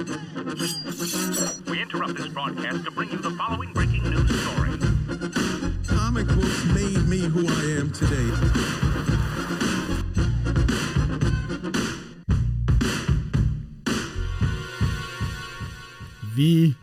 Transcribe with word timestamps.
We 0.00 0.06
interrupt 1.82 2.16
this 2.16 2.28
broadcast 2.28 2.84
to 2.86 2.90
bring 2.90 3.10
you 3.10 3.18
the 3.18 3.30
following 3.32 3.70
breaking 3.74 4.02
news 4.08 4.30
story. 4.42 4.70
Comic 5.86 6.26
books 6.28 6.64
made 6.74 7.06
me 7.06 7.18
who 7.18 7.46
I 7.46 7.80
am 7.80 7.90
today. 7.90 8.30
Vi 16.36 16.76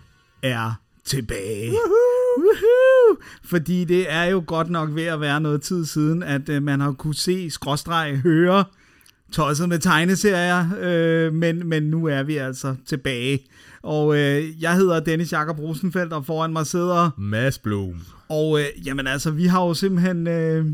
er 0.43 0.79
tilbage. 1.05 1.71
Woohoo! 1.71 3.17
Fordi 3.43 3.85
det 3.85 4.11
er 4.11 4.23
jo 4.23 4.43
godt 4.47 4.69
nok 4.69 4.95
ved 4.95 5.05
at 5.05 5.21
være 5.21 5.41
noget 5.41 5.61
tid 5.61 5.85
siden, 5.85 6.23
at 6.23 6.49
øh, 6.49 6.63
man 6.63 6.79
har 6.79 6.91
kunne 6.91 7.15
se, 7.15 7.49
skråstreg, 7.51 8.17
høre, 8.17 8.65
tosset 9.31 9.69
med 9.69 9.79
tegneserier, 9.79 10.65
øh, 10.81 11.33
men, 11.33 11.67
men 11.67 11.83
nu 11.83 12.05
er 12.05 12.23
vi 12.23 12.37
altså 12.37 12.75
tilbage. 12.85 13.39
Og 13.81 14.17
øh, 14.17 14.61
jeg 14.61 14.75
hedder 14.75 14.99
Dennis 14.99 15.31
Jakob 15.31 15.59
Rosenfeldt, 15.59 16.13
og 16.13 16.25
foran 16.25 16.53
mig 16.53 16.67
sidder... 16.67 17.09
Mads 17.17 17.59
Blom. 17.59 18.01
Og 18.29 18.59
øh, 18.59 18.65
jamen 18.85 19.07
altså, 19.07 19.31
vi 19.31 19.45
har 19.45 19.65
jo 19.65 19.73
simpelthen... 19.73 20.27
Øh, 20.27 20.65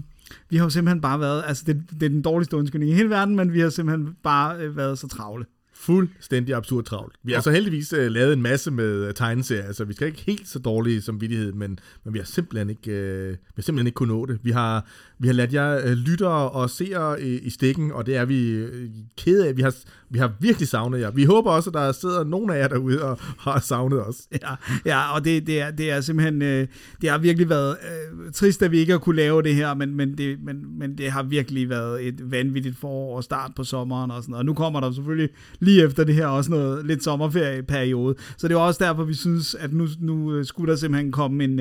vi 0.50 0.58
har 0.58 0.64
jo 0.64 0.70
simpelthen 0.70 1.02
bare 1.02 1.20
været... 1.20 1.44
Altså, 1.48 1.64
det, 1.68 1.84
det 2.00 2.04
er 2.04 2.10
den 2.10 2.22
dårligste 2.22 2.58
undskyldning 2.58 2.92
i 2.92 2.96
hele 2.96 3.10
verden, 3.10 3.36
men 3.36 3.54
vi 3.54 3.60
har 3.60 3.70
simpelthen 3.70 4.16
bare 4.24 4.58
øh, 4.58 4.78
været 4.78 5.00
så 5.00 5.08
travle. 5.08 5.46
Fuldstændig 5.76 6.56
absurd 6.56 6.84
travlt. 6.84 7.16
Vi 7.24 7.32
har 7.32 7.42
så 7.42 7.52
heldigvis 7.52 7.94
uh, 7.94 8.00
lavet 8.00 8.34
en 8.34 8.42
masse 8.42 8.72
med 8.72 9.08
uh, 9.08 9.14
tegneserier, 9.14 9.72
så 9.72 9.86
vi 9.86 9.94
skal 9.94 10.08
ikke 10.08 10.24
helt 10.26 10.48
så 10.48 10.60
dårlige 10.60 11.02
som 11.02 11.22
vidtighed, 11.22 11.54
men, 11.54 11.80
men 12.04 12.14
vi 12.14 12.20
har 12.20 12.26
simpelthen 12.26 12.70
ikke, 12.70 12.92
uh, 12.92 13.30
vi 13.30 13.38
har 13.56 13.62
simpelthen 13.62 13.88
ikke 13.88 13.96
kunnet 13.96 14.16
nå 14.16 14.26
det. 14.26 14.40
Vi 14.44 14.52
har, 14.52 14.86
vi 15.24 15.28
har 15.28 15.34
ladt 15.34 15.54
jer 15.54 15.86
uh, 15.86 15.92
lyttere 15.92 16.50
og 16.50 16.70
seere 16.70 17.22
i, 17.22 17.40
i 17.40 17.50
stikken, 17.50 17.92
og 17.92 18.06
det 18.06 18.16
er 18.16 18.26
vi 18.26 18.50
øh, 18.50 18.84
uh, 18.84 18.90
kede 19.18 19.48
af. 19.48 19.58
Vi 19.58 19.62
har, 19.62 19.74
vi 20.10 20.20
har 20.20 20.32
virkelig 20.40 20.68
savnet 20.68 21.00
jer. 21.00 21.12
Vi 21.12 21.24
håber 21.24 21.52
også, 21.52 21.70
at 21.70 21.74
der 21.74 21.92
sidder 21.92 22.24
nogen 22.24 22.50
af 22.50 22.60
jer 22.60 22.68
derude 22.68 23.04
og 23.04 23.18
har 23.40 23.60
savnet 23.60 24.08
os. 24.08 24.16
Ja, 24.32 24.56
ja 24.86 25.16
og 25.16 25.26
det, 25.26 25.48
det, 25.48 25.62
er, 25.62 25.72
det 25.72 25.92
er 25.92 26.02
simpelthen, 26.02 26.42
øh, 26.42 26.68
det 27.02 27.10
har 27.10 27.18
virkelig 27.18 27.50
været 27.50 27.78
øh, 27.84 28.32
trist, 28.32 28.62
at 28.62 28.72
vi 28.72 28.78
ikke 28.78 28.92
har 28.92 29.00
kunne 29.00 29.16
lave 29.16 29.42
det 29.42 29.56
her, 29.56 29.74
men, 29.74 29.96
men, 29.96 30.18
det, 30.18 30.38
men, 30.44 30.80
men 30.80 30.98
det 30.98 31.12
har 31.12 31.24
virkelig 31.24 31.70
været 31.70 32.08
et 32.08 32.32
vanvittigt 32.32 32.78
forår 32.78 33.16
og 33.16 33.24
start 33.24 33.52
på 33.56 33.64
sommeren 33.64 34.12
og 34.12 34.24
sådan 34.24 34.32
noget. 34.32 34.40
Og 34.40 34.46
nu 34.46 34.54
kommer 34.54 34.80
der 34.80 34.92
selvfølgelig 34.92 35.30
lige 35.60 35.84
efter 35.84 36.04
det 36.04 36.16
her 36.16 36.28
også 36.28 36.52
noget 36.52 36.86
lidt 36.86 37.04
sommerferieperiode. 37.04 38.16
Så 38.38 38.48
det 38.48 38.54
er 38.54 38.60
også 38.60 38.84
derfor, 38.84 39.04
vi 39.04 39.14
synes, 39.14 39.56
at 39.56 39.74
nu, 39.74 39.88
nu 40.00 40.34
øh, 40.34 40.46
skulle 40.46 40.72
der 40.72 40.78
simpelthen 40.78 41.12
komme 41.12 41.44
en, 41.44 41.60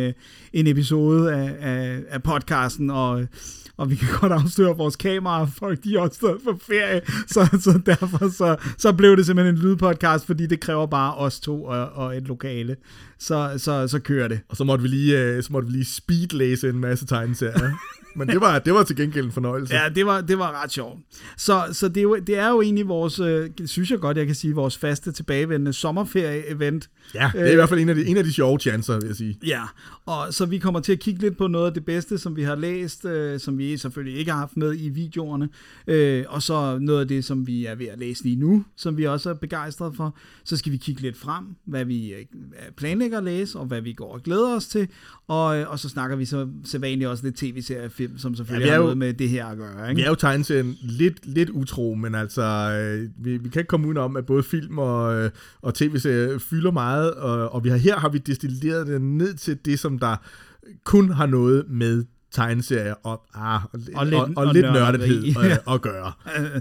en 0.52 0.66
episode 0.66 1.32
af, 1.32 1.56
af, 1.60 2.00
af 2.08 2.22
podcasten, 2.22 2.90
og 2.90 3.26
og 3.82 3.90
vi 3.90 3.96
kan 3.96 4.08
godt 4.20 4.32
afsløre 4.32 4.76
vores 4.76 4.96
kameraer, 4.96 5.46
folk 5.46 5.84
de 5.84 5.94
er 5.94 6.00
også 6.00 6.14
stadig 6.14 6.36
på 6.44 6.58
ferie, 6.66 7.00
så, 7.26 7.58
så 7.60 7.80
derfor 7.86 8.30
så, 8.30 8.56
så 8.78 8.92
blev 8.92 9.16
det 9.16 9.26
simpelthen 9.26 9.54
en 9.56 9.62
lydpodcast, 9.62 10.26
fordi 10.26 10.46
det 10.46 10.60
kræver 10.60 10.86
bare 10.86 11.14
os 11.14 11.40
to 11.40 11.64
og, 11.64 11.88
og 11.88 12.16
et 12.16 12.22
lokale. 12.22 12.76
Så, 13.22 13.54
så, 13.56 13.88
så 13.88 13.98
kører 13.98 14.28
det. 14.28 14.40
Og 14.48 14.56
så 14.56 14.64
måtte 14.64 14.82
vi 14.82 14.88
lige, 14.88 15.20
øh, 15.20 15.42
så 15.42 15.52
måtte 15.52 15.66
vi 15.68 15.72
lige 15.72 15.84
speedlæse 15.84 16.68
en 16.68 16.78
masse 16.78 17.06
tegneserier. 17.06 17.70
Men 18.16 18.28
det 18.28 18.40
var, 18.40 18.58
det 18.58 18.74
var 18.74 18.82
til 18.82 18.96
gengæld 18.96 19.24
en 19.24 19.32
fornøjelse. 19.32 19.74
Ja, 19.74 19.88
det 19.88 20.06
var, 20.06 20.20
det 20.20 20.38
var 20.38 20.62
ret 20.62 20.72
sjovt. 20.72 21.00
Så, 21.36 21.62
så 21.72 21.88
det, 21.88 21.96
er 21.96 22.02
jo, 22.02 22.16
det 22.16 22.38
er 22.38 22.48
jo 22.48 22.60
egentlig 22.60 22.88
vores, 22.88 23.20
øh, 23.20 23.50
synes 23.66 23.90
jeg 23.90 23.98
godt, 23.98 24.16
jeg 24.16 24.26
kan 24.26 24.34
sige, 24.34 24.54
vores 24.54 24.78
faste 24.78 25.12
tilbagevendende 25.12 25.72
sommerferie-event. 25.72 26.88
Ja, 27.14 27.30
det 27.32 27.40
er 27.40 27.52
i 27.52 27.54
hvert 27.54 27.68
fald 27.68 27.80
en 27.80 27.88
af 27.88 27.94
de, 27.94 28.06
en 28.06 28.16
af 28.16 28.24
de 28.24 28.32
sjove 28.32 28.58
chancer, 28.58 28.94
vil 28.94 29.06
jeg 29.06 29.16
sige. 29.16 29.38
Ja, 29.46 29.62
og 30.06 30.34
så 30.34 30.46
vi 30.46 30.58
kommer 30.58 30.80
til 30.80 30.92
at 30.92 30.98
kigge 30.98 31.20
lidt 31.20 31.36
på 31.36 31.46
noget 31.46 31.66
af 31.66 31.74
det 31.74 31.84
bedste, 31.84 32.18
som 32.18 32.36
vi 32.36 32.42
har 32.42 32.54
læst, 32.54 33.04
øh, 33.04 33.40
som 33.40 33.58
vi 33.58 33.76
selvfølgelig 33.76 34.18
ikke 34.18 34.30
har 34.30 34.38
haft 34.38 34.56
med 34.56 34.74
i 34.78 34.88
videoerne, 34.88 35.48
øh, 35.86 36.24
og 36.28 36.42
så 36.42 36.78
noget 36.78 37.00
af 37.00 37.08
det, 37.08 37.24
som 37.24 37.46
vi 37.46 37.66
er 37.66 37.74
ved 37.74 37.86
at 37.86 37.98
læse 37.98 38.24
lige 38.24 38.36
nu, 38.36 38.64
som 38.76 38.96
vi 38.96 39.04
også 39.06 39.30
er 39.30 39.34
begejstrede 39.34 39.92
for. 39.96 40.16
Så 40.44 40.56
skal 40.56 40.72
vi 40.72 40.76
kigge 40.76 41.02
lidt 41.02 41.16
frem, 41.16 41.44
hvad 41.64 41.84
vi 41.84 42.12
øh, 42.12 42.24
planlægger 42.76 43.11
at 43.16 43.24
læse, 43.24 43.58
og 43.58 43.66
hvad 43.66 43.80
vi 43.80 43.92
går 43.92 44.14
og 44.14 44.22
glæder 44.22 44.56
os 44.56 44.66
til, 44.66 44.88
og, 45.28 45.58
øh, 45.58 45.70
og 45.70 45.78
så 45.78 45.88
snakker 45.88 46.16
vi 46.16 46.24
så 46.24 46.48
sædvanligt 46.64 47.10
også 47.10 47.24
lidt 47.24 47.36
tv-seriefilm, 47.36 48.18
som 48.18 48.34
selvfølgelig 48.34 48.66
ja, 48.66 48.72
har 48.72 48.80
noget 48.80 48.98
med 48.98 49.14
det 49.14 49.28
her 49.28 49.46
at 49.46 49.56
gøre. 49.58 49.90
Ikke? 49.90 49.98
Vi 49.98 50.04
er 50.04 50.08
jo 50.08 50.14
tegneserien 50.14 50.76
lidt, 50.82 51.26
lidt 51.26 51.50
utro, 51.50 51.94
men 51.94 52.14
altså, 52.14 52.42
øh, 52.42 53.24
vi, 53.24 53.36
vi 53.36 53.48
kan 53.48 53.60
ikke 53.60 53.68
komme 53.68 53.88
ud 53.88 53.96
om, 53.96 54.16
at 54.16 54.26
både 54.26 54.42
film 54.42 54.78
og, 54.78 55.14
øh, 55.14 55.30
og 55.62 55.74
tv-serier 55.74 56.38
fylder 56.38 56.70
meget, 56.70 57.14
og, 57.14 57.54
og 57.54 57.64
vi 57.64 57.68
har, 57.68 57.76
her 57.76 57.96
har 57.96 58.08
vi 58.08 58.18
destilleret 58.18 58.86
det 58.86 59.02
ned 59.02 59.34
til 59.34 59.58
det, 59.64 59.78
som 59.78 59.98
der 59.98 60.16
kun 60.84 61.10
har 61.10 61.26
noget 61.26 61.64
med 61.68 62.04
tegneserier 62.32 62.94
og, 63.02 63.22
ah, 63.34 63.64
og, 63.64 63.80
og, 63.94 64.06
lidt, 64.06 64.14
og, 64.14 64.28
og, 64.36 64.46
og 64.46 64.54
lidt 64.54 64.72
nørdighed 64.72 65.36
at, 65.36 65.74
at 65.74 65.82
gøre. 65.82 66.12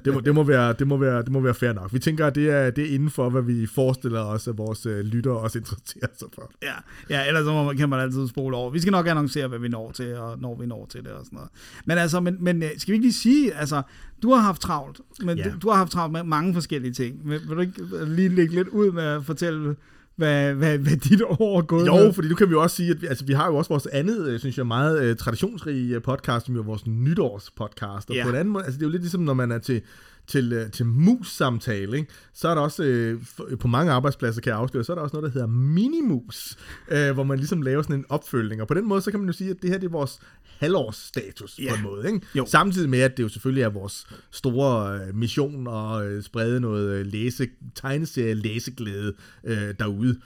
Det 0.05 0.13
må, 0.13 0.19
det, 0.19 0.35
må 0.35 0.43
være, 0.43 0.73
det, 0.73 0.87
må 0.87 0.97
være, 0.97 1.23
det 1.23 1.31
må 1.31 1.39
være 1.39 1.53
fair 1.53 1.73
nok. 1.73 1.93
Vi 1.93 1.99
tænker, 1.99 2.27
at 2.27 2.35
det 2.35 2.49
er, 2.49 2.69
det 2.69 2.89
er 2.89 2.93
inden 2.95 3.09
for, 3.09 3.29
hvad 3.29 3.41
vi 3.41 3.67
forestiller 3.67 4.21
os, 4.21 4.47
at 4.47 4.57
vores 4.57 4.85
uh, 4.85 4.99
lyttere 4.99 5.37
også 5.37 5.57
interesserer 5.57 6.07
sig 6.19 6.27
for. 6.35 6.51
Ja, 6.61 6.73
ja 7.09 7.27
ellers 7.27 7.45
så 7.45 7.51
må 7.51 7.63
man, 7.63 7.77
kan 7.77 7.89
man 7.89 7.99
altid 7.99 8.27
spole 8.27 8.57
over. 8.57 8.69
Vi 8.69 8.79
skal 8.79 8.91
nok 8.91 9.07
annoncere, 9.07 9.47
hvad 9.47 9.59
vi 9.59 9.67
når 9.67 9.91
til, 9.91 10.15
og 10.15 10.39
når 10.39 10.55
vi 10.59 10.65
når 10.65 10.87
til 10.91 11.03
det 11.03 11.11
og 11.11 11.25
sådan 11.25 11.35
noget. 11.35 11.49
Men 11.85 11.97
altså, 11.97 12.19
men, 12.19 12.37
men 12.39 12.63
øh, 12.63 12.69
skal 12.77 12.91
vi 12.91 12.95
ikke 12.95 13.05
lige 13.05 13.13
sige, 13.13 13.53
altså, 13.53 13.81
du 14.21 14.31
har 14.31 14.41
haft 14.41 14.61
travlt, 14.61 15.01
men 15.23 15.37
ja. 15.37 15.43
du, 15.43 15.49
du 15.61 15.69
har 15.69 15.77
haft 15.77 15.91
travlt 15.91 16.11
med 16.11 16.23
mange 16.23 16.53
forskellige 16.53 16.93
ting. 16.93 17.29
Vil, 17.29 17.39
vil 17.47 17.55
du 17.55 17.61
ikke 17.61 18.05
lige 18.05 18.29
lægge 18.29 18.55
lidt 18.55 18.67
ud 18.67 18.91
med 18.91 19.03
at 19.03 19.25
fortælle 19.25 19.75
hvad, 20.15 20.53
hvad, 20.53 20.77
hvad 20.77 20.97
dit 20.97 21.21
år 21.21 21.57
er 21.57 21.61
gået 21.61 21.87
Jo, 21.87 21.95
med. 21.95 22.13
fordi 22.13 22.27
nu 22.27 22.35
kan 22.35 22.47
vi 22.47 22.51
jo 22.51 22.61
også 22.61 22.75
sige, 22.75 22.91
at 22.91 23.01
vi, 23.01 23.07
altså, 23.07 23.25
vi 23.25 23.33
har 23.33 23.47
jo 23.47 23.55
også 23.55 23.69
vores 23.69 23.85
andet, 23.85 24.27
øh, 24.27 24.39
synes 24.39 24.57
jeg, 24.57 24.67
meget 24.67 25.11
uh, 25.11 25.17
traditionsrige 25.17 25.99
podcast, 25.99 26.45
som 26.45 26.55
jo 26.55 26.61
er 26.61 26.65
vores 26.65 26.87
nytårspodcast. 26.87 28.09
Og 28.09 28.15
ja. 28.15 28.23
på 28.23 28.29
en 28.29 28.35
anden 28.35 28.53
måde, 28.53 28.63
altså 28.63 28.77
det 28.77 28.83
er 28.83 28.87
jo 28.87 28.91
lidt 28.91 29.01
ligesom, 29.01 29.21
når 29.21 29.33
man 29.33 29.51
er 29.51 29.57
til, 29.57 29.81
til, 30.27 30.69
til 30.71 30.85
mus-samtale, 30.85 31.97
ikke? 31.97 32.11
så 32.33 32.47
er 32.47 32.55
der 32.55 32.61
også, 32.61 32.83
øh, 32.83 33.21
på 33.59 33.67
mange 33.67 33.91
arbejdspladser 33.91 34.41
kan 34.41 34.49
jeg 34.49 34.59
afsløre, 34.59 34.83
så 34.83 34.93
er 34.93 34.95
der 34.95 35.03
også 35.03 35.15
noget, 35.15 35.33
der 35.33 35.33
hedder 35.33 35.47
minimus, 35.47 36.57
øh, 36.91 37.11
hvor 37.11 37.23
man 37.23 37.37
ligesom 37.37 37.61
laver 37.61 37.81
sådan 37.81 37.95
en 37.95 38.05
opfølgning. 38.09 38.61
Og 38.61 38.67
på 38.67 38.73
den 38.73 38.87
måde, 38.87 39.01
så 39.01 39.11
kan 39.11 39.19
man 39.19 39.29
jo 39.29 39.33
sige, 39.33 39.49
at 39.49 39.57
det 39.61 39.69
her 39.69 39.77
det 39.77 39.87
er 39.87 39.91
vores 39.91 40.19
halvårsstatus 40.61 41.55
yeah. 41.55 41.69
på 41.69 41.75
en 41.75 41.83
måde. 41.83 42.07
Ikke? 42.07 42.21
Jo. 42.35 42.45
Samtidig 42.45 42.89
med, 42.89 42.99
at 42.99 43.17
det 43.17 43.23
jo 43.23 43.29
selvfølgelig 43.29 43.63
er 43.63 43.69
vores 43.69 44.07
store 44.31 44.99
øh, 44.99 45.15
mission 45.15 45.67
at 45.67 46.05
øh, 46.05 46.23
sprede 46.23 46.59
noget 46.59 46.89
øh, 46.89 47.05
læse, 47.05 47.47
tegneserie 47.75 48.33
læseglæde 48.33 49.13
øh, 49.43 49.73
derude. 49.79 50.19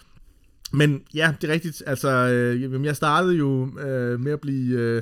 Men 0.72 1.01
ja, 1.13 1.34
det 1.41 1.50
er 1.50 1.53
rigtigt. 1.53 1.84
Altså, 1.88 2.09
øh, 2.09 2.85
jeg 2.85 2.96
startede 2.96 3.35
jo 3.35 3.79
øh, 3.79 4.19
med 4.19 4.31
at 4.31 4.41
blive... 4.41 4.79
Øh, 4.79 5.01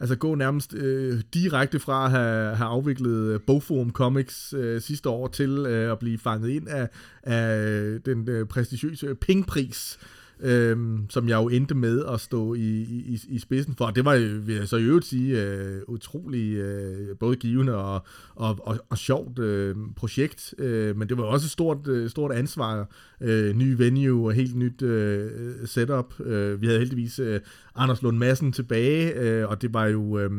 altså 0.00 0.16
gå 0.16 0.34
nærmest 0.34 0.74
øh, 0.74 1.20
direkte 1.34 1.78
fra 1.78 2.04
at 2.04 2.10
have, 2.10 2.56
have 2.56 2.68
afviklet 2.68 3.42
Bogforum 3.42 3.90
Comics 3.90 4.54
øh, 4.56 4.80
sidste 4.80 5.08
år 5.08 5.28
til 5.28 5.50
øh, 5.50 5.92
at 5.92 5.98
blive 5.98 6.18
fanget 6.18 6.48
ind 6.48 6.68
af, 6.68 6.88
af 7.22 8.00
den 8.02 8.28
øh, 8.28 8.46
prestigiøse 8.46 9.14
Pingpris, 9.14 9.98
øhm, 10.44 11.06
som 11.10 11.28
jeg 11.28 11.36
jo 11.36 11.48
endte 11.48 11.74
med 11.74 12.04
at 12.04 12.20
stå 12.20 12.54
i, 12.54 12.82
i, 12.82 13.20
i 13.28 13.38
spidsen 13.38 13.74
for. 13.76 13.86
Det 13.86 14.04
var, 14.04 14.40
vil 14.46 14.54
jeg 14.54 14.68
så 14.68 14.76
i 14.76 14.82
øvrigt 14.82 15.06
sige, 15.06 15.42
øh, 15.42 15.82
utrolig 15.88 16.54
øh, 16.54 17.16
både 17.20 17.36
givende 17.36 17.76
og, 17.76 18.06
og, 18.34 18.58
og, 18.62 18.78
og 18.90 18.98
sjovt 18.98 19.38
øh, 19.38 19.76
projekt, 19.96 20.54
øh, 20.58 20.96
men 20.96 21.08
det 21.08 21.16
var 21.16 21.24
også 21.24 21.46
et 21.46 21.50
stort, 21.50 21.88
øh, 21.88 22.10
stort 22.10 22.32
ansvar. 22.32 22.90
Øh, 23.20 23.56
ny 23.56 23.74
venue 23.76 24.28
og 24.28 24.32
helt 24.32 24.56
nyt 24.56 24.82
øh, 24.82 25.30
setup. 25.64 26.20
Øh, 26.20 26.60
vi 26.60 26.66
havde 26.66 26.78
heldigvis 26.78 27.18
øh, 27.18 27.40
Anders 27.76 28.02
Lund 28.02 28.18
Madsen 28.18 28.52
tilbage, 28.52 29.14
øh, 29.14 29.48
og 29.48 29.62
det 29.62 29.74
var 29.74 29.86
jo... 29.86 30.18
Øh, 30.18 30.30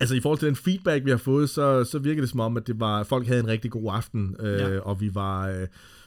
Altså 0.00 0.14
i 0.14 0.20
forhold 0.20 0.38
til 0.38 0.48
den 0.48 0.56
feedback, 0.56 1.04
vi 1.04 1.10
har 1.10 1.16
fået, 1.16 1.50
så, 1.50 1.84
så 1.84 1.98
virker 1.98 2.22
det 2.22 2.30
som 2.30 2.40
om, 2.40 2.56
at 2.56 2.66
det 2.66 2.80
var, 2.80 3.02
folk 3.02 3.26
havde 3.26 3.40
en 3.40 3.46
rigtig 3.46 3.70
god 3.70 3.92
aften, 3.94 4.36
øh, 4.40 4.60
ja. 4.60 4.78
og 4.78 5.00
vi 5.00 5.14
var... 5.14 5.48
Øh, 5.48 5.66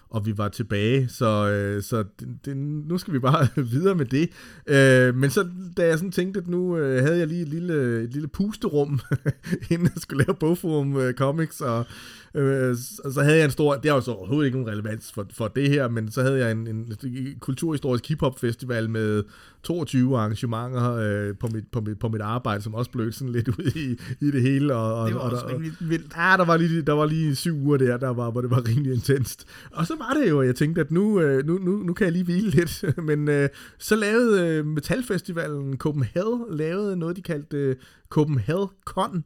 og 0.10 0.26
vi 0.26 0.38
var 0.38 0.48
tilbage, 0.48 1.10
så, 1.10 1.50
øh, 1.50 1.84
så 1.84 2.04
det, 2.20 2.46
det, 2.46 2.58
nu 2.58 2.98
skal 2.98 3.14
vi 3.14 3.20
bare 3.20 3.48
videre 3.72 3.96
med 3.96 4.06
det. 4.06 4.30
Øh, 4.68 5.16
men 5.16 5.30
så 5.30 5.48
da 5.78 5.88
jeg 5.88 5.98
sådan 5.98 6.12
tænkte, 6.12 6.40
at 6.40 6.48
nu 6.48 6.78
øh, 6.78 7.04
havde 7.04 7.18
jeg 7.18 7.28
lige 7.28 7.42
et 7.42 7.48
lille, 7.48 8.04
et 8.04 8.14
lille 8.14 8.28
pusterum, 8.28 9.00
inden 9.72 9.90
jeg 9.96 10.02
skulle 10.02 10.26
lave 10.26 10.36
Bogforum 10.36 10.98
øh, 10.98 11.14
Comics, 11.14 11.62
og 11.62 11.86
Øh, 12.36 12.76
så, 13.14 13.22
havde 13.24 13.38
jeg 13.38 13.46
en 13.46 13.52
stor, 13.52 13.76
det 13.76 13.92
har 13.92 13.96
jo 13.98 14.02
så 14.02 14.12
overhovedet 14.12 14.46
ikke 14.46 14.58
nogen 14.58 14.74
relevans 14.74 15.12
for, 15.12 15.26
for 15.34 15.48
det 15.48 15.70
her, 15.70 15.88
men 15.88 16.12
så 16.12 16.22
havde 16.22 16.38
jeg 16.40 16.52
en, 16.52 16.68
en 16.68 16.94
kulturhistorisk 17.40 18.08
hiphop 18.08 18.40
festival 18.40 18.90
med 18.90 19.24
22 19.64 20.18
arrangementer 20.18 20.94
øh, 20.94 21.36
på, 21.38 21.48
mit, 21.48 21.64
på, 21.72 21.82
mit, 21.82 22.00
på 22.00 22.10
mit 22.10 22.22
arbejde, 22.22 22.62
som 22.62 22.74
også 22.74 22.92
blev 22.92 23.12
sådan 23.12 23.32
lidt 23.32 23.48
ud 23.48 23.72
i, 23.76 23.98
i 24.26 24.32
det 24.32 24.42
hele. 24.42 24.76
Og, 24.76 25.02
og, 25.02 25.08
det 25.08 25.16
var 25.16 25.22
og, 25.22 25.32
også 25.32 25.46
og, 25.46 25.62
vildt. 25.62 26.14
Ja, 26.18 26.36
der 26.38 26.46
var, 26.46 26.58
lige, 26.58 26.82
der 26.82 26.94
var 26.94 27.06
lige 27.06 27.36
syv 27.36 27.56
uger 27.56 27.78
der, 27.78 27.98
der 27.98 28.10
var, 28.10 28.32
hvor 28.32 28.42
det 28.42 28.50
var 28.50 28.68
rimelig 28.68 28.94
intenst. 28.94 29.48
Og 29.72 29.88
så 29.88 29.96
var 29.98 30.14
det 30.14 30.30
jo, 30.30 30.42
jeg 30.42 30.56
tænkte, 30.56 30.82
at 30.82 30.92
nu, 30.92 31.20
øh, 31.22 31.46
nu, 31.46 31.58
nu, 31.58 31.72
nu 31.72 31.94
kan 31.94 32.06
jeg 32.06 32.14
lige 32.14 32.24
hvile 32.24 32.50
lidt. 32.50 32.84
Men 33.10 33.28
øh, 33.30 33.50
så 33.78 33.96
lavede 33.96 34.48
øh, 34.48 34.66
Metalfestivalen 34.66 35.78
Copenhagen 35.78 36.44
lavede 36.50 36.98
noget, 36.98 37.16
de 37.16 37.22
kaldte 37.22 37.58
øh, 37.58 37.76
Copenhagen 38.10 38.68
Con, 38.86 39.24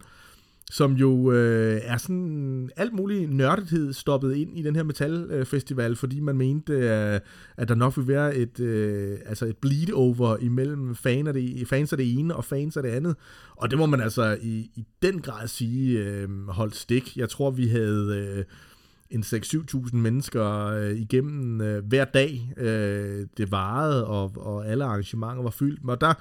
som 0.71 0.94
jo 0.94 1.31
øh, 1.31 1.81
er 1.83 1.98
sådan 1.98 2.69
alt 2.75 2.94
mulig 2.94 3.27
nørdethed 3.27 3.94
stoppet 3.94 4.36
ind 4.36 4.57
i 4.57 4.62
den 4.62 4.75
her 4.75 4.83
metalfestival, 4.83 5.92
øh, 5.92 5.98
fordi 5.98 6.19
man 6.19 6.38
mente, 6.38 6.74
øh, 6.74 7.19
at 7.57 7.68
der 7.68 7.75
nok 7.75 7.98
ville 7.98 8.13
være 8.13 8.36
et, 8.36 8.60
øh, 8.60 9.18
altså 9.25 9.45
et 9.45 9.57
bleed 9.57 9.94
over 9.94 10.38
imellem 10.38 10.95
fan 10.95 11.27
af 11.27 11.33
det, 11.33 11.68
fans 11.68 11.94
af 11.94 11.98
det 11.98 12.19
ene 12.19 12.36
og 12.36 12.45
fans 12.45 12.77
af 12.77 12.83
det 12.83 12.89
andet. 12.89 13.15
Og 13.56 13.69
det 13.69 13.77
må 13.77 13.86
man 13.86 14.01
altså 14.01 14.38
i, 14.42 14.71
i 14.75 14.86
den 15.01 15.21
grad 15.21 15.48
sige 15.48 16.00
øh, 16.00 16.48
holdt 16.48 16.75
stik. 16.75 17.18
Jeg 17.18 17.30
tror, 17.30 17.51
vi 17.51 17.68
havde... 17.68 18.36
Øh, 18.38 18.45
en 19.13 19.24
6-7.000 19.24 19.95
mennesker 19.95 20.65
øh, 20.68 20.92
igennem 20.92 21.62
øh, 21.62 21.86
hver 21.86 22.06
dag. 22.06 22.54
Øh, 22.57 23.27
det 23.38 23.51
varede, 23.51 24.07
og, 24.07 24.31
og 24.36 24.68
alle 24.68 24.83
arrangementer 24.86 25.44
var 25.44 25.50
fyldt. 25.50 25.89
Og 25.89 26.01
der 26.01 26.13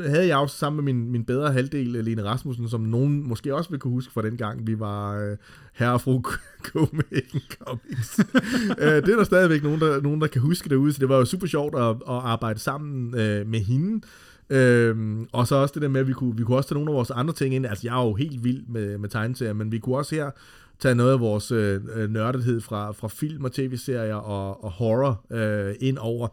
havde 0.00 0.26
jeg 0.26 0.36
også 0.36 0.56
sammen 0.56 0.84
med 0.84 0.94
min, 0.94 1.12
min 1.12 1.24
bedre 1.24 1.52
halvdel, 1.52 1.86
Lene 1.86 2.24
Rasmussen, 2.24 2.68
som 2.68 2.80
nogen 2.80 3.28
måske 3.28 3.54
også 3.54 3.70
vil 3.70 3.78
kunne 3.78 3.90
huske 3.92 4.12
fra 4.12 4.22
den 4.22 4.36
gang, 4.36 4.66
vi 4.66 4.78
var 4.78 5.16
øh, 5.16 5.36
herre 5.72 5.92
og 5.92 6.00
fru 6.00 6.22
Copenhagen 6.62 7.40
Comics. 7.58 8.18
øh, 8.82 8.86
det 8.86 9.08
er 9.08 9.16
der 9.16 9.24
stadigvæk 9.24 9.62
nogen 9.62 9.80
der, 9.80 10.00
nogen, 10.00 10.20
der 10.20 10.26
kan 10.26 10.40
huske 10.40 10.68
derude, 10.68 10.92
så 10.92 11.00
det 11.00 11.08
var 11.08 11.16
jo 11.16 11.24
super 11.24 11.46
sjovt 11.46 11.74
at, 11.74 11.90
at 11.90 11.96
arbejde 12.06 12.58
sammen 12.58 13.20
øh, 13.20 13.46
med 13.46 13.60
hende. 13.60 14.06
Øhm, 14.50 15.28
og 15.32 15.46
så 15.46 15.54
også 15.54 15.72
det 15.74 15.82
der 15.82 15.88
med, 15.88 16.00
at 16.00 16.08
vi 16.08 16.12
kunne, 16.12 16.36
vi 16.36 16.42
kunne 16.44 16.56
også 16.56 16.68
tage 16.68 16.74
nogle 16.74 16.90
af 16.90 16.94
vores 16.94 17.10
andre 17.10 17.34
ting 17.34 17.54
ind. 17.54 17.66
Altså, 17.66 17.86
jeg 17.86 18.00
er 18.00 18.06
jo 18.06 18.14
helt 18.14 18.44
vild 18.44 18.66
med, 18.68 18.98
med 18.98 19.08
tegneserier, 19.08 19.52
men 19.52 19.72
vi 19.72 19.78
kunne 19.78 19.96
også 19.96 20.14
her 20.14 20.30
tage 20.78 20.94
noget 20.94 21.12
af 21.12 21.20
vores 21.20 21.52
øh, 21.52 21.80
nørdethed 22.10 22.60
fra, 22.60 22.92
fra 22.92 23.08
film 23.08 23.44
og 23.44 23.52
tv-serier 23.52 24.14
og, 24.14 24.64
og 24.64 24.70
horror 24.70 25.24
øh, 25.30 25.74
ind 25.80 25.98
over 25.98 26.28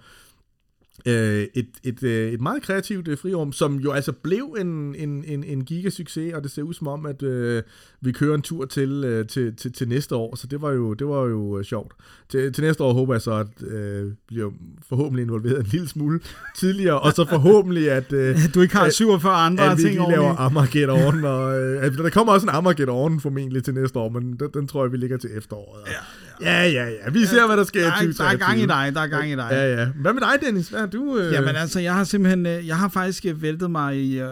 øh, 1.06 1.48
et, 1.54 1.68
et, 1.84 2.04
øh, 2.04 2.32
et 2.34 2.42
meget 2.42 2.62
kreativt 2.64 3.08
øh, 3.08 3.18
frirum, 3.18 3.52
som 3.52 3.76
jo 3.76 3.92
altså 3.92 4.12
blev 4.12 4.56
en, 4.60 4.96
en, 4.96 5.24
en, 5.24 5.44
en 5.44 5.66
gigasucces, 5.66 6.34
og 6.34 6.44
det 6.44 6.52
ser 6.52 6.62
ud 6.62 6.74
som 6.74 6.88
om, 6.88 7.06
at 7.06 7.24
øh, 7.24 7.64
vi 8.04 8.12
kører 8.12 8.36
en 8.36 8.42
tur 8.42 8.66
til, 8.66 9.04
øh, 9.06 9.28
til, 9.28 9.56
til, 9.56 9.74
til 9.74 9.88
næste 9.88 10.16
år, 10.16 10.36
så 10.36 10.48
det 10.48 10.62
var 10.62 10.72
jo, 10.72 10.94
det 10.94 11.08
var 11.08 11.24
jo 11.24 11.60
øh, 11.60 11.66
sjovt. 11.66 11.94
Til, 12.30 12.54
til 12.54 12.64
næste 12.64 12.84
år 12.84 12.94
håber 12.94 13.14
jeg 13.14 13.22
så, 13.22 13.32
at 13.32 13.68
øh, 13.68 14.12
bliver 14.28 14.52
forhåbentlig 14.90 15.24
involveret 15.24 15.60
en 15.60 15.66
lille 15.66 15.88
smule 15.88 16.20
tidligere, 16.58 17.00
og 17.00 17.14
så 17.14 17.26
forhåbentlig, 17.30 17.92
at... 17.92 18.14
Øh, 18.14 18.38
du 18.54 18.62
ikke 18.62 18.76
har 18.76 18.90
47 18.90 19.34
andre 19.34 19.72
at 19.72 19.78
vi 19.78 19.84
ting 19.84 19.96
laver 20.10 20.36
Armageddon, 20.36 21.24
og 21.24 21.62
øh, 21.62 21.84
at 21.84 21.94
der 21.94 22.10
kommer 22.10 22.34
også 22.34 22.46
en 22.46 22.50
Armageddon 22.50 23.20
formentlig 23.20 23.64
til 23.64 23.74
næste 23.74 24.00
år, 24.00 24.10
men 24.10 24.36
den, 24.40 24.50
den 24.54 24.68
tror 24.68 24.84
jeg, 24.84 24.92
vi 24.92 24.98
ligger 24.98 25.18
til 25.18 25.30
efteråret. 25.38 25.82
Ja, 25.88 25.94
ja, 26.42 26.70
ja. 26.70 26.86
ja. 26.86 27.10
Vi 27.12 27.26
ser, 27.26 27.48
hvad 27.48 27.58
der 27.58 27.64
sker 27.64 27.80
der 27.80 27.88
i 27.88 27.90
er, 27.90 28.14
2023. 28.14 28.38
der 28.38 28.46
er 28.46 28.48
gang 28.48 28.60
i 28.60 28.66
dig, 28.66 28.96
der 28.96 29.02
er 29.02 29.08
gang 29.08 29.32
i 29.32 29.36
dig. 29.36 29.48
Ja, 29.52 29.82
ja. 29.82 29.88
Hvad 29.96 30.14
med 30.14 30.22
dig, 30.22 30.48
Dennis? 30.48 30.70
Hvad 30.70 30.80
har 30.80 30.88
du... 30.88 31.18
Øh... 31.18 31.34
Jamen 31.34 31.56
altså, 31.56 31.80
jeg 31.80 31.94
har 31.94 32.04
simpelthen, 32.04 32.46
øh, 32.46 32.68
jeg 32.68 32.78
har 32.78 32.90
faktisk 32.90 33.26
øh, 33.26 33.42
væltet 33.42 33.72
mig 33.72 33.98
i, 33.98 34.20
øh, 34.20 34.28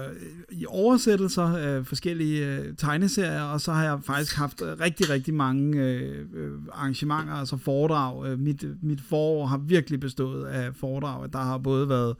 i 0.52 0.66
oversættelser 0.68 1.58
af 1.58 1.86
forskellige 1.86 2.60
tegneserier, 2.78 3.42
og 3.42 3.61
så 3.62 3.72
har 3.72 3.84
jeg 3.84 4.00
faktisk 4.04 4.36
haft 4.36 4.62
øh, 4.62 4.80
rigtig, 4.80 5.10
rigtig 5.10 5.34
mange 5.34 5.82
øh, 5.82 6.26
øh 6.34 6.52
arrangementer, 6.74 7.34
altså 7.34 7.58
foredrag. 7.58 8.28
Øh, 8.28 8.40
mit, 8.40 8.66
mit 8.84 9.02
forår 9.02 9.46
har 9.46 9.58
virkelig 9.58 10.00
bestået 10.00 10.46
af 10.46 10.76
foredrag. 10.76 11.30
Der 11.34 11.40
har 11.40 11.58
både 11.58 11.90
været, 11.90 12.16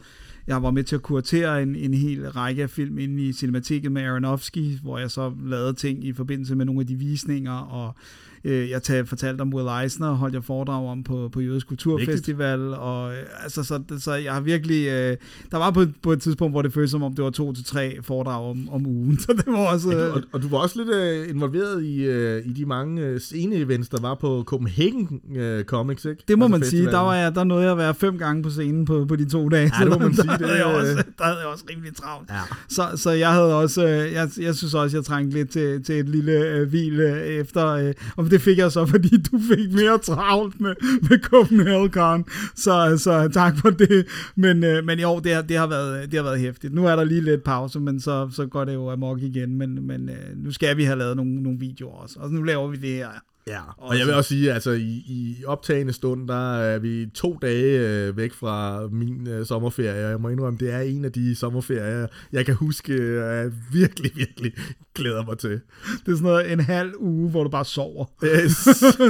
jeg 0.48 0.64
var 0.64 0.72
med 0.72 0.84
til 0.84 0.96
at 0.96 1.02
kuratere 1.02 1.64
en, 1.64 1.76
en 1.76 1.94
hel 1.94 2.32
række 2.32 2.64
af 2.64 2.70
film 2.70 2.98
inde 2.98 3.24
i 3.24 3.34
Cinemateket 3.34 3.92
med 3.92 4.04
Aronofsky, 4.04 4.80
hvor 4.82 4.98
jeg 4.98 5.12
så 5.12 5.34
lavede 5.44 5.74
ting 5.74 6.06
i 6.06 6.14
forbindelse 6.14 6.56
med 6.56 6.66
nogle 6.66 6.82
af 6.82 6.88
de 6.88 6.96
visninger, 6.96 7.58
og 7.58 7.96
Øh, 7.96 8.31
jeg 8.44 8.84
tager, 8.84 9.04
fortalte 9.04 9.42
om 9.42 9.54
Will 9.54 9.84
Eisner, 9.84 10.12
holdt 10.12 10.36
jeg 10.36 10.44
foredrag 10.44 10.88
om 10.88 11.04
på, 11.04 11.30
på 11.34 11.42
Jødisk 11.42 11.68
Kulturfestival, 11.68 12.60
Vigtigt. 12.60 12.78
og 12.78 13.14
øh, 13.14 13.24
altså, 13.44 13.64
så, 13.64 13.82
så 14.00 14.14
jeg 14.14 14.34
har 14.34 14.42
virkelig, 14.42 14.88
øh, 14.88 15.18
der 15.52 15.58
var 15.58 15.72
på, 15.72 15.86
på 16.02 16.12
et 16.12 16.22
tidspunkt, 16.22 16.54
hvor 16.54 16.62
det 16.62 16.74
føltes 16.74 16.92
som 16.92 17.04
om, 17.04 17.14
det 17.14 17.24
var 17.24 17.30
to 17.30 17.54
til 17.54 17.66
tre 17.66 17.98
foredrag 18.02 18.50
om, 18.50 18.70
om 18.70 18.86
ugen, 18.86 19.20
så 19.24 19.34
det 19.38 19.46
var 19.48 19.58
også... 19.74 19.92
Ja, 19.92 20.08
du, 20.08 20.12
og, 20.12 20.22
og 20.32 20.42
du 20.42 20.48
var 20.48 20.58
også 20.58 20.84
lidt 20.84 20.96
øh, 20.96 21.30
involveret 21.30 21.84
i, 21.84 22.04
øh, 22.04 22.46
i 22.46 22.54
de 22.54 22.66
mange 22.66 23.02
øh, 23.02 23.20
scene-events, 23.20 23.90
der 23.92 24.02
var 24.02 24.16
på 24.16 24.44
Copenhagen 24.48 25.22
øh, 25.36 25.66
Comics, 25.66 26.06
ikke? 26.06 26.24
Det 26.28 26.40
må 26.40 26.46
altså 26.46 26.58
man 26.58 26.66
sige, 26.66 26.86
der, 26.86 27.00
var 27.00 27.16
jeg, 27.16 27.36
der 27.36 27.44
nåede 27.44 27.64
jeg 27.64 27.72
at 27.72 27.78
være 27.78 27.96
fem 27.96 28.18
gange 28.18 28.44
på 28.44 28.50
scenen 28.50 28.86
på, 28.86 29.06
på 29.06 29.16
de 29.16 29.30
to 29.30 29.50
dage, 29.50 29.72
ja, 29.80 29.84
det 29.84 29.92
må 29.92 30.00
man 30.00 30.12
der, 30.12 30.22
sige. 30.22 30.38
Det, 30.38 30.48
havde 30.48 30.58
jeg 30.58 30.66
også, 30.66 31.04
der 31.18 31.24
havde 31.24 31.40
jeg 31.40 31.48
også 31.48 31.64
rimelig 31.70 31.96
travlt. 31.96 32.30
Ja. 32.30 32.42
Så, 32.70 32.88
så 32.96 33.12
jeg 33.12 33.32
havde 33.32 33.56
også, 33.56 33.88
øh, 33.88 34.14
jeg, 34.14 34.30
jeg 34.40 34.56
synes 34.56 34.74
også, 34.74 34.98
jeg 34.98 35.06
trængte 35.06 35.38
lidt 35.38 35.50
til, 35.50 35.84
til 35.84 36.00
et 36.00 36.10
lille 36.10 36.32
øh, 36.32 36.70
hvil 36.70 37.00
øh, 37.00 37.18
efter, 37.22 37.68
øh, 37.68 37.94
og 38.16 38.31
det 38.32 38.42
fik 38.42 38.58
jeg 38.58 38.72
så, 38.72 38.86
fordi 38.86 39.10
du 39.32 39.40
fik 39.56 39.74
mere 39.74 39.98
travlt 39.98 40.62
med, 40.62 40.76
med 41.10 41.20
Copenhagen. 41.20 42.26
Så, 42.56 42.98
så 42.98 43.30
tak 43.34 43.58
for 43.58 43.70
det. 43.70 44.08
Men, 44.36 44.64
øh, 44.64 44.86
men 44.86 45.00
jo, 45.00 45.20
det 45.20 45.34
har, 45.34 45.42
det, 45.42 45.58
har 45.58 45.68
været, 45.68 46.12
det 46.12 46.20
har 46.20 46.24
været 46.24 46.40
hæftigt. 46.40 46.74
Nu 46.74 46.86
er 46.86 46.96
der 46.96 47.04
lige 47.04 47.22
lidt 47.22 47.44
pause, 47.44 47.80
men 47.80 48.00
så, 48.00 48.30
så 48.34 48.46
går 48.46 48.66
det 48.66 48.74
jo 48.74 48.90
amok 48.90 49.22
igen. 49.22 49.58
Men, 49.58 49.88
men 49.88 50.10
øh, 50.10 50.44
nu 50.44 50.52
skal 50.52 50.78
vi 50.78 50.84
have 50.84 50.98
lavet 50.98 51.16
nogle, 51.16 51.44
nogle 51.44 51.60
videoer 51.60 51.94
også. 51.94 52.20
Og 52.20 52.32
nu 52.32 52.44
laver 52.44 52.68
vi 52.68 52.78
det 52.78 52.90
her. 52.90 53.10
Ja, 53.48 53.60
og 53.78 53.98
jeg 53.98 54.06
vil 54.08 54.14
også 54.14 54.28
sige, 54.28 54.54
altså 54.54 54.72
i, 54.72 55.04
i 55.08 55.44
optagende 55.46 55.94
stund, 55.94 56.28
der 56.28 56.58
er 56.58 56.80
vi 56.80 57.06
to 57.14 57.38
dage 57.42 57.80
øh, 57.80 58.18
væk 58.18 58.34
fra 58.34 58.88
min 58.92 59.28
øh, 59.28 59.46
sommerferie, 59.46 60.06
og 60.06 60.12
jeg 60.12 60.22
må 60.22 60.30
indrømme, 60.30 60.60
det 60.60 60.74
er 60.74 60.80
en 60.80 61.06
af 61.06 61.12
de 61.12 61.36
sommerferier, 61.36 62.08
jeg 62.32 62.46
kan 62.46 62.56
huske, 62.56 62.94
øh, 62.94 63.16
jeg 63.16 63.52
virkelig, 63.72 64.12
virkelig 64.16 64.54
glæder 64.96 65.26
mig 65.26 65.38
til. 65.38 65.50
Det 65.50 65.60
er 66.08 66.12
sådan 66.12 66.24
noget 66.24 66.52
en 66.52 66.60
halv 66.60 66.94
uge, 67.00 67.30
hvor 67.30 67.44
du 67.44 67.50
bare 67.50 67.66
sover. 67.66 68.06
Yes. 68.24 68.68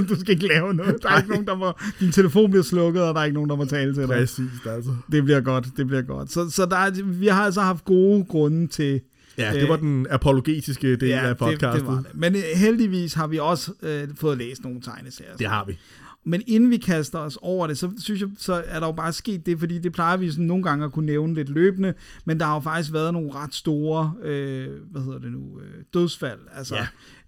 du 0.09 0.19
skal 0.19 0.29
ikke 0.29 0.47
lave 0.47 0.73
noget. 0.73 1.03
Der 1.03 1.09
er 1.09 1.17
ikke 1.17 1.29
nogen, 1.29 1.47
der 1.47 1.55
må, 1.55 1.73
din 1.99 2.11
telefon 2.11 2.49
bliver 2.51 2.63
slukket, 2.63 3.03
og 3.03 3.13
der 3.13 3.21
er 3.21 3.25
ikke 3.25 3.35
nogen, 3.35 3.49
der 3.49 3.55
må 3.55 3.65
tale 3.65 3.93
til 3.93 4.01
dig. 4.01 4.17
Præcis, 4.17 4.65
altså. 4.65 4.91
Det 5.11 5.23
bliver 5.23 5.41
godt, 5.41 5.67
det 5.77 5.87
bliver 5.87 6.01
godt. 6.01 6.31
Så, 6.31 6.49
så 6.49 6.65
der 6.65 6.77
er, 6.77 7.03
vi 7.03 7.27
har 7.27 7.45
altså 7.45 7.61
haft 7.61 7.85
gode 7.85 8.25
grunde 8.25 8.67
til 8.67 9.01
Ja, 9.37 9.53
det 9.53 9.69
var 9.69 9.75
den 9.75 10.07
apologetiske 10.09 10.95
del 10.95 11.09
ja, 11.09 11.29
af 11.29 11.37
podcastet. 11.37 11.73
Det, 11.73 11.79
det 11.79 11.87
var 11.87 11.95
det. 11.95 12.07
Men 12.13 12.35
øh, 12.35 12.41
heldigvis 12.55 13.13
har 13.13 13.27
vi 13.27 13.39
også 13.39 13.73
øh, 13.81 14.07
fået 14.15 14.37
læst 14.37 14.63
nogle 14.63 14.81
tegneserier. 14.81 15.37
Det 15.37 15.47
har 15.47 15.65
vi. 15.65 15.77
Men 16.23 16.41
inden 16.47 16.69
vi 16.69 16.77
kaster 16.77 17.19
os 17.19 17.37
over 17.41 17.67
det, 17.67 17.77
så 17.77 17.91
synes 17.97 18.21
jeg, 18.21 18.29
så 18.37 18.63
er 18.67 18.79
der 18.79 18.87
jo 18.87 18.91
bare 18.91 19.13
sket 19.13 19.45
det, 19.45 19.59
fordi 19.59 19.79
det 19.79 19.91
plejer 19.91 20.17
vi 20.17 20.31
sådan 20.31 20.45
nogle 20.45 20.63
gange 20.63 20.85
at 20.85 20.91
kunne 20.91 21.05
nævne 21.05 21.33
lidt 21.33 21.49
løbende, 21.49 21.93
men 22.25 22.39
der 22.39 22.45
har 22.45 22.53
jo 22.53 22.59
faktisk 22.59 22.93
været 22.93 23.13
nogle 23.13 23.33
ret 23.33 23.53
store, 23.53 24.13
øh, 24.23 24.67
hvad 24.91 25.01
hedder 25.01 25.19
det 25.19 25.31
nu, 25.31 25.59
øh, 25.59 25.83
dødsfald, 25.93 26.39
altså, 26.53 26.75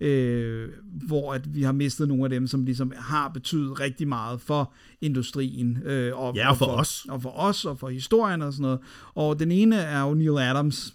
ja. 0.02 0.08
øh, 0.08 0.70
hvor 1.08 1.34
at 1.34 1.56
vi 1.56 1.64
har 1.64 1.72
mistet 1.72 2.08
nogle 2.08 2.24
af 2.24 2.30
dem, 2.30 2.48
som 2.48 2.66
ligesom 2.66 2.94
har 2.98 3.30
betydet 3.30 3.80
rigtig 3.80 4.08
meget 4.08 4.42
for 4.42 4.74
industrien. 5.02 5.78
Øh, 5.86 6.18
og, 6.20 6.36
ja, 6.36 6.50
og 6.50 6.58
for, 6.58 6.66
og 6.66 6.72
for 6.72 6.78
os. 6.78 7.06
Og 7.10 7.22
for 7.22 7.30
os, 7.30 7.66
og 7.66 7.80
for 7.80 7.90
historien 7.90 8.42
og 8.42 8.54
sådan 8.54 8.62
noget. 8.62 8.80
Og 9.16 9.40
den 9.40 9.52
ene 9.52 9.76
er 9.76 10.02
jo 10.02 10.14
Neil 10.14 10.38
Adams, 10.38 10.94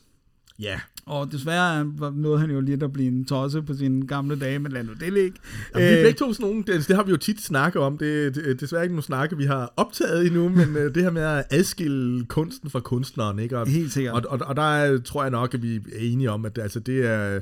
Ja. 0.60 0.80
og 1.06 1.32
desværre 1.32 1.92
nåede 2.14 2.40
han 2.40 2.50
jo 2.50 2.60
lidt 2.60 2.82
at 2.82 2.92
blive 2.92 3.08
en 3.08 3.24
tosse 3.24 3.62
på 3.62 3.74
sine 3.74 4.06
gamle 4.06 4.38
dage, 4.38 4.58
men 4.58 4.72
lad 4.72 4.84
nu 4.84 4.92
det 4.92 5.12
ligge. 5.12 5.38
Jamen, 5.74 5.88
vi 5.88 5.94
er 5.94 6.02
begge 6.04 6.18
to 6.18 6.32
sådan 6.32 6.46
nogle, 6.46 6.64
det, 6.66 6.88
det 6.88 6.96
har 6.96 7.02
vi 7.02 7.10
jo 7.10 7.16
tit 7.16 7.42
snakket 7.42 7.82
om, 7.82 7.98
det, 7.98 8.36
er 8.36 8.54
desværre 8.54 8.82
ikke 8.82 8.94
nogle 8.94 9.02
snakke, 9.02 9.36
vi 9.36 9.44
har 9.44 9.72
optaget 9.76 10.26
endnu, 10.26 10.48
men 10.48 10.76
øh, 10.76 10.94
det 10.94 11.02
her 11.02 11.10
med 11.10 11.22
at 11.22 11.44
adskille 11.50 12.24
kunsten 12.24 12.70
fra 12.70 12.80
kunstneren, 12.80 13.38
ikke? 13.38 13.58
Og, 13.58 13.68
Helt 13.68 13.92
sikkert. 13.92 14.14
Og, 14.26 14.40
og, 14.40 14.46
og 14.46 14.56
der 14.56 14.62
er, 14.62 14.98
tror 14.98 15.22
jeg 15.22 15.30
nok, 15.30 15.54
at 15.54 15.62
vi 15.62 15.76
er 15.76 15.80
enige 15.98 16.30
om, 16.30 16.44
at 16.44 16.58
altså, 16.58 16.80
det 16.80 17.06
er... 17.06 17.40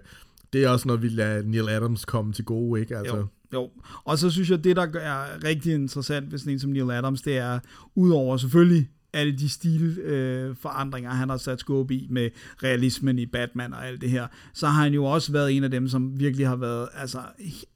Det 0.53 0.65
er 0.65 0.69
også 0.69 0.89
noget, 0.89 1.03
vi 1.03 1.09
lader 1.09 1.43
Neil 1.43 1.69
Adams 1.69 2.05
komme 2.05 2.33
til 2.33 2.45
gode, 2.45 2.81
ikke? 2.81 2.97
Altså. 2.97 3.17
Jo, 3.17 3.27
jo. 3.55 3.71
Og 4.05 4.19
så 4.19 4.31
synes 4.31 4.51
jeg, 4.51 4.65
det 4.65 4.77
der 4.77 4.83
er 4.83 5.45
rigtig 5.45 5.75
interessant 5.75 6.33
ved 6.33 6.39
sådan 6.39 6.53
en 6.53 6.59
som 6.59 6.71
Neil 6.71 6.91
Adams, 6.91 7.23
det 7.23 7.37
er, 7.37 7.59
udover 7.95 8.37
selvfølgelig 8.37 8.89
alle 9.17 9.39
de 9.39 9.49
stilforandringer, 9.49 11.11
øh, 11.11 11.17
han 11.17 11.29
har 11.29 11.37
sat 11.37 11.61
skub 11.61 11.91
i 11.91 12.07
med 12.11 12.31
realismen 12.63 13.19
i 13.19 13.27
Batman 13.27 13.73
og 13.73 13.87
alt 13.87 14.01
det 14.01 14.11
her, 14.11 14.27
så 14.55 14.67
har 14.67 14.83
han 14.83 14.93
jo 14.93 15.05
også 15.05 15.33
været 15.33 15.53
en 15.53 15.65
af 15.65 15.71
dem, 15.71 15.89
som 15.89 16.21
virkelig 16.21 16.49
har 16.49 16.57
været 16.57 16.89
altså, 16.95 17.19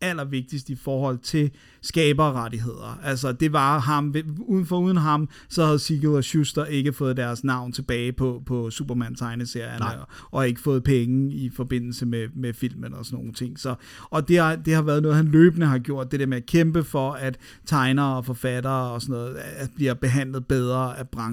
allervigtigst 0.01 0.71
i 0.71 0.75
forhold 0.75 1.19
til 1.19 1.51
skaberrettigheder. 1.83 2.99
Altså, 3.05 3.33
det 3.33 3.53
var 3.53 3.79
ham, 3.79 4.15
uden 4.39 4.67
for 4.67 4.79
uden 4.79 4.97
ham, 4.97 5.29
så 5.49 5.65
havde 5.67 5.79
Siegel 5.79 6.09
og 6.09 6.25
Schuster 6.25 6.65
ikke 6.65 6.93
fået 6.93 7.17
deres 7.17 7.45
navn 7.45 7.73
tilbage 7.73 8.13
på, 8.13 8.43
på 8.47 8.71
Superman-tegneserierne, 8.71 10.01
og, 10.01 10.07
og 10.31 10.49
ikke 10.49 10.61
fået 10.61 10.85
penge 10.85 11.33
i 11.33 11.51
forbindelse 11.51 12.07
med, 12.07 12.29
med 12.35 12.55
filmen 12.55 12.95
og 12.95 13.05
sådan 13.05 13.17
nogle 13.17 13.33
ting. 13.33 13.59
Så, 13.59 13.75
og 14.11 14.29
det 14.29 14.39
har, 14.39 14.57
det 14.57 14.75
har 14.75 14.83
været 14.83 15.03
noget, 15.03 15.17
han 15.17 15.27
løbende 15.27 15.67
har 15.67 15.79
gjort, 15.79 16.13
det 16.13 16.21
der 16.21 16.27
med 16.27 16.37
at 16.37 16.47
kæmpe 16.47 16.85
for, 16.85 17.13
at 17.13 17.39
tegnere 17.67 18.17
og 18.17 18.27
forfattere 18.27 18.91
og 18.91 19.03
sådan 19.03 19.13
noget, 19.13 19.37
at 19.37 19.71
bliver 19.75 19.95
behandlet 19.95 20.47
bedre 20.47 20.99
af 20.99 21.09
branchen. 21.09 21.30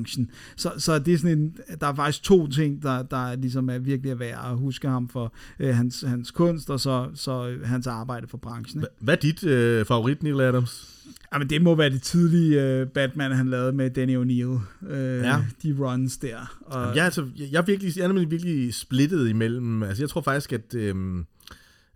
Så, 0.56 0.72
så 0.78 1.00
det 1.00 1.14
er 1.14 1.18
sådan 1.18 1.38
en, 1.38 1.58
der 1.82 1.88
er 1.88 1.96
faktisk 1.96 2.24
to 2.24 2.48
ting, 2.48 2.82
der, 2.82 3.04
der 3.04 3.36
ligesom 3.36 3.70
er 3.70 3.78
virkelig 3.78 4.12
er 4.12 4.16
værd 4.16 4.52
at 4.52 4.58
huske 4.58 4.88
ham 4.88 5.10
for 5.10 5.34
øh, 5.60 5.76
hans, 5.76 6.04
hans 6.08 6.32
kunst, 6.32 6.70
og 6.70 6.80
så, 6.80 7.10
så 7.14 7.58
hans 7.64 7.88
arbejde 7.88 8.28
for 8.28 8.38
branchen. 8.38 8.82
Ikke? 8.82 8.94
Hvad 9.00 9.14
er 9.14 9.20
dit 9.20 9.44
øh, 9.44 9.86
favorit, 9.86 10.24
Neil 10.24 10.42
Adams? 10.42 10.94
Jamen, 11.34 11.50
det 11.50 11.62
må 11.62 11.76
være 11.76 11.90
det 11.90 12.02
tidlige 12.02 12.82
uh, 12.82 12.88
Batman, 12.88 13.32
han 13.32 13.50
lavede 13.50 13.74
med 13.74 13.90
Danny 13.90 14.18
O'Neill. 14.18 14.60
Uh, 14.82 15.24
ja. 15.24 15.46
De 15.64 15.76
runs 15.80 16.18
der. 16.18 16.58
Og... 16.62 16.82
Jamen, 16.82 16.96
jeg, 16.96 17.06
altså, 17.06 17.28
jeg, 17.38 17.48
jeg, 17.52 17.58
er 17.58 17.66
virkelig, 17.66 17.98
jeg 17.98 18.04
er 18.04 18.08
nemlig 18.08 18.32
virkelig 18.32 18.74
splittet 18.74 19.30
imellem. 19.30 19.84
Altså, 19.84 20.04
jeg 20.04 20.10
tror 20.10 20.22
faktisk, 20.22 20.54
at... 20.54 20.76
Øhm, 20.76 21.26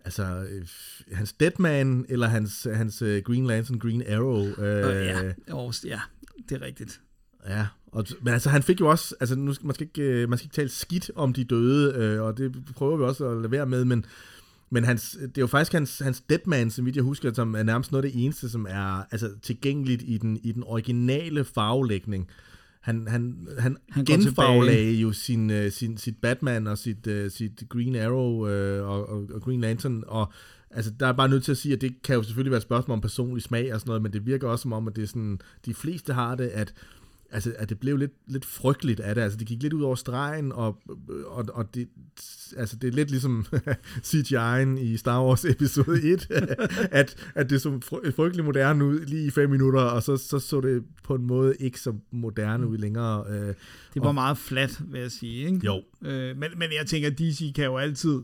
altså, 0.05 0.23
øh, 0.23 0.65
hans 1.11 1.33
Deadman, 1.33 2.05
eller 2.09 2.27
hans, 2.27 2.67
hans 2.73 3.01
uh, 3.01 3.17
Green 3.17 3.47
Lantern, 3.47 3.79
Green 3.79 4.03
Arrow. 4.07 4.45
Øh, 4.45 4.53
uh, 4.57 4.95
ja. 4.95 5.31
Ja, 5.85 5.99
det 6.49 6.61
er 6.61 6.61
rigtigt. 6.61 7.01
Ja, 7.47 7.67
og, 7.91 8.05
men 8.21 8.33
altså 8.33 8.49
han 8.49 8.63
fik 8.63 8.79
jo 8.79 8.89
også, 8.89 9.15
altså 9.19 9.35
nu, 9.35 9.53
man, 9.61 9.75
skal 9.75 9.87
ikke, 9.87 10.27
man 10.27 10.37
skal 10.37 10.45
ikke 10.45 10.55
tale 10.55 10.69
skidt 10.69 11.11
om 11.15 11.33
de 11.33 11.43
døde, 11.43 11.93
øh, 11.95 12.21
og 12.21 12.37
det 12.37 12.55
prøver 12.75 12.97
vi 12.97 13.03
også 13.03 13.29
at 13.29 13.37
lade 13.37 13.51
være 13.51 13.65
med, 13.65 13.85
men, 13.85 14.05
men 14.69 14.83
hans, 14.83 15.17
det 15.21 15.37
er 15.37 15.41
jo 15.41 15.47
faktisk 15.47 15.73
hans, 15.73 15.99
hans 15.99 16.21
Deadman, 16.29 16.71
som 16.71 16.85
vidt 16.85 16.95
jeg 16.95 17.03
husker, 17.03 17.33
som 17.33 17.55
er 17.55 17.63
nærmest 17.63 17.91
noget 17.91 18.05
af 18.05 18.11
det 18.11 18.23
eneste, 18.23 18.49
som 18.49 18.67
er 18.69 19.03
altså, 19.11 19.29
tilgængeligt 19.41 20.03
i 20.05 20.17
den, 20.17 20.39
i 20.43 20.51
den 20.51 20.63
originale 20.63 21.43
farvelægning. 21.43 22.27
Han, 22.81 23.07
han, 23.07 23.47
han, 23.59 23.77
han 23.89 24.05
genfarvelagde 24.05 24.93
jo 24.93 25.11
sin, 25.11 25.49
uh, 25.49 25.69
sin, 25.69 25.97
sit 25.97 26.17
Batman 26.17 26.67
og 26.67 26.77
sit, 26.77 27.07
uh, 27.07 27.31
sit 27.31 27.63
Green 27.69 27.95
Arrow 27.95 28.31
uh, 28.31 28.89
og, 28.89 29.09
og, 29.09 29.27
og 29.33 29.41
Green 29.41 29.61
Lantern, 29.61 30.03
og 30.07 30.33
altså, 30.69 30.91
der 30.99 31.07
er 31.07 31.13
bare 31.13 31.29
nødt 31.29 31.43
til 31.43 31.51
at 31.51 31.57
sige, 31.57 31.73
at 31.73 31.81
det 31.81 32.01
kan 32.03 32.15
jo 32.15 32.23
selvfølgelig 32.23 32.51
være 32.51 32.57
et 32.57 32.63
spørgsmål 32.63 32.93
om 32.93 33.01
personlig 33.01 33.43
smag 33.43 33.73
og 33.73 33.79
sådan 33.79 33.89
noget, 33.89 34.01
men 34.01 34.13
det 34.13 34.25
virker 34.25 34.47
også 34.47 34.61
som 34.63 34.73
om, 34.73 34.87
at 34.87 34.95
det 34.95 35.03
er 35.03 35.07
sådan, 35.07 35.39
de 35.65 35.73
fleste 35.73 36.13
har 36.13 36.35
det, 36.35 36.47
at 36.47 36.73
altså, 37.31 37.53
at 37.57 37.69
det 37.69 37.79
blev 37.79 37.97
lidt, 37.97 38.11
lidt 38.27 38.45
frygteligt 38.45 38.99
af 38.99 39.15
det. 39.15 39.21
Altså, 39.21 39.37
det 39.37 39.47
gik 39.47 39.61
lidt 39.61 39.73
ud 39.73 39.81
over 39.81 39.95
stregen, 39.95 40.51
og, 40.51 40.77
og, 41.25 41.45
og 41.53 41.75
det, 41.75 41.87
altså, 42.57 42.75
det 42.75 42.87
er 42.87 42.91
lidt 42.91 43.09
ligesom 43.09 43.45
CGI'en 44.09 44.79
i 44.79 44.97
Star 44.97 45.25
Wars 45.25 45.45
episode 45.45 46.13
1, 46.13 46.27
at, 46.91 47.31
at 47.35 47.49
det 47.49 47.61
så 47.61 47.79
frygtelig 48.15 48.45
moderne 48.45 48.85
ud 48.85 48.99
lige 49.05 49.25
i 49.25 49.29
fem 49.29 49.49
minutter, 49.49 49.81
og 49.81 50.03
så, 50.03 50.17
så 50.17 50.39
så 50.39 50.61
det 50.61 50.83
på 51.03 51.15
en 51.15 51.27
måde 51.27 51.55
ikke 51.59 51.79
så 51.79 51.93
moderne 52.11 52.67
ud 52.67 52.77
længere. 52.77 53.25
Øh, 53.29 53.47
Det 53.93 54.01
var 54.01 54.07
og, 54.07 54.15
meget 54.15 54.37
flat, 54.37 54.81
vil 54.87 55.01
jeg 55.01 55.11
sige. 55.11 55.45
Ikke? 55.45 55.59
Jo. 55.65 55.83
Øh, 56.01 56.37
men, 56.37 56.49
men 56.57 56.69
jeg 56.79 56.85
tænker, 56.87 57.09
DC 57.09 57.53
kan 57.55 57.65
jo 57.65 57.77
altid 57.77 58.19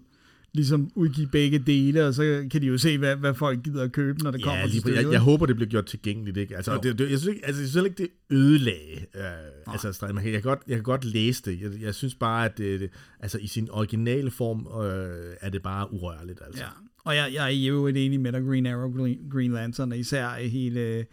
ligesom 0.54 0.92
udgive 0.96 1.28
begge 1.28 1.60
dele, 1.60 2.06
og 2.08 2.14
så 2.14 2.48
kan 2.52 2.62
de 2.62 2.68
jo 2.68 2.78
se, 2.78 2.98
hvad, 2.98 3.16
hvad 3.16 3.34
folk 3.34 3.64
gider 3.64 3.84
at 3.84 3.92
købe, 3.92 4.24
når 4.24 4.32
det 4.32 4.44
kommer 4.44 4.60
Ja, 4.60 4.66
til 4.66 4.72
lige, 4.72 4.82
på- 4.82 4.88
stykket. 4.88 5.04
jeg, 5.04 5.12
jeg 5.12 5.20
håber, 5.20 5.46
det 5.46 5.56
bliver 5.56 5.70
gjort 5.70 5.86
tilgængeligt. 5.86 6.38
Ikke? 6.38 6.56
Altså, 6.56 6.72
Jo. 6.74 6.80
det, 6.84 7.00
det, 7.00 7.12
jeg, 7.12 7.20
synes 7.20 7.36
ikke, 7.36 7.46
altså, 7.46 7.62
jeg 7.62 7.70
synes 7.70 7.86
ikke, 7.86 7.98
det 7.98 8.08
ødelagde. 8.30 8.96
Øh, 9.16 9.74
altså, 9.74 10.06
man 10.14 10.24
kan, 10.24 10.34
jeg, 10.34 10.42
kan 10.42 10.50
godt, 10.50 10.60
jeg 10.68 10.76
kan 10.78 10.84
godt 10.84 11.06
læse 11.06 11.44
det. 11.46 11.62
Jeg, 11.62 11.72
jeg 11.82 11.96
synes 11.96 12.16
bare, 12.16 12.46
at 12.46 12.58
det, 12.58 12.80
det, 12.80 12.90
altså, 13.20 13.38
i 13.38 13.48
sin 13.48 13.70
originale 13.72 14.32
form 14.32 14.84
øh, 14.86 15.36
er 15.42 15.50
det 15.50 15.62
bare 15.62 15.94
urørligt. 15.94 16.40
Altså. 16.46 16.62
Ja, 16.64 16.68
og 17.04 17.16
jeg, 17.16 17.30
jeg 17.34 17.54
er 17.56 17.72
øvrigt 17.74 17.98
enig 17.98 18.20
med 18.20 18.32
dig, 18.32 18.42
Green 18.44 18.66
Arrow, 18.66 18.92
Green, 18.98 19.20
Green 19.32 19.52
Lantern, 19.52 19.92
og 19.92 19.98
især 19.98 20.30
hele 20.30 21.06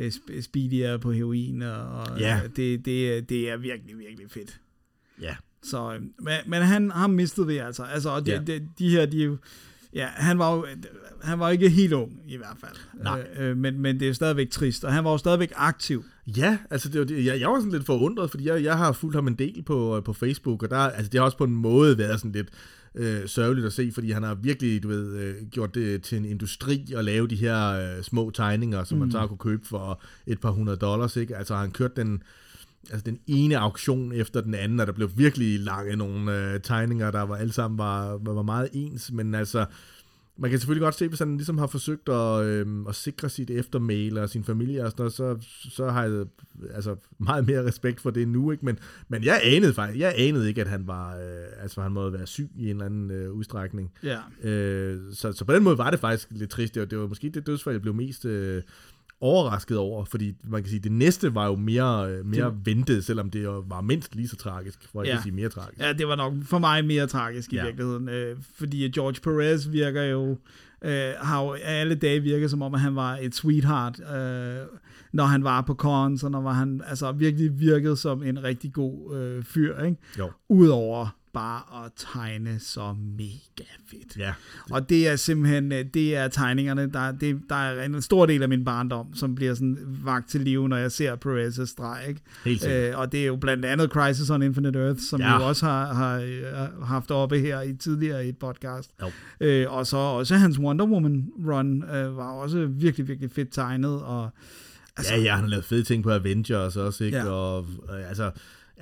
uh, 0.00 0.04
Speedy 0.40 0.74
er 0.74 0.96
på 0.98 1.12
heroin, 1.12 1.62
og, 1.62 1.88
og 1.88 2.20
Ja. 2.20 2.36
øh, 2.44 2.50
det, 2.56 2.84
det, 2.84 3.28
det 3.28 3.50
er 3.50 3.56
virkelig, 3.56 3.98
virkelig 3.98 4.30
fedt. 4.30 4.60
ja. 5.22 5.34
Så, 5.62 5.94
øh, 5.94 6.00
men, 6.00 6.36
men 6.46 6.62
han 6.62 6.90
har 6.90 7.06
mistet 7.06 7.48
vi 7.48 7.56
altså. 7.56 7.82
altså 7.82 8.10
og 8.10 8.26
det, 8.26 8.32
Ja. 8.32 8.38
det, 8.38 8.62
de 8.78 8.90
her, 8.90 9.06
de 9.06 9.22
jo, 9.22 9.36
ja, 9.94 10.06
han 10.06 10.38
var 10.38 10.54
jo, 10.54 10.66
han 11.22 11.38
var 11.38 11.50
ikke 11.50 11.68
helt 11.68 11.92
ung 11.92 12.12
i 12.26 12.36
hvert 12.36 12.56
fald. 12.60 12.76
Nej. 13.02 13.26
Øh, 13.38 13.50
øh, 13.50 13.56
men, 13.56 13.80
men 13.80 14.00
det 14.00 14.08
er 14.08 14.12
stadigvæk 14.12 14.50
trist, 14.50 14.84
og 14.84 14.92
han 14.92 15.04
var 15.04 15.10
jo 15.10 15.18
stadigvæk 15.18 15.52
aktiv. 15.56 16.04
Ja, 16.26 16.58
altså 16.70 16.88
det 16.88 16.98
var 16.98 17.06
det, 17.06 17.24
jeg, 17.24 17.40
jeg 17.40 17.50
var 17.50 17.58
sådan 17.58 17.72
lidt 17.72 17.86
forundret, 17.86 18.30
fordi 18.30 18.48
jeg, 18.48 18.64
jeg 18.64 18.78
har 18.78 18.92
fulgt 18.92 19.14
ham 19.16 19.26
en 19.28 19.34
del 19.34 19.62
på, 19.62 20.02
på 20.04 20.12
Facebook, 20.12 20.62
og 20.62 20.70
der, 20.70 20.76
altså 20.76 21.10
det 21.10 21.18
har 21.18 21.24
også 21.24 21.38
på 21.38 21.44
en 21.44 21.56
måde 21.56 21.98
været 21.98 22.20
sådan 22.20 22.32
lidt 22.32 22.48
øh, 22.94 23.28
sørgeligt 23.28 23.66
at 23.66 23.72
se, 23.72 23.90
fordi 23.94 24.10
han 24.10 24.22
har 24.22 24.34
virkelig, 24.34 24.82
du 24.82 24.88
ved, 24.88 25.16
øh, 25.16 25.34
gjort 25.50 25.74
det 25.74 26.02
til 26.02 26.18
en 26.18 26.24
industri 26.24 26.92
at 26.96 27.04
lave 27.04 27.28
de 27.28 27.36
her 27.36 27.68
øh, 27.68 28.02
små 28.02 28.30
tegninger, 28.30 28.84
som 28.84 28.98
mm. 28.98 29.00
man 29.00 29.10
så 29.10 29.26
kunne 29.26 29.38
købe 29.38 29.66
for 29.66 30.00
et 30.26 30.40
par 30.40 30.50
hundrede 30.50 30.76
dollars, 30.76 31.16
ikke? 31.16 31.36
Altså 31.36 31.54
han 31.54 31.70
kørt 31.70 31.96
den, 31.96 32.22
altså 32.90 33.04
den 33.04 33.18
ene 33.26 33.58
auktion 33.58 34.12
efter 34.12 34.40
den 34.40 34.54
anden, 34.54 34.80
og 34.80 34.86
der 34.86 34.92
blev 34.92 35.10
virkelig 35.16 35.60
lange 35.60 35.96
nogle 35.96 36.52
øh, 36.52 36.60
tegninger, 36.60 37.10
der 37.10 37.22
var 37.22 37.36
alle 37.36 37.52
sammen 37.52 37.78
var, 37.78 38.18
var, 38.22 38.42
meget 38.42 38.68
ens, 38.72 39.12
men 39.12 39.34
altså, 39.34 39.66
man 40.36 40.50
kan 40.50 40.58
selvfølgelig 40.58 40.84
godt 40.84 40.94
se, 40.94 41.08
hvis 41.08 41.18
han 41.18 41.36
ligesom 41.36 41.58
har 41.58 41.66
forsøgt 41.66 42.08
at, 42.08 42.44
øh, 42.44 42.66
at 42.88 42.94
sikre 42.94 43.28
sit 43.28 43.50
eftermæl 43.50 44.18
og 44.18 44.28
sin 44.28 44.44
familie 44.44 44.84
og 44.84 44.90
sådan 44.90 45.02
noget, 45.02 45.12
så, 45.12 45.48
så 45.70 45.90
har 45.90 46.04
jeg 46.04 46.26
altså, 46.74 46.96
meget 47.18 47.46
mere 47.46 47.64
respekt 47.64 48.00
for 48.00 48.10
det 48.10 48.28
nu, 48.28 48.50
ikke? 48.50 48.64
Men, 48.64 48.78
men 49.08 49.24
jeg 49.24 49.40
anede 49.44 49.74
faktisk, 49.74 50.00
jeg 50.00 50.14
anede 50.16 50.48
ikke, 50.48 50.60
at 50.60 50.68
han 50.68 50.86
var, 50.86 51.16
øh, 51.16 51.62
altså 51.62 51.82
han 51.82 51.92
måtte 51.92 52.18
være 52.18 52.26
syg 52.26 52.50
i 52.56 52.62
en 52.62 52.70
eller 52.70 52.86
anden 52.86 53.10
øh, 53.10 53.32
udstrækning. 53.32 53.92
Ja. 54.02 54.18
Øh, 54.48 55.00
så, 55.12 55.32
så 55.32 55.44
på 55.44 55.52
den 55.52 55.62
måde 55.62 55.78
var 55.78 55.90
det 55.90 56.00
faktisk 56.00 56.28
lidt 56.30 56.50
trist. 56.50 56.74
Det 56.74 56.80
var, 56.80 56.86
det 56.86 56.98
var 56.98 57.06
måske 57.06 57.30
det 57.30 57.46
dødsfald, 57.46 57.74
jeg 57.74 57.82
blev 57.82 57.94
mest 57.94 58.24
øh, 58.24 58.62
overrasket 59.22 59.78
over, 59.78 60.04
fordi 60.04 60.34
man 60.44 60.62
kan 60.62 60.70
sige, 60.70 60.80
det 60.80 60.92
næste 60.92 61.34
var 61.34 61.46
jo 61.46 61.56
mere, 61.56 62.10
øh, 62.12 62.26
mere 62.26 62.44
det... 62.50 62.66
ventet, 62.66 63.04
selvom 63.04 63.30
det 63.30 63.44
jo 63.44 63.64
var 63.68 63.80
mindst 63.80 64.14
lige 64.14 64.28
så 64.28 64.36
tragisk, 64.36 64.88
for 64.92 65.02
ikke 65.02 65.10
Ja. 65.12 65.16
at 65.16 65.22
sige 65.22 65.32
mere 65.34 65.48
tragisk. 65.48 65.80
Ja, 65.80 65.92
det 65.92 66.08
var 66.08 66.16
nok 66.16 66.32
for 66.44 66.58
mig 66.58 66.84
mere 66.84 67.06
tragisk 67.06 67.52
i 67.52 67.56
Ja. 67.56 67.64
virkeligheden, 67.64 68.08
øh, 68.08 68.36
fordi 68.58 68.88
George 68.90 69.20
Perez 69.22 69.66
virker 69.70 70.02
jo, 70.02 70.36
øh, 70.84 71.12
har 71.18 71.42
jo 71.44 71.52
alle 71.64 71.94
dage 71.94 72.20
virket 72.20 72.50
som 72.50 72.62
om, 72.62 72.74
at 72.74 72.80
han 72.80 72.96
var 72.96 73.18
et 73.22 73.34
sweetheart, 73.34 74.00
øh, 74.00 74.56
når 75.12 75.24
han 75.24 75.44
var 75.44 75.60
på 75.60 75.74
cons, 75.74 76.24
og 76.24 76.30
når 76.30 76.40
var 76.40 76.52
han 76.52 76.80
altså 76.86 77.12
virkelig 77.12 77.60
virkede 77.60 77.96
som 77.96 78.22
en 78.22 78.42
rigtig 78.44 78.72
god 78.72 79.16
øh, 79.16 79.44
fyr, 79.44 79.82
ikke? 79.82 79.96
Jo. 80.18 80.30
Udover 80.48 81.16
bare 81.34 81.84
at 81.84 81.92
tegne 81.96 82.58
så 82.60 82.94
mega 83.18 83.70
fedt. 83.90 84.16
Ja, 84.18 84.32
Og 84.70 84.88
det 84.88 85.08
er 85.08 85.16
simpelthen, 85.16 85.72
øh, 85.72 85.84
det 85.94 86.16
er 86.16 86.28
tegningerne, 86.28 86.90
der, 86.92 87.12
det, 87.12 87.40
der 87.48 87.54
er 87.54 87.84
en 87.84 88.02
stor 88.02 88.26
del 88.26 88.42
af 88.42 88.48
min 88.48 88.64
barndom, 88.64 89.14
som 89.14 89.34
bliver 89.34 89.54
sådan 89.54 89.78
vagt 90.04 90.28
til 90.28 90.40
live, 90.40 90.68
når 90.68 90.76
jeg 90.76 90.92
ser 90.92 91.16
Perez' 91.26 91.66
streg, 91.66 92.04
ikke? 92.08 92.20
Helt. 92.44 92.66
Øh, 92.68 92.98
og 92.98 93.12
det 93.12 93.22
er 93.22 93.26
jo 93.26 93.36
blandt 93.36 93.64
andet 93.64 93.90
Crisis 93.90 94.30
on 94.30 94.42
Infinite 94.42 94.78
Earth, 94.78 95.00
som 95.10 95.20
Ja. 95.20 95.38
jo 95.40 95.46
også 95.48 95.66
har, 95.66 95.92
har 95.94 96.16
øh, 96.20 96.82
haft 96.84 97.10
oppe 97.10 97.38
her 97.38 97.60
i 97.62 97.76
tidligere 97.76 98.26
i 98.26 98.28
et 98.28 98.36
podcast. 98.38 98.90
Jo. 99.02 99.10
Øh, 99.40 99.72
og 99.72 99.86
så 99.86 99.96
også 99.96 100.36
hans 100.36 100.58
Wonder 100.58 100.86
Woman 100.86 101.28
run 101.46 101.82
øh, 101.84 102.16
var 102.16 102.30
også 102.30 102.66
virkelig, 102.66 103.08
virkelig 103.08 103.30
fedt 103.30 103.52
tegnet, 103.52 104.02
og 104.02 104.30
Altså, 104.96 105.14
ja, 105.14 105.20
ja, 105.20 105.30
han 105.34 105.40
har 105.44 105.48
lavet 105.50 105.64
fede 105.64 105.82
ting 105.82 106.02
på 106.02 106.10
Avengers 106.10 106.76
også, 106.76 107.04
ikke? 107.04 107.16
Ja. 107.18 107.24
Og 107.30 107.66
øh, 107.98 108.08
altså, 108.08 108.30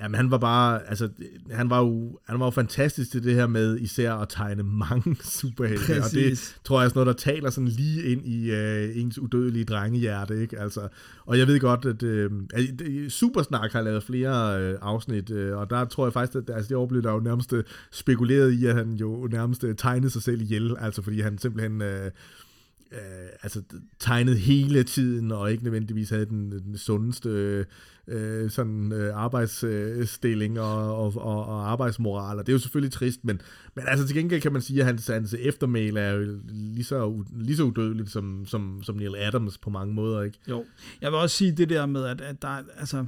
jamen, 0.01 0.15
han 0.15 0.31
var 0.31 0.37
bare, 0.37 0.89
altså, 0.89 1.09
han 1.51 1.69
var 1.69 1.79
jo, 1.79 2.19
han 2.27 2.39
var 2.39 2.45
jo 2.45 2.49
fantastisk 2.49 3.11
til 3.11 3.23
det 3.23 3.35
her 3.35 3.47
med 3.47 3.77
især 3.79 4.13
at 4.13 4.29
tegne 4.29 4.63
mange 4.63 5.15
superhelte. 5.39 6.03
Og 6.03 6.11
det 6.11 6.55
tror 6.63 6.79
jeg 6.79 6.85
er 6.85 6.89
sådan 6.89 7.03
noget, 7.03 7.17
der 7.17 7.31
taler 7.31 7.49
sådan 7.49 7.67
lige 7.67 8.03
ind 8.03 8.25
i 8.25 8.51
øh, 8.51 8.97
ens 8.97 9.19
udødelige 9.19 9.65
drengehjerte, 9.65 10.41
ikke? 10.41 10.59
Altså, 10.59 10.87
og 11.25 11.37
jeg 11.37 11.47
ved 11.47 11.59
godt, 11.59 11.85
at 11.85 12.03
øh, 12.03 12.31
Supersnak 13.09 13.71
har 13.71 13.81
lavet 13.81 14.03
flere 14.03 14.61
øh, 14.61 14.77
afsnit, 14.81 15.31
øh, 15.31 15.57
og 15.57 15.69
der 15.69 15.85
tror 15.85 16.05
jeg 16.05 16.13
faktisk, 16.13 16.35
at 16.35 16.55
altså, 16.55 16.69
det 16.69 16.77
år 16.77 16.85
blev 16.85 17.03
der 17.03 17.11
jo 17.11 17.19
nærmest 17.19 17.53
øh, 17.53 17.63
spekuleret 17.91 18.51
i, 18.51 18.65
at 18.65 18.75
han 18.75 18.93
jo 18.93 19.27
nærmest 19.31 19.63
øh, 19.63 19.75
tegnede 19.75 20.09
sig 20.09 20.21
selv 20.21 20.41
ihjel, 20.41 20.75
altså 20.79 21.01
fordi 21.01 21.21
han 21.21 21.37
simpelthen... 21.37 21.81
Øh, 21.81 22.11
øh, 22.91 23.29
altså 23.43 23.61
tegnet 23.99 24.37
hele 24.37 24.83
tiden, 24.83 25.31
og 25.31 25.51
ikke 25.51 25.63
nødvendigvis 25.63 26.09
havde 26.09 26.25
den, 26.25 26.51
den 26.51 26.77
sundeste 26.77 27.65
øh, 28.07 28.49
sådan 28.49 28.91
øh, 28.91 29.15
arbejdsstilling 29.15 30.59
og, 30.59 30.97
og, 30.97 31.13
og, 31.17 31.45
og 31.45 31.71
arbejdsmoral, 31.71 32.39
og 32.39 32.45
det 32.45 32.51
er 32.51 32.55
jo 32.55 32.59
selvfølgelig 32.59 32.93
trist, 32.93 33.25
men, 33.25 33.41
men 33.75 33.85
altså 33.87 34.07
til 34.07 34.15
gengæld 34.15 34.41
kan 34.41 34.53
man 34.53 34.61
sige, 34.61 34.79
at 34.79 34.85
hans, 34.85 35.07
hans 35.07 35.35
eftermæl 35.39 35.97
er 35.97 36.11
jo 36.11 36.39
lige 36.49 36.83
så, 36.83 37.23
lige 37.35 37.57
så 37.57 37.63
udødeligt 37.63 38.09
som, 38.09 38.45
som, 38.45 38.83
som 38.83 38.95
Neil 38.95 39.15
Adams 39.15 39.57
på 39.57 39.69
mange 39.69 39.93
måder, 39.93 40.21
ikke? 40.21 40.37
Jo. 40.49 40.65
Jeg 41.01 41.11
vil 41.11 41.19
også 41.19 41.37
sige 41.37 41.51
det 41.51 41.69
der 41.69 41.85
med, 41.85 42.05
at, 42.05 42.21
at 42.21 42.41
der, 42.41 42.63
altså, 42.77 43.05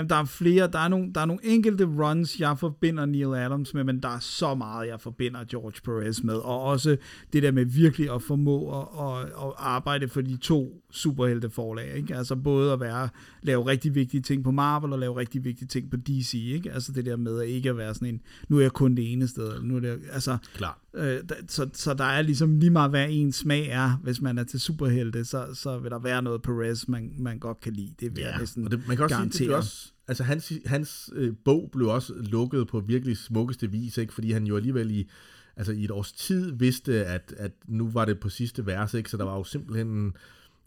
jamen, 0.00 0.10
der 0.10 0.16
er 0.16 0.24
flere, 0.24 0.66
der 0.72 0.78
er, 0.78 0.88
nogle, 0.88 1.12
der 1.14 1.20
er 1.20 1.24
nogle 1.24 1.44
enkelte 1.44 1.84
runs, 1.84 2.40
jeg 2.40 2.58
forbinder 2.58 3.06
Neil 3.06 3.26
Adams 3.26 3.74
med, 3.74 3.84
men 3.84 4.02
der 4.02 4.08
er 4.08 4.18
så 4.18 4.54
meget, 4.54 4.88
jeg 4.88 5.00
forbinder 5.00 5.44
George 5.44 5.80
Perez 5.84 6.22
med, 6.22 6.34
og 6.34 6.62
også 6.62 6.96
det 7.32 7.42
der 7.42 7.52
med 7.52 7.64
virkelig 7.64 8.14
at 8.14 8.22
formå 8.22 8.80
at, 8.80 8.86
at, 9.00 9.26
at 9.26 9.52
arbejde 9.58 10.08
for 10.08 10.20
de 10.20 10.36
to 10.36 10.82
superhelte 10.90 11.50
forlag, 11.50 11.96
ikke? 11.96 12.16
Altså 12.16 12.36
både 12.36 12.72
at 12.72 12.80
være, 12.80 13.08
lave 13.42 13.66
rigtig 13.66 13.94
vigtige 13.94 14.20
ting 14.20 14.44
på 14.44 14.50
Marvel, 14.50 14.92
og 14.92 14.98
lave 14.98 15.16
rigtig 15.16 15.44
vigtige 15.44 15.68
ting 15.68 15.90
på 15.90 15.96
DC, 15.96 16.34
ikke? 16.34 16.72
Altså 16.72 16.92
det 16.92 17.06
der 17.06 17.16
med 17.16 17.40
at 17.40 17.48
ikke 17.48 17.70
at 17.70 17.76
være 17.76 17.94
sådan 17.94 18.08
en, 18.08 18.20
nu 18.48 18.56
er 18.56 18.62
jeg 18.62 18.72
kun 18.72 18.94
det 18.94 19.12
ene 19.12 19.28
sted, 19.28 19.48
eller 19.48 19.62
nu 19.62 19.76
er 19.76 19.80
det, 19.80 19.98
altså, 20.12 20.38
Klar. 20.54 20.80
Øh, 20.94 21.18
så, 21.48 21.68
så 21.72 21.94
der 21.94 22.04
er 22.04 22.22
ligesom 22.22 22.58
lige 22.58 22.70
meget, 22.70 22.90
hvad 22.90 23.06
ens 23.10 23.36
smag 23.36 23.68
er, 23.68 24.00
hvis 24.02 24.20
man 24.20 24.38
er 24.38 24.44
til 24.44 24.60
superhelte, 24.60 25.24
så, 25.24 25.46
så 25.54 25.78
vil 25.78 25.90
der 25.90 25.98
være 25.98 26.22
noget 26.22 26.42
Perez, 26.42 26.88
man, 26.88 27.12
man 27.18 27.38
godt 27.38 27.60
kan 27.60 27.72
lide. 27.72 27.94
Det 28.00 28.16
vil 28.16 28.22
jeg 28.22 28.38
næsten 28.38 28.64
og 28.64 28.70
det, 28.70 28.88
man 28.88 28.96
kan 28.96 29.04
også 29.04 29.16
sige, 29.16 29.24
det 29.24 29.32
garantere. 29.32 29.46
blev 29.46 29.56
også, 29.56 29.89
altså 30.10 30.24
hans, 30.24 30.52
hans 30.66 31.10
øh, 31.14 31.32
bog 31.44 31.68
blev 31.72 31.88
også 31.88 32.12
lukket 32.16 32.66
på 32.68 32.80
virkelig 32.80 33.16
smukkeste 33.16 33.70
vis, 33.70 33.98
ikke? 33.98 34.14
fordi 34.14 34.32
han 34.32 34.44
jo 34.46 34.56
alligevel 34.56 34.90
i, 34.90 35.08
altså 35.56 35.72
i 35.72 35.84
et 35.84 35.90
års 35.90 36.12
tid 36.12 36.52
vidste, 36.52 37.04
at, 37.06 37.34
at 37.36 37.52
nu 37.68 37.90
var 37.90 38.04
det 38.04 38.20
på 38.20 38.28
sidste 38.28 38.66
vers, 38.66 38.94
ikke? 38.94 39.10
så 39.10 39.16
der 39.16 39.24
var 39.24 39.36
jo 39.36 39.44
simpelthen, 39.44 40.12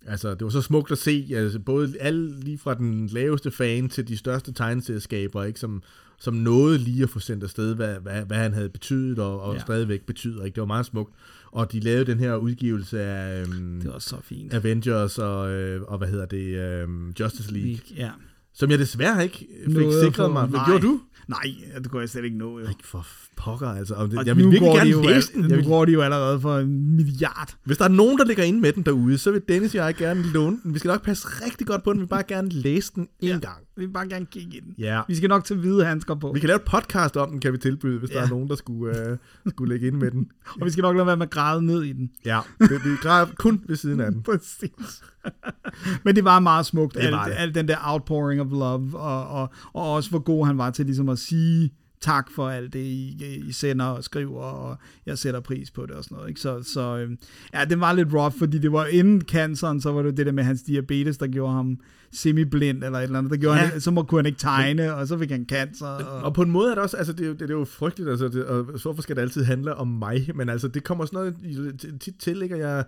altså 0.05 0.29
det 0.35 0.43
var 0.43 0.49
så 0.49 0.61
smukt 0.61 0.91
at 0.91 0.97
se, 0.97 1.27
altså 1.35 1.59
både 1.59 1.93
alle, 1.99 2.39
lige 2.39 2.57
fra 2.57 2.73
den 2.73 3.07
laveste 3.07 3.51
fan 3.51 3.89
til 3.89 4.07
de 4.07 4.17
største 4.17 4.53
tegneselskaber, 4.53 5.43
ikke? 5.43 5.59
Som, 5.59 5.83
som 6.19 6.33
nåede 6.33 6.77
lige 6.77 7.03
at 7.03 7.09
få 7.09 7.19
sendt 7.19 7.43
afsted, 7.43 7.75
hvad, 7.75 7.95
hvad, 7.99 8.25
hvad 8.25 8.37
han 8.37 8.53
havde 8.53 8.69
betydet, 8.69 9.19
og, 9.19 9.41
og 9.41 9.53
Ja. 9.55 9.59
stadigvæk 9.61 10.01
betyder. 10.01 10.43
Ikke? 10.45 10.55
Det 10.55 10.61
var 10.61 10.67
meget 10.67 10.85
smukt. 10.85 11.13
Og 11.51 11.71
de 11.71 11.79
lavede 11.79 12.05
den 12.05 12.19
her 12.19 12.35
udgivelse 12.35 13.01
af 13.01 13.41
øhm, 13.41 13.81
Det 13.81 13.91
var 13.91 13.99
så 13.99 14.15
fint. 14.21 14.53
Avengers 14.53 15.17
og, 15.19 15.51
øh, 15.51 15.81
og 15.81 15.97
hvad 15.97 16.07
hedder 16.07 16.25
det, 16.25 16.57
øhm, 16.57 17.13
Justice 17.19 17.53
League. 17.53 17.79
Ja. 17.95 18.11
Som 18.53 18.71
jeg 18.71 18.79
desværre 18.79 19.23
ikke 19.23 19.47
fik 19.65 19.73
Nåede 19.75 19.99
at 19.99 20.05
sikret 20.05 20.31
mig. 20.31 20.45
Hvad 20.47 20.59
gjorde 20.65 20.81
du? 20.87 20.99
Nej, 21.27 21.39
det 21.83 21.91
kunne 21.91 21.99
jeg 22.01 22.09
slet 22.09 22.23
ikke 22.23 22.37
nå. 22.37 22.59
Jo. 22.59 22.67
Ikke 22.67 22.87
for 22.87 23.05
pokker, 23.37 23.67
altså. 23.67 23.93
Og 23.95 24.09
det, 24.11 24.17
Og 24.19 24.25
jeg 24.25 24.35
vil 24.37 24.43
virkelig 24.43 24.61
går 24.61 24.71
de 24.73 24.77
gerne 24.77 24.89
jo, 24.89 25.01
læse 25.01 25.33
den. 25.33 25.41
Jeg 25.41 25.49
Nu 25.49 25.55
vil, 25.55 25.65
går 25.65 25.85
de 25.85 25.91
jo 25.91 26.01
allerede 26.01 26.39
for 26.41 26.57
en 26.57 26.95
milliard. 26.95 27.55
hvis 27.65 27.77
der 27.77 27.83
er 27.85 27.89
nogen, 27.89 28.17
der 28.17 28.25
ligger 28.25 28.43
inde 28.43 28.59
med 28.61 28.71
den 28.73 28.83
derude, 28.83 29.17
så 29.17 29.31
vil 29.31 29.41
Dennis 29.47 29.75
og 29.75 29.77
jeg 29.85 29.95
gerne 29.95 30.23
låne 30.23 30.59
den. 30.63 30.73
Vi 30.73 30.79
skal 30.79 30.89
nok 30.89 31.03
passe 31.03 31.27
rigtig 31.45 31.67
godt 31.67 31.83
på 31.83 31.93
den. 31.93 31.99
Vi 31.99 32.03
vil 32.03 32.07
bare 32.09 32.23
gerne 32.27 32.49
læse 32.49 32.91
den 32.95 33.07
en 33.19 33.27
Ja. 33.29 33.37
gang. 33.41 33.57
Vi 33.77 33.85
vil 33.85 33.91
bare 33.93 34.07
gerne 34.09 34.25
kigge 34.25 34.57
i 34.57 34.59
den. 34.59 34.75
Ja. 34.77 35.01
Vi 35.07 35.15
skal 35.15 35.29
nok 35.29 35.43
til 35.45 35.55
hvide 35.57 35.85
handsker 35.85 36.15
på. 36.15 36.31
Vi 36.33 36.39
kan 36.39 36.47
lave 36.47 36.55
et 36.57 36.61
podcast 36.63 37.17
om 37.17 37.29
den, 37.31 37.39
kan 37.39 37.53
vi 37.53 37.57
tilbyde, 37.57 37.99
hvis 37.99 38.09
ja. 38.11 38.15
der 38.15 38.21
er 38.23 38.29
nogen, 38.29 38.49
der 38.49 38.55
skulle, 38.55 39.09
øh, 39.09 39.17
skulle 39.49 39.73
lægge 39.73 39.87
ind 39.87 39.95
med 39.95 40.11
den. 40.11 40.27
Og 40.61 40.65
vi 40.65 40.71
skal 40.71 40.81
nok 40.81 40.95
lade 40.95 41.07
være 41.07 41.17
med 41.17 41.25
at 41.25 41.31
græde 41.31 41.61
ned 41.65 41.83
i 41.83 41.93
den. 41.93 42.09
Ja, 42.25 42.39
det, 42.59 42.85
vi 42.85 42.89
græder 43.01 43.27
kun 43.37 43.61
ved 43.67 43.75
siden 43.75 43.99
af 43.99 44.11
den. 44.11 44.23
Præcis. 44.31 45.01
Men 46.03 46.15
det 46.15 46.23
var 46.23 46.39
meget 46.39 46.65
smukt, 46.65 46.93
Det 46.95 47.11
var 47.11 47.17
alt, 47.19 47.31
det. 47.31 47.41
alt 47.41 47.55
den 47.55 47.67
der 47.67 47.77
outpouring 47.83 48.41
of 48.41 48.47
love, 48.51 48.99
og, 48.99 49.27
og, 49.27 49.49
og 49.73 49.93
også 49.93 50.09
hvor 50.09 50.19
god 50.19 50.45
han 50.45 50.57
var 50.57 50.69
til 50.69 50.85
ligesom 50.85 51.09
at 51.09 51.19
sige 51.19 51.73
tak 52.01 52.31
for 52.35 52.49
alt 52.49 52.73
det, 52.73 52.79
I, 52.79 53.23
I 53.47 53.51
sender 53.51 53.85
og 53.85 54.03
skriver, 54.03 54.41
og 54.41 54.77
jeg 55.05 55.17
sætter 55.17 55.39
pris 55.39 55.71
på 55.71 55.85
det 55.85 55.91
og 55.91 56.03
sådan 56.03 56.15
noget. 56.15 56.29
Ikke? 56.29 56.41
Så, 56.41 56.63
så 56.63 56.97
øh, 56.97 57.11
ja, 57.53 57.65
det 57.65 57.79
var 57.79 57.93
lidt 57.93 58.13
rough, 58.13 58.35
fordi 58.39 58.57
det 58.59 58.71
var 58.71 58.85
inden 58.85 59.21
canceren, 59.21 59.81
så 59.81 59.91
var 59.91 60.01
det 60.01 60.17
det 60.17 60.25
der 60.25 60.31
med 60.31 60.43
hans 60.43 60.61
diabetes, 60.61 61.17
der 61.17 61.27
gjorde 61.27 61.53
ham 61.53 61.77
semi-blind 62.13 62.83
eller 62.83 62.99
et 62.99 63.03
eller 63.03 63.17
andet. 63.17 63.31
Der 63.31 63.37
gjorde 63.37 63.57
ja. 63.59 63.65
han, 63.65 63.81
så 63.81 63.91
må, 63.91 64.03
kunne 64.03 64.19
han 64.19 64.25
ikke 64.25 64.39
tegne, 64.39 64.93
og 64.95 65.07
så 65.07 65.17
fik 65.17 65.31
han 65.31 65.45
cancer. 65.49 65.87
Og, 65.87 66.21
Og 66.23 66.33
på 66.33 66.41
en 66.41 66.51
måde 66.51 66.69
er 66.71 66.75
det 66.75 66.83
også, 66.83 66.97
altså 66.97 67.13
det, 67.13 67.21
er 67.23 67.27
jo- 67.27 67.31
det, 67.33 67.39
det 67.39 67.49
er 67.49 67.57
jo 67.57 67.65
frygteligt, 67.65 68.09
altså 68.09 68.27
det, 68.27 68.45
og 68.45 68.63
hvorfor 68.63 69.01
skal 69.01 69.15
det 69.15 69.21
altid 69.21 69.43
handle 69.43 69.75
om 69.75 69.87
mig, 69.87 70.29
men 70.35 70.49
altså 70.49 70.67
det 70.67 70.83
kommer 70.83 71.05
sådan 71.05 71.33
noget 71.41 71.99
tit 72.01 72.15
til, 72.19 72.41
ikke, 72.41 72.55
og 72.55 72.59
jeg, 72.61 72.83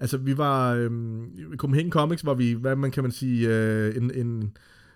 altså 0.00 0.16
vi 0.16 0.38
var, 0.38 0.74
øhm, 0.74 1.24
i 1.24 1.56
Copenhagen 1.56 1.92
Comics, 1.92 2.22
hvor 2.22 2.34
vi, 2.34 2.52
hvad 2.52 2.76
man 2.76 2.90
kan 2.90 3.02
man 3.02 3.12
sige, 3.12 3.48
øh, 3.48 3.96
en, 3.96 4.14
en, 4.14 4.52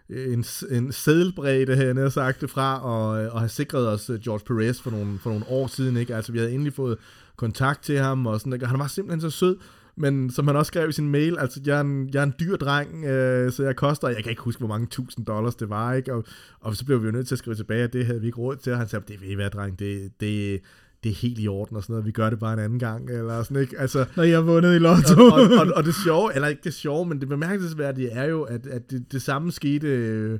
en, 0.08 0.44
en 0.70 0.92
sædelbredde, 0.92 1.76
havde 1.76 2.00
jeg 2.00 2.12
sagt 2.12 2.40
det 2.40 2.50
fra, 2.50 2.84
og, 2.84 3.24
øh, 3.24 3.34
og 3.34 3.40
have 3.40 3.48
sikret 3.48 3.88
os 3.88 4.10
øh, 4.10 4.20
George 4.20 4.44
Perez 4.46 4.80
for 4.80 4.90
nogle, 4.90 5.18
for 5.18 5.30
nogle 5.30 5.44
år 5.48 5.66
siden, 5.66 5.96
ikke? 5.96 6.14
Altså 6.14 6.32
vi 6.32 6.38
havde 6.38 6.52
endelig 6.52 6.72
fået 6.72 6.98
kontakt 7.36 7.82
til 7.82 7.98
ham, 7.98 8.26
og 8.26 8.40
sådan, 8.40 8.52
ikke? 8.52 8.66
han 8.66 8.78
var 8.78 8.86
simpelthen 8.86 9.20
så 9.20 9.30
sød, 9.30 9.56
men 9.96 10.30
som 10.30 10.46
han 10.46 10.56
også 10.56 10.68
skrev 10.68 10.88
i 10.88 10.92
sin 10.92 11.08
mail, 11.08 11.38
altså 11.38 11.60
jeg 11.66 11.76
er 11.76 11.80
en, 11.80 12.08
jeg 12.12 12.18
er 12.20 12.22
en 12.24 12.34
dyr 12.40 12.56
dreng, 12.56 13.04
øh, 13.04 13.52
så 13.52 13.62
jeg 13.62 13.76
koster, 13.76 14.08
jeg 14.08 14.22
kan 14.22 14.30
ikke 14.30 14.42
huske, 14.42 14.58
hvor 14.58 14.68
mange 14.68 14.86
tusind 14.86 15.26
dollars 15.26 15.54
det 15.54 15.68
var, 15.68 15.92
ikke? 15.92 16.14
Og, 16.14 16.24
og 16.60 16.76
så 16.76 16.84
blev 16.84 17.02
vi 17.02 17.06
jo 17.06 17.12
nødt 17.12 17.28
til 17.28 17.34
at 17.34 17.38
skrive 17.38 17.56
tilbage, 17.56 17.84
at 17.84 17.92
det 17.92 18.06
havde 18.06 18.20
vi 18.20 18.26
ikke 18.26 18.38
råd 18.38 18.56
til, 18.56 18.72
og 18.72 18.78
han 18.78 18.88
sagde, 18.88 19.04
det 19.08 19.20
ved 19.20 19.28
I 19.28 19.34
hvad, 19.34 19.50
dreng, 19.50 19.78
det, 19.78 20.20
det, 20.20 20.60
det 21.04 21.10
er 21.10 21.14
helt 21.14 21.38
i 21.38 21.48
orden 21.48 21.76
og 21.76 21.82
sådan 21.82 21.92
noget, 21.92 22.06
vi 22.06 22.10
gør 22.10 22.30
det 22.30 22.38
bare 22.38 22.52
en 22.52 22.58
anden 22.58 22.78
gang, 22.78 23.10
eller 23.10 23.42
sådan, 23.42 23.62
ikke? 23.62 23.78
Altså, 23.78 24.04
når 24.16 24.22
jeg 24.22 24.36
har 24.36 24.42
vundet 24.42 24.74
i 24.74 24.78
lotto. 24.78 25.24
og, 25.24 25.32
og, 25.32 25.40
og, 25.60 25.72
og 25.76 25.84
det 25.84 25.94
sjove, 26.04 26.34
eller 26.34 26.48
ikke 26.48 26.60
det 26.64 26.74
sjove, 26.74 27.06
men 27.06 27.20
det 27.20 27.28
bemærkelsesværdige 27.28 28.10
er 28.10 28.24
jo, 28.24 28.42
at, 28.42 28.66
at 28.66 28.90
det, 28.90 29.12
det 29.12 29.22
samme 29.22 29.52
skete, 29.52 29.88
øh, 29.88 30.38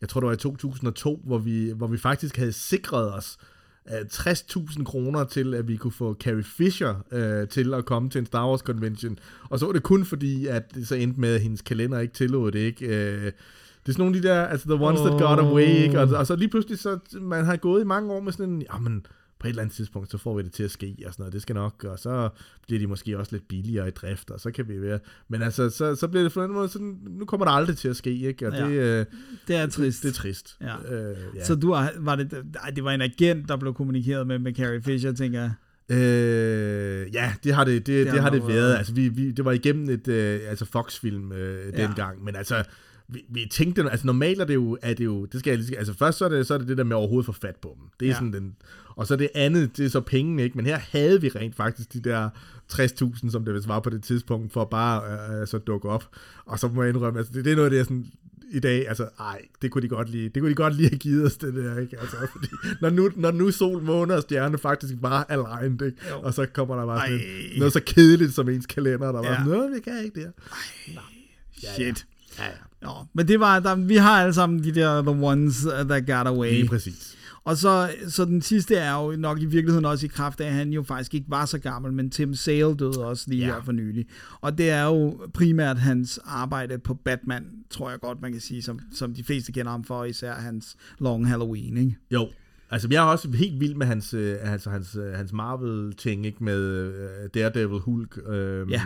jeg 0.00 0.08
tror 0.08 0.20
det 0.20 0.26
var 0.26 0.32
i 0.32 0.36
2002, 0.36 1.20
hvor 1.24 1.38
vi, 1.38 1.72
hvor 1.76 1.86
vi 1.86 1.98
faktisk 1.98 2.36
havde 2.36 2.52
sikret 2.52 3.14
os 3.14 3.38
øh, 3.90 4.00
60.000 4.12 4.84
kroner 4.84 5.24
til, 5.24 5.54
at 5.54 5.68
vi 5.68 5.76
kunne 5.76 5.92
få 5.92 6.14
Carrie 6.14 6.44
Fisher 6.44 6.94
øh, 7.12 7.48
til 7.48 7.74
at 7.74 7.84
komme 7.84 8.10
til 8.10 8.18
en 8.18 8.26
Star 8.26 8.48
Wars 8.48 8.60
convention. 8.60 9.18
Og 9.50 9.58
så 9.58 9.66
var 9.66 9.72
det 9.72 9.82
kun 9.82 10.04
fordi, 10.04 10.46
at 10.46 10.74
det 10.74 10.88
så 10.88 10.94
endte 10.94 11.20
med, 11.20 11.34
at 11.34 11.40
hendes 11.40 11.62
kalender 11.62 11.98
ikke 11.98 12.14
tillod 12.14 12.52
det, 12.52 12.58
ikke? 12.58 12.86
Øh, 12.86 13.32
det 13.82 13.88
er 13.88 13.92
sådan 13.92 14.02
nogle 14.02 14.16
af 14.16 14.22
de 14.22 14.28
der, 14.28 14.46
altså 14.46 14.66
the 14.66 14.84
ones 14.84 15.00
that 15.00 15.20
got 15.20 15.38
away, 15.38 15.66
ikke? 15.66 16.00
Og, 16.00 16.08
og 16.08 16.26
så 16.26 16.36
lige 16.36 16.48
pludselig, 16.48 16.78
så 16.78 16.98
man 17.20 17.44
har 17.44 17.56
gået 17.56 17.80
i 17.80 17.84
mange 17.84 18.12
år 18.12 18.20
med 18.20 18.32
sådan 18.32 18.52
en, 18.52 18.62
jamen, 18.72 19.06
på 19.40 19.46
et 19.46 19.48
eller 19.48 19.62
andet 19.62 19.76
tidspunkt, 19.76 20.10
så 20.10 20.18
får 20.18 20.36
vi 20.36 20.42
det 20.42 20.52
til 20.52 20.62
at 20.62 20.70
ske, 20.70 20.96
og 21.06 21.12
sådan 21.12 21.22
noget, 21.22 21.32
det 21.32 21.42
skal 21.42 21.54
nok, 21.54 21.84
og 21.84 21.98
så 21.98 22.28
bliver 22.66 22.78
de 22.78 22.86
måske 22.86 23.18
også 23.18 23.32
lidt 23.32 23.48
billigere 23.48 23.88
i 23.88 23.90
drift, 23.90 24.30
og 24.30 24.40
så 24.40 24.50
kan 24.50 24.68
vi 24.68 24.82
være, 24.82 24.98
men 25.28 25.42
altså, 25.42 25.70
så, 25.70 25.94
så 25.96 26.08
bliver 26.08 26.22
det 26.22 26.32
på 26.32 26.42
den 26.42 26.52
måde 26.52 26.68
sådan, 26.68 26.98
nu 27.08 27.24
kommer 27.24 27.46
det 27.46 27.52
aldrig 27.54 27.76
til 27.76 27.88
at 27.88 27.96
ske, 27.96 28.18
ikke, 28.18 28.46
og 28.48 28.52
Ja. 28.52 28.64
det, 28.66 28.72
øh, 28.72 29.06
det 29.48 29.56
er 29.56 29.66
trist. 29.66 30.02
det 30.02 30.08
er 30.08 30.12
trist. 30.12 30.56
Ja. 30.60 30.94
Øh, 30.94 31.16
ja. 31.34 31.44
Så 31.44 31.54
du 31.54 31.72
har, 31.72 31.92
var 31.98 32.16
det, 32.16 32.44
ej, 32.62 32.70
det 32.70 32.84
var 32.84 32.90
en 32.92 33.00
agent, 33.00 33.48
der 33.48 33.56
blev 33.56 33.74
kommunikeret 33.74 34.26
med, 34.26 34.38
med 34.38 34.54
Carrie 34.54 34.82
Fisher, 34.82 35.12
tænker 35.12 35.40
jeg. 35.40 35.52
Øh, 35.90 37.14
ja, 37.14 37.34
det 37.44 37.54
har 37.54 37.64
det, 37.64 37.86
det, 37.86 38.06
det, 38.06 38.06
har 38.06 38.12
det 38.14 38.22
har 38.22 38.30
det 38.30 38.48
været. 38.56 38.76
Altså, 38.76 38.92
vi, 38.94 39.08
vi, 39.08 39.30
det 39.30 39.44
var 39.44 39.52
igennem 39.52 39.90
et 39.90 40.08
øh, 40.08 40.40
altså 40.48 40.64
Fox-film 40.64 41.32
øh, 41.32 41.72
Ja. 41.72 41.82
dengang, 41.86 42.24
men 42.24 42.36
altså, 42.36 42.64
vi, 43.08 43.24
vi 43.28 43.48
tænkte, 43.50 43.90
altså 43.90 44.06
normalt 44.06 44.40
er 44.40 44.44
det 44.44 44.54
jo, 44.54 44.78
er 44.82 44.94
det 44.94 45.04
jo, 45.04 45.24
det 45.24 45.40
skal 45.40 45.50
jeg 45.50 45.58
lige 45.58 45.78
altså 45.78 45.94
først 45.94 46.18
så 46.18 46.24
er 46.24 46.28
det, 46.28 46.46
så 46.46 46.54
er 46.54 46.58
det 46.58 46.68
det 46.68 46.78
der 46.78 46.84
med 46.84 46.96
overhovedet 46.96 47.28
at 47.28 47.34
få 47.34 47.40
fat 47.40 47.56
på 47.56 47.76
dem. 47.80 47.86
Det 48.00 48.06
er 48.06 48.10
ja. 48.10 48.14
sådan 48.14 48.32
den, 48.32 48.56
og 49.00 49.06
så 49.06 49.16
det 49.16 49.28
andet, 49.34 49.76
det 49.76 49.84
er 49.84 49.88
så 49.90 50.00
pengene, 50.00 50.42
ikke? 50.42 50.56
Men 50.56 50.66
her 50.66 50.78
havde 50.90 51.20
vi 51.20 51.28
rent 51.28 51.56
faktisk 51.56 51.92
de 51.92 52.00
der 52.00 52.28
60.000, 52.72 53.30
som 53.30 53.44
det 53.44 53.54
vist 53.54 53.68
var 53.68 53.80
på 53.80 53.90
det 53.90 54.02
tidspunkt, 54.02 54.52
for 54.52 54.64
bare 54.64 55.02
øh, 55.40 55.46
så 55.46 55.58
dukke 55.58 55.88
op. 55.88 56.08
Og 56.46 56.58
så 56.58 56.68
må 56.68 56.82
jeg 56.82 56.90
indrømme, 56.94 57.18
altså 57.18 57.32
det, 57.34 57.44
det 57.44 57.52
er 57.52 57.56
noget 57.56 57.70
det, 57.70 57.76
jeg 57.78 57.84
sådan, 57.84 58.06
i 58.52 58.60
dag, 58.60 58.88
altså, 58.88 59.08
ej, 59.20 59.40
det 59.62 59.70
kunne 59.70 59.82
de 59.82 59.88
godt 59.88 60.08
lige, 60.10 60.28
det 60.28 60.42
kunne 60.42 60.50
de 60.50 60.54
godt 60.54 60.76
lige 60.76 60.88
have 60.88 60.98
givet 60.98 61.26
os, 61.26 61.36
det 61.36 61.54
der, 61.54 61.78
ikke? 61.78 62.00
Altså, 62.00 62.16
fordi, 62.32 62.48
når 62.80 62.90
nu, 62.90 63.10
når 63.16 63.30
nu 63.30 63.50
sol, 63.50 63.82
måne 63.82 64.14
og 64.14 64.22
stjerne 64.22 64.58
faktisk 64.58 64.94
bare 65.02 65.24
er 65.28 65.44
aligned, 65.44 65.82
ikke? 65.86 65.98
Jo. 66.10 66.20
Og 66.20 66.34
så 66.34 66.46
kommer 66.46 66.76
der 66.76 66.86
bare 66.86 67.00
sådan 67.08 67.20
Ej. 67.20 67.24
et, 67.52 67.58
noget 67.58 67.72
så 67.72 67.80
kedeligt 67.86 68.34
som 68.34 68.48
ens 68.48 68.66
kalender, 68.66 69.12
der 69.12 69.20
var 69.20 69.28
Ja. 69.28 69.34
sådan, 69.36 69.46
noget, 69.52 69.72
vi 69.74 69.80
kan 69.80 70.04
ikke 70.04 70.14
det 70.20 70.32
her. 70.86 71.00
Shit. 71.74 72.06
Ja, 72.38 72.44
ja. 72.44 72.50
Nå, 72.82 72.90
men 73.14 73.28
det 73.28 73.40
var, 73.40 73.60
der, 73.60 73.74
vi 73.74 73.96
har 73.96 74.20
alle 74.22 74.34
sammen 74.34 74.64
de 74.64 74.72
der 74.72 75.02
the 75.02 75.10
ones 75.10 75.66
uh, 75.66 75.72
that 75.72 76.06
got 76.06 76.26
away. 76.26 76.50
Lige 76.50 76.68
præcis. 76.68 77.16
Og 77.44 77.56
så, 77.56 77.90
så 78.08 78.24
den 78.24 78.42
sidste 78.42 78.76
er 78.76 78.94
jo 79.04 79.16
nok 79.16 79.40
i 79.40 79.44
virkeligheden 79.44 79.84
også 79.84 80.06
i 80.06 80.08
kraft 80.08 80.40
af, 80.40 80.46
at 80.46 80.52
han 80.52 80.72
jo 80.72 80.82
faktisk 80.82 81.14
ikke 81.14 81.26
var 81.30 81.44
så 81.44 81.58
gammel, 81.58 81.92
men 81.92 82.10
Tim 82.10 82.34
Sale 82.34 82.74
døde 82.76 83.06
også 83.06 83.24
lige 83.28 83.46
Ja. 83.46 83.54
her 83.54 83.62
for 83.62 83.72
nylig. 83.72 84.06
Og 84.40 84.58
det 84.58 84.70
er 84.70 84.84
jo 84.84 85.20
primært 85.34 85.78
hans 85.78 86.20
arbejde 86.24 86.78
på 86.78 86.94
Batman, 86.94 87.44
tror 87.70 87.90
jeg 87.90 88.00
godt, 88.00 88.20
man 88.22 88.32
kan 88.32 88.40
sige, 88.40 88.62
som, 88.62 88.80
som 88.94 89.14
de 89.14 89.24
fleste 89.24 89.52
kender 89.52 89.70
ham 89.70 89.84
for, 89.84 90.04
især 90.04 90.34
hans 90.34 90.76
Long 90.98 91.28
Halloween, 91.28 91.76
ikke? 91.76 91.96
Jo, 92.10 92.28
altså 92.70 92.88
jeg 92.90 92.96
er 93.04 93.08
også 93.10 93.30
helt 93.30 93.60
vild 93.60 93.74
med 93.74 93.86
hans, 93.86 94.14
øh, 94.14 94.36
altså 94.40 94.70
hans, 94.70 94.96
øh, 94.96 95.12
hans 95.12 95.32
Marvel-ting, 95.32 96.26
ikke? 96.26 96.44
Med 96.44 96.60
øh, 96.60 97.28
Daredevil, 97.34 97.78
Hulk 97.80 98.18
øh, 98.28 98.70
Ja. 98.70 98.82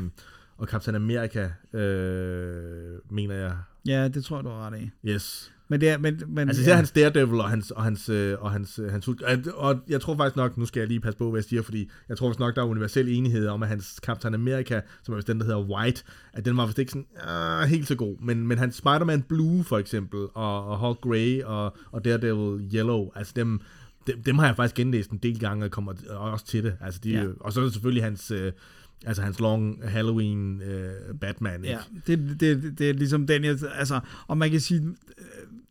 og 0.58 0.66
Captain 0.66 0.96
America, 0.96 1.50
øh, 1.72 2.98
mener 3.10 3.34
jeg. 3.34 3.56
Ja, 3.86 4.08
det 4.08 4.24
tror 4.24 4.36
jeg, 4.36 4.44
du 4.44 4.48
har 4.48 4.70
ret 4.70 4.80
i. 4.80 4.90
Yes. 5.08 5.52
Men 5.68 5.80
det 5.80 5.88
er, 5.88 5.98
men, 5.98 6.22
men, 6.28 6.48
Altså, 6.48 6.62
det 6.62 6.72
er 6.72 6.76
hans 6.76 6.90
Daredevil 6.90 7.40
og 7.40 7.50
hans, 7.50 7.70
og 7.70 7.82
hans, 7.84 8.08
øh, 8.08 8.36
og 8.42 8.50
hans, 8.50 8.78
øh, 8.78 8.90
hans. 8.92 9.08
Og- 9.08 9.16
Og 9.54 9.80
jeg 9.88 10.00
tror 10.00 10.16
faktisk 10.16 10.36
nok, 10.36 10.58
nu 10.58 10.66
skal 10.66 10.80
jeg 10.80 10.88
lige 10.88 11.00
passe 11.00 11.18
på, 11.18 11.30
hvad 11.30 11.38
jeg 11.38 11.44
siger, 11.44 11.62
fordi 11.62 11.90
jeg 12.08 12.16
tror 12.18 12.28
faktisk 12.28 12.40
nok, 12.40 12.56
der 12.56 12.62
er 12.62 12.66
universel 12.66 13.08
enighed 13.08 13.46
om, 13.46 13.62
at 13.62 13.68
hans 13.68 14.00
Captain 14.02 14.34
America, 14.34 14.80
som 15.02 15.12
er 15.12 15.16
vist 15.16 15.28
den, 15.28 15.38
der 15.40 15.44
hedder 15.44 15.60
White, 15.64 16.02
at 16.32 16.44
den 16.44 16.56
var 16.56 16.66
vist 16.66 16.78
ikke 16.78 16.92
sådan 16.92 17.06
øh, 17.62 17.68
helt 17.68 17.88
så 17.88 17.94
god. 17.94 18.16
Men, 18.22 18.46
men 18.46 18.58
hans 18.58 18.74
Spider-Man 18.76 19.22
Blue, 19.22 19.64
for 19.64 19.78
eksempel, 19.78 20.20
og, 20.34 20.66
og 20.68 20.78
Hulk 20.78 21.00
Grey 21.00 21.42
og, 21.42 21.76
og 21.92 22.04
Daredevil 22.04 22.70
Yellow, 22.74 23.10
altså 23.14 23.32
dem, 23.36 23.60
dem, 24.06 24.22
dem 24.22 24.38
har 24.38 24.46
jeg 24.46 24.56
faktisk 24.56 24.74
genlæst 24.76 25.10
en 25.10 25.18
del 25.18 25.38
gange, 25.40 25.64
og 25.64 25.70
kommer 25.70 25.92
også 26.10 26.46
til 26.46 26.64
det. 26.64 26.74
Altså, 26.80 27.00
de, 27.04 27.10
Ja. 27.10 27.24
Og 27.40 27.52
så 27.52 27.60
er 27.60 27.64
det 27.64 27.72
selvfølgelig 27.72 28.04
hans... 28.04 28.30
Øh, 28.30 28.52
Altså 29.06 29.22
hans 29.22 29.40
long 29.40 29.80
Halloween 29.88 30.62
øh, 30.62 30.92
Batman, 31.20 31.64
ikke? 31.64 31.68
Ja, 31.68 31.78
det, 32.16 32.40
det, 32.40 32.78
det 32.78 32.90
er 32.90 32.94
ligesom 32.94 33.26
den, 33.26 33.44
jeg, 33.44 33.56
altså, 33.74 34.00
og 34.26 34.38
man 34.38 34.50
kan 34.50 34.60
sige, 34.60 34.82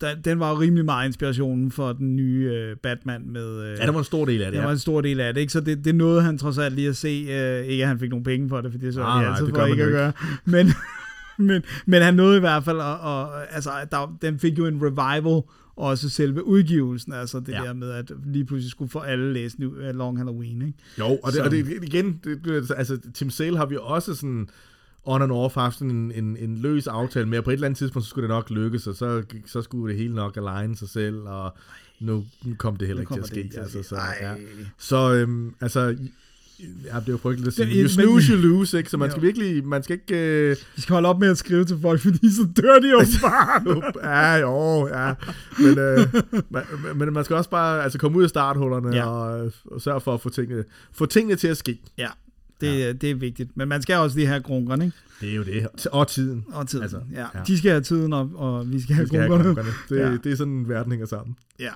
der, 0.01 0.15
den 0.15 0.39
var 0.39 0.49
jo 0.51 0.59
rimelig 0.59 0.85
meget 0.85 1.07
inspirationen 1.07 1.71
for 1.71 1.93
den 1.93 2.15
nye 2.15 2.51
øh, 2.53 2.75
Batman 2.77 3.21
med... 3.27 3.61
Øh, 3.63 3.77
Ja, 3.79 3.85
det 3.85 3.93
var 3.93 3.99
en 3.99 4.05
stor 4.05 4.25
del 4.25 4.41
af 4.41 4.51
det, 4.51 4.57
det 4.59 4.65
var 4.65 4.71
en 4.71 4.79
stor 4.79 5.01
del 5.01 5.19
af 5.19 5.33
det, 5.33 5.41
ikke? 5.41 5.53
Så 5.53 5.59
det, 5.61 5.85
det 5.85 5.95
nåede 5.95 6.21
han 6.21 6.37
trods 6.37 6.57
alt 6.57 6.75
lige 6.75 6.89
at 6.89 6.95
se. 6.97 7.25
Øh, 7.29 7.65
ikke 7.65 7.83
at 7.83 7.87
han 7.87 7.99
fik 7.99 8.09
nogle 8.09 8.23
penge 8.23 8.49
for 8.49 8.61
det, 8.61 8.71
for 8.71 8.79
det 8.79 8.93
så 8.93 9.01
ah, 9.03 9.21
nej, 9.21 9.31
altid 9.31 9.45
det 9.45 9.55
for 9.55 9.65
ikke 9.65 9.83
at 9.83 9.91
gøre. 9.91 10.11
Men, 10.45 10.67
men, 11.47 11.61
men 11.85 12.01
han 12.01 12.13
nåede 12.13 12.37
i 12.37 12.39
hvert 12.39 12.63
fald, 12.63 12.77
og, 12.77 12.99
og 12.99 13.53
altså, 13.55 13.69
der, 13.91 14.17
den 14.21 14.39
fik 14.39 14.57
jo 14.57 14.65
en 14.65 14.79
revival, 14.83 15.41
også 15.75 16.09
selve 16.09 16.43
udgivelsen, 16.47 17.13
altså 17.13 17.39
det 17.39 17.49
Ja. 17.49 17.57
der 17.63 17.73
med, 17.73 17.91
at 17.91 18.11
lige 18.25 18.45
pludselig 18.45 18.71
skulle 18.71 18.91
få 18.91 18.99
alle 18.99 19.49
uh, 19.65 19.95
Long 19.95 20.17
Halloween, 20.17 20.61
ikke? 20.61 20.73
Jo, 20.99 21.05
og 21.05 21.19
det, 21.25 21.33
Så- 21.33 21.43
og 21.43 21.51
det 21.51 21.83
igen, 21.83 22.19
det, 22.23 22.39
det, 22.45 22.71
altså 22.77 22.97
Tim 23.13 23.29
Sale 23.29 23.57
har 23.57 23.65
vi 23.65 23.77
også 23.81 24.15
sådan 24.15 24.47
on 25.05 25.21
and 25.21 25.31
off 25.31 25.55
haft 25.55 25.75
sådan 25.77 25.91
en, 25.91 26.11
en, 26.11 26.37
en 26.37 26.57
løs 26.57 26.87
aftale 26.87 27.25
med, 27.25 27.41
på 27.41 27.49
et 27.49 27.53
eller 27.53 27.67
andet 27.67 27.77
tidspunkt, 27.77 28.05
så 28.05 28.09
skulle 28.09 28.23
det 28.27 28.35
nok 28.35 28.49
lykkes, 28.49 28.87
og 28.87 28.95
så, 28.95 29.23
så 29.45 29.61
skulle 29.61 29.93
det 29.93 30.01
hele 30.01 30.15
nok 30.15 30.37
align 30.37 30.75
sig 30.75 30.89
selv, 30.89 31.15
og 31.27 31.53
nu, 31.99 32.25
kom 32.57 32.75
det 32.75 32.87
heller 32.87 33.01
ikke 33.01 33.13
til 33.13 33.19
at 33.21 33.27
ske. 33.27 33.49
til 33.49 33.57
at 33.57 33.63
altså, 33.63 33.79
ske. 33.83 33.89
så, 33.89 33.95
ja. 34.21 34.33
så 34.77 35.13
øhm, 35.13 35.53
altså, 35.61 35.79
ja, 36.59 36.99
det 36.99 37.07
er 37.07 37.11
jo 37.11 37.17
frygteligt 37.17 37.47
at 37.47 37.53
sige. 37.53 37.65
Det- 37.67 37.81
You 37.81 37.87
snooze, 37.89 38.33
you 38.33 38.41
lose, 38.41 38.77
ikke? 38.77 38.89
Så 38.89 38.97
man 38.97 39.11
skal 39.11 39.23
virkelig, 39.23 39.65
man 39.67 39.83
skal 39.83 39.93
ikke... 39.93 40.49
Øh, 40.49 40.55
Vi 40.75 40.81
skal 40.81 40.93
holde 40.93 41.09
op 41.09 41.19
med 41.19 41.29
at 41.29 41.37
skrive 41.37 41.65
til 41.65 41.77
folk, 41.81 42.01
fordi 42.01 42.31
så 42.35 42.47
dør 42.61 42.79
de 42.79 42.95
åbenbart. 42.97 43.95
ja, 44.03 44.33
jo, 44.35 44.87
ja. 44.87 45.13
Men, 45.59 45.79
øh, 45.79 45.99
man, 46.49 46.63
men 46.95 47.13
man 47.13 47.23
skal 47.23 47.35
også 47.35 47.49
bare 47.49 47.83
altså, 47.83 47.99
komme 47.99 48.17
ud 48.17 48.23
af 48.23 48.29
starthullerne 48.29 48.89
Ja. 48.89 48.95
ja. 48.95 49.05
og, 49.07 49.51
og 49.65 49.81
sørge 49.81 50.01
for 50.01 50.13
at 50.13 50.21
få 50.21 50.29
tingene, 50.29 50.63
få 50.91 51.05
tingene 51.05 51.35
til 51.35 51.47
at 51.47 51.57
ske. 51.57 51.81
ja, 51.97 52.07
det, 52.63 52.79
ja. 52.79 52.91
det 52.91 53.11
er 53.11 53.15
vigtigt. 53.15 53.57
Men 53.57 53.67
man 53.67 53.81
skal 53.81 53.95
også 53.95 54.17
lige 54.17 54.27
have 54.27 54.41
grunkerne, 54.41 54.85
ikke? 54.85 54.97
Det 55.21 55.29
er 55.31 55.35
jo 55.35 55.43
det. 55.43 55.67
Og 55.91 56.07
tiden. 56.07 56.45
Og 56.53 56.67
tiden. 56.67 56.83
Altså, 56.83 56.99
ja. 57.13 57.21
ja. 57.21 57.39
De 57.47 57.57
skal 57.57 57.71
have 57.71 57.81
tiden, 57.81 58.13
og, 58.13 58.31
og 58.35 58.71
vi 58.73 58.81
skal 58.81 58.95
have 58.95 59.03
Vi 59.03 59.07
skal 59.07 59.19
have 59.19 59.29
grunkerne. 59.29 59.55
grunkerne. 59.55 59.69
Det, 59.89 60.11
Ja. 60.11 60.17
det 60.23 60.31
er 60.31 60.35
sådan, 60.35 60.69
verden 60.69 60.91
hænger 60.91 61.07
sammen. 61.07 61.35
Ja. 61.59 61.71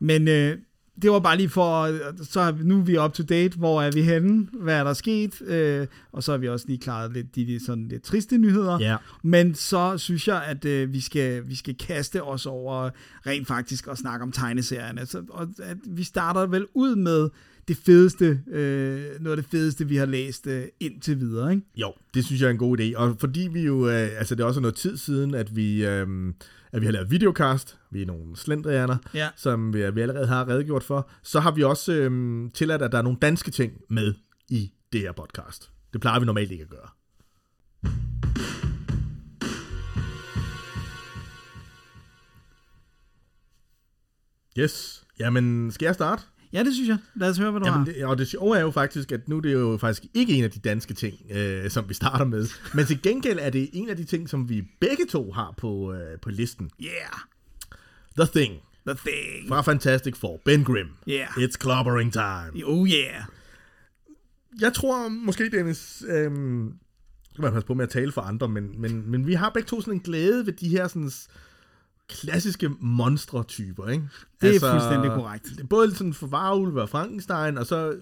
Men 0.00 0.28
øh, 0.28 0.58
det 1.02 1.10
var 1.10 1.18
bare 1.18 1.36
lige 1.36 1.48
for, 1.48 1.90
så 2.24 2.40
er 2.40 2.52
vi, 2.52 2.64
nu 2.64 2.78
er 2.78 2.82
vi 2.82 2.98
up 2.98 3.12
to 3.12 3.22
date, 3.22 3.58
hvor 3.58 3.82
er 3.82 3.90
vi 3.90 4.02
henne, 4.02 4.48
hvad 4.52 4.74
er 4.74 4.84
der 4.84 4.92
sket, 4.92 5.42
øh, 5.42 5.86
og 6.12 6.22
så 6.22 6.30
har 6.32 6.38
vi 6.38 6.48
også 6.48 6.66
lige 6.68 6.78
klaret 6.78 7.12
lidt 7.12 7.34
de, 7.36 7.46
de 7.46 7.64
sådan 7.66 7.88
lidt 7.88 8.02
triste 8.02 8.38
nyheder. 8.38 8.78
Ja. 8.80 8.96
Men 9.22 9.54
så 9.54 9.98
synes 9.98 10.28
jeg, 10.28 10.42
at 10.44 10.64
øh, 10.64 10.92
vi, 10.92 11.00
skal, 11.00 11.48
vi 11.48 11.54
skal 11.54 11.74
kaste 11.78 12.22
os 12.22 12.46
over 12.46 12.90
rent 13.26 13.46
faktisk 13.46 13.86
og 13.86 13.98
snakke 13.98 14.22
om 14.22 14.32
tegneserierne. 14.32 15.06
Så, 15.06 15.22
og 15.28 15.48
at 15.62 15.76
vi 15.86 16.04
starter 16.04 16.46
vel 16.46 16.66
ud 16.74 16.96
med 16.96 17.28
det 17.68 17.76
fedeste, 17.76 18.40
øh, 18.50 19.20
noget 19.20 19.36
af 19.36 19.42
det 19.42 19.50
fedeste, 19.50 19.88
vi 19.88 19.96
har 19.96 20.06
læst 20.06 20.46
øh, 20.46 20.64
indtil 20.80 21.20
videre, 21.20 21.50
ikke? 21.52 21.66
Jo, 21.76 21.92
det 22.14 22.24
synes 22.24 22.40
jeg 22.40 22.46
er 22.46 22.50
en 22.50 22.58
god 22.58 22.80
idé. 22.80 22.96
Og 22.96 23.16
fordi 23.20 23.48
vi 23.52 23.62
jo, 23.62 23.88
øh, 23.88 24.08
altså 24.18 24.34
det 24.34 24.42
er 24.42 24.46
også 24.46 24.60
noget 24.60 24.74
tid 24.74 24.96
siden, 24.96 25.34
at 25.34 25.56
vi, 25.56 25.86
øh, 25.86 26.06
at 26.72 26.80
vi 26.80 26.86
har 26.86 26.92
lavet 26.92 27.10
videocast, 27.10 27.78
vi 27.90 28.02
er 28.02 28.06
nogle 28.06 28.36
slendrianer, 28.36 28.96
Ja. 29.14 29.28
som 29.36 29.74
vi, 29.74 29.90
vi 29.90 30.00
allerede 30.00 30.26
har 30.26 30.48
redegjort 30.48 30.82
for, 30.84 31.10
så 31.22 31.40
har 31.40 31.50
vi 31.50 31.62
også 31.62 31.92
øh, 31.92 32.50
tilladt, 32.54 32.82
at 32.82 32.92
der 32.92 32.98
er 32.98 33.02
nogle 33.02 33.18
danske 33.22 33.50
ting 33.50 33.72
med 33.90 34.14
i 34.48 34.72
det 34.92 35.00
her 35.00 35.12
podcast. 35.12 35.70
Det 35.92 36.00
plejer 36.00 36.20
vi 36.20 36.26
normalt 36.26 36.50
ikke 36.50 36.64
at 36.64 36.70
gøre. 36.70 36.88
Yes. 44.58 45.04
Jamen, 45.18 45.70
skal 45.72 45.86
jeg 45.86 45.94
starte? 45.94 46.22
Ja, 46.54 46.64
det 46.64 46.74
synes 46.74 46.88
jeg. 46.88 46.98
Lad 47.14 47.30
os 47.30 47.38
høre, 47.38 47.50
hvad 47.50 47.60
du 47.60 47.66
Jamen, 47.66 47.86
har. 47.86 47.92
det, 47.92 48.04
og 48.04 48.18
det 48.18 48.28
sjove 48.28 48.56
er 48.56 48.60
jo 48.60 48.70
faktisk, 48.70 49.12
at 49.12 49.28
nu 49.28 49.38
det 49.38 49.52
er 49.52 49.58
jo 49.58 49.78
faktisk 49.80 50.04
ikke 50.14 50.32
en 50.32 50.44
af 50.44 50.50
de 50.50 50.58
danske 50.58 50.94
ting, 50.94 51.14
øh, 51.30 51.70
som 51.70 51.88
vi 51.88 51.94
starter 51.94 52.24
med. 52.24 52.46
Men 52.74 52.86
til 52.86 53.02
gengæld 53.02 53.38
er 53.42 53.50
det 53.50 53.70
en 53.72 53.88
af 53.88 53.96
de 53.96 54.04
ting, 54.04 54.28
som 54.28 54.48
vi 54.48 54.64
begge 54.80 55.06
to 55.10 55.32
har 55.32 55.54
på, 55.56 55.92
øh, 55.92 56.20
på 56.22 56.30
listen. 56.30 56.70
Yeah, 56.80 57.18
The 58.18 58.40
Thing 58.40 58.62
the 58.86 58.96
thing. 59.06 59.48
fra 59.48 59.60
Fantastic 59.62 60.16
Four. 60.16 60.40
Ben 60.44 60.64
Grimm. 60.64 60.90
Yeah. 61.08 61.28
It's 61.28 61.56
clobbering 61.60 62.12
time. 62.12 62.64
Oh 62.64 62.88
yeah. 62.88 63.24
Jeg 64.60 64.72
tror 64.72 65.08
måske, 65.08 65.50
Dennis... 65.50 66.04
Øh, 66.08 66.30
skal 67.32 67.42
man 67.42 67.52
passe 67.52 67.66
på 67.66 67.74
med 67.74 67.84
at 67.84 67.90
tale 67.90 68.12
for 68.12 68.20
andre, 68.20 68.48
men, 68.48 68.80
men, 68.80 69.10
men 69.10 69.26
vi 69.26 69.34
har 69.34 69.50
begge 69.50 69.66
to 69.66 69.80
sådan 69.80 69.94
en 69.94 70.00
glæde 70.00 70.46
ved 70.46 70.52
de 70.52 70.68
her 70.68 70.88
sådan 70.88 71.10
klassiske 72.08 72.70
monstre-typer, 72.80 73.88
ikke? 73.88 74.04
Det 74.40 74.56
er 74.56 74.70
fuldstændig 74.72 75.10
korrekt. 75.10 75.68
Både 75.70 75.94
sådan 75.94 76.14
for 76.14 76.26
Varulv 76.26 76.76
og 76.76 76.88
Frankenstein, 76.88 77.58
og 77.58 77.66
så 77.66 77.96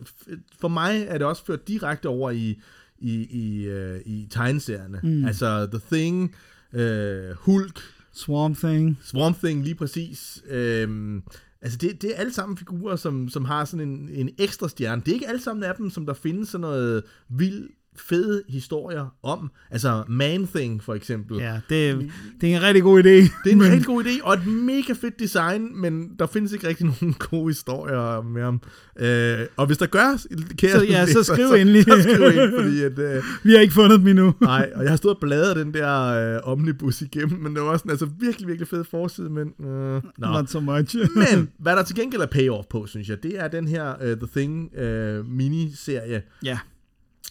for 0.61 0.69
mig 0.69 1.05
er 1.09 1.19
det 1.19 1.27
også 1.27 1.45
ført 1.45 1.69
direkte 1.69 2.07
over 2.09 2.31
i, 2.31 2.61
i, 2.99 3.13
i, 3.31 3.71
uh, 3.71 4.01
i 4.05 4.27
tegneserierne. 4.31 5.01
Mm. 5.03 5.25
Altså 5.25 5.67
The 5.67 5.81
Thing, 5.91 6.35
uh, 6.73 7.37
Hulk, 7.37 7.81
Swamp 8.13 8.59
Thing. 8.59 8.99
Swamp 9.03 9.39
Thing 9.39 9.63
lige 9.63 9.75
præcis. 9.75 10.43
Øhm, 10.49 11.23
altså 11.61 11.79
det, 11.79 12.03
det 12.03 12.11
er 12.11 12.17
alle 12.17 12.33
sammen 12.33 12.57
figurer, 12.57 12.97
som, 12.97 13.29
som 13.29 13.45
har 13.45 13.65
sådan 13.65 13.89
en, 13.89 14.09
en 14.09 14.31
ekstra 14.39 14.69
stjerne. 14.69 15.03
Det 15.05 15.11
er 15.11 15.15
ikke 15.15 15.29
alle 15.29 15.43
sammen 15.43 15.65
af 15.65 15.75
dem, 15.75 15.91
som 15.91 16.07
der 16.07 16.15
findes 16.15 16.49
sådan 16.49 16.61
noget 16.61 17.03
vild 17.29 17.69
fede 17.97 18.43
historier 18.49 19.15
om. 19.23 19.51
Altså 19.71 20.05
Man 20.09 20.47
Thing 20.47 20.83
for 20.83 20.95
eksempel. 20.95 21.39
Ja, 21.39 21.61
det, 21.69 22.11
det 22.41 22.53
er 22.53 22.57
en 22.57 22.63
rigtig 22.63 22.83
god 22.83 22.99
idé. 22.99 23.09
Det 23.09 23.31
er 23.47 23.53
en 23.53 23.63
rigtig 23.63 23.85
god 23.85 24.05
idé, 24.05 24.23
og 24.23 24.35
et 24.35 24.47
mega 24.47 24.93
fedt 24.93 25.19
design, 25.19 25.81
men 25.81 26.11
der 26.19 26.27
findes 26.27 26.53
ikke 26.53 26.69
rigtig 26.69 26.87
nogen 27.01 27.15
gode 27.19 27.49
historier 27.49 28.23
med 28.23 28.43
ham. 28.43 28.61
Øh, 28.99 29.47
og 29.57 29.67
hvis 29.67 29.79
der 29.79 29.87
gør, 29.87 30.19
kære 30.57 30.79
Så 30.79 30.85
ja, 30.85 31.07
så 31.07 31.23
skriv 31.23 31.47
endelig. 31.47 31.85
Så 31.93 32.03
skriv 32.03 32.43
ind, 32.43 32.63
fordi 32.63 32.83
at, 32.83 32.99
øh, 33.17 33.23
Vi 33.43 33.53
har 33.53 33.61
ikke 33.61 33.75
fundet 33.75 34.01
dem 34.01 34.09
endnu. 34.09 34.35
nej, 34.41 34.71
og 34.75 34.83
jeg 34.83 34.91
har 34.91 34.97
stået 34.97 35.15
og 35.15 35.21
bladret 35.21 35.57
den 35.57 35.75
der 35.75 36.35
øh, 36.35 36.41
omnibus 36.45 37.03
igennem, 37.03 37.41
men 37.41 37.55
det 37.55 37.63
var 37.63 37.77
sådan 37.77 37.91
altså 37.91 38.09
virkelig, 38.21 38.49
virkelig 38.49 38.69
fed 38.69 38.85
forside, 38.85 39.31
men... 39.31 39.67
Øh, 39.67 40.03
nå. 40.19 40.27
Not 40.27 40.51
so 40.51 40.61
much. 40.61 40.97
Men 41.17 41.49
hvad 41.59 41.77
der 41.77 41.83
til 41.83 41.97
gengæld 41.97 42.23
er 42.23 42.27
payoff 42.27 42.67
på, 42.71 42.87
synes 42.87 43.09
jeg, 43.09 43.23
det 43.23 43.41
er 43.41 43.49
den 43.49 43.69
her 43.69 43.95
uh, 44.01 44.07
The 44.07 44.29
Thing 44.37 44.71
uh, 44.83 45.27
miniserie 45.27 46.23
ja, 46.45 46.59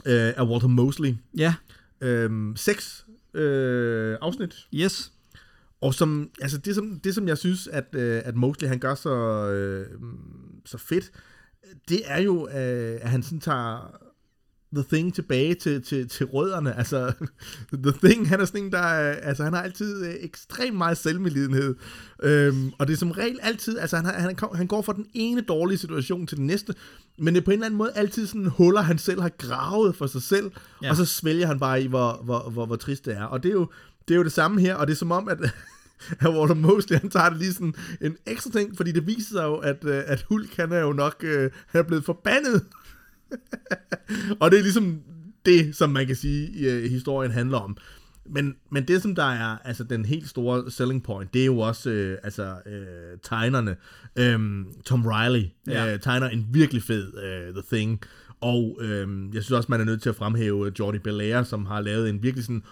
uh, 0.05 0.11
af 0.11 0.43
Walter 0.47 0.67
Mosley. 0.67 1.15
ja, 1.37 1.53
Um, 2.05 2.53
seks 2.55 3.05
uh, 3.33 3.41
afsnit. 4.21 4.67
yes. 4.73 5.11
Og 5.81 5.93
som, 5.93 6.29
altså 6.41 6.57
det, 6.57 6.75
som, 6.75 6.99
det, 6.99 7.15
som 7.15 7.27
jeg 7.27 7.37
synes, 7.37 7.67
at, 7.67 7.85
uh, 7.95 8.01
at 8.01 8.35
Mosley 8.35 8.67
han 8.67 8.79
gør 8.79 8.95
så, 8.95 9.15
uh, 9.91 10.07
så 10.65 10.77
fedt, 10.77 11.11
det 11.89 12.01
er 12.05 12.21
jo, 12.21 12.43
uh, 12.45 12.51
at 13.01 13.09
han 13.09 13.23
sådan 13.23 13.39
tager 13.39 13.97
The 14.75 14.83
Thing 14.91 15.15
tilbage 15.15 15.55
til, 15.55 15.81
til, 15.83 16.09
til 16.09 16.25
rødderne. 16.25 16.77
Altså, 16.77 17.13
The 17.83 17.93
Thing, 18.03 18.29
han 18.29 18.41
er 18.41 18.45
sådan 18.45 18.63
en, 18.63 18.71
der 18.71 18.77
er, 18.79 19.11
altså, 19.13 19.43
han 19.43 19.53
har 19.53 19.61
altid 19.61 20.05
øh, 20.05 20.13
ekstremt 20.19 20.77
meget 20.77 20.97
selvmedlidenhed. 20.97 21.75
Øhm, 22.23 22.71
og 22.79 22.87
det 22.87 22.93
er 22.93 22.97
som 22.97 23.11
regel 23.11 23.39
altid, 23.41 23.77
altså, 23.79 23.95
han, 23.95 24.05
han, 24.05 24.35
han 24.55 24.67
går 24.67 24.81
fra 24.81 24.93
den 24.93 25.05
ene 25.13 25.41
dårlige 25.41 25.77
situation 25.77 26.27
til 26.27 26.37
den 26.37 26.47
næste, 26.47 26.73
men 27.17 27.33
det 27.35 27.41
er 27.41 27.45
på 27.45 27.51
en 27.51 27.55
eller 27.55 27.65
anden 27.65 27.77
måde 27.77 27.91
altid 27.95 28.27
sådan 28.27 28.45
huller, 28.45 28.81
han 28.81 28.97
selv 28.97 29.21
har 29.21 29.31
gravet 29.37 29.95
for 29.95 30.07
sig 30.07 30.21
selv, 30.21 30.51
Ja. 30.83 30.89
og 30.89 30.95
så 30.95 31.05
svælger 31.05 31.47
han 31.47 31.59
bare 31.59 31.83
i, 31.83 31.87
hvor, 31.87 32.21
hvor, 32.23 32.49
hvor, 32.49 32.65
hvor 32.65 32.75
trist 32.75 33.05
det 33.05 33.13
er. 33.17 33.23
Og 33.23 33.43
det 33.43 33.49
er 33.49 33.53
jo 33.53 33.67
det, 34.07 34.13
er 34.13 34.17
jo 34.17 34.23
det 34.23 34.31
samme 34.31 34.61
her, 34.61 34.75
og 34.75 34.87
det 34.87 34.93
er 34.93 34.97
som 34.97 35.11
om, 35.11 35.27
at 35.29 35.37
at 36.19 36.29
Walter 36.29 36.55
Mosley, 36.55 36.97
han 36.97 37.09
tager 37.09 37.29
det 37.29 37.37
lige 37.37 37.53
sådan 37.53 37.73
en 38.01 38.15
ekstra 38.25 38.51
ting, 38.51 38.77
fordi 38.77 38.91
det 38.91 39.07
viser 39.07 39.29
sig 39.31 39.43
jo, 39.43 39.55
at, 39.55 39.85
øh, 39.85 40.03
at 40.07 40.25
Hulk, 40.29 40.55
han 40.57 40.71
er 40.71 40.79
jo 40.79 40.93
nok 40.93 41.15
øh, 41.23 41.51
han 41.67 41.79
er 41.79 41.83
blevet 41.83 42.05
forbandet 42.05 42.65
og 44.41 44.51
det 44.51 44.59
er 44.59 44.63
ligesom 44.63 45.01
det, 45.45 45.75
som 45.75 45.89
man 45.89 46.07
kan 46.07 46.15
sige, 46.15 46.69
øh, 46.71 46.89
historien 46.89 47.31
handler 47.31 47.57
om. 47.57 47.77
Men, 48.25 48.55
men 48.71 48.87
det, 48.87 49.01
som 49.01 49.15
der 49.15 49.23
er 49.23 49.57
altså 49.63 49.83
den 49.83 50.05
helt 50.05 50.29
store 50.29 50.71
selling 50.71 51.03
point, 51.03 51.33
det 51.33 51.41
er 51.41 51.45
jo 51.45 51.57
også 51.59 51.89
øh, 51.89 52.17
altså, 52.23 52.55
øh, 52.65 53.17
tegnerne. 53.23 53.75
Øhm, 54.15 54.65
Tom 54.85 55.05
Riley 55.05 55.45
Ja. 55.67 55.93
øh, 55.93 55.99
tegner 55.99 56.29
en 56.29 56.47
virkelig 56.51 56.83
fed 56.83 57.17
øh, 57.23 57.53
The 57.53 57.63
Thing. 57.71 58.01
Og 58.41 58.77
øh, 58.81 59.07
jeg 59.33 59.43
synes 59.43 59.51
også, 59.51 59.67
man 59.69 59.81
er 59.81 59.85
nødt 59.85 60.01
til 60.01 60.09
at 60.09 60.15
fremhæve 60.15 60.67
øh, 60.67 60.71
Jordi 60.79 60.99
Belair, 60.99 61.43
som 61.43 61.65
har 61.65 61.81
lavet 61.81 62.09
en 62.09 62.23
virkelig 62.23 62.45
sådan 62.45 62.63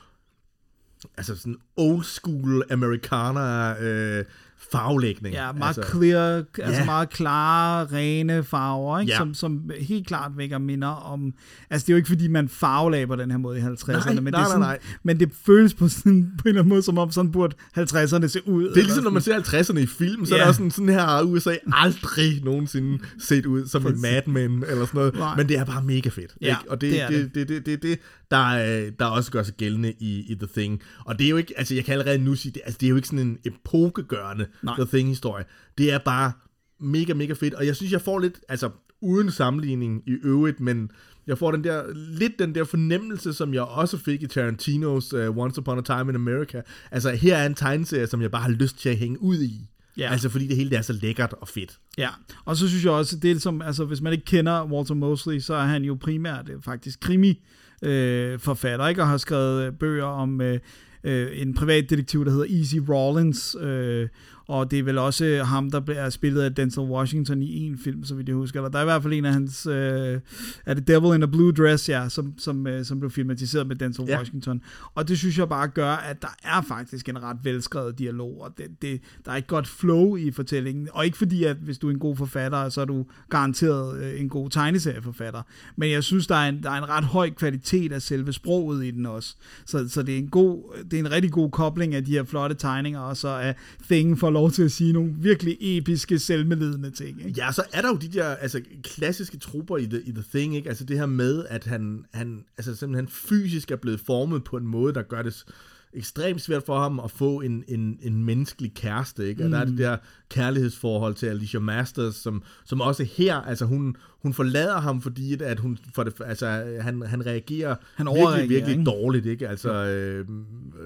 altså 1.18 1.36
sådan 1.36 1.58
old 1.78 2.04
school 2.04 2.64
americana 2.72 3.74
øh, 3.84 4.26
farvelægning. 4.72 5.36
Ja, 5.36 5.52
meget 5.52 5.78
altså, 5.78 5.92
clear, 5.94 6.44
altså 6.60 6.80
Ja. 6.80 6.86
meget 6.86 7.10
klare, 7.10 7.86
rene 7.86 8.44
farver, 8.44 9.00
ikke? 9.00 9.12
Ja. 9.12 9.18
Som, 9.18 9.34
som 9.34 9.72
helt 9.80 10.08
klart 10.08 10.32
vækker 10.38 10.58
minder 10.58 10.88
om... 10.88 11.34
Altså, 11.70 11.86
det 11.86 11.92
er 11.92 11.94
jo 11.94 11.98
ikke, 11.98 12.08
fordi 12.08 12.28
man 12.28 12.50
farvelagde 12.50 13.08
på 13.08 13.16
den 13.16 13.32
her 13.32 13.38
måde 13.38 13.58
i 13.60 13.62
50'erne, 13.62 13.92
Nej, 13.92 14.14
men, 14.14 14.26
det 14.26 14.32
nej, 14.34 14.42
er 14.42 14.46
sådan, 14.46 14.60
nej, 14.60 14.68
nej. 14.70 14.80
men 15.04 15.20
det 15.20 15.32
føles 15.46 15.74
på, 15.74 15.88
sådan, 15.88 16.32
på 16.38 16.42
en 16.44 16.50
eller 16.50 16.62
anden 16.62 16.70
måde, 16.70 16.82
som 16.82 16.98
om 16.98 17.12
sådan 17.12 17.32
burde 17.32 17.56
50'erne 17.78 18.28
se 18.28 18.48
ud. 18.48 18.64
Det 18.64 18.78
er 18.78 18.84
ligesom, 18.84 19.04
når 19.04 19.12
man 19.12 19.22
ser 19.22 19.40
50'erne 19.40 19.80
i 19.80 19.86
film, 19.86 20.26
så 20.26 20.36
Ja. 20.36 20.42
er 20.42 20.46
der 20.46 20.54
sådan, 20.54 20.72
sådan 20.72 20.90
her 20.90 21.22
USA 21.22 21.56
aldrig 21.74 22.44
nogensinde 22.44 23.00
set 23.20 23.46
ud 23.46 23.68
som 23.68 23.88
en 23.88 24.02
Mad 24.02 24.22
Men 24.28 24.52
eller 24.52 24.86
sådan 24.86 24.90
noget. 24.94 25.14
Nej. 25.16 25.36
Men 25.38 25.50
det 25.50 25.58
er 25.58 25.66
bare 25.66 25.84
mega 25.84 26.10
fedt. 26.10 26.32
Ja, 26.42 26.48
ikke? 26.48 26.72
Og 26.72 26.82
det, 26.82 26.92
det 26.92 27.02
er 27.02 27.08
det, 27.08 27.36
det, 27.36 27.48
det, 27.50 27.66
det, 27.66 27.84
det, 27.84 28.00
der, 28.32 28.38
er- 28.54 28.90
der 29.00 29.06
også 29.06 29.32
gør 29.32 29.44
sig 29.44 29.56
gældende 29.56 29.94
i, 30.00 30.20
i 30.32 30.36
The 30.36 30.48
Thing. 30.58 30.82
Og 31.06 31.20
det 31.20 31.26
er 31.26 31.30
jo 31.30 31.38
ikke, 31.38 31.54
altså 31.58 31.76
jeg 31.76 31.86
kan 31.86 31.92
allerede 31.94 32.18
nu 32.18 32.36
sige, 32.36 32.52
det, 32.52 32.62
altså 32.66 32.78
det 32.82 32.86
er 32.86 32.90
jo 32.90 32.96
ikke 32.96 33.08
sådan 33.08 33.28
en 33.28 33.38
epokegørende 33.46 34.48
Nej. 34.64 34.76
The 34.76 34.86
Thing-historie. 34.86 35.46
Det 35.78 35.94
er 35.94 35.98
bare 35.98 36.32
mega, 36.80 37.14
mega 37.14 37.34
fedt. 37.34 37.54
Og 37.54 37.66
jeg 37.66 37.76
synes, 37.76 37.92
jeg 37.92 38.02
får 38.02 38.20
lidt, 38.20 38.40
altså 38.50 38.70
uden 39.02 39.32
sammenligning 39.32 40.04
i 40.08 40.12
øvrigt, 40.24 40.60
men 40.60 40.92
jeg 41.28 41.38
får 41.38 41.52
den 41.52 41.64
der, 41.64 41.84
lidt 41.96 42.40
den 42.40 42.56
der 42.56 42.64
fornemmelse, 42.64 43.34
som 43.34 43.54
jeg 43.54 43.62
også 43.62 43.98
fik 43.98 44.24
i 44.24 44.28
Tarantinos 44.28 45.14
uh, 45.14 45.38
Once 45.38 45.60
Upon 45.62 45.78
a 45.80 45.82
Time 45.82 46.10
in 46.10 46.16
America. 46.16 46.62
Altså, 46.92 47.12
her 47.12 47.38
er 47.38 47.46
en 47.46 47.56
tegneserie, 47.56 48.08
som 48.08 48.22
jeg 48.22 48.32
bare 48.32 48.42
har 48.42 48.50
lyst 48.50 48.80
til 48.80 48.90
at 48.90 48.98
hænge 48.98 49.22
ud 49.22 49.42
i. 49.42 49.70
Ja. 49.98 50.12
Altså, 50.12 50.30
fordi 50.30 50.48
det 50.48 50.56
hele 50.56 50.70
det 50.70 50.78
er 50.78 50.82
så 50.82 50.94
lækkert 50.94 51.34
og 51.42 51.48
fedt. 51.48 51.80
Ja, 51.98 52.10
og 52.46 52.58
så 52.58 52.68
synes 52.68 52.84
jeg 52.86 52.92
også, 52.92 53.18
det 53.18 53.32
er 53.32 53.40
som, 53.40 53.62
altså 53.62 53.86
hvis 53.86 54.02
man 54.02 54.14
ikke 54.14 54.26
kender 54.26 54.66
Walter 54.66 54.94
Mosley, 54.94 55.40
så 55.40 55.54
er 55.54 55.66
han 55.66 55.84
jo 55.84 55.98
primært 56.02 56.50
øh, 56.50 56.62
faktisk 56.62 57.00
krimi 57.00 57.46
øh, 57.84 58.40
forfatter, 58.40 58.88
ikke? 58.88 59.02
Og 59.02 59.08
har 59.08 59.18
skrevet 59.18 59.64
øh, 59.64 59.74
bøger 59.74 60.06
om 60.06 60.42
øh, 60.42 60.60
øh, 61.04 61.42
en 61.42 61.54
privatdetektiv, 61.54 62.26
der 62.26 62.32
hedder 62.32 62.60
Easy 62.60 62.76
Rawlins, 62.90 63.56
øh, 63.60 64.08
og 64.50 64.72
det 64.72 64.80
er 64.80 64.84
vel 64.84 64.98
også 64.98 65.44
ham, 65.44 65.72
der 65.72 65.80
bliver 65.80 66.10
spillet 66.10 66.42
af 66.42 66.56
Denzel 66.56 66.84
Washington 66.84 67.42
i 67.42 67.66
en 67.66 67.78
film, 67.78 68.04
så 68.04 68.16
vidt 68.16 68.28
jeg 68.28 68.36
husker. 68.36 68.60
Eller 68.60 68.70
der 68.70 68.78
er 68.78 68.84
i 68.84 68.86
hvert 68.86 69.04
fald 69.04 69.14
en 69.14 69.26
af 69.26 69.34
hans, 69.34 69.66
øh, 69.66 70.20
er 70.66 70.74
det 70.74 70.88
Devil 70.88 71.16
in 71.16 71.24
a 71.24 71.26
Blue 71.26 71.52
Dress, 71.52 71.90
ja, 71.90 72.10
som, 72.10 72.34
som, 72.38 72.68
øh, 72.68 72.86
som 72.86 73.00
blev 73.00 73.12
filmatiseret 73.12 73.68
med 73.68 73.76
Denzel 73.76 74.06
Ja. 74.08 74.18
Washington. 74.18 74.62
Og 74.96 75.08
det 75.08 75.18
synes 75.18 75.38
jeg 75.38 75.50
bare 75.50 75.68
gør, 75.68 75.92
at 75.92 76.22
der 76.22 76.36
er 76.44 76.62
faktisk 76.62 77.10
en 77.10 77.24
ret 77.24 77.38
velskrevet 77.44 78.00
dialog, 78.00 78.42
og 78.42 78.58
det, 78.58 78.66
det, 78.82 79.02
der 79.26 79.32
er 79.32 79.36
et 79.36 79.48
godt 79.48 79.68
flow 79.68 80.16
i 80.16 80.32
fortællingen. 80.32 80.88
Og 80.94 81.06
ikke 81.06 81.18
fordi, 81.18 81.44
at 81.44 81.56
hvis 81.56 81.78
du 81.78 81.88
er 81.88 81.92
en 81.92 82.00
god 82.00 82.16
forfatter, 82.16 82.70
så 82.70 82.82
er 82.82 82.86
du 82.86 83.06
garanteret 83.30 84.04
øh, 84.04 84.22
en 84.22 84.30
god 84.30 84.50
tegneserieforfatter. 84.50 85.42
Men 85.76 85.92
jeg 85.92 86.04
synes, 86.04 86.28
der 86.28 86.36
er 86.36 86.50
en, 86.50 86.64
der 86.64 86.72
er 86.72 86.78
en 86.78 86.90
ret 86.90 87.04
høj 87.04 87.30
kvalitet 87.30 87.92
af 87.92 88.02
selve 88.02 88.34
sproget 88.34 88.86
i 88.86 88.92
den 88.92 89.06
også. 89.06 89.36
Så, 89.66 89.90
så 89.90 90.04
det, 90.04 90.14
er 90.14 90.18
en 90.18 90.30
god, 90.30 90.84
det 90.92 91.00
er 91.00 91.04
en 91.04 91.12
rigtig 91.12 91.32
god 91.32 91.52
kobling 91.52 91.96
af 91.96 92.06
de 92.06 92.12
her 92.12 92.24
flotte 92.24 92.56
tegninger, 92.56 93.00
og 93.00 93.18
så 93.18 93.28
er 93.28 93.54
Thing 93.84 94.20
får 94.20 94.30
lov 94.40 94.52
til 94.52 94.64
at 94.64 94.72
sige 94.72 94.94
nogle 94.94 95.14
virkelig 95.18 95.58
episke, 95.60 96.20
selvmedledende 96.20 96.92
ting. 96.92 97.26
Ikke? 97.26 97.42
Ja, 97.44 97.52
så 97.52 97.64
er 97.74 97.82
der 97.82 97.90
jo 97.90 97.96
de 97.96 98.08
der 98.08 98.26
altså, 98.26 98.62
klassiske 98.84 99.38
trupper 99.38 99.78
i 99.78 99.86
The, 99.86 100.02
i 100.02 100.12
the 100.12 100.24
Thing, 100.34 100.56
ikke? 100.56 100.70
Altså 100.70 100.84
det 100.84 100.98
her 100.98 101.06
med, 101.06 101.46
at 101.50 101.66
han, 101.66 102.06
han 102.14 102.46
altså, 102.58 102.76
simpelthen 102.76 103.08
fysisk 103.08 103.72
er 103.72 103.76
blevet 103.76 104.00
formet 104.00 104.44
på 104.44 104.58
en 104.58 104.68
måde, 104.68 104.94
der 104.94 105.02
gør 105.02 105.22
det 105.22 105.46
ekstremt 105.94 106.42
svært 106.42 106.64
for 106.66 106.80
ham 106.80 107.00
at 107.00 107.12
få 107.12 107.42
en, 107.42 107.64
en, 107.68 108.00
en 108.02 108.24
menneskelig 108.24 108.74
kæreste, 108.74 109.28
ikke? 109.30 109.44
Og 109.44 109.46
mm. 109.46 109.52
der 109.52 109.60
er 109.60 109.66
det 109.66 109.78
der 109.78 109.98
kærlighedsforhold 110.30 111.14
til 111.16 111.26
Alicia 111.28 111.60
Masters, 111.60 112.16
som, 112.16 112.44
som 112.66 112.82
også 112.82 113.04
her, 113.04 113.36
altså 113.36 113.66
hun, 113.66 113.96
hun 114.24 114.34
forlader 114.34 114.80
ham, 114.80 115.02
fordi 115.02 115.34
at- 115.34 115.42
at 115.42 115.60
hun, 115.60 115.78
for 115.96 116.04
det, 116.04 116.14
altså, 116.26 116.48
han, 116.82 117.02
han 117.02 117.26
reagerer 117.26 117.76
Han 117.96 118.08
virkelig, 118.08 118.50
virkelig 118.50 118.72
ikke? 118.80 118.84
dårligt, 118.92 119.26
ikke? 119.26 119.48
Altså, 119.48 119.74
øh, 119.86 120.26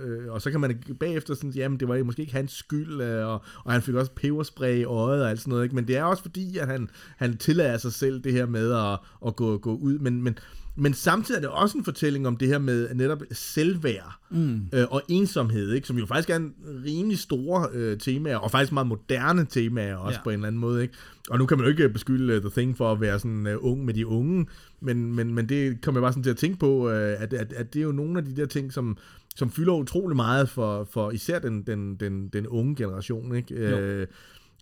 øh, 0.04 0.32
og 0.32 0.42
så 0.42 0.52
kan 0.52 0.60
man 0.60 0.84
bagefter 1.00 1.34
sådan, 1.34 1.52
jamen 1.52 1.80
det 1.80 1.88
var 1.88 2.04
måske 2.04 2.22
ikke 2.22 2.34
hans 2.34 2.52
skyld, 2.52 3.02
øh, 3.02 3.28
og, 3.28 3.42
og 3.64 3.72
han 3.72 3.82
fik 3.82 3.96
også 3.96 4.12
peberspray 4.12 4.76
i 4.80 4.84
øjet 4.84 5.24
og 5.24 5.30
alt 5.30 5.40
sådan 5.40 5.52
noget, 5.52 5.64
ikke? 5.64 5.76
Men 5.76 5.88
det 5.88 5.98
er 5.98 6.04
også 6.04 6.24
fordi, 6.24 6.58
at 6.58 6.68
han, 6.68 6.90
han 7.18 7.38
tillader 7.38 7.78
sig 7.78 7.94
selv 7.94 8.20
det 8.24 8.34
her 8.34 8.46
med 8.46 8.72
at, 8.74 9.00
at 9.28 9.36
gå, 9.36 9.58
gå 9.58 9.76
ud, 9.76 10.00
men, 10.00 10.22
men, 10.24 10.38
men 10.76 10.94
samtidig 10.94 11.38
er 11.38 11.42
det 11.42 11.50
også 11.50 11.78
en 11.78 11.84
fortælling 11.84 12.28
om 12.28 12.38
det 12.38 12.48
her 12.48 12.58
med 12.58 12.94
netop 12.96 13.22
selvværd 13.32 14.20
mm. 14.32 14.62
øh, 14.74 14.86
og 14.90 15.02
ensomhed, 15.08 15.72
ikke? 15.74 15.88
som 15.88 15.98
jo 15.98 16.06
faktisk 16.06 16.30
er 16.30 16.36
en 16.36 16.54
rimelig 16.86 17.20
store 17.20 17.68
øh, 17.74 17.98
temaer, 17.98 18.38
og 18.38 18.52
faktisk 18.52 18.72
meget 18.72 18.88
moderne 18.88 19.46
temaer 19.50 19.96
også 19.96 20.20
Ja. 20.20 20.24
på 20.24 20.30
en 20.30 20.34
eller 20.34 20.48
anden 20.48 20.62
måde. 20.62 20.82
Ikke? 20.82 20.94
Og 21.30 21.38
nu 21.40 21.46
kan 21.46 21.58
man 21.58 21.66
jo 21.66 21.72
ikke 21.72 21.90
beskylde 21.90 22.36
uh, 22.36 22.42
The 22.42 22.50
Thing 22.50 22.78
for 22.78 22.92
at 22.92 23.02
være 23.02 23.20
sådan 23.20 23.48
uh, 23.48 23.72
ung 23.72 23.86
med 23.86 23.94
de 23.94 24.08
unge, 24.08 24.46
men, 24.82 25.16
men, 25.16 25.34
men 25.34 25.50
det 25.50 25.82
kommer 25.82 26.00
jeg 26.00 26.04
bare 26.04 26.12
sådan 26.12 26.24
til 26.24 26.30
at 26.30 26.38
tænke 26.38 26.60
på, 26.60 26.88
uh, 26.88 26.94
at, 26.94 27.34
at, 27.34 27.54
at 27.54 27.74
det 27.74 27.80
er 27.80 27.84
jo 27.84 27.92
nogle 27.92 28.18
af 28.20 28.26
de 28.26 28.36
der 28.36 28.46
ting, 28.46 28.74
som, 28.74 28.98
som 29.36 29.52
fylder 29.52 29.74
utrolig 29.74 30.16
meget 30.16 30.50
for, 30.50 30.88
for 30.92 31.12
især 31.12 31.40
den, 31.40 31.62
den, 31.62 31.96
den, 31.96 32.28
den 32.28 32.48
unge 32.48 32.76
generation. 32.76 33.36
Ikke? 33.36 33.56
Øh, 33.56 34.08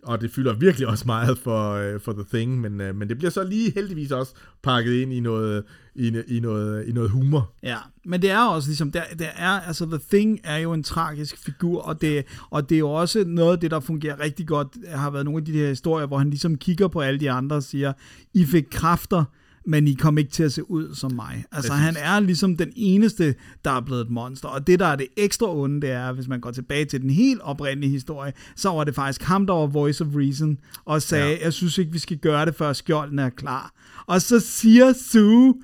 og 0.03 0.21
det 0.21 0.31
fylder 0.31 0.53
virkelig 0.53 0.87
også 0.87 1.03
meget 1.05 1.37
for, 1.37 1.73
øh, 1.73 1.99
for 1.99 2.13
The 2.13 2.23
Thing, 2.33 2.61
men, 2.61 2.81
øh, 2.81 2.95
men 2.95 3.09
det 3.09 3.17
bliver 3.17 3.31
så 3.31 3.43
lige 3.43 3.71
heldigvis 3.75 4.11
også 4.11 4.33
pakket 4.63 4.93
ind 4.93 5.13
i 5.13 5.19
noget, 5.19 5.63
i, 5.95 6.21
i 6.27 6.39
noget, 6.39 6.87
i 6.87 6.91
noget 6.91 7.09
humor. 7.09 7.51
Ja, 7.63 7.77
men 8.05 8.21
det 8.21 8.31
er 8.31 8.45
også 8.45 8.69
ligesom, 8.69 8.91
der, 8.91 9.03
der 9.19 9.27
er, 9.35 9.49
altså 9.49 9.85
The 9.85 9.99
Thing 10.09 10.39
er 10.43 10.57
jo 10.57 10.73
en 10.73 10.83
tragisk 10.83 11.37
figur, 11.37 11.81
og 11.81 12.01
det, 12.01 12.25
og 12.49 12.69
det 12.69 12.75
er 12.75 12.79
jo 12.79 12.91
også 12.91 13.23
noget 13.27 13.51
af 13.51 13.59
det, 13.59 13.71
der 13.71 13.79
fungerer 13.79 14.19
rigtig 14.19 14.47
godt, 14.47 14.67
har 14.89 15.09
været 15.09 15.25
nogle 15.25 15.37
af 15.37 15.45
de 15.45 15.51
her 15.51 15.67
historier, 15.67 16.07
hvor 16.07 16.17
han 16.17 16.29
ligesom 16.29 16.57
kigger 16.57 16.87
på 16.87 16.99
alle 16.99 17.19
de 17.19 17.31
andre 17.31 17.55
og 17.55 17.63
siger, 17.63 17.93
I 18.33 18.45
fik 18.45 18.65
kræfter, 18.71 19.23
men 19.65 19.88
I 19.88 19.93
kom 19.93 20.17
ikke 20.17 20.32
til 20.32 20.43
at 20.43 20.54
se 20.54 20.71
ud 20.71 20.95
som 20.95 21.12
mig. 21.13 21.45
Altså 21.52 21.71
Præcis. 21.71 21.86
han 21.86 21.95
er 22.00 22.19
ligesom 22.19 22.58
den 22.58 22.71
eneste, 22.76 23.36
der 23.65 23.71
er 23.71 23.82
blevet 23.82 24.02
et 24.02 24.10
monster, 24.10 24.47
og 24.50 24.67
det 24.67 24.80
der 24.80 24.86
er 24.86 24.95
det 24.95 25.08
ekstra 25.17 25.56
onde, 25.56 25.82
det 25.82 25.91
er, 25.91 26.12
hvis 26.12 26.28
man 26.28 26.39
går 26.39 26.52
tilbage 26.52 26.86
til 26.86 27.02
den 27.02 27.10
helt 27.10 27.41
oprindelige 27.41 27.91
historie, 27.91 28.34
så 28.56 28.69
var 28.69 28.84
det 28.84 28.95
faktisk 28.95 29.21
ham, 29.24 29.47
der 29.47 29.54
var 29.54 29.65
voice 29.67 30.04
of 30.04 30.10
reason, 30.15 30.58
og 30.86 31.02
sagde, 31.02 31.26
Ja. 31.26 31.32
ja. 31.32 31.38
jeg 31.43 31.54
synes 31.54 31.78
ikke, 31.78 31.91
vi 31.91 32.00
skal 32.00 32.17
gøre 32.17 32.45
det, 32.45 32.56
før 32.56 32.74
skjolden 32.74 33.19
er 33.19 33.30
klar. 33.30 33.71
Og 34.08 34.21
så 34.21 34.39
siger 34.39 34.93
Sue, 34.93 35.56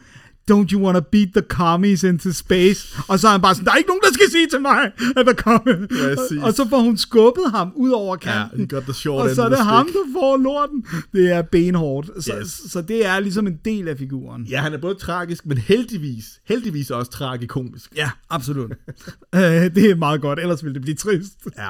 don't 0.51 0.71
you 0.73 0.81
wanna 0.85 0.99
beat 1.11 1.27
the 1.33 1.41
commies 1.41 2.03
into 2.03 2.31
space? 2.31 2.95
Og 3.07 3.19
så 3.19 3.27
er 3.27 3.31
han 3.31 3.41
bare 3.41 3.55
sådan, 3.55 3.65
der 3.65 3.71
er 3.71 3.75
ikke 3.75 3.87
nogen, 3.87 4.01
der 4.01 4.13
skal 4.13 4.25
sige 4.31 4.47
til 4.47 4.61
mig, 4.61 4.91
at 5.17 5.25
der 5.25 5.33
kommer. 5.33 5.87
Præcis. 6.15 6.43
Og 6.43 6.53
så 6.53 6.69
får 6.69 6.79
hun 6.79 6.97
skubbet 6.97 7.51
ham 7.51 7.71
ud 7.75 7.89
over 7.89 8.15
kanten. 8.15 8.59
he 8.59 8.67
got 8.67 8.83
the 8.83 8.93
short 8.93 9.29
og 9.29 9.35
så 9.35 9.43
er 9.43 9.49
det 9.49 9.57
ham, 9.65 9.85
der 9.85 10.13
får 10.13 10.37
lorten. 10.37 10.85
Det 11.13 11.31
er 11.31 11.41
benhårdt. 11.41 12.23
Så, 12.23 12.33
Yes. 12.41 12.61
så 12.71 12.81
det 12.81 13.05
er 13.05 13.19
ligesom 13.19 13.47
en 13.47 13.57
del 13.65 13.87
af 13.87 13.97
figuren. 13.97 14.43
Ja, 14.43 14.61
han 14.61 14.73
er 14.73 14.77
både 14.77 14.95
tragisk, 14.95 15.45
men 15.45 15.57
heldigvis, 15.57 16.25
heldigvis 16.47 16.91
også 16.91 17.11
tragikomisk. 17.11 17.91
Ja, 17.95 18.09
absolut. 18.29 18.71
øh, 19.35 19.41
det 19.41 19.77
er 19.77 19.95
meget 19.95 20.21
godt, 20.21 20.39
ellers 20.39 20.63
ville 20.63 20.73
det 20.73 20.81
blive 20.81 20.95
trist. 20.95 21.33
Ja. 21.57 21.69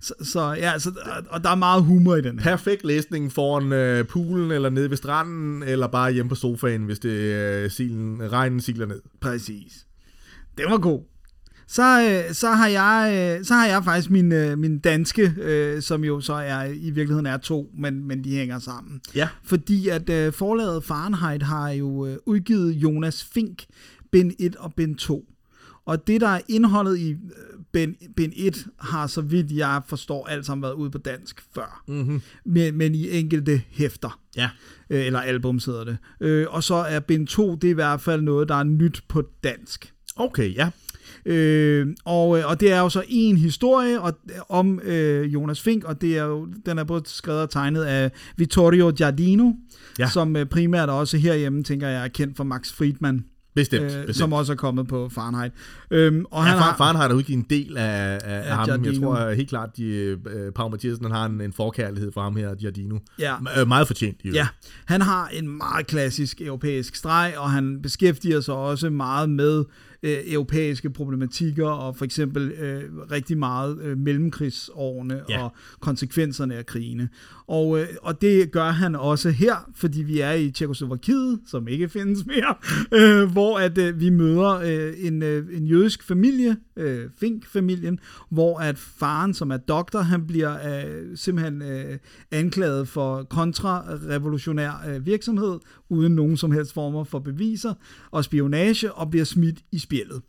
Så, 0.00 0.14
så 0.22 0.40
ja, 0.52 0.78
så, 0.78 0.90
og 1.28 1.44
der 1.44 1.50
er 1.50 1.54
meget 1.54 1.84
humor 1.84 2.16
i 2.16 2.20
den 2.20 2.38
her. 2.38 2.50
Perfekt 2.50 2.84
læsning 2.84 3.32
foran 3.32 3.72
øh, 3.72 4.06
poolen, 4.06 4.50
eller 4.50 4.70
nede 4.70 4.90
ved 4.90 4.96
stranden, 4.96 5.62
eller 5.62 5.86
bare 5.86 6.12
hjemme 6.12 6.28
på 6.28 6.34
sofaen, 6.34 6.84
hvis 6.84 6.98
det 6.98 7.10
øh, 7.10 7.70
silen, 7.70 8.32
regnen 8.32 8.60
siler 8.60 8.86
ned. 8.86 9.00
Præcis. 9.20 9.86
Det 10.58 10.64
var 10.68 10.78
god. 10.78 11.02
Så, 11.66 12.02
øh, 12.02 12.34
så, 12.34 12.50
har 12.50 12.68
jeg, 12.68 13.12
øh, 13.38 13.44
så 13.44 13.54
har 13.54 13.66
jeg 13.66 13.84
faktisk 13.84 14.10
min, 14.10 14.32
øh, 14.32 14.58
min 14.58 14.78
danske, 14.78 15.34
øh, 15.40 15.82
som 15.82 16.04
jo 16.04 16.20
så 16.20 16.32
er 16.32 16.64
i 16.64 16.90
virkeligheden 16.90 17.26
er 17.26 17.36
to, 17.36 17.70
men, 17.78 18.08
men 18.08 18.24
de 18.24 18.30
hænger 18.30 18.58
sammen. 18.58 19.00
Ja. 19.14 19.28
Fordi 19.44 19.88
at 19.88 20.10
øh, 20.10 20.32
forlaget 20.32 20.84
Fahrenheit 20.84 21.42
har 21.42 21.70
jo 21.70 22.06
øh, 22.06 22.16
udgivet 22.26 22.72
Jonas 22.72 23.24
Fink, 23.24 23.64
bind 24.12 24.32
1 24.38 24.56
og 24.56 24.74
bind 24.74 24.96
2. 24.96 25.24
Og 25.84 26.06
det, 26.06 26.20
der 26.20 26.28
er 26.28 26.40
indholdet 26.48 26.98
i 26.98 27.16
bind, 27.72 27.94
bind 28.16 28.32
1, 28.36 28.66
har 28.80 29.06
så 29.06 29.20
vidt 29.20 29.52
jeg 29.52 29.82
forstår 29.88 30.26
alt 30.26 30.46
sammen 30.46 30.62
været 30.62 30.74
ude 30.74 30.90
på 30.90 30.98
dansk 30.98 31.42
før. 31.54 31.82
Mm-hmm. 31.88 32.22
Men, 32.46 32.78
men 32.78 32.94
i 32.94 33.10
enkelte 33.18 33.62
hæfter. 33.70 34.20
Ja. 34.36 34.50
Øh, 34.90 35.06
eller 35.06 35.20
album 35.20 35.60
hedder 35.66 35.84
det. 35.84 35.96
Øh, 36.20 36.46
og 36.50 36.64
så 36.64 36.74
er 36.74 37.00
bind 37.00 37.26
2, 37.26 37.54
det 37.54 37.64
er 37.64 37.70
i 37.70 37.74
hvert 37.74 38.00
fald 38.00 38.22
noget, 38.22 38.48
der 38.48 38.54
er 38.54 38.62
nyt 38.64 39.02
på 39.08 39.22
dansk. 39.44 39.92
Okay, 40.16 40.54
ja. 40.54 40.70
Øh, 41.26 41.86
og, 42.04 42.38
øh, 42.38 42.46
og 42.46 42.60
det 42.60 42.72
er 42.72 42.80
jo 42.80 42.88
så 42.88 43.02
en 43.08 43.36
historie 43.36 44.00
og, 44.00 44.18
om 44.48 44.80
øh, 44.80 45.34
Jonas 45.34 45.60
Fink, 45.60 45.84
og 45.84 46.00
det 46.00 46.18
er 46.18 46.24
jo, 46.24 46.48
den 46.66 46.78
er 46.78 46.84
både 46.84 47.02
skrevet 47.06 47.40
og 47.42 47.50
tegnet 47.50 47.84
af 47.84 48.10
Vittorio 48.36 48.92
Giardino, 48.96 49.52
Ja. 49.98 50.08
som 50.08 50.36
øh, 50.36 50.46
primært 50.46 50.88
også 50.88 51.16
herhjemme, 51.18 51.62
tænker 51.62 51.88
jeg, 51.88 52.04
er 52.04 52.08
kendt 52.08 52.36
for 52.36 52.44
Max 52.44 52.72
Friedman, 52.72 53.24
Bestemt. 53.54 53.82
øh, 53.84 53.90
bestemt. 53.90 54.16
som 54.16 54.32
også 54.32 54.52
er 54.52 54.56
kommet 54.56 54.88
på 54.88 55.08
Fahrenheit. 55.08 55.52
Øhm, 55.90 56.24
og 56.30 56.44
Ja, 56.44 56.50
han 56.50 56.58
har, 56.58 56.76
faren 56.76 56.96
har 56.96 57.12
udgivet 57.14 57.38
en 57.38 57.46
del 57.50 57.76
af, 57.76 58.18
af, 58.24 58.50
af 58.50 58.56
ham. 58.56 58.68
Jeg 58.68 58.78
Giardino. 58.80 59.06
tror 59.14 59.26
øh, 59.26 59.36
helt 59.36 59.48
klart, 59.48 59.76
de, 59.76 59.84
øh, 59.84 60.52
Pau 60.52 60.68
Mathiasen 60.68 61.10
har 61.10 61.26
en, 61.26 61.40
en 61.40 61.52
forkærlighed 61.52 62.12
for 62.12 62.20
ham 62.22 62.36
her, 62.36 62.54
Giardino. 62.54 62.98
Ja. 63.18 63.36
M- 63.36 63.60
øh, 63.60 63.68
meget 63.68 63.86
fortjent, 63.86 64.16
jo. 64.24 64.32
Ja, 64.32 64.48
han 64.84 65.00
har 65.02 65.28
en 65.28 65.48
meget 65.56 65.86
klassisk 65.86 66.40
europæisk 66.40 66.96
streg, 66.96 67.34
og 67.36 67.50
han 67.50 67.82
beskæftiger 67.82 68.40
sig 68.40 68.54
også 68.54 68.90
meget 68.90 69.30
med 69.30 69.64
øh, 70.02 70.16
europæiske 70.26 70.90
problematikker, 70.90 71.68
og 71.68 71.96
for 71.96 72.04
eksempel 72.04 72.50
øh, 72.50 72.82
rigtig 73.10 73.38
meget 73.38 73.78
øh, 73.82 73.98
mellemkrigsårene 73.98 75.20
Ja. 75.28 75.42
og 75.42 75.52
konsekvenserne 75.80 76.54
af 76.54 76.66
krigene. 76.66 77.08
Og, 77.52 77.80
øh, 77.80 77.86
og 78.02 78.22
det 78.22 78.52
gør 78.52 78.70
han 78.70 78.96
også 78.96 79.30
her, 79.30 79.70
fordi 79.74 80.02
vi 80.02 80.20
er 80.20 80.32
i 80.32 80.50
Tjekoslovakiet, 80.50 81.40
som 81.46 81.68
ikke 81.68 81.88
findes 81.88 82.26
mere, 82.26 82.54
øh, 83.00 83.30
hvor 83.30 83.58
at 83.58 83.78
øh, 83.78 84.00
vi 84.00 84.10
møder 84.10 84.50
øh, 84.50 84.94
en, 84.98 85.22
øh, 85.22 85.56
en 85.56 85.66
jødisk 85.66 86.02
familie, 86.02 86.56
øh, 86.76 87.10
Fink-familien, 87.20 87.98
hvor 88.30 88.58
at 88.58 88.78
faren, 88.78 89.34
som 89.34 89.50
er 89.50 89.56
doktor, 89.56 90.00
han 90.00 90.26
bliver 90.26 90.52
øh, 90.52 91.16
simpelthen 91.16 91.62
øh, 91.62 91.98
anklaget 92.30 92.88
for 92.88 93.22
kontrarevolutionær 93.22 94.84
øh, 94.88 95.06
virksomhed, 95.06 95.58
uden 95.88 96.14
nogen 96.14 96.36
som 96.36 96.50
helst 96.50 96.72
former 96.72 97.04
for 97.04 97.18
beviser 97.18 97.74
og 98.10 98.24
spionage, 98.24 98.92
og 98.92 99.10
bliver 99.10 99.24
smidt 99.24 99.58
i 99.72 99.78
spjældet. 99.78 100.22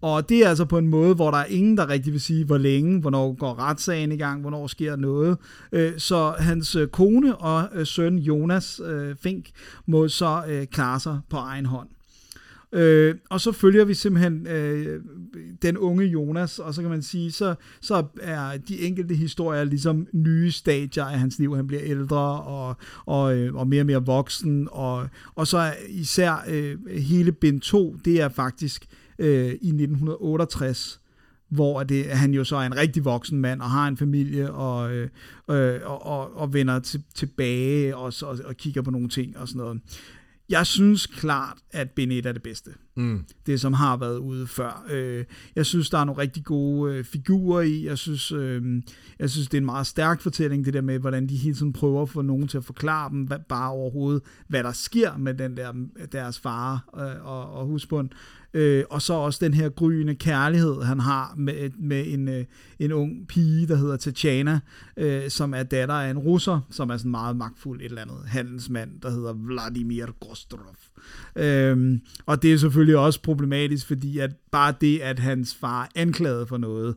Og 0.00 0.28
det 0.28 0.44
er 0.44 0.48
altså 0.48 0.64
på 0.64 0.78
en 0.78 0.88
måde, 0.88 1.14
hvor 1.14 1.30
der 1.30 1.38
er 1.38 1.44
ingen, 1.44 1.76
der 1.76 1.88
rigtig 1.88 2.12
vil 2.12 2.20
sige, 2.20 2.44
hvor 2.44 2.58
længe, 2.58 3.00
hvornår 3.00 3.32
går 3.32 3.58
retssagen 3.58 4.12
i 4.12 4.16
gang, 4.16 4.40
hvornår 4.40 4.66
sker 4.66 4.96
noget. 4.96 5.38
Øh, 5.72 5.92
så 5.98 6.34
hans 6.38 6.76
øh, 6.76 6.88
kone 6.88 7.36
og 7.36 7.68
øh, 7.74 7.86
søn 7.86 8.18
Jonas 8.18 8.80
Fink 9.22 9.50
må 9.86 10.08
så 10.08 10.66
klare 10.70 11.00
sig 11.00 11.20
på 11.30 11.36
egen 11.36 11.66
hånd. 11.66 11.88
Øh, 12.72 13.14
og 13.30 13.40
så 13.40 13.52
følger 13.52 13.84
vi 13.84 13.94
simpelthen 13.94 14.46
øh, 14.46 15.00
den 15.62 15.78
unge 15.78 16.04
Jonas, 16.04 16.58
og 16.58 16.74
så 16.74 16.80
kan 16.80 16.90
man 16.90 17.02
sige, 17.02 17.32
så, 17.32 17.54
så 17.80 18.04
er 18.20 18.56
de 18.56 18.80
enkelte 18.80 19.14
historier 19.14 19.64
ligesom 19.64 20.06
nye 20.12 20.50
stadier 20.50 21.04
af 21.04 21.18
hans 21.18 21.38
liv. 21.38 21.56
Han 21.56 21.66
bliver 21.66 21.82
ældre 21.84 22.42
og, 22.42 22.76
og, 23.06 23.36
øh, 23.38 23.54
og 23.54 23.68
mere 23.68 23.82
og 23.82 23.86
mere 23.86 24.04
voksen, 24.06 24.68
og, 24.72 25.08
og 25.34 25.46
så 25.46 25.58
er 25.58 25.72
især 25.88 26.44
øh, 26.48 26.76
hele 26.90 27.32
bind 27.32 27.60
2, 27.60 27.96
det 28.04 28.20
er 28.20 28.28
faktisk 28.28 28.86
øh, 29.18 29.46
i 29.46 29.50
1968, 29.50 31.00
hvor 31.48 31.82
det, 31.82 32.04
han 32.06 32.34
jo 32.34 32.44
så 32.44 32.56
er 32.56 32.66
en 32.66 32.76
rigtig 32.76 33.04
voksen 33.04 33.40
mand 33.40 33.60
og 33.60 33.70
har 33.70 33.88
en 33.88 33.96
familie 33.96 34.52
og, 34.52 34.94
øh, 34.94 35.08
øh, 35.50 35.80
og, 35.84 36.06
og, 36.06 36.36
og 36.36 36.52
vender 36.52 36.78
til, 36.78 37.02
tilbage 37.14 37.96
og, 37.96 38.12
og, 38.22 38.38
og 38.44 38.56
kigger 38.56 38.82
på 38.82 38.90
nogle 38.90 39.08
ting 39.08 39.38
og 39.38 39.48
sådan 39.48 39.60
noget. 39.60 39.80
Jeg 40.48 40.66
synes 40.66 41.06
klart, 41.06 41.58
at 41.70 41.90
bind 41.90 42.12
1 42.12 42.26
er 42.26 42.32
det 42.32 42.42
bedste. 42.42 42.70
Mm. 42.94 43.24
Det, 43.46 43.60
som 43.60 43.72
har 43.72 43.96
været 43.96 44.18
ude 44.18 44.46
før. 44.46 44.86
Øh, 44.90 45.24
jeg 45.56 45.66
synes, 45.66 45.90
der 45.90 45.98
er 45.98 46.04
nogle 46.04 46.22
rigtig 46.22 46.44
gode 46.44 46.94
øh, 46.94 47.04
figurer 47.04 47.60
i. 47.60 47.86
Jeg 47.86 47.98
synes, 47.98 48.32
øh, 48.32 48.82
jeg 49.18 49.30
synes, 49.30 49.48
det 49.48 49.54
er 49.54 49.60
en 49.60 49.64
meget 49.64 49.86
stærk 49.86 50.20
fortælling, 50.20 50.64
det 50.64 50.74
der 50.74 50.80
med, 50.80 50.98
hvordan 50.98 51.28
de 51.28 51.36
hele 51.36 51.54
tiden 51.54 51.72
prøver 51.72 52.02
at 52.02 52.08
få 52.08 52.22
nogen 52.22 52.48
til 52.48 52.58
at 52.58 52.64
forklare 52.64 53.10
dem, 53.10 53.22
hvad, 53.22 53.38
bare 53.48 53.70
overhovedet, 53.70 54.22
hvad 54.48 54.64
der 54.64 54.72
sker 54.72 55.16
med 55.16 55.34
den 55.34 55.56
der, 55.56 55.72
deres 56.12 56.38
far 56.38 56.88
øh, 56.96 57.26
og, 57.26 57.52
og 57.52 57.66
husbund. 57.66 58.10
Øh, 58.56 58.84
og 58.90 59.02
så 59.02 59.12
også 59.12 59.38
den 59.44 59.54
her 59.54 59.68
gryende 59.68 60.14
kærlighed, 60.14 60.82
han 60.82 61.00
har 61.00 61.34
med, 61.36 61.70
med 61.78 62.04
en, 62.06 62.28
øh, 62.28 62.44
en 62.78 62.92
ung 62.92 63.28
pige, 63.28 63.66
der 63.66 63.76
hedder 63.76 63.96
Tatjana, 63.96 64.60
øh, 64.96 65.30
som 65.30 65.54
er 65.54 65.62
datter 65.62 65.94
af 65.94 66.10
en 66.10 66.18
russer, 66.18 66.60
som 66.70 66.90
er 66.90 66.96
sådan 66.96 67.10
meget 67.10 67.36
magtfuld 67.36 67.80
et 67.80 67.84
eller 67.84 68.02
andet 68.02 68.18
handelsmand, 68.26 69.00
der 69.00 69.10
hedder 69.10 69.32
Vladimir 69.32 70.06
Kostrov. 70.20 70.76
Øh, 71.36 71.98
og 72.26 72.42
det 72.42 72.52
er 72.52 72.56
selvfølgelig 72.56 72.96
også 72.96 73.22
problematisk, 73.22 73.86
fordi 73.86 74.18
at 74.18 74.30
bare 74.50 74.74
det, 74.80 74.98
at 74.98 75.18
hans 75.18 75.54
far 75.54 75.82
er 75.82 75.88
anklaget 75.94 76.48
for 76.48 76.56
noget, 76.56 76.94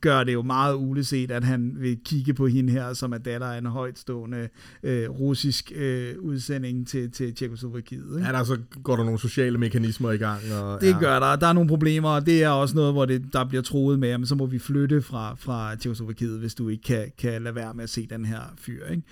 gør 0.00 0.24
det 0.24 0.32
jo 0.32 0.42
meget 0.42 0.74
uleset, 0.74 1.30
at 1.30 1.44
han 1.44 1.76
vil 1.78 1.98
kigge 2.04 2.34
på 2.34 2.46
hende 2.46 2.72
her, 2.72 2.92
som 2.92 3.12
er 3.12 3.18
datter 3.18 3.46
af 3.46 3.58
en 3.58 3.66
højtstående 3.66 4.48
øh, 4.82 5.10
russisk 5.10 5.72
øh, 5.74 6.14
udsending 6.18 6.88
til, 6.88 7.10
til 7.10 7.34
Tjekoslovakiet. 7.34 8.16
Ikke? 8.16 8.26
Ja, 8.26 8.32
der 8.32 8.44
så 8.44 8.58
går 8.82 8.96
der 8.96 9.04
nogle 9.04 9.18
sociale 9.18 9.58
mekanismer 9.58 10.10
i 10.10 10.16
gang. 10.16 10.40
Og, 10.52 10.80
Det 10.80 10.86
ja. 10.86 10.98
gør 10.98 11.20
der. 11.20 11.36
Der 11.36 11.46
er 11.46 11.52
nogle 11.52 11.68
problemer, 11.68 12.08
og 12.08 12.26
det 12.26 12.42
er 12.42 12.48
også 12.48 12.74
noget, 12.74 12.92
hvor 12.92 13.04
det, 13.04 13.32
der 13.32 13.44
bliver 13.44 13.62
troet 13.62 13.98
med, 13.98 14.08
at 14.08 14.20
så 14.28 14.34
må 14.34 14.46
vi 14.46 14.58
flytte 14.58 15.02
fra, 15.02 15.34
fra 15.38 15.74
Tjekoslovakiet, 15.74 16.38
hvis 16.38 16.54
du 16.54 16.68
ikke 16.68 16.82
kan, 16.82 17.12
kan 17.18 17.42
lade 17.42 17.54
være 17.54 17.74
med 17.74 17.84
at 17.84 17.90
se 17.90 18.06
den 18.10 18.24
her 18.24 18.40
fyr. 18.58 18.86
Ikke? 18.86 19.02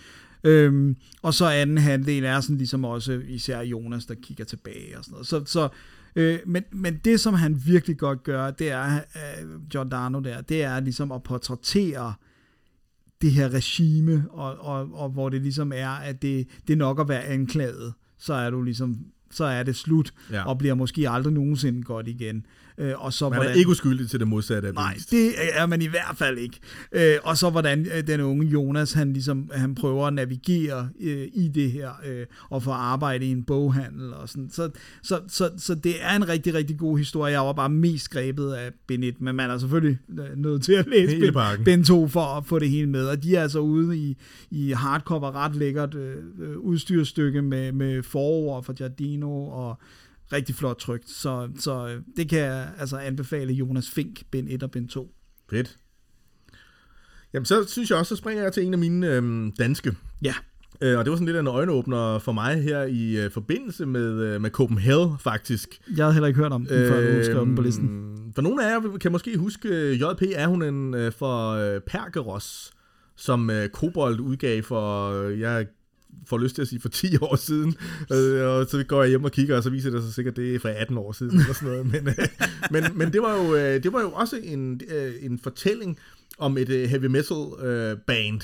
Øhm, 0.45 0.97
og 1.23 1.35
så 1.35 1.47
anden 1.47 1.79
halvdel 1.79 2.25
er 2.25 2.41
sådan 2.41 2.57
ligesom 2.57 2.85
også 2.85 3.21
især 3.29 3.61
Jonas, 3.61 4.07
der 4.07 4.15
kigger 4.23 4.45
tilbage 4.45 4.99
og 4.99 5.05
sådan 5.05 5.13
noget. 5.13 5.27
Så, 5.27 5.43
så 5.47 5.69
øh, 6.19 6.39
men, 6.47 6.63
men 6.73 7.01
det, 7.05 7.21
som 7.21 7.35
han 7.35 7.63
virkelig 7.67 7.99
godt 7.99 8.23
gør, 8.23 8.51
det 8.51 8.71
er, 8.71 8.95
øh, 8.95 9.69
Giordano 9.71 10.21
der, 10.21 10.41
det 10.41 10.63
er 10.63 10.81
ligesom 10.81 11.13
at 11.13 11.23
portrættere 11.23 12.15
det 13.23 13.33
her 13.33 13.49
regime, 13.55 14.27
og, 14.31 14.59
og, 14.59 14.89
og 14.93 15.11
hvor 15.11 15.29
det 15.29 15.43
ligesom 15.43 15.73
er, 15.75 15.89
at 15.89 16.23
det, 16.23 16.49
det 16.67 16.73
er 16.73 16.77
nok 16.77 17.01
at 17.01 17.09
være 17.09 17.25
anklaget, 17.25 17.93
så 18.19 18.35
er 18.35 18.51
du 18.51 18.63
ligesom 18.63 18.99
så 19.31 19.45
er 19.45 19.63
det 19.63 19.77
slut, 19.77 20.13
Ja. 20.31 20.45
og 20.45 20.59
bliver 20.59 20.75
måske 20.75 21.09
aldrig 21.11 21.33
nogensinde 21.33 21.83
godt 21.83 22.09
igen. 22.09 22.47
Øh, 22.79 23.05
og 23.05 23.13
så, 23.13 23.29
Man 23.29 23.39
er 23.39 23.43
hvordan, 23.43 23.59
ikke 23.59 23.71
uskyldig 23.71 24.11
til 24.11 24.21
det 24.21 24.29
modsatte 24.29 24.69
af 24.69 24.75
Nej, 24.75 24.93
bevist. 24.93 25.11
det 25.11 25.33
er 25.53 25.67
man 25.67 25.83
i 25.83 25.87
hvert 25.87 26.15
fald 26.15 26.39
ikke. 26.39 26.59
Øh, 26.93 27.17
og 27.23 27.37
så 27.37 27.51
hvordan 27.51 27.87
øh, 27.97 28.07
den 28.07 28.21
unge 28.21 28.47
Jonas, 28.47 28.93
han 28.93 29.13
ligesom 29.13 29.51
han 29.55 29.75
prøver 29.75 30.07
at 30.07 30.15
navigere 30.15 30.89
øh, 31.01 31.29
i 31.35 31.49
det 31.49 31.73
her, 31.73 31.91
øh, 32.07 32.27
og 32.51 32.63
få 32.63 32.71
arbejde 32.71 33.27
i 33.27 33.31
en 33.31 33.45
boghandel 33.45 34.15
og 34.15 34.29
sådan. 34.29 34.51
Så, 34.53 34.71
så, 35.03 35.21
så, 35.29 35.51
så 35.57 35.75
det 35.75 35.95
er 36.01 36.17
en 36.17 36.29
rigtig, 36.29 36.55
rigtig 36.55 36.79
god 36.79 36.99
historie. 36.99 37.33
Jeg 37.33 37.41
var 37.41 37.53
bare 37.53 37.69
mest 37.69 38.11
grebet 38.11 38.53
af 38.53 38.71
Ben 38.87 39.03
1, 39.03 39.21
men 39.21 39.37
man 39.37 39.51
er 39.51 39.59
selvfølgelig 39.59 39.99
øh, 40.19 40.37
nødt 40.37 40.63
til 40.63 40.73
at 40.73 40.87
læse 40.87 41.33
Ben. 41.33 41.65
Ben 41.65 41.85
2 41.85 42.09
for 42.09 42.21
at 42.25 42.47
få 42.47 42.59
det 42.59 42.71
hele 42.71 42.87
med. 42.87 43.07
Og 43.07 43.23
de 43.23 43.37
er 43.37 43.43
altså 43.43 43.59
ude 43.59 43.99
i, 43.99 44.17
i 44.51 44.71
hardcover, 44.71 45.37
ret 45.37 45.57
lækkert 45.57 45.95
øh, 45.95 46.17
øh, 46.41 46.57
udstyrstykke 46.59 47.43
med, 47.43 47.73
med 47.73 48.03
forord 48.03 48.65
fra 48.65 48.73
Giardino 48.73 49.47
og 49.49 49.79
rigtig 50.33 50.55
flot 50.55 50.77
trykt. 50.77 51.11
Så, 51.11 51.49
så 51.59 51.89
øh, 51.89 52.03
det 52.17 52.29
kan 52.29 52.39
jeg 52.39 52.73
altså 52.79 52.97
anbefale 52.97 53.53
Jonas 53.53 53.91
Fink, 53.91 54.23
Ben 54.31 54.49
1 54.49 54.63
og 54.63 54.71
Ben 54.71 54.89
2. 54.89 55.15
Fedt. 55.51 55.77
Jamen, 57.33 57.47
så 57.47 57.65
synes 57.69 57.91
jeg 57.91 57.99
også, 57.99 58.09
så 58.09 58.17
springer 58.17 58.43
jeg 58.43 58.53
til 58.53 58.67
en 58.67 58.73
af 58.73 58.79
mine 58.79 59.07
øhm, 59.15 59.53
danske. 59.53 59.97
Ja, 60.23 60.35
Øh, 60.81 60.99
og 60.99 61.05
det 61.05 61.11
var 61.11 61.17
sådan 61.17 61.27
lidt 61.27 61.37
en 61.37 61.47
øjenåbner 61.47 62.19
for 62.19 62.33
mig 62.33 62.63
her 62.63 62.83
i 62.83 63.17
øh, 63.17 63.31
forbindelse 63.31 63.87
med, 63.87 64.21
øh, 64.21 64.41
med 64.41 64.51
Copenhagen, 64.51 65.19
faktisk. 65.19 65.81
jeg 65.97 66.05
havde 66.05 66.13
heller 66.13 66.27
ikke 66.27 66.41
hørt 66.41 66.53
om 66.53 66.67
den, 66.67 66.89
før 66.89 67.19
du 67.19 67.25
skrev 67.25 67.47
den 67.47 67.57
på 67.57 67.63
listen. 67.63 67.89
Øhm, 67.89 68.33
For 68.35 68.43
nogle 68.43 68.67
af 68.67 68.71
jer 68.71 68.99
kan 68.99 69.13
måske 69.13 69.37
huske, 69.37 69.69
øh, 69.69 70.01
JP 70.01 70.23
er 70.35 70.47
hun 70.47 70.63
en 70.63 70.95
øh, 70.95 71.13
for 71.13 71.51
øh, 71.51 71.81
Pergeros, 71.81 72.73
som 73.17 73.51
øh, 73.51 73.69
Kobold 73.69 74.21
udgav 74.21 74.63
for, 74.63 75.13
øh, 75.13 75.41
jeg 75.41 75.67
får 76.27 76.39
lyst 76.39 76.55
til 76.55 76.63
at 76.63 76.69
sige, 76.69 76.81
for 76.81 76.89
10 76.89 77.17
år 77.21 77.37
siden. 77.37 77.77
Øh, 78.13 78.47
og 78.47 78.67
så 78.67 78.85
går 78.89 79.03
jeg 79.03 79.09
hjem 79.09 79.25
og 79.25 79.33
kigger, 79.33 79.57
og 79.57 79.63
så 79.63 79.71
viser 79.71 79.91
det 79.91 80.03
sig 80.03 80.15
sikkert, 80.15 80.37
det 80.37 80.55
er 80.55 80.59
fra 80.59 80.71
18 80.71 80.99
år 80.99 81.13
siden, 81.13 81.41
eller 81.41 81.55
sådan 81.55 81.69
noget. 81.69 81.87
Men, 81.87 82.09
øh, 82.09 82.29
men, 82.71 82.85
men 82.95 83.13
det, 83.13 83.23
var 83.23 83.35
jo, 83.35 83.55
øh, 83.55 83.83
det 83.83 83.93
var 83.93 84.01
jo 84.01 84.11
også 84.11 84.37
en, 84.43 84.81
øh, 84.89 85.15
en 85.21 85.39
fortælling 85.39 85.99
om 86.39 86.59
et 86.59 86.69
øh, 86.69 86.89
heavy 86.89 87.07
metal 87.07 87.67
øh, 87.67 87.97
band, 88.07 88.41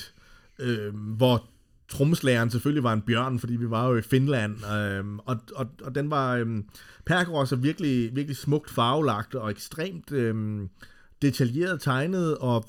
øh, 0.59 0.95
hvor 0.95 1.45
trommeslageren 1.89 2.49
selvfølgelig 2.49 2.83
var 2.83 2.93
en 2.93 3.01
bjørn, 3.01 3.39
fordi 3.39 3.55
vi 3.55 3.69
var 3.69 3.87
jo 3.87 3.97
i 3.97 4.01
Finland, 4.01 4.55
øh, 4.65 5.05
og, 5.25 5.37
og, 5.55 5.67
og 5.81 5.95
den 5.95 6.09
var, 6.09 6.35
øh, 6.35 6.47
Pergeros 7.05 7.51
er 7.51 7.55
virkelig, 7.55 8.15
virkelig 8.15 8.37
smukt 8.37 8.69
farvelagt, 8.69 9.35
og 9.35 9.51
ekstremt 9.51 10.11
øh, 10.11 10.61
detaljeret 11.21 11.81
tegnet, 11.81 12.37
og 12.37 12.65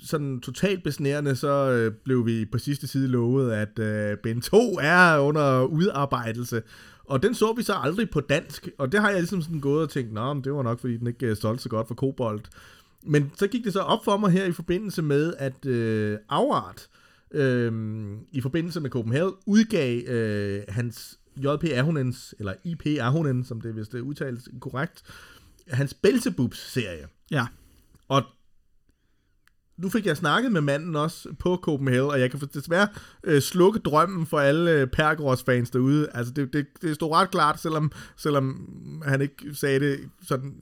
sådan 0.00 0.40
totalt 0.40 0.82
besnærende, 0.82 1.36
så 1.36 1.70
øh, 1.70 1.92
blev 1.92 2.26
vi 2.26 2.44
på 2.44 2.58
sidste 2.58 2.86
side 2.86 3.08
lovet, 3.08 3.52
at 3.52 3.78
øh, 3.78 4.16
Ben 4.22 4.40
2 4.40 4.78
er 4.82 5.18
under 5.18 5.62
udarbejdelse, 5.62 6.62
og 7.04 7.22
den 7.22 7.34
så 7.34 7.52
vi 7.52 7.62
så 7.62 7.74
aldrig 7.74 8.10
på 8.10 8.20
dansk, 8.20 8.68
og 8.78 8.92
det 8.92 9.00
har 9.00 9.10
jeg 9.10 9.18
ligesom 9.18 9.42
sådan 9.42 9.60
gået 9.60 9.82
og 9.82 9.90
tænkt, 9.90 10.12
nå, 10.12 10.34
men 10.34 10.44
det 10.44 10.52
var 10.52 10.62
nok, 10.62 10.80
fordi 10.80 10.96
den 10.96 11.06
ikke 11.06 11.26
øh, 11.26 11.36
solgte 11.36 11.62
så 11.62 11.68
godt 11.68 11.88
for 11.88 11.94
Kobold. 11.94 12.40
Men 13.02 13.32
så 13.36 13.46
gik 13.46 13.64
det 13.64 13.72
så 13.72 13.80
op 13.80 14.04
for 14.04 14.16
mig 14.16 14.30
her 14.30 14.44
i 14.44 14.52
forbindelse 14.52 15.02
med, 15.02 15.34
at 15.38 15.66
øh, 15.66 16.18
Afart, 16.28 16.88
øh, 17.30 17.72
i 18.32 18.40
forbindelse 18.40 18.80
med 18.80 18.90
Copenhagen, 18.90 19.32
udgav 19.46 20.02
øh, 20.06 20.62
hans 20.68 21.18
JP 21.36 21.64
Ahonens, 21.64 22.34
eller 22.38 22.54
IP 22.64 22.86
Ahonen, 22.86 23.44
som 23.44 23.60
det 23.60 23.76
vist 23.76 23.94
er 23.94 24.00
udtalt 24.00 24.48
korrekt, 24.60 25.02
hans 25.68 25.94
Belzebubs-serie. 25.94 27.06
Ja, 27.30 27.46
Og 28.08 28.22
nu 29.78 29.88
fik 29.88 30.06
jeg 30.06 30.16
snakket 30.16 30.52
med 30.52 30.60
manden 30.60 30.96
også 30.96 31.28
på 31.38 31.56
Copenhagen, 31.62 32.10
og 32.10 32.20
jeg 32.20 32.30
kan 32.30 32.40
desværre 32.54 32.88
øh, 33.24 33.40
slukke 33.40 33.78
drømmen 33.78 34.26
for 34.26 34.38
alle 34.38 34.70
øh, 34.70 34.86
Pergros-fans 34.86 35.70
derude. 35.70 36.08
Altså, 36.14 36.32
det, 36.32 36.52
det, 36.52 36.66
det 36.82 36.94
stod 36.94 37.12
ret 37.12 37.30
klart, 37.30 37.60
selvom, 37.60 37.92
selvom 38.16 38.68
han 39.06 39.20
ikke 39.20 39.54
sagde 39.54 39.80
det 39.80 40.00
sådan 40.28 40.54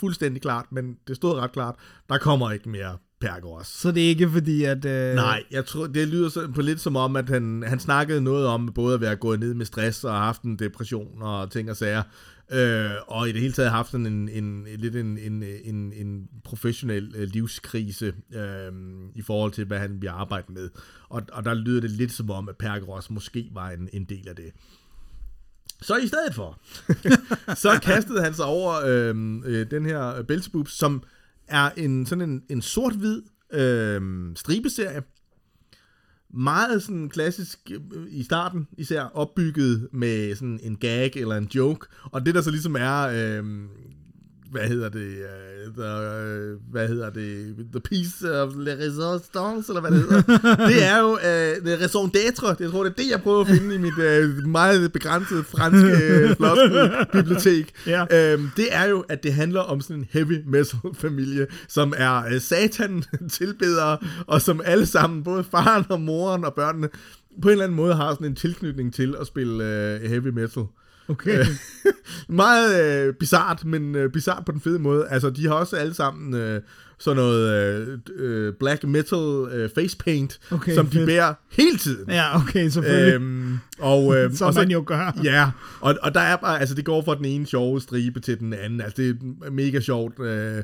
fuldstændig 0.00 0.42
klart, 0.42 0.66
men 0.72 0.96
det 1.08 1.16
stod 1.16 1.34
ret 1.34 1.52
klart, 1.52 1.74
der 2.08 2.18
kommer 2.18 2.50
ikke 2.50 2.68
mere 2.68 2.96
Pergros. 3.20 3.66
så 3.66 3.92
det 3.92 4.04
er 4.04 4.08
ikke 4.08 4.30
fordi, 4.30 4.64
at... 4.64 4.84
Øh, 4.84 5.14
Nej, 5.14 5.42
jeg 5.50 5.66
tror, 5.66 5.86
det 5.86 6.08
lyder 6.08 6.28
så, 6.28 6.48
på 6.54 6.62
lidt 6.62 6.80
som 6.80 6.96
om, 6.96 7.16
at 7.16 7.28
han, 7.28 7.64
han 7.66 7.80
snakkede 7.80 8.20
noget 8.20 8.46
om 8.46 8.72
både 8.74 8.94
at 8.94 9.00
være 9.00 9.16
gået 9.16 9.40
ned 9.40 9.54
med 9.54 9.66
stress 9.66 10.04
og 10.04 10.14
haft 10.14 10.42
en 10.42 10.58
depression 10.58 11.22
og 11.22 11.50
ting 11.50 11.70
og 11.70 11.76
sager. 11.76 12.02
Øh, 12.52 12.90
og 13.06 13.28
i 13.28 13.32
det 13.32 13.40
hele 13.40 13.52
taget 13.52 13.70
haft 13.70 13.90
sådan 13.90 14.06
en, 14.06 14.28
en, 14.28 14.66
lidt 14.76 14.96
en, 14.96 15.18
en, 15.18 15.42
en, 15.42 15.92
en 15.92 16.28
professionel 16.44 17.14
øh, 17.16 17.28
livskrise 17.28 18.14
øh, 18.34 18.72
i 19.14 19.22
forhold 19.22 19.52
til, 19.52 19.64
hvad 19.64 19.78
han 19.78 20.02
vil 20.02 20.08
arbejde 20.08 20.52
med. 20.52 20.70
Og, 21.08 21.22
og 21.32 21.44
der 21.44 21.54
lyder 21.54 21.80
det 21.80 21.90
lidt 21.90 22.12
som 22.12 22.30
om, 22.30 22.48
at 22.48 22.56
Pergros 22.56 23.10
måske 23.10 23.50
var 23.52 23.70
en, 23.70 23.88
en 23.92 24.04
del 24.04 24.28
af 24.28 24.36
det. 24.36 24.52
Så 25.82 25.96
i 25.96 26.06
stedet 26.06 26.34
for, 26.34 26.60
så 27.62 27.80
kastede 27.82 28.22
han 28.22 28.34
sig 28.34 28.44
over 28.44 28.74
øh, 28.86 29.14
øh, 29.44 29.70
den 29.70 29.86
her 29.86 30.22
Belzebub, 30.22 30.68
som 30.68 31.02
er 31.48 31.70
en 31.76 32.06
sådan 32.06 32.30
en, 32.30 32.42
en 32.48 32.62
sort-hvid 32.62 33.22
øh, 33.52 34.02
stribeserie. 34.36 35.02
Meget 36.36 36.82
sådan 36.82 37.08
klassisk 37.08 37.70
øh, 37.70 38.02
i 38.08 38.22
starten, 38.22 38.68
især 38.78 39.02
opbygget 39.02 39.88
med 39.92 40.34
sådan 40.34 40.60
en 40.62 40.76
gag 40.76 41.16
eller 41.16 41.36
en 41.36 41.48
joke. 41.54 41.86
Og 42.02 42.26
det 42.26 42.34
der 42.34 42.40
så 42.40 42.50
ligesom 42.50 42.76
er, 42.76 43.02
øh, 43.02 43.44
hvad 44.58 44.68
hedder 44.68 44.88
det, 44.88 45.00
øh, 45.00 45.74
the, 45.76 45.84
øh, 45.84 46.56
hvad 46.70 46.88
hedder 46.88 47.10
det, 47.10 47.56
the 47.72 47.80
piece 47.80 48.42
of 48.42 48.52
la 48.56 48.72
resistance, 48.72 49.72
eller 49.72 49.80
hvad 49.80 49.90
det 49.90 50.00
hedder, 50.00 50.22
det 50.72 50.84
er 50.84 50.98
jo 50.98 51.12
øh, 51.12 51.66
the 51.66 51.84
raison 51.84 52.10
d'être. 52.16 52.56
Jeg 52.60 52.70
tror, 52.70 52.82
det 52.82 52.90
er 52.90 52.94
det, 52.94 53.10
jeg 53.10 53.22
prøver 53.22 53.40
at 53.40 53.46
finde 53.46 53.74
i 53.74 53.78
mit 53.78 53.98
øh, 53.98 54.46
meget 54.46 54.92
begrænsede 54.92 55.44
franske 55.44 55.90
øh, 56.04 56.36
floskelbibliotek. 56.36 57.72
Ja. 57.86 58.32
Øhm, 58.32 58.50
det 58.56 58.68
er 58.70 58.84
jo, 58.84 59.04
at 59.08 59.22
det 59.22 59.34
handler 59.34 59.60
om 59.60 59.80
sådan 59.80 59.96
en 59.96 60.06
heavy 60.10 60.42
metal 60.46 60.80
familie, 60.94 61.46
som 61.68 61.92
er 61.96 62.24
øh, 62.32 62.40
satan 62.40 63.04
tilbedere, 63.30 63.98
og 64.26 64.42
som 64.42 64.60
alle 64.64 64.86
sammen, 64.86 65.24
både 65.24 65.44
faren 65.44 65.84
og 65.88 66.00
moren 66.00 66.44
og 66.44 66.54
børnene, 66.54 66.88
på 67.42 67.48
en 67.48 67.52
eller 67.52 67.64
anden 67.64 67.76
måde 67.76 67.94
har 67.94 68.14
sådan 68.14 68.26
en 68.26 68.34
tilknytning 68.34 68.94
til 68.94 69.14
at 69.20 69.26
spille 69.26 69.64
øh, 69.64 70.10
heavy 70.10 70.28
metal. 70.28 70.62
Okay. 71.08 71.38
Øh, 71.40 71.46
meget 72.28 72.84
øh, 73.08 73.14
bizart, 73.14 73.64
men 73.64 73.94
øh, 73.94 74.10
bizart 74.12 74.44
på 74.44 74.52
den 74.52 74.60
fede 74.60 74.78
måde. 74.78 75.06
Altså, 75.08 75.30
de 75.30 75.46
har 75.46 75.54
også 75.54 75.76
alle 75.76 75.94
sammen 75.94 76.34
øh, 76.34 76.60
sådan 76.98 77.16
noget 77.16 77.50
øh, 77.88 77.98
øh, 78.16 78.52
black 78.60 78.84
metal 78.84 79.18
øh, 79.52 79.70
face 79.74 79.96
paint, 79.96 80.38
Okay, 80.50 80.74
som 80.74 80.86
de 80.86 80.92
fedt. 80.96 81.06
bærer 81.06 81.34
hele 81.52 81.78
tiden. 81.78 82.10
ja, 82.10 82.36
okay, 82.36 82.68
selvfølgelig. 82.68 83.14
Øhm, 83.14 83.58
og, 83.78 84.16
øh, 84.16 84.34
Som 84.34 84.46
og 84.48 84.54
så, 84.54 84.60
man 84.60 84.70
jo 84.70 84.82
gør. 84.86 85.18
Ja, 85.24 85.50
og, 85.80 85.94
og 86.02 86.14
der 86.14 86.20
er 86.20 86.36
bare, 86.36 86.60
altså 86.60 86.74
det 86.74 86.84
går 86.84 87.02
fra 87.04 87.14
den 87.14 87.24
ene 87.24 87.46
sjove 87.46 87.80
stribe 87.80 88.20
til 88.20 88.38
den 88.38 88.52
anden, 88.52 88.80
altså 88.80 89.02
det 89.02 89.18
er 89.46 89.50
mega 89.50 89.80
sjovt. 89.80 90.20
Øh, 90.20 90.62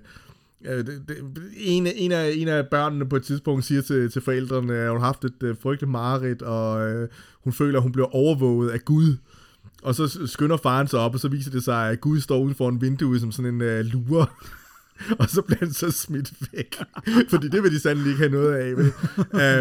øh, 0.64 0.78
det, 0.78 1.02
det, 1.08 1.16
en, 1.56 1.86
en, 1.86 2.12
af, 2.12 2.32
en 2.36 2.48
af 2.48 2.66
børnene 2.70 3.08
på 3.08 3.16
et 3.16 3.22
tidspunkt 3.22 3.64
siger 3.64 3.82
til, 3.82 4.10
til 4.10 4.22
forældrene, 4.22 4.74
at 4.74 4.90
hun 4.90 5.00
har 5.00 5.06
haft 5.06 5.24
et 5.24 5.42
øh, 5.42 5.56
frygteligt 5.62 5.90
mareridt, 5.90 6.42
og 6.42 6.90
øh, 6.90 7.08
hun 7.44 7.52
føler, 7.52 7.78
at 7.78 7.82
hun 7.82 7.92
bliver 7.92 8.14
overvåget 8.14 8.70
af 8.70 8.84
Gud. 8.84 9.16
Og 9.82 9.94
så 9.94 10.26
skynder 10.26 10.56
faren 10.56 10.88
sig 10.88 10.98
op, 10.98 11.14
og 11.14 11.20
så 11.20 11.28
viser 11.28 11.50
det 11.50 11.64
sig, 11.64 11.90
at 11.90 12.00
Gud 12.00 12.20
står 12.20 12.38
uden 12.38 12.54
for 12.54 12.68
en 12.68 12.80
vindue 12.80 13.18
som 13.20 13.32
sådan 13.32 13.54
en 13.54 13.60
øh, 13.60 13.84
lure. 13.84 14.26
og 15.18 15.30
så 15.30 15.42
bliver 15.42 15.58
han 15.58 15.72
så 15.72 15.90
smidt 15.90 16.32
væk. 16.52 16.76
Fordi 17.30 17.48
det 17.48 17.62
vil 17.62 17.72
de 17.72 17.80
sandelig 17.80 18.10
ikke 18.10 18.18
have 18.18 18.32
noget 18.32 18.54
af. 18.54 18.76
Vel? 18.76 18.92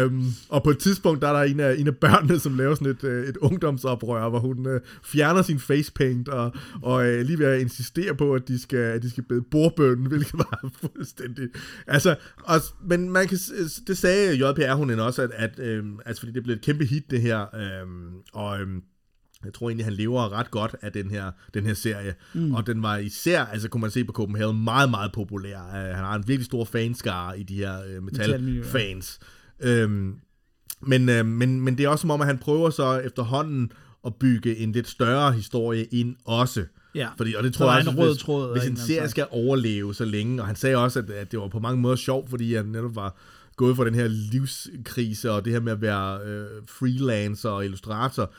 um, 0.06 0.34
og 0.48 0.62
på 0.62 0.70
et 0.70 0.78
tidspunkt, 0.78 1.22
der 1.22 1.28
er 1.28 1.32
der 1.32 1.42
en 1.42 1.60
af, 1.60 1.74
en 1.78 1.86
af 1.86 1.96
børnene, 1.96 2.38
som 2.38 2.56
laver 2.56 2.74
sådan 2.74 2.92
et, 2.92 3.04
øh, 3.04 3.28
et 3.28 3.36
ungdomsoprør, 3.36 4.28
hvor 4.28 4.38
hun 4.38 4.66
øh, 4.66 4.80
fjerner 5.04 5.42
sin 5.42 5.58
facepaint, 5.58 6.28
og, 6.28 6.52
og 6.82 7.06
øh, 7.06 7.26
lige 7.26 7.38
ved 7.38 7.46
at 7.46 7.60
insistere 7.60 8.14
på, 8.14 8.34
at 8.34 8.48
de 8.48 8.58
skal, 8.58 8.78
at 8.78 9.02
de 9.02 9.10
skal 9.10 9.22
bede 9.22 9.42
bordbønnen, 9.50 10.06
hvilket 10.06 10.34
var 10.34 10.68
fuldstændig... 10.80 11.48
Altså, 11.86 12.16
og, 12.44 12.60
men 12.84 13.10
man 13.10 13.28
kan, 13.28 13.38
det 13.86 13.98
sagde 13.98 14.34
JPR 14.34 14.74
hun 14.74 14.90
også, 14.90 15.22
at, 15.22 15.30
at 15.34 15.58
øh, 15.58 15.84
altså, 16.06 16.20
fordi 16.20 16.32
det 16.32 16.42
blev 16.42 16.54
et 16.54 16.62
kæmpe 16.62 16.84
hit, 16.84 17.10
det 17.10 17.20
her, 17.20 17.40
øh, 17.54 17.86
og... 18.32 18.60
Øh, 18.60 18.68
jeg 19.44 19.54
tror 19.54 19.68
egentlig, 19.68 19.86
han 19.86 19.92
lever 19.92 20.32
ret 20.32 20.50
godt 20.50 20.76
af 20.82 20.92
den 20.92 21.10
her, 21.10 21.30
den 21.54 21.66
her 21.66 21.74
serie. 21.74 22.14
Mm. 22.34 22.54
Og 22.54 22.66
den 22.66 22.82
var 22.82 22.96
især, 22.96 23.44
altså 23.44 23.68
kunne 23.68 23.80
man 23.80 23.90
se 23.90 24.04
på 24.04 24.12
Copenhagen, 24.12 24.64
meget, 24.64 24.90
meget 24.90 25.12
populær. 25.12 25.58
Uh, 25.58 25.74
han 25.74 26.04
har 26.04 26.14
en 26.14 26.28
virkelig 26.28 26.46
stor 26.46 26.64
fanskare 26.64 27.40
i 27.40 27.42
de 27.42 27.54
her 27.54 27.78
uh, 27.96 28.04
metal-fans. 28.04 29.18
Øhm, 29.60 30.14
men, 30.80 31.08
øh, 31.08 31.26
men, 31.26 31.60
men 31.60 31.78
det 31.78 31.84
er 31.84 31.88
også 31.88 32.02
som 32.02 32.10
om, 32.10 32.20
at 32.20 32.26
han 32.26 32.38
prøver 32.38 32.70
så 32.70 32.98
efterhånden 32.98 33.72
at 34.06 34.14
bygge 34.14 34.56
en 34.56 34.72
lidt 34.72 34.88
større 34.88 35.32
historie 35.32 35.84
ind 35.84 36.16
også. 36.24 36.64
Ja. 36.94 37.08
Fordi, 37.16 37.34
og 37.34 37.42
det 37.42 37.54
tror 37.54 37.70
jeg 37.72 37.78
også, 37.78 38.00
rød 38.00 38.12
hvis, 38.14 38.22
tråd 38.22 38.46
af 38.46 38.52
hvis 38.52 38.70
en 38.70 38.76
serie 38.76 39.08
skal 39.08 39.26
overleve 39.30 39.94
så 39.94 40.04
længe, 40.04 40.42
og 40.42 40.46
han 40.46 40.56
sagde 40.56 40.76
også, 40.76 40.98
at, 40.98 41.10
at 41.10 41.32
det 41.32 41.40
var 41.40 41.48
på 41.48 41.58
mange 41.58 41.80
måder 41.80 41.96
sjovt, 41.96 42.30
fordi 42.30 42.54
han 42.54 42.66
netop 42.66 42.96
var 42.96 43.16
gået 43.56 43.76
fra 43.76 43.84
den 43.84 43.94
her 43.94 44.08
livskrise, 44.08 45.32
og 45.32 45.44
det 45.44 45.52
her 45.52 45.60
med 45.60 45.72
at 45.72 45.80
være 45.80 46.20
øh, 46.24 46.46
freelancer 46.68 47.48
og 47.48 47.64
illustrator, 47.64 48.32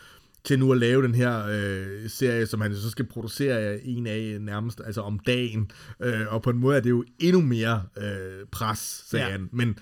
til 0.46 0.60
nu 0.60 0.72
at 0.72 0.78
lave 0.78 1.04
den 1.04 1.16
her 1.16 1.46
øh, 1.46 2.10
serie, 2.10 2.46
som 2.46 2.62
han 2.62 2.76
så 2.76 2.90
skal 2.90 3.06
producere 3.06 3.86
en 3.86 4.08
af 4.08 4.38
nærmest 4.42 4.82
altså 4.86 5.02
om 5.02 5.20
dagen. 5.20 5.72
Øh, 6.00 6.34
og 6.34 6.42
på 6.42 6.50
en 6.50 6.58
måde 6.58 6.78
er 6.78 6.82
det 6.82 6.90
jo 6.90 7.04
endnu 7.20 7.42
mere 7.42 7.84
øh, 7.98 8.46
pres, 8.52 9.04
sagde 9.08 9.26
ja. 9.26 9.32
han. 9.32 9.50
Men 9.52 9.78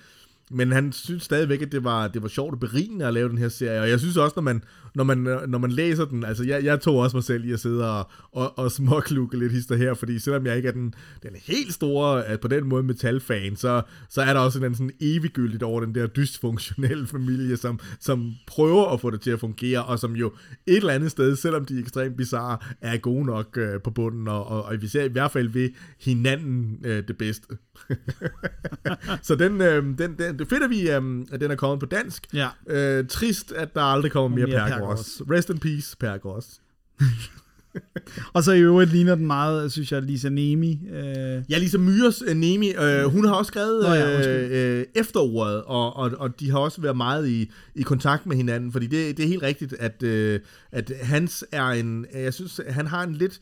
men 0.52 0.72
han 0.72 0.92
synes 0.92 1.22
stadigvæk, 1.22 1.62
at 1.62 1.72
det 1.72 1.84
var, 1.84 2.08
det 2.08 2.22
var 2.22 2.28
sjovt 2.28 2.54
og 2.54 2.60
berigende 2.60 3.06
at 3.06 3.14
lave 3.14 3.28
den 3.28 3.38
her 3.38 3.48
serie, 3.48 3.80
og 3.80 3.88
jeg 3.88 4.00
synes 4.00 4.16
også, 4.16 4.32
når 4.36 4.42
man, 4.42 4.62
når 4.94 5.04
man, 5.04 5.18
når 5.48 5.58
man 5.58 5.70
læser 5.70 6.04
den, 6.04 6.24
altså 6.24 6.44
jeg, 6.44 6.64
jeg 6.64 6.80
tog 6.80 6.96
også 6.96 7.16
mig 7.16 7.24
selv 7.24 7.44
i 7.44 7.52
at 7.52 7.60
sidde 7.60 7.90
og, 7.90 8.10
og, 8.32 8.58
og 8.58 8.72
småklukke 8.72 9.38
lidt 9.38 9.52
hister 9.52 9.76
her, 9.76 9.94
fordi 9.94 10.18
selvom 10.18 10.46
jeg 10.46 10.56
ikke 10.56 10.68
er 10.68 10.72
den, 10.72 10.94
den 11.22 11.30
helt 11.42 11.74
store, 11.74 12.26
at 12.26 12.40
på 12.40 12.48
den 12.48 12.68
måde 12.68 12.82
metalfan, 12.82 13.56
så, 13.56 13.82
så 14.08 14.22
er 14.22 14.32
der 14.32 14.40
også 14.40 14.64
en 14.64 14.74
sådan 14.74 14.90
eviggyldigt 15.00 15.62
over 15.62 15.80
den 15.80 15.94
der 15.94 16.06
dysfunktionelle 16.06 17.06
familie, 17.06 17.56
som, 17.56 17.80
som 18.00 18.32
prøver 18.46 18.92
at 18.92 19.00
få 19.00 19.10
det 19.10 19.20
til 19.20 19.30
at 19.30 19.40
fungere, 19.40 19.84
og 19.84 19.98
som 19.98 20.16
jo 20.16 20.32
et 20.66 20.76
eller 20.76 20.92
andet 20.92 21.10
sted, 21.10 21.36
selvom 21.36 21.64
de 21.64 21.76
er 21.76 21.80
ekstremt 21.80 22.16
bizarre, 22.16 22.58
er 22.80 22.96
gode 22.96 23.26
nok 23.26 23.58
øh, 23.58 23.80
på 23.80 23.90
bunden, 23.90 24.28
og, 24.28 24.46
og, 24.46 24.64
og 24.64 24.82
vi 24.82 24.86
ser 24.86 25.04
i 25.04 25.08
hvert 25.08 25.30
fald 25.30 25.48
ved 25.48 25.70
hinanden 26.00 26.78
øh, 26.84 27.08
det 27.08 27.18
bedste. 27.18 27.46
så 29.22 29.34
den, 29.34 29.60
øh, 29.60 29.84
den, 29.98 30.18
den, 30.18 30.38
det 30.38 30.48
fedt, 30.48 30.62
at, 30.62 30.70
vi, 30.70 30.90
øh, 30.90 31.26
at 31.32 31.40
den 31.40 31.50
er 31.50 31.56
kommet 31.56 31.80
på 31.80 31.86
dansk. 31.86 32.26
Ja. 32.34 32.48
Øh, 32.66 33.06
trist, 33.06 33.52
at 33.52 33.74
der 33.74 33.82
aldrig 33.82 34.12
kommer 34.12 34.36
mere, 34.36 34.46
mere 34.46 34.68
Pergros. 34.68 35.22
Rest 35.30 35.50
in 35.50 35.58
peace, 35.58 35.96
Pergros. 35.96 36.60
Og 38.32 38.42
så 38.44 38.52
i 38.52 38.60
øvrigt 38.60 38.92
ligner 38.92 39.14
den 39.14 39.26
meget, 39.26 39.72
synes 39.72 39.92
jeg, 39.92 40.02
Lisa 40.02 40.28
Nemi. 40.28 40.80
Øh, 40.92 41.42
Ja, 41.50 41.58
Lisa 41.58 41.78
Myers 41.78 42.22
uh, 42.22 42.36
Nemi, 42.36 42.72
øh, 42.74 43.04
hun 43.04 43.24
har 43.24 43.34
også 43.34 43.48
skrevet 43.48 43.82
Nå 43.82 43.92
ja, 43.92 44.38
øh, 44.38 44.78
øh, 44.80 44.86
efterordet, 44.94 45.62
og, 45.62 45.96
og, 45.96 46.10
og 46.18 46.40
de 46.40 46.50
har 46.50 46.58
også 46.58 46.80
været 46.80 46.96
meget 46.96 47.28
i, 47.28 47.50
i 47.74 47.82
kontakt 47.82 48.26
med 48.26 48.36
hinanden, 48.36 48.72
fordi 48.72 48.86
det, 48.86 49.16
det 49.16 49.24
er 49.24 49.28
helt 49.28 49.42
rigtigt, 49.42 49.74
at, 49.78 50.02
øh, 50.02 50.40
at 50.72 50.92
Hans 51.02 51.44
er 51.52 51.66
en, 51.66 52.06
jeg 52.14 52.34
synes, 52.34 52.60
han 52.68 52.86
har 52.86 53.02
en 53.02 53.14
lidt, 53.14 53.40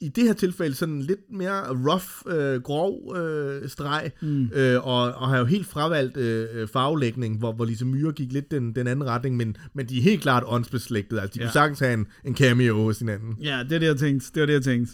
i 0.00 0.08
det 0.08 0.24
her 0.24 0.32
tilfælde 0.32 0.74
sådan 0.74 1.02
lidt 1.02 1.20
mere 1.32 1.68
rough, 1.68 2.38
øh, 2.38 2.62
grov 2.62 3.16
øh, 3.16 3.68
streg, 3.68 4.10
mm. 4.22 4.50
øh, 4.54 4.86
og, 4.86 5.12
og 5.12 5.28
har 5.28 5.38
jo 5.38 5.44
helt 5.44 5.66
fravalgt 5.66 6.16
øh, 6.16 6.68
farvelægning, 6.68 7.38
hvor, 7.38 7.52
hvor 7.52 7.64
Lise 7.64 7.84
Myre 7.84 8.12
gik 8.12 8.32
lidt 8.32 8.50
den, 8.50 8.74
den 8.74 8.86
anden 8.86 9.06
retning, 9.06 9.36
men, 9.36 9.56
men 9.74 9.86
de 9.86 9.98
er 9.98 10.02
helt 10.02 10.22
klart 10.22 10.42
åndsbeslægtet, 10.46 11.18
altså 11.18 11.34
de 11.34 11.40
ja. 11.40 11.46
Kunne 11.46 11.52
sagtens 11.52 11.78
have 11.78 11.94
en, 11.94 12.06
en 12.24 12.36
cameo 12.36 12.74
hos 12.74 12.98
hinanden. 12.98 13.36
Ja, 13.42 13.62
det 13.64 13.72
er 13.72 13.78
det, 13.78 13.86
jeg 13.86 13.96
tænkte. 13.96 14.30
Det 14.34 14.40
var 14.40 14.46
det, 14.46 14.52
jeg 14.52 14.62
tænkte. 14.62 14.92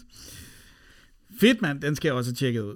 Fedt, 1.39 1.61
mand. 1.61 1.81
Den 1.81 1.95
skal 1.95 2.09
jeg 2.09 2.15
også 2.15 2.29
have 2.29 2.35
tjekket 2.35 2.61
ud. 2.61 2.75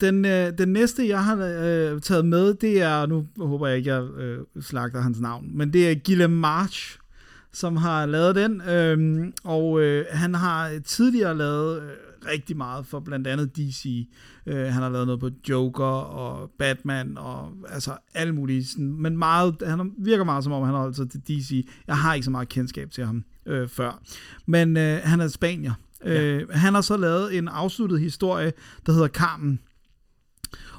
Den, 0.00 0.24
øh, 0.24 0.58
den 0.58 0.68
næste, 0.68 1.08
jeg 1.08 1.24
har 1.24 1.36
øh, 1.36 2.00
taget 2.00 2.24
med, 2.24 2.54
det 2.54 2.82
er, 2.82 3.06
nu 3.06 3.26
håber 3.36 3.66
jeg 3.66 3.76
ikke, 3.76 3.94
jeg 3.94 4.02
øh, 4.02 4.38
slagter 4.60 5.00
hans 5.00 5.20
navn, 5.20 5.50
men 5.56 5.72
det 5.72 5.90
er 5.90 5.94
Gilliam 5.94 6.30
March, 6.30 6.98
som 7.54 7.76
har 7.76 8.06
lavet 8.06 8.34
den, 8.34 8.60
øh, 8.60 9.26
og 9.44 9.80
øh, 9.80 10.06
han 10.10 10.34
har 10.34 10.78
tidligere 10.84 11.36
lavet 11.36 11.82
øh, 11.82 11.90
rigtig 12.30 12.56
meget 12.56 12.86
for 12.86 13.00
blandt 13.00 13.26
andet 13.26 13.56
DC. 13.56 14.08
Øh, 14.46 14.56
han 14.56 14.82
har 14.82 14.88
lavet 14.88 15.06
noget 15.06 15.20
på 15.20 15.30
Joker 15.48 15.84
og 15.84 16.50
Batman 16.58 17.18
og 17.18 17.52
altså 17.68 17.96
alle 18.14 18.34
mulige, 18.34 18.66
sådan, 18.66 18.94
men 18.98 19.18
meget, 19.18 19.62
han 19.66 19.92
virker 19.98 20.24
meget 20.24 20.44
som 20.44 20.52
om, 20.52 20.64
han 20.64 20.74
har 20.74 20.80
holdt 20.80 20.96
sig 20.96 21.10
til 21.10 21.20
DC. 21.20 21.68
Jeg 21.86 21.96
har 21.96 22.14
ikke 22.14 22.24
så 22.24 22.30
meget 22.30 22.48
kendskab 22.48 22.90
til 22.90 23.06
ham 23.06 23.24
øh, 23.46 23.68
før. 23.68 24.02
Men 24.46 24.76
øh, 24.76 25.00
han 25.04 25.20
er 25.20 25.28
spanier. 25.28 25.72
Øh, 26.04 26.48
han 26.50 26.74
har 26.74 26.80
så 26.80 26.96
lavet 26.96 27.38
en 27.38 27.48
afsluttet 27.48 28.00
historie, 28.00 28.52
der 28.86 28.92
hedder 28.92 29.08
Carmen. 29.08 29.60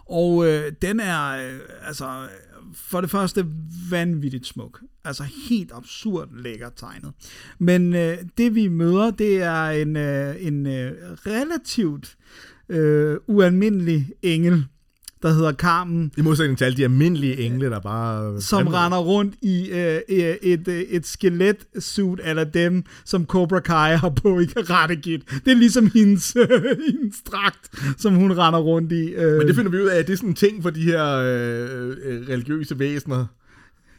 Og 0.05 0.47
øh, 0.47 0.71
den 0.81 0.99
er 0.99 1.29
øh, 1.29 1.59
altså 1.87 2.27
for 2.75 3.01
det 3.01 3.09
første 3.09 3.45
vanvittigt 3.89 4.47
smuk. 4.47 4.81
Altså 5.03 5.23
helt 5.49 5.71
absurd 5.73 6.29
lækker 6.37 6.69
tegnet. 6.69 7.11
Men 7.59 7.95
øh, 7.95 8.17
det 8.37 8.55
vi 8.55 8.67
møder, 8.67 9.11
det 9.11 9.41
er 9.41 9.65
en, 9.65 9.97
øh, 9.97 10.45
en 10.45 10.67
øh, 10.67 10.91
relativt 11.11 12.17
øh, 12.69 13.17
ualmindelig 13.27 14.11
engel, 14.21 14.65
der 15.25 15.33
hedder 15.33 15.53
Carmen, 15.53 16.11
I 16.17 16.21
modsætning 16.21 16.57
til 16.57 16.65
alle 16.65 16.77
de 16.77 16.83
almindelige 16.83 17.37
engle, 17.37 17.69
der 17.69 17.79
bare... 17.79 18.41
som 18.41 18.67
render 18.67 18.97
rundt 18.97 19.35
i 19.41 19.69
øh, 19.69 19.99
øh, 20.09 20.35
et, 20.41 20.67
øh, 20.67 20.81
et 20.81 21.07
skeletsuit 21.07 22.19
eller 22.23 22.43
dem, 22.43 22.83
som 23.05 23.25
Cobra 23.25 23.59
Kai 23.59 23.95
har 23.95 24.09
på 24.09 24.39
i 24.39 24.45
Karate 24.45 24.95
Kid. 24.95 25.19
Det 25.45 25.51
er 25.51 25.55
ligesom 25.55 25.91
hendes, 25.93 26.35
øh, 26.35 26.47
hendes 26.91 27.21
dragt, 27.31 27.69
som 27.97 28.15
hun 28.15 28.31
render 28.31 28.59
rundt 28.59 28.91
i. 28.91 29.05
Øh. 29.09 29.37
Men 29.37 29.47
det 29.47 29.55
finder 29.55 29.71
vi 29.71 29.81
ud 29.81 29.87
af, 29.87 29.99
at 29.99 30.07
det 30.07 30.13
er 30.13 30.17
sådan 30.17 30.29
en 30.29 30.35
ting 30.35 30.63
for 30.63 30.69
de 30.69 30.81
her 30.81 31.05
øh, 31.15 31.89
øh, 32.05 32.29
religiøse 32.29 32.79
væsener. 32.79 33.25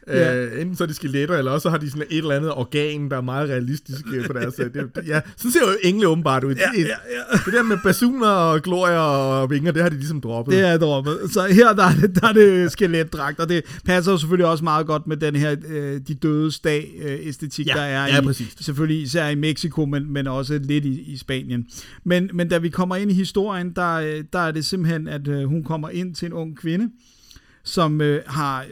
Ja. 0.07 0.35
Øh, 0.35 0.61
enten 0.61 0.75
så 0.75 0.83
er 0.83 0.87
de 0.87 0.93
skeletter, 0.93 1.37
eller 1.37 1.51
også 1.51 1.63
så 1.63 1.69
har 1.69 1.77
de 1.77 1.89
sådan 1.89 2.07
et 2.09 2.17
eller 2.17 2.35
andet 2.35 2.51
organ, 2.51 3.09
der 3.09 3.17
er 3.17 3.21
meget 3.21 3.49
realistisk 3.49 4.01
øh, 4.13 4.27
på 4.27 4.33
deres... 4.33 4.59
øh, 4.59 4.73
det, 4.73 4.89
ja, 5.07 5.21
sådan 5.37 5.51
ser 5.51 5.59
jo 5.59 5.67
engle 5.83 6.07
åbenbart 6.07 6.43
ud. 6.43 6.55
Ja, 6.55 6.61
det, 6.75 6.79
ja, 6.79 6.87
ja. 6.87 7.37
det 7.45 7.53
der 7.53 7.63
med 7.63 7.77
basuner 7.83 8.27
og 8.27 8.61
glorier 8.61 8.99
og 8.99 9.49
vinger, 9.49 9.71
det 9.71 9.81
har 9.81 9.89
de 9.89 9.95
ligesom 9.95 10.21
droppet. 10.21 10.53
Det 10.53 10.67
er 10.67 10.77
droppet. 10.77 11.19
Så 11.31 11.47
her 11.51 11.73
der 11.73 11.83
er 11.83 11.93
det, 12.01 12.21
der 12.21 12.27
er 12.27 12.33
det 12.33 12.71
skeletdragt, 12.71 13.39
og 13.39 13.49
det 13.49 13.79
passer 13.85 14.11
jo 14.11 14.17
selvfølgelig 14.17 14.45
også 14.45 14.63
meget 14.63 14.87
godt 14.87 15.07
med 15.07 15.17
den 15.17 15.35
her 15.35 15.55
øh, 15.67 16.01
de 16.07 16.13
døde 16.13 16.51
dag 16.63 16.91
øh, 17.01 17.17
æstetik, 17.21 17.67
Ja, 17.67 17.73
der 17.73 17.81
er 17.81 18.07
ja, 18.07 18.21
i, 18.21 18.25
præcis. 18.25 18.55
selvfølgelig 18.59 19.01
især 19.01 19.27
i 19.27 19.35
Mexico, 19.35 19.85
men, 19.85 20.13
men 20.13 20.27
også 20.27 20.59
lidt 20.63 20.85
i, 20.85 21.01
i 21.01 21.17
Spanien. 21.17 21.67
Men, 22.03 22.29
men 22.33 22.49
da 22.49 22.57
vi 22.57 22.69
kommer 22.69 22.95
ind 22.95 23.11
i 23.11 23.13
historien, 23.13 23.71
der, 23.75 23.93
øh, 23.93 24.23
der 24.33 24.39
er 24.39 24.51
det 24.51 24.65
simpelthen, 24.65 25.07
at 25.07 25.27
øh, 25.27 25.43
hun 25.43 25.63
kommer 25.63 25.89
ind 25.89 26.15
til 26.15 26.25
en 26.25 26.33
ung 26.33 26.57
kvinde, 26.57 26.89
som 27.63 28.01
øh, 28.01 28.21
har, 28.25 28.65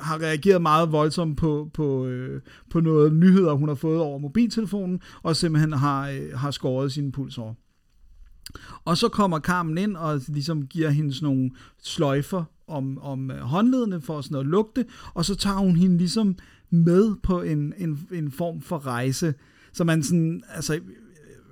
har 0.00 0.18
reageret 0.18 0.62
meget 0.62 0.92
voldsomt 0.92 1.38
på, 1.38 1.70
på, 1.74 2.06
øh, 2.06 2.40
på 2.70 2.80
noget 2.80 3.12
nyheder, 3.12 3.52
hun 3.52 3.68
har 3.68 3.74
fået 3.74 4.00
over 4.00 4.18
mobiltelefonen, 4.18 5.00
og 5.22 5.36
simpelthen 5.36 5.72
har, 5.72 6.08
øh, 6.08 6.38
har 6.38 6.50
skåret 6.50 6.92
sin 6.92 7.12
puls. 7.12 7.38
Og 8.84 8.96
så 8.96 9.08
kommer 9.08 9.40
Carmen 9.40 9.78
ind 9.78 9.96
og 9.96 10.20
ligesom 10.28 10.66
giver 10.66 10.90
hende 10.90 11.14
sådan 11.14 11.26
nogle 11.26 11.50
sløjfer 11.82 12.44
om, 12.66 12.98
om 12.98 13.30
øh, 13.30 13.38
håndledene 13.38 14.00
for 14.00 14.20
sådan 14.20 14.36
at 14.36 14.46
lugte, 14.46 14.84
og 15.14 15.24
så 15.24 15.34
tager 15.34 15.56
hun 15.56 15.76
hende 15.76 15.98
ligesom 15.98 16.36
med 16.70 17.16
på 17.22 17.42
en, 17.42 17.74
en, 17.78 18.08
en 18.12 18.30
form 18.30 18.60
for 18.60 18.86
rejse, 18.86 19.34
så 19.72 19.84
man 19.84 20.02
sådan, 20.02 20.42
altså, 20.48 20.80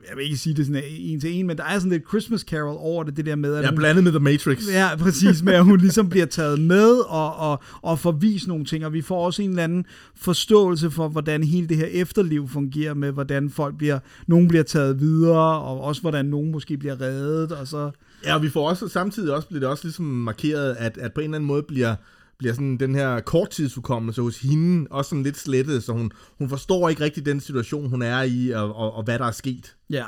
jeg 0.08 0.16
vil 0.16 0.24
ikke 0.24 0.36
sige 0.36 0.54
det 0.54 0.66
sådan 0.66 0.82
en 0.98 1.20
til 1.20 1.32
en, 1.32 1.46
men 1.46 1.56
der 1.56 1.64
er 1.64 1.78
sådan 1.78 1.92
lidt 1.92 2.08
Christmas 2.08 2.40
Carol 2.40 2.76
over 2.78 3.04
det, 3.04 3.16
det 3.16 3.26
der 3.26 3.36
med, 3.36 3.54
at 3.54 3.62
Ja, 3.62 3.68
hun, 3.68 3.76
blandet 3.76 4.04
med 4.04 4.12
The 4.12 4.20
Matrix. 4.20 4.72
Ja, 4.72 4.96
præcis, 4.98 5.42
med 5.42 5.52
at 5.52 5.64
hun 5.64 5.78
ligesom 5.80 6.08
bliver 6.08 6.26
taget 6.26 6.60
med 6.60 6.90
og, 7.08 7.36
og, 7.36 7.62
og 7.82 7.98
får 7.98 8.12
vist 8.12 8.48
nogle 8.48 8.64
ting, 8.64 8.86
og 8.86 8.92
vi 8.92 9.02
får 9.02 9.26
også 9.26 9.42
en 9.42 9.50
eller 9.50 9.64
anden 9.64 9.84
forståelse 10.16 10.90
for, 10.90 11.08
hvordan 11.08 11.44
hele 11.44 11.66
det 11.66 11.76
her 11.76 11.86
efterliv 11.86 12.48
fungerer 12.48 12.94
med, 12.94 13.12
hvordan 13.12 13.50
folk 13.50 13.78
bliver, 13.78 13.98
nogen 14.26 14.48
bliver 14.48 14.64
taget 14.64 15.00
videre, 15.00 15.60
og 15.60 15.80
også 15.80 16.00
hvordan 16.00 16.24
nogen 16.26 16.52
måske 16.52 16.76
bliver 16.76 17.00
reddet, 17.00 17.52
og 17.52 17.68
så... 17.68 17.90
Ja, 18.24 18.34
og 18.34 18.42
vi 18.42 18.48
får 18.48 18.68
også 18.68 18.88
samtidig 18.88 19.34
også, 19.34 19.48
bliver 19.48 19.60
det 19.60 19.68
også 19.68 19.84
ligesom 19.84 20.04
markeret, 20.04 20.76
at, 20.78 20.98
at 20.98 21.12
på 21.12 21.20
en 21.20 21.24
eller 21.24 21.34
anden 21.36 21.48
måde 21.48 21.62
bliver, 21.62 21.94
bliver 22.38 22.54
sådan 22.54 22.76
den 22.76 22.94
her 22.94 23.20
korttidsudkommelse 23.20 24.22
hos 24.22 24.38
hende 24.38 24.86
også 24.90 25.08
sådan 25.08 25.22
lidt 25.22 25.38
slettet, 25.38 25.82
så 25.82 25.92
hun, 25.92 26.12
hun 26.38 26.48
forstår 26.48 26.88
ikke 26.88 27.04
rigtig 27.04 27.26
den 27.26 27.40
situation, 27.40 27.90
hun 27.90 28.02
er 28.02 28.22
i, 28.22 28.50
og, 28.50 28.76
og, 28.76 28.94
og 28.94 29.04
hvad 29.04 29.18
der 29.18 29.24
er 29.24 29.30
sket. 29.30 29.76
Ja, 29.90 30.04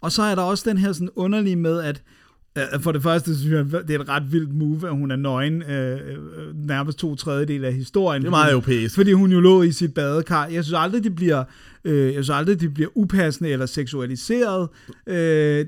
og 0.00 0.12
så 0.12 0.22
er 0.22 0.34
der 0.34 0.42
også 0.42 0.70
den 0.70 0.78
her 0.78 0.92
sådan 0.92 1.10
underlige 1.16 1.56
med, 1.56 1.80
at 1.80 2.02
øh, 2.58 2.80
for 2.80 2.92
det 2.92 3.02
første 3.02 3.38
synes 3.38 3.72
jeg, 3.72 3.88
det 3.88 3.96
er 3.96 4.00
et 4.00 4.08
ret 4.08 4.32
vildt 4.32 4.54
move, 4.54 4.88
at 4.88 4.96
hun 4.96 5.10
er 5.10 5.16
nøgen 5.16 5.62
øh, 5.62 6.00
øh, 6.10 6.66
nærmest 6.66 6.98
to 6.98 7.14
tredjedel 7.14 7.64
af 7.64 7.72
historien. 7.72 8.22
Det 8.22 8.26
er 8.26 8.30
meget 8.30 8.52
europæisk. 8.52 8.94
Fordi 8.94 9.12
hun 9.12 9.32
jo 9.32 9.40
lå 9.40 9.62
i 9.62 9.72
sit 9.72 9.94
badekar. 9.94 10.46
Jeg 10.46 10.64
synes 10.64 10.78
aldrig, 10.78 11.04
det 11.04 11.14
bliver, 11.14 11.44
øh, 11.86 12.04
jeg 12.04 12.12
synes 12.24 12.30
aldrig, 12.30 12.60
det 12.60 12.74
bliver 12.74 12.90
upassende 12.94 13.50
eller 13.50 13.66
seksualiseret. 13.66 14.68
Øh, 15.06 15.16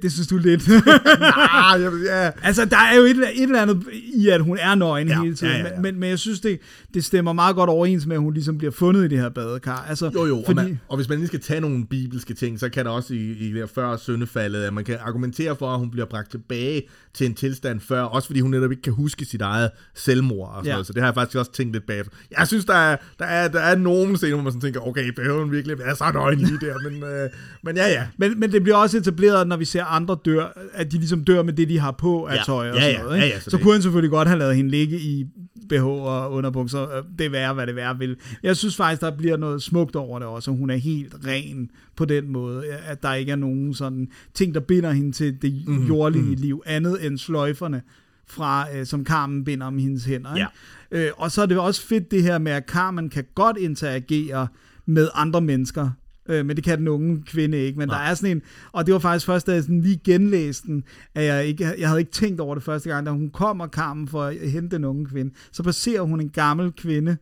det 0.02 0.12
synes 0.12 0.26
du 0.28 0.36
lidt. 0.36 0.68
ah, 0.68 1.82
ja, 1.82 1.90
ja. 2.24 2.30
altså, 2.42 2.64
der 2.64 2.76
er 2.76 2.96
jo 2.96 3.02
et, 3.02 3.10
et 3.10 3.42
eller 3.42 3.62
andet 3.62 3.82
i, 4.14 4.28
at 4.28 4.40
hun 4.40 4.58
er 4.60 4.74
nøgen 4.74 5.08
Ja, 5.08 5.22
hele 5.22 5.34
tiden. 5.34 5.52
ja, 5.52 5.58
ja, 5.58 5.74
ja. 5.74 5.80
Men, 5.80 6.00
men, 6.00 6.10
jeg 6.10 6.18
synes, 6.18 6.40
det, 6.40 6.58
det 6.94 7.04
stemmer 7.04 7.32
meget 7.32 7.56
godt 7.56 7.70
overens 7.70 8.06
med, 8.06 8.16
at 8.16 8.22
hun 8.22 8.34
ligesom 8.34 8.58
bliver 8.58 8.70
fundet 8.70 9.04
i 9.04 9.08
det 9.08 9.18
her 9.18 9.28
badekar. 9.28 9.86
Altså, 9.88 10.10
Jo, 10.14 10.26
jo, 10.26 10.38
og, 10.38 10.42
fordi, 10.46 10.54
man, 10.56 10.80
og 10.88 10.96
hvis 10.96 11.08
man 11.08 11.18
lige 11.18 11.26
skal 11.26 11.40
tage 11.40 11.60
nogle 11.60 11.86
bibelske 11.86 12.34
ting, 12.34 12.60
så 12.60 12.68
kan 12.68 12.84
der 12.84 12.90
også 12.90 13.14
i, 13.14 13.32
i 13.32 13.52
der 13.54 13.66
før 13.66 13.96
syndefaldet, 13.96 14.62
at 14.62 14.72
man 14.74 14.84
kan 14.84 14.96
argumentere 15.00 15.56
for, 15.56 15.72
at 15.72 15.78
hun 15.78 15.90
bliver 15.90 16.06
bragt 16.06 16.30
tilbage 16.30 16.82
til 17.14 17.26
en 17.26 17.34
tilstand 17.34 17.80
før, 17.80 18.02
også 18.02 18.26
fordi 18.26 18.40
hun 18.40 18.50
netop 18.50 18.70
ikke 18.70 18.82
kan 18.82 18.92
huske 18.92 19.24
sit 19.24 19.40
eget 19.40 19.70
selvmord 19.94 20.48
og 20.48 20.54
sådan 20.54 20.64
Ja. 20.64 20.70
ja. 20.70 20.74
noget, 20.74 20.86
så 20.86 20.92
det 20.92 21.02
har 21.02 21.08
jeg 21.08 21.14
faktisk 21.14 21.38
også 21.38 21.52
tænkt 21.52 21.72
lidt 21.72 21.86
bag. 21.86 22.02
Jeg 22.38 22.46
synes, 22.46 22.64
der 22.64 22.74
er, 22.74 22.96
der 23.18 23.24
er, 23.24 23.48
der 23.48 23.60
er 23.60 23.76
nogle 23.76 24.16
scener, 24.16 24.34
hvor 24.34 24.42
man 24.42 24.52
sådan 24.52 24.60
tænker, 24.60 24.80
okay, 24.80 25.08
behøver 25.16 25.40
hun 25.44 25.52
virkelig 25.52 25.78
være 25.78 25.96
så 26.12 26.18
nøgen 26.18 26.38
lige 26.38 26.58
der, 26.60 26.90
men, 26.90 27.02
øh, 27.02 27.30
men 27.64 27.76
ja, 27.76 27.86
ja. 27.88 28.06
Men, 28.16 28.40
men 28.40 28.52
det 28.52 28.62
bliver 28.62 28.76
også 28.76 28.98
etableret, 28.98 29.48
når 29.48 29.56
vi 29.56 29.64
ser 29.64 29.84
andre 29.84 30.18
dør, 30.24 30.58
at 30.72 30.92
de 30.92 30.96
ligesom 30.98 31.24
dør 31.24 31.42
med 31.42 31.52
det, 31.52 31.68
de 31.68 31.78
har 31.78 31.90
på 31.90 32.24
af 32.26 32.36
Ja. 32.36 32.42
tøj 32.46 32.70
og 32.70 32.76
Ja, 32.76 32.80
sådan 32.82 32.96
ja. 32.96 33.02
noget. 33.02 33.16
Ikke? 33.16 33.26
Ja, 33.26 33.32
ja, 33.34 33.40
så 33.40 33.50
så 33.50 33.58
kunne 33.58 33.72
han 33.72 33.82
selvfølgelig 33.82 34.10
godt 34.10 34.28
have 34.28 34.38
lavet 34.38 34.56
hende 34.56 34.70
ligge 34.70 34.98
i 35.00 35.26
BH 35.68 35.84
og 35.84 36.32
underbukser. 36.32 36.96
Øh, 36.96 37.02
Det 37.18 37.32
værre, 37.32 37.54
hvad 37.54 37.66
det 37.66 37.76
værre 37.76 37.98
vil. 37.98 38.16
Jeg 38.42 38.56
synes 38.56 38.76
faktisk, 38.76 39.00
der 39.00 39.16
bliver 39.16 39.36
noget 39.36 39.62
smukt 39.62 39.96
over 39.96 40.18
det 40.18 40.28
også, 40.28 40.50
og 40.50 40.56
hun 40.56 40.70
er 40.70 40.76
helt 40.76 41.14
ren 41.26 41.70
på 41.96 42.04
den 42.04 42.32
måde, 42.32 42.64
at 42.66 43.02
der 43.02 43.14
ikke 43.14 43.32
er 43.32 43.36
nogen 43.36 43.74
sådan 43.74 44.08
ting, 44.34 44.54
der 44.54 44.60
binder 44.60 44.90
hende 44.92 45.12
til 45.12 45.42
det 45.42 45.62
Mhm, 45.66 45.86
jordlige 45.86 46.22
mm, 46.24 46.34
liv, 46.38 46.62
andet 46.66 47.06
end 47.06 47.18
sløjferne 47.18 47.82
fra, 48.30 48.66
øh, 48.76 48.86
som 48.86 49.04
Carmen 49.06 49.44
binder 49.44 49.66
om 49.66 49.78
hendes 49.78 50.04
hænder. 50.04 50.34
Ikke? 50.34 50.48
Ja. 50.92 50.98
Øh, 51.06 51.10
og 51.16 51.30
så 51.30 51.42
er 51.42 51.46
det 51.46 51.58
også 51.58 51.82
fedt 51.86 52.10
det 52.10 52.22
her 52.22 52.38
med, 52.38 52.52
at 52.52 52.64
Carmen 52.68 53.08
kan 53.10 53.24
godt 53.34 53.56
interagere 53.56 54.48
med 54.88 55.08
andre 55.14 55.40
mennesker, 55.40 55.90
Øh, 56.30 56.46
men 56.46 56.56
det 56.56 56.64
kan 56.64 56.78
den 56.78 56.88
unge 56.88 57.22
kvinde 57.22 57.58
ikke. 57.58 57.78
Men 57.78 57.88
Nej. 57.88 57.98
der 57.98 58.10
er 58.10 58.14
sådan 58.14 58.36
en, 58.36 58.42
og 58.72 58.86
det 58.86 58.94
var 58.94 59.00
faktisk 59.00 59.26
først, 59.26 59.46
da 59.46 59.52
jeg 59.52 59.62
sådan 59.62 59.80
lige 59.80 60.00
genlæste 60.04 60.66
den, 60.66 60.84
at 61.14 61.24
jeg, 61.24 61.46
ikke, 61.46 61.74
jeg 61.78 61.88
havde 61.88 62.00
ikke 62.00 62.12
tænkt 62.12 62.40
over 62.40 62.54
det 62.54 62.64
første 62.64 62.88
gang, 62.90 63.06
da 63.06 63.10
hun 63.10 63.30
kommer 63.30 63.68
Carmen 63.68 64.08
for 64.08 64.22
at 64.22 64.50
hente 64.50 64.76
den 64.76 64.84
unge 64.84 65.06
kvinde. 65.06 65.34
Så 65.52 65.62
passerer 65.62 66.02
hun 66.02 66.20
en 66.20 66.28
gammel 66.28 66.72
kvinde, 66.72 67.16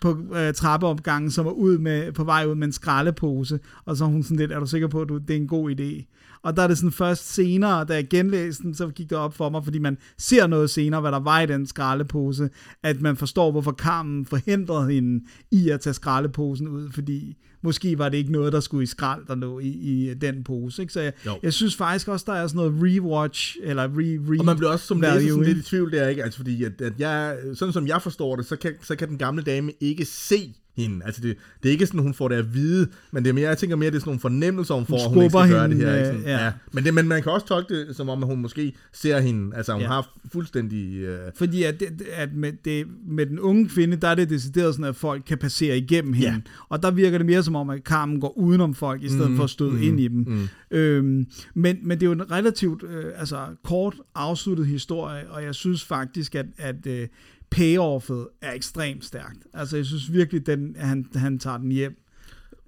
på 0.00 0.18
øh, 0.34 0.54
trappeopgangen, 0.54 1.30
som 1.30 1.46
er 1.46 1.50
ud 1.50 1.78
med, 1.78 2.12
på 2.12 2.24
vej 2.24 2.46
ud 2.46 2.54
med 2.54 2.66
en 2.66 2.72
skraldepose, 2.72 3.60
og 3.84 3.96
så 3.96 4.04
er 4.04 4.08
hun 4.08 4.22
sådan 4.22 4.36
lidt, 4.36 4.52
er 4.52 4.60
du 4.60 4.66
sikker 4.66 4.88
på, 4.88 5.00
at 5.00 5.08
du, 5.08 5.18
det 5.18 5.30
er 5.30 5.40
en 5.40 5.48
god 5.48 5.70
idé? 5.70 6.15
Og 6.42 6.56
der 6.56 6.62
er 6.62 6.68
det 6.68 6.78
sådan 6.78 6.92
først 6.92 7.34
senere, 7.34 7.84
da 7.84 7.94
jeg 7.94 8.08
genlæste 8.08 8.62
den, 8.62 8.74
så 8.74 8.88
gik 8.88 9.10
det 9.10 9.18
op 9.18 9.34
for 9.34 9.48
mig, 9.48 9.64
fordi 9.64 9.78
man 9.78 9.98
ser 10.18 10.46
noget 10.46 10.70
senere, 10.70 11.00
hvad 11.00 11.12
der 11.12 11.20
var 11.20 11.40
i 11.40 11.46
den 11.46 11.66
skraldepose, 11.66 12.50
at 12.82 13.00
man 13.00 13.16
forstår, 13.16 13.50
hvorfor 13.50 13.72
Carmen 13.72 14.26
forhindrede 14.26 14.92
hende 14.92 15.24
i 15.50 15.70
at 15.70 15.80
tage 15.80 15.94
skraldeposen 15.94 16.68
ud, 16.68 16.90
fordi 16.90 17.36
måske 17.62 17.98
var 17.98 18.08
det 18.08 18.18
ikke 18.18 18.32
noget, 18.32 18.52
der 18.52 18.60
skulle 18.60 18.82
i 18.82 18.86
skrald, 18.86 19.26
der 19.26 19.34
lå 19.34 19.58
i, 19.58 19.68
i 19.68 20.14
den 20.14 20.44
pose. 20.44 20.82
Ikke? 20.82 20.92
Så 20.92 21.00
jeg, 21.00 21.12
jeg 21.42 21.52
synes 21.52 21.76
faktisk 21.76 22.08
også, 22.08 22.24
der 22.28 22.32
er 22.32 22.46
sådan 22.46 22.56
noget 22.56 22.74
rewatch, 22.82 23.56
eller 23.62 23.82
re, 23.82 24.34
re 24.34 24.38
Og 24.38 24.44
man 24.44 24.56
bliver 24.56 24.70
også 24.70 24.86
som 24.86 25.00
læser 25.00 25.28
sådan 25.28 25.44
lidt 25.44 25.58
i 25.58 25.62
tvivl 25.62 25.92
der, 25.92 26.08
ikke? 26.08 26.24
Altså 26.24 26.36
fordi, 26.36 26.64
at, 26.64 26.80
at 26.80 26.92
jeg, 26.98 27.36
sådan 27.54 27.72
som 27.72 27.86
jeg 27.86 28.02
forstår 28.02 28.36
det, 28.36 28.46
så 28.46 28.56
kan, 28.56 28.74
så 28.82 28.96
kan 28.96 29.08
den 29.08 29.18
gamle 29.18 29.42
dame 29.42 29.72
ikke 29.80 30.04
se 30.04 30.54
hende. 30.76 31.04
Altså 31.04 31.20
det, 31.20 31.36
det 31.62 31.68
er 31.68 31.72
ikke 31.72 31.86
sådan, 31.86 32.00
hun 32.00 32.14
får 32.14 32.28
det 32.28 32.36
at 32.36 32.54
vide, 32.54 32.88
men 33.12 33.24
det 33.24 33.30
er 33.30 33.34
mere, 33.34 33.48
jeg 33.48 33.58
tænker 33.58 33.76
mere, 33.76 33.90
det 33.90 33.96
er 33.96 34.00
sådan 34.00 34.08
nogle 34.08 34.20
fornemmelser, 34.20 34.74
hun 34.74 34.86
får, 34.86 35.08
hun, 35.08 35.14
hun 35.14 35.22
ikke 35.22 35.30
skal 35.30 35.42
hende, 35.42 35.56
gøre 35.56 35.68
det 35.68 35.76
her. 35.76 35.96
Ikke? 35.96 36.06
Sådan, 36.06 36.22
ja. 36.22 36.44
Ja. 36.44 36.52
Men, 36.72 36.84
det, 36.84 36.94
men 36.94 37.08
man 37.08 37.22
kan 37.22 37.32
også 37.32 37.46
tolke 37.46 37.74
det, 37.74 37.96
som 37.96 38.08
om 38.08 38.22
at 38.22 38.28
hun 38.28 38.40
måske 38.40 38.72
ser 38.92 39.20
hende, 39.20 39.56
altså 39.56 39.72
hun 39.72 39.82
ja. 39.82 39.88
har 39.88 40.16
fuldstændig... 40.32 41.08
Uh... 41.08 41.16
Fordi 41.36 41.62
at, 41.62 41.80
det, 41.80 42.02
at 42.12 42.34
med, 42.34 42.52
det, 42.64 42.86
med 43.08 43.26
den 43.26 43.38
unge 43.38 43.68
kvinde, 43.68 43.96
der 43.96 44.08
er 44.08 44.14
det 44.14 44.30
decideret 44.30 44.74
sådan, 44.74 44.88
at 44.88 44.96
folk 44.96 45.22
kan 45.26 45.38
passere 45.38 45.78
igennem 45.78 46.12
hende. 46.12 46.32
Ja. 46.32 46.40
Og 46.68 46.82
der 46.82 46.90
virker 46.90 47.18
det 47.18 47.26
mere 47.26 47.42
som 47.42 47.56
om, 47.56 47.70
at 47.70 47.80
Carmen 47.82 48.20
går 48.20 48.38
udenom 48.38 48.74
folk, 48.74 49.02
i 49.02 49.08
stedet 49.08 49.30
mm, 49.30 49.36
for 49.36 49.44
at 49.44 49.50
støde 49.50 49.70
mm, 49.70 49.82
ind 49.82 50.00
i 50.00 50.08
dem. 50.08 50.24
Mm. 50.26 50.48
Øhm, 50.70 51.26
men, 51.54 51.78
men 51.82 51.90
det 51.90 52.02
er 52.02 52.06
jo 52.06 52.12
en 52.12 52.30
relativt 52.30 52.82
øh, 52.82 53.04
altså, 53.16 53.38
kort 53.64 53.96
afsluttet 54.14 54.66
historie, 54.66 55.30
og 55.30 55.42
jeg 55.42 55.54
synes 55.54 55.84
faktisk, 55.84 56.34
at, 56.34 56.46
at 56.58 56.86
øh, 56.86 57.08
payoffet 57.50 58.28
er 58.42 58.52
ekstremt 58.52 59.04
stærkt. 59.04 59.38
Altså, 59.54 59.76
jeg 59.76 59.86
synes 59.86 60.12
virkelig, 60.12 60.46
den, 60.46 60.76
han, 60.78 61.06
han 61.14 61.38
tager 61.38 61.58
den 61.58 61.72
hjem. 61.72 62.02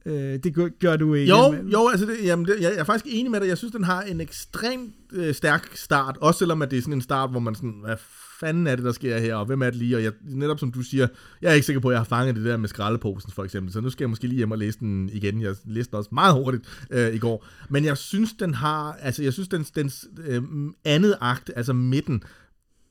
Øh, 0.07 0.39
det 0.45 0.55
gør, 0.55 0.69
gør 0.81 0.97
du 0.97 1.15
ikke. 1.15 1.31
Jo, 1.31 1.51
men... 1.51 1.69
jo 1.69 1.89
altså 1.89 2.07
det, 2.07 2.17
jamen 2.25 2.47
det, 2.47 2.55
jeg, 2.55 2.63
jeg 2.63 2.79
er 2.79 2.85
faktisk 2.85 3.15
enig 3.15 3.31
med 3.31 3.41
dig. 3.41 3.49
Jeg 3.49 3.59
synes, 3.59 3.73
den 3.73 3.85
har 3.85 4.03
en 4.03 4.21
ekstremt 4.21 4.95
øh, 5.13 5.35
stærk 5.35 5.77
start. 5.77 6.19
Også 6.21 6.39
selvom 6.39 6.63
at 6.63 6.71
det 6.71 6.77
er 6.77 6.83
sådan 6.83 6.95
en 6.95 7.01
start, 7.01 7.31
hvor 7.31 7.41
man 7.41 7.55
sådan, 7.55 7.81
hvad 7.85 7.97
fanden 8.41 8.67
er 8.67 8.77
det, 8.77 8.85
der 8.85 8.93
sker 8.93 9.19
her, 9.19 9.35
og 9.35 9.47
hvem 9.47 9.63
er 9.63 9.67
det 9.67 9.75
lige? 9.75 9.97
Og 9.97 10.03
jeg, 10.03 10.13
netop 10.25 10.59
som 10.59 10.73
du 10.73 10.83
siger, 10.83 11.09
jeg 11.43 11.51
er 11.51 11.55
ikke 11.55 11.67
sikker 11.67 11.81
på, 11.81 11.89
at 11.89 11.93
jeg 11.93 12.01
har 12.01 12.05
fanget 12.05 12.37
det 12.37 12.45
der 12.45 12.57
med 12.57 12.69
skraldeposen, 12.69 13.33
for 13.33 13.45
eksempel. 13.45 13.73
Så 13.73 13.81
nu 13.81 13.91
skal 13.91 14.05
jeg 14.05 14.11
måske 14.11 14.27
lige 14.27 14.37
hjem 14.37 14.51
og 14.51 14.59
læse 14.59 14.79
den 14.79 15.11
igen. 15.13 15.43
Jeg 15.43 15.55
læste 15.65 15.91
den 15.91 15.97
også 15.99 16.11
meget 16.13 16.35
hurtigt 16.35 16.87
øh, 16.91 17.15
i 17.15 17.19
går. 17.19 17.47
Men 17.69 17.85
jeg 17.85 17.97
synes, 17.97 18.33
den 18.33 18.55
har, 18.55 18.93
altså 18.93 19.23
jeg 19.23 19.33
synes, 19.33 19.49
den, 19.49 19.63
den 19.63 19.91
øh, 20.25 20.43
andet 20.85 21.17
akt, 21.21 21.51
altså 21.57 21.73
midten, 21.73 22.23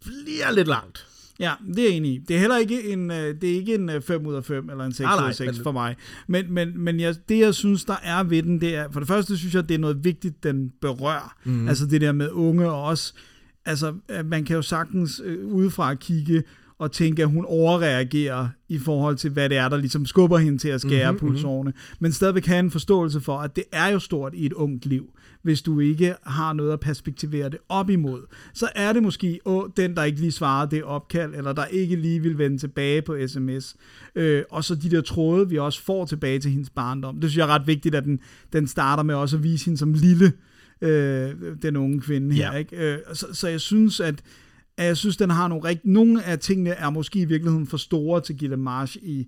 bliver 0.01 0.51
lidt 0.51 0.67
langt. 0.67 1.07
Ja, 1.39 1.53
det 1.67 1.79
er 1.79 1.83
jeg 1.83 1.91
enig 1.97 2.11
i. 2.11 2.17
Det 2.27 2.35
er 2.35 2.39
heller 2.39 2.57
ikke 2.57 2.89
en, 2.89 3.11
øh, 3.11 3.41
det 3.41 3.51
er 3.51 3.55
ikke 3.55 3.75
en 3.75 4.01
5 4.01 4.21
øh, 4.21 4.27
ud 4.27 4.35
af 4.35 4.45
5 4.45 4.69
eller 4.69 4.85
en 4.85 4.93
6 4.93 5.09
ud 5.21 5.27
af 5.27 5.35
6 5.35 5.59
for 5.59 5.71
mig. 5.71 5.95
Men, 6.27 6.53
men, 6.53 6.79
men 6.79 6.99
jeg, 6.99 7.15
det, 7.29 7.39
jeg 7.39 7.53
synes, 7.53 7.85
der 7.85 7.95
er 8.03 8.23
ved 8.23 8.43
den, 8.43 8.61
det 8.61 8.75
er, 8.75 8.91
for 8.91 8.99
det 8.99 9.07
første 9.07 9.38
synes 9.38 9.55
jeg, 9.55 9.69
det 9.69 9.75
er 9.75 9.79
noget 9.79 10.03
vigtigt, 10.03 10.43
den 10.43 10.71
berører. 10.81 11.35
Mm. 11.43 11.67
Altså 11.67 11.85
det 11.85 12.01
der 12.01 12.11
med 12.11 12.29
unge 12.29 12.71
og 12.71 12.83
også, 12.83 13.13
altså 13.65 13.93
man 14.25 14.43
kan 14.43 14.55
jo 14.55 14.61
sagtens 14.61 15.21
øh, 15.25 15.47
udefra 15.47 15.95
kigge 15.95 16.43
og 16.79 16.91
tænke, 16.91 17.21
at 17.21 17.29
hun 17.29 17.45
overreagerer 17.45 18.47
i 18.69 18.79
forhold 18.79 19.15
til, 19.15 19.31
hvad 19.31 19.49
det 19.49 19.57
er, 19.57 19.69
der 19.69 19.77
ligesom 19.77 20.05
skubber 20.05 20.38
hende 20.38 20.57
til 20.57 20.69
at 20.69 20.81
skære 20.81 21.11
mm-hmm, 21.11 21.27
pulsårene. 21.27 21.73
Men 21.99 22.11
stadigvæk 22.11 22.45
have 22.45 22.59
en 22.59 22.71
forståelse 22.71 23.21
for, 23.21 23.38
at 23.38 23.55
det 23.55 23.63
er 23.71 23.88
jo 23.88 23.99
stort 23.99 24.33
i 24.35 24.45
et 24.45 24.53
ungt 24.53 24.85
liv 24.85 25.09
hvis 25.47 25.61
du 25.61 25.79
ikke 25.79 26.15
har 26.23 26.53
noget 26.53 26.73
at 26.73 26.79
perspektivere 26.79 27.49
det 27.49 27.57
op 27.69 27.89
imod. 27.89 28.21
Så 28.53 28.69
er 28.75 28.93
det 28.93 29.03
måske 29.03 29.39
åh, 29.45 29.69
den, 29.77 29.95
der 29.95 30.03
ikke 30.03 30.19
lige 30.19 30.31
svarede 30.31 30.75
det 30.75 30.83
opkald, 30.83 31.35
eller 31.35 31.53
der 31.53 31.65
ikke 31.65 31.95
lige 31.95 32.21
vil 32.21 32.37
vende 32.37 32.57
tilbage 32.57 33.01
på 33.01 33.17
sms. 33.27 33.75
Øh, 34.15 34.43
og 34.51 34.63
så 34.63 34.75
de 34.75 34.91
der 34.91 35.01
tråde, 35.01 35.49
vi 35.49 35.57
også 35.57 35.83
får 35.83 36.05
tilbage 36.05 36.39
til 36.39 36.51
hendes 36.51 36.69
barndom. 36.69 37.19
Det 37.19 37.29
synes 37.29 37.37
jeg 37.37 37.43
er 37.43 37.59
ret 37.59 37.67
vigtigt, 37.67 37.95
at 37.95 38.03
den, 38.03 38.19
den 38.53 38.67
starter 38.67 39.03
med 39.03 39.15
også 39.15 39.37
at 39.37 39.43
vise 39.43 39.65
hende 39.65 39.77
som 39.77 39.93
lille, 39.93 40.33
øh, 40.81 41.31
den 41.61 41.75
unge 41.75 42.01
kvinde 42.01 42.35
her. 42.35 42.51
Ja. 42.51 42.57
Ikke? 42.57 42.93
Øh, 42.93 42.97
så, 43.13 43.27
så 43.33 43.47
jeg 43.47 43.61
synes, 43.61 43.99
at 43.99 44.23
at 44.77 44.85
jeg 44.85 44.97
synes, 44.97 45.17
den 45.17 45.29
har 45.29 45.47
nogle 45.47 45.63
rigt... 45.63 45.85
Nogle 45.85 46.23
af 46.23 46.39
tingene 46.39 46.69
er 46.69 46.89
måske 46.89 47.19
i 47.19 47.25
virkeligheden 47.25 47.67
for 47.67 47.77
store 47.77 48.21
til 48.21 48.37
Gilles 48.37 48.59
March 48.59 48.97
i, 49.01 49.27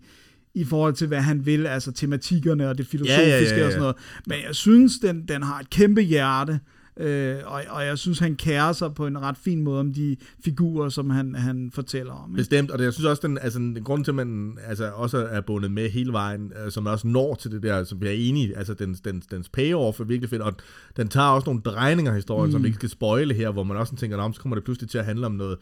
i 0.54 0.64
forhold 0.64 0.94
til, 0.94 1.08
hvad 1.08 1.22
han 1.22 1.46
vil, 1.46 1.68
altså 1.68 1.92
tematikkerne 1.92 2.70
og 2.70 2.78
det 2.78 2.88
filosofiske 2.88 3.30
ja, 3.30 3.38
ja, 3.38 3.50
ja, 3.50 3.58
ja. 3.58 3.66
og 3.66 3.72
sådan 3.72 3.82
noget. 3.82 3.96
Men 4.28 4.38
jeg 4.48 4.56
synes, 4.56 5.00
den, 5.00 5.26
den 5.28 5.44
har 5.44 5.60
et 5.60 5.70
kæmpe 5.70 6.02
hjerte, 6.02 6.60
øh, 7.00 7.38
og, 7.46 7.62
og 7.70 7.86
jeg 7.86 7.98
synes, 7.98 8.20
han 8.20 8.36
kærer 8.36 8.74
sig 8.74 8.94
på 8.94 9.08
en 9.08 9.22
ret 9.22 9.38
fin 9.38 9.62
måde 9.62 9.80
om 9.80 9.94
de 9.94 10.16
figurer, 10.46 10.90
som 10.90 11.10
han, 11.10 11.36
han 11.36 11.72
fortæller 11.74 12.14
om. 12.14 12.30
Ikke? 12.30 12.38
Bestemt, 12.38 12.72
og 12.72 12.80
det, 12.80 12.86
jeg 12.86 12.94
synes 12.94 13.06
også, 13.06 13.28
den, 13.28 13.38
altså, 13.42 13.60
den 13.60 13.84
grund 13.84 14.04
til, 14.04 14.12
at 14.12 14.16
man 14.16 14.58
altså, 14.68 14.92
også 14.92 15.18
er 15.18 15.42
bundet 15.42 15.72
med 15.72 15.90
hele 15.90 16.12
vejen, 16.12 16.52
øh, 16.66 16.72
som 16.72 16.86
også 16.86 17.08
når 17.08 17.36
til 17.36 17.52
det 17.52 17.64
der, 17.64 17.84
som 17.84 18.02
jeg 18.02 18.10
er 18.10 18.14
enig 18.14 18.58
altså 18.58 18.74
dens, 18.74 19.02
dens, 19.02 19.28
dens 19.28 19.50
payoff 19.50 20.00
er 20.00 20.04
virkelig 20.04 20.30
fedt, 20.30 20.42
og 20.42 20.54
den 20.98 21.08
tager 21.08 21.28
også 21.28 21.46
nogle 21.46 21.62
drejninger 21.62 22.12
af 22.12 22.18
historien, 22.18 22.46
mm. 22.46 22.52
som 22.52 22.64
vi 22.64 22.68
ikke 22.68 22.76
skal 22.76 22.90
spoile 22.90 23.34
her, 23.34 23.52
hvor 23.52 23.64
man 23.64 23.78
også 23.78 23.96
tænker, 23.96 24.18
om 24.18 24.34
så 24.34 24.42
kommer 24.42 24.56
det 24.56 24.64
pludselig 24.64 24.90
til 24.90 24.98
at 24.98 25.06
handle 25.06 25.26
om 25.26 25.32
noget 25.32 25.58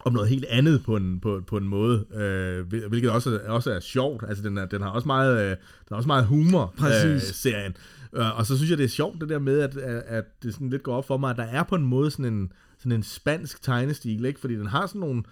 om 0.00 0.12
noget 0.12 0.28
helt 0.28 0.44
andet 0.44 0.82
på 0.84 0.96
en, 0.96 1.20
på, 1.20 1.42
på 1.46 1.56
en 1.56 1.68
måde, 1.68 2.04
øh, 2.14 2.88
hvilket 2.88 3.10
også, 3.10 3.40
også 3.46 3.70
er 3.70 3.80
sjovt. 3.80 4.24
Altså, 4.28 4.44
den, 4.44 4.58
er, 4.58 4.66
den 4.66 4.82
har 4.82 4.90
også 4.90 5.06
meget, 5.06 5.40
øh, 5.40 5.50
den 5.50 5.88
har 5.88 5.96
også 5.96 6.06
meget 6.06 6.26
humor, 6.26 6.74
øh, 6.78 7.20
serien. 7.20 7.76
Øh, 8.12 8.38
og 8.38 8.46
så 8.46 8.56
synes 8.56 8.70
jeg, 8.70 8.78
det 8.78 8.84
er 8.84 8.88
sjovt 8.88 9.20
det 9.20 9.28
der 9.28 9.38
med, 9.38 9.60
at, 9.60 9.76
at 10.06 10.24
det 10.42 10.54
sådan 10.54 10.70
lidt 10.70 10.82
går 10.82 10.96
op 10.96 11.06
for 11.06 11.16
mig, 11.16 11.30
at 11.30 11.36
der 11.36 11.44
er 11.44 11.62
på 11.62 11.74
en 11.74 11.86
måde 11.86 12.10
sådan 12.10 12.32
en, 12.32 12.52
sådan 12.78 12.92
en 12.92 13.02
spansk 13.02 13.62
tegnestil, 13.62 14.24
ikke? 14.24 14.40
fordi 14.40 14.54
den 14.54 14.66
har 14.66 14.86
sådan 14.86 15.00
nogle, 15.00 15.22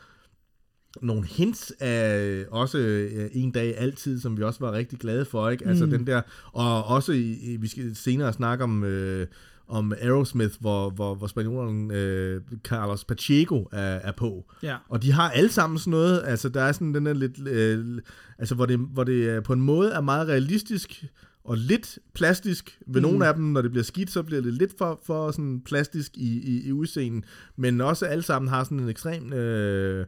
nogle 1.00 1.26
hints 1.26 1.72
af 1.80 2.44
også 2.50 2.78
øh, 2.78 3.30
en 3.32 3.50
dag 3.50 3.78
altid, 3.78 4.20
som 4.20 4.36
vi 4.36 4.42
også 4.42 4.60
var 4.60 4.72
rigtig 4.72 4.98
glade 4.98 5.24
for, 5.24 5.48
ikke? 5.48 5.66
Altså 5.66 5.84
mm. 5.84 5.90
den 5.90 6.06
der, 6.06 6.22
og 6.52 6.84
også 6.84 7.12
i, 7.12 7.56
vi 7.60 7.68
skal 7.68 7.96
senere 7.96 8.32
snakke 8.32 8.64
om 8.64 8.84
øh, 8.84 9.26
om 9.68 9.92
Aerosmith, 10.00 10.54
hvor, 10.60 10.90
hvor, 10.90 11.14
hvor 11.14 11.26
spanjoleren 11.26 11.90
øh, 11.90 12.40
Carlos 12.64 13.04
Pacheco 13.04 13.68
er, 13.72 13.80
er 13.80 14.12
på. 14.12 14.50
Ja. 14.62 14.76
Og 14.88 15.02
de 15.02 15.12
har 15.12 15.30
alle 15.30 15.52
sammen 15.52 15.78
sådan 15.78 15.90
noget, 15.90 16.22
altså 16.26 16.48
der 16.48 16.62
er 16.62 16.72
sådan 16.72 16.94
den 16.94 17.06
der 17.06 17.12
lidt, 17.12 17.48
øh, 17.48 17.98
altså 18.38 18.54
hvor 18.54 18.66
det, 18.66 18.78
hvor 18.78 19.04
det 19.04 19.44
på 19.44 19.52
en 19.52 19.60
måde 19.60 19.92
er 19.92 20.00
meget 20.00 20.28
realistisk, 20.28 21.04
og 21.44 21.56
lidt 21.56 21.98
plastisk 22.14 22.78
ved 22.86 23.00
mm. 23.00 23.08
nogle 23.08 23.26
af 23.26 23.34
dem, 23.34 23.44
når 23.44 23.62
det 23.62 23.70
bliver 23.70 23.84
skidt, 23.84 24.10
så 24.10 24.22
bliver 24.22 24.42
det 24.42 24.54
lidt 24.54 24.78
for, 24.78 25.00
for 25.06 25.30
sådan 25.30 25.62
plastisk 25.64 26.16
i, 26.16 26.40
i, 26.40 26.68
i 26.68 26.72
udseendet, 26.72 27.24
men 27.56 27.80
også 27.80 28.06
alle 28.06 28.22
sammen 28.22 28.48
har 28.48 28.64
sådan 28.64 28.80
en 28.80 28.88
ekstrem 28.88 29.32
øh, 29.32 30.06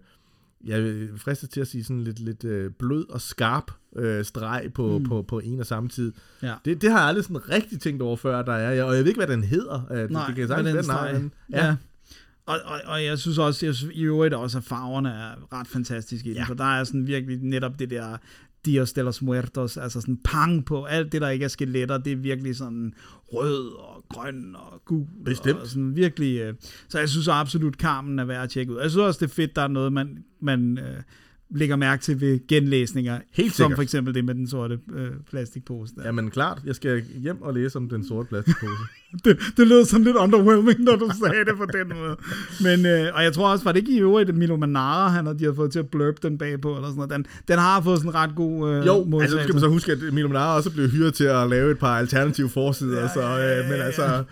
jeg 0.66 1.08
fristet 1.16 1.50
til 1.50 1.60
at 1.60 1.66
sige 1.68 1.84
sådan 1.84 2.04
lidt, 2.04 2.18
lidt 2.18 2.44
øh, 2.44 2.70
blød 2.70 3.10
og 3.10 3.20
skarp 3.20 3.70
øh, 3.96 4.24
streg 4.24 4.70
på, 4.74 4.98
mm. 4.98 5.04
på, 5.04 5.22
på 5.22 5.38
en 5.38 5.60
og 5.60 5.66
samme 5.66 5.88
tid. 5.88 6.12
Ja. 6.42 6.54
Det, 6.64 6.82
det 6.82 6.90
har 6.90 6.98
jeg 6.98 7.08
aldrig 7.08 7.24
sådan 7.24 7.50
rigtig 7.50 7.80
tænkt 7.80 8.02
over 8.02 8.16
før, 8.16 8.42
der 8.42 8.52
er. 8.52 8.84
Og 8.84 8.96
jeg 8.96 9.04
ved 9.04 9.08
ikke, 9.08 9.24
hvad 9.24 9.36
den 9.36 9.44
hedder. 9.44 9.88
Øh, 9.90 10.10
Nej, 10.10 10.26
det, 10.26 10.28
det 10.28 10.36
kan 10.36 10.48
sagtens 10.48 10.74
den 10.74 10.84
streg. 10.84 11.30
Ja. 11.52 11.66
ja. 11.66 11.76
Og, 12.46 12.58
og, 12.64 12.80
og 12.84 13.04
jeg 13.04 13.18
synes 13.18 13.38
også, 13.38 13.66
jeg 13.66 13.74
synes, 13.74 13.94
i 13.94 14.02
øvrigt 14.02 14.34
også, 14.34 14.58
at 14.58 14.64
farverne 14.64 15.08
er 15.08 15.58
ret 15.58 15.66
fantastiske 15.66 16.30
i 16.30 16.32
den, 16.32 16.38
ja. 16.38 16.44
for 16.44 16.54
der 16.54 16.64
er 16.64 16.84
sådan 16.84 17.06
virkelig 17.06 17.38
netop 17.42 17.78
det 17.78 17.90
der 17.90 18.16
Dios 18.64 18.92
de 18.92 19.02
los 19.02 19.22
Muertos, 19.22 19.76
altså 19.76 20.00
sådan 20.00 20.18
pang 20.24 20.64
på 20.64 20.84
alt 20.84 21.12
det, 21.12 21.20
der 21.20 21.28
ikke 21.28 21.44
er 21.44 21.48
skeletter, 21.48 21.98
det 21.98 22.12
er 22.12 22.16
virkelig 22.16 22.56
sådan 22.56 22.94
rød 23.32 23.72
og 23.78 23.93
grøn 24.08 24.56
og 24.56 24.82
gul. 24.84 25.06
Bestemt. 25.24 25.60
Og 25.60 25.66
sådan 25.66 25.96
virkelig, 25.96 26.40
øh, 26.40 26.54
så 26.88 26.98
jeg 26.98 27.08
synes 27.08 27.28
absolut, 27.28 27.74
Carmen 27.74 28.18
er 28.18 28.24
værd 28.24 28.42
at 28.42 28.50
tjekke 28.50 28.72
ud. 28.72 28.80
Jeg 28.80 28.90
synes 28.90 29.02
også, 29.06 29.26
det 29.26 29.30
er 29.30 29.34
fedt, 29.34 29.56
der 29.56 29.62
er 29.62 29.68
noget, 29.68 29.92
man, 29.92 30.24
man 30.40 30.78
øh, 30.78 31.02
lægger 31.50 31.76
mærke 31.76 32.02
til 32.02 32.20
ved 32.20 32.46
genlæsninger. 32.48 33.18
Helt 33.32 33.54
Som 33.54 33.74
for 33.74 33.82
eksempel 33.82 34.14
det 34.14 34.24
med 34.24 34.34
den 34.34 34.48
sorte 34.48 34.78
øh, 34.94 35.10
plastikpose. 35.30 35.94
Der. 35.96 36.02
Jamen 36.04 36.30
klart, 36.30 36.62
jeg 36.66 36.74
skal 36.74 37.02
hjem 37.22 37.42
og 37.42 37.54
læse 37.54 37.76
om 37.76 37.88
den 37.88 38.08
sorte 38.08 38.28
plastikpose. 38.28 38.72
det, 39.24 39.38
det 39.56 39.68
lød 39.68 39.84
sådan 39.84 40.04
lidt 40.04 40.16
underwhelming, 40.16 40.80
når 40.80 40.96
du 40.96 41.10
sagde 41.24 41.44
det 41.44 41.56
på 41.56 41.66
den 41.72 41.98
måde. 41.98 42.16
Men, 42.60 42.86
øh, 42.86 43.14
og 43.14 43.22
jeg 43.22 43.32
tror 43.32 43.48
også, 43.48 43.64
var 43.64 43.72
det 43.72 43.80
ikke 43.80 43.92
i 43.92 44.00
øvrigt, 44.00 44.28
at 44.28 44.34
Milo 44.34 44.56
Manara, 44.56 45.08
han 45.08 45.26
har, 45.26 45.32
de 45.32 45.44
har 45.44 45.52
fået 45.52 45.72
til 45.72 45.78
at 45.78 45.88
blurb 45.88 46.22
den 46.22 46.38
bagpå, 46.38 46.74
eller 46.76 46.88
sådan 46.88 46.96
noget. 46.96 47.10
Den, 47.10 47.26
den 47.48 47.58
har 47.58 47.80
fået 47.80 47.98
sådan 47.98 48.10
en 48.10 48.14
ret 48.14 48.30
god 48.36 48.70
øh, 48.70 48.86
Jo, 48.86 49.20
altså 49.20 49.38
skal 49.42 49.54
man 49.54 49.60
så 49.60 49.68
huske, 49.68 49.92
at 49.92 49.98
Milo 50.12 50.28
Manara 50.28 50.56
også 50.56 50.70
blev 50.70 50.88
hyret 50.88 51.14
til 51.14 51.24
at 51.24 51.50
lave 51.50 51.70
et 51.70 51.78
par 51.78 51.98
alternative 51.98 52.48
forsider, 52.48 53.00
ja, 53.00 53.08
så, 53.08 53.20
øh, 53.20 53.70
men 53.70 53.80
altså... 53.80 54.24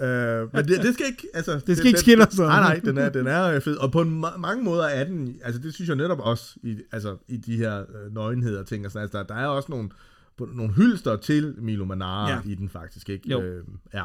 Øh, 0.00 0.54
men 0.54 0.68
det, 0.68 0.82
det 0.82 0.94
skal 0.94 1.06
ikke, 1.06 1.28
altså... 1.34 1.52
Det 1.52 1.62
skal 1.62 1.76
det, 1.76 1.84
ikke 1.84 2.00
skille 2.00 2.26
sig. 2.30 2.46
Nej, 2.46 2.60
nej, 2.60 2.80
den 2.84 2.98
er, 2.98 3.08
den 3.08 3.26
er 3.26 3.60
fed. 3.60 3.76
Og 3.76 3.92
på 3.92 4.00
en, 4.00 4.24
mange 4.38 4.64
måder 4.64 4.84
er 4.84 5.04
den, 5.04 5.36
altså 5.44 5.60
det 5.60 5.74
synes 5.74 5.88
jeg 5.88 5.96
netop 5.96 6.20
også, 6.20 6.56
i, 6.62 6.76
altså 6.92 7.16
i 7.28 7.36
de 7.36 7.56
her 7.56 7.80
øh, 7.80 8.14
nøgenheder 8.14 8.62
ting 8.62 8.86
og 8.86 8.92
sådan, 8.92 9.02
altså 9.02 9.18
der, 9.18 9.24
der 9.24 9.34
er 9.34 9.46
også 9.46 9.66
nogle, 9.72 9.90
nogle 10.38 10.72
hylster 10.72 11.16
til 11.16 11.54
Milo 11.58 11.84
Manara 11.84 12.30
ja. 12.30 12.40
i 12.44 12.54
den 12.54 12.68
faktisk, 12.68 13.08
ikke? 13.08 13.30
Jo. 13.30 13.42
Øh, 13.42 13.64
ja. 13.94 14.04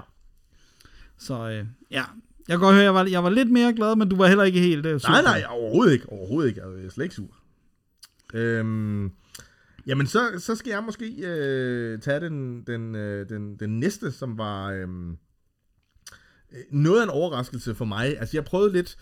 Så 1.17 1.49
øh, 1.49 1.65
ja, 1.91 2.03
jeg 2.47 2.49
kan 2.49 2.59
godt 2.59 2.73
høre, 2.73 2.83
jeg 2.83 2.93
var, 2.93 3.05
jeg 3.05 3.23
var 3.23 3.29
lidt 3.29 3.51
mere 3.51 3.73
glad, 3.73 3.95
men 3.95 4.09
du 4.09 4.15
var 4.15 4.27
heller 4.27 4.43
ikke 4.43 4.59
helt 4.59 4.85
øh, 4.85 4.99
sur. 4.99 5.09
Nej, 5.09 5.21
nej, 5.21 5.43
overhovedet 5.49 5.93
ikke, 5.93 6.09
overhovedet 6.09 6.49
ikke. 6.49 6.61
Jeg 6.61 6.85
er 6.85 6.89
slet 6.89 7.05
ikke 7.05 7.15
sur. 7.15 7.35
Øhm, 8.33 9.11
Jamen, 9.87 10.07
så, 10.07 10.19
så 10.37 10.55
skal 10.55 10.69
jeg 10.69 10.83
måske 10.83 11.13
øh, 11.23 11.99
tage 11.99 12.19
den, 12.19 12.63
den, 12.67 12.95
øh, 12.95 13.29
den, 13.29 13.55
den 13.55 13.79
næste, 13.79 14.11
som 14.11 14.37
var 14.37 14.71
øh, 14.71 14.87
noget 16.71 16.99
af 16.99 17.03
en 17.03 17.09
overraskelse 17.09 17.75
for 17.75 17.85
mig. 17.85 18.19
Altså, 18.19 18.37
jeg 18.37 18.45
prøvede 18.45 18.73
lidt... 18.73 18.97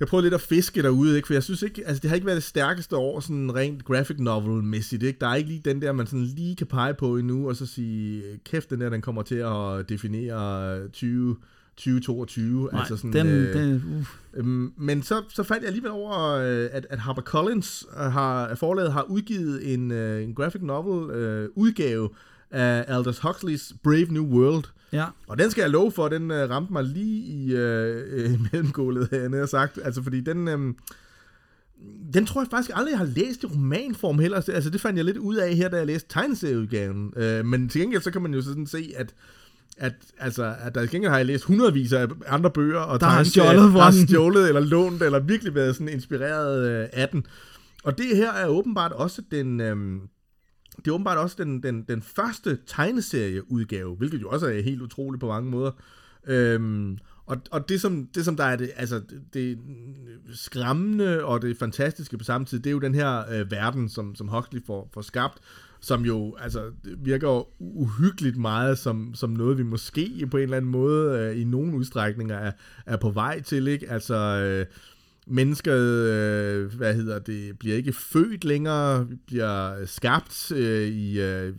Jeg 0.00 0.08
prøvede 0.08 0.24
lidt 0.24 0.34
at 0.34 0.40
fiske 0.40 0.82
derude, 0.82 1.16
ikke? 1.16 1.26
for 1.26 1.34
jeg 1.34 1.42
synes 1.42 1.62
ikke, 1.62 1.86
altså 1.86 2.00
det 2.00 2.10
har 2.10 2.14
ikke 2.14 2.26
været 2.26 2.36
det 2.36 2.44
stærkeste 2.44 2.96
år, 2.96 3.20
sådan 3.20 3.54
rent 3.54 3.84
graphic 3.84 4.16
novel-mæssigt, 4.18 5.02
ikke? 5.02 5.18
Der 5.20 5.28
er 5.28 5.34
ikke 5.34 5.50
lige 5.50 5.62
den 5.64 5.82
der, 5.82 5.92
man 5.92 6.06
sådan 6.06 6.24
lige 6.24 6.56
kan 6.56 6.66
pege 6.66 6.94
på 6.94 7.16
endnu, 7.16 7.48
og 7.48 7.56
så 7.56 7.66
sige, 7.66 8.22
kæft, 8.44 8.70
den 8.70 8.80
der, 8.80 8.88
den 8.88 9.00
kommer 9.00 9.22
til 9.22 9.34
at 9.34 9.88
definere 9.88 10.88
20, 10.88 11.36
2022. 11.76 12.68
Nej, 12.72 12.80
altså 12.80 12.96
sådan, 12.96 13.12
den, 13.12 13.26
øh, 13.26 13.54
den, 13.54 13.74
uh. 13.74 14.06
Øhm, 14.34 14.72
men 14.76 15.02
så, 15.02 15.22
så 15.28 15.42
fandt 15.42 15.62
jeg 15.62 15.68
alligevel 15.68 15.90
over, 15.90 16.28
øh, 16.28 16.68
at, 16.72 16.86
at 16.90 16.98
HarperCollins 16.98 17.86
har, 17.96 18.54
forlaget 18.54 18.92
har 18.92 19.02
udgivet 19.02 19.74
en, 19.74 19.90
øh, 19.90 20.22
en 20.22 20.34
graphic 20.34 20.62
novel 20.62 21.10
øh, 21.10 21.48
udgave 21.54 22.08
af 22.50 22.84
Aldous 22.88 23.18
Huxleys 23.18 23.72
Brave 23.84 24.06
New 24.10 24.24
World. 24.24 24.64
Ja. 24.92 25.04
Og 25.26 25.38
den 25.38 25.50
skal 25.50 25.62
jeg 25.62 25.70
love 25.70 25.92
for, 25.92 26.08
den 26.08 26.30
øh, 26.30 26.50
ramte 26.50 26.72
mig 26.72 26.84
lige 26.84 27.24
i 27.24 27.54
øh, 27.54 28.02
øh, 28.10 28.40
mellemgulvet, 28.52 29.08
havde 29.12 29.36
jeg 29.36 29.48
sagt. 29.48 29.78
Altså, 29.84 30.02
fordi 30.02 30.20
den... 30.20 30.48
Øh, 30.48 30.74
den 32.14 32.26
tror 32.26 32.40
jeg 32.40 32.48
faktisk 32.50 32.70
aldrig, 32.74 32.90
jeg 32.90 32.98
har 32.98 33.06
læst 33.06 33.42
i 33.42 33.46
romanform 33.46 34.18
heller. 34.18 34.36
Altså, 34.48 34.70
det 34.70 34.80
fandt 34.80 34.96
jeg 34.96 35.04
lidt 35.04 35.16
ud 35.16 35.36
af 35.36 35.54
her, 35.54 35.68
da 35.68 35.76
jeg 35.76 35.86
læste 35.86 36.08
tegneserieudgaven. 36.08 37.12
Øh, 37.16 37.44
men 37.44 37.68
til 37.68 37.80
gengæld, 37.80 38.02
så 38.02 38.10
kan 38.10 38.22
man 38.22 38.34
jo 38.34 38.42
sådan 38.42 38.66
se, 38.66 38.92
at 38.96 39.14
at, 39.78 39.92
altså, 40.18 40.54
at 40.60 40.74
der 40.74 40.86
gengæld 40.86 41.10
har 41.10 41.16
jeg 41.16 41.26
læst 41.26 41.44
hundredvis 41.44 41.92
af 41.92 42.06
andre 42.26 42.50
bøger, 42.50 42.78
og 42.80 43.00
Der 43.00 43.06
har 43.06 43.14
tegneserier, 43.14 43.50
stjålet 43.50 43.74
der 43.74 43.90
den. 43.90 44.08
stjålet 44.08 44.48
eller 44.48 44.60
lånt, 44.60 45.02
eller 45.02 45.18
virkelig 45.18 45.54
været 45.54 45.74
sådan 45.74 45.88
inspireret 45.88 46.68
øh, 46.68 46.88
af 46.92 47.08
den. 47.08 47.26
Og 47.84 47.98
det 47.98 48.16
her 48.16 48.32
er 48.32 48.46
åbenbart 48.46 48.92
også 48.92 49.22
den... 49.30 49.60
Øhm, 49.60 50.00
det 50.76 50.88
er 50.88 50.94
åbenbart 50.94 51.18
også 51.18 51.36
den, 51.38 51.62
den, 51.62 51.82
den 51.82 52.02
første 52.02 52.58
tegneserieudgave, 52.66 53.96
hvilket 53.96 54.22
jo 54.22 54.28
også 54.28 54.46
er 54.46 54.62
helt 54.62 54.82
utroligt 54.82 55.20
på 55.20 55.26
mange 55.26 55.50
måder. 55.50 55.70
Øhm, 56.26 56.98
og, 57.26 57.36
og 57.50 57.68
det, 57.68 57.80
som, 57.80 58.06
det, 58.14 58.24
som 58.24 58.36
der 58.36 58.44
er 58.44 58.56
det, 58.56 58.70
altså, 58.76 58.96
det, 58.98 59.24
det 59.34 59.58
skræmmende 60.34 61.24
og 61.24 61.42
det 61.42 61.56
fantastiske 61.56 62.18
på 62.18 62.24
samme 62.24 62.44
tid, 62.44 62.58
det 62.58 62.66
er 62.66 62.72
jo 62.72 62.78
den 62.78 62.94
her 62.94 63.32
øh, 63.32 63.50
verden, 63.50 63.88
som, 63.88 64.14
som 64.14 64.28
Huxley 64.28 64.60
får, 64.66 64.90
får 64.94 65.00
skabt, 65.00 65.38
som 65.80 66.04
jo 66.04 66.36
altså, 66.40 66.72
virker 66.98 67.48
uhyggeligt 67.62 68.36
meget 68.36 68.78
som, 68.78 69.14
som 69.14 69.30
noget, 69.30 69.58
vi 69.58 69.62
måske 69.62 70.28
på 70.30 70.36
en 70.36 70.42
eller 70.42 70.56
anden 70.56 70.70
måde 70.70 71.18
øh, 71.18 71.40
i 71.40 71.44
nogle 71.44 71.76
udstrækninger 71.76 72.36
er, 72.36 72.52
er 72.86 72.96
på 72.96 73.10
vej 73.10 73.40
til. 73.40 73.68
Ikke? 73.68 73.90
Altså, 73.90 74.14
øh, 74.14 74.66
mennesket 75.26 75.80
øh, 75.80 76.74
hvad 76.74 76.94
hedder 76.94 77.18
det, 77.18 77.58
bliver 77.58 77.76
ikke 77.76 77.92
født 77.92 78.44
længere, 78.44 79.06
bliver 79.26 79.86
skabt 79.86 80.52
øh, 80.52 80.88
i, 80.88 81.20
øh, 81.20 81.54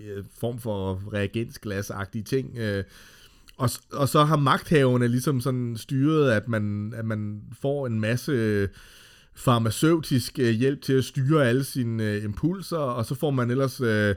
i 0.00 0.22
form 0.40 0.58
for 0.58 1.02
reagensglasagtige 1.12 2.24
ting. 2.24 2.58
Øh, 2.58 2.84
og, 3.56 3.70
og 3.92 4.08
så 4.08 4.24
har 4.24 4.36
magthaverne 4.36 5.08
ligesom 5.08 5.40
sådan 5.40 5.76
styret, 5.76 6.30
at 6.30 6.48
man, 6.48 6.92
at 6.96 7.04
man 7.04 7.42
får 7.60 7.86
en 7.86 8.00
masse 8.00 8.32
øh, 8.32 8.68
farmaceutisk 9.34 10.38
øh, 10.38 10.50
hjælp 10.50 10.82
til 10.82 10.92
at 10.92 11.04
styre 11.04 11.48
alle 11.48 11.64
sine 11.64 12.04
øh, 12.04 12.24
impulser, 12.24 12.76
og 12.76 13.06
så 13.06 13.14
får 13.14 13.30
man 13.30 13.50
ellers... 13.50 13.80
Øh, 13.80 14.14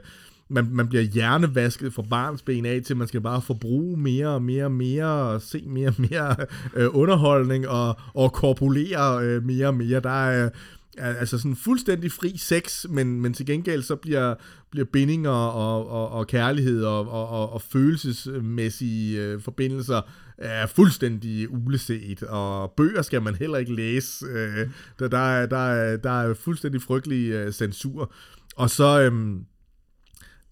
man, 0.50 0.68
man 0.72 0.88
bliver 0.88 1.02
hjernevasket 1.02 1.94
fra 1.94 2.02
barnsben 2.02 2.66
af 2.66 2.82
til, 2.84 2.96
man 2.96 3.08
skal 3.08 3.20
bare 3.20 3.42
forbruge 3.42 3.96
mere 3.96 4.28
og 4.28 4.42
mere 4.42 4.64
og 4.64 4.72
mere, 4.72 5.06
og 5.06 5.42
se 5.42 5.64
mere 5.66 5.88
og 5.88 5.94
mere 5.98 6.36
øh, 6.76 6.88
underholdning, 6.92 7.68
og, 7.68 7.96
og 8.14 8.32
korpulere 8.32 9.24
øh, 9.24 9.44
mere 9.44 9.66
og 9.66 9.74
mere. 9.74 10.00
Der 10.00 10.26
er, 10.26 10.50
Øh, 10.98 11.20
altså 11.20 11.38
sådan 11.38 11.56
fuldstændig 11.56 12.12
fri 12.12 12.36
sex, 12.36 12.86
men, 12.88 13.20
men 13.20 13.34
til 13.34 13.46
gengæld 13.46 13.82
så 13.82 13.96
bliver, 13.96 14.34
bliver 14.70 14.86
bindinger 14.92 15.30
og, 15.30 15.90
og, 15.90 16.10
og 16.10 16.26
kærlighed 16.26 16.84
og, 16.84 17.08
og, 17.08 17.28
og, 17.28 17.52
og 17.52 17.62
følelsesmæssige 17.62 19.22
øh, 19.22 19.40
forbindelser 19.40 20.00
er 20.38 20.66
fuldstændig 20.66 21.50
uleset, 21.50 22.22
og 22.22 22.72
bøger 22.76 23.02
skal 23.02 23.22
man 23.22 23.34
heller 23.34 23.58
ikke 23.58 23.74
læse. 23.74 24.26
Øh, 24.26 24.68
der, 24.98 25.08
der, 25.08 25.18
er, 25.18 25.46
der, 25.46 25.56
er, 25.56 25.96
der 25.96 26.10
er 26.10 26.34
fuldstændig 26.34 26.82
frygtelig 26.82 27.30
øh, 27.30 27.52
censur. 27.52 28.12
Og 28.56 28.70
så... 28.70 29.00
Øh, 29.00 29.40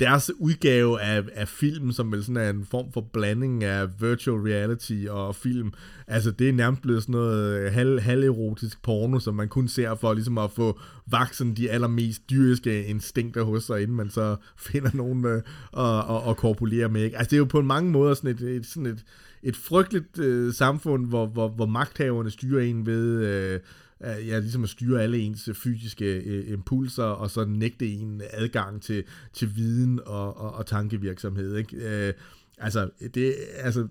deres 0.01 0.31
udgave 0.39 1.01
af, 1.01 1.25
af 1.35 1.49
film, 1.49 1.93
som 1.93 2.13
vel 2.13 2.25
sådan 2.25 2.37
er 2.37 2.51
en 2.51 2.67
form 2.71 2.93
for 2.93 3.01
blanding 3.01 3.65
af 3.65 4.01
virtual 4.01 4.41
reality 4.41 5.07
og 5.11 5.37
film, 5.37 5.73
altså 6.07 6.31
det 6.31 6.49
er 6.49 6.53
nærmest 6.53 6.83
blevet 6.83 7.03
sådan 7.03 7.13
noget 7.13 7.61
øh, 7.61 7.73
halv, 7.73 8.01
halverotisk 8.01 8.83
porno, 8.83 9.19
som 9.19 9.35
man 9.35 9.49
kun 9.49 9.69
ser 9.69 9.95
for 9.95 10.15
ligesom 10.15 10.39
at 10.39 10.51
få 10.51 10.81
vaksen 11.07 11.57
de 11.57 11.71
allermest 11.71 12.31
dyriske 12.31 12.85
instinkter 12.85 13.43
hos 13.43 13.65
sig, 13.65 13.83
inden 13.83 13.97
man 13.97 14.11
så 14.11 14.37
finder 14.69 14.91
nogen 14.95 15.25
øh, 15.25 15.37
at, 15.37 15.43
og, 15.73 16.23
og, 16.23 16.37
korpulere 16.37 16.89
med. 16.89 17.03
Ikke? 17.05 17.17
Altså 17.19 17.31
det 17.31 17.37
er 17.37 17.39
jo 17.39 17.45
på 17.45 17.63
mange 17.63 17.91
måder 17.91 18.15
sådan 18.15 18.31
et, 18.31 18.41
et, 18.41 18.67
sådan 18.67 18.87
et, 18.87 19.05
et 19.43 19.57
frygteligt 19.57 20.19
øh, 20.19 20.55
samfund, 20.55 21.07
hvor, 21.07 21.27
hvor, 21.27 21.49
hvor 21.49 21.67
magthaverne 21.67 22.31
styrer 22.31 22.63
en 22.63 22.87
ved... 22.87 23.25
Øh, 23.25 23.61
ja, 24.05 24.39
ligesom 24.39 24.63
at 24.63 24.69
styre 24.69 25.03
alle 25.03 25.19
ens 25.19 25.51
fysiske 25.55 26.05
øh, 26.05 26.53
impulser, 26.53 27.03
og 27.03 27.31
så 27.31 27.45
nægte 27.45 27.89
en 27.89 28.23
adgang 28.31 28.83
til, 28.83 29.05
til 29.33 29.57
viden 29.57 30.01
og, 30.07 30.37
og, 30.37 30.55
og 30.55 30.67
tankevirksomhed. 30.67 31.57
Ikke? 31.57 32.07
Øh, 32.09 32.15
altså, 32.59 32.91
det, 33.15 33.35
altså, 33.57 33.89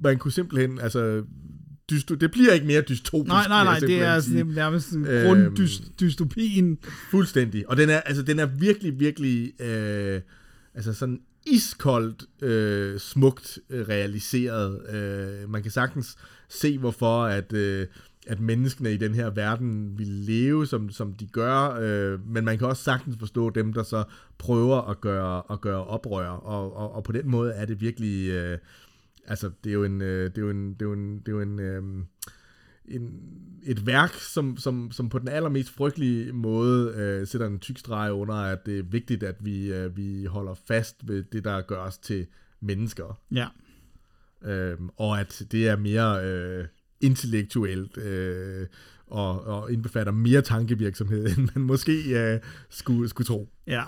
man 0.00 0.18
kunne 0.18 0.32
simpelthen, 0.32 0.80
altså, 0.80 1.24
dysto, 1.90 2.14
det 2.14 2.30
bliver 2.30 2.52
ikke 2.52 2.66
mere 2.66 2.80
dystopisk. 2.80 3.28
Nej, 3.28 3.48
nej, 3.48 3.64
nej, 3.64 3.78
det 3.78 4.02
er 4.02 4.20
sådan, 4.20 4.46
nærmest 4.46 4.92
en 4.92 5.06
Øhm, 5.06 5.26
grunddystopien. 5.26 6.78
Fuldstændig. 7.10 7.68
Og 7.68 7.76
den 7.76 7.90
er, 7.90 8.00
altså, 8.00 8.22
den 8.22 8.38
er 8.38 8.46
virkelig, 8.46 9.00
virkelig, 9.00 9.60
øh, 9.60 10.20
altså 10.74 10.92
sådan 10.92 11.20
iskoldt, 11.46 12.24
øh, 12.42 13.00
smukt 13.00 13.58
øh, 13.70 13.88
realiseret. 13.88 14.94
Øh, 14.94 15.50
man 15.50 15.62
kan 15.62 15.70
sagtens 15.70 16.16
se, 16.48 16.78
hvorfor 16.78 17.24
at, 17.24 17.52
øh, 17.52 17.86
at 18.26 18.40
menneskene 18.40 18.92
i 18.92 18.96
den 18.96 19.14
her 19.14 19.30
verden 19.30 19.98
vil 19.98 20.06
leve, 20.06 20.66
som, 20.66 20.90
som 20.90 21.14
de 21.14 21.26
gør, 21.26 21.78
øh, 21.80 22.28
men 22.28 22.44
man 22.44 22.58
kan 22.58 22.66
også 22.66 22.82
sagtens 22.82 23.16
forstå 23.18 23.50
dem, 23.50 23.72
der 23.72 23.82
så 23.82 24.04
prøver 24.38 24.90
at 24.90 25.00
gøre, 25.00 25.42
at 25.50 25.60
gøre 25.60 25.84
oprør, 25.84 26.28
og, 26.28 26.76
og, 26.76 26.92
og 26.92 27.04
på 27.04 27.12
den 27.12 27.30
måde 27.30 27.52
er 27.52 27.64
det 27.64 27.80
virkelig, 27.80 28.30
øh, 28.30 28.58
altså 29.26 29.50
det 29.64 29.70
er 29.70 29.74
jo 29.74 29.84
en, 29.84 30.02
øh, 30.02 30.30
det 30.30 30.38
er 30.38 30.42
jo 30.42 30.50
en, 30.50 30.72
det 30.72 30.82
er 30.82 30.86
jo 30.86 30.92
en, 30.92 31.18
det 31.18 31.28
er 31.28 31.32
jo 31.32 31.40
en, 31.40 31.60
øh, 31.60 31.82
en, 32.88 33.20
et 33.62 33.86
værk, 33.86 34.12
som, 34.12 34.56
som, 34.56 34.90
som 34.90 35.08
på 35.08 35.18
den 35.18 35.28
allermest 35.28 35.70
frygtelige 35.70 36.32
måde 36.32 36.94
øh, 36.96 37.26
sætter 37.26 37.46
en 37.46 37.58
tyk 37.58 37.78
streg 37.78 38.12
under, 38.12 38.34
at 38.34 38.66
det 38.66 38.78
er 38.78 38.82
vigtigt, 38.82 39.22
at 39.22 39.36
vi, 39.40 39.72
øh, 39.72 39.96
vi 39.96 40.24
holder 40.24 40.54
fast 40.54 41.08
ved 41.08 41.22
det, 41.22 41.44
der 41.44 41.60
gør 41.60 41.78
os 41.78 41.98
til 41.98 42.26
mennesker. 42.60 43.20
Ja. 43.30 43.46
Øh, 44.42 44.78
og 44.96 45.20
at 45.20 45.46
det 45.52 45.68
er 45.68 45.76
mere 45.76 46.24
øh, 46.24 46.64
intellektuelt 47.00 47.98
øh, 47.98 48.66
og, 49.06 49.46
og 49.46 49.72
indbefatter 49.72 50.12
mere 50.12 50.42
tankevirksomhed, 50.42 51.26
end 51.38 51.48
man 51.54 51.64
måske 51.64 52.18
øh, 52.18 52.40
skulle, 52.70 53.08
skulle 53.08 53.26
tro. 53.26 53.48
Ja. 53.66 53.82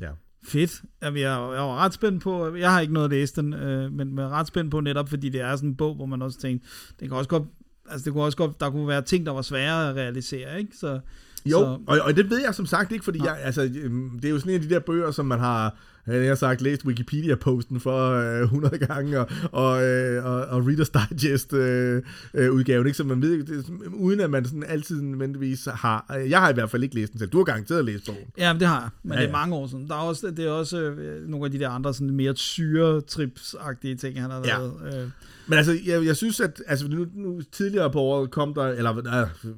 Ja. 0.00 0.10
Fedt. 0.44 0.82
Jamen, 1.02 1.20
jeg, 1.20 1.30
jeg 1.30 1.62
var 1.62 1.76
ret 1.76 1.94
spændt 1.94 2.22
på, 2.22 2.54
jeg 2.54 2.72
har 2.72 2.80
ikke 2.80 2.92
noget 2.92 3.04
at 3.04 3.10
læse 3.10 3.36
den, 3.36 3.54
øh, 3.54 3.92
men, 3.92 4.14
men 4.14 4.28
ret 4.28 4.46
spændt 4.46 4.70
på 4.70 4.80
netop, 4.80 5.08
fordi 5.08 5.28
det 5.28 5.40
er 5.40 5.56
sådan 5.56 5.68
en 5.68 5.76
bog, 5.76 5.94
hvor 5.94 6.06
man 6.06 6.22
også 6.22 6.40
tænker, 6.40 6.66
det 7.00 7.08
kan 7.08 7.16
også 7.16 7.30
godt, 7.30 7.42
altså 7.88 8.04
det 8.04 8.12
kunne 8.12 8.24
også 8.24 8.38
godt, 8.38 8.60
der 8.60 8.70
kunne 8.70 8.88
være 8.88 9.02
ting, 9.02 9.26
der 9.26 9.32
var 9.32 9.42
svære 9.42 9.88
at 9.90 9.96
realisere, 9.96 10.58
ikke? 10.58 10.76
Så, 10.76 11.00
Jo, 11.46 11.58
så, 11.58 11.78
og, 11.86 11.98
og 12.00 12.16
det 12.16 12.30
ved 12.30 12.40
jeg 12.44 12.54
som 12.54 12.66
sagt 12.66 12.92
ikke, 12.92 13.04
fordi 13.04 13.18
jeg, 13.24 13.38
altså, 13.42 13.62
øhm, 13.62 14.10
det 14.22 14.24
er 14.24 14.30
jo 14.30 14.38
sådan 14.38 14.50
en 14.50 14.62
af 14.62 14.68
de 14.68 14.74
der 14.74 14.80
bøger, 14.80 15.10
som 15.10 15.26
man 15.26 15.38
har, 15.38 15.76
jeg 16.16 16.28
har 16.28 16.34
sagt, 16.34 16.60
læst 16.62 16.84
Wikipedia-posten 16.84 17.80
for 17.80 18.10
øh, 18.12 18.42
100 18.42 18.78
gange, 18.78 19.20
og, 19.20 19.28
og, 19.52 19.84
øh, 19.84 20.24
og, 20.24 20.40
og 20.40 20.62
Reader's 20.62 21.08
Digest 21.10 21.52
øh, 21.52 22.02
øh, 22.34 22.58
ikke? 22.68 22.94
så 22.94 23.04
man 23.04 23.22
ved, 23.22 23.44
det, 23.44 23.64
uden 23.92 24.20
at 24.20 24.30
man 24.30 24.44
sådan 24.44 24.64
altid 24.68 25.00
nødvendigvis 25.02 25.68
har, 25.74 26.16
øh, 26.18 26.30
jeg 26.30 26.40
har 26.40 26.50
i 26.50 26.54
hvert 26.54 26.70
fald 26.70 26.82
ikke 26.82 26.94
læst 26.94 27.12
den 27.12 27.18
selv, 27.18 27.30
du 27.30 27.38
har 27.38 27.44
garanteret 27.44 27.84
læst 27.84 28.06
bogen. 28.06 28.20
Ja, 28.38 28.52
men 28.52 28.60
det 28.60 28.68
har 28.68 28.80
jeg, 28.80 28.88
men 29.02 29.12
Ja, 29.12 29.18
ja, 29.18 29.22
det 29.22 29.28
er 29.28 29.32
mange 29.32 29.54
år 29.54 29.66
siden. 29.66 29.88
Der 29.88 29.94
er 29.94 29.98
også, 30.00 30.30
det 30.36 30.46
er 30.46 30.50
også 30.50 30.80
øh, 30.80 31.28
nogle 31.28 31.44
af 31.46 31.50
de 31.52 31.58
der 31.58 31.70
andre 31.70 31.94
sådan 31.94 32.10
mere 32.10 32.34
syretrips-agtige 32.36 33.96
ting, 33.96 34.20
han 34.20 34.30
har 34.30 34.42
Ja. 34.46 34.58
lavet. 34.58 34.72
Øh, 34.86 35.08
Men 35.46 35.58
altså, 35.58 35.78
jeg, 35.86 36.04
jeg 36.04 36.16
synes, 36.16 36.40
at 36.40 36.62
altså, 36.66 36.88
nu, 36.88 37.06
nu 37.14 37.40
tidligere 37.52 37.90
på 37.90 38.00
året 38.00 38.30
kom 38.30 38.54
der, 38.54 38.62
eller 38.66 38.98
øh, 38.98 39.50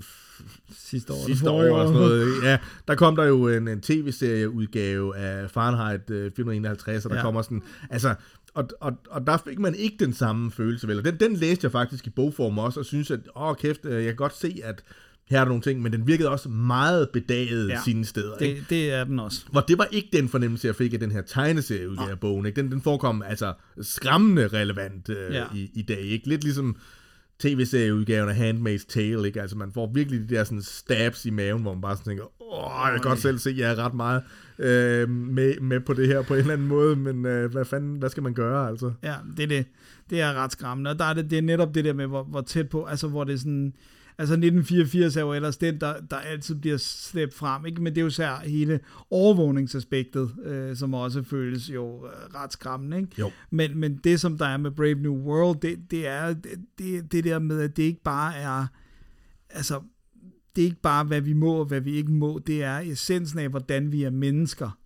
sidste 0.79 1.13
år. 1.13 1.27
sidste 1.27 1.51
år 1.51 1.57
forrige 1.63 1.73
eller 1.73 1.87
sådan 1.87 2.01
noget, 2.01 2.43
ja, 2.43 2.59
der 2.89 2.95
kom 2.95 3.17
der 3.17 3.25
jo 3.25 3.49
en, 3.49 3.69
en 3.69 3.81
tv-serieudgave 3.81 5.17
af 5.17 5.51
Fahrenheit 5.51 6.11
øh, 6.11 6.31
451, 6.37 7.05
og 7.05 7.11
der 7.11 7.17
Ja. 7.17 7.23
kommer 7.23 7.43
sådan, 7.43 7.63
altså, 7.91 8.15
og, 8.55 8.69
og, 8.81 8.93
og 9.11 9.27
der 9.27 9.37
fik 9.49 9.59
man 9.59 9.75
ikke 9.75 9.97
den 10.05 10.13
samme 10.13 10.51
følelse, 10.51 10.89
vel, 10.89 10.99
og 10.99 11.05
den, 11.05 11.17
den 11.21 11.37
læste 11.37 11.65
jeg 11.65 11.73
faktisk 11.73 12.07
i 12.07 12.11
bogform 12.11 12.59
også, 12.59 12.81
og 12.81 12.87
synes, 12.87 13.11
at, 13.11 13.21
åh 13.37 13.55
kæft, 13.57 13.85
øh, 13.87 13.93
jeg 13.95 14.05
kan 14.05 14.17
godt 14.17 14.37
se, 14.37 14.61
at 14.65 14.83
her 15.27 15.37
er 15.41 15.45
der 15.45 15.49
nogle 15.49 15.63
ting, 15.63 15.83
men 15.83 15.93
den 15.93 16.07
virkede 16.07 16.29
også 16.29 16.49
meget 16.49 17.09
bedaget 17.13 17.69
Ja. 17.69 17.81
sine 17.85 18.05
steder, 18.05 18.37
ikke? 18.37 18.61
Det, 18.61 18.71
det 18.71 18.93
er 18.93 19.05
den 19.05 19.19
også. 19.21 19.43
Hvor 19.53 19.61
det 19.61 19.79
var 19.79 19.85
ikke 19.91 20.09
den 20.13 20.29
fornemmelse, 20.29 20.67
jeg 20.67 20.77
fik 20.77 20.93
af 20.95 21.01
den 21.01 21.11
her 21.11 21.23
tegneserieudgave 21.23 22.11
af 22.11 22.21
bogen. 22.21 22.47
Ikke? 22.47 22.63
Den, 22.63 22.71
den 22.73 22.83
forekom 22.83 23.23
altså 23.27 23.53
skræmmende 23.81 24.49
relevant 24.49 25.09
øh, 25.09 25.35
ja. 25.35 25.45
i, 25.55 25.71
i 25.75 25.83
dag. 25.83 26.01
Ikke? 26.01 26.29
Lidt 26.29 26.45
ligesom 26.45 26.77
tv-serieudgaven 27.41 28.29
af 28.29 28.35
Handmaid's 28.35 28.87
Tale. 28.89 29.27
Ikke? 29.27 29.43
Altså 29.43 29.57
man 29.57 29.73
får 29.73 29.91
virkelig 29.95 30.29
de 30.29 30.35
der 30.35 30.45
sådan 30.45 30.63
stabs 30.63 31.27
i 31.27 31.31
maven, 31.31 31.63
hvor 31.63 31.73
man 31.73 31.81
bare 31.81 31.97
sådan 31.97 32.11
tænker, 32.11 32.25
åh, 32.53 32.91
jeg 32.93 32.93
kan 32.93 33.11
godt 33.11 33.19
selv 33.19 33.39
se, 33.39 33.51
at 33.51 33.59
jeg 33.59 33.71
er 33.71 33.85
ret 33.85 33.95
meget 33.95 34.23
øh, 34.59 35.09
med, 35.09 35.61
med 35.61 35.81
på 35.81 35.95
det 35.95 36.07
her 36.07 36.23
på 36.23 36.35
en 36.35 36.41
eller 36.41 36.53
anden 36.53 36.69
måde, 36.69 36.97
men 36.97 37.27
øh, 37.27 37.53
hvad 37.53 37.65
fanden, 37.65 37.99
hvad 37.99 38.11
skal 38.11 38.23
man 38.23 38.35
gøre, 38.35 38.69
altså? 38.69 38.93
Ja, 39.03 39.15
det 39.37 39.43
er 39.43 39.47
det. 39.47 39.67
Det 40.11 40.21
er 40.21 40.35
ret 40.35 40.53
skræmmende. 40.53 40.91
Og 40.91 40.99
der 40.99 41.05
er 41.05 41.13
det, 41.13 41.31
det 41.31 41.39
er 41.39 41.43
netop 41.43 41.75
det 41.75 41.85
der 41.85 41.93
med, 41.93 42.07
hvor, 42.07 42.23
hvor 42.23 42.41
tæt 42.41 42.69
på, 42.69 42.85
altså 42.85 43.09
hvor 43.09 43.25
det 43.25 43.35
er 43.35 43.39
sådan, 43.39 43.73
altså 44.21 44.35
1984 44.35 45.17
er 45.17 45.21
jo 45.21 45.33
ellers 45.33 45.57
den, 45.57 45.81
der, 45.81 46.01
der 46.11 46.17
altid 46.17 46.55
bliver 46.55 46.77
slæbt 46.77 47.35
frem, 47.35 47.67
ikke? 47.67 47.83
men 47.83 47.95
det 47.95 48.01
er 48.01 48.05
jo 48.05 48.11
sær 48.11 48.37
hele 48.37 48.81
overvågningsaspektet, 49.11 50.31
øh, 50.45 50.77
som 50.77 50.95
også 50.95 51.23
føles 51.23 51.71
jo 51.71 52.07
øh, 52.07 52.13
ret 52.35 52.53
skræmmende. 52.53 52.97
Ikke? 52.97 53.11
Jo. 53.19 53.31
Men, 53.51 53.79
men 53.79 53.97
det, 53.97 54.21
som 54.21 54.39
der 54.39 54.47
er 54.47 54.57
med 54.57 54.71
Brave 54.71 54.95
New 54.95 55.15
World, 55.17 55.61
det, 55.61 55.91
det 55.91 56.07
er 56.07 56.33
det, 56.33 56.51
det, 56.79 57.13
det 57.13 57.25
der 57.25 57.39
med, 57.39 57.61
at 57.61 57.77
det 57.77 57.83
ikke 57.83 58.03
bare 58.03 58.37
er, 58.37 58.67
altså, 59.51 59.81
det 60.57 60.63
er 60.63 60.67
ikke 60.67 60.83
bare, 60.83 61.05
hvad 61.05 61.21
vi 61.21 61.33
må 61.33 61.53
og 61.55 61.65
hvad 61.65 61.81
vi 61.81 61.93
ikke 61.93 62.13
må, 62.13 62.39
det 62.47 62.65
er 62.65 62.79
essensen 62.79 63.39
af, 63.39 63.49
hvordan 63.49 63.93
vi 63.93 64.03
er 64.03 64.11
mennesker. 64.11 64.79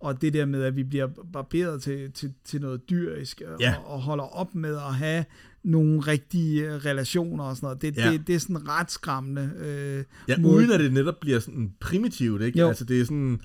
Og 0.00 0.20
det 0.22 0.32
der 0.32 0.46
med, 0.46 0.62
at 0.62 0.76
vi 0.76 0.82
bliver 0.84 1.08
barberet 1.32 1.82
til, 1.82 2.12
til, 2.12 2.34
til 2.44 2.60
noget 2.60 2.90
dyrisk, 2.90 3.42
Ja. 3.60 3.74
og, 3.76 3.86
og 3.86 4.00
holder 4.02 4.24
op 4.24 4.54
med 4.54 4.76
at 4.76 4.94
have 4.94 5.24
nogle 5.64 6.00
rigtige 6.00 6.66
øh, 6.66 6.72
relationer 6.74 7.44
og 7.44 7.56
sådan 7.56 7.66
noget. 7.66 7.82
Det, 7.82 7.96
Ja. 7.96 8.12
det, 8.12 8.26
det 8.26 8.34
er 8.34 8.38
sådan 8.38 8.68
ret 8.68 8.90
skræmmende. 8.90 9.50
Øh, 9.58 10.04
Ja, 10.28 10.36
uden 10.44 10.70
at 10.72 10.80
det 10.80 10.92
netop 10.92 11.20
bliver 11.20 11.38
sådan 11.38 11.72
primitivt, 11.80 12.42
ikke? 12.42 12.58
Jo. 12.58 12.68
Altså, 12.68 12.84
det 12.84 13.00
er 13.00 13.04
sådan, 13.04 13.40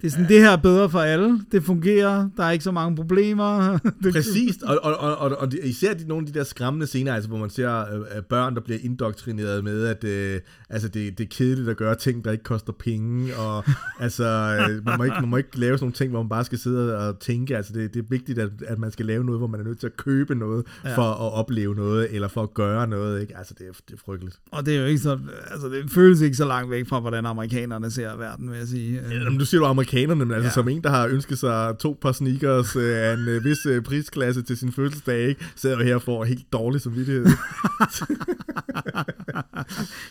Det 0.00 0.06
er 0.06 0.10
sådan, 0.10 0.28
det 0.28 0.40
her 0.40 0.50
er 0.50 0.56
bedre 0.56 0.90
for 0.90 1.00
alle. 1.00 1.40
Det 1.52 1.64
fungerer. 1.64 2.28
Der 2.36 2.44
er 2.44 2.50
ikke 2.50 2.64
så 2.64 2.72
mange 2.72 2.96
problemer. 2.96 3.78
Præcis, 4.12 4.56
og, 4.68 4.78
og, 4.82 4.96
og, 4.96 5.16
og, 5.16 5.36
og 5.38 5.48
især 5.62 5.94
de, 5.94 6.08
nogle 6.08 6.26
af 6.26 6.32
de 6.32 6.38
der 6.38 6.44
skræmmende 6.44 6.86
scener, 6.86 7.14
altså, 7.14 7.28
hvor 7.28 7.38
man 7.38 7.50
ser 7.50 7.94
øh, 7.94 8.00
øh, 8.16 8.22
børn, 8.22 8.54
der 8.54 8.60
bliver 8.60 8.78
indoktrineret 8.82 9.64
med, 9.64 9.86
at 9.86 10.04
øh, 10.04 10.40
altså, 10.70 10.88
det, 10.88 11.18
det 11.18 11.24
er 11.24 11.28
kedeligt 11.30 11.68
at 11.68 11.76
gøre 11.76 11.94
ting, 11.94 12.24
der 12.24 12.32
ikke 12.32 12.44
koster 12.44 12.72
penge, 12.72 13.36
og 13.36 13.64
altså, 14.00 14.24
øh, 14.24 14.84
man, 14.84 14.98
må 14.98 15.04
ikke, 15.04 15.16
man 15.20 15.28
må 15.28 15.36
ikke 15.36 15.58
lave 15.58 15.78
sådan 15.78 15.84
nogle 15.84 15.94
ting, 15.94 16.10
hvor 16.10 16.22
man 16.22 16.28
bare 16.28 16.44
skal 16.44 16.58
sidde 16.58 16.98
og 16.98 17.18
tænke, 17.18 17.56
altså 17.56 17.72
det, 17.72 17.94
det 17.94 18.00
er 18.00 18.06
vigtigt, 18.10 18.38
at, 18.38 18.50
at 18.66 18.78
man 18.78 18.90
skal 18.90 19.06
lave 19.06 19.24
noget, 19.24 19.40
hvor 19.40 19.48
man 19.48 19.60
er 19.60 19.64
nødt 19.64 19.80
til 19.80 19.86
at 19.86 19.96
købe 19.96 20.34
noget, 20.34 20.66
ja. 20.84 20.96
for 20.96 21.02
at 21.02 21.32
opleve 21.32 21.74
noget, 21.74 22.14
eller 22.14 22.28
for 22.28 22.42
at 22.42 22.54
gøre 22.54 22.86
noget, 22.86 23.20
ikke? 23.20 23.36
Altså, 23.38 23.54
det 23.58 23.68
er, 23.68 23.72
det 23.88 23.94
er 23.94 23.98
frygteligt. 24.04 24.40
Og 24.52 24.66
det 24.66 24.76
er 24.76 24.80
jo 24.80 24.86
ikke 24.86 25.00
så, 25.00 25.18
altså 25.50 25.68
det 25.68 25.90
føles 25.90 26.20
ikke 26.20 26.36
så 26.36 26.44
langt 26.44 26.70
væk 26.70 26.88
fra, 26.88 27.00
hvordan 27.00 27.26
amerikanerne 27.26 27.90
ser 27.90 28.16
verden, 28.16 28.50
vil 28.50 28.58
jeg 28.58 28.68
sige. 28.68 29.00
Øh, 29.00 29.12
Jamen, 29.12 29.38
du 29.38 29.44
siger 29.44 29.60
du 29.60 29.66
amerikanerne, 29.92 30.24
men 30.24 30.34
altså 30.34 30.46
Ja. 30.48 30.52
som 30.52 30.68
en, 30.68 30.82
der 30.82 30.90
har 30.90 31.06
ønsket 31.06 31.38
sig 31.38 31.74
to 31.80 31.98
par 32.02 32.12
sneakers 32.12 32.76
øh, 32.76 32.96
af 32.96 33.14
en 33.14 33.28
øh, 33.28 33.44
vis 33.44 33.66
øh, 33.66 33.82
prisklasse 33.82 34.42
til 34.42 34.56
sin 34.56 34.72
fødselsdag, 34.72 35.28
ikke? 35.28 35.44
sidder 35.56 35.76
jo 35.78 35.84
her 35.84 35.98
for 35.98 36.24
helt 36.24 36.52
dårlig 36.52 36.80
samvittighed. 36.80 37.26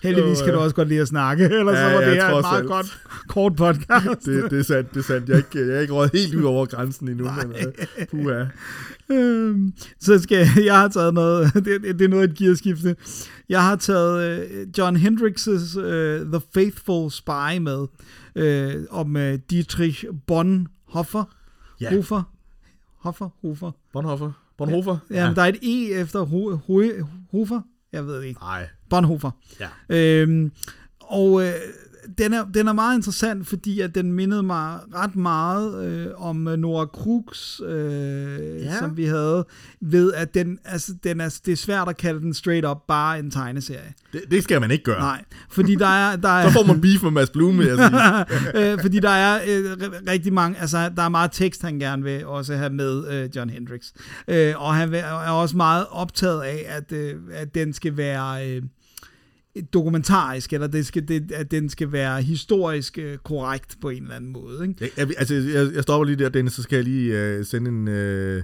Heldigvis 0.04 0.42
kan 0.42 0.54
du 0.54 0.60
også 0.60 0.76
godt 0.76 0.88
lide 0.88 1.02
at 1.02 1.08
snakke, 1.08 1.44
ellers 1.44 1.76
Ja, 1.78 1.90
så 1.90 1.96
var 1.96 2.02
ja, 2.02 2.10
det 2.10 2.16
her 2.24 2.36
et 2.36 2.42
meget 2.42 2.66
godt, 2.66 3.00
kort 3.28 3.56
podcast. 3.56 4.26
det, 4.26 4.52
det 4.52 4.60
er 4.60 4.64
sandt, 4.64 4.94
det 4.94 5.00
er 5.00 5.04
sandt. 5.04 5.30
Jeg 5.30 5.34
er 5.34 5.38
ikke, 5.38 5.68
jeg 5.70 5.78
er 5.78 5.82
ikke 5.82 5.94
råd 5.94 6.10
helt 6.14 6.36
ud 6.36 6.44
over 6.44 6.66
grænsen 6.66 7.08
endnu, 7.10 7.24
men 7.24 7.54
øh, 8.00 8.08
puha. 8.12 8.46
Øhm, 9.12 9.74
så 10.02 10.20
skal 10.20 10.38
jeg, 10.38 10.66
jeg 10.66 10.76
har 10.80 10.88
taget 10.88 11.14
noget, 11.14 11.52
det, 11.66 11.82
det 11.82 12.02
er 12.02 12.08
noget 12.08 12.24
af 12.24 12.28
et 12.32 12.38
gearskifte. 12.38 12.96
Jeg 13.50 13.64
har 13.64 13.76
taget 13.76 14.42
øh, 14.52 14.68
John 14.78 14.98
Hendricks' 14.98 15.80
øh, 15.80 16.22
The 16.26 16.42
Faithful 16.54 17.12
Spy 17.12 17.58
med, 17.62 17.86
øh, 18.36 18.86
om 18.90 19.18
øh, 19.18 19.40
Dietrich 19.50 20.06
Bonhoeffer. 20.28 21.24
Ja. 21.82 21.96
Hofer. 21.96 22.24
Hoffer? 22.98 23.30
Hofer? 23.42 23.72
Bonhoeffer? 23.94 24.32
Bonhoeffer? 24.58 24.98
Ja, 25.10 25.28
men 25.28 25.36
der 25.36 25.42
er 25.42 25.46
et 25.48 25.60
E 25.62 25.94
efter 25.94 26.26
Ho- 26.26 26.56
Ho- 26.70 27.06
Hofer. 27.32 27.62
Jeg 27.92 28.06
ved 28.08 28.16
det 28.22 28.26
ikke. 28.26 28.40
Nej. 28.40 28.68
Bonhoeffer. 28.90 29.32
Ja. 29.60 29.68
Øhm, 29.90 30.52
og 31.00 31.44
øh, 31.44 31.52
den, 32.18 32.34
er, 32.34 32.46
den 32.54 32.68
er 32.68 32.74
meget 32.74 32.96
interessant, 32.98 33.48
fordi 33.48 33.80
at 33.82 33.96
den 33.96 34.14
mindede 34.14 34.44
mig 34.44 34.80
ret 34.96 35.16
meget 35.16 35.86
øh, 35.86 36.08
om 36.18 36.48
øh, 36.48 36.58
Nora 36.58 36.86
Crux, 36.86 37.60
øh, 37.66 38.62
Ja. 38.64 38.78
som 38.80 38.98
vi 38.98 39.06
havde, 39.06 39.46
ved 39.82 40.14
at 40.14 40.34
den, 40.34 40.60
altså, 40.66 40.94
den 41.04 41.22
er, 41.22 41.40
det 41.46 41.52
er 41.52 41.56
svært 41.56 41.90
at 41.90 41.98
kalde 41.98 42.20
den 42.20 42.34
straight 42.34 42.66
up 42.66 42.78
bare 42.88 43.20
en 43.20 43.32
tegneserie. 43.32 43.94
Det, 44.14 44.22
det 44.32 44.44
skal 44.44 44.62
man 44.62 44.72
ikke 44.72 44.84
gøre. 44.84 45.00
Nej, 45.00 45.24
fordi 45.50 45.76
der 45.76 45.88
er... 45.88 46.16
Der 46.16 46.30
er 46.30 46.48
Så 46.50 46.54
får 46.54 46.64
man 46.66 46.82
beef 46.82 47.04
med 47.04 47.12
Mads 47.12 47.30
Blum, 47.30 47.60
vil 47.60 47.68
jeg 47.68 47.78
sige. 47.78 48.72
øh, 48.74 48.80
fordi 48.82 49.00
der 49.00 49.10
er 49.10 49.40
øh, 49.48 49.72
ri- 49.72 50.12
rigtig 50.12 50.34
mange, 50.34 50.60
altså 50.60 50.90
der 50.98 51.04
er 51.04 51.10
meget 51.10 51.32
tekst, 51.32 51.62
han 51.62 51.80
gerne 51.80 52.04
vil 52.04 52.26
også 52.26 52.56
have 52.56 52.70
med 52.70 53.08
øh, 53.12 53.30
John 53.36 53.50
Hendricks. 53.50 53.94
Øh, 54.28 54.54
og 54.58 54.76
han 54.76 54.92
vil- 54.92 55.00
er 55.00 55.32
også 55.32 55.58
meget 55.58 55.86
optaget 55.92 56.42
af, 56.42 56.66
at, 56.68 56.92
øh, 56.92 57.16
at 57.34 57.56
den 57.56 57.74
skal 57.74 57.98
være 57.98 58.50
øh, 58.50 58.62
dokumentarisk, 59.74 60.54
eller 60.54 60.68
det 60.68 60.86
skal, 60.86 61.08
det, 61.08 61.32
at 61.32 61.52
den 61.52 61.70
skal 61.70 61.92
være 61.92 62.22
historisk 62.22 62.98
øh, 62.98 63.18
korrekt 63.18 63.78
på 63.82 63.90
en 63.90 64.04
eller 64.04 64.16
anden 64.16 64.32
måde. 64.34 64.68
Ikke? 64.68 64.92
Jeg, 64.98 65.08
altså, 65.18 65.36
jeg, 65.36 65.70
jeg 65.76 65.84
stopper 65.84 66.06
lige 66.06 66.16
der, 66.16 66.30
Dennis, 66.30 66.54
så 66.54 66.64
skal 66.64 66.76
jeg 66.76 66.84
lige 66.86 67.20
øh, 67.20 67.46
sende 67.46 67.70
en... 67.72 67.88
Øh, 67.88 68.44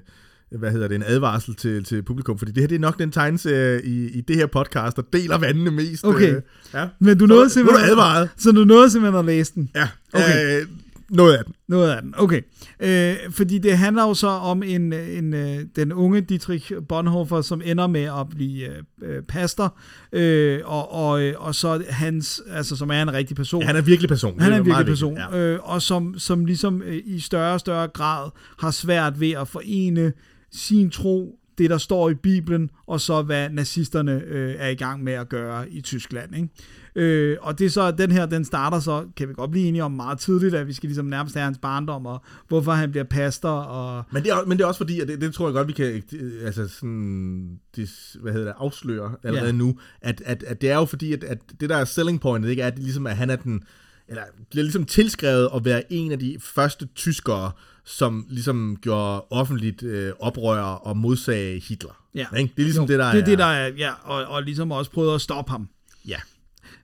hvad 0.59 0.71
hedder 0.71 0.87
det, 0.87 0.95
en 0.95 1.03
advarsel 1.05 1.55
til, 1.55 1.83
til 1.83 2.01
publikum, 2.03 2.37
fordi 2.37 2.51
det 2.51 2.61
her 2.63 2.67
det 2.67 2.75
er 2.75 2.79
nok 2.79 2.99
den 2.99 3.11
tegneserie 3.11 3.85
i, 3.85 4.09
i 4.09 4.21
det 4.21 4.35
her 4.35 4.45
podcast, 4.45 4.95
der 4.95 5.01
deler 5.13 5.37
vandene 5.37 5.71
mest. 5.71 6.05
Okay. 6.05 6.35
Øh, 6.35 6.41
ja. 6.73 6.87
Men 6.99 7.17
du 7.17 7.23
Så- 7.23 7.27
nåede 7.27 7.41
nu 7.41 7.45
er 7.45 7.49
simpelthen... 7.49 7.85
du 7.85 7.91
advaret. 7.91 8.29
Så 8.37 8.51
du 8.51 8.63
nåede 8.65 8.89
simpelthen 8.91 9.19
at 9.19 9.25
læse 9.25 9.53
den? 9.55 9.69
Ja, 9.75 9.87
Okay. 10.13 10.61
øh, 10.61 10.67
noget 11.09 11.37
af 11.37 11.45
den. 11.45 11.53
Noget 11.67 11.91
af 11.91 12.01
den, 12.01 12.13
okay. 12.17 12.41
Øh, 12.79 13.15
fordi 13.31 13.57
det 13.57 13.77
handler 13.77 14.03
jo 14.03 14.13
så 14.13 14.27
om 14.27 14.63
en, 14.63 14.93
en, 14.93 15.33
øh, 15.33 15.59
den 15.75 15.93
unge 15.93 16.21
Dietrich 16.21 16.73
Bonhoeffer, 16.89 17.41
som 17.41 17.61
ender 17.65 17.87
med 17.87 18.03
at 18.03 18.29
blive 18.29 18.65
øh, 18.67 18.83
øh, 19.01 19.23
pastor, 19.23 19.77
øh, 20.13 20.59
og, 20.65 20.91
og, 20.91 21.21
øh, 21.21 21.33
og 21.37 21.55
så 21.55 21.83
hans, 21.89 22.41
altså 22.49 22.75
som 22.75 22.89
er 22.89 23.01
en 23.01 23.13
rigtig 23.13 23.35
person. 23.35 23.61
Ja, 23.61 23.67
han 23.67 23.75
er 23.75 23.81
virkelig 23.81 24.09
person. 24.09 24.39
Han 24.39 24.53
er 24.53 24.57
en 24.57 24.65
virkelig 24.65 24.85
person, 24.85 25.15
vigtigt, 25.15 25.33
ja. 25.33 25.37
øh, 25.37 25.59
og 25.63 25.81
som, 25.81 26.19
som 26.19 26.45
ligesom 26.45 26.81
øh, 26.81 27.01
i 27.05 27.19
større 27.19 27.53
og 27.53 27.59
større 27.59 27.87
grad 27.87 28.29
har 28.59 28.71
svært 28.71 29.19
ved 29.19 29.31
at 29.31 29.47
forene 29.47 30.13
sin 30.51 30.89
tro, 30.89 31.39
det 31.57 31.69
der 31.69 31.77
står 31.77 32.09
i 32.09 32.13
Bibelen, 32.13 32.69
og 32.87 33.01
så 33.01 33.21
hvad 33.21 33.49
nazisterne 33.49 34.21
øh, 34.27 34.55
er 34.57 34.67
i 34.67 34.75
gang 34.75 35.03
med 35.03 35.13
at 35.13 35.29
gøre 35.29 35.69
i 35.69 35.81
Tyskland. 35.81 36.35
Ikke? 36.35 36.49
Øh, 36.95 37.37
og 37.41 37.59
det 37.59 37.65
er 37.65 37.69
så, 37.69 37.91
den 37.91 38.11
her, 38.11 38.25
den 38.25 38.45
starter 38.45 38.79
så, 38.79 39.05
kan 39.17 39.29
vi 39.29 39.33
godt 39.33 39.51
blive 39.51 39.67
enige 39.67 39.83
om 39.83 39.91
meget 39.91 40.19
tidligt, 40.19 40.55
at 40.55 40.67
vi 40.67 40.73
skal 40.73 40.87
ligesom 40.87 41.05
nærmest 41.05 41.35
have 41.35 41.43
hans 41.45 41.57
barndom, 41.57 42.05
og 42.05 42.23
hvorfor 42.47 42.71
han 42.71 42.91
bliver 42.91 43.03
pastor, 43.03 43.49
og 43.49 44.03
Men 44.11 44.23
det, 44.23 44.31
er, 44.31 44.45
men 44.45 44.57
det 44.57 44.63
er 44.63 44.67
også 44.67 44.77
fordi, 44.77 44.99
og 44.99 45.07
det, 45.07 45.21
det 45.21 45.33
tror 45.33 45.47
jeg 45.47 45.53
godt, 45.53 45.67
vi 45.67 45.73
kan 45.73 46.03
altså 46.45 46.67
sådan, 46.67 47.59
det, 47.75 47.89
hvad 48.21 48.33
hedder 48.33 48.47
det, 48.47 48.55
afsløre 48.57 49.15
allerede 49.23 49.49
Ja. 49.49 49.55
nu, 49.55 49.79
at, 50.01 50.21
at, 50.25 50.43
at 50.43 50.61
det 50.61 50.71
er 50.71 50.75
jo 50.75 50.85
fordi, 50.85 51.13
at, 51.13 51.23
at 51.23 51.37
det 51.59 51.69
der 51.69 51.75
er 51.77 51.85
selling 51.85 52.21
pointet, 52.21 52.49
ikke, 52.49 52.61
er, 52.61 52.67
at, 52.67 52.79
ligesom, 52.79 53.07
at 53.07 53.17
han 53.17 53.29
er 53.29 53.35
den, 53.35 53.63
eller 54.07 54.23
bliver 54.49 54.63
ligesom 54.63 54.85
tilskrevet 54.85 55.49
at 55.55 55.65
være 55.65 55.93
en 55.93 56.11
af 56.11 56.19
de 56.19 56.37
første 56.39 56.85
tyskere, 56.95 57.51
som 57.85 58.25
ligesom 58.29 58.77
gjorde 58.81 59.21
offentligt 59.29 59.83
øh, 59.83 60.13
oprør 60.19 60.61
og 60.61 60.97
modsagde 60.97 61.59
Hitler. 61.59 62.05
Ja. 62.15 62.25
Ikke? 62.37 62.53
Det 62.55 62.61
er 62.61 62.65
ligesom 62.65 62.83
jo, 62.83 62.87
det, 62.87 62.99
der 62.99 63.11
det, 63.11 63.21
er. 63.21 63.25
det, 63.25 63.37
der 63.37 63.45
er, 63.45 63.71
ja, 63.77 63.91
og, 64.03 64.25
og 64.25 64.43
ligesom 64.43 64.71
også 64.71 64.91
prøvet 64.91 65.15
at 65.15 65.21
stoppe 65.21 65.51
ham. 65.51 65.69
Ja, 66.07 66.17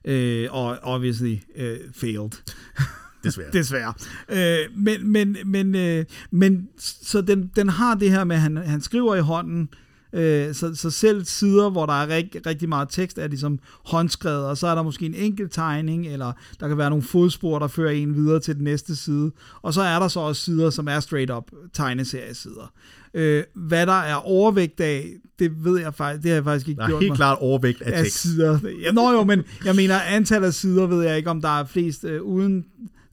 Øh, 0.04 0.48
og 0.50 0.78
obviously 0.82 1.36
øh, 1.56 1.78
failed. 1.94 2.30
desværre. 3.24 3.50
Desværre. 3.52 3.92
Øh, 4.28 4.76
men, 4.76 5.12
men, 5.12 5.36
men, 5.44 5.74
øh, 5.74 6.04
men 6.30 6.68
så 6.78 7.20
den, 7.20 7.50
den 7.56 7.68
har 7.68 7.94
det 7.94 8.10
her 8.10 8.24
med, 8.24 8.36
at 8.36 8.42
han, 8.42 8.56
han 8.56 8.80
skriver 8.80 9.14
i 9.14 9.20
hånden, 9.20 9.62
øh, 9.62 9.78
så, 10.54 10.74
så 10.74 10.90
selv 10.90 11.24
sider, 11.24 11.70
hvor 11.70 11.86
der 11.86 11.92
er 11.92 12.08
rig, 12.16 12.30
rigtig 12.46 12.68
meget 12.68 12.88
tekst, 12.90 13.18
er 13.18 13.26
ligesom 13.28 13.58
håndskrevet, 13.84 14.44
og 14.46 14.56
så 14.58 14.66
er 14.66 14.74
der 14.74 14.82
måske 14.82 15.06
en 15.06 15.14
enkelt 15.14 15.52
tegning, 15.52 16.06
eller 16.06 16.32
der 16.60 16.68
kan 16.68 16.78
være 16.78 16.90
nogle 16.90 17.02
fodspor, 17.02 17.58
der 17.58 17.66
fører 17.66 17.90
en 17.90 18.14
videre 18.14 18.40
til 18.40 18.54
den 18.56 18.64
næste 18.64 18.96
side. 18.96 19.30
Og 19.62 19.74
så 19.74 19.82
er 19.82 19.98
der 19.98 20.08
så 20.08 20.20
også 20.20 20.42
sider, 20.42 20.70
som 20.70 20.88
er 20.88 21.00
straight 21.00 21.30
up 21.30 21.44
tegneseriesider. 21.72 22.72
Øh, 23.14 23.42
hvad 23.54 23.86
der 23.86 23.92
er 24.00 24.14
overvægt 24.14 24.80
af, 24.80 25.08
det 25.38 25.64
ved 25.64 25.80
jeg 25.80 25.94
faktisk, 25.94 26.22
det 26.22 26.30
har 26.30 26.36
jeg 26.36 26.44
faktisk 26.44 26.68
ikke 26.68 26.78
Der 26.78 26.84
er 26.84 26.88
gjort 26.88 27.02
helt 27.02 27.10
mig 27.10 27.16
klart 27.16 27.38
overvægt 27.40 27.82
af 27.82 27.98
af 27.98 28.02
tekst. 28.04 28.18
sider. 28.22 28.58
Ja, 28.82 28.92
nå 28.92 29.12
jo, 29.12 29.24
men 29.24 29.42
jeg 29.64 29.76
mener, 29.76 30.00
antallet 30.00 30.46
af 30.48 30.54
sider 30.54 30.86
ved 30.86 31.02
jeg 31.06 31.16
ikke, 31.16 31.30
om 31.30 31.40
der 31.40 31.60
er 31.60 31.64
flest 31.64 32.04
øh, 32.04 32.22
uden 32.22 32.64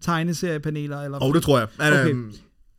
tegneseriepaneler. 0.02 1.02
Eller 1.02 1.20
Og 1.20 1.34
det 1.34 1.44
tror 1.44 1.58
jeg. 1.60 1.68
Men, 1.78 1.88
Okay. 1.88 2.10
øhm, 2.10 2.32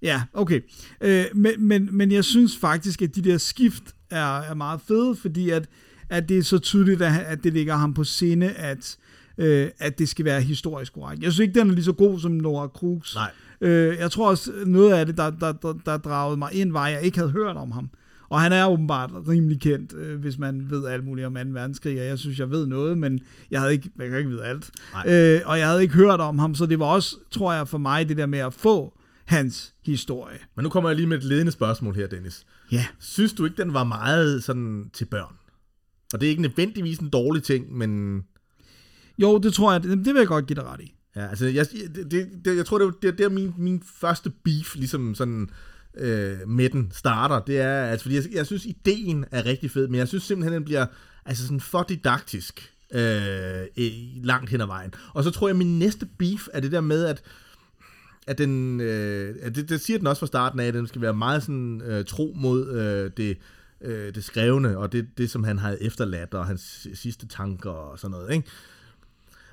Ja, 0.03 0.23
okay. 0.35 0.61
Øh, 1.01 1.25
men, 1.35 1.53
men, 1.59 1.89
men 1.93 2.13
jeg 2.13 2.25
synes 2.25 2.57
faktisk, 2.57 3.03
at 3.03 3.15
de 3.17 3.23
der 3.23 3.39
skift 3.39 3.83
er, 4.11 4.41
er 4.41 4.55
meget 4.55 4.81
fede, 4.89 5.17
fordi 5.17 5.51
at, 5.51 5.69
at 6.09 6.29
det 6.29 6.39
er 6.39 6.43
så 6.43 6.59
tydeligt, 6.59 7.03
at, 7.03 7.13
at 7.27 7.45
det 7.45 7.53
ligger 7.53 7.75
ham 7.75 7.95
på 7.95 8.05
sinde, 8.05 8.51
at, 8.51 8.97
øh, 9.39 9.69
at 9.79 9.99
det 9.99 10.09
skal 10.09 10.25
være 10.25 10.41
historisk 10.41 10.93
korrekt. 10.93 11.23
Jeg 11.23 11.33
synes 11.33 11.49
ikke, 11.49 11.61
den 11.61 11.71
er 11.71 11.75
lige 11.75 11.85
så 11.85 11.93
god 11.93 12.21
som 12.21 12.33
Nora 12.33 12.67
Cruz. 12.67 13.15
Nej. 13.15 13.31
Øh, 13.61 13.97
jeg 13.99 14.11
tror 14.11 14.31
også, 14.31 14.53
noget 14.67 14.93
af 14.93 15.07
det, 15.07 15.17
der, 15.17 15.31
der, 15.31 15.53
der, 15.53 15.73
der 15.73 15.97
dragede 15.97 16.37
mig 16.37 16.53
ind, 16.53 16.73
var, 16.73 16.87
at 16.87 16.93
jeg 16.93 17.03
ikke 17.03 17.19
havde 17.19 17.31
hørt 17.31 17.57
om 17.57 17.71
ham. 17.73 17.91
Og 18.29 18.41
han 18.41 18.53
er 18.53 18.67
åbenbart 18.67 19.11
rimelig 19.29 19.61
kendt, 19.61 19.95
øh, 19.95 20.21
hvis 20.21 20.39
man 20.39 20.71
ved 20.71 20.87
alt 20.87 21.05
muligt 21.05 21.27
om 21.27 21.35
2. 21.35 21.41
verdenskrig, 21.45 22.01
og 22.01 22.07
jeg 22.07 22.19
synes, 22.19 22.39
jeg 22.39 22.51
ved 22.51 22.67
noget, 22.67 22.99
men 22.99 23.21
jeg 23.51 23.61
havde 23.61 23.73
ikke, 23.73 23.91
jeg 23.99 24.09
kan 24.09 24.19
ikke 24.19 24.31
vide 24.31 24.45
alt. 24.45 24.71
Øh, 25.07 25.41
og 25.45 25.59
jeg 25.59 25.67
havde 25.69 25.83
ikke 25.83 25.95
hørt 25.95 26.21
om 26.21 26.39
ham, 26.39 26.55
så 26.55 26.67
det 26.67 26.79
var 26.79 26.87
også, 26.87 27.17
tror 27.31 27.53
jeg, 27.53 27.69
for 27.69 27.79
mig, 27.79 28.09
det 28.09 28.17
der 28.17 28.27
med 28.27 28.39
at 28.39 28.55
få 28.55 29.00
hans 29.31 29.75
historie. 29.83 30.39
men 30.57 30.63
nu 30.63 30.69
kommer 30.69 30.91
jeg 30.91 30.97
lige 30.97 31.07
med 31.07 31.19
et 31.19 31.25
ledende 31.25 31.53
spørgsmål 31.53 31.95
her, 31.95 32.07
Dennis. 32.07 32.47
Ja. 32.73 32.87
Synes 32.99 33.33
du 33.33 33.45
ikke, 33.45 33.63
den 33.63 33.75
var 33.75 33.85
meget 33.85 34.45
sådan 34.45 34.91
til 34.93 35.05
børn? 35.05 35.35
Og 36.13 36.21
det 36.21 36.27
er 36.27 36.31
ikke 36.31 36.43
nødvendigvis 36.43 36.99
en 36.99 37.09
dårlig 37.09 37.43
ting, 37.43 37.77
men... 37.77 38.23
Jo, 39.19 39.39
det 39.39 39.55
tror 39.55 39.73
jeg, 39.73 39.83
det, 39.83 39.91
det 39.91 40.15
vil 40.15 40.21
jeg 40.21 40.27
godt 40.27 40.47
give 40.47 40.55
dig 40.55 40.65
ret 40.65 40.81
i. 40.81 40.95
Ja, 41.17 41.27
altså, 41.27 41.47
jeg, 41.47 41.67
det, 41.95 42.29
det, 42.45 42.57
jeg 42.57 42.67
tror, 42.67 42.79
det 42.79 42.87
er, 42.87 42.91
det, 43.03 43.19
det 43.19 43.25
er 43.25 43.29
min, 43.29 43.55
min 43.59 43.83
første 44.01 44.31
beef, 44.45 44.75
ligesom 44.75 45.15
sådan 45.15 45.51
øh, 45.97 46.49
med 46.49 46.69
den 46.71 46.91
starter. 46.95 47.41
Det 47.41 47.61
er, 47.61 47.85
altså, 47.85 48.05
fordi 48.05 48.17
jeg, 48.17 48.25
jeg 48.33 48.47
synes, 48.47 48.65
ideen 48.65 49.25
er 49.31 49.47
rigtig 49.47 49.71
fed, 49.71 49.89
men 49.89 49.99
jeg 49.99 50.09
synes 50.09 50.25
simpelthen, 50.25 50.55
den 50.55 50.65
bliver 50.65 50.87
altså 51.25 51.43
sådan 51.43 51.61
for 51.61 51.83
didaktisk 51.83 52.73
øh, 52.95 53.67
langt 54.25 54.51
hen 54.51 54.61
ad 54.61 54.67
vejen. 54.67 54.95
Og 55.15 55.25
så 55.25 55.31
tror 55.31 55.49
jeg, 55.49 55.57
min 55.57 55.79
næste 55.79 56.07
beef 56.19 56.49
er 56.53 56.61
det 56.61 56.73
der 56.73 56.81
med, 56.81 57.05
at 57.05 57.23
at 58.27 58.39
den, 58.39 58.81
øh, 58.81 59.37
at 59.43 59.55
det, 59.55 59.69
det 59.69 59.81
siger 59.81 59.99
den 59.99 60.07
også 60.07 60.21
fra 60.21 60.27
starten 60.27 60.61
af, 60.61 60.67
at 60.67 60.75
den 60.75 60.87
skal 60.87 61.03
være 61.03 61.15
meget 61.15 61.43
sådan 61.43 61.83
øh, 61.83 62.05
tro 62.05 62.33
mod 62.37 62.69
øh, 62.69 63.11
det, 63.17 63.39
øh, 63.81 64.15
det 64.15 64.25
skrevne, 64.25 64.79
og 64.79 64.93
det, 64.93 65.09
det, 65.19 65.31
som 65.31 65.45
han 65.45 65.59
havde 65.59 65.83
efterladt, 65.83 66.35
og 66.35 66.47
hans 66.47 66.89
sidste 66.95 67.27
tanker 67.27 67.71
og 67.71 67.99
sådan 67.99 68.11
noget, 68.11 68.33
ikke? 68.33 68.49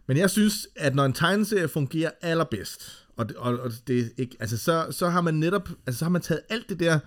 Men 0.07 0.17
jeg 0.17 0.29
synes, 0.29 0.67
at 0.75 0.95
når 0.95 1.05
en 1.05 1.13
tegneserie 1.13 1.67
fungerer 1.67 2.11
allerbedst, 2.21 3.07
og, 3.17 3.29
det, 3.29 3.37
og, 3.37 3.59
og 3.59 3.71
det 3.87 4.11
ikke, 4.17 4.37
altså 4.39 4.57
så, 4.57 4.87
så 4.91 5.09
har 5.09 5.21
man 5.21 5.33
netop, 5.33 5.69
altså 5.85 5.99
så 5.99 6.05
har 6.05 6.09
man 6.09 6.21
taget 6.21 6.41
alt 6.49 6.69
det 6.69 6.79
der 6.79 6.99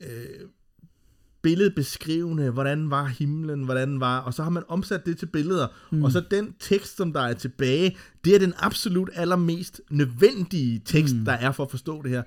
øh, 0.00 0.48
billedbeskrivende, 1.42 2.50
hvordan 2.50 2.90
var 2.90 3.06
himlen, 3.06 3.64
hvordan 3.64 4.00
var, 4.00 4.18
og 4.18 4.34
så 4.34 4.42
har 4.42 4.50
man 4.50 4.62
omsat 4.68 5.06
det 5.06 5.18
til 5.18 5.26
billeder, 5.26 5.66
mm. 5.90 6.04
og 6.04 6.12
så 6.12 6.22
den 6.30 6.54
tekst, 6.60 6.96
som 6.96 7.12
der 7.12 7.20
er 7.20 7.34
tilbage, 7.34 7.96
det 8.24 8.34
er 8.34 8.38
den 8.38 8.54
absolut 8.58 9.10
allermest 9.14 9.80
nødvendige 9.90 10.82
tekst, 10.84 11.16
mm. 11.16 11.24
der 11.24 11.32
er 11.32 11.52
for 11.52 11.64
at 11.64 11.70
forstå 11.70 12.02
det 12.02 12.10
her. 12.10 12.22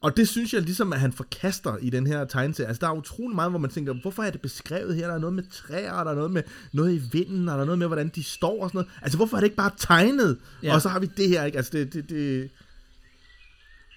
Og 0.00 0.16
det 0.16 0.28
synes 0.28 0.54
jeg 0.54 0.62
ligesom, 0.62 0.92
at 0.92 1.00
han 1.00 1.12
forkaster 1.12 1.76
i 1.76 1.90
den 1.90 2.06
her 2.06 2.24
tegneserie. 2.24 2.68
Altså, 2.68 2.80
der 2.80 2.88
er 2.92 2.96
utrolig 2.96 3.34
meget, 3.34 3.52
hvor 3.52 3.58
man 3.58 3.70
tænker, 3.70 3.94
hvorfor 4.02 4.22
er 4.22 4.30
det 4.30 4.40
beskrevet 4.40 4.96
her? 4.96 5.06
Der 5.06 5.14
er 5.14 5.18
noget 5.18 5.34
med 5.34 5.42
træer, 5.50 6.04
der 6.04 6.10
er 6.10 6.14
noget 6.14 6.30
med 6.30 6.42
noget 6.72 6.94
i 6.94 7.02
vinden, 7.12 7.48
og 7.48 7.54
der 7.54 7.60
er 7.60 7.64
noget 7.64 7.78
med, 7.78 7.86
hvordan 7.86 8.08
de 8.08 8.22
står 8.22 8.62
og 8.62 8.70
sådan 8.70 8.78
noget. 8.78 8.90
Altså, 9.02 9.16
hvorfor 9.16 9.36
er 9.36 9.40
det 9.40 9.46
ikke 9.46 9.56
bare 9.56 9.70
tegnet? 9.78 10.38
Ja. 10.62 10.74
Og 10.74 10.82
så 10.82 10.88
har 10.88 11.00
vi 11.00 11.10
det 11.16 11.28
her, 11.28 11.44
ikke? 11.44 11.56
Altså, 11.56 11.72
det... 11.72 11.92
det, 11.92 12.10
det... 12.10 12.50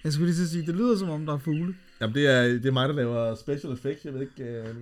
Jeg 0.04 0.14
skulle 0.14 0.32
lige 0.32 0.44
at 0.44 0.50
sige, 0.50 0.66
det 0.66 0.76
lyder 0.76 0.98
som 0.98 1.10
om, 1.10 1.26
der 1.26 1.34
er 1.34 1.38
fugle. 1.38 1.76
Jamen, 2.02 2.16
det 2.16 2.28
er, 2.28 2.44
det 2.44 2.66
er 2.66 2.72
mig, 2.72 2.90
der 2.90 2.96
laver 2.96 3.36
special 3.36 3.74
effects, 3.74 4.06
jeg 4.06 4.14
ved 4.14 4.22
ikke... 4.22 4.44
Øh... 4.44 4.76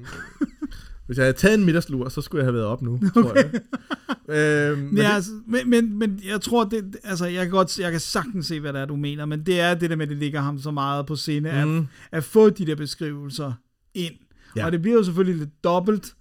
Hvis 1.06 1.18
jeg 1.18 1.26
havde 1.26 1.38
taget 1.38 1.60
en 1.60 1.66
middagslur, 1.66 2.10
så 2.10 2.22
skulle 2.22 2.40
jeg 2.40 2.46
have 2.46 2.54
været 2.54 2.66
op 2.66 2.82
nu, 2.82 2.94
okay. 2.94 3.08
tror 3.24 3.36
jeg. 3.36 4.72
øhm, 4.72 4.80
men, 4.80 4.98
ja, 4.98 5.10
altså, 5.10 5.32
men, 5.48 5.70
men, 5.70 6.00
men 6.00 6.20
jeg 6.26 6.42
tror, 6.42 6.64
det, 6.64 6.98
altså, 7.04 7.26
jeg 7.26 7.46
kan, 7.46 7.52
godt, 7.52 7.80
jeg 7.80 7.92
kan 7.92 8.00
sagtens 8.00 8.46
se, 8.46 8.60
hvad 8.60 8.74
det 8.74 8.82
er, 8.82 8.86
du 8.86 8.96
mener, 8.96 9.26
men 9.26 9.46
det 9.46 9.60
er 9.60 9.74
det 9.74 9.90
der 9.90 9.96
med, 9.96 10.06
at 10.06 10.10
det 10.10 10.18
ligger 10.18 10.42
ham 10.42 10.60
så 10.60 10.72
meget 10.72 11.06
på 11.06 11.16
scene, 11.16 11.66
mm. 11.66 11.78
at, 11.78 11.86
at 12.12 12.24
få 12.24 12.50
de 12.50 12.66
der 12.66 12.76
beskrivelser 12.76 13.54
ind. 13.94 14.14
Ja. 14.56 14.66
Og 14.66 14.72
det 14.72 14.82
bliver 14.82 14.98
jo 14.98 15.04
selvfølgelig 15.04 15.40
lidt 15.40 15.64
dobbelt, 15.64 16.14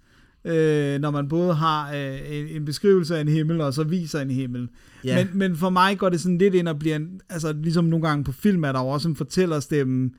øh, 0.47 0.99
når 0.99 1.11
man 1.11 1.27
både 1.27 1.53
har 1.53 1.93
øh, 1.95 2.55
en, 2.55 2.65
beskrivelse 2.65 3.17
af 3.17 3.21
en 3.21 3.27
himmel, 3.27 3.61
og 3.61 3.73
så 3.73 3.83
viser 3.83 4.21
en 4.21 4.31
himmel. 4.31 4.69
Ja. 5.03 5.15
Men, 5.15 5.37
men 5.37 5.55
for 5.55 5.69
mig 5.69 5.97
går 5.97 6.09
det 6.09 6.21
sådan 6.21 6.37
lidt 6.37 6.53
ind 6.53 6.67
og 6.67 6.79
bliver, 6.79 6.95
en, 6.95 7.21
altså 7.29 7.53
ligesom 7.53 7.85
nogle 7.85 8.07
gange 8.07 8.23
på 8.23 8.31
film, 8.31 8.63
er 8.63 8.71
der 8.71 8.79
jo 8.79 8.87
også 8.87 9.09
en 9.09 9.15
fortællerstemme, 9.15 10.09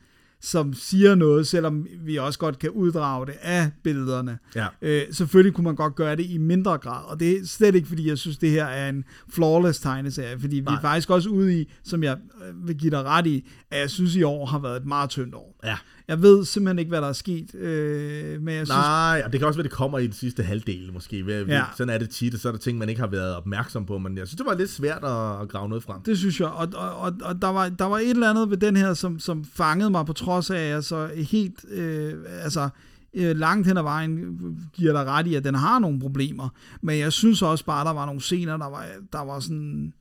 som 0.41 0.75
siger 0.75 1.15
noget, 1.15 1.47
selvom 1.47 1.87
vi 2.05 2.17
også 2.17 2.39
godt 2.39 2.59
kan 2.59 2.71
uddrage 2.71 3.27
det 3.27 3.35
af 3.43 3.71
billederne. 3.83 4.39
Ja. 4.57 4.67
Øh, 4.83 5.03
selvfølgelig 5.11 5.55
kunne 5.55 5.65
man 5.65 5.75
godt 5.75 5.95
gøre 5.95 6.17
det 6.17 6.27
i 6.27 6.39
mindre 6.39 6.79
grad, 6.79 7.05
og 7.05 7.21
det 7.21 7.33
er 7.33 7.47
slet 7.47 7.75
ikke, 7.75 7.89
fordi 7.89 8.09
jeg 8.09 8.19
synes, 8.19 8.39
det 8.39 8.51
her 8.51 8.65
er 8.65 8.89
en 8.89 9.05
flawless 9.29 9.81
tegneserie, 9.81 10.41
fordi 10.41 10.61
Nej. 10.61 10.73
vi 10.73 10.77
er 10.77 10.81
faktisk 10.81 11.11
også 11.11 11.29
ude 11.29 11.61
i, 11.61 11.73
som 11.85 12.03
jeg 12.03 12.17
øh, 12.49 12.69
vil 12.69 12.77
give 12.77 12.91
dig 12.91 13.05
ret 13.05 13.27
i, 13.27 13.49
at 13.71 13.81
jeg 13.81 13.91
synes, 13.91 14.17
i 14.17 14.23
år 14.23 14.47
har 14.47 14.59
været 14.59 14.77
et 14.77 14.87
meget 14.87 15.11
tyndt 15.11 15.35
år. 15.35 15.61
Ja. 15.65 15.77
Jeg 16.09 16.23
ved 16.23 16.45
simpelthen 16.45 16.79
ikke, 16.79 16.89
hvad 16.89 17.01
der 17.01 17.09
er 17.09 17.13
sket, 17.13 17.55
øh, 17.55 18.43
men 18.43 18.55
jeg 18.55 18.67
synes... 18.67 18.69
Nej, 18.69 19.23
det 19.33 19.41
kan 19.41 19.47
også 19.47 19.57
være, 19.59 19.63
det 19.63 19.73
kommer 19.73 19.99
i 19.99 20.05
den 20.05 20.13
sidste 20.13 20.43
halvdel 20.43 20.93
måske. 20.93 21.27
Ved, 21.27 21.47
ja. 21.47 21.65
Sådan 21.77 21.95
er 21.95 21.99
det 21.99 22.11
tit, 22.11 22.35
og 22.35 22.41
så 22.41 22.49
er 22.49 22.53
der 22.53 22.59
ting, 22.59 22.79
man 22.79 22.89
ikke 22.89 23.01
har 23.01 23.09
været 23.09 23.37
opmærksom 23.37 23.87
på, 23.87 23.99
men 23.99 24.19
jeg 24.19 24.27
synes, 24.27 24.37
det 24.37 24.47
var 24.47 24.55
lidt 24.55 24.71
svært 24.71 25.05
at, 25.05 25.43
at 25.43 25.49
grave 25.49 25.69
noget 25.69 25.85
frem. 25.85 26.03
Det 26.03 26.19
synes 26.19 26.41
jeg, 26.41 26.49
og, 26.49 26.69
og, 26.75 26.97
og, 26.97 27.13
og 27.23 27.43
der, 27.43 27.49
var, 27.49 27.69
der 27.69 27.85
var 27.85 27.99
et 27.99 28.11
eller 28.11 28.31
andet 28.31 28.51
ved 28.51 28.57
den 28.57 28.77
her, 28.77 28.95
som, 28.95 29.19
som 29.19 29.45
fangede 29.45 29.91
mig 29.91 30.07
på 30.07 30.13
trods 30.13 30.51
af, 30.51 30.75
altså 30.75 31.11
helt, 31.15 31.65
øh, 31.71 32.15
altså 32.43 32.69
øh, 33.15 33.37
langt 33.37 33.67
hen 33.67 33.77
ad 33.77 33.83
vejen 33.83 34.39
giver 34.73 34.93
dig 34.93 35.05
ret 35.05 35.27
i, 35.27 35.35
at 35.35 35.45
den 35.45 35.55
har 35.55 35.79
nogle 35.79 36.01
problemer, 36.01 36.49
men 36.83 36.99
jeg 36.99 37.13
synes 37.13 37.43
også 37.43 37.65
bare, 37.65 37.85
der 37.85 37.93
var 37.93 38.07
nogle 38.07 38.21
scener, 38.21 38.57
der 38.57 38.71
var, 38.71 38.87
der 39.13 39.25
var 39.25 39.41
sådan 39.41 39.93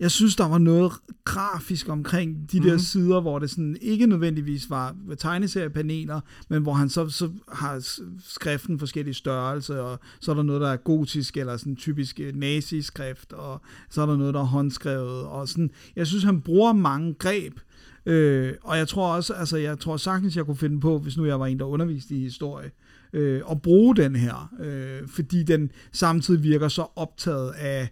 jeg 0.00 0.10
synes, 0.10 0.36
der 0.36 0.48
var 0.48 0.58
noget 0.58 0.92
grafisk 1.24 1.88
omkring 1.88 2.52
de 2.52 2.60
der 2.60 2.72
mm. 2.72 2.78
sider, 2.78 3.20
hvor 3.20 3.38
det 3.38 3.50
sådan 3.50 3.76
ikke 3.80 4.06
nødvendigvis 4.06 4.70
var 4.70 4.96
tegneseriepaneler, 5.18 6.20
men 6.48 6.62
hvor 6.62 6.72
han 6.72 6.88
så, 6.88 7.08
så 7.08 7.30
har 7.52 8.00
skriften 8.24 8.78
forskellige 8.78 9.14
størrelser, 9.14 9.78
og 9.78 9.98
så 10.20 10.30
er 10.30 10.34
der 10.34 10.42
noget, 10.42 10.60
der 10.60 10.68
er 10.68 10.76
gotisk, 10.76 11.36
eller 11.36 11.56
sådan 11.56 11.76
typisk 11.76 12.20
øh, 12.20 12.36
nazi-skrift, 12.36 13.32
og 13.32 13.60
så 13.90 14.02
er 14.02 14.06
der 14.06 14.16
noget, 14.16 14.34
der 14.34 14.40
er 14.40 14.44
håndskrevet, 14.44 15.24
og 15.24 15.48
sådan. 15.48 15.70
Jeg 15.96 16.06
synes, 16.06 16.24
han 16.24 16.40
bruger 16.40 16.72
mange 16.72 17.14
greb, 17.14 17.60
øh, 18.06 18.54
og 18.62 18.78
jeg 18.78 18.88
tror 18.88 19.14
også, 19.14 19.34
altså 19.34 19.56
jeg 19.56 19.78
tror 19.78 19.96
sagtens, 19.96 20.36
jeg 20.36 20.44
kunne 20.44 20.56
finde 20.56 20.80
på, 20.80 20.98
hvis 20.98 21.16
nu 21.16 21.26
jeg 21.26 21.40
var 21.40 21.46
en, 21.46 21.58
der 21.58 21.64
underviste 21.64 22.14
i 22.14 22.20
historie, 22.20 22.70
øh, 23.12 23.42
at 23.50 23.62
bruge 23.62 23.96
den 23.96 24.16
her, 24.16 24.52
øh, 24.60 25.08
fordi 25.08 25.42
den 25.42 25.70
samtidig 25.92 26.42
virker 26.42 26.68
så 26.68 26.86
optaget 26.96 27.50
af 27.50 27.88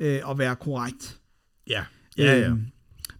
øh, 0.00 0.30
at 0.30 0.38
være 0.38 0.56
korrekt. 0.56 1.18
Ja, 1.72 1.84
ja, 2.24 2.38
ja. 2.38 2.48
Øhm, 2.48 2.62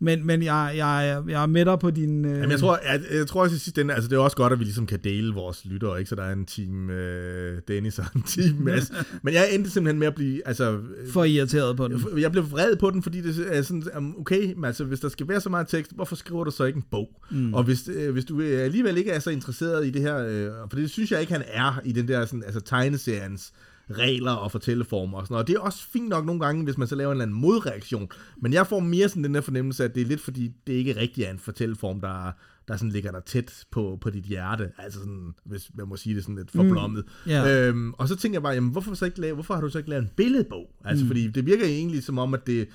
men, 0.03 0.27
men 0.27 0.43
jeg, 0.43 0.73
jeg, 0.77 1.23
jeg 1.29 1.43
er 1.43 1.47
med 1.47 1.65
dig 1.65 1.79
på 1.79 1.91
din... 1.91 2.25
Øh... 2.25 2.37
Jamen, 2.37 2.51
jeg, 2.51 2.59
tror, 2.59 2.79
jeg, 2.93 3.01
jeg 3.13 3.27
tror 3.27 3.43
også 3.43 3.57
i 3.57 3.59
sidste 3.59 3.81
ende, 3.81 3.95
altså 3.95 4.11
det 4.11 4.17
er 4.17 4.21
også 4.21 4.37
godt, 4.37 4.53
at 4.53 4.59
vi 4.59 4.65
ligesom 4.65 4.87
kan 4.87 4.99
dele 5.05 5.35
vores 5.35 5.65
lyttere, 5.65 5.99
ikke? 5.99 6.09
Så 6.09 6.15
der 6.15 6.23
er 6.23 6.33
en 6.33 6.47
team 6.47 6.91
øh, 6.91 7.61
Dennis 7.69 7.99
og 7.99 8.05
en 8.17 8.23
team 8.23 8.55
Mads. 8.65 8.93
men 9.23 9.35
jeg 9.35 9.55
endte 9.55 9.71
simpelthen 9.71 9.99
med 9.99 10.07
at 10.07 10.15
blive... 10.15 10.49
Altså, 10.49 10.81
For 11.13 11.25
irriteret 11.25 11.77
på 11.77 11.89
den. 11.89 12.05
Jeg 12.19 12.33
blev 12.33 12.51
vred 12.51 12.77
på 12.77 12.91
den, 12.91 13.03
fordi 13.03 13.21
det 13.21 13.57
er 13.57 13.63
sådan, 13.63 14.15
okay, 14.19 14.55
men 14.55 14.65
altså, 14.65 14.85
hvis 14.85 15.01
der 15.01 15.09
skal 15.09 15.29
være 15.29 15.41
så 15.41 15.49
meget 15.49 15.69
tekst, 15.69 15.93
hvorfor 15.95 16.17
skriver 16.17 16.45
du 16.45 16.51
så 16.51 16.65
ikke 16.65 16.77
en 16.77 16.85
bog? 16.91 17.09
Mm. 17.31 17.55
Og 17.55 17.63
hvis, 17.63 17.89
øh, 17.89 18.13
hvis 18.13 18.25
du 18.25 18.43
alligevel 18.43 18.97
ikke 18.97 19.11
er 19.11 19.19
så 19.19 19.31
interesseret 19.31 19.87
i 19.87 19.91
det 19.91 20.03
her, 20.03 20.17
øh, 20.17 20.51
for 20.71 20.77
det 20.77 20.91
synes 20.91 21.13
jeg 21.13 21.21
ikke, 21.21 21.33
han 21.33 21.45
er 21.47 21.81
i 21.85 21.93
den 21.93 22.09
der 22.09 22.25
sådan, 22.25 22.43
altså, 22.45 22.61
tegneseriens 22.61 23.53
regler 23.99 24.33
og 24.33 24.53
fortælleformer 24.53 25.19
og 25.19 25.27
sådan 25.27 25.35
noget. 25.35 25.43
Og 25.43 25.49
det 25.49 25.57
er 25.57 25.61
også 25.61 25.87
fint 25.93 26.09
nok 26.09 26.27
nogle 26.27 26.41
gange, 26.41 26.65
hvis 26.65 26.79
man 26.79 26.89
så 26.89 26.95
laver 26.95 27.11
en 27.11 27.17
eller 27.17 27.23
anden 27.23 27.41
modreaktion. 27.41 28.09
Men 28.37 28.53
jeg 28.53 28.67
får 28.67 28.81
mere 28.81 29.09
sådan 29.09 29.25
den 29.25 29.35
der 29.35 29.41
fornemmelse, 29.41 29.85
at 29.85 29.95
det 29.95 30.01
er 30.01 30.07
lidt 30.07 30.21
fordi, 30.21 30.53
det 30.67 30.73
ikke 30.73 30.97
rigtig 30.97 31.25
er 31.25 31.31
en 31.31 31.39
fortælleform, 31.39 32.01
der, 32.01 32.33
der 32.69 32.77
sådan 32.77 32.91
ligger 32.91 33.11
der 33.11 33.21
tæt 33.21 33.65
på, 33.71 33.99
på 34.01 34.11
dit 34.11 34.25
hjerte. 34.25 34.71
Altså 34.79 34.99
sådan, 34.99 35.35
hvis 35.45 35.71
man 35.75 35.89
må 35.89 35.97
sige 35.97 36.15
det 36.15 36.23
sådan 36.23 36.37
lidt 36.37 36.51
forblommet. 36.51 37.05
Mm, 37.25 37.31
yeah. 37.31 37.69
øhm, 37.69 37.93
og 37.93 38.09
så 38.09 38.17
tænker 38.17 38.37
jeg 38.37 38.43
bare, 38.43 38.55
jamen, 38.55 38.71
hvorfor, 38.71 38.95
så 38.95 39.05
ikke 39.05 39.21
lave, 39.21 39.35
hvorfor 39.35 39.55
har 39.55 39.61
du 39.61 39.69
så 39.69 39.79
ikke 39.79 39.91
lavet 39.91 40.03
en 40.03 40.11
billedbog? 40.17 40.71
Altså, 40.85 41.05
mm. 41.05 41.09
fordi 41.09 41.29
det 41.29 41.47
virker 41.47 41.67
egentlig 41.67 42.05
som 42.05 42.19
om, 42.19 42.35
at 42.35 42.47
det, 42.47 42.69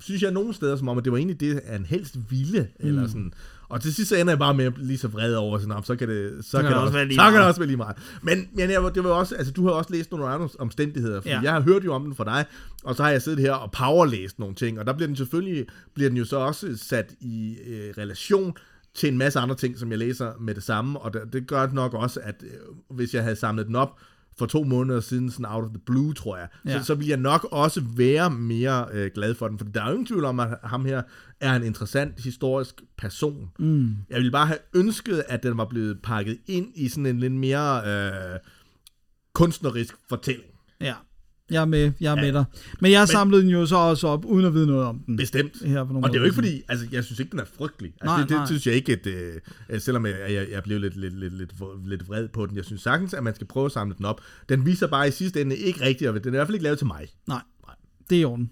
synes 0.00 0.22
jeg 0.22 0.30
nogle 0.30 0.54
steder 0.54 0.76
som 0.76 0.88
om, 0.88 0.98
at 0.98 1.04
det 1.04 1.12
var 1.12 1.18
egentlig 1.18 1.40
det, 1.40 1.60
han 1.66 1.84
helst 1.84 2.18
ville, 2.30 2.68
mm. 2.80 2.88
eller 2.88 3.06
sådan. 3.06 3.32
Og 3.74 3.80
til 3.80 3.94
sidst 3.94 4.08
så 4.08 4.16
ender 4.16 4.30
jeg 4.32 4.38
bare 4.38 4.54
med 4.54 4.64
at 4.64 4.74
blive 4.74 4.98
så 4.98 5.08
vred 5.08 5.34
over, 5.34 5.58
sådan, 5.58 5.84
så 5.84 5.96
kan 5.96 6.08
det, 6.08 6.44
så 6.44 6.60
kan 6.60 6.66
det, 6.70 6.76
også, 6.76 6.92
være 6.92 7.04
lige 7.04 7.14
så 7.14 7.22
kan 7.22 7.34
det 7.34 7.46
også 7.46 7.60
være 7.60 7.66
lige 7.66 7.76
meget. 7.76 7.96
Men, 8.22 8.48
men 8.52 8.70
jeg, 8.70 8.94
det 8.94 9.04
var 9.04 9.10
også, 9.10 9.34
altså, 9.34 9.52
du 9.52 9.66
har 9.66 9.72
også 9.72 9.92
læst 9.92 10.10
nogle 10.10 10.26
andre 10.26 10.48
omstændigheder, 10.58 11.20
fordi 11.20 11.34
ja. 11.34 11.40
jeg 11.40 11.52
har 11.52 11.60
hørt 11.60 11.84
jo 11.84 11.94
om 11.94 12.04
den 12.04 12.14
fra 12.14 12.24
dig, 12.24 12.44
og 12.84 12.96
så 12.96 13.02
har 13.02 13.10
jeg 13.10 13.22
siddet 13.22 13.40
her 13.40 13.52
og 13.52 13.72
powerlæst 13.72 14.38
nogle 14.38 14.54
ting, 14.54 14.78
og 14.78 14.86
der 14.86 14.92
bliver 14.92 15.06
den 15.06 15.16
selvfølgelig, 15.16 15.66
bliver 15.94 16.10
den 16.10 16.18
jo 16.18 16.24
så 16.24 16.36
også 16.36 16.76
sat 16.76 17.14
i 17.20 17.56
øh, 17.66 17.94
relation 17.98 18.56
til 18.94 19.08
en 19.08 19.18
masse 19.18 19.38
andre 19.38 19.54
ting, 19.54 19.78
som 19.78 19.90
jeg 19.90 19.98
læser 19.98 20.32
med 20.40 20.54
det 20.54 20.62
samme, 20.62 21.00
og 21.00 21.12
det, 21.12 21.22
det 21.32 21.46
gør 21.46 21.66
nok 21.66 21.94
også, 21.94 22.20
at 22.22 22.42
øh, 22.42 22.96
hvis 22.96 23.14
jeg 23.14 23.22
havde 23.22 23.36
samlet 23.36 23.66
den 23.66 23.76
op, 23.76 23.98
for 24.38 24.46
to 24.46 24.64
måneder 24.64 25.00
siden, 25.00 25.30
sådan 25.30 25.46
out 25.46 25.64
of 25.64 25.70
the 25.70 25.78
blue, 25.86 26.14
tror 26.14 26.36
jeg, 26.36 26.48
ja. 26.66 26.78
så, 26.78 26.84
så 26.84 26.94
vil 26.94 27.06
jeg 27.06 27.16
nok 27.16 27.48
også 27.50 27.82
være 27.96 28.30
mere 28.30 28.86
øh, 28.92 29.10
glad 29.14 29.34
for 29.34 29.48
den, 29.48 29.58
for 29.58 29.64
der 29.64 29.82
er 29.82 29.86
jo 29.86 29.92
ingen 29.92 30.06
tvivl 30.06 30.24
om, 30.24 30.40
at 30.40 30.48
ham 30.64 30.84
her 30.84 31.02
er 31.40 31.56
en 31.56 31.62
interessant 31.62 32.20
historisk 32.20 32.82
person. 32.98 33.50
Mm. 33.58 33.96
Jeg 34.10 34.16
ville 34.16 34.32
bare 34.32 34.46
have 34.46 34.58
ønsket, 34.74 35.24
at 35.28 35.42
den 35.42 35.58
var 35.58 35.64
blevet 35.64 36.02
pakket 36.02 36.38
ind 36.46 36.66
i 36.74 36.88
sådan 36.88 37.06
en 37.06 37.20
lidt 37.20 37.32
mere 37.32 37.82
øh, 37.86 38.38
kunstnerisk 39.32 39.94
fortælling. 40.08 40.50
Ja. 40.80 40.94
Jeg 41.54 41.60
er 41.60 41.64
med, 41.64 41.92
jeg 42.00 42.12
er 42.12 42.16
ja, 42.16 42.22
med 42.22 42.32
dig. 42.32 42.44
Men 42.80 42.92
jeg 42.92 43.08
samlede 43.08 43.42
den 43.42 43.50
jo 43.50 43.66
så 43.66 43.76
også 43.76 44.08
op, 44.08 44.24
uden 44.24 44.46
at 44.46 44.54
vide 44.54 44.66
noget 44.66 44.84
om 44.84 44.98
den. 44.98 45.16
Bestemt. 45.16 45.52
Her 45.64 45.86
for 45.86 45.92
nogle 45.92 46.06
og 46.06 46.10
det 46.10 46.16
er 46.16 46.20
jo 46.20 46.24
ikke 46.24 46.34
fordi, 46.34 46.62
altså 46.68 46.86
jeg 46.92 47.04
synes 47.04 47.18
ikke, 47.20 47.30
den 47.30 47.38
er 47.38 47.44
frygtelig. 47.58 47.92
Altså, 48.00 48.06
nej, 48.06 48.20
det, 48.20 48.28
det 48.28 48.36
nej. 48.36 48.46
synes 48.46 48.66
jeg 48.66 48.74
ikke, 48.74 48.92
at, 48.92 49.06
uh, 49.72 49.78
selvom 49.78 50.06
jeg, 50.06 50.16
jeg, 50.28 50.46
jeg 50.50 50.62
blev 50.62 50.80
lidt, 50.80 50.96
lidt, 50.96 51.18
lidt, 51.18 51.38
lidt, 51.38 51.52
lidt 51.86 52.08
vred 52.08 52.28
på 52.28 52.46
den. 52.46 52.56
Jeg 52.56 52.64
synes 52.64 52.82
sagtens, 52.82 53.14
at 53.14 53.22
man 53.22 53.34
skal 53.34 53.46
prøve 53.46 53.66
at 53.66 53.72
samle 53.72 53.94
den 53.98 54.04
op. 54.04 54.20
Den 54.48 54.66
viser 54.66 54.86
bare 54.86 55.08
i 55.08 55.10
sidste 55.10 55.40
ende 55.40 55.56
ikke 55.56 55.80
rigtigt, 55.80 56.10
og 56.10 56.24
den 56.24 56.28
er 56.28 56.28
i 56.28 56.38
hvert 56.38 56.46
fald 56.46 56.54
ikke 56.54 56.64
lavet 56.64 56.78
til 56.78 56.86
mig. 56.86 57.08
Nej, 57.26 57.40
nej. 57.66 57.74
det 58.10 58.16
er 58.16 58.20
i 58.20 58.24
orden. 58.24 58.50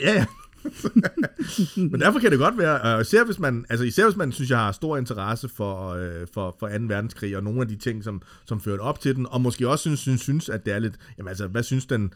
Ja, 0.00 0.12
ja. 0.12 0.26
Men 1.90 2.00
derfor 2.00 2.18
kan 2.18 2.30
det 2.30 2.38
godt 2.38 2.58
være, 2.58 2.96
uh, 2.96 3.00
især 3.00 3.24
hvis 3.24 3.38
man, 3.38 3.64
altså 3.68 3.84
især 3.84 4.04
hvis 4.04 4.16
man 4.16 4.32
synes, 4.32 4.50
jeg 4.50 4.58
har 4.58 4.72
stor 4.72 4.96
interesse 4.96 5.48
for, 5.48 5.94
uh, 5.94 6.26
for, 6.34 6.56
for 6.60 6.68
2. 6.68 6.74
verdenskrig, 6.80 7.36
og 7.36 7.44
nogle 7.44 7.60
af 7.60 7.68
de 7.68 7.76
ting, 7.76 8.04
som, 8.04 8.22
som 8.44 8.60
førte 8.60 8.80
op 8.80 9.00
til 9.00 9.16
den, 9.16 9.26
og 9.30 9.40
måske 9.40 9.68
også 9.68 9.82
synes, 9.82 10.00
synes, 10.00 10.20
synes 10.20 10.48
at 10.48 10.66
det 10.66 10.74
er 10.74 10.78
lidt, 10.78 10.94
jamen 11.18 11.28
altså, 11.28 11.46
hvad 11.46 11.62
synes 11.62 11.86
den 11.86 12.12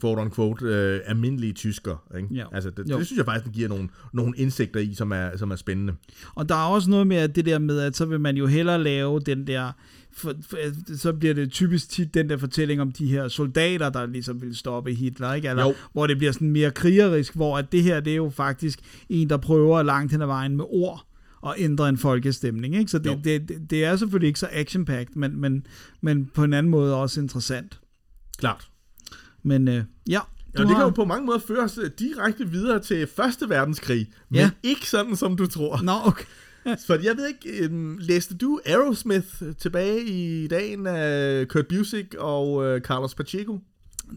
quote 0.00 0.20
on 0.20 0.30
quote, 0.30 0.64
øh, 0.64 1.00
almindelige 1.06 1.52
tysker. 1.52 2.16
Ikke? 2.16 2.28
Ja. 2.34 2.44
Altså, 2.52 2.70
det, 2.70 2.90
Jo. 2.90 2.98
det, 2.98 3.06
synes 3.06 3.16
jeg 3.18 3.24
faktisk, 3.24 3.44
den 3.44 3.52
giver 3.52 3.68
nogle, 3.68 3.88
nogle 4.12 4.32
indsigter 4.36 4.80
i, 4.80 4.94
som 4.94 5.12
er, 5.12 5.36
som 5.36 5.50
er 5.50 5.56
spændende. 5.56 5.94
Og 6.34 6.48
der 6.48 6.54
er 6.54 6.66
også 6.68 6.90
noget 6.90 7.06
med 7.06 7.16
at 7.16 7.36
det 7.36 7.46
der 7.46 7.58
med, 7.58 7.80
at 7.80 7.96
så 7.96 8.04
vil 8.04 8.20
man 8.20 8.36
jo 8.36 8.46
hellere 8.46 8.82
lave 8.82 9.20
den 9.20 9.46
der, 9.46 9.72
for, 10.12 10.34
for, 10.48 10.56
så 10.96 11.12
bliver 11.12 11.34
det 11.34 11.50
typisk 11.50 11.88
tit 11.88 12.14
den 12.14 12.28
der 12.28 12.36
fortælling 12.36 12.80
om 12.80 12.92
de 12.92 13.06
her 13.06 13.28
soldater, 13.28 13.90
der 13.90 14.06
ligesom 14.06 14.42
vil 14.42 14.56
stoppe 14.56 14.94
Hitler, 14.94 15.34
ikke? 15.34 15.48
Eller, 15.48 15.64
Jo. 15.64 15.74
hvor 15.92 16.06
det 16.06 16.18
bliver 16.18 16.32
sådan 16.32 16.50
mere 16.50 16.70
krigerisk, 16.70 17.34
hvor 17.34 17.58
at 17.58 17.72
det 17.72 17.82
her, 17.82 18.00
det 18.00 18.10
er 18.10 18.16
jo 18.16 18.30
faktisk 18.30 18.78
en, 19.08 19.30
der 19.30 19.36
prøver 19.36 19.82
langt 19.82 20.12
hen 20.12 20.22
ad 20.22 20.26
vejen 20.26 20.56
med 20.56 20.64
ord 20.68 21.06
at 21.46 21.54
ændre 21.58 21.88
en 21.88 21.98
folkestemning, 21.98 22.76
ikke? 22.76 22.90
Så 22.90 23.00
Jo. 23.06 23.12
det, 23.12 23.24
det, 23.24 23.48
det, 23.48 23.70
det 23.70 23.84
er 23.84 23.96
selvfølgelig 23.96 24.26
ikke 24.26 24.40
så 24.40 24.48
action 24.52 24.86
men, 25.14 25.40
men, 25.40 25.66
men 26.00 26.30
på 26.34 26.44
en 26.44 26.52
anden 26.52 26.70
måde 26.70 26.96
også 26.96 27.20
interessant. 27.20 27.80
Klart. 28.38 28.68
Men 29.44 29.68
øh, 29.68 29.74
ja, 30.08 30.20
Ja, 30.58 30.62
det 30.62 30.68
kan 30.68 30.80
jo 30.80 30.90
på 30.90 31.04
mange 31.04 31.26
måder 31.26 31.38
føre 31.38 31.64
os 31.64 31.78
øh, 31.82 31.90
direkte 31.98 32.48
videre 32.50 32.80
til 32.80 33.06
Første 33.16 33.48
Verdenskrig, 33.48 34.10
men 34.30 34.38
Ja. 34.40 34.50
ikke 34.62 34.90
sådan, 34.90 35.16
som 35.16 35.36
du 35.36 35.46
tror. 35.46 35.82
Nå, 35.82 35.92
okay. 36.04 36.24
For 36.86 36.94
jeg 36.94 37.16
ved 37.16 37.26
ikke, 37.28 37.64
øhm, 37.64 37.96
læste 38.00 38.36
du 38.36 38.60
Aerosmith 38.66 39.26
tilbage 39.58 40.04
i 40.04 40.46
dagen 40.46 40.86
af 40.86 41.48
Kurt 41.48 41.66
Busiek 41.66 42.14
og 42.18 42.66
øh, 42.66 42.80
Carlos 42.80 43.14
Pacheco? 43.14 43.60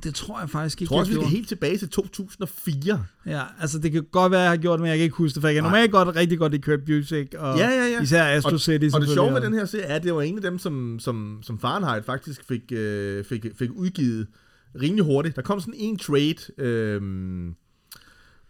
Det 0.03 0.15
tror 0.15 0.39
jeg 0.39 0.49
faktisk 0.49 0.81
ikke, 0.81 0.89
tror 0.89 0.99
også, 0.99 1.09
vi 1.11 1.13
jeg 1.13 1.15
skal 1.15 1.23
gjorde. 1.23 1.35
helt 1.35 1.47
tilbage 1.47 1.77
til 1.77 1.89
2004. 1.89 3.05
Ja, 3.25 3.41
altså 3.59 3.79
det 3.79 3.91
kan 3.91 4.03
godt 4.11 4.31
være, 4.31 4.41
jeg 4.41 4.49
har 4.49 4.57
gjort 4.57 4.79
men 4.79 4.89
jeg 4.89 4.97
kan 4.97 5.03
ikke 5.03 5.15
huske 5.15 5.35
det, 5.35 5.41
for 5.41 5.47
jeg 5.47 5.55
kan 5.55 5.63
normalt 5.63 5.91
godt 5.91 6.15
rigtig 6.15 6.37
godt 6.37 6.53
i 6.53 6.57
Kurt 6.57 6.79
Busiek, 6.85 7.33
og 7.37 7.57
Ja, 7.57 7.69
ja, 7.69 7.85
ja. 7.85 8.01
især 8.01 8.25
Astro 8.25 8.51
og, 8.53 8.59
City. 8.59 8.89
Og 8.93 9.01
det 9.01 9.09
sjove 9.09 9.33
ved 9.33 9.41
den 9.41 9.53
her 9.53 9.65
serie 9.65 9.85
er, 9.85 9.95
at 9.95 10.03
det 10.03 10.13
var 10.13 10.21
en 10.21 10.35
af 10.35 10.41
dem, 10.41 10.59
som, 10.59 10.99
som, 10.99 11.39
som 11.43 11.59
Fahrenheit 11.59 12.05
faktisk 12.05 12.43
fik, 12.47 12.61
øh, 12.71 13.23
fik, 13.25 13.45
fik 13.59 13.69
udgivet 13.75 14.27
rimelig 14.81 15.05
hurtigt. 15.05 15.35
Der 15.35 15.41
kom 15.41 15.59
sådan 15.59 15.73
en 15.77 15.97
trade, 15.97 16.35
øhm, 16.57 17.55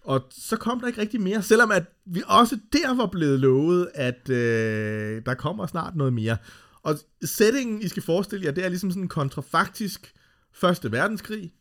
og 0.01 0.27
så 0.31 0.57
kom 0.57 0.79
der 0.79 0.87
ikke 0.87 1.01
rigtig 1.01 1.21
mere, 1.21 1.43
selvom 1.43 1.71
at 1.71 1.83
vi 2.05 2.23
også 2.25 2.59
der 2.73 2.95
var 2.95 3.05
blevet 3.05 3.39
lovet, 3.39 3.89
at 3.93 4.29
øh, 4.29 5.21
der 5.25 5.33
kommer 5.33 5.67
snart 5.67 5.95
noget 5.95 6.13
mere. 6.13 6.37
Og 6.81 6.95
settingen, 7.23 7.81
I 7.81 7.87
skal 7.87 8.03
forestille 8.03 8.45
jer, 8.45 8.51
det 8.51 8.65
er 8.65 8.69
ligesom 8.69 8.91
sådan 8.91 9.03
en 9.03 9.09
kontrafaktisk 9.09 10.13
Første 10.53 10.91
Verdenskrig. 10.91 11.53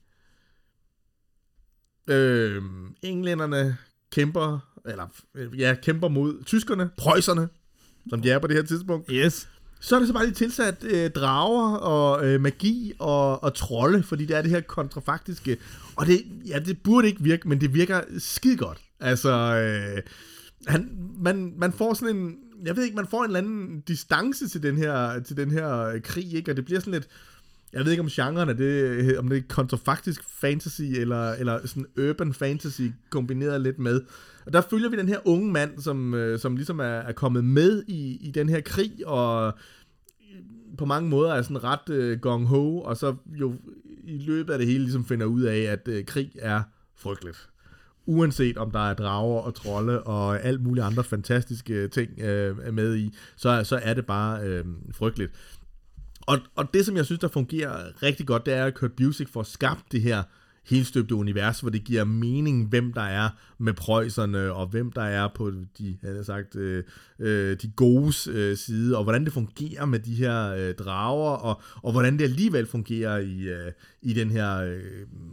Øh, 2.08 2.62
englænderne 3.02 3.76
kæmper, 4.12 4.58
eller 4.86 5.06
ja, 5.58 5.76
kæmper 5.82 6.08
mod 6.08 6.44
tyskerne, 6.44 6.90
preusserne, 6.96 7.48
som 8.10 8.22
de 8.22 8.30
er 8.30 8.38
på 8.38 8.46
det 8.46 8.56
her 8.56 8.62
tidspunkt. 8.62 9.10
Yes. 9.12 9.48
Så 9.80 9.94
er 9.94 9.98
der 9.98 10.06
så 10.06 10.12
bare 10.12 10.24
lige 10.24 10.34
tilsat 10.34 10.84
øh, 10.84 11.10
drager 11.10 11.76
og 11.76 12.26
øh, 12.26 12.40
magi 12.40 12.92
og, 12.98 13.44
og 13.44 13.54
trolde, 13.54 14.02
fordi 14.02 14.24
det 14.24 14.36
er 14.36 14.42
det 14.42 14.50
her 14.50 14.60
kontrafaktiske. 14.60 15.56
Og 15.96 16.06
det, 16.06 16.22
ja, 16.46 16.58
det 16.58 16.82
burde 16.82 17.08
ikke 17.08 17.22
virke, 17.22 17.48
men 17.48 17.60
det 17.60 17.74
virker 17.74 18.00
skide 18.18 18.56
godt. 18.56 18.78
Altså, 19.00 19.30
øh, 19.30 20.02
han, 20.66 20.90
man, 21.18 21.54
man 21.58 21.72
får 21.72 21.94
sådan 21.94 22.16
en, 22.16 22.34
jeg 22.64 22.76
ved 22.76 22.84
ikke, 22.84 22.96
man 22.96 23.06
får 23.06 23.24
en 23.24 23.26
eller 23.26 23.38
anden 23.38 23.80
distance 23.80 24.48
til 24.48 24.62
den 24.62 24.76
her, 24.76 25.20
til 25.20 25.36
den 25.36 25.50
her 25.50 25.78
øh, 25.80 26.02
krig, 26.02 26.34
ikke? 26.34 26.50
Og 26.50 26.56
det 26.56 26.64
bliver 26.64 26.80
sådan 26.80 26.92
lidt, 26.92 27.08
jeg 27.76 27.84
ved 27.84 27.92
ikke 27.92 28.02
om 28.02 28.08
genren 28.08 28.48
er 28.48 28.52
det, 28.52 28.64
øh, 28.64 29.18
om 29.18 29.28
det 29.28 29.38
er 29.38 29.42
kontrafaktisk 29.48 30.24
fantasy, 30.28 30.82
eller, 30.82 31.32
eller 31.32 31.66
sådan 31.66 31.86
urban 31.98 32.34
fantasy 32.34 32.82
kombineret 33.10 33.60
lidt 33.60 33.78
med. 33.78 34.00
Og 34.46 34.52
der 34.52 34.60
følger 34.60 34.88
vi 34.90 34.96
den 34.96 35.08
her 35.08 35.18
unge 35.24 35.52
mand, 35.52 35.80
som, 35.80 36.14
øh, 36.14 36.38
som 36.38 36.56
ligesom 36.56 36.78
er, 36.78 36.84
er 36.84 37.12
kommet 37.12 37.44
med 37.44 37.82
i, 37.86 38.28
i 38.28 38.30
den 38.30 38.48
her 38.48 38.60
krig, 38.60 39.06
og 39.06 39.54
på 40.78 40.84
mange 40.84 41.08
måder 41.10 41.34
er 41.34 41.42
sådan 41.42 41.64
ret 41.64 41.90
øh, 41.90 42.18
gong-ho, 42.26 42.80
og 42.80 42.96
så 42.96 43.14
jo 43.26 43.54
i 44.04 44.18
løbet 44.18 44.52
af 44.52 44.58
det 44.58 44.68
hele 44.68 44.84
ligesom 44.84 45.04
finder 45.04 45.26
ud 45.26 45.42
af, 45.42 45.58
at 45.58 45.88
øh, 45.88 46.04
krig 46.04 46.30
er 46.38 46.62
frygteligt. 46.96 47.48
Uanset 48.06 48.58
om 48.58 48.70
der 48.70 48.90
er 48.90 48.94
drager 48.94 49.40
og 49.40 49.54
trolde 49.54 50.02
og 50.02 50.42
alt 50.44 50.60
mulige 50.60 50.84
andre 50.84 51.04
fantastiske 51.04 51.88
ting 51.88 52.20
øh, 52.20 52.74
med 52.74 52.96
i, 52.96 53.14
så, 53.36 53.64
så 53.64 53.80
er 53.82 53.94
det 53.94 54.06
bare 54.06 54.42
øh, 54.42 54.64
frygteligt. 54.92 55.32
Og, 56.26 56.38
og 56.54 56.74
det, 56.74 56.86
som 56.86 56.96
jeg 56.96 57.04
synes, 57.04 57.20
der 57.20 57.28
fungerer 57.28 58.02
rigtig 58.02 58.26
godt, 58.26 58.46
det 58.46 58.54
er, 58.54 58.64
at 58.64 58.74
Kurt 58.74 58.92
Busiek 58.92 59.28
får 59.28 59.42
skabt 59.42 59.92
det 59.92 60.02
her 60.02 60.22
helstøbte 60.66 61.14
univers, 61.14 61.60
hvor 61.60 61.70
det 61.70 61.84
giver 61.84 62.04
mening, 62.04 62.68
hvem 62.68 62.92
der 62.92 63.02
er 63.02 63.28
med 63.58 63.72
prøjserne, 63.72 64.52
og 64.52 64.66
hvem 64.66 64.92
der 64.92 65.02
er 65.02 65.28
på 65.34 65.52
de, 65.78 65.96
han 66.02 66.24
sagt, 66.24 66.56
øh, 66.56 66.84
øh, 67.18 67.56
de 67.62 67.68
godes 67.76 68.28
øh, 68.28 68.56
side, 68.56 68.96
og 68.96 69.02
hvordan 69.04 69.24
det 69.24 69.32
fungerer 69.32 69.84
med 69.84 69.98
de 69.98 70.14
her 70.14 70.54
øh, 70.54 70.74
drager, 70.74 71.30
og, 71.30 71.60
og 71.82 71.92
hvordan 71.92 72.18
det 72.18 72.24
alligevel 72.24 72.66
fungerer 72.66 73.18
i, 73.18 73.48
øh, 73.48 73.72
i 74.02 74.12
den 74.12 74.30
her 74.30 74.56
øh, 74.56 74.80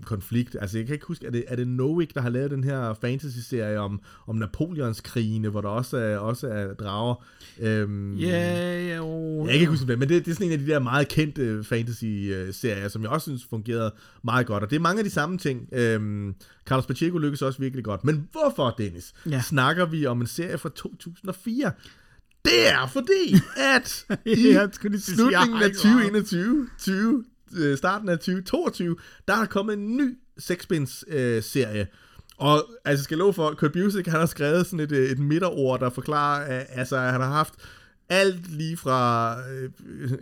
konflikt. 0.05 0.57
Altså, 0.61 0.77
jeg 0.77 0.85
kan 0.85 0.93
ikke 0.93 1.05
huske, 1.05 1.25
er 1.25 1.31
det, 1.31 1.43
er 1.47 1.55
det 1.55 1.67
Novick, 1.67 2.13
der 2.15 2.21
har 2.21 2.29
lavet 2.29 2.51
den 2.51 2.63
her 2.63 2.93
fantasy-serie 3.01 3.79
om, 3.79 4.01
om 4.27 4.35
Napoleonskrigene, 4.35 5.49
hvor 5.49 5.61
der 5.61 5.69
også 5.69 5.97
er, 5.97 6.17
også 6.17 6.47
er 6.47 6.73
drager? 6.73 7.25
Øhm, 7.59 8.15
Ja, 8.15 8.95
jo. 8.95 9.39
jeg 9.39 9.47
kan 9.51 9.59
ikke 9.59 9.71
huske 9.71 9.87
det, 9.87 9.99
men 9.99 10.09
det, 10.09 10.25
det 10.25 10.31
er 10.31 10.35
sådan 10.35 10.47
en 10.47 10.53
af 10.53 10.59
de 10.59 10.67
der 10.67 10.79
meget 10.79 11.07
kendte 11.07 11.63
fantasy-serier, 11.63 12.87
som 12.87 13.01
jeg 13.01 13.09
også 13.09 13.25
synes 13.25 13.45
fungerede 13.49 13.93
meget 14.23 14.47
godt. 14.47 14.63
Og 14.63 14.69
det 14.69 14.75
er 14.75 14.79
mange 14.79 14.99
af 14.99 15.03
de 15.05 15.09
samme 15.09 15.37
ting. 15.37 15.69
Øhm, 15.71 16.35
Carlos 16.65 16.85
Pacheco 16.85 17.17
lykkes 17.17 17.41
også 17.41 17.59
virkelig 17.59 17.83
godt. 17.85 18.03
Men 18.03 18.27
hvorfor, 18.31 18.75
Dennis, 18.77 19.13
Ja. 19.29 19.41
snakker 19.41 19.85
vi 19.85 20.05
om 20.05 20.21
en 20.21 20.27
serie 20.27 20.57
fra 20.57 20.69
2004? 20.69 21.71
Det 22.45 22.67
er 22.69 22.87
fordi, 22.87 23.35
at 23.75 24.05
i 24.25 24.51
Jeg 24.51 24.69
sige, 25.01 25.15
slutningen 25.15 25.53
af 25.63 25.69
hvor- 25.69 25.75
2021, 25.75 26.69
20, 26.79 27.23
øh, 27.57 27.77
starten 27.77 28.09
af 28.09 28.17
2022, 28.17 28.95
der 29.27 29.33
er 29.33 29.45
kommet 29.45 29.73
en 29.73 29.97
ny 29.97 30.17
sexpins 30.37 31.05
øh. 31.07 31.85
Og 32.37 32.55
altså, 32.57 32.65
jeg 32.85 32.97
skal 32.99 33.17
love 33.17 33.33
for, 33.33 33.53
Kurt 33.57 33.71
Busiek, 33.71 34.07
han 34.07 34.19
har 34.19 34.25
skrevet 34.25 34.65
sådan 34.65 34.79
et, 34.79 34.91
øh, 34.91 35.09
et 35.09 35.19
midterord, 35.19 35.79
der 35.79 35.89
forklarer, 35.89 36.45
at 36.45 36.65
altså, 36.69 36.97
han 36.99 37.21
har 37.21 37.31
haft 37.31 37.53
alt 38.13 38.51
lige 38.51 38.77
fra, 38.77 39.35
øh, 39.49 39.69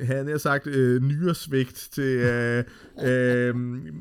han 0.07 0.27
har 0.27 0.37
sagt, 0.37 0.67
øh, 0.67 1.01
nyresvigt 1.01 1.89
til 1.91 2.03
øh, 2.03 2.63
øh, 3.03 3.55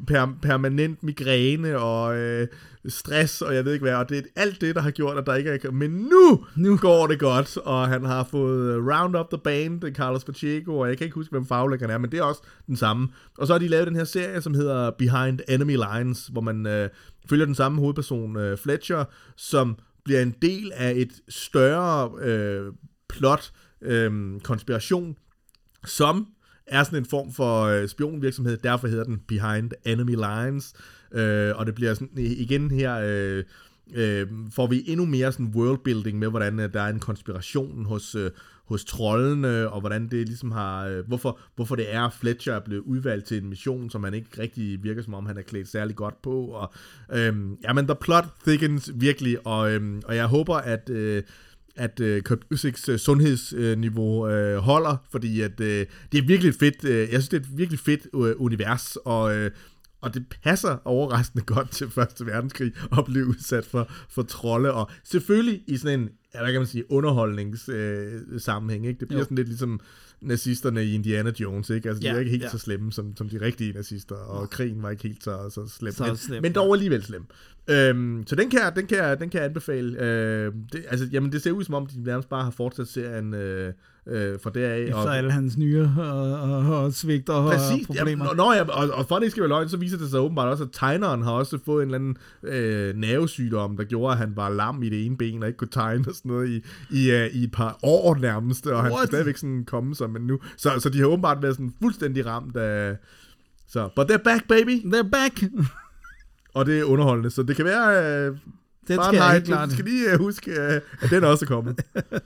per, 0.07 0.37
permanent 0.43 1.03
migræne 1.03 1.79
og 1.79 2.17
øh, 2.19 2.47
stress, 2.89 3.43
og 3.43 3.55
jeg 3.55 3.65
ved 3.65 3.73
ikke 3.73 3.83
hvad, 3.83 3.95
og 3.95 4.09
det 4.09 4.19
er 4.19 4.23
alt 4.37 4.61
det, 4.61 4.75
der 4.75 4.81
har 4.81 4.91
gjort, 4.91 5.19
at 5.19 5.27
der 5.27 5.35
ikke 5.35 5.51
er... 5.51 5.71
Men 5.71 5.91
nu, 5.91 6.45
nu 6.57 6.77
går 6.77 7.07
det 7.07 7.19
godt, 7.19 7.57
og 7.57 7.89
han 7.89 8.05
har 8.05 8.25
fået 8.31 8.77
Round 8.77 9.17
Up 9.17 9.31
The 9.31 9.41
Band, 9.45 9.81
det 9.81 9.97
Carlos 9.97 10.25
Pacheco, 10.25 10.79
og 10.79 10.89
jeg 10.89 10.99
kan 10.99 11.05
ikke 11.05 11.15
huske, 11.15 11.31
hvem 11.31 11.47
faglæggeren 11.47 11.93
er, 11.93 11.99
men 11.99 12.11
det 12.11 12.19
er 12.19 12.23
også 12.23 12.43
den 12.67 12.77
samme. 12.77 13.09
Og 13.39 13.47
så 13.47 13.53
har 13.53 13.59
de 13.59 13.69
lavet 13.69 13.87
den 13.87 13.97
her 13.97 14.05
serie, 14.05 14.41
som 14.41 14.55
hedder 14.55 14.91
Behind 14.91 15.41
Enemy 15.49 15.77
Lines, 15.77 16.27
hvor 16.27 16.41
man 16.41 16.67
øh, 16.67 16.89
følger 17.29 17.47
den 17.47 17.55
samme 17.55 17.81
hovedperson, 17.81 18.37
øh, 18.37 18.59
Fletcher, 18.59 19.05
som 19.37 19.77
bliver 20.05 20.23
en 20.23 20.35
del 20.43 20.73
af 20.75 20.93
et 20.97 21.13
større 21.29 22.11
øh, 22.23 22.73
plot, 23.09 23.53
øh, 23.83 24.41
konspiration, 24.41 25.17
som 25.87 26.27
er 26.67 26.85
sådan 26.85 26.99
en 26.99 27.05
form 27.05 27.33
for 27.33 27.65
øh, 27.65 27.89
spionvirksomhed, 27.89 28.57
derfor 28.57 28.89
hedder 28.89 29.05
den 29.05 29.21
Behind 29.29 29.71
Enemy 29.85 30.15
Lines, 30.15 30.75
øh, 31.13 31.57
og 31.57 31.67
det 31.67 31.75
bliver 31.75 31.95
sådan 31.95 32.11
igen 32.17 32.71
her, 32.71 33.01
øh, 33.05 33.45
øh, 33.95 34.27
får 34.53 34.67
vi 34.67 34.85
endnu 34.87 35.07
mere 35.07 35.33
sådan 35.33 35.53
worldbuilding 35.55 36.19
med, 36.19 36.29
hvordan 36.29 36.61
øh, 36.61 36.73
der 36.73 36.81
er 36.81 36.89
en 36.89 37.01
konspiration 37.01 37.85
hos, 37.85 38.15
øh, 38.15 38.31
hos 38.65 38.85
trollene, 38.85 39.69
og 39.69 39.81
hvordan 39.81 40.09
det 40.09 40.27
ligesom 40.27 40.51
har, 40.51 40.87
øh, 40.87 41.07
hvorfor, 41.07 41.39
hvorfor 41.57 41.77
det 41.77 41.95
er, 41.95 42.03
at 42.03 42.13
Fletcher 42.13 42.55
er 42.55 42.61
blevet 42.61 42.83
udvalgt 42.83 43.27
til 43.27 43.43
en 43.43 43.49
mission, 43.49 43.91
som 43.91 44.05
han 44.05 44.15
ikke 44.15 44.29
rigtig 44.39 44.83
virker 44.83 45.03
som 45.03 45.15
om, 45.15 45.27
han 45.27 45.39
er 45.39 45.43
klædt 45.43 45.69
særlig 45.69 45.97
godt 45.97 46.23
på, 46.23 46.45
og 46.45 46.73
øh, 47.13 47.35
jamen, 47.63 47.87
the 47.87 47.97
plot 48.01 48.25
thickens 48.47 48.93
virkelig, 48.95 49.47
og, 49.47 49.73
øh, 49.73 50.03
og 50.05 50.17
jeg 50.17 50.27
håber, 50.27 50.55
at 50.55 50.91
øh, 50.91 51.23
at 51.77 52.01
øh, 52.01 52.23
Kurt 52.23 52.39
Busieks 52.51 52.89
øh, 52.89 52.99
sundhedsniveau 52.99 54.29
øh, 54.29 54.57
holder, 54.57 54.97
fordi 55.11 55.41
at 55.41 55.61
øh, 55.61 55.87
det 56.13 56.19
er 56.19 56.27
virkelig 56.27 56.55
fedt, 56.55 56.85
øh, 56.85 56.99
jeg 56.99 57.09
synes 57.09 57.29
det 57.29 57.37
er 57.37 57.41
et 57.41 57.59
virkelig 57.59 57.79
fedt 57.81 58.07
øh, 58.15 58.35
univers, 58.37 58.97
og, 59.05 59.37
øh, 59.37 59.51
og 60.01 60.15
det 60.15 60.25
passer 60.43 60.77
overraskende 60.85 61.45
godt 61.45 61.71
til 61.71 61.91
Første 61.91 62.27
Verdenskrig 62.27 62.73
at 62.99 63.05
blive 63.05 63.27
udsat 63.27 63.65
for, 63.65 63.91
for 64.09 64.23
trolde, 64.23 64.73
og 64.73 64.91
selvfølgelig 65.05 65.63
i 65.67 65.77
sådan 65.77 66.01
en, 66.01 66.09
ja, 66.35 66.41
hvad 66.43 66.53
kan 66.53 66.61
man 66.61 66.67
sige, 66.67 66.93
underholdningssammenhæng, 66.93 68.35
øh, 68.35 68.41
sammenhæng, 68.41 68.87
ikke? 68.87 69.01
Det 69.01 69.09
bliver 69.09 69.21
Jo. 69.21 69.25
sådan 69.25 69.37
lidt 69.37 69.49
ligesom 69.49 69.81
nazisterne 70.21 70.85
i 70.85 70.95
Indiana 70.95 71.33
Jones, 71.41 71.71
ikke? 71.71 71.89
Altså, 71.89 72.03
de 72.03 72.07
Ja, 72.09 72.15
er 72.15 72.19
ikke 72.19 72.31
helt 72.31 72.43
ja. 72.43 72.49
så 72.51 72.59
slemme 72.59 72.93
som, 72.93 73.17
som 73.17 73.29
de 73.29 73.41
rigtige 73.41 73.73
nazister, 73.73 74.15
og 74.15 74.51
krigen 74.51 74.83
var 74.83 74.91
ikke 74.91 75.03
helt 75.03 75.25
så, 75.25 75.51
så 75.55 75.69
slem, 75.79 75.93
Så 75.93 76.05
men, 76.07 76.17
slem, 76.17 76.43
men 76.43 76.53
ja. 76.53 76.61
dog 76.61 76.75
alligevel 76.75 77.03
slem. 77.03 77.25
Øhm, 77.71 78.25
så 78.27 78.37
den 78.37 78.51
kan, 78.51 78.61
jeg, 78.61 78.73
den, 78.77 78.87
kan 78.87 78.99
jeg, 78.99 79.21
den 79.21 79.31
kan 79.31 79.39
jeg 79.39 79.49
anbefale. 79.49 80.03
Øh, 80.03 80.53
det, 80.73 80.85
altså, 80.89 81.09
jamen, 81.13 81.33
det 81.33 81.43
ser 81.43 81.53
ud 81.53 81.65
som 81.65 81.75
om, 81.75 81.87
de 81.87 82.03
nærmest 82.03 82.29
bare 82.29 82.45
har 82.45 82.51
fortsat 82.51 82.89
serien 82.89 83.35
øh, 83.35 83.73
øh, 84.07 84.39
fra 84.43 84.51
deraf. 84.51 84.81
Efter 84.81 85.11
alle 85.11 85.33
hans 85.33 85.57
nye 85.59 85.81
og, 85.99 86.41
og, 86.41 86.85
og 86.85 86.93
svigter 86.93 87.33
og 87.33 87.53
Præcis, 87.53 87.87
problemer. 87.87 88.25
ja, 88.25 88.35
nå, 88.35 88.53
ja, 88.53 88.63
og, 88.63 88.91
og 88.91 89.07
for 89.07 89.15
det 89.15 89.23
ikke 89.23 89.31
skal 89.31 89.41
være 89.41 89.49
løgn, 89.49 89.69
så 89.69 89.77
viser 89.77 89.99
det 89.99 90.11
sig 90.11 90.21
åbenbart 90.21 90.49
også, 90.49 90.65
at 90.65 90.71
tegneren 90.73 91.23
har 91.23 91.33
også 91.33 91.59
fået 91.65 91.83
en 91.83 91.95
eller 91.95 91.99
anden 91.99 92.17
øh, 92.43 92.97
nervesygdom, 92.97 93.77
der 93.77 93.85
gjorde, 93.85 94.13
at 94.13 94.19
han 94.19 94.33
var 94.37 94.49
lam 94.49 94.83
i 94.83 94.89
det 94.89 95.07
ene 95.07 95.17
ben, 95.17 95.43
og 95.43 95.49
ikke 95.49 95.59
kunne 95.59 95.69
tegne 95.69 96.05
og 96.09 96.15
sådan 96.15 96.31
noget 96.31 96.49
i, 96.49 96.65
i, 96.91 97.11
uh, 97.11 97.35
i 97.35 97.45
et 97.45 97.53
par 97.53 97.79
år 97.83 98.17
nærmest, 98.17 98.67
og 98.67 98.83
han 98.83 98.93
What? 98.93 98.99
skal 98.99 99.09
stadigvæk 99.09 99.37
sådan 99.37 99.65
komme 99.65 99.95
som 99.95 100.11
men 100.11 100.23
nu. 100.23 100.39
Så, 100.57 100.71
så 100.81 100.89
de 100.89 100.99
har 100.99 101.07
åbenbart 101.07 101.43
været 101.43 101.55
sådan 101.55 101.73
fuldstændig 101.83 102.27
ramt 102.27 102.57
af... 102.57 102.97
Så, 103.69 103.89
but 103.97 104.11
they're 104.11 104.23
back, 104.23 104.49
baby! 104.49 104.83
They're 104.95 105.11
back! 105.11 105.43
Og 106.55 106.67
det 106.67 106.79
er 106.81 106.85
underholdende, 106.85 107.31
så 107.31 107.43
det 107.43 107.57
kan 107.57 107.65
være... 107.65 108.27
Øh, 108.27 108.37
Den 108.89 108.97
bare 108.97 109.07
skal 109.07 109.17
jeg 109.17 109.33
helt 109.33 109.45
klart. 109.45 109.73
skal 109.73 109.85
lige 109.85 110.13
øh, 110.13 110.19
huske, 110.19 110.51
øh, 110.51 110.81
at 111.01 111.11
den 111.11 111.25
også 111.25 111.45
er 111.45 111.47
kommet. 111.49 111.81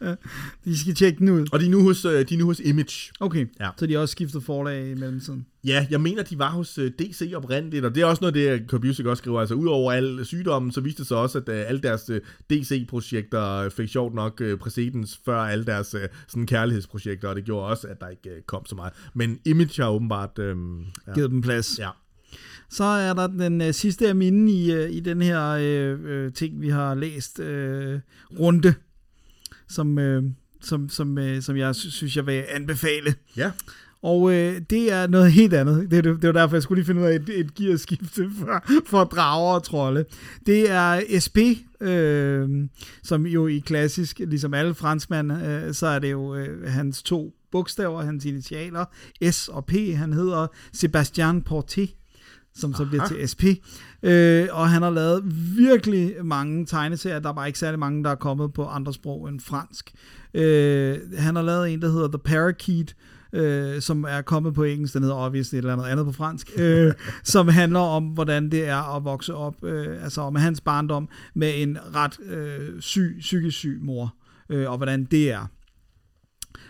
De 0.64 0.78
skal 0.78 0.94
tjekke 0.94 1.18
den 1.18 1.28
ud. 1.28 1.46
Og 1.52 1.60
de 1.60 1.66
er 1.66 1.70
nu 1.70 1.82
hos, 1.82 2.02
de 2.02 2.08
er 2.34 2.38
nu 2.38 2.44
hos 2.44 2.60
Image. 2.60 3.12
Okay, 3.20 3.46
Ja. 3.60 3.68
så 3.76 3.86
de 3.86 3.92
har 3.92 4.00
også 4.00 4.12
skiftet 4.12 4.42
forlag 4.42 4.90
i 4.90 4.94
mellemtiden. 4.94 5.46
Ja, 5.64 5.86
jeg 5.90 6.00
mener, 6.00 6.22
de 6.22 6.38
var 6.38 6.50
hos 6.50 6.78
DC 6.98 7.32
oprindeligt, 7.36 7.84
og 7.84 7.94
det 7.94 8.00
er 8.02 8.06
også 8.06 8.20
noget, 8.20 8.34
det 8.34 8.68
Kurt 8.68 8.80
Busiek 8.80 9.06
også 9.06 9.20
skriver. 9.20 9.40
Altså, 9.40 9.54
udover 9.54 9.92
al 9.92 10.20
sygdommen, 10.24 10.72
så 10.72 10.80
viste 10.80 10.98
det 10.98 11.06
sig 11.08 11.16
også, 11.16 11.38
at 11.38 11.48
alle 11.48 11.80
deres 11.80 12.10
DC-projekter 12.50 13.68
fik 13.68 13.88
sjovt 13.88 14.14
nok 14.14 14.42
præcedens 14.60 15.20
før 15.24 15.38
alle 15.38 15.64
deres 15.64 15.96
sådan 16.28 16.46
kærlighedsprojekter, 16.46 17.28
og 17.28 17.36
det 17.36 17.44
gjorde 17.44 17.66
også, 17.66 17.88
at 17.88 18.00
der 18.00 18.08
ikke 18.08 18.30
kom 18.46 18.66
så 18.66 18.74
meget. 18.74 18.92
Men 19.14 19.38
Image 19.44 19.82
har 19.82 19.90
åbenbart... 19.90 20.38
Øh, 20.38 20.56
ja. 21.06 21.14
Givet 21.14 21.30
dem 21.30 21.42
plads. 21.42 21.78
ja. 21.78 21.88
Så 22.70 22.84
er 22.84 23.12
der 23.12 23.26
den 23.26 23.60
øh, 23.60 23.74
sidste 23.74 24.08
af 24.08 24.14
mine 24.14 24.50
i, 24.52 24.72
øh, 24.72 24.90
i 24.90 25.00
den 25.00 25.22
her 25.22 25.42
øh, 25.48 25.98
øh, 26.04 26.32
ting, 26.32 26.60
vi 26.60 26.68
har 26.68 26.94
læst 26.94 27.40
øh, 27.40 28.00
runde, 28.40 28.74
som, 29.68 29.98
øh, 29.98 30.22
som, 30.60 30.88
som, 30.88 31.18
øh, 31.18 31.42
som 31.42 31.56
jeg 31.56 31.74
sy- 31.74 31.88
synes, 31.88 32.16
jeg 32.16 32.26
vil 32.26 32.44
anbefale. 32.48 33.14
Ja. 33.36 33.50
Og 34.02 34.32
øh, 34.32 34.60
det 34.70 34.92
er 34.92 35.06
noget 35.06 35.32
helt 35.32 35.54
andet. 35.54 35.90
Det, 35.90 36.04
det, 36.04 36.22
det 36.22 36.26
var 36.26 36.32
derfor, 36.32 36.56
jeg 36.56 36.62
skulle 36.62 36.78
lige 36.78 36.86
finde 36.86 37.00
ud 37.00 37.06
af 37.06 37.14
et, 37.14 37.28
et 37.40 37.54
gearskifte 37.54 38.30
for, 38.38 38.62
for 38.86 39.04
drager 39.04 39.54
og 39.54 39.62
trolde. 39.62 40.04
Det 40.46 40.70
er 40.70 41.00
SP, 41.24 41.38
øh, 41.80 42.48
som 43.02 43.26
jo 43.26 43.46
i 43.46 43.58
klassisk, 43.58 44.18
ligesom 44.18 44.54
alle 44.54 44.74
franskmænd, 44.74 45.32
øh, 45.32 45.74
så 45.74 45.86
er 45.86 45.98
det 45.98 46.10
jo 46.10 46.34
øh, 46.34 46.70
hans 46.70 47.02
to 47.02 47.34
bogstaver, 47.52 48.02
hans 48.02 48.24
initialer, 48.24 48.84
S 49.30 49.48
og 49.48 49.66
P. 49.66 49.72
Han 49.72 50.12
hedder 50.12 50.46
Sébastien 50.76 51.42
Porté 51.50 52.03
som 52.56 52.74
så 52.74 52.84
bliver 52.84 53.06
til 53.06 53.28
SP. 53.32 53.42
Øh, 54.02 54.48
og 54.52 54.68
han 54.68 54.82
har 54.82 54.90
lavet 54.90 55.22
virkelig 55.56 56.14
mange 56.24 56.66
tegneserier. 56.66 57.18
Der 57.18 57.28
er 57.28 57.32
bare 57.32 57.46
ikke 57.46 57.58
særlig 57.58 57.78
mange, 57.78 58.04
der 58.04 58.10
er 58.10 58.14
kommet 58.14 58.52
på 58.52 58.66
andre 58.66 58.92
sprog 58.92 59.28
end 59.28 59.40
fransk. 59.40 59.92
Øh, 60.34 60.98
han 61.16 61.36
har 61.36 61.42
lavet 61.42 61.72
en, 61.72 61.82
der 61.82 61.90
hedder 61.90 62.08
The 62.08 62.18
Parakeet, 62.18 62.96
øh, 63.32 63.80
som 63.80 64.04
er 64.08 64.22
kommet 64.22 64.54
på 64.54 64.64
engelsk. 64.64 64.94
Den 64.94 65.02
hedder 65.02 65.16
obviously 65.16 65.54
et 65.54 65.58
eller 65.58 65.72
andet 65.72 65.86
andet 65.86 66.06
på 66.06 66.12
fransk. 66.12 66.50
Øh, 66.56 66.92
som 67.24 67.48
handler 67.48 67.80
om, 67.80 68.04
hvordan 68.04 68.50
det 68.50 68.68
er 68.68 68.96
at 68.96 69.04
vokse 69.04 69.34
op, 69.34 69.64
øh, 69.64 70.04
altså 70.04 70.20
om 70.20 70.36
hans 70.36 70.60
barndom 70.60 71.08
med 71.34 71.52
en 71.62 71.78
ret 71.94 72.20
øh, 72.20 72.80
syg, 72.80 73.16
psykisk 73.20 73.56
syg 73.56 73.78
mor. 73.82 74.14
Øh, 74.48 74.70
og 74.70 74.76
hvordan 74.76 75.04
det 75.04 75.30
er. 75.32 75.46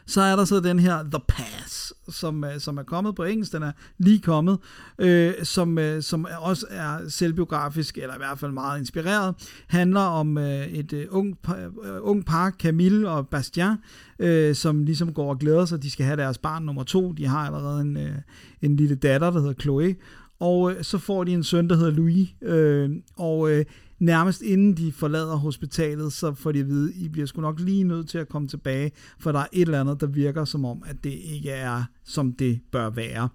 Så 0.07 0.21
er 0.21 0.37
der 0.37 0.45
så 0.45 0.61
den 0.61 0.79
her 0.79 1.03
The 1.03 1.21
Pass, 1.29 1.95
som, 2.09 2.45
øh, 2.45 2.61
som 2.61 2.79
er 2.79 2.83
kommet 2.83 3.15
på 3.15 3.25
engelsk. 3.25 3.53
Den 3.53 3.63
er 3.63 3.73
lige 3.99 4.19
kommet, 4.19 4.59
øh, 4.99 5.33
som, 5.43 5.79
øh, 5.79 6.03
som 6.03 6.27
også 6.41 6.67
er 6.71 7.09
selvbiografisk, 7.09 7.99
eller 7.99 8.15
i 8.15 8.19
hvert 8.19 8.39
fald 8.39 8.53
meget 8.53 8.79
inspireret. 8.79 9.35
Handler 9.67 10.01
om 10.01 10.39
øh, 10.39 10.67
et 10.67 10.93
øh, 10.93 11.07
ung, 11.11 11.39
par, 11.39 11.57
øh, 11.57 11.71
ung 12.01 12.27
par, 12.27 12.51
Camille 12.51 13.11
og 13.11 13.29
Bastien, 13.29 13.77
øh, 14.19 14.55
som 14.55 14.85
ligesom 14.85 15.13
går 15.13 15.31
og 15.31 15.39
glæder 15.39 15.65
sig. 15.65 15.83
De 15.83 15.91
skal 15.91 16.07
have 16.07 16.17
deres 16.17 16.39
barn 16.39 16.63
nummer 16.63 16.83
to. 16.83 17.13
De 17.13 17.27
har 17.27 17.47
allerede 17.47 17.81
en, 17.81 17.97
øh, 17.97 18.15
en 18.63 18.77
lille 18.77 18.95
datter, 18.95 19.31
der 19.31 19.41
hedder 19.41 19.55
Chloe. 19.61 19.95
Og 20.41 20.73
øh, 20.73 20.85
så 20.85 20.99
får 20.99 21.25
de 21.25 21.33
en 21.33 21.45
søn, 21.45 21.69
der 21.69 21.77
hedder 21.77 21.91
Louis. 21.91 22.29
Øh, 22.43 22.91
og 23.17 23.51
øh, 23.51 23.65
nærmest 24.05 24.43
inden 24.43 24.77
de 24.77 24.93
forlader 24.93 25.37
hospitalet, 25.37 26.13
så 26.13 26.35
får 26.35 26.53
de 26.53 26.61
at 26.61 26.69
vide, 26.69 26.95
I 26.95 27.09
bliver 27.09 27.27
sgu 27.27 27.41
nok 27.41 27.61
lige 27.61 27.85
nødt 27.85 28.09
til 28.09 28.19
at 28.19 28.29
komme 28.29 28.49
tilbage, 28.49 28.93
for 29.19 29.33
der 29.33 29.39
er 29.39 29.47
et 29.53 29.63
eller 29.63 29.81
andet, 29.81 30.01
der 30.01 30.07
virker 30.07 30.45
som 30.45 30.65
om, 30.65 30.83
at 30.87 31.05
det 31.05 31.13
ikke 31.13 31.51
er, 31.51 31.85
som 32.05 32.33
det 32.33 32.61
bør 32.73 32.91
være. 32.91 33.29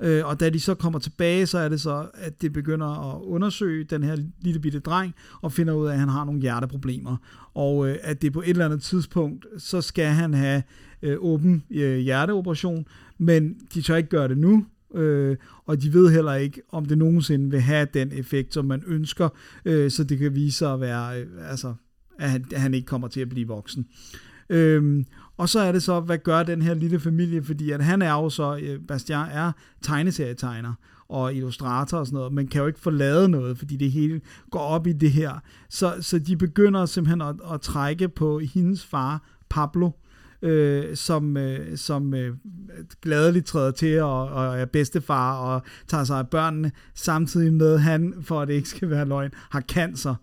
Øh, 0.00 0.26
og 0.26 0.40
da 0.40 0.50
de 0.50 0.60
så 0.60 0.74
kommer 0.74 0.98
tilbage, 0.98 1.46
så 1.46 1.58
er 1.58 1.68
det 1.68 1.80
så, 1.80 2.06
at 2.14 2.42
det 2.42 2.52
begynder 2.52 3.14
at 3.14 3.22
undersøge 3.22 3.84
den 3.84 4.02
her 4.02 4.16
lille 4.40 4.60
bitte 4.60 4.78
dreng, 4.78 5.14
og 5.40 5.52
finder 5.52 5.74
ud 5.74 5.86
af, 5.86 5.92
at 5.92 5.98
han 5.98 6.08
har 6.08 6.24
nogle 6.24 6.40
hjerteproblemer. 6.40 7.16
Og 7.54 7.88
øh, 7.88 7.96
at 8.02 8.22
det 8.22 8.32
på 8.32 8.40
et 8.40 8.48
eller 8.48 8.64
andet 8.64 8.82
tidspunkt, 8.82 9.46
så 9.58 9.80
skal 9.80 10.06
han 10.06 10.34
have 10.34 10.62
øh, 11.02 11.16
åben 11.20 11.64
øh, 11.70 11.98
hjerteoperation, 11.98 12.86
men 13.18 13.56
de 13.74 13.82
tør 13.82 13.96
ikke 13.96 14.08
gøre 14.08 14.28
det 14.28 14.38
nu, 14.38 14.64
øh, 14.94 15.36
og 15.66 15.82
de 15.82 15.92
ved 15.92 16.10
heller 16.10 16.34
ikke, 16.34 16.62
om 16.72 16.86
det 16.86 16.98
nogensinde 16.98 17.50
vil 17.50 17.60
have 17.60 17.88
den 17.94 18.12
effekt, 18.12 18.54
som 18.54 18.64
man 18.64 18.82
ønsker, 18.86 19.28
øh, 19.64 19.90
så 19.90 20.04
det 20.04 20.18
kan 20.18 20.34
vise 20.34 20.58
sig 20.58 20.72
at 20.72 20.80
være, 20.80 21.20
øh, 21.20 21.26
altså, 21.50 21.74
at 22.18 22.30
han, 22.30 22.44
at 22.54 22.60
han 22.60 22.74
ikke 22.74 22.86
kommer 22.86 23.08
til 23.08 23.20
at 23.20 23.28
blive 23.28 23.48
voksen. 23.48 23.86
Øhm, 24.50 25.06
og 25.36 25.48
så 25.48 25.60
er 25.60 25.72
det 25.72 25.82
så, 25.82 26.00
hvad 26.00 26.18
gør 26.18 26.42
den 26.42 26.62
her 26.62 26.74
lille 26.74 27.00
familie, 27.00 27.42
fordi 27.42 27.70
at 27.70 27.84
han 27.84 28.02
er 28.02 28.12
jo 28.12 28.30
så, 28.30 28.56
øh, 28.62 28.80
Bastian 28.88 29.28
er 29.30 29.52
tegneserietegner 29.82 30.74
og 31.08 31.34
illustrator 31.34 31.98
og 31.98 32.06
sådan 32.06 32.16
noget, 32.16 32.32
men 32.32 32.48
kan 32.48 32.60
jo 32.60 32.66
ikke 32.66 32.80
forlade 32.80 33.28
noget, 33.28 33.58
fordi 33.58 33.76
det 33.76 33.90
hele 33.90 34.20
går 34.50 34.60
op 34.60 34.86
i 34.86 34.92
det 34.92 35.10
her. 35.10 35.32
Så, 35.68 35.94
så 36.00 36.18
de 36.18 36.36
begynder 36.36 36.86
simpelthen 36.86 37.20
at, 37.20 37.36
at 37.52 37.60
trække 37.60 38.08
på 38.08 38.38
hendes 38.38 38.84
far, 38.84 39.28
Pablo, 39.48 39.90
øh, 40.42 40.96
som, 40.96 41.36
øh, 41.36 41.78
som 41.78 42.14
øh, 42.14 42.34
gladeligt 43.02 43.46
træder 43.46 43.70
til 43.70 44.02
og, 44.02 44.28
og 44.28 44.60
er 44.60 44.64
bedstefar 44.64 45.38
og 45.38 45.62
tager 45.88 46.04
sig 46.04 46.18
af 46.18 46.28
børnene, 46.28 46.72
samtidig 46.94 47.52
med 47.52 47.74
at 47.74 47.80
han, 47.80 48.14
for 48.22 48.40
at 48.40 48.48
det 48.48 48.54
ikke 48.54 48.68
skal 48.68 48.90
være 48.90 49.08
løgn, 49.08 49.30
har 49.50 49.60
cancer 49.60 50.14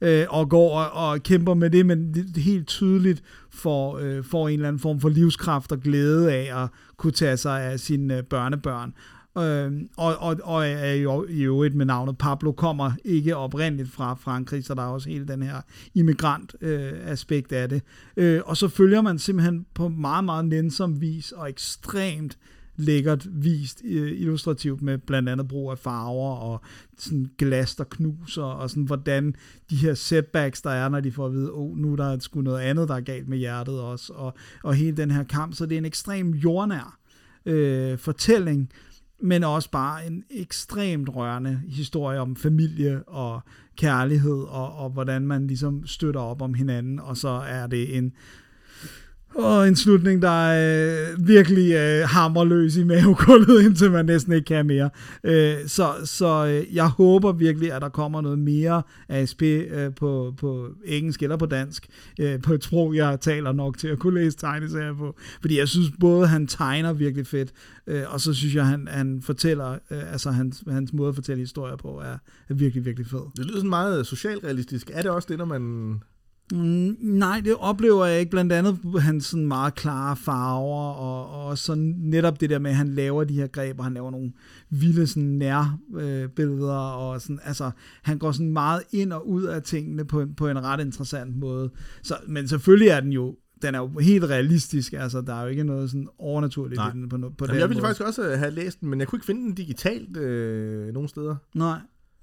øh, 0.00 0.26
og 0.28 0.48
går 0.48 0.78
og, 0.78 1.10
og 1.10 1.22
kæmper 1.22 1.54
med 1.54 1.70
det, 1.70 1.86
men 1.86 2.16
helt 2.36 2.66
tydeligt 2.66 3.22
får, 3.50 3.98
øh, 3.98 4.24
får 4.24 4.48
en 4.48 4.54
eller 4.54 4.68
anden 4.68 4.80
form 4.80 5.00
for 5.00 5.08
livskraft 5.08 5.72
og 5.72 5.80
glæde 5.80 6.32
af 6.32 6.62
at 6.62 6.68
kunne 6.96 7.12
tage 7.12 7.36
sig 7.36 7.62
af 7.62 7.80
sine 7.80 8.16
øh, 8.16 8.22
børnebørn. 8.22 8.94
Øh, 9.42 9.72
og, 9.96 10.16
og, 10.16 10.36
og 10.42 10.68
er 10.68 10.94
jo 10.94 11.26
i 11.28 11.42
øvrigt 11.42 11.74
med 11.74 11.86
navnet 11.86 12.18
Pablo 12.18 12.52
kommer 12.52 12.92
ikke 13.04 13.36
oprindeligt 13.36 13.90
fra 13.90 14.14
Frankrig, 14.14 14.64
så 14.64 14.74
der 14.74 14.82
er 14.82 14.86
også 14.86 15.08
hele 15.08 15.28
den 15.28 15.42
her 15.42 15.60
immigrant 15.94 16.54
øh, 16.60 16.92
aspekt 17.04 17.52
af 17.52 17.68
det. 17.68 17.82
Øh, 18.16 18.40
og 18.44 18.56
så 18.56 18.68
følger 18.68 19.00
man 19.00 19.18
simpelthen 19.18 19.66
på 19.74 19.88
meget, 19.88 20.24
meget 20.24 20.44
nænsom 20.44 21.00
vis 21.00 21.32
og 21.32 21.48
ekstremt 21.48 22.38
lækkert 22.78 23.26
vist 23.30 23.82
øh, 23.84 24.20
illustrativt 24.20 24.82
med 24.82 24.98
blandt 24.98 25.28
andet 25.28 25.48
brug 25.48 25.70
af 25.70 25.78
farver 25.78 26.36
og 26.36 26.60
sådan 26.98 27.30
glas, 27.38 27.76
der 27.76 27.84
knuser, 27.84 28.42
og 28.42 28.70
sådan 28.70 28.82
hvordan 28.82 29.34
de 29.70 29.76
her 29.76 29.94
setbacks, 29.94 30.62
der 30.62 30.70
er, 30.70 30.88
når 30.88 31.00
de 31.00 31.12
får 31.12 31.26
at 31.26 31.32
vide, 31.32 31.50
oh, 31.52 31.76
nu 31.76 31.92
er 31.92 31.96
der 31.96 32.18
sgu 32.18 32.40
noget 32.40 32.60
andet, 32.60 32.88
der 32.88 32.94
er 32.94 33.00
galt 33.00 33.28
med 33.28 33.38
hjertet 33.38 33.80
også, 33.80 34.12
og, 34.12 34.34
og 34.62 34.74
hele 34.74 34.96
den 34.96 35.10
her 35.10 35.24
kamp, 35.24 35.54
så 35.54 35.66
det 35.66 35.74
er 35.74 35.78
en 35.78 35.84
ekstrem 35.84 36.30
jordnær 36.30 36.98
øh, 37.46 37.98
fortælling, 37.98 38.70
men 39.20 39.44
også 39.44 39.70
bare 39.70 40.06
en 40.06 40.24
ekstremt 40.30 41.16
rørende 41.16 41.62
historie 41.68 42.20
om 42.20 42.36
familie 42.36 43.02
og 43.02 43.40
kærlighed, 43.76 44.42
og, 44.42 44.76
og 44.76 44.90
hvordan 44.90 45.26
man 45.26 45.46
ligesom 45.46 45.86
støtter 45.86 46.20
op 46.20 46.42
om 46.42 46.54
hinanden, 46.54 47.00
og 47.00 47.16
så 47.16 47.28
er 47.28 47.66
det 47.66 47.96
en 47.96 48.12
og 49.34 49.68
en 49.68 49.76
slutning, 49.76 50.22
der 50.22 50.48
er 50.48 51.10
øh, 51.10 51.26
virkelig 51.26 51.72
øh, 51.72 52.08
hammerløs 52.08 52.76
i 52.76 52.84
mavegulvet, 52.84 53.62
indtil 53.66 53.90
man 53.90 54.06
næsten 54.06 54.32
ikke 54.32 54.44
kan 54.44 54.66
mere. 54.66 54.90
Øh, 55.24 55.56
så 55.66 55.92
så 56.04 56.46
øh, 56.46 56.76
jeg 56.76 56.88
håber 56.88 57.32
virkelig, 57.32 57.72
at 57.72 57.82
der 57.82 57.88
kommer 57.88 58.20
noget 58.20 58.38
mere 58.38 58.82
ASP 59.08 59.42
øh, 59.42 59.94
på, 59.94 60.34
på 60.38 60.68
engelsk 60.84 61.22
eller 61.22 61.36
på 61.36 61.46
dansk, 61.46 61.86
øh, 62.20 62.42
på 62.42 62.54
et 62.54 62.64
sprog, 62.64 62.94
jeg 62.94 63.20
taler 63.20 63.52
nok 63.52 63.78
til 63.78 63.88
at 63.88 63.98
kunne 63.98 64.20
læse 64.20 64.36
tegneserier 64.36 64.94
på. 64.94 65.16
Fordi 65.40 65.58
jeg 65.58 65.68
synes 65.68 65.90
både, 66.00 66.26
han 66.26 66.46
tegner 66.46 66.92
virkelig 66.92 67.26
fedt, 67.26 67.52
øh, 67.86 68.02
og 68.08 68.20
så 68.20 68.34
synes 68.34 68.54
jeg, 68.54 68.66
han, 68.66 68.88
han 68.90 69.22
fortæller, 69.22 69.72
øh, 69.90 70.12
altså 70.12 70.30
hans, 70.30 70.64
hans 70.68 70.92
måde 70.92 71.08
at 71.08 71.14
fortælle 71.14 71.40
historier 71.40 71.76
på, 71.76 72.00
er, 72.00 72.18
er 72.48 72.54
virkelig, 72.54 72.84
virkelig 72.84 73.06
fed. 73.06 73.22
Det 73.36 73.44
lyder 73.44 73.56
sådan 73.56 73.70
meget 73.70 74.06
socialrealistisk. 74.06 74.90
Er 74.94 75.02
det 75.02 75.10
også 75.10 75.26
det, 75.30 75.38
når 75.38 75.44
man... 75.44 75.94
Mm, 76.52 76.96
nej, 77.00 77.40
det 77.44 77.54
oplever 77.58 78.06
jeg 78.06 78.20
ikke. 78.20 78.30
Blandt 78.30 78.52
andet 78.52 78.78
hans 79.00 79.24
sådan 79.26 79.46
meget 79.46 79.74
klare 79.74 80.16
farver, 80.16 80.90
og, 80.92 81.46
og 81.46 81.58
sådan 81.58 81.94
netop 81.98 82.40
det 82.40 82.50
der 82.50 82.58
med, 82.58 82.70
at 82.70 82.76
han 82.76 82.88
laver 82.88 83.24
de 83.24 83.34
her 83.34 83.46
greb, 83.46 83.78
og 83.78 83.84
han 83.84 83.94
laver 83.94 84.10
nogle 84.10 84.32
vilde 84.70 85.06
sådan 85.06 85.22
nærbilleder, 85.22 86.22
øh, 86.24 86.28
billeder, 86.28 86.74
og 86.74 87.20
sådan, 87.20 87.40
altså, 87.44 87.70
han 88.02 88.18
går 88.18 88.32
sådan 88.32 88.52
meget 88.52 88.82
ind 88.92 89.12
og 89.12 89.28
ud 89.28 89.42
af 89.42 89.62
tingene 89.62 90.04
på, 90.04 90.20
en- 90.20 90.34
på 90.34 90.48
en 90.48 90.64
ret 90.64 90.80
interessant 90.80 91.36
måde. 91.36 91.70
Så, 92.02 92.14
men 92.28 92.48
selvfølgelig 92.48 92.88
er 92.88 93.00
den 93.00 93.12
jo 93.12 93.36
den 93.62 93.74
er 93.74 93.78
jo 93.78 93.98
helt 94.00 94.24
realistisk, 94.24 94.92
altså 94.92 95.20
der 95.20 95.34
er 95.34 95.42
jo 95.42 95.48
ikke 95.48 95.64
noget 95.64 95.90
sådan 95.90 96.08
overnaturligt 96.18 96.76
Nej. 96.78 96.88
i 96.88 96.92
den 96.92 97.08
på, 97.08 97.16
på 97.16 97.24
Jamen, 97.24 97.34
den 97.40 97.60
jeg 97.60 97.68
ville 97.68 97.82
måde. 97.82 97.94
faktisk 97.94 98.06
også 98.06 98.36
have 98.36 98.50
læst 98.50 98.80
den, 98.80 98.88
men 98.88 99.00
jeg 99.00 99.08
kunne 99.08 99.16
ikke 99.16 99.26
finde 99.26 99.40
den 99.42 99.54
digitalt 99.54 100.16
øh, 100.16 100.92
nogen 100.94 101.08
steder. 101.08 101.36
Nej. 101.54 101.78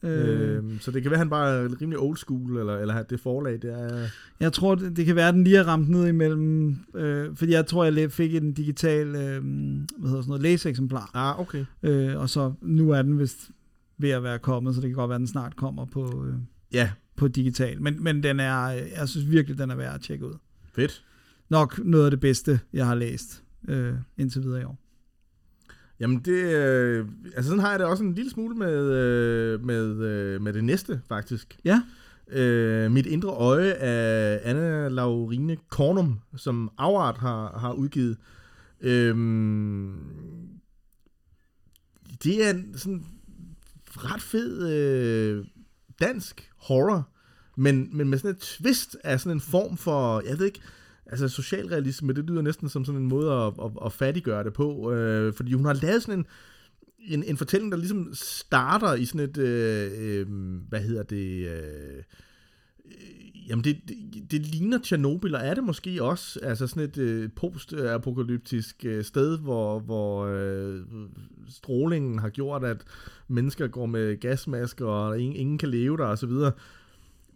Øh, 0.06 0.56
Øh, 0.58 0.80
så 0.80 0.92
det 0.92 1.02
kan 1.02 1.12
være, 1.12 1.18
at 1.18 1.20
han 1.20 1.30
bare 1.30 1.64
er 1.64 1.82
rimelig 1.82 2.00
old 2.00 2.18
school, 2.18 2.58
eller, 2.58 2.78
eller 2.78 3.04
det 3.04 3.20
forlag, 3.20 3.54
det 3.54 3.74
er... 3.74 4.08
Jeg 4.40 4.54
tror, 4.54 4.76
det, 4.76 4.98
det 4.98 5.06
kan 5.06 5.16
være, 5.16 5.28
at 5.28 5.34
den 5.34 5.44
lige 5.44 5.58
er 5.58 5.64
ramt 5.64 5.90
ned 5.90 6.08
imellem, 6.08 6.78
øh, 6.96 7.36
fordi 7.36 7.52
jeg 7.52 7.66
tror, 7.66 7.84
jeg 7.84 8.12
fik 8.12 8.36
en 8.36 8.54
digital, 8.54 9.08
øh, 9.08 9.14
hvad 9.14 9.20
hedder 9.20 10.22
sådan 10.22 10.24
noget, 10.28 10.42
læseeksemplar. 10.42 11.12
Ah, 11.14 11.40
okay. 11.40 11.66
Øh, 11.84 12.20
og 12.20 12.30
så 12.30 12.54
nu 12.62 12.90
er 12.92 13.02
den 13.02 13.20
vist 13.20 13.50
ved 13.98 14.10
at 14.10 14.24
være 14.24 14.40
kommet, 14.40 14.76
så 14.76 14.82
det 14.82 14.90
kan 14.90 14.96
godt 14.96 15.10
være, 15.10 15.16
at 15.16 15.20
den 15.20 15.28
snart 15.28 15.56
kommer 15.56 15.86
på, 15.86 16.26
øh, 16.28 16.34
Ja, 16.74 16.92
på 17.16 17.28
digital. 17.28 17.82
Men, 17.82 18.04
men 18.04 18.24
den 18.24 18.40
er, 18.40 18.64
øh, 18.66 18.82
jeg 18.98 19.10
synes 19.10 19.30
virkelig, 19.30 19.58
den 19.58 19.72
er 19.72 19.76
værd 19.76 19.96
at 19.96 20.02
tjekke 20.02 20.26
ud. 20.26 20.34
fedt. 20.76 21.04
Nok 21.50 21.80
noget 21.86 22.06
af 22.06 22.12
det 22.12 22.20
bedste, 22.20 22.60
jeg 22.74 22.86
har 22.86 22.96
læst 22.96 23.44
øh, 23.68 23.94
indtil 24.18 24.44
videre 24.44 24.62
i 24.62 24.64
år. 24.64 24.80
Jamen 26.00 26.20
det, 26.20 26.44
øh, 26.44 27.08
altså 27.26 27.50
sådan 27.50 27.60
har 27.60 27.70
jeg 27.70 27.80
det 27.80 27.88
også 27.88 28.04
en 28.04 28.14
lille 28.14 28.32
smule 28.32 28.56
med, 28.56 28.92
øh, 28.92 29.66
med, 29.66 30.02
øh, 30.02 30.42
med 30.42 30.54
det 30.54 30.64
næste, 30.64 31.02
faktisk. 31.08 31.58
Ja. 31.66 31.82
Øh, 32.28 32.92
Mit 32.92 33.06
indre 33.06 33.30
øje 33.30 33.74
af 33.74 34.40
Anna 34.44 34.88
Laurine 34.88 35.58
Kornum, 35.70 36.20
som 36.36 36.72
Afart 36.78 37.18
har, 37.18 37.60
har 37.60 37.74
udgivet. 37.74 38.18
Øhm, 38.82 39.94
det 42.24 42.46
er 42.46 42.54
en 42.54 42.78
sådan 42.78 43.06
ret 43.98 44.22
fed 44.22 44.70
øh, 44.72 45.46
dansk 46.00 46.52
horror, 46.58 47.10
men, 47.58 47.90
men 47.98 48.10
med 48.10 48.18
sådan 48.18 48.32
et 48.32 48.38
twist 48.38 48.98
af 49.04 49.20
sådan 49.20 49.38
en 49.38 49.42
form 49.42 49.78
for, 49.78 50.22
jeg 50.30 50.40
ved 50.40 50.46
ikke, 50.46 50.62
altså 51.08 51.28
socialrealisme, 51.28 52.14
det 52.14 52.26
lyder 52.26 52.42
næsten 52.42 52.70
som 52.70 52.86
sådan 52.86 53.02
en 53.02 53.08
måde 53.08 53.32
at, 53.32 53.54
at, 53.64 53.72
at 53.86 53.94
fattiggøre 53.94 54.44
det 54.44 54.54
på, 54.54 54.92
øh, 54.92 55.34
fordi 55.34 55.54
hun 55.54 55.66
har 55.66 55.74
lavet 55.74 56.04
sådan 56.04 56.20
en, 56.20 56.26
en, 57.00 57.24
en 57.24 57.38
fortælling, 57.38 57.72
der 57.72 57.78
ligesom 57.78 58.10
starter 58.14 58.94
i 58.94 59.06
sådan 59.06 59.30
et, 59.30 59.38
øh, 59.38 59.92
øh, 59.98 60.28
hvad 60.70 60.82
hedder 60.82 61.04
det, 61.04 61.48
øh, 61.48 62.04
Jamen, 63.48 63.64
det, 63.64 63.78
det, 63.88 64.32
det 64.32 64.46
ligner 64.46 64.78
Tjernobyl, 64.78 65.36
og 65.36 65.42
er 65.42 65.54
det 65.54 65.64
måske 65.64 66.04
også 66.04 66.40
altså 66.44 66.68
sådan 66.68 66.84
et 66.84 66.98
øh, 66.98 67.30
post-apokalyptisk 67.36 68.86
øh, 68.86 69.04
sted, 69.04 69.40
hvor, 69.40 69.80
hvor 69.80 70.26
øh, 70.26 70.82
strålingen 71.50 72.20
har 72.20 72.30
gjort, 72.30 72.64
at 72.64 72.84
mennesker 73.28 73.68
går 73.68 73.86
med 73.86 74.20
gasmasker, 74.20 74.86
og 74.86 75.20
ingen, 75.20 75.36
ingen 75.36 75.58
kan 75.58 75.70
leve 75.70 75.98
der, 75.98 76.06
og 76.06 76.18
så 76.18 76.28
videre. 76.28 76.52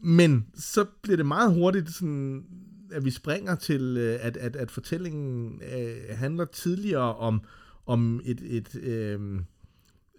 Men 0.02 0.46
så 0.56 0.86
bliver 1.02 1.18
det 1.18 1.26
meget 1.26 1.54
hurtigt 1.54 1.90
sådan, 1.90 2.44
at 2.92 3.06
vi 3.06 3.12
springer 3.12 3.56
til, 3.56 3.98
øh, 3.98 4.20
at, 4.22 4.38
at, 4.38 4.56
at 4.56 4.72
fortællingen 4.72 5.62
øh, 5.78 6.18
handler 6.18 6.46
tidligere 6.46 7.16
om, 7.16 7.42
om 7.86 8.22
et, 8.26 8.42
et 8.42 8.76
øh, 8.76 9.42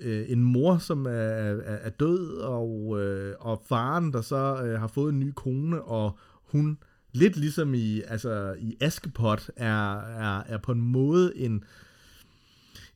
øh, 0.01 0.24
en 0.30 0.42
mor, 0.42 0.78
som 0.78 1.06
er, 1.06 1.10
er, 1.10 1.76
er 1.76 1.90
død, 1.90 2.36
og, 2.36 3.01
øh, 3.01 3.34
og 3.40 3.62
faren, 3.68 4.12
der 4.12 4.20
så 4.20 4.62
øh, 4.64 4.80
har 4.80 4.88
fået 4.88 5.12
en 5.12 5.20
ny 5.20 5.32
kone, 5.36 5.82
og 5.82 6.18
hun 6.44 6.78
lidt 7.12 7.36
ligesom 7.36 7.74
i, 7.74 8.01
altså, 8.01 8.55
i 8.59 8.76
Askepot, 8.80 9.51
er, 9.56 9.98
er, 10.01 10.42
er 10.47 10.59
på 10.59 10.72
en 10.72 10.80
måde 10.80 11.36
en, 11.36 11.64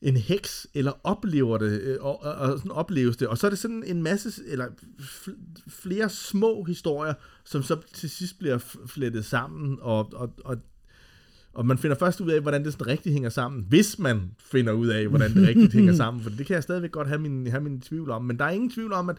en 0.01 0.17
heks, 0.17 0.67
eller 0.73 0.91
oplever 1.03 1.57
det, 1.57 1.81
øh, 1.81 1.97
og, 1.99 2.23
og, 2.23 2.33
og 2.33 2.57
sådan 2.57 2.71
opleves 2.71 3.17
det. 3.17 3.27
Og 3.27 3.37
så 3.37 3.47
er 3.47 3.49
det 3.49 3.59
sådan 3.59 3.83
en 3.83 4.03
masse, 4.03 4.43
eller 4.47 4.67
flere 5.67 6.09
små 6.09 6.63
historier, 6.63 7.13
som 7.45 7.63
så 7.63 7.77
til 7.93 8.09
sidst 8.09 8.39
bliver 8.39 8.57
flettet 8.87 9.25
sammen, 9.25 9.77
og, 9.81 10.13
og, 10.13 10.33
og 10.45 10.57
og 11.55 11.65
man 11.65 11.77
finder 11.77 11.97
først 11.97 12.21
ud 12.21 12.29
af, 12.29 12.41
hvordan 12.41 12.65
det 12.65 12.73
sådan 12.73 12.87
rigtigt 12.87 13.13
hænger 13.13 13.29
sammen, 13.29 13.65
hvis 13.69 13.99
man 13.99 14.21
finder 14.39 14.73
ud 14.73 14.87
af, 14.87 15.07
hvordan 15.07 15.33
det 15.33 15.47
rigtigt 15.47 15.73
hænger 15.79 15.93
sammen. 15.93 16.23
For 16.23 16.29
det 16.29 16.45
kan 16.45 16.53
jeg 16.53 16.63
stadigvæk 16.63 16.91
godt 16.91 17.07
have 17.07 17.19
min, 17.21 17.47
have 17.47 17.63
min 17.63 17.81
tvivl 17.81 18.09
om. 18.09 18.23
Men 18.23 18.39
der 18.39 18.45
er 18.45 18.49
ingen 18.49 18.69
tvivl 18.69 18.93
om, 18.93 19.09
at, 19.09 19.17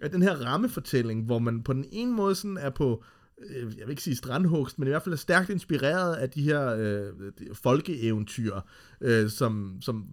at 0.00 0.12
den 0.12 0.22
her 0.22 0.34
rammefortælling, 0.34 1.24
hvor 1.24 1.38
man 1.38 1.62
på 1.62 1.72
den 1.72 1.84
ene 1.92 2.12
måde 2.12 2.34
sådan 2.34 2.56
er 2.56 2.70
på, 2.70 3.04
Øh, 3.50 3.78
jeg 3.78 3.86
vil 3.86 3.90
ikke 3.90 4.02
sige 4.02 4.16
strandhugst, 4.16 4.78
men 4.78 4.88
i 4.88 4.90
hvert 4.90 5.02
fald 5.02 5.12
er 5.12 5.16
stærkt 5.16 5.50
inspireret 5.50 6.14
af 6.14 6.30
de 6.30 6.42
her 6.42 6.76
øh, 6.78 7.12
folkeeventyr, 7.52 8.60
øh, 9.00 9.30
som, 9.30 9.78
som, 9.80 10.06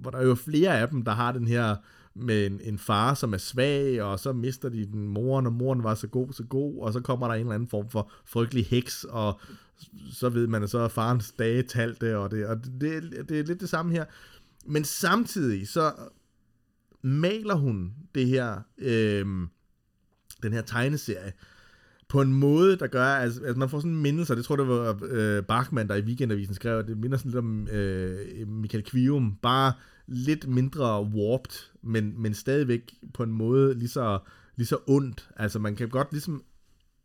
hvor 0.00 0.10
der 0.10 0.18
er 0.18 0.26
jo 0.26 0.34
flere 0.34 0.80
af 0.80 0.88
dem, 0.88 1.02
der 1.02 1.12
har 1.12 1.32
den 1.32 1.48
her 1.48 1.76
med 2.14 2.46
en, 2.46 2.60
en 2.62 2.78
far, 2.78 3.14
som 3.14 3.32
er 3.32 3.38
svag, 3.38 4.02
og 4.02 4.20
så 4.20 4.32
mister 4.32 4.68
de 4.68 4.86
den 4.86 5.08
moren, 5.08 5.46
og 5.46 5.52
moren 5.52 5.82
var 5.82 5.94
så 5.94 6.06
god, 6.06 6.32
så 6.32 6.44
god, 6.44 6.82
og 6.82 6.92
så 6.92 7.00
kommer 7.00 7.26
der 7.26 7.34
en 7.34 7.40
eller 7.40 7.54
anden 7.54 7.68
form 7.68 7.90
for 7.90 8.12
frygtelig 8.24 8.66
heks, 8.66 9.04
og 9.04 9.40
så 10.12 10.28
ved 10.28 10.46
man, 10.46 10.62
at 10.62 10.70
så 10.70 10.78
er 10.78 10.88
farens 10.88 11.32
dage 11.32 11.62
talte, 11.62 12.18
og 12.18 12.30
det, 12.30 12.46
og 12.46 12.64
det, 12.64 13.02
det 13.28 13.40
er 13.40 13.44
lidt 13.44 13.60
det 13.60 13.68
samme 13.68 13.92
her. 13.92 14.04
Men 14.66 14.84
samtidig 14.84 15.68
så 15.68 15.92
maler 17.02 17.54
hun 17.54 17.94
det 18.14 18.26
her, 18.26 18.60
øh, 18.78 19.26
den 20.42 20.52
her 20.52 20.62
tegneserie, 20.62 21.32
på 22.16 22.22
en 22.22 22.32
måde, 22.32 22.76
der 22.76 22.86
gør, 22.86 23.04
at 23.04 23.22
altså, 23.22 23.40
altså 23.40 23.58
man 23.58 23.68
får 23.68 23.78
sådan 23.78 23.90
en 23.90 24.02
mindelse, 24.02 24.36
det 24.36 24.44
tror 24.44 24.54
jeg, 24.54 24.58
det 24.58 24.68
var 24.68 24.98
øh, 25.02 25.42
Bachmann, 25.42 25.88
der 25.88 25.94
i 25.94 26.00
Weekendavisen 26.00 26.54
skrev, 26.54 26.78
at 26.78 26.86
det 26.86 26.98
minder 26.98 27.16
sådan 27.16 27.30
lidt 27.30 27.38
om 27.38 27.68
øh, 27.68 28.48
Michael 28.48 28.84
Kvium, 28.84 29.38
bare 29.42 29.72
lidt 30.06 30.48
mindre 30.48 31.02
warped, 31.02 31.52
men, 31.82 32.22
men 32.22 32.34
stadigvæk 32.34 32.94
på 33.14 33.22
en 33.22 33.32
måde 33.32 33.74
lige 33.74 33.88
så, 33.88 34.18
lige 34.56 34.66
så 34.66 34.78
ondt. 34.86 35.28
Altså 35.36 35.58
man 35.58 35.76
kan 35.76 35.88
godt 35.88 36.08
ligesom 36.12 36.42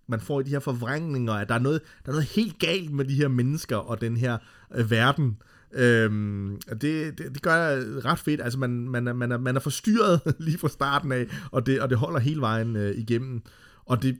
man 0.08 0.20
får 0.20 0.40
i 0.40 0.44
de 0.44 0.50
her 0.50 0.60
forvrængninger, 0.60 1.34
at 1.34 1.50
der 1.50 1.56
er 1.56 1.60
noget, 1.60 1.82
der 2.06 2.12
er 2.12 2.14
noget 2.14 2.30
helt 2.30 2.60
galt 2.60 2.92
med 2.92 3.06
de 3.06 3.16
her 3.16 3.28
mennesker 3.28 3.78
og 3.78 4.02
den 4.02 4.18
her 4.18 4.38
øh, 4.76 4.92
verden. 4.92 5.38
Øhm, 5.74 6.62
det, 6.70 7.18
det, 7.18 7.18
det 7.18 7.42
gør 7.42 7.56
jeg 7.56 8.06
ret 8.06 8.20
fedt. 8.20 8.42
Altså, 8.42 8.60
man, 8.60 8.90
man, 8.90 9.08
er, 9.08 9.14
man, 9.14 9.32
er, 9.32 9.38
man 9.38 9.56
er 9.56 9.60
forstyrret 9.60 10.22
lige 10.40 10.58
fra 10.58 10.70
starten 10.70 11.12
af, 11.12 11.28
og 11.52 11.66
det, 11.66 11.82
og 11.82 11.90
det 11.90 11.98
holder 11.98 12.20
hele 12.20 12.42
vejen 12.42 12.76
øh, 12.76 12.98
igennem. 12.98 13.42
Og 13.86 14.04
det, 14.04 14.18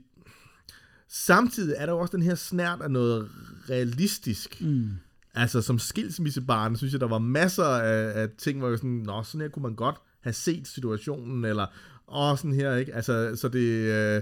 samtidig 1.12 1.76
er 1.78 1.86
der 1.86 1.94
jo 1.94 2.00
også 2.00 2.18
den 2.18 2.26
her 2.26 2.36
snært 2.36 2.82
af 2.82 2.92
noget 2.92 3.30
realistisk. 3.70 4.62
Mm. 4.62 4.90
Altså, 5.34 5.62
som 5.62 5.80
skilsmissebarn, 5.80 6.76
synes 6.76 6.94
jeg, 6.94 7.02
der 7.02 7.08
var 7.08 7.20
masser 7.20 7.64
af, 7.64 8.22
af 8.22 8.30
ting, 8.38 8.60
hvor 8.60 8.70
jeg 8.70 8.78
sådan, 8.78 8.90
nå, 8.90 9.24
sådan 9.24 9.42
her 9.42 9.48
kunne 9.48 9.64
man 9.64 9.76
godt 9.76 9.96
have 10.22 10.34
set 10.34 10.68
situationen, 10.68 11.46
eller, 11.46 11.66
åh, 12.08 12.38
sådan 12.38 12.54
her, 12.54 12.76
ikke? 12.76 12.96
Altså, 12.96 13.36
så 13.36 13.50
det... 13.50 13.68
Øh, 13.68 14.22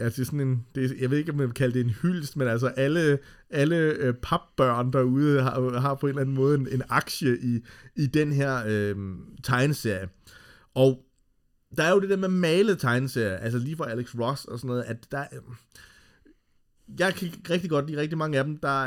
Altså 0.00 0.24
sådan 0.24 0.40
en, 0.40 0.66
det, 0.74 0.96
jeg 1.00 1.10
ved 1.10 1.18
ikke, 1.18 1.32
om 1.32 1.38
man 1.38 1.46
vil 1.46 1.54
kalde 1.54 1.74
det 1.74 1.84
en 1.84 1.90
hyldest, 1.90 2.36
men 2.36 2.48
altså 2.48 2.66
alle, 2.66 3.18
alle 3.50 3.76
øh, 3.76 4.14
papbørn 4.14 4.92
derude 4.92 5.42
har, 5.42 5.78
har 5.78 5.94
på 5.94 6.06
en 6.06 6.08
eller 6.08 6.20
anden 6.20 6.34
måde 6.34 6.54
en, 6.54 6.68
en 6.72 6.82
aktie 6.88 7.38
i, 7.40 7.60
i 7.96 8.06
den 8.06 8.32
her 8.32 8.62
øh, 8.66 8.96
tegneserie. 9.42 10.08
Og 10.74 11.04
der 11.76 11.82
er 11.82 11.90
jo 11.90 12.00
det 12.00 12.10
der 12.10 12.16
med 12.16 12.28
malet 12.28 12.78
tegneserier, 12.78 13.36
altså 13.36 13.58
lige 13.58 13.76
fra 13.76 13.90
Alex 13.90 14.14
Ross 14.14 14.44
og 14.44 14.58
sådan 14.58 14.68
noget, 14.68 14.82
at 14.82 14.96
der, 15.12 15.24
jeg 16.98 17.14
kan 17.14 17.32
rigtig 17.50 17.70
godt 17.70 17.86
lide 17.86 18.00
rigtig 18.00 18.18
mange 18.18 18.38
af 18.38 18.44
dem. 18.44 18.56
Der, 18.56 18.86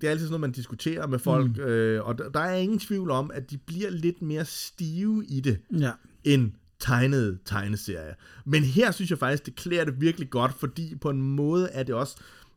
det 0.00 0.04
er 0.04 0.10
altid 0.10 0.26
sådan 0.26 0.30
noget, 0.30 0.40
man 0.40 0.52
diskuterer 0.52 1.06
med 1.06 1.18
folk, 1.18 1.56
mm. 1.56 1.62
øh, 1.62 2.06
og 2.06 2.18
der, 2.18 2.28
der 2.28 2.40
er 2.40 2.54
ingen 2.54 2.78
tvivl 2.78 3.10
om, 3.10 3.30
at 3.34 3.50
de 3.50 3.58
bliver 3.58 3.90
lidt 3.90 4.22
mere 4.22 4.44
stive 4.44 5.24
i 5.28 5.40
det, 5.40 5.58
ja. 5.78 5.90
end 6.24 6.52
tegnede 6.78 7.38
tegneserier. 7.44 8.14
Men 8.44 8.62
her 8.62 8.90
synes 8.90 9.10
jeg 9.10 9.18
faktisk, 9.18 9.46
det 9.46 9.54
klæder 9.54 9.84
det 9.84 10.00
virkelig 10.00 10.30
godt, 10.30 10.52
fordi 10.52 10.94
på 11.00 11.10
en 11.10 11.22
måde 11.22 11.68
er 11.72 11.82
det 11.82 11.94
også 11.94 12.16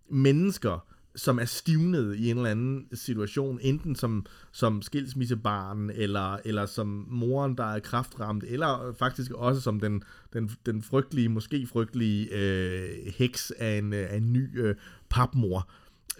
mennesker, 0.09 0.85
som 1.15 1.39
er 1.39 1.45
stivnet 1.45 2.15
i 2.15 2.29
en 2.29 2.37
eller 2.37 2.49
anden 2.49 2.87
situation, 2.93 3.59
enten 3.61 3.95
som, 3.95 4.25
som 4.51 4.81
skilsmissebarn, 4.81 5.89
eller, 5.89 6.37
eller 6.45 6.65
som 6.65 7.05
moren, 7.09 7.57
der 7.57 7.63
er 7.63 7.79
kraftramt, 7.79 8.43
eller 8.47 8.95
faktisk 8.99 9.31
også 9.31 9.61
som 9.61 9.79
den, 9.79 10.03
den, 10.33 10.51
den 10.65 10.81
frygtelige, 10.81 11.29
måske 11.29 11.67
frygtelige 11.67 12.29
øh, 12.31 13.13
heks 13.17 13.51
af 13.51 13.77
en, 13.77 13.93
af 13.93 14.17
en 14.17 14.33
ny 14.33 14.61
øh, 14.61 14.75
papmor. 15.09 15.69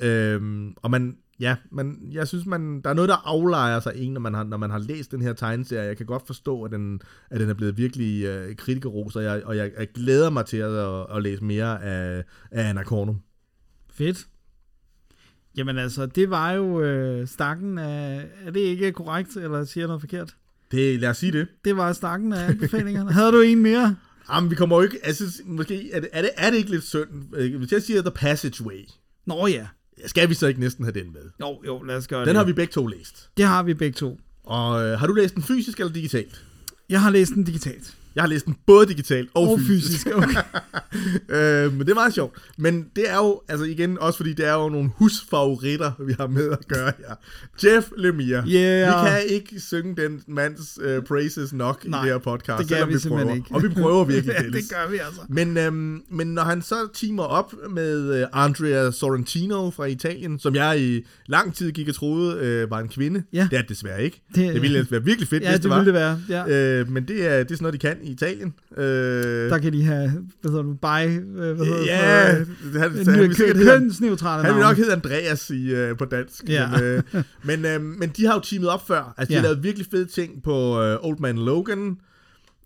Øhm, 0.01 0.73
og 0.77 0.91
man, 0.91 1.17
ja, 1.39 1.55
man, 1.71 2.09
jeg 2.11 2.27
synes, 2.27 2.45
man, 2.45 2.81
der 2.81 2.89
er 2.89 2.93
noget, 2.93 3.09
der 3.09 3.27
aflejer 3.27 3.79
sig 3.79 3.93
en, 3.95 4.13
når 4.13 4.21
man 4.21 4.33
har, 4.33 4.43
når 4.43 4.57
man 4.57 4.69
har 4.69 4.79
læst 4.79 5.11
den 5.11 5.21
her 5.21 5.33
tegneserie. 5.33 5.87
Jeg 5.87 5.97
kan 5.97 6.05
godt 6.05 6.27
forstå, 6.27 6.63
at 6.63 6.71
den, 6.71 7.01
at 7.29 7.39
den 7.39 7.49
er 7.49 7.53
blevet 7.53 7.77
virkelig 7.77 8.25
øh, 8.25 8.55
kritikerros, 8.55 9.15
og 9.15 9.23
jeg, 9.23 9.43
og 9.45 9.57
jeg, 9.57 9.71
jeg 9.79 9.87
glæder 9.91 10.29
mig 10.29 10.45
til 10.45 10.57
at, 10.57 10.71
at, 10.71 11.05
at 11.15 11.23
læse 11.23 11.43
mere 11.43 11.83
af, 11.83 12.23
af 12.51 12.69
Anna 12.69 12.83
Kornum. 12.83 13.21
Fedt. 13.93 14.27
Jamen 15.57 15.77
altså, 15.77 16.05
det 16.05 16.29
var 16.29 16.51
jo 16.51 16.81
øh, 16.81 17.27
stakken 17.27 17.77
af... 17.77 18.27
Er 18.45 18.51
det 18.51 18.59
ikke 18.59 18.91
korrekt, 18.91 19.35
eller 19.35 19.65
siger 19.65 19.81
jeg 19.81 19.87
noget 19.87 20.01
forkert? 20.01 20.35
Det, 20.71 20.99
lad 20.99 21.09
os 21.09 21.17
sige 21.17 21.31
det. 21.31 21.47
Det 21.65 21.77
var 21.77 21.93
stakken 21.93 22.33
af 22.33 22.49
anbefalingerne. 22.49 23.11
Havde 23.17 23.31
du 23.31 23.41
en 23.41 23.61
mere? 23.61 23.95
Jamen, 24.33 24.49
vi 24.51 24.55
kommer 24.55 24.75
jo 24.75 24.81
ikke... 24.81 24.99
Altså, 25.03 25.41
måske... 25.45 25.91
Er 25.91 25.99
det, 25.99 26.09
er 26.13 26.21
det, 26.21 26.29
er 26.37 26.49
det 26.49 26.57
ikke 26.57 26.69
lidt 26.69 26.83
synd? 26.83 27.09
Hvis 27.57 27.71
jeg 27.71 27.81
siger 27.81 28.01
The 28.01 28.11
Passageway... 28.11 28.87
Nå 29.25 29.47
ja. 29.47 29.67
Skal 30.05 30.29
vi 30.29 30.33
så 30.33 30.47
ikke 30.47 30.59
næsten 30.59 30.85
have 30.85 30.99
den 30.99 31.13
med? 31.13 31.21
Jo, 31.39 31.61
jo, 31.65 31.83
lad 31.83 31.95
os 31.95 32.07
gøre 32.07 32.19
den 32.19 32.27
det. 32.27 32.29
Den 32.29 32.35
har 32.35 32.43
vi 32.43 32.53
begge 32.53 32.71
to 32.71 32.87
læst. 32.87 33.29
Det 33.37 33.45
har 33.45 33.63
vi 33.63 33.73
begge 33.73 33.95
to. 33.95 34.19
Og 34.43 34.83
øh, 34.83 34.99
har 34.99 35.07
du 35.07 35.13
læst 35.13 35.35
den 35.35 35.43
fysisk 35.43 35.79
eller 35.79 35.93
digitalt? 35.93 36.45
Jeg 36.89 37.01
har 37.01 37.09
læst 37.09 37.33
den 37.33 37.43
digitalt. 37.43 37.97
Jeg 38.15 38.23
har 38.23 38.27
læst 38.27 38.45
den 38.45 38.55
både 38.65 38.87
digitalt 38.87 39.29
og, 39.33 39.51
og 39.51 39.59
fysisk. 39.59 39.87
fysisk. 39.87 40.07
Okay. 40.21 41.65
øh, 41.65 41.73
men 41.73 41.79
det 41.79 41.89
er 41.89 41.93
meget 41.93 42.13
sjovt. 42.13 42.37
Men 42.57 42.85
det 42.95 43.09
er 43.09 43.15
jo, 43.15 43.41
altså 43.47 43.65
igen, 43.65 43.99
også 43.99 44.17
fordi 44.17 44.33
det 44.33 44.47
er 44.47 44.53
jo 44.53 44.69
nogle 44.69 44.89
husfavoritter, 44.95 45.91
vi 45.99 46.15
har 46.19 46.27
med 46.27 46.51
at 46.51 46.67
gøre 46.67 46.91
her. 46.97 47.15
Jeff 47.63 47.87
Lemire. 47.97 48.43
Yeah. 48.47 49.05
Vi 49.05 49.09
kan 49.09 49.21
ikke 49.29 49.59
synge 49.59 49.95
den 49.95 50.21
mands 50.27 50.79
uh, 50.79 51.03
praises 51.03 51.53
nok 51.53 51.87
Nej, 51.87 51.99
i 51.99 52.05
det 52.05 52.13
her 52.13 52.19
podcast, 52.19 52.59
det 52.59 52.77
gør 52.77 52.85
vi, 52.85 52.93
vi 52.93 52.99
simpelthen 52.99 53.27
prøver. 53.27 53.35
ikke. 53.35 53.55
Og 53.55 53.63
vi 53.63 53.69
prøver 53.69 54.03
virkelig, 54.03 54.35
ja, 54.39 54.43
det 54.43 54.69
gør 54.69 54.89
vi 54.91 54.97
altså. 54.97 55.21
Men, 55.29 55.57
øhm, 55.57 56.01
men 56.09 56.27
når 56.27 56.43
han 56.43 56.61
så 56.61 56.75
teamer 56.93 57.23
op 57.23 57.53
med 57.69 58.21
uh, 58.21 58.27
Andrea 58.43 58.91
Sorrentino 58.91 59.69
fra 59.71 59.85
Italien, 59.85 60.39
som 60.39 60.55
jeg 60.55 60.81
i 60.81 61.05
lang 61.27 61.55
tid 61.55 61.71
gik 61.71 61.89
og 61.89 61.95
troede 61.95 62.63
uh, 62.63 62.71
var 62.71 62.79
en 62.79 62.89
kvinde, 62.89 63.23
ja. 63.33 63.47
det 63.51 63.57
er 63.57 63.61
det 63.61 63.69
desværre 63.69 64.03
ikke. 64.03 64.21
Det, 64.35 64.53
det 64.53 64.61
ville 64.61 64.87
være 64.89 65.03
virkelig 65.03 65.27
fedt, 65.27 65.43
ja, 65.43 65.49
hvis 65.49 65.55
det, 65.55 65.63
det 65.63 65.69
var. 65.71 65.83
ville 65.83 65.93
det 65.93 65.99
være. 66.29 66.47
Ja. 66.49 66.79
Øh, 66.79 66.89
men 66.91 67.07
det 67.07 67.25
er, 67.27 67.37
det 67.37 67.51
er 67.51 67.55
sådan 67.55 67.63
noget, 67.63 67.73
de 67.73 67.79
kan 67.79 67.97
i 68.03 68.11
Italien. 68.11 68.53
Øh, 68.77 68.83
Der 69.49 69.57
kan 69.57 69.73
de 69.73 69.83
have, 69.83 70.11
hvad 70.41 70.51
hedder 70.51 70.63
du, 70.63 70.73
by, 70.73 71.19
øh, 71.41 71.55
hvad 71.55 71.65
hedder 71.65 71.85
ja, 71.85 72.39
det? 72.39 72.47
han, 72.73 72.91
han, 73.05 73.05
han, 73.05 73.33
kønsneutrale 73.65 74.43
han 74.43 74.55
vil 74.55 74.61
nok 74.61 74.77
hedde 74.77 74.93
Andreas 74.93 75.49
i, 75.49 75.73
øh, 75.73 75.97
på 75.97 76.05
dansk. 76.05 76.43
Ja. 76.49 76.67
Men, 76.67 76.83
øh, 76.83 77.03
men, 77.43 77.65
øh, 77.65 77.81
men 77.81 78.09
de 78.17 78.25
har 78.25 78.33
jo 78.33 78.39
teamet 78.39 78.69
op 78.69 78.87
før. 78.87 79.13
Altså, 79.17 79.29
de 79.31 79.35
har 79.35 79.41
Ja. 79.43 79.47
lavet 79.49 79.63
virkelig 79.63 79.87
fede 79.91 80.05
ting 80.05 80.43
på 80.43 80.81
øh, 80.81 80.97
Old 81.01 81.19
Man 81.19 81.37
Logan. 81.37 81.97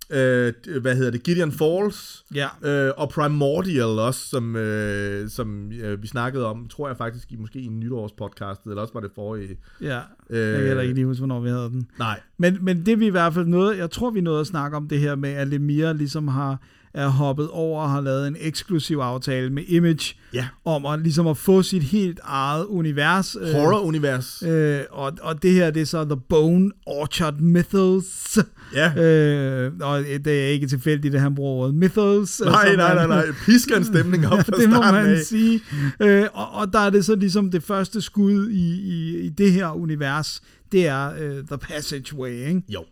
Øh, 0.09 0.53
hvad 0.81 0.95
hedder 0.95 1.11
det? 1.11 1.23
Gideon 1.23 1.51
Falls. 1.51 2.25
Ja. 2.35 2.47
Øh, 2.63 2.93
og 2.97 3.09
Primordial 3.09 3.83
også, 3.83 4.29
som, 4.29 4.55
øh, 4.55 5.29
som 5.29 5.71
øh, 5.71 6.01
vi 6.01 6.07
snakkede 6.07 6.45
om, 6.45 6.67
tror 6.67 6.87
jeg 6.87 6.97
faktisk, 6.97 7.31
i, 7.31 7.35
måske 7.35 7.59
i 7.59 7.65
en 7.65 7.79
nytårspodcast, 7.79 8.63
eller 8.63 8.81
også 8.81 8.93
var 8.93 9.01
det 9.01 9.11
forrige. 9.15 9.57
Ja, 9.81 9.99
Øh, 10.29 10.39
jeg 10.39 10.57
kan 10.57 10.67
heller 10.67 10.81
ikke 10.81 10.95
lige 10.95 11.05
huske, 11.05 11.19
hvornår 11.19 11.39
vi 11.39 11.49
havde 11.49 11.69
den. 11.69 11.87
Nej, 11.99 12.19
Men, 12.37 12.57
men 12.61 12.85
det 12.85 12.99
vi 12.99 13.05
i 13.05 13.09
hvert 13.09 13.33
fald 13.33 13.45
nåede, 13.45 13.77
jeg 13.77 13.91
tror 13.91 14.09
vi 14.09 14.21
nåede 14.21 14.39
at 14.39 14.47
snakke 14.47 14.77
om 14.77 14.87
det 14.87 14.99
her 14.99 15.15
med, 15.15 15.29
at 15.29 15.47
Lemire 15.47 15.97
ligesom 15.97 16.27
har 16.27 16.61
er 16.95 17.07
hoppet 17.07 17.49
over 17.49 17.81
og 17.81 17.89
har 17.89 18.01
lavet 18.01 18.27
en 18.27 18.35
eksklusiv 18.39 18.97
aftale 18.97 19.49
med 19.49 19.63
Image, 19.67 20.15
Ja. 20.33 20.47
om 20.65 20.85
at, 20.85 20.99
ligesom 21.01 21.27
at 21.27 21.37
få 21.37 21.61
sit 21.61 21.83
helt 21.83 22.19
eget 22.23 22.65
univers. 22.65 23.37
øh, 23.41 23.51
horror-univers. 23.53 24.43
Øh, 24.47 24.79
og, 24.91 25.11
og 25.21 25.43
det 25.43 25.51
her, 25.53 25.71
det 25.71 25.81
er 25.81 25.85
så 25.85 26.03
The 26.05 26.17
Bone 26.29 26.71
Orchard 26.85 27.39
Mythos. 27.39 28.37
Ja. 28.75 29.03
Øh, 29.03 29.71
og 29.81 29.99
det 30.25 30.43
er 30.43 30.47
ikke 30.47 30.67
tilfældigt, 30.67 31.15
at 31.15 31.21
han 31.21 31.35
bruger 31.35 31.51
ordet 31.63 31.75
mythos. 31.75 32.41
øh, 32.45 32.51
Nej, 32.51 32.75
nej, 32.75 32.95
nej, 32.95 33.07
nej. 33.07 33.25
Pisker 33.45 33.77
en 33.77 33.83
stemning 33.85 34.27
op 34.27 34.39
fra 34.45 34.57
det 34.61 34.69
må 34.69 34.81
man 34.81 35.05
af. 35.05 35.19
sige. 35.19 35.61
Øh, 35.99 36.25
og, 36.33 36.51
og 36.51 36.73
der 36.73 36.79
er 36.79 36.89
det 36.89 37.05
så 37.05 37.15
ligesom 37.15 37.51
det 37.51 37.63
første 37.63 38.01
skud 38.01 38.49
i, 38.49 38.81
i, 38.81 39.17
i 39.25 39.29
det 39.29 39.51
her 39.51 39.69
univers, 39.77 40.41
det 40.71 40.87
er 40.87 41.09
uh, 41.09 41.47
The 41.47 41.57
Passageway, 41.57 42.47
ikke? 42.47 42.61
Jo. 42.69 42.83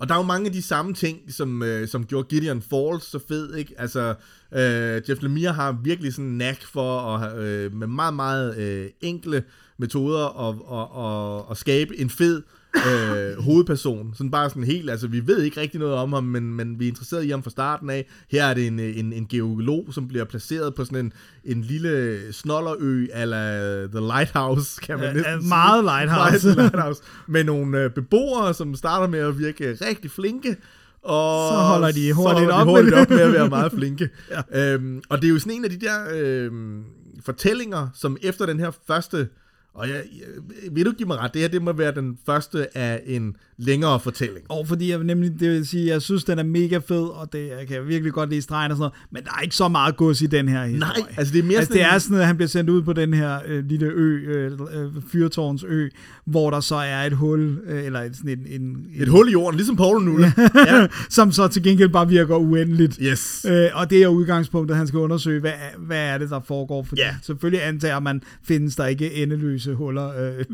Og 0.00 0.08
der 0.08 0.14
er 0.14 0.18
jo 0.18 0.24
mange 0.24 0.46
af 0.46 0.52
de 0.52 0.62
samme 0.62 0.94
ting, 0.94 1.34
som, 1.34 1.62
øh, 1.62 1.88
som 1.88 2.06
gjorde 2.06 2.28
Gideon 2.28 2.62
Falls 2.62 3.04
så 3.04 3.18
fed, 3.28 3.54
ikke? 3.54 3.74
Altså, 3.78 4.14
øh, 4.52 5.02
Jeff 5.08 5.22
Lemire 5.22 5.52
har 5.52 5.78
virkelig 5.82 6.12
sådan 6.12 6.24
en 6.24 6.34
knack 6.34 6.62
for 6.62 7.00
at 7.00 7.38
øh, 7.38 7.74
med 7.74 7.86
meget, 7.86 8.14
meget 8.14 8.56
øh, 8.58 8.90
enkle 9.00 9.44
metoder 9.78 10.48
at, 10.48 10.54
at, 10.78 11.04
at, 11.04 11.50
at 11.50 11.56
skabe 11.56 12.00
en 12.00 12.10
fed 12.10 12.42
øh, 12.76 13.42
hovedperson. 13.44 14.10
Sådan 14.14 14.30
bare 14.30 14.48
sådan 14.50 14.64
helt, 14.64 14.90
altså 14.90 15.06
vi 15.08 15.26
ved 15.26 15.42
ikke 15.42 15.60
rigtig 15.60 15.80
noget 15.80 15.94
om 15.94 16.12
ham, 16.12 16.24
men, 16.24 16.54
men 16.54 16.78
vi 16.80 16.84
er 16.84 16.88
interesseret 16.88 17.24
i 17.24 17.28
ham 17.30 17.42
fra 17.42 17.50
starten 17.50 17.90
af. 17.90 18.06
Her 18.30 18.44
er 18.44 18.54
det 18.54 18.66
en, 18.66 18.80
en, 18.80 19.12
en 19.12 19.26
geolog, 19.26 19.86
som 19.90 20.08
bliver 20.08 20.24
placeret 20.24 20.74
på 20.74 20.84
sådan 20.84 20.98
en, 21.04 21.12
en 21.44 21.62
lille 21.62 22.18
snollerø, 22.32 23.06
eller 23.14 23.86
The 23.86 24.00
Lighthouse, 24.00 24.80
kan 24.80 24.96
man 24.98 25.06
Ja, 25.06 25.12
næsten 25.12 25.40
sige. 25.40 25.48
meget 25.48 25.84
Lighthouse. 25.84 26.46
Meget 26.46 26.56
Lighthouse. 26.72 27.02
Med 27.28 27.44
nogle 27.44 27.78
øh, 27.84 27.90
beboere, 27.90 28.54
som 28.54 28.74
starter 28.74 29.06
med 29.08 29.18
at 29.18 29.38
virke 29.38 29.72
rigtig 29.88 30.10
flinke, 30.10 30.56
og 31.02 31.48
Så 31.48 31.54
holder 31.54 31.90
de 31.92 32.08
så 32.08 32.14
hurtigt 32.14 32.52
holder 32.52 32.54
op 32.54 32.66
de 32.66 32.72
med 32.72 32.72
hurtigt 32.74 32.94
det. 32.94 33.02
op 33.02 33.10
med 33.10 33.20
at 33.20 33.32
være 33.32 33.48
meget 33.48 33.72
flinke. 33.72 34.08
ja. 34.52 34.74
øhm, 34.74 35.02
og 35.08 35.22
det 35.22 35.28
er 35.28 35.32
jo 35.32 35.38
sådan 35.38 35.52
en 35.52 35.64
af 35.64 35.70
de 35.70 35.80
der 35.80 35.96
øhm, 36.14 36.82
fortællinger, 37.24 37.88
som 37.94 38.16
efter 38.22 38.46
den 38.46 38.58
her 38.60 38.70
første, 38.86 39.28
og 39.74 39.88
jeg, 39.88 40.04
jeg, 40.18 40.26
vil 40.70 40.86
du 40.86 40.92
give 40.92 41.06
mig 41.06 41.18
ret, 41.18 41.34
det 41.34 41.42
her 41.42 41.48
det 41.48 41.62
må 41.62 41.72
være 41.72 41.94
den 41.94 42.18
første 42.26 42.78
af 42.78 43.02
en 43.06 43.36
længere 43.60 44.00
fortælling. 44.00 44.44
Og 44.48 44.66
fordi 44.66 44.90
jeg 44.90 44.98
nemlig, 45.04 45.30
det 45.40 45.50
vil 45.50 45.66
sige, 45.66 45.86
jeg 45.86 46.02
synes, 46.02 46.24
den 46.24 46.38
er 46.38 46.42
mega 46.42 46.78
fed, 46.88 47.02
og 47.02 47.32
det, 47.32 47.48
jeg 47.58 47.68
kan 47.68 47.88
virkelig 47.88 48.12
godt 48.12 48.30
lide 48.30 48.42
stregen 48.42 48.70
og 48.72 48.76
sådan 48.76 48.80
noget, 48.80 48.92
men 49.12 49.22
der 49.24 49.30
er 49.38 49.42
ikke 49.42 49.54
så 49.54 49.68
meget 49.68 49.96
gods 49.96 50.22
i 50.22 50.26
den 50.26 50.48
her 50.48 50.64
historie. 50.64 50.78
Nej, 51.02 51.14
altså 51.16 51.32
det 51.34 51.38
er 51.38 51.42
mere 51.44 51.56
Altså, 51.58 51.72
sådan 51.72 51.84
det 51.86 51.94
er 51.94 51.98
sådan, 51.98 52.16
at 52.18 52.26
han 52.26 52.36
bliver 52.36 52.48
sendt 52.48 52.70
ud 52.70 52.82
på 52.82 52.92
den 52.92 53.14
her 53.14 53.38
øh, 53.46 53.64
lille 53.64 53.86
ø, 53.86 54.16
øh, 54.18 54.52
øh, 54.52 55.02
fyrtårns 55.12 55.64
ø, 55.68 55.88
hvor 56.24 56.50
der 56.50 56.60
så 56.60 56.74
er 56.74 57.02
et 57.02 57.12
hul, 57.12 57.58
øh, 57.66 57.84
eller 57.84 58.00
sådan 58.14 58.30
en, 58.30 58.38
en, 58.48 58.60
en, 58.62 58.86
Et 59.02 59.08
hul 59.08 59.28
i 59.28 59.32
jorden, 59.32 59.56
ligesom 59.56 59.76
Paul 59.76 60.02
nu. 60.04 60.20
ja. 60.66 60.86
som 61.10 61.32
så 61.32 61.48
til 61.48 61.62
gengæld 61.62 61.88
bare 61.88 62.08
virker 62.08 62.36
uendeligt. 62.36 62.98
Yes. 63.02 63.46
Øh, 63.48 63.66
og 63.74 63.90
det 63.90 64.02
er 64.02 64.08
udgangspunktet, 64.08 64.76
han 64.76 64.86
skal 64.86 64.98
undersøge, 64.98 65.40
hvad, 65.40 65.52
hvad 65.78 65.98
er 65.98 66.18
det, 66.18 66.30
der 66.30 66.40
foregår. 66.46 66.82
Fordi 66.82 67.00
Ja. 67.00 67.14
selvfølgelig 67.22 67.66
antager 67.66 68.00
man, 68.00 68.22
findes 68.44 68.76
der 68.76 68.86
ikke 68.86 69.14
endeløse 69.14 69.74
huller. 69.74 70.08
Øh, 70.08 70.44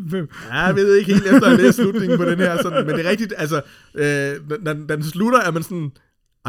Ja, 0.51 0.59
jeg 0.61 0.75
ved 0.77 0.95
ikke 0.97 1.13
helt 1.13 1.27
efter 1.27 1.47
at 1.47 1.59
læse 1.59 1.73
slutningen 1.73 2.19
på 2.19 2.25
den 2.25 2.39
her, 2.39 2.63
sådan, 2.63 2.87
men 2.87 2.96
det 2.97 3.07
er 3.07 3.11
rigtigt, 3.11 3.35
altså, 3.37 3.57
øh, 3.95 4.51
når, 4.65 4.75
når 4.75 4.97
den 4.97 5.05
slutter, 5.05 5.41
er 5.41 5.51
man 5.51 5.63
sådan, 5.63 5.91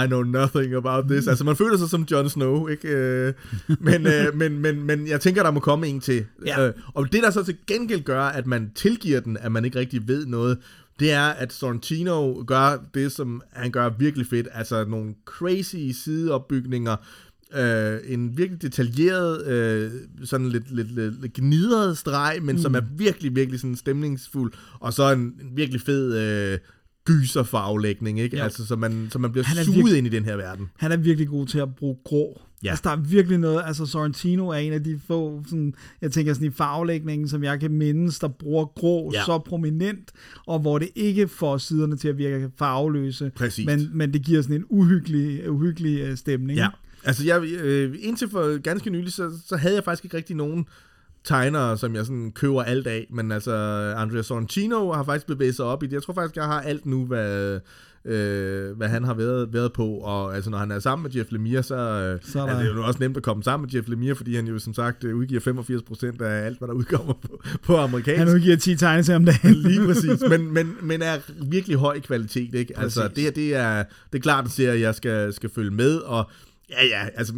I 0.04 0.08
know 0.08 0.24
nothing 0.24 0.74
about 0.74 1.06
this. 1.10 1.28
Altså, 1.28 1.44
man 1.44 1.56
føler 1.56 1.78
sig 1.78 1.90
som 1.90 2.06
Jon 2.12 2.30
Snow, 2.30 2.68
ikke? 2.68 2.88
Øh, 2.88 3.34
men, 3.80 4.08
øh, 4.08 4.36
men, 4.36 4.60
men, 4.60 4.84
men 4.84 5.08
jeg 5.08 5.22
tænker, 5.22 5.44
der 5.44 5.52
må 5.52 5.60
komme 5.60 5.88
en 5.88 6.00
til. 6.00 6.26
Ja. 6.46 6.68
Øh, 6.68 6.74
og 6.94 7.12
det, 7.12 7.24
der 7.24 7.30
så 7.30 7.44
til 7.44 7.58
gengæld 7.68 8.04
gør, 8.04 8.24
at 8.24 8.48
man 8.48 8.72
tilgiver 8.76 9.20
den, 9.20 9.38
at 9.38 9.52
man 9.52 9.66
ikke 9.66 9.80
rigtig 9.80 10.08
ved 10.08 10.26
noget, 10.26 10.58
det 11.00 11.12
er, 11.12 11.28
at 11.28 11.54
Sorrentino 11.54 12.44
gør 12.48 12.78
det, 12.94 13.12
som 13.12 13.42
han 13.54 13.72
gør 13.72 13.90
virkelig 13.90 14.28
fedt. 14.28 14.48
Altså, 14.54 14.86
nogle 14.86 15.14
crazy 15.26 15.92
sideopbygninger, 16.04 16.96
øh, 17.56 18.00
en 18.06 18.38
virkelig 18.38 18.62
detaljeret, 18.62 19.48
øh, 19.48 19.92
sådan 20.24 20.50
lidt, 20.50 20.76
lidt, 20.76 20.96
lidt, 20.96 21.22
lidt 21.22 21.34
gnidret 21.34 21.98
streg, 21.98 22.40
men 22.42 22.56
mm. 22.56 22.62
som 22.62 22.76
er 22.76 22.82
virkelig, 22.98 23.36
virkelig 23.36 23.60
sådan 23.60 23.76
stemningsfuld, 23.76 24.54
og 24.80 24.94
så 24.94 25.12
en, 25.14 25.20
en 25.20 25.52
virkelig 25.56 25.82
fed 25.82 26.18
øh, 26.54 26.60
gyserfarvelægning, 27.06 28.20
ikke? 28.20 28.38
Ja. 28.38 28.44
Altså, 28.44 28.66
så 28.66 28.76
man, 28.76 29.08
så 29.12 29.20
man 29.20 29.32
bliver 29.32 29.46
Han 29.46 29.66
suget 29.66 29.96
ind 29.96 30.08
i 30.08 30.10
den 30.10 30.26
her 30.26 30.36
verden. 30.36 30.70
han 30.78 30.92
er 30.92 30.98
virkelig 30.98 31.28
god 31.28 31.46
til 31.48 31.60
at 31.60 31.76
bruge 31.76 31.98
grå. 32.04 32.42
Ja. 32.64 32.70
Altså, 32.70 32.82
der 32.84 32.90
er 32.90 32.96
virkelig 33.02 33.38
noget, 33.38 33.62
altså 33.66 33.86
Sorrentino 33.86 34.48
er 34.50 34.54
en 34.56 34.74
af 34.74 34.84
de 34.84 35.00
få, 35.08 35.44
sådan, 35.46 35.74
jeg 36.02 36.12
tænker 36.12 36.34
sådan 36.34 36.48
i 36.48 36.52
farvelægningen, 36.52 37.28
som 37.28 37.44
jeg 37.44 37.60
kan 37.60 37.72
mindes, 37.72 38.20
der 38.20 38.28
bruger 38.28 38.66
grå 38.66 39.12
Ja. 39.14 39.20
ja. 39.20 39.26
så 39.26 39.40
prominent, 39.40 40.12
og 40.48 40.60
hvor 40.60 40.78
det 40.80 40.90
ikke 40.96 41.28
får 41.28 41.58
siderne 41.58 41.98
til 41.98 42.08
at 42.08 42.18
virke 42.18 42.50
farveløse, 42.58 43.32
Præcis. 43.36 43.66
men, 43.66 43.90
men 43.94 44.14
det 44.14 44.22
giver 44.26 44.42
sådan 44.42 44.56
en 44.56 44.66
uhyggelig, 44.70 45.50
uhyggelig 45.52 46.00
øh, 46.00 46.18
stemning. 46.18 46.58
Ja. 46.60 46.68
Altså, 47.08 47.26
jeg, 47.26 47.44
øh, 47.44 47.96
indtil 48.00 48.30
for 48.30 48.62
ganske 48.62 48.90
nylig, 48.90 49.14
så, 49.14 49.32
så 49.48 49.58
havde 49.58 49.76
jeg 49.76 49.84
faktisk 49.84 50.06
ikke 50.06 50.18
rigtig 50.18 50.36
nogen 50.36 50.68
tegnere, 51.24 51.78
som 51.78 51.96
jeg 51.96 52.06
sådan 52.06 52.32
køber 52.32 52.64
alt 52.64 52.88
af, 52.88 53.08
men 53.10 53.32
altså, 53.32 53.54
Andrea 53.98 54.22
Sorrentino 54.22 54.92
har 54.92 55.04
faktisk 55.04 55.28
bevæget 55.28 55.56
sig 55.56 55.66
op 55.66 55.84
i 55.84 55.86
det. 55.86 55.94
Jeg 55.94 56.04
tror 56.04 56.14
faktisk, 56.14 56.36
jeg 56.36 56.46
har 56.46 56.62
alt 56.62 56.86
nu, 56.86 57.06
hvad, 57.06 57.60
øh, 58.06 58.78
hvad 58.78 58.88
han 58.88 59.04
har 59.04 59.14
været, 59.14 59.54
været 59.54 59.74
på, 59.74 59.88
og 59.88 60.36
altså, 60.36 60.50
når 60.50 60.58
han 60.58 60.72
er 60.72 60.80
sammen 60.80 61.04
med 61.04 61.12
Jeff 61.16 61.32
Lemire, 61.32 61.64
så, 61.64 61.76
øh, 61.76 62.20
Så 62.32 62.42
er 62.42 62.60
det 62.60 62.76
jo 62.76 62.84
også 62.84 63.00
nemt 63.00 63.18
at 63.18 63.24
komme 63.24 63.44
sammen 63.44 63.68
med 63.68 63.76
Jeff 63.76 63.90
Lemire, 63.90 64.16
fordi 64.16 64.36
han 64.36 64.48
jo 64.48 64.60
som 64.60 64.74
sagt 64.74 65.04
øh, 65.04 65.16
udgiver 65.16 65.42
85% 66.20 66.24
af 66.24 66.46
alt, 66.46 66.58
hvad 66.58 66.68
der 66.68 66.74
udkommer 66.74 67.14
på, 67.14 67.42
på 67.64 67.78
amerikansk. 67.78 68.20
Han 68.20 68.30
udgiver 68.36 68.56
10 68.56 68.76
tegneserier 68.76 69.20
om 69.20 69.26
dagen. 69.26 69.54
Lige 69.70 69.86
præcis, 69.86 70.22
men, 70.30 70.54
men, 70.54 70.76
men 70.82 71.02
er 71.02 71.18
virkelig 71.44 71.78
høj 71.78 72.00
kvalitet, 72.00 72.56
ikke? 72.56 72.80
Altså, 72.80 73.02
Præcis. 73.02 73.16
det, 73.16 73.24
her, 73.24 73.32
det, 73.32 73.56
er, 73.56 73.84
det 74.12 74.18
er 74.18 74.22
klart 74.22 74.44
en 74.44 74.50
serie, 74.50 74.82
jeg 74.82 74.96
skal, 74.96 75.34
skal 75.34 75.50
følge 75.50 75.72
med, 75.72 75.98
og 75.98 76.30
ja, 76.70 76.86
ja, 76.86 77.08
altså, 77.16 77.34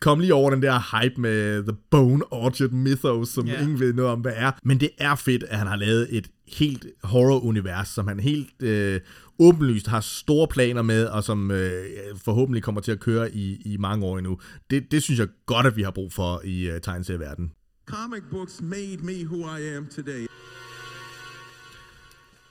kom 0.00 0.20
lige 0.20 0.34
over 0.34 0.50
den 0.50 0.62
der 0.62 1.00
hype 1.00 1.20
med 1.20 1.62
The 1.62 1.76
Bone 1.90 2.32
Orchard 2.32 2.70
Mythos, 2.70 3.28
som 3.28 3.46
Ja. 3.46 3.52
yeah. 3.52 3.62
ingen 3.62 3.80
ved 3.80 3.92
noget 3.92 4.10
om, 4.10 4.20
hvad 4.20 4.32
er. 4.36 4.50
Men 4.64 4.80
det 4.80 4.90
er 4.98 5.14
fedt, 5.14 5.42
at 5.42 5.58
han 5.58 5.66
har 5.66 5.76
lavet 5.76 6.06
et 6.10 6.28
helt 6.48 6.86
horror-univers, 7.02 7.88
som 7.88 8.08
han 8.08 8.20
helt 8.20 8.62
øh, 8.62 9.00
åbenlyst 9.38 9.86
har 9.86 10.00
store 10.00 10.48
planer 10.48 10.82
med, 10.82 11.04
og 11.06 11.24
som 11.24 11.50
øh, 11.50 11.84
forhåbentlig 12.24 12.62
kommer 12.62 12.80
til 12.80 12.92
at 12.92 13.00
køre 13.00 13.34
i, 13.34 13.62
i 13.64 13.76
mange 13.76 14.06
år 14.06 14.18
endnu. 14.18 14.38
Det, 14.70 14.92
det 14.92 15.02
synes 15.02 15.20
jeg 15.20 15.28
godt, 15.46 15.66
at 15.66 15.76
vi 15.76 15.82
har 15.82 15.90
brug 15.90 16.12
for 16.12 16.40
i 16.44 16.68
øh, 16.70 16.80
tegneserieverdenen. 16.80 17.52
Comic 17.86 18.22
books 18.30 18.60
made 18.62 18.98
me 19.02 19.24
who 19.24 19.56
I 19.56 19.76
am 19.76 19.86
today. 19.96 20.26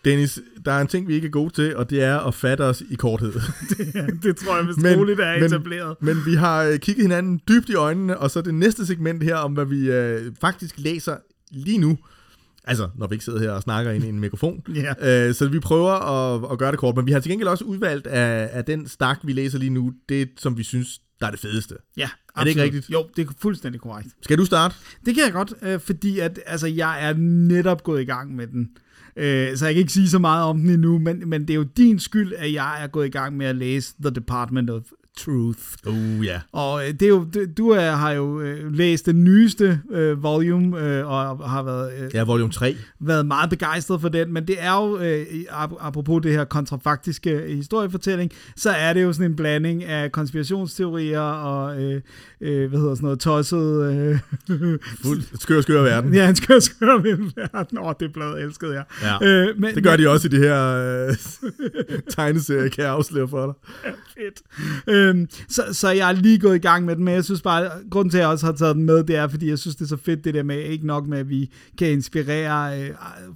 Dennis, 0.06 0.40
der 0.66 0.72
er 0.72 0.82
en 0.82 0.88
ting, 0.88 1.08
vi 1.08 1.14
ikke 1.14 1.28
er 1.28 1.32
gode 1.32 1.54
til, 1.54 1.76
og 1.76 1.90
det 1.90 2.04
er 2.04 2.20
at 2.20 2.34
fatte 2.34 2.62
os 2.62 2.84
i 2.90 2.96
korthed. 2.96 3.32
det 4.24 4.36
tror 4.38 4.58
jeg 4.58 4.68
vist 4.68 4.78
Men- 4.82 5.00
roligt 5.00 5.20
er 5.20 5.34
men- 5.36 5.44
etableret. 5.44 5.96
Men 6.02 6.18
vi 6.26 6.36
har 6.36 6.64
øh, 6.64 6.80
kigget 6.80 7.04
hinanden 7.04 7.42
dybt 7.48 7.70
i 7.70 7.74
øjnene, 7.76 8.18
og 8.18 8.32
så 8.32 8.42
det 8.42 8.54
næste 8.54 8.86
segment 8.86 9.24
her, 9.24 9.36
om 9.36 9.54
hvad 9.54 9.66
vi 9.66 9.92
øh, 9.92 10.32
faktisk 10.42 10.76
læser 10.78 11.18
lige 11.52 11.78
nu. 11.78 11.98
Altså, 12.64 12.90
når 12.98 13.08
vi 13.08 13.16
ikke 13.16 13.26
sidder 13.26 13.40
her 13.40 13.52
og 13.52 13.62
snakker 13.62 13.92
ind 13.92 14.04
i 14.04 14.08
en 14.08 14.20
mikrofon. 14.20 14.64
Ja. 15.02 15.28
Øh, 15.28 15.34
så 15.36 15.48
vi 15.48 15.60
prøver 15.60 15.92
at, 15.92 16.52
at 16.52 16.58
gøre 16.60 16.72
det 16.72 16.80
kort, 16.80 16.96
men 16.96 17.06
vi 17.08 17.12
har 17.12 17.20
til 17.20 17.32
gengæld 17.32 17.48
også 17.50 17.64
udvalgt 17.64 18.08
af, 18.08 18.50
af 18.54 18.66
den 18.66 18.88
stak, 18.88 19.20
vi 19.24 19.34
læser 19.34 19.58
lige 19.60 19.70
nu, 19.70 19.94
det 20.10 20.30
som 20.38 20.58
vi 20.58 20.64
synes, 20.64 21.00
der 21.20 21.28
er 21.28 21.32
det 21.32 21.40
fedeste. 21.40 21.76
Ja, 21.98 22.10
Er 22.38 22.42
det 22.44 22.50
ikke 22.50 22.62
absolut. 22.62 22.76
rigtigt? 22.76 22.94
Jo, 22.94 23.06
det 23.16 23.28
er 23.28 23.32
fuldstændig 23.42 23.82
korrekt. 23.82 24.10
Skal 24.22 24.38
du 24.38 24.46
starte? 24.46 24.76
Det 25.06 25.16
kan 25.16 25.24
jeg 25.24 25.34
godt, 25.34 25.54
øh, 25.62 25.80
fordi 25.80 26.20
at, 26.20 26.40
altså, 26.46 26.68
jeg 26.68 27.10
er 27.10 27.14
netop 27.18 27.84
gået 27.84 28.02
i 28.02 28.06
gang 28.06 28.36
med 28.36 28.48
den. 28.48 28.70
Øh, 29.16 29.58
så 29.58 29.66
jeg 29.66 29.74
kan 29.74 29.80
ikke 29.80 29.94
sige 29.94 30.10
så 30.10 30.20
meget 30.20 30.46
om 30.46 30.60
den 30.60 30.70
endnu, 30.70 31.00
men, 31.00 31.30
men 31.30 31.42
det 31.42 31.50
er 31.50 31.56
jo 31.56 31.64
din 31.64 32.00
skyld, 32.00 32.34
at 32.34 32.54
jeg 32.54 32.84
er 32.84 32.88
gået 32.88 33.08
i 33.08 33.10
gang 33.10 33.38
med 33.38 33.46
at 33.46 33.56
læse 33.56 33.94
The 34.02 34.12
Department 34.12 34.70
of 34.70 34.84
Truth. 35.20 35.60
Uh, 35.88 36.26
ja. 36.26 36.40
Og 36.52 36.88
øh, 36.88 36.94
det 36.94 37.02
er 37.02 37.08
jo, 37.10 37.26
du 37.58 37.70
er, 37.70 37.92
har 37.92 38.12
jo 38.12 38.42
øh, 38.42 38.74
læst 38.74 39.06
den 39.06 39.24
nyeste 39.24 39.80
øh, 39.92 40.24
volume, 40.24 40.80
øh, 40.80 41.08
og 41.08 41.50
har 41.50 41.64
været, 41.64 41.92
øh, 42.04 42.10
Ja, 42.14 42.24
volume 42.24 42.52
3. 42.52 42.76
været 43.00 43.26
meget 43.26 43.50
begejstret 43.50 44.02
for 44.02 44.10
den, 44.10 44.34
men 44.34 44.48
det 44.48 44.56
er 44.60 44.74
jo, 44.74 44.98
øh, 45.00 45.26
ap- 45.50 45.78
apropos 45.88 46.22
det 46.24 46.32
her 46.32 46.44
kontrafaktiske 46.44 47.42
historiefortælling, 47.48 48.32
så 48.56 48.70
er 48.70 48.94
det 48.94 49.04
jo 49.04 49.14
sådan 49.14 49.32
en 49.32 49.36
blanding 49.36 49.84
af 49.84 50.12
konspirationsteorier 50.12 51.20
og, 51.20 51.82
øh, 51.84 52.02
øh, 52.42 52.70
hvad 52.70 52.80
hedder 52.80 52.96
sådan 52.96 53.06
noget, 53.06 53.20
tosset... 53.20 53.94
Øh, 53.94 54.20
Fuld 55.04 55.40
skør, 55.40 55.62
skør 55.62 55.82
verden. 55.82 56.14
ja, 56.14 56.30
en 56.30 56.36
skør, 56.36 56.60
skør 56.60 56.98
verden. 57.02 57.78
Åh, 57.78 57.94
det 58.00 58.14
blad 58.14 58.34
elskede 58.44 58.74
jeg. 58.74 58.84
Ja. 59.22 59.28
Øh, 59.28 59.60
men, 59.60 59.76
Det 59.76 59.84
gør 59.84 59.96
de 59.96 60.10
også 60.10 60.28
i 60.28 60.32
det 60.32 60.40
her 60.40 60.72
øh, 61.08 61.16
tegneserie, 62.10 62.70
kan 62.70 62.84
jeg 62.84 62.92
afsløre 62.94 63.28
for 63.28 63.46
dig. 63.46 63.94
fedt. 64.18 64.42
Øhm, 65.02 65.28
så, 65.50 65.64
så 65.72 65.90
jeg 65.90 66.10
er 66.10 66.14
lige 66.16 66.40
gået 66.40 66.56
i 66.56 66.60
gang 66.60 66.86
med 66.86 66.96
den, 66.96 67.04
men 67.04 67.14
jeg 67.14 67.24
synes 67.26 67.42
bare, 67.42 67.70
grunden 67.90 68.10
til, 68.12 68.18
at 68.18 68.22
jeg 68.22 68.30
også 68.30 68.46
har 68.46 68.54
taget 68.54 68.76
den 68.76 68.86
med, 68.86 69.04
det 69.04 69.16
er, 69.16 69.28
fordi 69.28 69.50
jeg 69.50 69.60
synes, 69.60 69.76
det 69.76 69.84
er 69.84 69.88
så 69.90 69.98
fedt, 69.98 70.24
det 70.24 70.34
der 70.34 70.44
med, 70.44 70.60
ikke 70.64 70.88
nok 70.88 71.08
med, 71.08 71.18
at 71.18 71.30
vi 71.30 71.52
kan 71.78 71.92
inspirere 71.92 72.82
øh, 72.82 72.90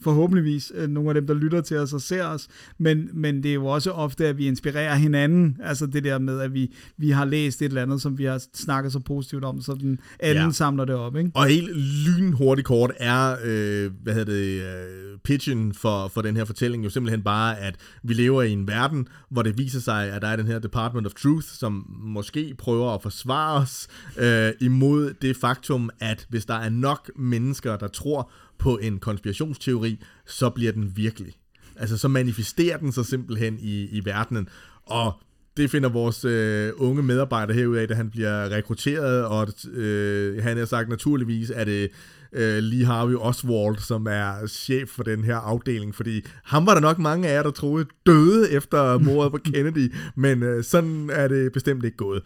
forhåbentligvis 0.04 0.72
øh, 0.76 0.90
nogle 0.90 1.10
af 1.10 1.14
dem, 1.14 1.28
der 1.28 1.34
lytter 1.34 1.62
til 1.62 1.78
os 1.78 1.94
og 1.94 2.02
ser 2.02 2.26
os, 2.26 2.48
men, 2.78 3.10
men 3.14 3.44
det 3.44 3.50
er 3.50 3.54
jo 3.54 3.66
også 3.66 3.92
ofte, 3.92 4.28
at 4.28 4.38
vi 4.38 4.48
inspirerer 4.48 4.96
hinanden, 4.96 5.58
altså 5.64 5.86
det 5.86 6.04
der 6.04 6.20
med, 6.20 6.40
at 6.40 6.54
vi, 6.54 6.72
vi 6.98 7.10
har 7.10 7.26
læst 7.26 7.62
et 7.62 7.66
eller 7.66 7.82
andet, 7.82 8.02
som 8.02 8.18
vi 8.18 8.24
har 8.24 8.44
snakket 8.54 8.92
så 8.92 9.00
positivt 9.00 9.44
om, 9.44 9.62
så 9.62 9.74
den 9.74 10.00
anden 10.20 10.42
Ja. 10.42 10.46
ja. 10.46 10.52
samler 10.52 10.86
det 10.86 10.96
op, 10.96 11.16
ikke? 11.16 11.32
Og 11.34 11.46
helt 11.48 11.70
lynhurtigt 12.08 12.68
kort 12.68 12.92
er, 12.98 13.36
øh, 13.44 13.92
hvad 14.04 14.14
hedder 14.14 14.34
det, 14.34 14.62
øh, 14.62 15.18
pitchen 15.24 15.74
for, 15.74 16.08
for 16.08 16.22
den 16.22 16.38
her 16.38 16.46
fortælling 16.46 16.84
jo 16.84 16.90
simpelthen 16.90 17.22
bare, 17.22 17.60
at 17.60 17.76
vi 18.04 18.14
lever 18.14 18.42
i 18.42 18.52
en 18.52 18.68
verden, 18.68 19.08
hvor 19.30 19.42
det 19.42 19.58
viser 19.58 19.80
sig, 19.80 20.12
at 20.12 20.22
der 20.22 20.28
er 20.28 20.36
den 20.36 20.48
her 20.48 20.60
Department 20.60 21.08
of 21.08 21.14
Truth, 21.14 21.48
som 21.56 21.86
måske 21.90 22.56
prøver 22.57 22.91
at 22.94 23.02
forsvare 23.02 23.61
os 23.61 23.88
øh, 24.18 24.52
imod 24.61 25.14
det 25.22 25.38
faktum, 25.38 25.90
at 25.99 26.26
hvis 26.30 26.45
der 26.45 26.53
er 26.53 26.69
nok 26.69 27.11
mennesker, 27.15 27.77
der 27.77 27.88
tror 27.88 28.32
på 28.57 28.77
en 28.77 28.99
konspirationsteori, 28.99 29.99
så 30.26 30.49
bliver 30.49 30.72
den 30.72 30.91
virkelig. 30.95 31.34
Altså, 31.76 31.98
så 31.98 32.07
manifesterer 32.07 32.77
den 32.77 32.91
sig 32.91 33.06
simpelthen 33.06 33.57
i, 33.60 33.84
i 33.84 34.06
verdenen. 34.06 34.49
Og 34.84 35.14
det 35.57 35.72
finder 35.72 35.90
vores 35.90 36.26
øh, 36.26 36.72
unge 36.77 37.03
medarbejder 37.03 37.53
herud 37.53 37.77
af, 37.77 37.88
da 37.88 37.94
han 37.94 38.10
bliver 38.10 38.49
rekrutteret, 38.49 39.26
og 39.26 39.48
øh, 39.73 40.44
han 40.44 40.57
har 40.57 40.65
sagt 40.65 40.90
naturligvis, 40.90 41.49
at 41.49 41.68
det 41.68 41.91
øh, 42.36 42.57
Lee 42.57 42.86
Harvey 42.86 43.16
Oswald, 43.16 43.78
som 43.78 44.07
er 44.10 44.48
chef 44.48 44.90
for 44.90 45.03
den 45.03 45.24
her 45.24 45.36
afdeling, 45.36 45.95
fordi 45.95 46.22
ham 46.44 46.66
var 46.66 46.74
der 46.74 46.82
nok 46.82 46.99
mange 46.99 47.28
af 47.28 47.34
jer, 47.34 47.44
der 47.44 47.52
troede 47.52 47.86
døde 48.06 48.52
efter 48.52 48.98
mordet 48.98 49.32
på 49.32 49.38
Kennedy, 49.53 49.94
men 50.16 50.44
øh, 50.44 50.64
sådan 50.64 51.10
er 51.14 51.28
det 51.28 51.52
bestemt 51.52 51.86
ikke 51.86 51.98
gået. 51.98 52.24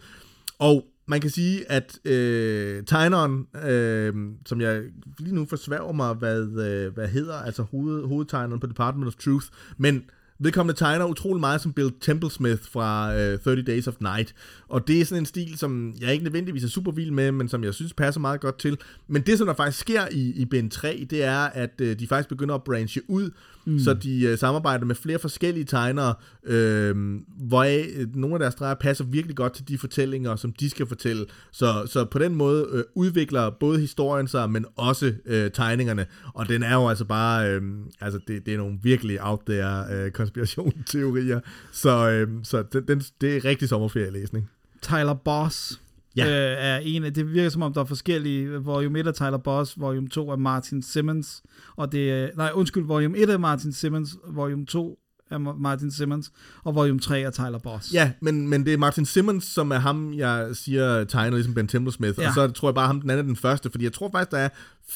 Og 0.58 0.84
man 1.08 1.20
kan 1.20 1.30
sige, 1.30 1.70
at 1.72 1.98
øh, 2.04 2.84
tegneren, 2.84 3.46
øh, 3.64 4.14
som 4.46 4.60
jeg 4.60 4.82
lige 5.18 5.34
nu 5.34 5.46
forsværger 5.46 5.92
mig, 5.92 6.14
hvad, 6.14 6.42
øh, 6.42 6.94
hvad 6.94 7.08
hedder, 7.08 7.34
altså 7.34 7.62
hoved, 7.62 8.06
hovedtegneren 8.06 8.60
på 8.60 8.66
Department 8.66 9.06
of 9.06 9.14
Truth, 9.14 9.46
men 9.78 10.02
vedkommende 10.40 10.78
tegner 10.78 11.04
utrolig 11.04 11.40
meget 11.40 11.60
som 11.60 11.72
Bill 11.72 11.92
Templesmith 12.00 12.62
fra 12.62 13.14
øh, 13.16 13.38
30 13.38 13.62
Days 13.62 13.88
of 13.88 13.94
Night, 14.00 14.34
og 14.68 14.88
det 14.88 15.00
er 15.00 15.04
sådan 15.04 15.22
en 15.22 15.26
stil, 15.26 15.58
som 15.58 15.94
jeg 16.00 16.12
ikke 16.12 16.24
nødvendigvis 16.24 16.64
er 16.64 16.68
super 16.68 16.92
vild 16.92 17.10
med, 17.10 17.32
men 17.32 17.48
som 17.48 17.64
jeg 17.64 17.74
synes 17.74 17.92
passer 17.92 18.20
meget 18.20 18.40
godt 18.40 18.58
til. 18.58 18.78
Men 19.08 19.22
det, 19.22 19.38
som 19.38 19.46
der 19.46 19.54
faktisk 19.54 19.80
sker 19.80 20.02
i, 20.10 20.32
i 20.36 20.44
Ben 20.44 20.70
3, 20.70 21.06
det 21.10 21.24
er, 21.24 21.38
at 21.38 21.80
øh, 21.80 21.98
de 21.98 22.06
faktisk 22.06 22.28
begynder 22.28 22.54
at 22.54 22.64
branche 22.64 23.02
ud, 23.08 23.30
mm. 23.64 23.78
så 23.78 23.94
de 23.94 24.22
øh, 24.22 24.38
samarbejder 24.38 24.84
med 24.84 24.94
flere 24.94 25.18
forskellige 25.18 25.64
tegnere, 25.64 26.14
øh, 26.44 26.96
hvoraf 27.36 27.86
øh, 27.96 28.16
nogle 28.16 28.34
af 28.34 28.38
deres 28.38 28.52
streger 28.52 28.74
passer 28.74 29.04
virkelig 29.04 29.36
godt 29.36 29.52
til 29.52 29.68
de 29.68 29.78
fortællinger, 29.78 30.36
som 30.36 30.52
de 30.52 30.70
skal 30.70 30.86
fortælle. 30.86 31.26
Så, 31.52 31.86
så 31.86 32.04
på 32.04 32.18
den 32.18 32.34
måde 32.34 32.66
øh, 32.72 32.84
udvikler 32.94 33.50
både 33.50 33.80
historien 33.80 34.28
sig, 34.28 34.50
men 34.50 34.66
også 34.76 35.12
øh, 35.26 35.50
tegningerne. 35.50 36.06
Og 36.34 36.48
den 36.48 36.62
er 36.62 36.74
jo 36.74 36.88
altså 36.88 37.04
bare, 37.04 37.50
øh, 37.50 37.62
altså 38.00 38.20
det, 38.28 38.46
det 38.46 38.54
er 38.54 38.58
nogle 38.58 38.78
virkelig 38.82 39.22
out 39.22 39.40
there 39.46 39.84
øh, 39.92 40.10
konspirationsteorier. 40.10 41.40
Så, 41.72 42.10
øh, 42.10 42.28
så 42.42 42.62
den, 42.72 42.84
den, 42.88 43.02
det 43.20 43.36
er 43.36 43.44
rigtig 43.44 43.68
sommerferielæsning. 43.68 44.50
Tyler 44.82 45.14
Boss 45.14 45.80
Ja. 46.16 46.24
øh, 46.26 46.56
er 46.58 46.78
en 46.78 47.04
af, 47.04 47.14
det 47.14 47.32
virker 47.32 47.50
som 47.50 47.62
om, 47.62 47.72
der 47.72 47.80
er 47.80 47.84
forskellige, 47.84 48.48
volume 48.48 48.98
1 48.98 49.06
er 49.06 49.12
Tyler 49.12 49.38
Boss, 49.38 49.80
volume 49.80 50.08
2 50.08 50.30
er 50.30 50.36
Martin 50.36 50.82
Simmons, 50.82 51.42
og 51.76 51.92
det 51.92 52.12
er, 52.12 52.30
nej, 52.36 52.50
undskyld, 52.54 52.84
volume 52.84 53.18
1 53.18 53.30
er 53.30 53.38
Martin 53.38 53.72
Simmons, 53.72 54.16
volume 54.28 54.66
2 54.66 54.98
af 55.30 55.36
Ma- 55.36 55.58
Martin 55.60 55.90
Simmons, 55.90 56.32
og 56.64 56.74
volume 56.74 57.00
3 57.00 57.18
af 57.26 57.32
Tyler 57.32 57.58
Boss. 57.58 57.92
Ja, 57.94 58.12
men, 58.20 58.48
men 58.48 58.64
det 58.66 58.72
er 58.72 58.78
Martin 58.78 59.04
Simmons, 59.06 59.44
som 59.44 59.70
er 59.70 59.78
ham, 59.78 60.12
jeg 60.14 60.48
siger 60.52 61.04
tegner, 61.04 61.36
ligesom 61.36 61.54
Ben 61.54 61.68
Templesmith, 61.68 62.18
ja. 62.20 62.28
Og 62.28 62.34
så 62.34 62.48
tror 62.48 62.68
jeg 62.68 62.74
bare 62.74 62.86
ham, 62.86 63.00
den 63.00 63.10
anden 63.10 63.24
er 63.26 63.28
den 63.28 63.36
første, 63.36 63.70
fordi 63.70 63.84
jeg 63.84 63.92
tror 63.92 64.10
faktisk, 64.12 64.30
der 64.30 64.38
er 64.38 64.48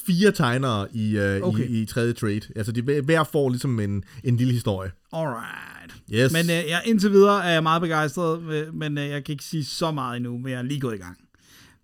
fire 0.07 0.33
tegnere 0.33 0.87
i, 0.97 1.19
uh, 1.19 1.49
okay. 1.49 1.69
I, 1.69 1.83
i 1.83 1.87
tredje 1.87 2.13
trade. 2.13 2.41
Altså, 2.57 2.73
de 2.73 2.83
hver- 2.83 3.25
får 3.33 3.49
ligesom 3.49 3.81
en, 3.81 4.05
en 4.25 4.37
lille 4.37 4.53
historie. 4.53 4.91
Alright. 5.13 5.95
Yes. 6.15 6.33
Men 6.33 6.45
øh, 6.45 6.71
jeg, 6.71 6.83
indtil 6.85 7.11
videre 7.13 7.45
er 7.45 7.53
jeg 7.53 7.63
meget 7.63 7.83
begejstret, 7.83 8.43
øh, 8.53 8.75
men 8.75 8.99
øh, 8.99 9.09
jeg 9.09 9.25
kan 9.25 9.33
ikke 9.33 9.45
sige 9.45 9.65
så 9.65 9.91
meget 9.91 10.17
endnu, 10.17 10.39
men 10.39 10.53
jeg 10.53 10.59
er 10.59 10.63
lige 10.63 10.81
gået 10.81 10.95
i 10.95 10.99
gang. 10.99 11.17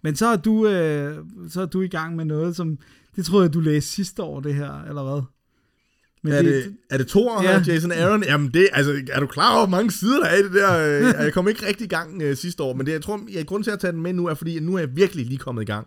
Men 0.03 0.17
så 0.17 0.27
er 0.27 0.37
du, 0.37 0.67
øh, 0.67 1.17
så 1.49 1.61
er 1.63 1.67
du 1.67 1.81
i 1.83 1.89
gang 1.89 2.17
med 2.17 2.25
noget, 2.25 2.57
som, 2.57 2.79
det 3.17 3.25
troede 3.25 3.45
jeg, 3.47 3.55
du 3.55 3.61
læste 3.61 3.91
sidste 3.91 4.23
år, 4.23 4.41
det 4.41 4.55
her, 4.55 4.83
eller 4.89 5.03
hvad? 5.03 5.23
Men 6.23 6.33
er, 6.33 6.43
det, 6.43 6.73
er 6.91 6.99
det 6.99 7.09
Thor 7.09 7.43
Ja. 7.43 7.57
og 7.57 7.67
Jason 7.67 7.93
Aaron? 7.93 8.25
Jamen 8.25 8.51
det, 8.55 8.69
altså, 8.73 9.03
er 9.13 9.21
du 9.21 9.27
klar 9.27 9.57
over, 9.57 9.67
hvor 9.67 9.77
mange 9.77 9.91
sider 9.93 10.19
der 10.21 10.27
er 10.27 10.37
i 10.37 10.43
det 10.43 10.53
der? 10.53 10.79
Øh, 11.19 11.25
jeg 11.25 11.33
kom 11.33 11.49
ikke 11.49 11.67
rigtig 11.67 11.85
i 11.85 11.89
gang 11.89 12.23
øh, 12.23 12.37
sidste 12.37 12.63
år, 12.63 12.75
men 12.75 12.87
det, 12.87 12.93
jeg 12.93 13.03
tror, 13.03 13.21
jeg, 13.33 13.47
grunden 13.47 13.65
til 13.65 13.71
at 13.71 13.79
tage 13.81 13.93
den 13.93 14.03
med 14.03 14.13
nu, 14.13 14.27
er 14.27 14.35
fordi, 14.35 14.61
nu 14.61 14.75
er 14.75 14.79
jeg 14.79 14.89
virkelig 14.95 15.27
lige 15.27 15.39
kommet 15.39 15.63
i 15.63 15.67
gang. 15.67 15.87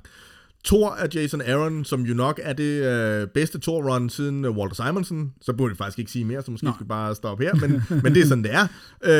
Thor 0.66 0.90
af 0.90 1.08
Jason 1.16 1.42
Aaron, 1.42 1.86
som 1.86 2.02
jo 2.02 2.14
nok 2.14 2.40
er 2.44 2.54
det 2.54 2.84
øh, 2.84 3.28
bedste 3.28 3.60
Thor-run 3.60 4.10
siden 4.10 4.46
øh, 4.46 4.52
Walter 4.52 4.76
Simonson. 4.86 5.32
Så 5.42 5.54
burde 5.54 5.72
jeg 5.72 5.78
faktisk 5.78 6.00
ikke 6.00 6.12
sige 6.12 6.26
mere, 6.26 6.42
så 6.42 6.52
måske 6.52 6.66
Nå. 6.66 6.72
skal 6.72 6.84
vi 6.84 6.88
bare 6.88 7.16
stoppe 7.16 7.44
her, 7.44 7.54
men, 7.56 7.84
men 8.04 8.14
det 8.16 8.22
er 8.22 8.26
sådan, 8.28 8.44
det 8.44 8.52
er. 8.54 8.68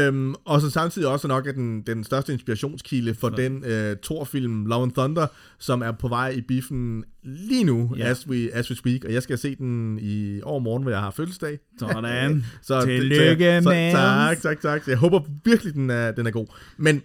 Øhm, 0.08 0.36
og 0.46 0.62
så 0.62 0.70
samtidig 0.70 1.08
også 1.08 1.28
nok 1.28 1.48
er 1.48 1.52
den, 1.52 1.82
den 1.82 2.04
største 2.04 2.34
inspirationskilde 2.34 3.14
for 3.14 3.30
den 3.30 3.64
øh, 3.66 3.96
Thor-film 4.04 4.66
Love 4.66 4.84
and 4.84 4.92
Thunder, 4.92 5.28
som 5.60 5.82
er 5.82 5.92
på 5.92 6.08
vej 6.08 6.30
i 6.30 6.42
biffen 6.42 7.04
lige 7.24 7.64
nu, 7.64 7.92
Ja. 7.98 8.04
ja. 8.06 8.10
as, 8.12 8.28
we, 8.28 8.50
as 8.54 8.70
we 8.70 8.76
speak. 8.76 9.06
Og 9.06 9.14
jeg 9.14 9.24
skal 9.24 9.38
se 9.38 9.56
den 9.56 10.00
i 10.02 10.42
overmorgen, 10.44 10.84
hvor 10.84 10.92
jeg 10.92 11.00
har 11.00 11.12
fødselsdag. 11.12 11.60
Sådan. 11.80 12.46
Så, 12.62 12.82
Tillykke, 12.86 13.60
så, 13.64 13.70
man. 13.70 13.94
Tak, 13.94 14.42
tak, 14.42 14.62
tak. 14.62 14.88
Jeg 14.88 14.98
håber 14.98 15.20
virkelig, 15.46 15.74
den 15.74 15.90
er, 15.90 16.12
den 16.12 16.28
er 16.28 16.32
god. 16.32 16.48
Men 16.78 17.02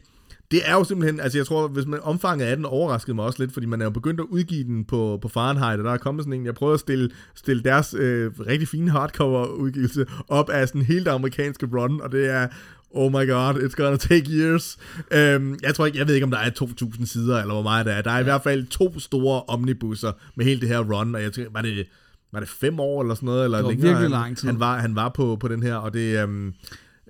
det 0.50 0.60
er 0.64 0.72
jo 0.74 0.84
simpelthen, 0.84 1.20
altså 1.20 1.38
jeg 1.38 1.46
tror, 1.46 1.68
hvis 1.68 1.86
man 1.86 2.00
omfanget 2.02 2.46
af 2.46 2.56
den 2.56 2.64
overraskede 2.64 3.14
mig 3.14 3.24
også 3.24 3.42
lidt, 3.42 3.52
fordi 3.52 3.66
man 3.66 3.80
er 3.80 3.84
jo 3.84 3.90
begyndt 3.90 4.20
at 4.20 4.26
udgive 4.30 4.64
den 4.64 4.84
på, 4.84 5.18
på 5.22 5.28
Fahrenheit, 5.28 5.78
og 5.78 5.84
der 5.84 5.92
er 5.92 5.96
kommet 5.96 6.24
sådan 6.24 6.32
en, 6.40 6.46
jeg 6.46 6.54
prøvede 6.54 6.74
at 6.74 6.80
stille, 6.80 7.10
stille 7.34 7.62
deres 7.62 7.94
øh, 7.94 8.32
rigtig 8.46 8.68
fine 8.68 8.90
hardcover-udgivelse 8.90 10.06
op 10.28 10.50
af 10.50 10.68
sådan 10.68 10.82
hele 10.82 11.04
det 11.04 11.10
amerikanske 11.10 11.68
run, 11.72 12.00
og 12.00 12.12
det 12.12 12.30
er, 12.30 12.48
oh 12.90 13.12
my 13.12 13.30
god, 13.30 13.54
it's 13.54 13.74
gonna 13.76 13.96
take 13.96 14.30
years. 14.30 14.78
Øhm, 15.10 15.56
jeg 15.62 15.74
tror 15.74 15.86
ikke, 15.86 15.98
jeg 15.98 16.06
ved 16.06 16.14
ikke, 16.14 16.24
om 16.24 16.30
der 16.30 16.38
er 16.38 16.50
2.000 16.50 17.06
sider, 17.06 17.40
eller 17.40 17.54
hvor 17.54 17.62
meget 17.62 17.86
der 17.86 17.92
er. 17.92 18.02
Der 18.02 18.10
er 18.10 18.18
i 18.20 18.22
hvert 18.22 18.42
fald 18.42 18.66
to 18.66 18.98
store 18.98 19.42
omnibusser 19.48 20.12
med 20.36 20.44
hele 20.44 20.60
det 20.60 20.68
her 20.68 20.78
run, 20.78 21.14
og 21.14 21.22
jeg 21.22 21.32
tænker, 21.32 21.50
var 21.52 21.62
det, 21.62 21.86
var 22.32 22.40
det 22.40 22.48
fem 22.48 22.80
år 22.80 23.02
eller 23.02 23.14
sådan 23.14 23.26
noget, 23.26 23.44
eller 23.44 23.58
Det 23.58 23.64
var 23.64 23.70
længere? 23.70 23.88
virkelig 23.88 24.04
han, 24.04 24.10
lang 24.10 24.36
tid. 24.36 24.48
Han 24.48 24.60
var, 24.60 24.78
han 24.78 24.94
var 24.96 25.08
på, 25.08 25.36
på 25.36 25.48
den 25.48 25.62
her, 25.62 25.74
og 25.74 25.94
det, 25.94 26.22
øhm, 26.22 26.54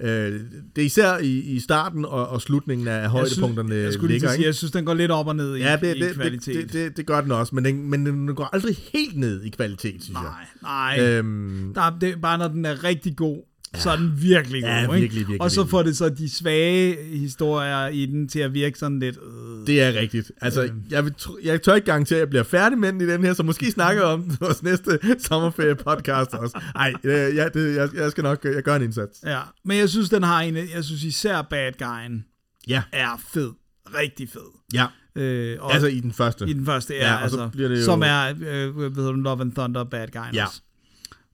øh, 0.00 0.40
det 0.76 0.82
er 0.82 0.86
især 0.86 1.18
i, 1.18 1.38
i 1.38 1.60
starten 1.60 2.04
og, 2.04 2.28
og 2.28 2.40
slutningen 2.42 2.88
af 2.88 3.08
højdepunkterne 3.10 3.74
jeg, 3.74 3.92
synes, 3.92 4.02
jeg 4.02 4.10
ligger, 4.10 4.32
sige, 4.32 4.44
jeg 4.46 4.54
synes, 4.54 4.72
den 4.72 4.84
går 4.84 4.94
lidt 4.94 5.10
op 5.10 5.26
og 5.26 5.36
ned 5.36 5.56
i, 5.56 5.58
Ja, 5.60 5.76
det, 5.82 5.96
i 5.96 6.00
det, 6.00 6.14
kvalitet. 6.14 6.54
det, 6.54 6.62
det, 6.64 6.72
det, 6.72 6.96
det 6.96 7.06
gør 7.06 7.20
den 7.20 7.30
også, 7.32 7.54
men 7.54 7.64
den, 7.64 7.90
men 7.90 8.06
den 8.06 8.34
går 8.34 8.48
aldrig 8.52 8.76
helt 8.92 9.16
ned 9.18 9.42
i 9.42 9.48
kvalitet, 9.48 10.02
synes 10.02 10.10
nej, 10.12 10.22
nej. 10.62 10.94
jeg. 10.98 11.18
Øhm, 11.18 11.72
Der, 11.74 11.80
er- 11.82 11.98
det 11.98 12.20
bare, 12.20 12.38
når 12.38 12.48
den 12.48 12.64
er 12.64 12.84
rigtig 12.84 13.16
god, 13.16 13.42
så 13.74 13.90
er 13.90 13.96
den 13.96 14.12
virkelig 14.22 14.62
god. 14.62 14.70
Ja, 14.70 14.80
ikke? 14.80 14.92
virkelig, 14.92 15.18
virkelig, 15.18 15.42
og 15.42 15.50
så 15.50 15.60
virkelig. 15.60 15.70
får 15.70 15.82
det 15.82 15.96
så 15.96 16.08
de 16.08 16.30
svage 16.30 16.96
historier 17.18 17.88
i 17.88 18.06
den 18.06 18.28
til 18.28 18.38
at 18.38 18.54
virke 18.54 18.78
sådan 18.78 18.98
lidt... 18.98 19.16
Øh. 19.16 19.66
det 19.66 19.82
er 19.82 19.92
rigtigt. 20.00 20.32
Altså, 20.40 20.62
Øhm. 20.64 20.82
jeg, 20.90 21.04
vil, 21.04 21.14
jeg 21.44 21.62
tør 21.62 21.74
ikke 21.74 21.86
garantere, 21.86 22.16
at 22.16 22.20
jeg 22.20 22.28
bliver 22.28 22.42
færdig 22.42 22.78
med 22.78 22.92
den 22.92 23.00
i 23.00 23.06
den 23.06 23.24
her, 23.24 23.34
så 23.34 23.42
måske 23.42 23.70
snakker 23.70 24.02
jeg 24.02 24.10
om 24.12 24.22
den 24.22 24.36
vores 24.40 24.62
næste 24.62 24.98
sommerferie-podcast 25.18 26.36
også. 26.38 26.60
Nej, 26.74 26.92
øh, 27.04 27.36
ja, 27.36 27.48
det, 27.48 27.76
jeg, 27.76 27.88
jeg 27.94 28.10
skal 28.10 28.24
nok 28.24 28.44
jeg 28.44 28.62
gør 28.62 28.76
en 28.76 28.82
indsats. 28.82 29.18
Ja, 29.26 29.40
men 29.64 29.78
jeg 29.78 29.88
synes, 29.88 30.08
den 30.08 30.22
har 30.22 30.40
en... 30.40 30.56
Jeg 30.56 30.84
synes 30.84 31.04
især 31.04 31.42
Bad 31.42 31.72
Guy'en 31.82 32.34
Ja, 32.68 32.82
er 32.92 33.20
fed. 33.32 33.50
Rigtig 33.98 34.28
fed. 34.28 34.40
ja. 34.74 34.86
Øh, 35.16 35.56
og 35.60 35.72
Altså 35.74 35.86
i 35.88 36.00
den 36.00 36.12
første. 36.12 36.48
i 36.48 36.52
den 36.52 36.66
første, 36.66 36.94
ja, 36.94 37.00
Ja, 37.06 37.12
ja 37.12 37.24
og 37.24 37.30
så 37.30 37.36
altså, 37.40 37.48
bliver 37.52 37.68
det 37.68 37.78
jo- 37.80 37.84
som 37.84 38.02
er, 38.02 38.28
øh, 38.28 38.76
hvad 38.76 38.90
hedder 38.90 39.12
Love 39.12 39.40
and 39.40 39.52
Thunder 39.52 39.84
Bad 39.84 40.08
Guy 40.12 40.34
Ja. 40.36 40.44
også. 40.46 40.60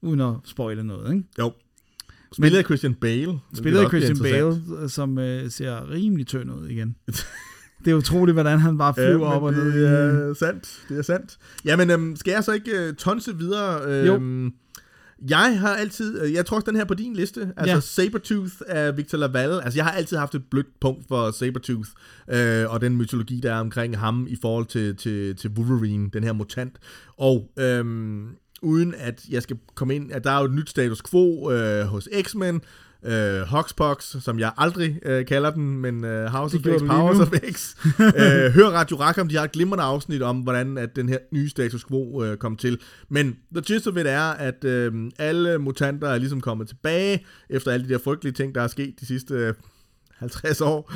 Uden 0.02 0.20
at 0.20 0.34
spoile 0.44 0.84
noget, 0.84 1.14
ikke? 1.14 1.28
Jo. 1.38 1.52
Spillet 2.36 2.58
af 2.58 2.64
Christian 2.64 2.94
Bale. 2.94 3.38
Spillet 3.54 3.80
af 3.80 3.88
Christian 3.88 4.18
Bale, 4.18 4.60
øh, 4.82 4.88
som 4.88 5.18
øh, 5.18 5.50
ser 5.50 5.90
rimelig 5.90 6.26
tynd 6.26 6.50
ud 6.52 6.68
igen. 6.68 6.96
det 7.84 7.90
er 7.90 7.94
utroligt, 7.94 8.34
hvordan 8.34 8.58
han 8.58 8.78
bare 8.78 8.94
Ja, 8.96 9.08
flyver 9.10 9.26
op 9.26 9.42
og 9.42 9.52
ned. 9.52 9.66
det 9.72 9.80
i- 9.80 9.84
er 9.84 10.34
sandt. 10.34 10.80
Det 10.88 10.98
er 10.98 11.02
sandt. 11.02 11.38
Jamen, 11.64 11.90
øhm, 11.90 12.16
skal 12.16 12.32
jeg 12.32 12.44
så 12.44 12.52
ikke 12.52 12.70
øh, 12.88 12.94
tonse 12.94 13.36
videre? 13.38 13.80
Øhm, 14.12 14.52
jeg 15.28 15.60
har 15.60 15.74
altid, 15.74 16.22
øh, 16.22 16.32
jeg 16.32 16.46
tror 16.46 16.56
også 16.56 16.66
den 16.70 16.76
her 16.76 16.84
på 16.84 16.94
din 16.94 17.14
liste, 17.16 17.40
altså 17.40 17.66
Ja. 17.66 17.74
ja. 17.74 17.80
Sabertooth 17.80 18.52
af 18.66 18.96
Victor 18.96 19.18
Laval, 19.18 19.60
altså 19.64 19.78
jeg 19.78 19.84
har 19.84 19.92
altid 19.92 20.16
haft 20.16 20.34
et 20.34 20.42
blødt 20.50 20.80
punkt 20.80 21.08
for 21.08 21.30
Sabertooth, 21.30 21.88
øh, 22.32 22.70
og 22.72 22.80
den 22.80 22.96
mytologi, 22.96 23.40
der 23.40 23.52
er 23.54 23.60
omkring 23.60 23.98
ham 23.98 24.26
i 24.30 24.36
forhold 24.42 24.66
til, 24.66 24.96
til, 24.96 25.36
til 25.36 25.50
Wolverine, 25.50 26.10
den 26.12 26.24
her 26.24 26.32
mutant, 26.32 26.72
og 27.18 27.50
øhm, 27.58 28.26
uden 28.64 28.94
at 28.98 29.24
jeg 29.30 29.42
skal 29.42 29.56
komme 29.74 29.94
ind, 29.94 30.12
at 30.12 30.24
der 30.24 30.30
er 30.30 30.38
jo 30.38 30.44
et 30.44 30.52
nyt 30.52 30.70
status 30.70 31.02
quo 31.10 31.50
øh, 31.52 31.86
hos 31.86 32.08
X-Men, 32.22 32.60
øh, 33.04 33.40
Hoxpox, 33.40 34.16
som 34.20 34.38
jeg 34.38 34.52
aldrig 34.56 34.98
øh, 35.02 35.26
kalder 35.26 35.50
den, 35.50 35.78
men 35.78 36.04
øh, 36.04 36.26
House 36.26 36.58
Det 36.58 36.74
of 36.74 36.80
X, 36.80 36.84
Powers 36.86 37.18
of 37.18 37.28
X. 37.52 37.76
øh, 38.00 38.52
hør 38.52 38.68
Radio 38.68 38.96
Rackham, 38.96 39.28
de 39.28 39.36
har 39.36 39.44
et 39.44 39.52
glimrende 39.52 39.84
afsnit 39.84 40.22
om, 40.22 40.40
hvordan 40.40 40.78
at 40.78 40.96
den 40.96 41.08
her 41.08 41.18
nye 41.32 41.48
status 41.48 41.84
quo 41.84 42.24
øh, 42.24 42.36
kom 42.36 42.56
til. 42.56 42.80
Men 43.08 43.36
the 43.54 43.62
gist 43.62 43.86
of 43.86 43.96
it 43.96 44.06
er, 44.06 44.30
at 44.30 44.64
øh, 44.64 45.10
alle 45.18 45.58
mutanter 45.58 46.08
er 46.08 46.18
ligesom 46.18 46.40
kommet 46.40 46.68
tilbage, 46.68 47.26
efter 47.50 47.70
alle 47.72 47.88
de 47.88 47.92
der 47.92 47.98
frygtelige 47.98 48.32
ting, 48.32 48.54
der 48.54 48.62
er 48.62 48.66
sket 48.66 48.94
de 49.00 49.06
sidste 49.06 49.34
øh, 49.34 49.54
50 50.14 50.60
år. 50.60 50.92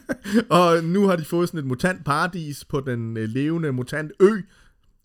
og 0.60 0.84
nu 0.84 1.06
har 1.06 1.16
de 1.16 1.24
fået 1.24 1.48
sådan 1.48 1.60
et 1.60 1.66
mutantparadis 1.66 2.64
på 2.64 2.80
den 2.80 3.16
øh, 3.16 3.28
levende 3.28 3.72
mutantø, 3.72 4.40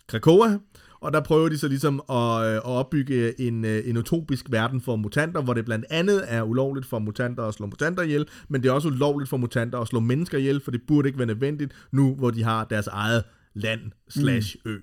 Krakoa, 0.07 0.57
og 1.01 1.13
der 1.13 1.19
prøver 1.21 1.49
de 1.49 1.57
så 1.57 1.67
ligesom 1.67 2.01
at, 2.09 2.45
øh, 2.45 2.55
at 2.55 2.65
opbygge 2.65 3.41
en, 3.41 3.65
øh, 3.65 3.81
en 3.85 3.97
utopisk 3.97 4.45
verden 4.49 4.81
for 4.81 4.95
mutanter, 4.95 5.41
hvor 5.41 5.53
det 5.53 5.65
blandt 5.65 5.85
andet 5.89 6.23
er 6.27 6.41
ulovligt 6.41 6.85
for 6.85 6.99
mutanter 6.99 7.43
at 7.43 7.53
slå 7.53 7.65
mutanter 7.65 8.03
ihjel, 8.03 8.25
men 8.49 8.63
det 8.63 8.69
er 8.69 8.73
også 8.73 8.87
ulovligt 8.87 9.29
for 9.29 9.37
mutanter 9.37 9.79
at 9.79 9.87
slå 9.87 9.99
mennesker 9.99 10.37
ihjel, 10.37 10.61
for 10.61 10.71
det 10.71 10.81
burde 10.87 11.09
ikke 11.09 11.19
være 11.19 11.27
nødvendigt 11.27 11.73
nu, 11.91 12.15
hvor 12.15 12.31
de 12.31 12.43
har 12.43 12.65
deres 12.65 12.87
eget 12.87 13.23
land 13.53 13.81
slash 14.09 14.55
ø. 14.65 14.77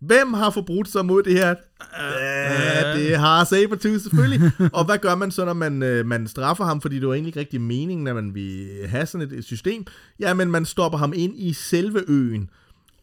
Hvem 0.00 0.34
har 0.34 0.50
forbrudt 0.50 0.88
sig 0.88 1.06
mod 1.06 1.22
det 1.22 1.32
her? 1.32 1.54
Ja, 1.98 2.96
det 2.96 3.16
har 3.16 3.44
Sabertooth 3.44 4.02
selvfølgelig. 4.02 4.50
og 4.78 4.84
hvad 4.84 4.98
gør 4.98 5.14
man 5.14 5.30
så, 5.30 5.44
når 5.44 5.52
man, 5.52 5.82
øh, 5.82 6.06
man 6.06 6.26
straffer 6.26 6.64
ham? 6.64 6.80
Fordi 6.80 6.98
det 6.98 7.08
var 7.08 7.14
egentlig 7.14 7.28
ikke 7.28 7.40
rigtig 7.40 7.60
meningen, 7.60 8.06
at 8.06 8.14
man 8.14 8.34
vil 8.34 8.68
have 8.88 9.06
sådan 9.06 9.28
et, 9.28 9.32
et 9.32 9.44
system. 9.44 9.86
Jamen, 10.20 10.50
man 10.50 10.64
stopper 10.64 10.98
ham 10.98 11.12
ind 11.16 11.34
i 11.36 11.52
selve 11.52 12.04
øen. 12.08 12.50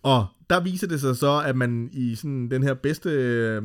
Og 0.03 0.25
der 0.49 0.59
viser 0.59 0.87
det 0.87 1.01
sig 1.01 1.17
så, 1.17 1.41
at 1.45 1.55
man 1.55 1.89
i 1.93 2.15
sådan 2.15 2.51
den 2.51 2.63
her 2.63 2.73
bedste 2.73 3.09
øh, 3.09 3.61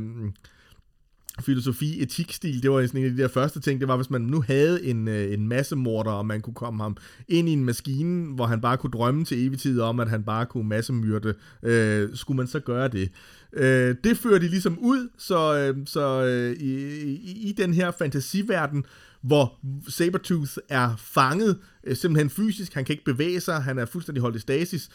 filosofi, 1.40 2.02
etikstil, 2.02 2.62
det 2.62 2.70
var 2.70 2.86
sådan 2.86 3.00
en 3.00 3.06
af 3.06 3.16
de 3.16 3.22
der 3.22 3.28
første 3.28 3.60
ting, 3.60 3.80
det 3.80 3.88
var, 3.88 3.96
hvis 3.96 4.10
man 4.10 4.20
nu 4.20 4.42
havde 4.46 4.84
en, 4.84 5.08
øh, 5.08 5.32
en 5.32 5.48
masse 5.48 5.76
morder, 5.76 6.10
og 6.10 6.26
man 6.26 6.40
kunne 6.40 6.54
komme 6.54 6.82
ham 6.82 6.96
ind 7.28 7.48
i 7.48 7.52
en 7.52 7.64
maskine, 7.64 8.34
hvor 8.34 8.46
han 8.46 8.60
bare 8.60 8.76
kunne 8.76 8.90
drømme 8.90 9.24
til 9.24 9.46
evig 9.46 9.58
tid 9.58 9.80
om, 9.80 10.00
at 10.00 10.10
han 10.10 10.22
bare 10.22 10.46
kunne 10.46 10.68
massemyrde, 10.68 11.34
øh, 11.62 12.08
skulle 12.14 12.36
man 12.36 12.46
så 12.46 12.60
gøre 12.60 12.88
det. 12.88 13.10
Øh, 13.52 13.94
det 14.04 14.18
fører 14.18 14.38
de 14.38 14.48
ligesom 14.48 14.78
ud, 14.78 15.08
så, 15.18 15.56
øh, 15.58 15.86
så 15.86 16.24
øh, 16.24 16.56
i, 16.60 16.74
i, 17.14 17.48
i 17.48 17.52
den 17.52 17.74
her 17.74 17.90
fantasiverden, 17.90 18.84
hvor 19.22 19.58
Sabertooth 19.88 20.52
er 20.68 20.96
fanget, 20.96 21.58
øh, 21.84 21.96
simpelthen 21.96 22.30
fysisk, 22.30 22.74
han 22.74 22.84
kan 22.84 22.92
ikke 22.92 23.04
bevæge 23.04 23.40
sig, 23.40 23.62
han 23.62 23.78
er 23.78 23.84
fuldstændig 23.84 24.22
holdt 24.22 24.36
i 24.36 24.40
stasis, 24.40 24.90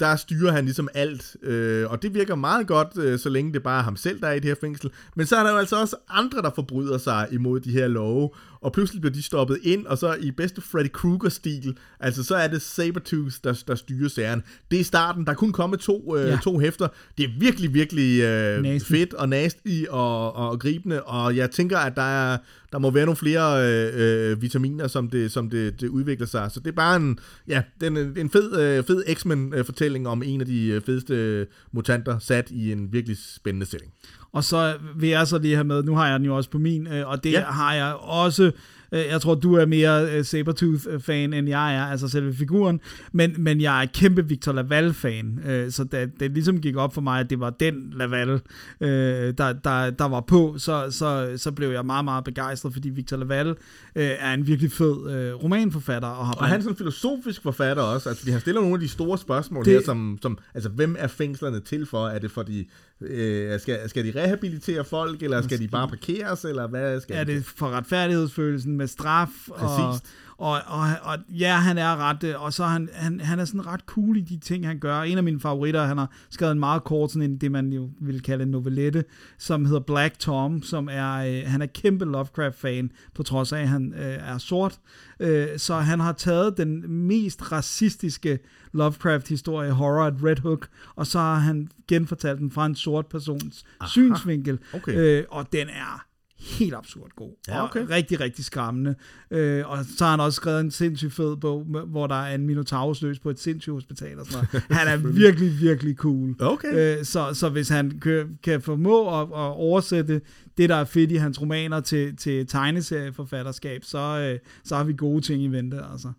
der 0.00 0.16
styrer 0.16 0.52
han 0.52 0.64
ligesom 0.64 0.88
alt, 0.94 1.36
øh, 1.42 1.90
og 1.90 2.02
det 2.02 2.14
virker 2.14 2.34
meget 2.34 2.66
godt, 2.66 2.98
øh, 2.98 3.18
så 3.18 3.28
længe 3.28 3.52
det 3.52 3.62
bare 3.62 3.78
er 3.78 3.82
ham 3.82 3.96
selv, 3.96 4.20
der 4.20 4.28
er 4.28 4.32
i 4.32 4.38
det 4.40 4.44
her 4.44 4.54
fængsel. 4.60 4.90
Men 5.16 5.26
så 5.26 5.36
er 5.36 5.42
der 5.42 5.50
jo 5.50 5.56
altså 5.56 5.80
også 5.80 5.96
andre, 6.08 6.42
der 6.42 6.50
forbryder 6.54 6.98
sig 6.98 7.28
imod 7.32 7.60
de 7.60 7.70
her 7.70 7.88
love, 7.88 8.30
og 8.62 8.72
pludselig 8.72 9.00
bliver 9.00 9.12
de 9.14 9.22
stoppet 9.22 9.58
ind, 9.62 9.86
og 9.86 9.98
så 9.98 10.14
i 10.20 10.30
bedste 10.30 10.60
Freddy 10.60 10.88
Krueger-stil, 10.92 11.76
altså 12.00 12.22
så 12.24 12.34
er 12.34 12.48
det 12.48 12.62
Sabertooth, 12.62 13.34
der, 13.44 13.62
der 13.66 13.74
styrer 13.74 14.08
serien. 14.08 14.42
Det 14.70 14.80
er 14.80 14.84
starten, 14.84 15.24
der 15.24 15.30
er 15.30 15.36
kun 15.36 15.52
kommet 15.52 15.80
to, 15.80 16.16
øh, 16.16 16.28
Ja. 16.28 16.38
to 16.42 16.58
hæfter. 16.58 16.88
Det 17.18 17.24
er 17.24 17.28
virkelig, 17.38 17.74
virkelig 17.74 18.20
øh, 18.22 18.62
Nasty. 18.62 18.90
fedt 18.90 19.14
og 19.14 19.28
nasty 19.28 19.82
og, 19.90 20.36
og 20.36 20.60
gribende, 20.60 21.02
og 21.02 21.36
jeg 21.36 21.50
tænker, 21.50 21.78
at 21.78 21.96
der, 21.96 22.02
er, 22.32 22.38
der 22.72 22.78
må 22.78 22.90
være 22.90 23.04
nogle 23.06 23.16
flere 23.16 23.68
øh, 23.72 24.30
øh, 24.30 24.42
vitaminer, 24.42 24.86
som, 24.88 25.08
det, 25.10 25.32
som 25.32 25.50
det, 25.50 25.80
det 25.80 25.88
udvikler 25.88 26.26
sig. 26.26 26.50
Så 26.50 26.60
det 26.60 26.68
er 26.68 26.72
bare 26.72 26.96
en, 26.96 27.18
ja, 27.48 27.62
det 27.80 27.86
er 27.98 28.20
en, 28.20 28.30
fed, 28.30 28.60
øh, 28.60 28.84
fed 28.84 29.04
X-Men-fortælling 29.14 30.08
om 30.08 30.22
en 30.22 30.40
af 30.40 30.46
de 30.46 30.66
øh, 30.66 30.82
fedeste 30.82 31.46
mutanter, 31.72 32.18
sat 32.18 32.50
i 32.50 32.72
en 32.72 32.92
virkelig 32.92 33.16
spændende 33.36 33.66
setting. 33.66 33.92
Og 34.32 34.44
så 34.44 34.74
vil 34.96 35.08
jeg 35.08 35.26
så 35.26 35.38
lige 35.38 35.54
have 35.54 35.64
med, 35.64 35.82
nu 35.82 35.94
har 35.94 36.08
jeg 36.08 36.18
den 36.18 36.26
jo 36.26 36.36
også 36.36 36.50
på 36.50 36.58
min, 36.58 36.86
øh, 36.86 37.08
og 37.08 37.24
det 37.24 37.32
ja. 37.32 37.40
Har 37.44 37.74
jeg 37.74 37.94
også, 37.94 38.50
øh, 38.92 39.04
jeg 39.10 39.20
tror, 39.20 39.34
du 39.34 39.54
er 39.54 39.66
mere 39.66 40.10
øh, 40.16 40.24
Sabertooth-fan, 40.24 41.32
end 41.32 41.48
jeg 41.48 41.76
er, 41.76 41.84
altså 41.86 42.08
selve 42.08 42.34
figuren, 42.34 42.80
men, 43.12 43.34
men 43.38 43.60
jeg 43.60 43.82
er 43.82 43.86
kæmpe 43.94 44.28
Victor 44.28 44.52
Laval-fan, 44.52 45.40
så 45.70 45.84
da 45.84 46.06
det 46.20 46.30
ligesom 46.30 46.60
gik 46.60 46.76
op 46.76 46.94
for 46.94 47.00
mig, 47.00 47.20
at 47.20 47.30
det 47.30 47.40
var 47.40 47.50
den 47.50 47.74
Laval, 47.96 48.40
der, 48.80 49.52
der, 49.64 49.90
der 49.90 50.08
var 50.08 50.20
på, 50.20 50.54
så, 50.58 50.86
så, 50.90 51.32
så 51.36 51.52
blev 51.52 51.70
jeg 51.70 51.86
meget, 51.86 52.04
meget 52.04 52.24
begejstret, 52.24 52.72
fordi 52.72 52.88
Victor 52.88 53.16
Laval 53.16 53.54
er 53.94 54.34
en 54.34 54.46
virkelig 54.46 54.72
fed 54.72 54.94
romanforfatter, 55.42 56.08
og 56.08 56.26
har 56.26 56.34
Og 56.34 56.46
han 56.46 56.56
er 56.58 56.62
sådan 56.62 56.72
en 56.72 56.76
filosofisk 56.78 57.42
forfatter 57.42 57.82
også. 57.82 58.08
Altså, 58.08 58.24
vi 58.24 58.30
har 58.30 58.38
stillet 58.38 58.62
nogle 58.62 58.74
af 58.74 58.80
de 58.80 58.88
store 58.88 59.18
spørgsmål 59.18 59.64
Det- 59.64 59.72
her, 59.72 59.80
som, 59.84 60.18
som, 60.22 60.38
altså, 60.54 60.68
hvem 60.68 60.96
er 60.98 61.06
fængslerne 61.06 61.60
til 61.60 61.86
for? 61.86 62.08
Er 62.08 62.18
det 62.18 62.30
fordi, 62.30 62.68
øh, 63.00 63.60
skal, 63.60 63.88
skal 63.88 64.04
de 64.04 64.20
rehabilitere 64.20 64.84
folk, 64.84 65.22
eller 65.22 65.42
skal 65.42 65.58
de 65.58 65.68
bare 65.68 65.88
parkeres, 65.88 66.44
eller 66.44 66.66
hvad 66.66 67.00
skal 67.00 67.16
er 67.16 67.24
de? 67.24 67.32
det 67.32 67.44
for 67.44 67.70
retfærdighedsfølelsen 67.70 68.76
med 68.76 68.86
straf. 68.86 69.28
Og, 69.48 69.58
Præcist. 69.58 70.14
og, 70.38 70.50
og, 70.66 70.88
og, 71.02 71.18
ja, 71.28 71.54
han 71.54 71.78
er 71.78 71.96
ret, 71.96 72.24
øh, 72.24 72.42
og 72.42 72.52
så 72.52 72.64
han, 72.64 72.88
han, 72.92 73.20
han 73.20 73.38
er 73.38 73.44
sådan 73.44 73.66
ret 73.66 73.80
cool 73.80 74.16
i 74.16 74.20
de 74.20 74.38
ting, 74.38 74.66
han 74.66 74.78
gør. 74.78 75.00
En 75.00 75.18
af 75.18 75.24
mine 75.24 75.40
favoritter, 75.40 75.84
han 75.84 75.98
har 75.98 76.10
skrevet 76.30 76.52
en 76.52 76.60
meget 76.60 76.84
kort, 76.84 77.10
sådan 77.10 77.30
en, 77.30 77.36
det 77.36 77.52
man 77.52 77.72
jo 77.72 77.90
vil 78.00 78.22
kalde 78.22 78.42
en 78.42 78.50
novellette, 78.50 79.04
som 79.38 79.64
hedder 79.64 79.80
Black 79.80 80.18
Tom, 80.18 80.62
som 80.62 80.88
er, 80.92 81.12
øh, 81.14 81.42
han 81.46 81.62
er 81.62 81.66
kæmpe 81.66 82.04
Lovecraft-fan, 82.04 82.90
på 83.14 83.22
trods 83.22 83.52
af, 83.52 83.60
at 83.60 83.68
han 83.68 83.94
øh, 83.96 84.30
er 84.32 84.38
sort. 84.38 84.78
Øh, 85.20 85.48
så 85.56 85.74
han 85.74 86.00
har 86.00 86.12
taget 86.12 86.56
den 86.56 86.92
mest 86.92 87.52
racistiske 87.52 88.38
Lovecraft-historie, 88.72 89.70
horror 89.70 90.04
at 90.04 90.14
Red 90.24 90.36
Hook, 90.36 90.68
og 90.94 91.06
så 91.06 91.18
har 91.18 91.34
han 91.34 91.68
genfortalt 91.88 92.38
den 92.38 92.50
fra 92.50 92.66
en 92.66 92.74
sort 92.74 93.06
persons 93.06 93.64
Aha. 93.80 93.88
synsvinkel. 93.88 94.58
Okay. 94.72 94.94
Øh, 94.96 95.24
og 95.30 95.52
den 95.52 95.68
er 95.68 96.10
helt 96.40 96.74
absurd 96.74 97.10
god. 97.16 97.30
Ja, 97.48 97.64
okay. 97.64 97.82
Og 97.82 97.90
rigtig, 97.90 98.20
rigtig 98.20 98.44
skræmmende. 98.44 98.94
Øh, 99.30 99.70
og 99.70 99.84
så 99.84 100.04
har 100.04 100.10
han 100.10 100.20
også 100.20 100.36
skrevet 100.36 100.60
en 100.60 100.70
sindssygt 100.70 101.12
fed 101.12 101.36
bog, 101.36 101.64
hvor 101.64 102.06
der 102.06 102.14
er 102.14 102.34
en 102.34 102.46
minotaurus 102.46 103.02
løs 103.02 103.18
på 103.18 103.30
et 103.30 103.40
sindssygt 103.40 103.72
hospital 103.72 104.18
og 104.18 104.26
sådan 104.26 104.46
noget. 104.52 104.64
Han 104.78 104.88
er 104.88 104.96
virkelig, 104.96 105.60
virkelig 105.60 105.96
cool. 105.96 106.36
Okay. 106.40 106.98
Øh, 106.98 107.04
så, 107.04 107.34
så 107.34 107.48
hvis 107.48 107.68
han 107.68 108.00
kø, 108.00 108.26
kan 108.42 108.62
formå 108.62 109.20
at, 109.20 109.22
at 109.22 109.52
oversætte 109.56 110.20
det, 110.58 110.68
der 110.68 110.76
er 110.76 110.84
fedt 110.84 111.12
i 111.12 111.16
hans 111.16 111.40
romaner 111.40 111.80
til, 111.80 112.16
til 112.16 112.46
tegneserieforfatterskab, 112.46 113.84
så, 113.84 113.98
øh, 113.98 114.38
så 114.64 114.76
har 114.76 114.84
vi 114.84 114.92
gode 114.92 115.20
ting 115.20 115.42
i 115.42 115.48
vente, 115.48 115.80
altså. 115.92 116.12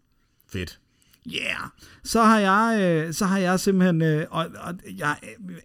Fedt. 0.52 0.80
Yeah. 1.28 1.70
Så 2.04 2.24
har 2.24 2.40
jeg, 2.40 2.82
øh, 2.82 3.14
så 3.14 3.26
har 3.26 3.38
jeg 3.38 3.60
simpelthen, 3.60 4.02
øh, 4.02 4.26
og, 4.30 4.46
og 4.60 4.74
jeg 4.98 5.16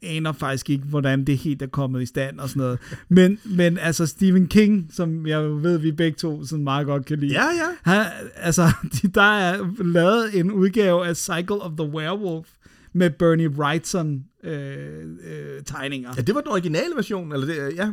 aner 0.03 0.33
faktisk 0.33 0.71
ikke, 0.71 0.85
hvordan 0.85 1.25
det 1.25 1.39
helt 1.39 1.63
er 1.63 1.67
kommet 1.67 2.03
i 2.03 2.07
stand 2.07 2.41
og 2.41 2.49
sådan 2.49 2.61
noget. 2.61 2.79
Men, 3.09 3.39
men 3.45 3.79
altså 3.79 4.07
Stephen 4.07 4.47
King, 4.49 4.91
som 4.93 5.27
jeg 5.27 5.43
ved, 5.43 5.79
vi 5.79 5.93
begge 5.93 6.17
to 6.17 6.45
sådan 6.45 6.65
meget 6.65 6.87
godt 6.87 7.07
kan 7.07 7.19
lide. 7.19 7.33
Ja, 7.33 7.45
ja. 7.45 7.93
Han, 7.93 8.07
altså, 8.37 8.73
de, 9.03 9.09
der 9.21 9.39
er 9.39 9.83
lavet 9.85 10.39
en 10.39 10.51
udgave 10.53 11.07
af 11.07 11.17
Cycle 11.17 11.63
of 11.63 11.73
the 11.79 11.89
Werewolf 11.89 12.49
med 12.93 13.11
Bernie 13.11 13.51
Wrightson 13.51 14.25
øh, 14.45 15.03
øh, 15.03 15.63
tegninger. 15.67 16.13
Ja, 16.17 16.23
det 16.23 16.35
var 16.35 16.41
den 16.41 16.51
originale 16.51 16.95
version, 16.97 17.33
eller 17.33 17.47
det, 17.47 17.77
ja. 17.77 17.91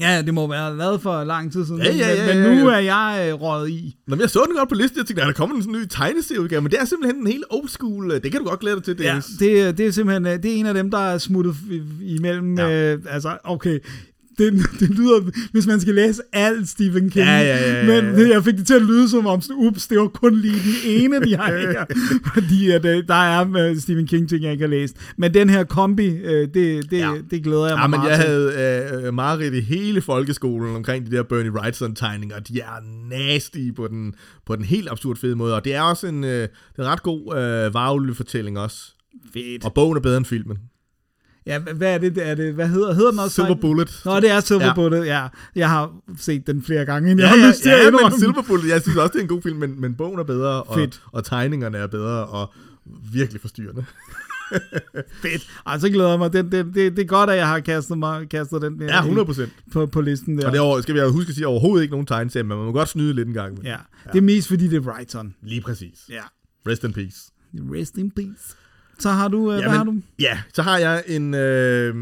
Ja, 0.00 0.22
det 0.22 0.34
må 0.34 0.46
være 0.46 0.76
lavet 0.76 1.00
for 1.00 1.24
lang 1.24 1.52
tid 1.52 1.66
siden. 1.66 1.82
Ja, 1.82 1.94
ja, 1.94 2.14
ja, 2.14 2.26
men, 2.34 2.42
ja, 2.42 2.48
men 2.48 2.58
nu 2.58 2.70
ja. 2.70 2.76
er 2.76 2.78
jeg 2.80 3.28
øh, 3.28 3.34
røget 3.42 3.70
i. 3.70 3.96
Nå, 4.06 4.14
men 4.16 4.20
jeg 4.20 4.30
så 4.30 4.44
den 4.48 4.56
godt 4.56 4.68
på 4.68 4.74
listen, 4.74 4.98
jeg 4.98 5.06
tænkte, 5.06 5.24
der 5.24 5.32
kommer 5.32 5.56
en 5.56 5.62
sådan 5.62 5.80
ny 5.80 5.86
tegneserieudgave, 5.90 6.60
men 6.62 6.70
det 6.70 6.80
er 6.80 6.84
simpelthen 6.84 7.20
en 7.20 7.26
helt 7.26 7.44
old 7.50 7.68
school, 7.68 8.10
øh, 8.12 8.22
det 8.22 8.32
kan 8.32 8.40
du 8.40 8.48
godt 8.48 8.60
glæde 8.60 8.76
dig 8.76 8.84
til, 8.84 8.96
Ja, 9.00 9.08
Dennis. 9.08 9.24
det, 9.40 9.78
det 9.78 9.86
er 9.86 9.90
simpelthen 9.90 10.26
øh, 10.26 10.42
det 10.42 10.44
er 10.52 10.54
en 10.56 10.66
af 10.66 10.74
dem, 10.74 10.90
der 10.90 10.98
er 10.98 11.18
smuttet 11.18 11.54
imellem. 12.02 12.58
Ja. 12.58 12.68
Ja. 12.68 12.92
Øh, 12.94 12.98
altså, 13.08 13.38
okay, 13.44 13.78
det, 14.38 14.52
det 14.80 14.90
lyder, 14.90 15.30
hvis 15.52 15.66
man 15.66 15.80
skal 15.80 15.94
læse 15.94 16.22
alt 16.32 16.68
Stephen 16.68 17.10
King, 17.10 17.26
Ja, 17.26 17.38
ja, 17.40 17.56
ja, 17.56 17.94
ja, 17.94 18.02
men 18.02 18.28
jeg 18.30 18.44
fik 18.44 18.54
det 18.56 18.66
til 18.66 18.74
at 18.74 18.82
lyde 18.82 19.08
som 19.08 19.26
om, 19.26 19.40
sådan, 19.40 19.56
ups, 19.56 19.86
det 19.86 19.98
var 19.98 20.08
kun 20.08 20.36
lige 20.36 20.54
den 20.54 20.90
ene, 21.02 21.20
de 21.24 21.36
har 21.36 21.46
her, 21.56 21.84
fordi 22.34 22.70
at, 22.70 22.84
øh, 22.84 23.08
der 23.08 23.14
er 23.14 23.70
øh, 23.70 23.76
Stephen 23.76 24.06
King 24.06 24.28
ting, 24.28 24.42
jeg 24.42 24.52
ikke 24.52 24.62
har 24.62 24.68
læst. 24.70 24.96
Men 25.18 25.34
den 25.34 25.50
her 25.50 25.64
kombi, 25.64 26.06
øh, 26.06 26.48
det, 26.54 26.54
det, 26.54 26.92
ja. 26.92 27.12
Det 27.30 27.42
glæder 27.44 27.66
jeg 27.66 27.76
mig 27.76 27.82
Ja, 27.82 27.86
men 27.86 28.00
meget 28.00 28.10
jeg 28.10 28.18
til. 28.20 28.26
havde 28.28 29.02
øh, 29.06 29.14
mareridt 29.14 29.54
i 29.54 29.60
hele 29.60 30.00
folkeskolen 30.00 30.76
omkring 30.76 31.06
de 31.10 31.16
der 31.16 31.22
Bernie 31.22 31.52
Wrightson-tegninger. 31.52 32.38
De 32.40 32.60
er 32.60 32.82
nasty 33.10 33.58
på 33.76 33.88
den, 33.88 34.14
på 34.46 34.56
den 34.56 34.64
helt 34.64 34.88
absurd 34.90 35.16
fede 35.16 35.36
måde, 35.36 35.54
og 35.54 35.64
det 35.64 35.74
er 35.74 35.82
også 35.82 36.06
en, 36.06 36.24
øh, 36.24 36.30
det 36.30 36.48
er 36.78 36.82
en 36.82 36.88
ret 36.88 37.02
god 37.02 37.36
øh, 37.36 37.74
varulve-fortælling 37.74 38.58
også. 38.58 38.92
Fedt. 39.32 39.64
Og 39.64 39.74
bogen 39.74 39.96
er 39.96 40.00
bedre 40.00 40.16
end 40.16 40.24
filmen. 40.24 40.56
Ja, 41.46 41.58
hvad 41.58 41.94
er 41.94 41.98
det? 41.98 42.18
Er 42.18 42.34
det 42.34 42.54
hvad 42.54 42.68
hedder, 42.68 42.94
hedder 42.94 43.10
den 43.10 43.18
også? 43.20 43.34
Silver 43.34 43.54
Bullet. 43.54 44.02
Nå, 44.04 44.20
det 44.20 44.30
er 44.30 44.40
Silver 44.40 44.66
Ja. 44.66 44.74
Bullet, 44.74 45.06
ja. 45.06 45.26
Jeg 45.54 45.70
har 45.70 45.92
set 46.18 46.46
den 46.46 46.62
flere 46.62 46.84
gange, 46.84 47.10
end 47.10 47.20
jeg 47.20 47.26
Ja, 47.26 47.36
har 47.36 47.44
ja, 47.44 47.48
lyst 47.50 47.62
til 47.62 47.70
at 47.70 47.78
ja, 47.78 47.86
indrømme. 47.86 48.10
men 48.10 48.18
Silver 48.20 48.42
Bullet, 48.42 48.68
jeg 48.68 48.82
synes 48.82 48.96
også, 48.98 49.12
det 49.12 49.18
er 49.18 49.22
en 49.22 49.28
god 49.28 49.42
film, 49.42 49.56
men, 49.56 49.80
men 49.80 49.94
bogen 49.94 50.18
er 50.18 50.24
bedre, 50.24 50.62
og, 50.62 50.74
Fedt. 50.78 51.02
og 51.12 51.24
tegningerne 51.24 51.78
er 51.78 51.86
bedre, 51.86 52.26
og 52.26 52.52
virkelig 53.12 53.40
forstyrrende. 53.40 53.84
Fedt. 55.22 55.48
Ej, 55.66 55.78
så 55.78 55.88
glæder 55.90 56.10
jeg 56.10 56.18
mig. 56.18 56.32
Det, 56.32 56.44
det, 56.52 56.66
det, 56.74 56.96
det 56.96 56.98
er 57.02 57.06
godt, 57.06 57.30
at 57.30 57.36
jeg 57.36 57.46
har 57.48 57.60
kastet, 57.60 57.98
mig, 57.98 58.28
kastet 58.28 58.62
den 58.62 58.80
der 58.80 58.86
Ja, 58.86 59.00
100%. 59.22 59.48
på, 59.72 59.86
på 59.86 60.00
listen 60.00 60.38
der. 60.38 60.46
Og 60.46 60.52
det 60.52 60.58
er, 60.58 60.62
over- 60.62 60.80
skal 60.80 60.94
vi 60.94 61.00
huske 61.10 61.28
at 61.28 61.34
sige, 61.34 61.46
overhovedet 61.46 61.82
ikke 61.82 61.92
nogen 61.92 62.06
tegneserie, 62.06 62.44
men 62.44 62.56
man 62.58 62.66
må 62.66 62.72
godt 62.72 62.88
snyde 62.88 63.12
lidt 63.14 63.28
en 63.28 63.34
gang. 63.34 63.64
Ja, 63.64 63.76
det 64.12 64.18
er 64.18 64.22
mest 64.22 64.48
fordi, 64.48 64.68
det 64.68 64.76
er 64.76 64.80
Brighton. 64.80 65.34
Lige 65.42 65.60
præcis. 65.60 65.98
Ja. 66.10 66.22
Rest 66.68 66.84
in 66.84 66.92
peace. 66.92 67.16
Rest 67.54 67.96
in 67.98 68.10
peace. 68.10 68.56
Så 68.98 69.10
har 69.10 69.28
du, 69.28 69.52
øh, 69.52 69.58
hvad 69.58 69.68
har 69.68 69.84
du? 69.84 69.94
Ja, 70.18 70.38
så 70.54 70.62
har 70.62 70.78
jeg 70.78 71.02
en, 71.06 71.34
øh, 71.34 71.94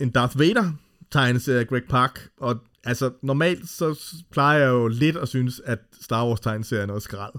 en 0.00 0.10
Darth 0.10 0.38
Vader 0.38 0.72
tegneserie 1.10 1.60
af 1.60 1.66
Greg 1.66 1.82
Pak, 1.90 2.20
og 2.40 2.56
altså 2.84 3.10
normalt 3.22 3.68
så 3.68 4.00
plejer 4.32 4.58
jeg 4.58 4.68
jo 4.68 4.88
lidt 4.88 5.16
at 5.16 5.28
synes, 5.28 5.60
at 5.64 5.78
Star 6.00 6.26
Wars 6.26 6.40
tegneserie 6.40 6.82
er 6.82 6.86
noget 6.86 7.02
skrald. 7.02 7.34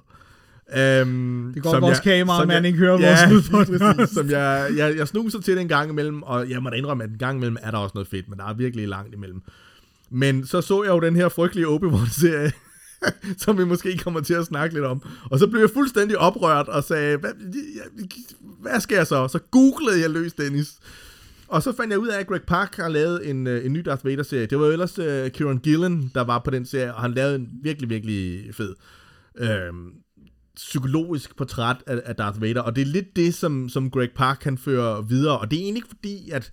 Um, 0.67 1.51
Det 1.53 1.63
går 1.63 1.79
vores 1.79 1.99
kamera, 1.99 2.45
man 2.45 2.65
ikke 2.65 2.77
hører 2.77 2.99
ja, 2.99 3.29
vores 3.29 3.69
lyd 3.69 3.79
på 3.79 4.05
som 4.05 4.29
jeg, 4.29 4.69
jeg, 4.77 4.97
jeg 4.97 5.07
snuser 5.07 5.41
til 5.41 5.53
det 5.53 5.61
en 5.61 5.67
gang 5.67 5.89
imellem, 5.89 6.23
og 6.23 6.49
jeg 6.49 6.63
må 6.63 6.69
da 6.69 6.75
indrømme, 6.75 7.03
at 7.03 7.09
en 7.09 7.17
gang 7.17 7.37
imellem 7.37 7.57
er 7.61 7.71
der 7.71 7.77
også 7.77 7.91
noget 7.95 8.07
fedt, 8.07 8.29
men 8.29 8.39
der 8.39 8.45
er 8.45 8.53
virkelig 8.53 8.87
langt 8.87 9.13
imellem. 9.13 9.41
Men 10.09 10.45
så 10.45 10.61
så 10.61 10.83
jeg 10.83 10.89
jo 10.91 10.99
den 10.99 11.15
her 11.15 11.29
frygtelige 11.29 11.67
Obi-Wan-serie, 11.67 12.51
som 13.43 13.57
vi 13.57 13.65
måske 13.65 13.97
kommer 13.97 14.21
til 14.21 14.33
at 14.33 14.45
snakke 14.45 14.75
lidt 14.75 14.85
om. 14.85 15.01
Og 15.31 15.39
så 15.39 15.47
blev 15.47 15.61
jeg 15.61 15.69
fuldstændig 15.73 16.17
oprørt 16.17 16.67
og 16.67 16.83
sagde, 16.83 17.17
hvad, 18.63 18.79
skal 18.79 18.95
jeg 18.95 19.07
så? 19.07 19.27
Så 19.27 19.39
googlede 19.51 20.01
jeg 20.01 20.09
løs 20.09 20.33
Dennis. 20.33 20.75
Og 21.47 21.63
så 21.63 21.75
fandt 21.75 21.91
jeg 21.91 21.99
ud 21.99 22.07
af, 22.07 22.19
at 22.19 22.27
Greg 22.27 22.41
Pak 22.41 22.75
har 22.75 22.89
lavet 22.89 23.29
en, 23.29 23.47
øh, 23.47 23.65
en 23.65 23.73
ny 23.73 23.79
Darth 23.79 24.05
Vader-serie. 24.05 24.45
Det 24.45 24.59
var 24.59 24.65
jo 24.65 24.71
ellers 24.71 24.99
uh, 24.99 25.05
Kieran 25.27 25.57
Gillen, 25.57 26.11
der 26.15 26.21
var 26.21 26.39
på 26.39 26.51
den 26.51 26.65
serie, 26.65 26.95
og 26.95 27.01
han 27.01 27.13
lavede 27.13 27.35
en 27.35 27.49
virkelig, 27.63 27.89
virkelig 27.89 28.49
fed 28.55 28.75
øh, 29.37 29.73
psykologisk 30.55 31.37
portræt 31.37 31.77
af, 31.87 32.01
af 32.05 32.15
Darth 32.15 32.41
Vader. 32.41 32.61
Og 32.61 32.75
det 32.75 32.81
er 32.81 32.85
lidt 32.85 33.15
det, 33.15 33.33
som, 33.33 33.69
som 33.69 33.91
Greg 33.91 34.09
Pak 34.15 34.37
kan 34.41 34.57
føre 34.57 35.09
videre. 35.09 35.39
Og 35.39 35.51
det 35.51 35.57
er 35.57 35.63
egentlig 35.63 35.79
ikke 35.79 35.95
fordi, 35.95 36.29
at 36.29 36.51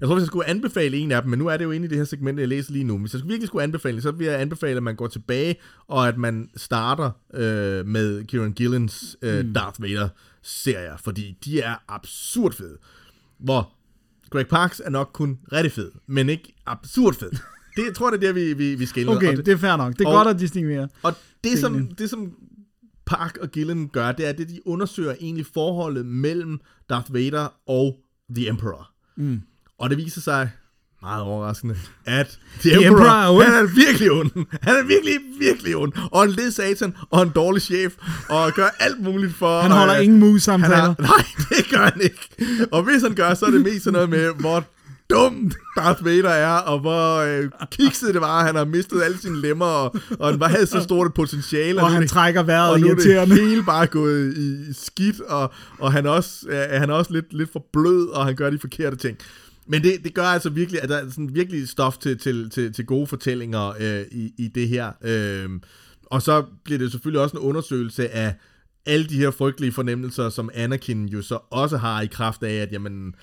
jeg 0.00 0.08
tror, 0.08 0.14
hvis 0.14 0.22
jeg 0.22 0.26
skulle 0.26 0.48
anbefale 0.48 0.96
en 0.96 1.12
af 1.12 1.22
dem, 1.22 1.30
men 1.30 1.38
nu 1.38 1.46
er 1.46 1.56
det 1.56 1.64
jo 1.64 1.70
inde 1.70 1.86
i 1.86 1.88
det 1.88 1.98
her 1.98 2.04
segment, 2.04 2.40
jeg 2.40 2.48
læser 2.48 2.72
lige 2.72 2.84
nu. 2.84 2.98
Hvis 2.98 3.14
jeg 3.14 3.22
virkelig 3.24 3.46
skulle 3.46 3.62
anbefale, 3.62 4.02
så 4.02 4.10
vil 4.10 4.26
jeg 4.26 4.40
anbefale, 4.40 4.76
at 4.76 4.82
man 4.82 4.96
går 4.96 5.06
tilbage, 5.06 5.56
og 5.86 6.08
at 6.08 6.18
man 6.18 6.50
starter 6.56 7.10
øh, 7.34 7.86
med 7.86 8.24
Kieran 8.24 8.52
Gillens 8.52 9.16
øh, 9.22 9.46
mm. 9.46 9.54
Darth 9.54 9.82
Vader-serier, 10.42 10.96
fordi 10.96 11.36
de 11.44 11.60
er 11.60 11.74
absurd 11.88 12.52
fede. 12.52 12.78
Hvor 13.38 13.72
Greg 14.30 14.46
Parks 14.48 14.82
er 14.84 14.90
nok 14.90 15.10
kun 15.12 15.38
rigtig 15.52 15.72
fed, 15.72 15.90
men 16.06 16.28
ikke 16.28 16.54
absurd 16.66 17.14
fed. 17.14 17.30
Det 17.76 17.84
jeg 17.86 17.94
tror 17.94 18.10
det 18.10 18.16
er 18.16 18.20
der, 18.20 18.32
vi, 18.32 18.52
vi, 18.52 18.74
vi 18.74 18.86
skiller. 18.86 19.16
Okay, 19.16 19.38
og, 19.38 19.46
det 19.46 19.52
er 19.52 19.56
fair 19.56 19.76
nok. 19.76 19.92
Det 19.92 20.00
er 20.04 20.08
og- 20.08 20.14
godt 20.24 20.28
at 20.34 20.40
distinguere. 20.40 20.88
og 21.02 21.14
det, 21.44 21.58
som, 21.58 21.88
det, 21.88 22.10
som 22.10 22.32
Park 23.06 23.38
og 23.40 23.50
Gillen 23.50 23.88
gør, 23.88 24.12
det 24.12 24.24
er, 24.26 24.30
at 24.30 24.38
de 24.38 24.66
undersøger 24.66 25.14
egentlig 25.20 25.46
forholdet 25.46 26.06
mellem 26.06 26.60
Darth 26.90 27.14
Vader 27.14 27.48
og 27.66 28.00
The 28.34 28.48
Emperor. 28.48 28.90
Mm. 29.16 29.40
Og 29.78 29.90
det 29.90 29.98
viser 29.98 30.20
sig, 30.20 30.50
meget 31.02 31.22
overraskende, 31.22 31.76
at 32.04 32.38
The, 32.60 32.70
The 32.70 32.86
Emperor, 32.86 32.90
Emperor 33.00 33.14
er 33.14 33.28
ond. 33.36 33.44
han 33.44 33.54
er 33.54 33.68
virkelig 33.86 34.10
ond. 34.12 34.30
Han 34.62 34.76
er 34.76 34.82
virkelig, 34.86 35.14
virkelig 35.38 35.76
ond. 35.76 35.92
Og 36.12 36.24
en 36.24 36.30
led 36.30 36.50
satan, 36.50 36.94
og 37.10 37.22
en 37.22 37.28
dårlig 37.34 37.62
chef, 37.62 37.92
og 38.28 38.52
gør 38.52 38.68
alt 38.80 39.00
muligt 39.02 39.34
for... 39.34 39.60
Han 39.60 39.70
holder 39.70 39.96
øh, 39.96 40.04
ingen 40.04 40.18
mus-samtaler. 40.20 40.76
har, 40.76 40.94
nej, 40.98 41.24
det 41.58 41.70
gør 41.70 41.84
han 41.92 42.00
ikke. 42.00 42.28
Og 42.72 42.82
hvis 42.82 43.02
han 43.02 43.14
gør, 43.14 43.34
så 43.34 43.46
er 43.46 43.50
det 43.50 43.60
mest 43.62 43.84
sådan 43.84 43.92
noget 43.92 44.10
med, 44.10 44.30
hvor 44.40 44.64
dum 45.10 45.50
Darth 45.76 46.04
Vader 46.04 46.28
er, 46.30 46.52
og 46.52 46.78
hvor 46.80 47.16
øh, 47.16 47.50
kikset 47.70 48.14
det 48.14 48.20
var, 48.20 48.44
han 48.46 48.54
har 48.54 48.64
mistet 48.64 49.02
alle 49.02 49.18
sine 49.18 49.40
lemmer, 49.40 49.64
og, 49.66 49.96
og 50.18 50.28
han 50.32 50.42
havde 50.42 50.66
så 50.66 50.80
stort 50.80 51.06
et 51.06 51.14
potentiale. 51.14 51.80
Og 51.82 51.86
er 51.86 51.92
han 51.92 52.02
det- 52.02 52.10
trækker 52.10 52.42
vejret 52.42 52.70
og 52.72 52.80
nu 52.80 52.88
er 52.88 52.94
det 52.94 53.28
hele 53.48 53.62
bare 53.62 53.86
gået 53.86 54.34
i 54.36 54.72
skidt, 54.84 55.20
og, 55.20 55.52
og 55.78 55.92
han, 55.92 56.06
også, 56.06 56.32
øh, 56.48 56.80
han 56.80 56.90
er 56.90 56.94
også 56.94 57.12
lidt, 57.12 57.26
lidt 57.32 57.52
for 57.52 57.64
blød, 57.72 58.08
og 58.08 58.24
han 58.26 58.34
gør 58.36 58.50
de 58.50 58.58
forkerte 58.58 58.96
ting. 58.96 59.16
Men 59.68 59.82
det, 59.82 59.92
det 60.04 60.14
gør 60.14 60.22
altså 60.22 60.50
virkelig, 60.50 60.82
at 60.82 60.88
der 60.88 60.96
er 60.96 61.10
sådan 61.10 61.34
virkelig 61.34 61.68
stof 61.68 61.98
til, 61.98 62.18
til, 62.18 62.50
til, 62.50 62.72
til 62.72 62.86
gode 62.86 63.06
fortællinger 63.06 63.68
øh, 63.80 64.04
i, 64.10 64.32
i 64.38 64.48
det 64.48 64.68
her. 64.68 64.92
Øh, 65.04 65.50
og 66.06 66.22
så 66.22 66.44
bliver 66.64 66.78
det 66.78 66.90
selvfølgelig 66.90 67.20
også 67.20 67.36
en 67.36 67.42
undersøgelse 67.42 68.08
af 68.08 68.34
alle 68.86 69.06
de 69.06 69.18
her 69.18 69.30
frygtelige 69.30 69.72
fornemmelser, 69.72 70.28
som 70.28 70.50
Anakin 70.54 71.08
jo 71.08 71.22
så 71.22 71.38
også 71.50 71.76
har 71.76 72.00
i 72.00 72.06
kraft 72.06 72.42
af, 72.42 72.54
at 72.54 72.72
jamen, 72.72 73.14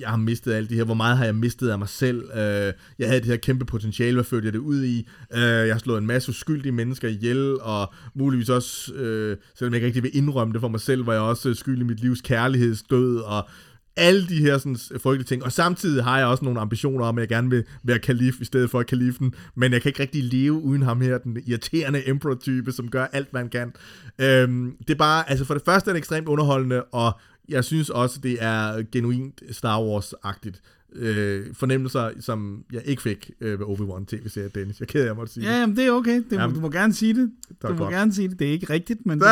jeg 0.00 0.08
har 0.08 0.16
mistet 0.16 0.52
alt 0.52 0.68
det 0.68 0.76
her, 0.76 0.84
hvor 0.84 0.94
meget 0.94 1.16
har 1.16 1.24
jeg 1.24 1.34
mistet 1.34 1.68
af 1.68 1.78
mig 1.78 1.88
selv, 1.88 2.22
øh, 2.34 2.72
jeg 2.98 3.08
havde 3.08 3.20
det 3.20 3.26
her 3.26 3.36
kæmpe 3.36 3.64
potentiale, 3.64 4.14
hvad 4.14 4.24
førte 4.24 4.44
jeg 4.44 4.52
det 4.52 4.58
ud 4.58 4.84
i, 4.84 5.08
øh, 5.32 5.40
jeg 5.40 5.74
har 5.74 5.78
slået 5.78 5.98
en 5.98 6.06
masse 6.06 6.30
uskyldige 6.30 6.72
mennesker 6.72 7.08
ihjel, 7.08 7.60
og 7.60 7.92
muligvis 8.14 8.48
også, 8.48 8.94
øh, 8.94 9.36
selvom 9.54 9.72
jeg 9.72 9.78
ikke 9.78 9.86
rigtig 9.86 10.02
vil 10.02 10.16
indrømme 10.16 10.52
det 10.52 10.60
for 10.60 10.68
mig 10.68 10.80
selv, 10.80 11.06
var 11.06 11.12
jeg 11.12 11.22
også 11.22 11.54
skyldig 11.54 11.80
i 11.80 11.84
mit 11.84 12.00
livs 12.00 12.20
kærlighedsdød, 12.20 13.18
og 13.18 13.48
alle 13.96 14.28
de 14.28 14.40
her 14.40 14.58
sådan, 14.58 14.76
øh, 14.92 15.00
frygtelige 15.00 15.26
ting, 15.26 15.44
og 15.44 15.52
samtidig 15.52 16.04
har 16.04 16.18
jeg 16.18 16.26
også 16.26 16.44
nogle 16.44 16.60
ambitioner 16.60 17.04
om, 17.04 17.18
at 17.18 17.20
jeg 17.20 17.28
gerne 17.28 17.50
vil 17.50 17.64
være 17.82 17.98
kalif 17.98 18.40
i 18.40 18.44
stedet 18.44 18.70
for 18.70 18.82
kalifen, 18.82 19.34
men 19.54 19.72
jeg 19.72 19.82
kan 19.82 19.88
ikke 19.88 20.02
rigtig 20.02 20.24
leve 20.24 20.52
uden 20.52 20.82
ham 20.82 21.00
her, 21.00 21.18
den 21.18 21.42
irriterende 21.46 22.08
emperor-type, 22.08 22.72
som 22.72 22.88
gør 22.90 23.06
alt, 23.12 23.32
man 23.32 23.48
kan. 23.48 23.72
Øhm, 24.18 24.76
det 24.78 24.90
er 24.90 24.98
bare, 24.98 25.30
altså 25.30 25.44
for 25.44 25.54
det 25.54 25.62
første 25.64 25.90
er 25.90 25.92
det 25.92 25.98
ekstremt 25.98 26.28
underholdende, 26.28 26.82
og 26.82 27.20
jeg 27.48 27.64
synes 27.64 27.90
også, 27.90 28.20
det 28.22 28.36
er 28.40 28.82
genuint 28.92 29.42
Star 29.50 29.80
Wars-agtigt. 29.80 30.60
Øh, 30.98 31.46
fornemmelser, 31.54 32.10
som 32.20 32.64
jeg 32.72 32.82
ikke 32.84 33.02
fik 33.02 33.30
øh, 33.40 33.60
ved 33.60 33.66
Obi-Wan 33.66 34.04
tv-serien, 34.06 34.50
Dennis. 34.54 34.80
Jeg 34.80 34.84
er 34.84 34.88
ked 34.92 35.00
af, 35.02 35.06
jeg 35.06 35.16
måtte 35.16 35.32
sige 35.32 35.46
Ja, 35.52 35.60
jamen, 35.60 35.76
det 35.76 35.84
er 35.86 35.90
okay. 35.90 36.22
Det, 36.30 36.36
Jamen, 36.36 36.54
du 36.56 36.60
må 36.60 36.70
gerne 36.70 36.92
sige 36.94 37.14
det. 37.14 37.30
Du 37.62 37.68
må 37.68 37.74
godt. 37.76 37.90
gerne 37.94 38.14
sige 38.14 38.28
det. 38.28 38.38
Det 38.38 38.46
er 38.48 38.52
ikke 38.52 38.70
rigtigt, 38.72 39.06
men 39.06 39.20
det. 39.20 39.26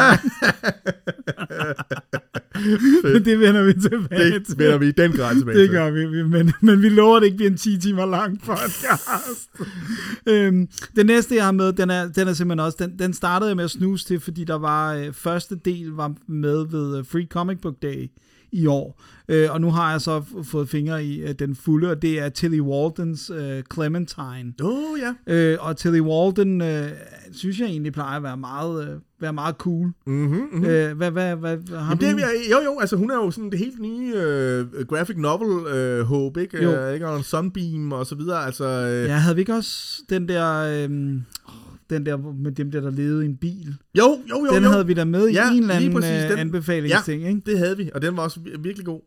det, 3.03 3.25
det 3.25 3.41
vender 3.41 3.63
vi 3.65 3.73
tilbage 3.73 4.31
det 4.31 4.47
til. 4.47 4.59
vender 4.59 4.79
vi 4.79 4.89
i 4.89 4.93
den 4.93 5.13
grad 5.13 5.37
tilbage 5.37 5.59
Det 5.59 5.71
gør 5.71 5.91
vi, 5.91 6.07
vi- 6.07 6.23
men, 6.29 6.53
men 6.61 6.83
vi 6.83 6.89
lover, 6.89 7.17
at 7.17 7.21
det 7.21 7.27
ikke 7.27 7.37
bliver 7.37 7.51
en 7.51 7.57
10 7.57 7.79
timer 7.79 8.07
lang 8.07 8.41
podcast. 8.43 9.51
øhm, 10.27 10.69
den 10.97 11.07
næste, 11.07 11.35
jeg 11.35 11.45
har 11.45 11.53
med, 11.53 11.73
den 11.73 11.91
er, 11.91 12.09
den 12.09 12.29
er 12.29 12.33
simpelthen 12.33 12.61
også, 12.67 12.77
den, 12.81 12.99
den 12.99 13.13
startede 13.13 13.49
jeg 13.49 13.57
med 13.57 13.65
at 13.65 13.71
snuse 13.71 14.05
til, 14.07 14.21
fordi 14.21 14.45
der 14.45 14.55
var, 14.59 14.95
øh, 14.95 15.13
første 15.13 15.55
del 15.65 15.89
var 15.91 16.15
med 16.27 16.67
ved 16.71 16.99
øh, 16.99 17.05
Free 17.07 17.27
Comic 17.31 17.59
Book 17.63 17.75
Day 17.83 18.11
i 18.55 18.67
år. 18.67 19.03
Øh, 19.29 19.51
og 19.51 19.61
nu 19.61 19.71
har 19.71 19.91
jeg 19.91 20.01
så 20.01 20.23
fået 20.43 20.69
fingre 20.69 21.05
i 21.05 21.21
øh, 21.23 21.35
den 21.39 21.57
fulde, 21.57 21.91
og 21.91 22.03
det 22.03 22.21
er 22.21 22.29
Tilly 22.29 22.61
Waldens 22.61 23.31
øh, 23.31 23.63
Clementine. 23.75 24.53
Oh, 24.63 24.99
ja. 25.01 25.35
Øh, 25.35 25.57
og 25.61 25.77
Tilly 25.77 26.01
Walden, 26.01 26.61
øh, 26.61 26.89
synes 27.33 27.61
jeg 27.61 27.67
egentlig 27.67 27.93
plejer 27.93 28.17
at 28.17 28.23
være 28.23 28.37
meget, 28.37 28.89
øh, 28.89 28.95
være 29.21 29.33
meget 29.33 29.55
cool. 29.59 29.93
Mm-hmm, 30.07 30.49
mm-hmm. 30.53 30.65
Øh, 30.65 30.97
hvad, 30.97 31.11
hvad, 31.11 31.37
hvad, 31.37 31.57
har 31.71 31.79
Jamen, 31.79 31.99
du? 31.99 32.07
det 32.07 32.51
jo, 32.51 32.61
jo, 32.65 32.79
altså 32.81 32.97
hun 32.97 33.11
er 33.11 33.15
jo 33.15 33.31
sådan 33.31 33.51
det 33.51 33.59
helt 33.59 33.81
nye 33.81 34.13
øh, 34.17 34.67
graphic 34.89 35.17
novel 35.17 35.67
øh, 35.67 36.05
håb, 36.05 36.37
ikke? 36.37 36.63
Jo. 36.63 36.73
Øh, 36.73 36.95
ikke? 36.95 37.09
Og 37.09 37.17
en 37.17 37.23
Sunbeam 37.23 37.93
og 37.93 38.07
så 38.07 38.15
videre, 38.15 38.47
altså... 38.47 38.65
Øh, 38.65 39.09
Ja, 39.09 39.17
havde 39.17 39.35
vi 39.35 39.41
ikke 39.41 39.55
også 39.55 40.03
den 40.11 40.29
der, 40.29 40.65
åh, 41.49 41.64
den 41.91 42.07
der 42.07 42.17
med 42.17 42.53
dem 42.53 42.71
der, 42.71 42.81
der 42.81 42.91
levede 42.91 43.23
i 43.25 43.29
en 43.29 43.37
bil? 43.37 43.75
Jo, 43.99 44.19
jo, 44.31 44.47
jo, 44.47 44.55
den 44.55 44.63
jo. 44.63 44.69
havde 44.71 44.87
vi 44.87 44.95
da 44.95 45.05
med 45.05 45.29
Ja, 45.29 45.53
i 45.53 45.57
en 45.57 45.63
eller 45.63 45.75
anden 45.75 45.93
præcis, 45.93 46.11
øh, 46.25 46.31
den- 46.31 46.39
anbefalingsting, 46.39 47.29
ikke? 47.29 47.41
Det 47.47 47.59
havde 47.59 47.77
vi, 47.77 47.91
og 47.95 48.03
den 48.03 48.17
var 48.17 48.23
også 48.23 48.41
vir- 48.41 48.61
virkelig 48.61 48.87
god. 48.87 49.01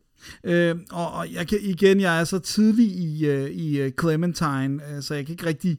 Øh, 0.44 0.76
og, 0.92 1.34
jeg 1.34 1.48
kan, 1.48 1.58
igen, 1.62 2.00
jeg 2.02 2.20
er 2.20 2.24
så 2.24 2.40
tidlig 2.40 2.86
i, 2.86 3.26
øh, 3.28 3.50
i 3.50 3.80
øh, 3.80 3.92
Clementine, 4.00 4.80
så 5.02 5.14
jeg 5.14 5.26
kan 5.26 5.34
ikke 5.34 5.46
rigtig, 5.46 5.78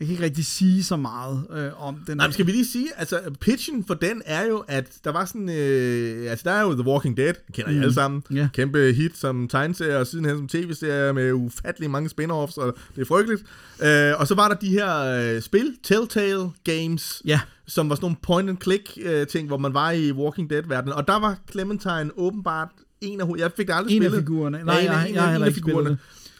jeg 0.00 0.06
kan 0.06 0.12
ikke 0.14 0.24
rigtig 0.24 0.46
sige 0.46 0.84
så 0.84 0.96
meget 0.96 1.46
øh, 1.56 1.82
om 1.86 1.96
den. 2.06 2.16
Nej, 2.16 2.26
men 2.26 2.32
skal 2.32 2.46
vi 2.46 2.50
lige 2.52 2.66
sige, 2.66 2.86
altså 2.96 3.20
pitchen 3.40 3.84
for 3.84 3.94
den 3.94 4.22
er 4.26 4.46
jo, 4.46 4.64
at 4.68 4.92
der 5.04 5.10
var 5.12 5.24
sådan, 5.24 5.48
øh, 5.50 6.30
altså 6.30 6.42
der 6.44 6.50
er 6.50 6.62
jo 6.62 6.72
The 6.72 6.86
Walking 6.90 7.16
Dead, 7.16 7.34
kender 7.52 7.70
mm. 7.70 7.76
I 7.78 7.80
alle 7.80 7.94
sammen, 7.94 8.22
Ja. 8.34 8.48
kæmpe 8.54 8.92
hit 8.92 9.16
som 9.18 9.48
tegneserie, 9.48 9.98
og 9.98 10.06
sidenhen 10.06 10.36
som 10.36 10.48
tv-serie 10.48 11.12
med 11.12 11.32
ufattelig 11.32 11.90
mange 11.90 12.10
spin-offs, 12.10 12.56
og 12.60 12.76
det 12.96 13.00
er 13.02 13.06
frygteligt. 13.06 13.42
Øh, 13.82 14.12
og 14.20 14.26
så 14.26 14.34
var 14.34 14.48
der 14.48 14.54
de 14.54 14.68
her 14.68 14.96
øh, 15.34 15.42
spil, 15.42 15.76
Telltale 15.82 16.50
Games, 16.64 17.22
Ja, 17.24 17.40
som 17.66 17.88
var 17.88 17.94
sådan 17.94 18.04
nogle 18.04 18.16
point-and-click 18.22 18.98
øh, 19.08 19.26
ting, 19.26 19.46
hvor 19.48 19.56
man 19.58 19.74
var 19.74 19.90
i 19.90 20.12
Walking 20.12 20.50
Dead-verdenen, 20.50 20.92
og 20.94 21.08
der 21.08 21.18
var 21.18 21.38
Clementine 21.50 22.10
åbenbart 22.16 22.68
en 23.00 23.20
af, 23.20 23.24
jeg 23.38 23.50
fik 23.56 23.66
det 23.66 23.74
aldrig 23.74 23.96
en 23.96 24.02
af 24.02 24.08
spillet. 24.10 24.26
figurerne. 24.28 24.58
Ja, 24.58 24.64
Nej, 24.64 24.80
en 24.80 24.88
af- 24.88 24.92
jeg, 24.92 25.08
en 25.08 25.14
jeg, 25.14 25.16
af- 25.16 25.20
har 25.22 25.26
en 25.28 25.32
heller 25.32 25.46
af 25.46 25.52
figurerne. 25.52 25.98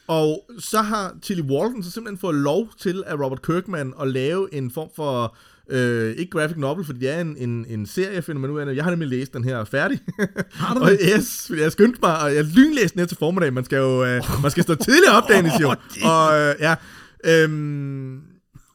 Og 0.09 0.51
så 0.59 0.83
har 0.83 1.17
Tilly 1.23 1.41
Walden 1.41 1.83
så 1.83 1.91
simpelthen 1.91 2.19
fået 2.19 2.35
lov 2.35 2.69
til 2.81 3.05
af 3.07 3.15
Robert 3.15 3.43
Kirkman 3.43 3.93
at 4.01 4.09
lave 4.09 4.55
en 4.55 4.71
form 4.71 4.89
for, 4.97 5.37
øh, 5.71 6.17
ikke 6.17 6.31
graphic 6.31 6.57
novel, 6.57 6.85
fordi 6.85 6.99
det 6.99 7.11
er 7.11 7.21
en, 7.21 7.37
en, 7.37 7.67
en 7.69 7.87
serie, 7.87 8.23
finder 8.23 8.41
man 8.41 8.51
ud 8.51 8.61
af. 8.61 8.75
Jeg 8.75 8.85
har 8.85 8.91
nemlig 8.91 9.09
læst 9.09 9.35
den 9.35 9.45
her 9.45 9.65
færdig. 9.65 10.01
Har 10.53 10.75
du 10.75 10.81
og 10.85 10.91
yes, 10.91 11.51
jeg 11.59 11.73
skyndte 11.73 11.99
mig, 12.03 12.21
og 12.21 12.35
jeg 12.35 12.45
lynlæste 12.45 12.95
den 12.95 13.01
her 13.01 13.07
til 13.07 13.17
formiddag. 13.17 13.53
Man 13.53 13.65
skal 13.65 13.77
jo 13.77 14.05
øh, 14.05 14.23
man 14.43 14.51
skal 14.51 14.63
stå 14.63 14.75
tidligt 14.75 15.13
op, 15.13 15.29
Dennis, 15.33 15.53
jo. 15.61 15.75
Og 16.05 16.39
øh, 16.39 16.55
ja, 16.61 16.75
øhm, 17.25 18.21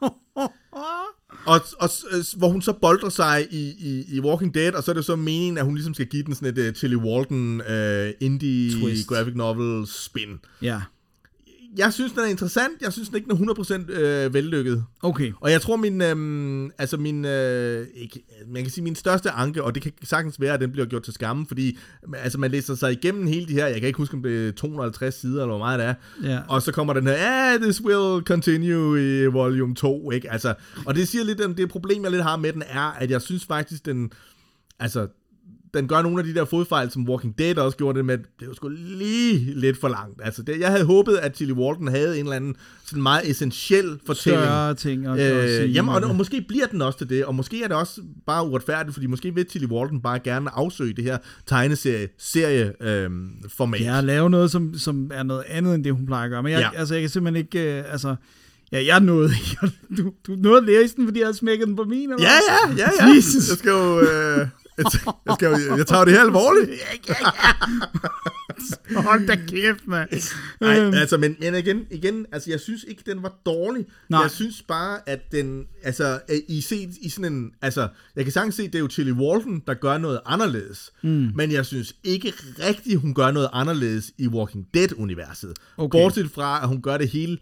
og, 1.45 1.61
og 1.79 1.89
øh, 2.11 2.23
hvor 2.37 2.47
hun 2.47 2.61
så 2.61 2.73
boldrer 2.73 3.09
sig 3.09 3.47
i, 3.51 3.73
i, 3.79 4.05
i 4.15 4.19
Walking 4.19 4.55
Dead, 4.55 4.73
og 4.73 4.83
så 4.83 4.91
er 4.91 4.95
det 4.95 5.05
så 5.05 5.15
meningen, 5.15 5.57
at 5.57 5.65
hun 5.65 5.75
ligesom 5.75 5.93
skal 5.93 6.05
give 6.05 6.23
den 6.23 6.35
sådan 6.35 6.57
et 6.57 6.67
uh, 6.67 6.73
Tilly 6.73 6.95
Walden 6.95 7.61
uh, 7.61 8.27
indie 8.27 8.81
Twist. 8.81 9.07
graphic 9.07 9.35
novel 9.35 9.87
spin. 9.87 10.39
Ja. 10.61 10.81
Jeg 11.77 11.93
synes, 11.93 12.11
den 12.11 12.19
er 12.21 12.25
interessant. 12.25 12.81
Jeg 12.81 12.93
synes 12.93 13.09
den 13.09 13.15
ikke, 13.17 13.29
den 13.29 13.49
er 13.49 13.53
100% 13.53 13.91
øh, 13.91 14.33
vellykket. 14.33 14.83
Okay. 15.01 15.31
Og 15.41 15.51
jeg 15.51 15.61
tror, 15.61 15.75
min, 15.75 16.01
øh, 16.01 16.69
altså 16.77 16.97
min, 16.97 17.25
øh, 17.25 17.87
ikke, 17.95 18.23
man 18.47 18.61
kan 18.63 18.71
sige, 18.71 18.83
min 18.83 18.95
største 18.95 19.29
anke, 19.31 19.63
og 19.63 19.75
det 19.75 19.83
kan 19.83 19.91
sagtens 20.03 20.41
være, 20.41 20.53
at 20.53 20.59
den 20.59 20.71
bliver 20.71 20.85
gjort 20.85 21.03
til 21.03 21.13
skamme, 21.13 21.45
fordi 21.47 21.77
altså, 22.17 22.39
man 22.39 22.51
læser 22.51 22.75
sig 22.75 22.91
igennem 22.91 23.27
hele 23.27 23.47
de 23.47 23.53
her, 23.53 23.67
jeg 23.67 23.79
kan 23.79 23.87
ikke 23.87 23.97
huske, 23.97 24.13
om 24.15 24.23
det 24.23 24.47
er 24.47 24.51
250 24.51 25.15
sider, 25.15 25.41
eller 25.41 25.57
hvor 25.57 25.57
meget 25.57 25.79
det 25.79 25.87
er, 25.87 25.93
Ja. 26.23 26.39
og 26.47 26.61
så 26.61 26.71
kommer 26.71 26.93
den 26.93 27.07
her, 27.07 27.15
yeah, 27.17 27.61
this 27.61 27.81
will 27.81 28.23
continue 28.23 29.21
i 29.23 29.25
volume 29.25 29.75
2, 29.75 30.11
ikke? 30.11 30.31
Altså, 30.31 30.53
og 30.85 30.95
det 30.95 31.07
siger 31.07 31.23
lidt, 31.23 31.41
om 31.41 31.55
det 31.55 31.69
problem, 31.69 32.03
jeg 32.03 32.11
lidt 32.11 32.23
har 32.23 32.37
med 32.37 32.53
den, 32.53 32.63
er, 32.69 32.91
at 32.99 33.11
jeg 33.11 33.21
synes 33.21 33.45
faktisk, 33.45 33.85
den, 33.85 34.11
altså, 34.79 35.07
den 35.73 35.87
gør 35.87 36.01
nogle 36.01 36.19
af 36.19 36.25
de 36.25 36.33
der 36.33 36.45
fodfejl, 36.45 36.91
som 36.91 37.09
Walking 37.09 37.37
Dead 37.37 37.57
også 37.57 37.77
gjorde 37.77 37.97
det 37.97 38.05
med, 38.05 38.17
det 38.17 38.47
var 38.47 38.53
sgu 38.53 38.69
lige 38.69 39.59
lidt 39.59 39.79
for 39.79 39.87
langt. 39.87 40.21
Altså, 40.23 40.43
det, 40.43 40.59
jeg 40.59 40.71
havde 40.71 40.85
håbet, 40.85 41.15
at 41.15 41.33
Tilly 41.33 41.51
Walton 41.51 41.87
havde 41.87 42.19
en 42.19 42.25
eller 42.25 42.35
anden 42.35 42.55
sådan 42.85 43.03
meget 43.03 43.29
essentiel 43.29 43.99
fortælling. 44.05 44.43
Større 44.43 44.73
ting 44.73 45.07
at, 45.07 45.17
sige. 45.17 45.61
Øh, 45.61 45.75
jamen, 45.75 45.95
og, 45.95 46.01
og 46.03 46.15
måske 46.15 46.45
bliver 46.47 46.65
den 46.65 46.81
også 46.81 46.97
til 46.97 47.09
det, 47.09 47.25
og 47.25 47.35
måske 47.35 47.63
er 47.63 47.67
det 47.67 47.77
også 47.77 48.01
bare 48.25 48.47
uretfærdigt, 48.47 48.93
fordi 48.93 49.05
måske 49.05 49.35
vil 49.35 49.45
Tilly 49.45 49.65
Walton 49.65 50.01
bare 50.01 50.19
gerne 50.19 50.49
afsøge 50.49 50.93
det 50.93 51.03
her 51.03 51.17
tegneserie 51.47 52.07
serie, 52.17 52.73
øhm, 52.81 53.29
format. 53.49 53.81
Ja, 53.81 54.01
lave 54.01 54.29
noget, 54.29 54.51
som, 54.51 54.77
som 54.77 55.11
er 55.13 55.23
noget 55.23 55.43
andet, 55.47 55.75
end 55.75 55.83
det, 55.83 55.93
hun 55.93 56.05
plejer 56.05 56.23
at 56.23 56.29
gøre. 56.29 56.43
Men 56.43 56.51
jeg, 56.51 56.69
ja. 56.73 56.79
altså, 56.79 56.93
jeg 56.93 57.01
kan 57.01 57.09
simpelthen 57.09 57.45
ikke... 57.45 57.79
Øh, 57.79 57.91
altså, 57.91 58.15
ja, 58.71 58.85
jeg 58.85 58.99
nåede 58.99 59.31
ikke. 59.39 59.75
Du, 59.97 60.11
du 60.27 60.35
nåede 60.35 60.57
at 60.57 60.63
læse 60.63 60.95
den, 60.95 61.07
fordi 61.07 61.19
jeg 61.19 61.27
havde 61.27 61.37
smækket 61.37 61.67
den 61.67 61.75
på 61.75 61.83
min, 61.83 62.11
eller 62.11 62.23
Ja, 62.23 62.29
ja, 62.29 62.75
ja, 62.77 63.07
ja. 63.07 63.15
Jesus. 63.15 63.49
Jeg 63.49 63.57
skal 63.57 63.69
jo... 63.69 63.99
Øh, 63.99 64.47
jeg, 64.77 64.85
jeg, 65.25 65.35
skal 65.35 65.47
jo, 65.47 65.77
jeg 65.77 65.87
tager 65.87 66.05
det 66.05 66.13
her 66.13 66.21
alvorligt. 66.21 66.71
Hold 68.95 69.27
da 69.27 69.35
kæft, 69.35 69.87
mand. 69.87 70.09
Nej, 70.61 70.79
Øhm, 70.79 70.93
altså, 70.93 71.17
men, 71.17 71.35
men 71.39 71.55
igen, 71.55 71.85
igen, 71.91 72.25
altså, 72.31 72.49
jeg 72.49 72.59
synes 72.59 72.85
ikke, 72.87 73.03
den 73.05 73.23
var 73.23 73.33
dårlig. 73.45 73.85
Nej. 74.09 74.21
Jeg 74.21 74.31
synes 74.31 74.61
bare, 74.67 75.09
at 75.09 75.31
den, 75.31 75.63
altså, 75.83 76.19
I 76.47 76.61
set 76.61 76.89
i 77.01 77.09
sådan 77.09 77.33
en, 77.33 77.51
altså, 77.61 77.87
jeg 78.15 78.23
kan 78.23 78.31
sagtens 78.33 78.55
se, 78.55 78.63
det 78.67 78.75
er 78.75 78.79
jo 78.79 78.87
Tilly 78.87 79.11
Walton, 79.11 79.61
der 79.67 79.73
gør 79.73 79.97
noget 79.97 80.19
anderledes. 80.25 80.91
Mm. 81.03 81.31
Men 81.35 81.51
jeg 81.51 81.65
synes 81.65 81.95
ikke 82.03 82.33
rigtigt, 82.67 82.99
hun 82.99 83.13
gør 83.13 83.31
noget 83.31 83.49
anderledes 83.53 84.11
i 84.17 84.27
Walking 84.27 84.65
Dead-universet. 84.73 85.53
Okay. 85.77 85.99
Bortset 85.99 86.31
fra, 86.31 86.61
at 86.61 86.67
hun 86.67 86.81
gør 86.81 86.97
det 86.97 87.07
hele 87.09 87.37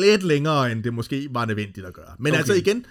lidt 0.00 0.22
længere, 0.22 0.72
end 0.72 0.84
det 0.84 0.94
måske 0.94 1.28
var 1.30 1.44
nødvendigt 1.44 1.86
at 1.86 1.92
gøre. 1.92 2.04
Men 2.18 2.32
okay. 2.32 2.38
Altså 2.38 2.54
igen, 2.54 2.86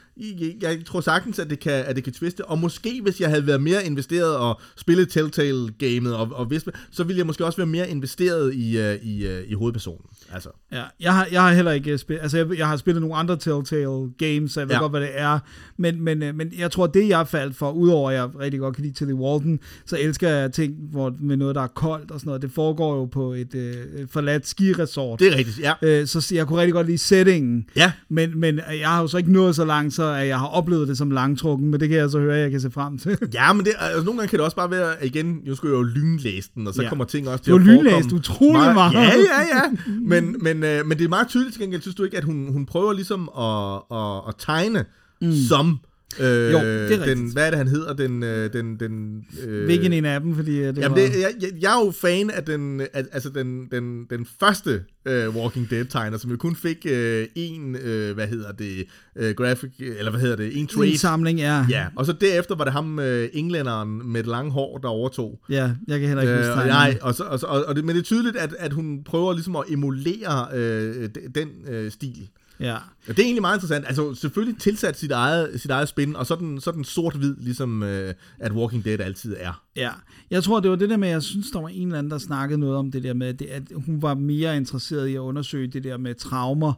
jeg, 0.61 0.85
tror 0.85 1.01
sagtens, 1.01 1.39
at 1.39 1.49
det, 1.49 1.59
kan, 1.59 1.73
at 1.73 1.95
det 1.95 2.03
kan 2.03 2.13
twiste, 2.13 2.45
og 2.45 2.59
måske 2.59 3.01
hvis 3.01 3.21
jeg 3.21 3.29
havde 3.29 3.47
været 3.47 3.61
mere 3.61 3.85
investeret 3.85 4.37
og 4.37 4.61
spillet 4.75 5.09
Telltale-gamet, 5.09 6.15
og, 6.15 6.29
og 6.31 6.51
vidst, 6.51 6.67
så 6.91 7.03
ville 7.03 7.17
jeg 7.17 7.25
måske 7.25 7.45
også 7.45 7.57
være 7.57 7.67
mere 7.67 7.89
investeret 7.89 8.53
i, 8.53 8.77
uh, 8.77 9.05
i, 9.05 9.27
uh, 9.27 9.51
i 9.51 9.53
hovedpersonen. 9.53 10.05
Altså. 10.33 10.49
Ja, 10.71 10.83
jeg 10.99 11.13
har, 11.13 11.27
jeg 11.31 11.41
har 11.41 11.53
heller 11.53 11.71
ikke 11.71 11.97
spillet, 11.97 12.21
altså 12.21 12.37
jeg, 12.37 12.57
jeg 12.57 12.67
har 12.67 12.77
spillet 12.77 13.01
nogle 13.01 13.15
andre 13.15 13.37
Telltale 13.37 14.09
games, 14.17 14.51
så 14.51 14.59
jeg 14.59 14.67
ved 14.69 14.75
Ja. 14.75 14.81
godt, 14.81 14.91
hvad 14.91 15.01
det 15.01 15.09
er, 15.13 15.39
men, 15.77 16.01
men, 16.01 16.23
øh, 16.23 16.35
men 16.35 16.53
jeg 16.57 16.71
tror, 16.71 16.87
det 16.87 17.07
jeg 17.09 17.27
faldt 17.27 17.55
for, 17.55 17.71
udover 17.71 18.09
at 18.11 18.15
jeg 18.15 18.29
rigtig 18.39 18.59
godt 18.59 18.75
kan 18.75 18.83
lide 18.83 18.93
Tilly 18.95 19.11
Walton, 19.13 19.59
så 19.85 19.97
elsker 20.01 20.29
jeg 20.29 20.51
ting 20.53 20.73
hvor, 20.91 21.13
med 21.19 21.37
noget, 21.37 21.55
der 21.55 21.61
er 21.61 21.67
koldt 21.67 22.11
og 22.11 22.19
sådan 22.19 22.27
noget. 22.29 22.41
Det 22.41 22.51
foregår 22.51 22.95
jo 22.95 23.05
på 23.05 23.33
et 23.33 23.55
øh, 23.55 23.73
forladt 24.11 24.47
skiresort. 24.47 25.19
Det 25.19 25.33
er 25.33 25.37
rigtigt, 25.37 25.59
ja. 25.59 25.73
Øh, 25.81 26.07
så 26.07 26.31
jeg 26.35 26.47
kunne 26.47 26.59
rigtig 26.59 26.73
godt 26.73 26.87
lide 26.87 26.97
settingen, 26.97 27.65
Ja, 27.75 27.91
men, 28.09 28.39
men 28.39 28.59
jeg 28.79 28.89
har 28.89 29.01
jo 29.01 29.07
så 29.07 29.17
ikke 29.17 29.31
nået 29.31 29.55
så 29.55 29.65
langt, 29.65 29.93
så 29.93 30.03
at 30.03 30.27
jeg 30.27 30.39
har 30.39 30.47
oplevet 30.47 30.87
det 30.87 30.97
som 30.97 31.11
langtrukken, 31.11 31.71
men 31.71 31.79
det 31.79 31.89
kan 31.89 31.97
jeg 31.97 32.09
så 32.09 32.19
høre, 32.19 32.35
at 32.35 32.41
jeg 32.41 32.51
kan 32.51 32.61
se 32.61 32.71
frem 32.71 32.97
til. 32.97 33.17
ja 33.33 33.53
men 33.53 33.65
det, 33.65 33.73
altså, 33.79 34.03
nogle 34.03 34.19
gange 34.19 34.29
kan 34.29 34.37
det 34.39 34.43
også 34.45 34.55
bare 34.55 34.71
være, 34.71 35.05
igen, 35.05 35.39
nu 35.45 35.55
skulle 35.55 35.73
jeg 35.73 35.77
jo 35.77 35.83
lynlæse 35.83 36.49
den, 36.55 36.67
og 36.67 36.73
så 36.73 36.81
ja. 36.81 36.89
Kommer 36.89 37.05
ting 37.05 37.29
også 37.29 37.43
til 37.43 37.51
Du 37.51 37.57
at 37.57 37.63
forekomme 37.65 37.89
lynlæst 37.89 38.11
utrolig 38.11 38.73
meget. 38.73 38.93
Ja, 38.93 39.01
ja, 39.03 39.57
ja. 39.57 39.61
Men, 40.01 40.16
men, 40.23 40.63
øh, 40.63 40.85
men 40.85 40.97
det 40.97 41.05
er 41.05 41.09
meget 41.09 41.27
tydeligt 41.27 41.53
til 41.53 41.61
gengæld, 41.61 41.81
synes 41.81 41.95
du 41.95 42.03
ikke, 42.03 42.17
at 42.17 42.23
hun, 42.23 42.51
hun 42.51 42.65
prøver 42.65 42.93
ligesom 42.93 43.29
at, 43.37 43.97
at, 43.97 44.21
at 44.27 44.35
tegne 44.39 44.85
mm. 45.21 45.31
som... 45.49 45.79
Øh, 46.19 46.51
Jo, 46.51 46.57
det 46.59 46.65
er 46.65 46.87
den, 46.89 46.99
rigtigt. 47.01 47.33
hvad 47.33 47.45
er 47.45 47.49
det, 47.49 47.57
han 47.57 47.67
hedder? 47.67 47.93
Den, 47.93 48.23
øh, 48.23 48.53
den, 48.53 48.79
den, 48.79 49.25
øh, 49.47 49.65
Hvilken 49.65 49.93
en 49.93 50.05
af 50.05 50.21
dem, 50.21 50.35
fordi 50.35 50.57
øh, 50.59 50.67
det 50.67 50.77
Jamen, 50.77 50.89
var... 50.89 50.95
det, 51.07 51.21
jeg, 51.21 51.31
jeg, 51.41 51.49
jeg 51.61 51.79
er 51.79 51.85
jo 51.85 51.91
fan 51.91 52.29
af 52.29 52.43
den, 52.43 52.81
altså 52.93 53.29
den, 53.29 53.67
den, 53.71 54.05
den 54.09 54.27
første 54.39 54.83
øh, 55.07 55.35
Walking 55.35 55.69
Dead-tegner, 55.69 56.17
som 56.17 56.31
jo 56.31 56.37
kun 56.37 56.55
fik 56.55 56.85
øh, 56.89 57.27
en, 57.35 57.75
øh, 57.75 58.13
hvad 58.15 58.27
hedder 58.27 58.51
det, 58.51 58.85
øh, 59.15 59.35
graphic, 59.35 59.69
eller 59.79 60.11
hvad 60.11 60.21
hedder 60.21 60.35
det, 60.35 60.59
en 60.59 60.67
trade. 60.67 60.87
en 60.87 60.97
samling, 60.97 61.39
ja. 61.39 61.65
Ja, 61.69 61.85
og 61.95 62.05
så 62.05 62.13
derefter 62.21 62.55
var 62.55 62.63
det 62.63 62.73
ham, 62.73 62.99
øh, 62.99 63.29
englænderen 63.33 64.11
med 64.11 64.23
det 64.23 64.29
lange 64.29 64.51
hår, 64.51 64.77
der 64.77 64.87
overtog. 64.87 65.39
Ja, 65.49 65.71
jeg 65.87 65.99
kan 65.99 66.07
heller 66.07 66.21
ikke 66.21 66.35
huske 66.35 66.51
Øh, 66.51 66.57
og, 66.57 66.63
tegningen. 66.63 66.73
nej, 66.93 66.97
og, 67.01 67.13
så, 67.15 67.23
og, 67.23 67.39
og, 67.43 67.65
og 67.65 67.75
det, 67.75 67.85
men 67.85 67.95
det 67.95 68.01
er 68.01 68.05
tydeligt, 68.05 68.35
at, 68.37 68.55
at 68.59 68.73
hun 68.73 69.03
prøver 69.05 69.33
ligesom 69.33 69.55
at 69.55 69.63
emulere 69.69 70.47
øh, 70.55 70.95
de- 71.09 71.09
den 71.35 71.49
øh, 71.69 71.91
stil. 71.91 72.29
Ja. 72.59 72.75
Og 72.75 73.07
det 73.07 73.19
er 73.19 73.23
egentlig 73.23 73.41
meget 73.41 73.57
interessant. 73.57 73.85
Altså 73.87 74.13
selvfølgelig 74.13 74.59
tilsat 74.59 74.99
sit 74.99 75.11
eget, 75.11 75.61
sit 75.61 75.71
eget 75.71 75.89
spin, 75.89 76.15
og 76.15 76.25
så 76.25 76.35
den, 76.35 76.61
så 76.61 76.69
er 76.69 76.73
den 76.73 76.83
sort-hvid, 76.83 77.35
ligesom 77.39 77.83
øh, 77.83 78.13
at 78.39 78.51
Walking 78.51 78.85
Dead 78.85 78.99
altid 78.99 79.35
er. 79.39 79.63
Ja, 79.75 79.91
jeg 80.29 80.43
tror, 80.43 80.59
det 80.59 80.71
var 80.71 80.77
det 80.77 80.89
der 80.89 80.97
med, 80.97 81.09
jeg 81.09 81.23
synes, 81.23 81.51
der 81.51 81.61
var 81.61 81.67
en 81.67 81.87
eller 81.87 81.99
anden, 81.99 82.11
der 82.11 82.17
snakkede 82.17 82.59
noget 82.59 82.75
om 82.75 82.91
det 82.91 83.03
der 83.03 83.13
med, 83.13 83.41
at, 83.41 83.63
hun 83.75 84.01
var 84.01 84.13
mere 84.13 84.57
interesseret 84.57 85.07
i 85.07 85.15
at 85.15 85.19
undersøge 85.19 85.67
det 85.67 85.83
der 85.83 85.97
med 85.97 86.15
traumer, 86.15 86.73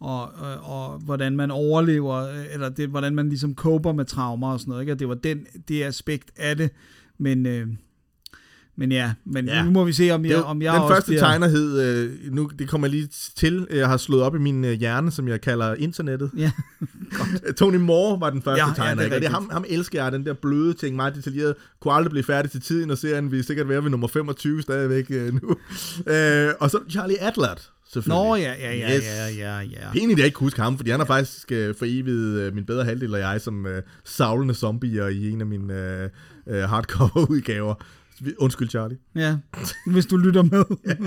og, 0.00 0.22
og, 0.22 0.56
og 0.56 0.98
hvordan 0.98 1.36
man 1.36 1.50
overlever, 1.50 2.14
øh, 2.14 2.44
eller 2.52 2.68
det, 2.68 2.88
hvordan 2.88 3.14
man 3.14 3.28
ligesom 3.28 3.54
coper 3.54 3.92
med 3.92 4.04
traumer 4.04 4.52
og 4.52 4.60
sådan 4.60 4.70
noget, 4.70 4.82
ikke? 4.82 4.92
At 4.92 4.98
det 4.98 5.08
var 5.08 5.14
den, 5.14 5.46
det 5.68 5.82
aspekt 5.82 6.30
af 6.36 6.56
det, 6.56 6.70
men, 7.18 7.46
øh, 7.46 7.66
men 8.78 8.92
ja, 8.92 9.12
men 9.24 9.46
Ja. 9.46 9.56
ja. 9.56 9.64
nu 9.64 9.70
må 9.70 9.84
vi 9.84 9.92
se, 9.92 10.10
om 10.10 10.24
jeg, 10.24 10.36
Det, 10.36 10.44
om 10.44 10.62
jeg 10.62 10.72
den 10.74 10.82
også 10.82 10.94
første 10.94 11.08
bliver, 11.10 11.20
tegner 11.20 11.48
hed, 11.48 11.82
øh, 11.82 12.32
nu 12.32 12.50
det 12.58 12.68
kommer 12.68 12.86
jeg 12.86 12.92
lige 12.92 13.08
til, 13.36 13.66
jeg 13.70 13.88
har 13.88 13.96
slået 13.96 14.22
op 14.22 14.34
i 14.34 14.38
min 14.38 14.64
øh, 14.64 14.72
hjerne, 14.72 15.10
som 15.10 15.28
jeg 15.28 15.40
kalder 15.40 15.74
internettet. 15.74 16.30
Ja, 16.36 16.52
Tony 17.58 17.76
Moore 17.76 18.20
var 18.20 18.30
den 18.30 18.42
første 18.42 18.60
Ja, 18.60 18.66
ja, 18.66 18.70
ja, 18.70 18.74
tegner, 18.74 18.94
det 18.94 19.00
er 19.00 19.02
ja, 19.02 19.04
det 19.04 19.10
er 19.10 19.14
rigtigt. 19.14 19.32
ham, 19.32 19.50
ham 19.52 19.64
elsker 19.68 20.02
jeg, 20.02 20.12
den 20.12 20.26
der 20.26 20.32
bløde 20.34 20.74
ting, 20.74 20.96
meget 20.96 21.14
detaljeret, 21.14 21.54
kunne 21.80 21.94
aldrig 21.94 22.10
blive 22.10 22.24
færdig 22.24 22.50
til 22.50 22.60
tiden, 22.60 22.90
og 22.90 22.98
serien 22.98 23.30
vil 23.30 23.44
sikkert 23.44 23.68
være 23.68 23.82
ved 23.84 23.90
nummer 23.90 24.08
25 24.08 24.62
stadigvæk 24.62 25.06
øh, 25.10 25.32
nu. 25.42 25.56
Øh, 26.14 26.48
og 26.60 26.70
så 26.70 26.78
Charlie 26.90 27.22
Adlert, 27.22 27.70
selvfølgelig. 27.92 28.24
Nå 28.24 28.34
ja, 28.36 28.52
ja, 28.60 28.74
ja, 28.76 28.96
Yes. 28.96 29.04
ja, 29.04 29.26
ja, 29.28 29.58
ja. 29.60 29.92
Pænt, 29.92 30.12
at 30.12 30.18
jeg 30.18 30.26
ikke 30.26 30.38
huske 30.38 30.60
ham, 30.60 30.76
fordi 30.76 30.90
han 30.90 31.00
har 31.00 31.06
faktisk 31.06 31.52
øh, 31.52 31.74
foreviget 31.74 32.40
øh, 32.40 32.54
min 32.54 32.66
bedre 32.66 32.84
halvdel 32.84 33.14
og 33.14 33.20
jeg 33.20 33.40
som 33.40 33.66
øh, 33.66 33.82
savlende 34.04 34.54
zombier 34.54 35.06
i 35.06 35.30
en 35.30 35.40
af 35.40 35.46
mine 35.46 35.74
øh, 35.74 36.08
øh, 36.48 36.62
hardcover-udgaver. 36.62 37.74
Undskyld, 38.38 38.68
Charlie. 38.68 38.98
Ja, 39.14 39.36
hvis 39.86 40.06
du 40.06 40.16
lytter 40.16 40.42
med. 40.42 40.64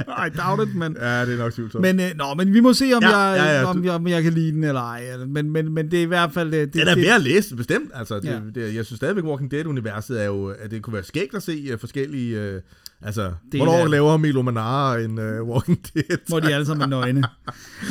I 0.07 0.37
doubt 0.37 0.69
it, 0.69 0.75
men... 0.75 0.95
Ja, 0.99 1.25
det 1.25 1.33
er 1.33 1.37
nok 1.37 1.53
tvivlsomt. 1.53 1.81
Men, 1.81 1.99
øh, 1.99 2.05
nå, 2.15 2.33
men 2.37 2.53
vi 2.53 2.59
må 2.59 2.73
se, 2.73 2.93
om, 2.95 3.03
Ja, 3.03 3.17
jeg, 3.17 3.37
ja, 3.37 3.59
ja, 3.59 3.65
om, 3.65 3.77
du- 3.77 3.83
jeg, 3.83 3.91
om 3.93 4.07
jeg 4.07 4.23
kan 4.23 4.33
lide 4.33 4.51
den 4.51 4.63
eller 4.63 4.81
ej. 4.81 5.17
Men, 5.27 5.49
men, 5.51 5.73
men 5.73 5.91
det 5.91 5.99
er 5.99 6.03
i 6.03 6.05
hvert 6.05 6.31
fald... 6.33 6.53
øh, 6.53 6.59
Det, 6.59 6.73
Den 6.73 6.87
er 6.87 6.95
det, 6.95 7.03
værd 7.03 7.15
at 7.15 7.21
læse, 7.21 7.55
bestemt. 7.55 7.91
Altså, 7.93 8.15
det, 8.15 8.25
Ja. 8.25 8.39
det, 8.55 8.75
jeg 8.75 8.85
synes 8.85 8.97
stadigvæk, 8.97 9.23
Walking 9.23 9.51
Dead-universet 9.51 10.21
er 10.21 10.25
jo, 10.25 10.47
at 10.47 10.71
det 10.71 10.81
kunne 10.83 10.93
være 10.93 11.03
skægt 11.03 11.35
at 11.35 11.43
se 11.43 11.73
uh, 11.73 11.79
forskellige... 11.79 12.55
Uh, 12.55 12.61
altså, 13.01 13.31
Del 13.51 13.59
hvornår 13.63 13.81
det. 13.81 13.89
laver 13.91 14.17
Milo 14.17 14.41
Manara 14.41 14.97
en 14.99 15.17
uh, 15.19 15.47
Walking 15.49 15.79
Dead? 15.93 16.17
hvor 16.27 16.39
de 16.39 16.53
alle 16.53 16.65
sammen 16.65 16.81
er 16.83 16.87
nøgne. 16.87 17.23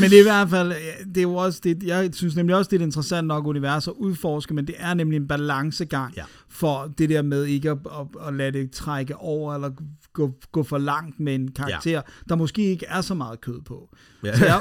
Men 0.00 0.10
det 0.10 0.16
er 0.16 0.20
i 0.20 0.22
hvert 0.22 0.48
fald, 0.50 0.68
ja, 0.72 1.04
det 1.04 1.16
er 1.16 1.22
jo 1.22 1.34
også 1.34 1.60
det, 1.64 1.82
jeg 1.82 2.10
synes 2.12 2.36
nemlig 2.36 2.56
også, 2.56 2.68
det 2.68 2.76
er 2.76 2.80
et 2.80 2.86
interessant 2.86 3.26
nok 3.26 3.46
univers 3.46 3.88
at 3.88 3.94
udforske, 3.96 4.54
men 4.54 4.66
det 4.66 4.74
er 4.78 4.94
nemlig 4.94 5.16
en 5.16 5.28
balancegang 5.28 6.14
Ja. 6.16 6.24
for 6.48 6.90
det 6.98 7.08
der 7.08 7.22
med 7.22 7.44
ikke 7.44 7.70
at, 7.70 7.78
at, 8.00 8.26
at 8.28 8.34
lade 8.34 8.52
det 8.52 8.70
trække 8.70 9.16
over, 9.16 9.54
eller 9.54 9.70
gå, 10.18 10.32
gå 10.52 10.62
for 10.62 10.78
langt 10.78 11.20
med 11.20 11.34
en 11.34 11.48
karakter, 11.52 11.90
ja. 11.90 12.00
der 12.28 12.36
måske 12.36 12.62
ikke 12.64 12.86
er 12.88 13.00
så 13.00 13.14
meget 13.14 13.40
kød 13.40 13.60
på. 13.66 13.88
Ja. 14.24 14.36
Så, 14.36 14.44
jeg, 14.46 14.60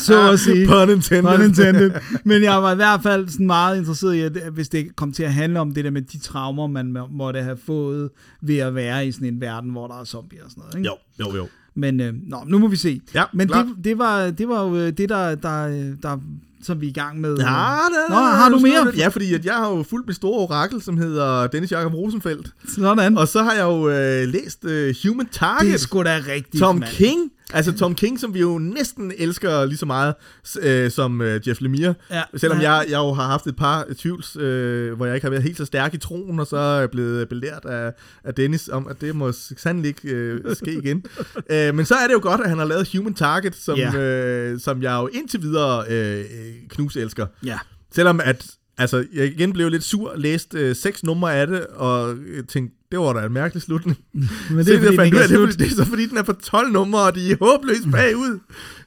så 0.06 0.30
at 0.32 0.40
sige. 0.40 0.66
Pun 0.70 0.90
intended. 0.90 1.36
Pun 1.36 1.44
intended. 1.44 1.90
Men 2.24 2.42
jeg 2.42 2.62
var 2.62 2.72
i 2.72 2.76
hvert 2.76 3.02
fald 3.02 3.28
sådan 3.28 3.46
meget 3.46 3.78
interesseret 3.78 4.14
i, 4.14 4.20
at 4.20 4.32
hvis 4.52 4.68
det 4.68 4.96
kom 4.96 5.12
til 5.12 5.22
at 5.22 5.32
handle 5.32 5.60
om 5.60 5.74
det 5.74 5.84
der 5.84 5.90
med 5.90 6.02
de 6.02 6.18
traumer, 6.18 6.66
man 6.66 6.92
må- 6.92 7.06
måtte 7.06 7.42
have 7.42 7.56
fået 7.56 8.10
ved 8.42 8.58
at 8.58 8.74
være 8.74 9.06
i 9.06 9.12
sådan 9.12 9.28
en 9.28 9.40
verden, 9.40 9.70
hvor 9.70 9.86
der 9.86 10.00
er 10.00 10.04
zombier 10.04 10.44
og 10.44 10.50
sådan 10.50 10.60
noget. 10.60 10.74
Ikke? 10.74 10.88
Jo, 11.20 11.26
jo, 11.26 11.36
jo. 11.36 11.48
Men 11.74 12.00
øh, 12.00 12.14
nå, 12.26 12.36
nu 12.46 12.58
må 12.58 12.68
vi 12.68 12.76
se. 12.76 13.00
Ja, 13.14 13.24
Men 13.32 13.48
det, 13.48 13.66
det, 13.84 13.98
var, 13.98 14.30
det 14.30 14.48
var 14.48 14.64
jo 14.64 14.76
øh, 14.76 14.92
det, 14.92 15.08
der, 15.08 15.34
der, 15.34 15.68
der, 16.02 16.18
som 16.62 16.80
vi 16.80 16.86
er 16.86 16.90
i 16.90 16.92
gang 16.92 17.20
med. 17.20 17.36
Ja, 17.36 17.44
der, 17.44 18.08
Nå, 18.08 18.14
har 18.14 18.48
du 18.48 18.58
mere? 18.58 18.92
Ja, 18.96 19.08
fordi 19.08 19.34
at 19.34 19.44
jeg 19.44 19.54
har 19.54 19.68
jo 19.70 19.82
fulgt 19.82 20.06
mit 20.06 20.16
store 20.16 20.38
orakel, 20.40 20.82
som 20.82 20.96
hedder 20.98 21.46
Dennis 21.46 21.72
Jakob 21.72 21.94
Rosenfeldt. 21.94 22.50
Sådan. 22.74 23.18
Og 23.18 23.28
så 23.28 23.42
har 23.42 23.52
jeg 23.52 23.64
jo 23.64 23.88
øh, 23.88 24.28
læst 24.28 24.64
øh, 24.64 24.94
Human 25.06 25.26
Target. 25.32 25.66
det 25.66 25.74
er 25.74 25.78
sgu 25.78 26.02
da 26.02 26.20
rigtigt, 26.28 26.60
Tom 26.60 26.76
mand. 26.76 26.90
King. 26.90 27.30
Altså 27.52 27.72
Tom 27.72 27.94
King, 27.94 28.20
som 28.20 28.34
vi 28.34 28.40
jo 28.40 28.58
næsten 28.58 29.12
elsker 29.18 29.64
lige 29.64 29.78
så 29.78 29.86
meget 29.86 30.14
øh, 30.60 30.90
som 30.90 31.20
øh, 31.20 31.48
Jeff 31.48 31.60
Lemire. 31.60 31.94
Ja. 32.10 32.22
Selvom 32.36 32.60
Ja. 32.60 32.72
jeg, 32.72 32.86
jeg 32.90 32.96
jo 32.98 33.12
har 33.12 33.26
haft 33.26 33.46
et 33.46 33.56
par 33.56 33.86
tvivls, 33.98 34.36
øh, 34.36 34.92
hvor 34.92 35.06
jeg 35.06 35.14
ikke 35.14 35.24
har 35.24 35.30
været 35.30 35.42
helt 35.42 35.56
så 35.56 35.64
stærk 35.64 35.94
i 35.94 35.98
troen, 35.98 36.40
og 36.40 36.46
så 36.46 36.56
er 36.56 36.86
blevet 36.86 37.28
belært 37.28 37.64
af, 37.64 37.92
af 38.24 38.34
Dennis 38.34 38.68
om, 38.68 38.88
at 38.88 39.00
det 39.00 39.16
må 39.16 39.32
sandelig 39.32 39.88
ikke 39.88 40.08
øh, 40.08 40.56
ske 40.56 40.72
igen. 40.72 41.04
øh, 41.52 41.74
men 41.74 41.86
så 41.86 41.94
er 41.94 42.06
det 42.06 42.14
jo 42.14 42.20
godt, 42.22 42.40
at 42.40 42.48
han 42.48 42.58
har 42.58 42.66
lavet 42.66 42.88
Human 42.96 43.14
Target, 43.14 43.54
som, 43.56 43.76
Ja. 43.78 43.94
øh, 43.98 44.60
som 44.60 44.82
jeg 44.82 44.94
jo 44.94 45.06
indtil 45.06 45.42
videre 45.42 45.84
øh, 45.90 46.24
knus 46.68 46.96
elsker. 46.96 47.26
Ja. 47.44 47.58
Selvom 47.94 48.20
at 48.24 48.46
altså, 48.78 49.04
jeg 49.14 49.26
igen 49.26 49.52
blev 49.52 49.68
lidt 49.68 49.84
sur, 49.84 50.12
læste 50.16 50.58
øh, 50.58 50.76
seks 50.76 51.04
numre 51.04 51.34
af 51.34 51.46
det, 51.46 51.66
og 51.66 52.14
øh, 52.14 52.44
tænkte, 52.44 52.74
det 52.90 52.98
var 52.98 53.12
da 53.12 53.26
en 53.26 53.32
mærkelig 53.32 53.62
slutning. 53.62 53.98
Men 54.50 54.58
det, 54.66 54.74
er, 54.74 54.78
fordi, 54.78 54.86
den 54.86 54.98
det, 54.98 55.04
ikke 55.04 55.18
er 55.18 55.26
det, 55.26 55.36
er, 55.36 55.46
fordi- 55.46 55.64
det 55.64 55.72
er 55.72 55.76
så 55.76 55.84
fordi, 55.84 56.06
den 56.06 56.16
er 56.18 56.22
på 56.22 56.32
12 56.32 56.72
numre, 56.72 57.00
og 57.02 57.14
de 57.14 57.32
er 57.32 57.36
håbløst 57.40 57.90
bagud. 57.92 58.38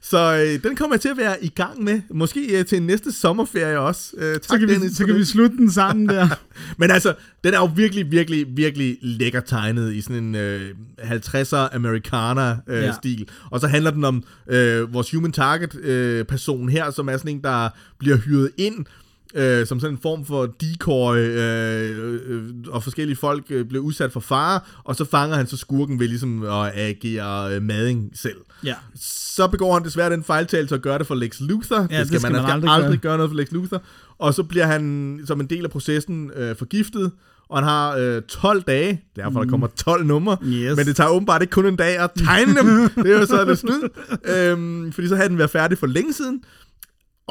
Så 0.02 0.44
øh, 0.46 0.62
den 0.68 0.76
kommer 0.76 0.94
jeg 0.96 1.00
til 1.00 1.08
at 1.08 1.16
være 1.16 1.44
i 1.44 1.48
gang 1.48 1.84
med. 1.84 2.00
Måske 2.14 2.58
øh, 2.58 2.66
til 2.66 2.82
næste 2.82 3.12
sommerferie 3.12 3.78
også. 3.78 4.12
Øh, 4.18 4.32
tak, 4.34 4.44
Så 4.44 4.58
kan, 4.58 4.68
vi, 4.68 4.88
så 4.94 5.06
kan 5.06 5.14
vi 5.16 5.24
slutte 5.24 5.56
den 5.56 5.70
sammen 5.70 6.08
der. 6.08 6.28
Men 6.78 6.90
altså, 6.90 7.14
den 7.44 7.54
er 7.54 7.58
jo 7.58 7.70
virkelig, 7.76 8.10
virkelig, 8.10 8.46
virkelig 8.56 8.98
lækker 9.02 9.40
tegnet 9.40 9.94
i 9.94 10.00
sådan 10.00 10.22
en 10.24 10.34
øh, 10.34 10.70
50'er 11.00 11.56
Americana-stil. 11.74 12.74
Øh, 12.74 12.82
Ja. 12.82 12.92
stil. 12.92 13.28
Og 13.50 13.60
så 13.60 13.66
handler 13.66 13.90
den 13.90 14.04
om 14.04 14.22
øh, 14.50 14.94
vores 14.94 15.10
human 15.10 15.32
target-person 15.32 16.68
her, 16.68 16.90
som 16.90 17.08
er 17.08 17.16
sådan 17.16 17.30
en, 17.36 17.42
der 17.44 17.68
bliver 17.98 18.16
hyret 18.16 18.50
ind 18.56 18.84
øh, 19.34 19.66
som 19.66 19.80
sådan 19.80 19.94
en 19.94 19.98
form 20.02 20.24
for 20.24 20.46
decoy, 20.60 21.16
øh, 21.16 22.20
øh, 22.28 22.42
og 22.68 22.82
forskellige 22.82 23.16
folk 23.16 23.44
øh, 23.50 23.64
bliver 23.64 23.84
udsat 23.84 24.12
for 24.12 24.20
fare, 24.20 24.60
og 24.84 24.96
så 24.96 25.04
fanger 25.04 25.36
han 25.36 25.46
så 25.46 25.56
skurken 25.56 26.00
ved 26.00 26.08
ligesom 26.08 26.42
at 26.42 26.72
agere 26.74 27.54
øh, 27.56 27.62
mading 27.62 28.10
selv. 28.14 28.36
Ja. 28.64 28.74
Så 29.00 29.46
begår 29.46 29.74
han 29.74 29.84
desværre 29.84 30.10
den 30.10 30.24
fejltagelse 30.24 30.74
at 30.74 30.82
gøre 30.82 30.98
det 30.98 31.06
for 31.06 31.14
Lex 31.14 31.40
Luthor. 31.40 31.86
Ja, 31.90 31.98
det 31.98 32.06
skal 32.06 32.22
man 32.22 32.32
man, 32.32 32.40
aldrig 32.40 32.54
aldrig, 32.54 32.70
aldrig 32.84 33.00
gøre. 33.00 33.10
gøre 33.10 33.16
noget 33.18 33.30
for 33.30 33.36
Lex 33.36 33.52
Luthor. 33.52 33.82
Og 34.18 34.34
så 34.34 34.42
bliver 34.42 34.66
han 34.66 35.20
som 35.26 35.40
en 35.40 35.46
del 35.46 35.64
af 35.64 35.70
processen 35.70 36.30
øh, 36.36 36.56
forgiftet, 36.56 37.12
og 37.48 37.58
han 37.58 37.64
har 37.68 37.96
øh, 37.96 38.22
12 38.22 38.62
dage, 38.62 39.02
derfor 39.16 39.42
der 39.42 39.50
kommer 39.50 39.66
12 39.66 40.04
numre, 40.06 40.36
Yes. 40.44 40.76
men 40.76 40.86
det 40.86 40.96
tager 40.96 41.10
åbenbart 41.10 41.42
ikke 41.42 41.50
kun 41.52 41.66
en 41.66 41.76
dag 41.76 41.98
at 41.98 42.10
tegne 42.16 42.54
dem. 42.60 42.66
det 43.04 43.12
er 43.14 43.18
jo 43.20 43.26
så 43.26 43.44
lidt 43.44 43.58
snyd, 43.58 43.82
øhm, 44.24 44.92
fordi 44.92 45.08
så 45.08 45.16
havde 45.16 45.28
den 45.28 45.38
været 45.38 45.50
færdig 45.50 45.78
for 45.78 45.86
længe 45.86 46.12
siden. 46.12 46.42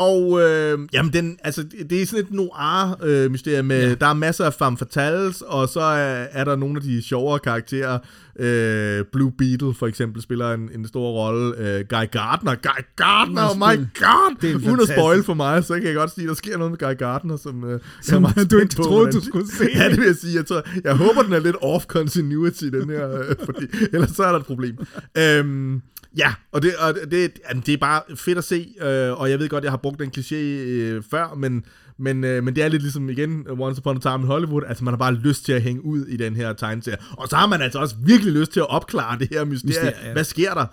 Og 0.01 0.41
øh, 0.41 0.79
jamen 0.93 1.13
den, 1.13 1.37
altså, 1.43 1.65
det 1.89 2.01
er 2.01 2.05
sådan 2.05 2.25
et 2.25 2.31
noir-mysterie 2.31 3.63
med, 3.63 3.87
ja. 3.87 3.95
der 3.95 4.07
er 4.07 4.13
masser 4.13 4.45
af 4.45 4.53
femme 4.53 4.77
fatales, 4.77 5.41
og 5.41 5.69
så 5.69 5.79
er, 5.79 6.27
er 6.31 6.43
der 6.43 6.55
nogle 6.55 6.75
af 6.75 6.81
de 6.81 7.01
sjovere 7.01 7.39
karakterer. 7.39 7.99
Øh, 8.39 9.05
Blue 9.11 9.31
Beetle 9.37 9.73
for 9.73 9.87
eksempel 9.87 10.21
spiller 10.21 10.53
en, 10.53 10.69
en 10.75 10.87
stor 10.87 11.11
rolle. 11.11 11.57
Øh, 11.57 11.85
Guy 11.89 12.11
Gardner, 12.11 12.55
Guy 12.55 12.83
Gardner, 12.95 13.49
oh 13.49 13.57
my 13.57 13.77
god! 13.99 14.35
Det 14.41 14.51
er 14.51 14.55
Uden 14.55 14.79
at 14.81 14.87
spoil 14.87 15.23
for 15.23 15.33
mig, 15.33 15.63
så 15.63 15.73
kan 15.73 15.83
jeg 15.83 15.95
godt 15.95 16.11
sige, 16.11 16.25
at 16.25 16.29
der 16.29 16.35
sker 16.35 16.57
noget 16.57 16.71
med 16.71 16.79
Guy 16.79 16.97
Gardner, 16.97 17.37
som, 17.37 17.63
øh, 17.63 17.79
Som 18.01 18.23
jeg 18.35 18.51
du 18.51 18.59
ikke 18.59 18.75
på, 18.75 18.83
troede, 18.83 19.11
du 19.11 19.21
skulle 19.21 19.47
se. 19.47 19.67
Ja, 19.75 19.89
det 19.89 19.97
vil 19.97 20.05
jeg 20.05 20.15
sige. 20.15 20.35
Jeg, 20.35 20.45
tror, 20.45 20.61
jeg 20.83 20.95
håber, 20.95 21.21
den 21.21 21.33
er 21.33 21.39
lidt 21.39 21.55
off 21.61 21.85
continuity, 21.85 22.63
den 22.63 22.89
her, 22.89 23.19
øh, 23.19 23.35
fordi 23.45 23.65
ellers 23.93 24.11
så 24.11 24.23
er 24.23 24.31
der 24.31 24.39
et 24.39 24.45
problem. 24.45 24.77
Øhm, 25.17 25.81
ja, 26.17 26.33
og 26.51 26.61
det, 26.61 26.75
og 26.75 26.95
det, 27.11 27.39
jamen, 27.49 27.63
det 27.65 27.73
er 27.73 27.77
bare 27.77 28.01
fedt 28.15 28.37
at 28.37 28.43
se, 28.43 28.67
øh, 28.81 29.19
og 29.19 29.29
jeg 29.29 29.39
ved 29.39 29.49
godt, 29.49 29.63
jeg 29.63 29.71
har 29.71 29.77
brugt 29.77 29.99
den 29.99 30.11
kliché 30.17 30.35
øh, 30.35 31.03
før, 31.11 31.35
men, 31.37 31.65
men, 31.97 32.23
øh, 32.23 32.43
men 32.43 32.55
det 32.55 32.63
er 32.63 32.67
lidt 32.67 32.81
ligesom 32.81 33.09
igen 33.09 33.45
Once 33.49 33.81
Upon 33.81 33.97
a 33.97 33.99
Time 33.99 34.15
in 34.15 34.27
Hollywood, 34.27 34.61
altså 34.67 34.83
man 34.83 34.91
har 34.91 34.97
bare 34.97 35.13
lyst 35.13 35.45
til 35.45 35.53
at 35.53 35.61
hænge 35.61 35.85
ud 35.85 36.05
i 36.05 36.17
den 36.17 36.35
her 36.35 36.53
tegneserie. 36.53 36.97
Og 37.17 37.27
så 37.27 37.35
har 37.35 37.47
man 37.47 37.61
altså 37.61 37.79
også 37.79 37.95
virkelig 38.05 38.33
lyst 38.33 38.51
til 38.51 38.59
at 38.59 38.69
opklare 38.69 39.19
det 39.19 39.27
her 39.31 39.45
mysterie. 39.45 39.67
Mysterie, 39.67 40.07
ja. 40.07 40.13
Hvad 40.13 40.23
sker 40.23 40.53
der? 40.53 40.65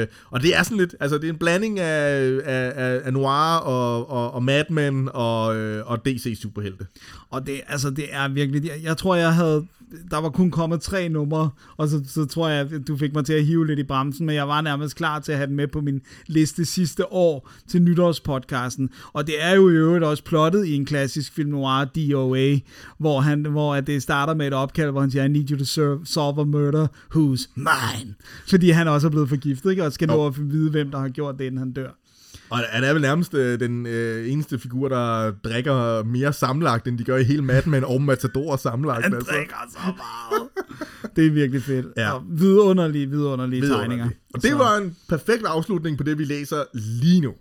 Øh, 0.00 0.06
og 0.30 0.42
det 0.42 0.56
er 0.56 0.62
sådan 0.62 0.78
lidt, 0.78 0.94
altså 1.00 1.18
det 1.18 1.24
er 1.24 1.32
en 1.32 1.38
blanding 1.38 1.80
af, 1.80 2.40
af, 2.44 2.72
af, 2.76 3.00
af 3.04 3.12
noir 3.12 3.56
og, 3.56 4.10
og, 4.10 4.34
og 4.34 4.42
Mad 4.42 4.64
Men 4.70 5.08
og, 5.14 5.56
øh, 5.56 5.90
og 5.90 6.06
DC 6.06 6.38
superhelte. 6.42 6.86
Og 7.30 7.46
det, 7.46 7.60
altså, 7.68 7.90
det 7.90 8.04
er 8.10 8.28
virkelig... 8.28 8.64
Jeg, 8.64 8.80
jeg 8.82 8.96
tror, 8.96 9.14
jeg 9.14 9.34
havde... 9.34 9.66
Der 10.10 10.20
var 10.20 10.30
kun 10.30 10.50
kommet 10.50 10.80
tre 10.80 11.08
numre, 11.08 11.50
og 11.76 11.88
så, 11.88 12.02
så 12.06 12.24
tror 12.24 12.48
jeg, 12.48 12.88
du 12.88 12.96
fik 12.96 13.14
mig 13.14 13.24
til 13.24 13.32
at 13.32 13.44
hive 13.44 13.66
lidt 13.66 13.78
i 13.78 13.82
bremsen, 13.82 14.26
men 14.26 14.34
jeg 14.34 14.48
var 14.48 14.60
nærmest 14.60 14.96
klar 14.96 15.18
til 15.18 15.32
at 15.32 15.38
have 15.38 15.46
den 15.46 15.56
med 15.56 15.68
på 15.68 15.80
min 15.80 16.00
liste 16.26 16.64
sidste 16.64 17.12
år 17.12 17.50
til 17.68 17.82
nytårspodcasten. 17.82 18.90
Og 19.12 19.26
det 19.26 19.34
er 19.44 19.54
jo 19.54 19.68
i 19.68 19.72
øvrigt 19.72 20.04
også 20.04 20.24
plottet 20.24 20.66
i 20.66 20.74
en 20.74 20.84
klassisk 20.84 21.32
film 21.32 21.50
noir, 21.50 21.84
DOA, 21.84 22.58
hvor, 22.98 23.20
han, 23.20 23.46
hvor 23.46 23.74
at 23.74 23.86
det 23.86 24.02
starter 24.02 24.34
med 24.34 24.46
et 24.46 24.54
opkald, 24.54 24.90
hvor 24.90 25.00
han 25.00 25.10
siger, 25.10 25.24
I 25.24 25.28
need 25.28 25.50
you 25.50 25.58
to 25.58 25.64
serve, 25.64 26.00
solve 26.04 26.40
a 26.40 26.44
murder, 26.44 26.86
who's 27.14 27.50
mine? 27.56 28.14
Fordi 28.48 28.70
han 28.70 28.88
også 28.88 29.06
er 29.06 29.10
blevet 29.10 29.28
forgiftet, 29.28 29.70
ikke? 29.70 29.84
og 29.84 29.92
skal 29.92 30.08
nå 30.08 30.26
at 30.26 30.50
vide, 30.50 30.70
hvem 30.70 30.90
der 30.90 30.98
har 30.98 31.08
gjort 31.08 31.38
det, 31.38 31.44
inden 31.44 31.58
han 31.58 31.72
dør. 31.72 31.90
Og 32.52 32.58
han 32.70 32.84
er 32.84 32.92
vel 32.92 33.02
nærmest 33.02 33.34
øh, 33.34 33.60
den 33.60 33.86
øh, 33.86 34.30
eneste 34.32 34.58
figur, 34.58 34.88
der 34.88 35.30
drikker 35.44 36.04
mere 36.04 36.32
sammenlagt, 36.32 36.88
end 36.88 36.98
de 36.98 37.04
gør 37.04 37.16
i 37.16 37.24
hele 37.24 37.42
Mad 37.42 37.62
Men 37.66 37.84
og 37.84 38.02
Matador 38.02 38.56
sammenlagt. 38.56 39.02
Han 39.04 39.14
altså. 39.14 39.32
drikker 39.32 39.56
så 39.70 39.78
meget. 39.82 40.48
det 41.16 41.26
er 41.26 41.30
virkelig 41.30 41.62
fedt. 41.62 41.86
Ja. 41.96 42.12
Og 42.12 42.22
vidunderlige, 42.30 43.06
vidunderlige 43.10 43.60
Vidunderligt. 43.60 43.88
tegninger. 44.00 44.16
Og 44.34 44.42
det 44.42 44.50
Så- 44.50 44.56
var 44.56 44.76
en 44.76 44.96
perfekt 45.08 45.44
afslutning 45.46 45.98
på 45.98 46.04
det, 46.04 46.18
vi 46.18 46.24
læser 46.24 46.62
lige 46.74 47.20
nu. 47.20 47.32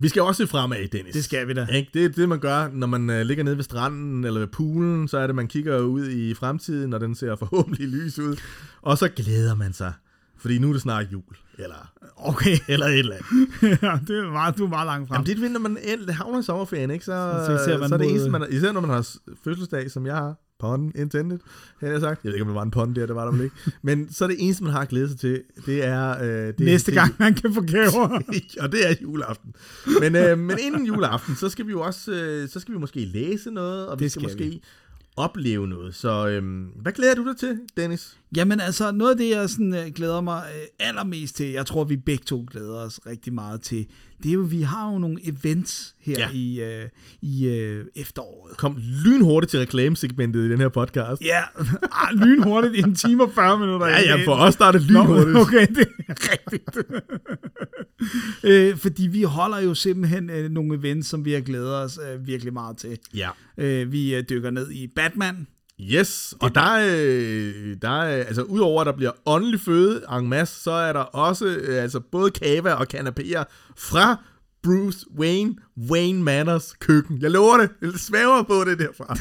Vi 0.00 0.08
skal 0.08 0.22
også 0.22 0.42
se 0.44 0.50
fremad, 0.50 0.88
Dennis. 0.88 1.12
Det 1.12 1.24
skal 1.24 1.48
vi 1.48 1.54
da. 1.54 1.66
Ikke? 1.66 1.90
Det 1.94 2.04
er 2.04 2.08
det, 2.08 2.28
man 2.28 2.38
gør, 2.38 2.68
når 2.72 2.86
man 2.86 3.10
øh, 3.10 3.22
ligger 3.22 3.44
nede 3.44 3.56
ved 3.56 3.64
stranden 3.64 4.24
eller 4.24 4.40
ved 4.40 4.48
poolen, 4.48 5.08
så 5.08 5.18
er 5.18 5.26
det, 5.26 5.36
man 5.36 5.48
kigger 5.48 5.78
ud 5.78 6.08
i 6.08 6.34
fremtiden, 6.34 6.92
og 6.92 7.00
den 7.00 7.14
ser 7.14 7.36
forhåbentlig 7.36 7.88
lys 7.96 8.18
ud. 8.18 8.36
Og 8.82 8.98
så 8.98 9.08
glæder 9.08 9.54
man 9.54 9.72
sig, 9.72 9.92
fordi 10.38 10.58
nu 10.58 10.68
er 10.68 10.72
det 10.72 10.82
snart 10.82 11.06
jul, 11.12 11.36
eller, 11.58 11.92
Okay. 12.16 12.58
eller 12.68 12.86
et 12.86 12.98
eller 12.98 13.16
andet. 13.16 13.58
ja, 13.82 13.98
det 14.08 14.18
er 14.18 14.32
meget, 14.32 14.58
du 14.58 14.64
er 14.64 14.68
meget 14.68 14.86
langt 14.86 15.08
frem. 15.08 15.14
Jamen, 15.14 15.26
det 15.26 15.36
er 15.36 15.42
det, 15.42 15.50
når 15.52 15.60
man 15.60 15.78
havner 16.08 16.40
i 16.40 16.42
sommerferien, 16.42 16.90
ikke? 16.90 17.04
Så, 17.04 17.44
Så 17.46 17.64
ser 17.64 17.78
man 17.78 17.88
så 17.88 17.94
er 17.94 17.98
det 17.98 18.10
eneste, 18.10 18.30
man, 18.30 18.46
især 18.50 18.72
når 18.72 18.80
man 18.80 18.90
har 18.90 19.08
fødselsdag, 19.44 19.90
som 19.90 20.06
jeg 20.06 20.14
har, 20.14 20.34
pun 20.60 20.92
intended, 20.94 21.38
havde 21.80 21.92
jeg 21.92 22.00
sagt. 22.00 22.24
Jeg 22.24 22.28
ved 22.30 22.34
ikke, 22.34 22.42
om 22.42 22.48
det 22.48 22.54
var 22.54 22.62
en 22.62 22.70
pun 22.70 22.94
der, 22.94 23.06
det 23.06 23.14
var 23.14 23.24
der 23.24 23.32
vel 23.32 23.44
ikke. 23.44 23.56
Men 23.82 24.12
så 24.12 24.26
det 24.26 24.36
eneste, 24.38 24.64
man 24.64 24.72
har 24.72 24.80
at 24.80 24.88
glæde 24.88 25.08
sig 25.08 25.18
til, 25.18 25.42
det 25.66 25.84
er... 25.84 26.22
Øh, 26.22 26.46
det, 26.46 26.60
Næste 26.60 26.90
det, 26.90 26.98
gang, 26.98 27.14
man 27.18 27.34
kan 27.34 27.54
få 27.54 27.60
gaver. 27.60 28.20
og 28.62 28.72
det 28.72 28.90
er 28.90 28.94
juleaften. 29.02 29.54
Men, 30.00 30.16
øh, 30.16 30.38
men 30.38 30.58
inden 30.60 30.86
juleaften, 30.86 31.36
så 31.36 31.48
skal 31.48 31.66
vi 31.66 31.70
jo 31.70 31.80
også, 31.80 32.12
øh, 32.12 32.48
så 32.48 32.60
skal 32.60 32.74
vi 32.74 32.78
måske 32.78 33.04
læse 33.04 33.50
noget, 33.50 33.86
og 33.86 33.98
vi 34.00 34.04
Det 34.04 34.12
skal, 34.12 34.30
skal 34.30 34.46
måske 34.46 34.60
opleve 35.16 35.68
noget. 35.68 35.94
Så 35.94 36.28
øh, 36.28 36.42
hvad 36.82 36.92
glæder 36.92 37.14
du 37.14 37.28
dig 37.28 37.36
til, 37.36 37.60
Dennis? 37.76 38.19
Jamen 38.36 38.60
altså, 38.60 38.92
noget 38.92 39.10
af 39.10 39.16
det, 39.18 39.30
jeg 39.30 39.50
sådan, 39.50 39.74
øh, 39.74 39.86
glæder 39.94 40.20
mig 40.20 40.42
øh, 40.56 40.62
allermest 40.88 41.36
til, 41.36 41.46
jeg 41.50 41.66
tror, 41.66 41.84
vi 41.84 41.96
begge 41.96 42.24
to 42.24 42.46
glæder 42.50 42.74
os 42.74 43.00
rigtig 43.06 43.32
meget 43.34 43.60
til, 43.62 43.86
det 44.22 44.28
er 44.28 44.32
jo, 44.32 44.40
vi 44.40 44.62
har 44.62 44.92
jo 44.92 44.98
nogle 44.98 45.18
events 45.28 45.94
her 46.00 46.14
Ja. 46.18 46.28
i, 46.32 46.60
øh, 46.60 46.88
i 47.22 47.46
øh, 47.46 47.84
efteråret. 47.96 48.56
Kom 48.56 48.76
lynhurtigt 49.04 49.50
til 49.50 49.60
reklamesegmentet 49.60 50.44
i 50.44 50.50
den 50.50 50.58
her 50.60 50.68
podcast. 50.68 51.22
Ja, 51.22 51.40
ah, 51.92 52.14
lynhurtigt, 52.16 52.86
en 52.86 52.94
time 52.94 53.22
og 53.24 53.30
40 53.34 53.58
minutter. 53.58 53.86
Ja, 53.86 54.00
ja, 54.00 54.24
for 54.26 54.34
os 54.34 54.56
der 54.56 54.64
er 54.64 54.72
det 54.72 54.90
Nå, 54.90 55.02
lynhurtigt. 55.02 55.36
okay, 55.42 55.66
det 55.66 55.88
er 56.08 56.14
rigtigt. 56.32 56.78
øh, 58.44 58.76
fordi 58.76 59.06
vi 59.06 59.22
holder 59.22 59.58
jo 59.60 59.74
simpelthen 59.74 60.30
øh, 60.30 60.50
nogle 60.50 60.78
events, 60.78 61.08
som 61.08 61.24
vi 61.24 61.32
har 61.32 61.40
glædet 61.40 61.74
os 61.76 61.98
øh, 62.12 62.26
virkelig 62.26 62.52
meget 62.52 62.76
til. 62.76 62.98
Ja. 63.14 63.28
Øh, 63.58 63.92
vi 63.92 64.14
øh, 64.14 64.24
dykker 64.30 64.50
ned 64.50 64.70
i 64.70 64.86
Batman. 64.86 65.46
Yes, 65.82 66.34
og 66.40 66.54
der 66.54 66.60
er, 66.60 66.96
øh, 66.98 67.76
der 67.82 68.02
er, 68.02 68.24
altså 68.24 68.42
udover 68.42 68.80
at 68.80 68.86
der 68.86 68.92
bliver 68.92 69.12
åndelig 69.26 69.60
føde 69.60 70.02
en 70.18 70.28
masse, 70.28 70.62
så 70.62 70.70
er 70.70 70.92
der 70.92 71.00
også 71.00 71.46
øh, 71.46 71.82
altså 71.82 72.00
både 72.00 72.30
kava 72.30 72.72
og 72.72 72.86
kanapéer 72.94 73.44
fra 73.76 74.16
Bruce 74.62 75.06
Wayne, 75.18 75.54
Wayne 75.90 76.22
Manors 76.22 76.72
køkken. 76.80 77.18
Jeg 77.22 77.30
lover 77.30 77.56
det, 77.56 77.70
jeg 77.82 77.92
svæver 77.96 78.42
på 78.42 78.64
det 78.64 78.78
derfra. 78.78 79.16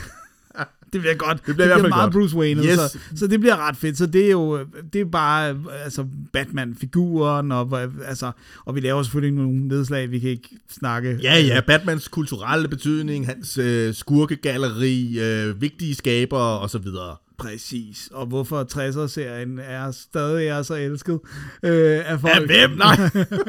Det 0.94 1.02
bliver 1.02 1.16
godt. 1.16 1.45
Det 1.45 1.56
bliver 1.56 1.68
hvert 1.68 1.80
fald 1.80 1.90
meget 1.90 2.14
godt. 2.14 2.22
Bruce 2.22 2.36
Wayne, 2.38 2.64
Yes. 2.64 2.76
så, 2.76 2.98
så 3.16 3.28
det 3.28 3.40
bliver 3.40 3.68
ret 3.68 3.78
fedt. 3.78 3.98
Så 3.98 4.06
det 4.06 4.26
er 4.26 4.32
jo 4.32 4.60
det 4.94 5.02
er 5.02 5.06
bare 5.06 5.52
øh, 5.52 5.57
altså 5.84 6.06
Batman-figuren, 6.34 7.52
og, 7.52 7.82
øh, 7.84 7.91
altså, 8.06 8.32
og 8.66 8.76
vi 8.76 8.80
laver 8.80 9.03
selvfølgelig 9.03 9.44
nogle 9.44 9.68
nedslag, 9.68 10.11
vi 10.11 10.20
kan 10.20 10.30
ikke 10.30 10.49
snakke. 10.70 11.20
Ja, 11.24 11.40
ja, 11.40 11.61
Batmans 11.61 12.07
kulturelle 12.07 12.68
betydning, 12.68 13.26
hans 13.28 13.57
øh, 13.57 13.94
skurkegalleri, 13.94 15.20
øh, 15.20 15.61
vigtige 15.61 15.95
skabere 15.95 16.60
og 16.60 16.70
så 16.70 16.78
videre. 16.78 17.16
Præcis. 17.40 18.10
Og 18.14 18.26
hvorfor 18.26 18.64
60'er-serien 18.64 19.60
er 19.60 19.91
stadig 19.91 20.48
er 20.48 20.61
så 20.61 20.76
elsket 20.76 21.20
øh, 21.64 22.11
af 22.11 22.20
folk. 22.20 22.34
Af 22.36 22.45
hvem? 22.45 22.78
Nej. 22.78 22.95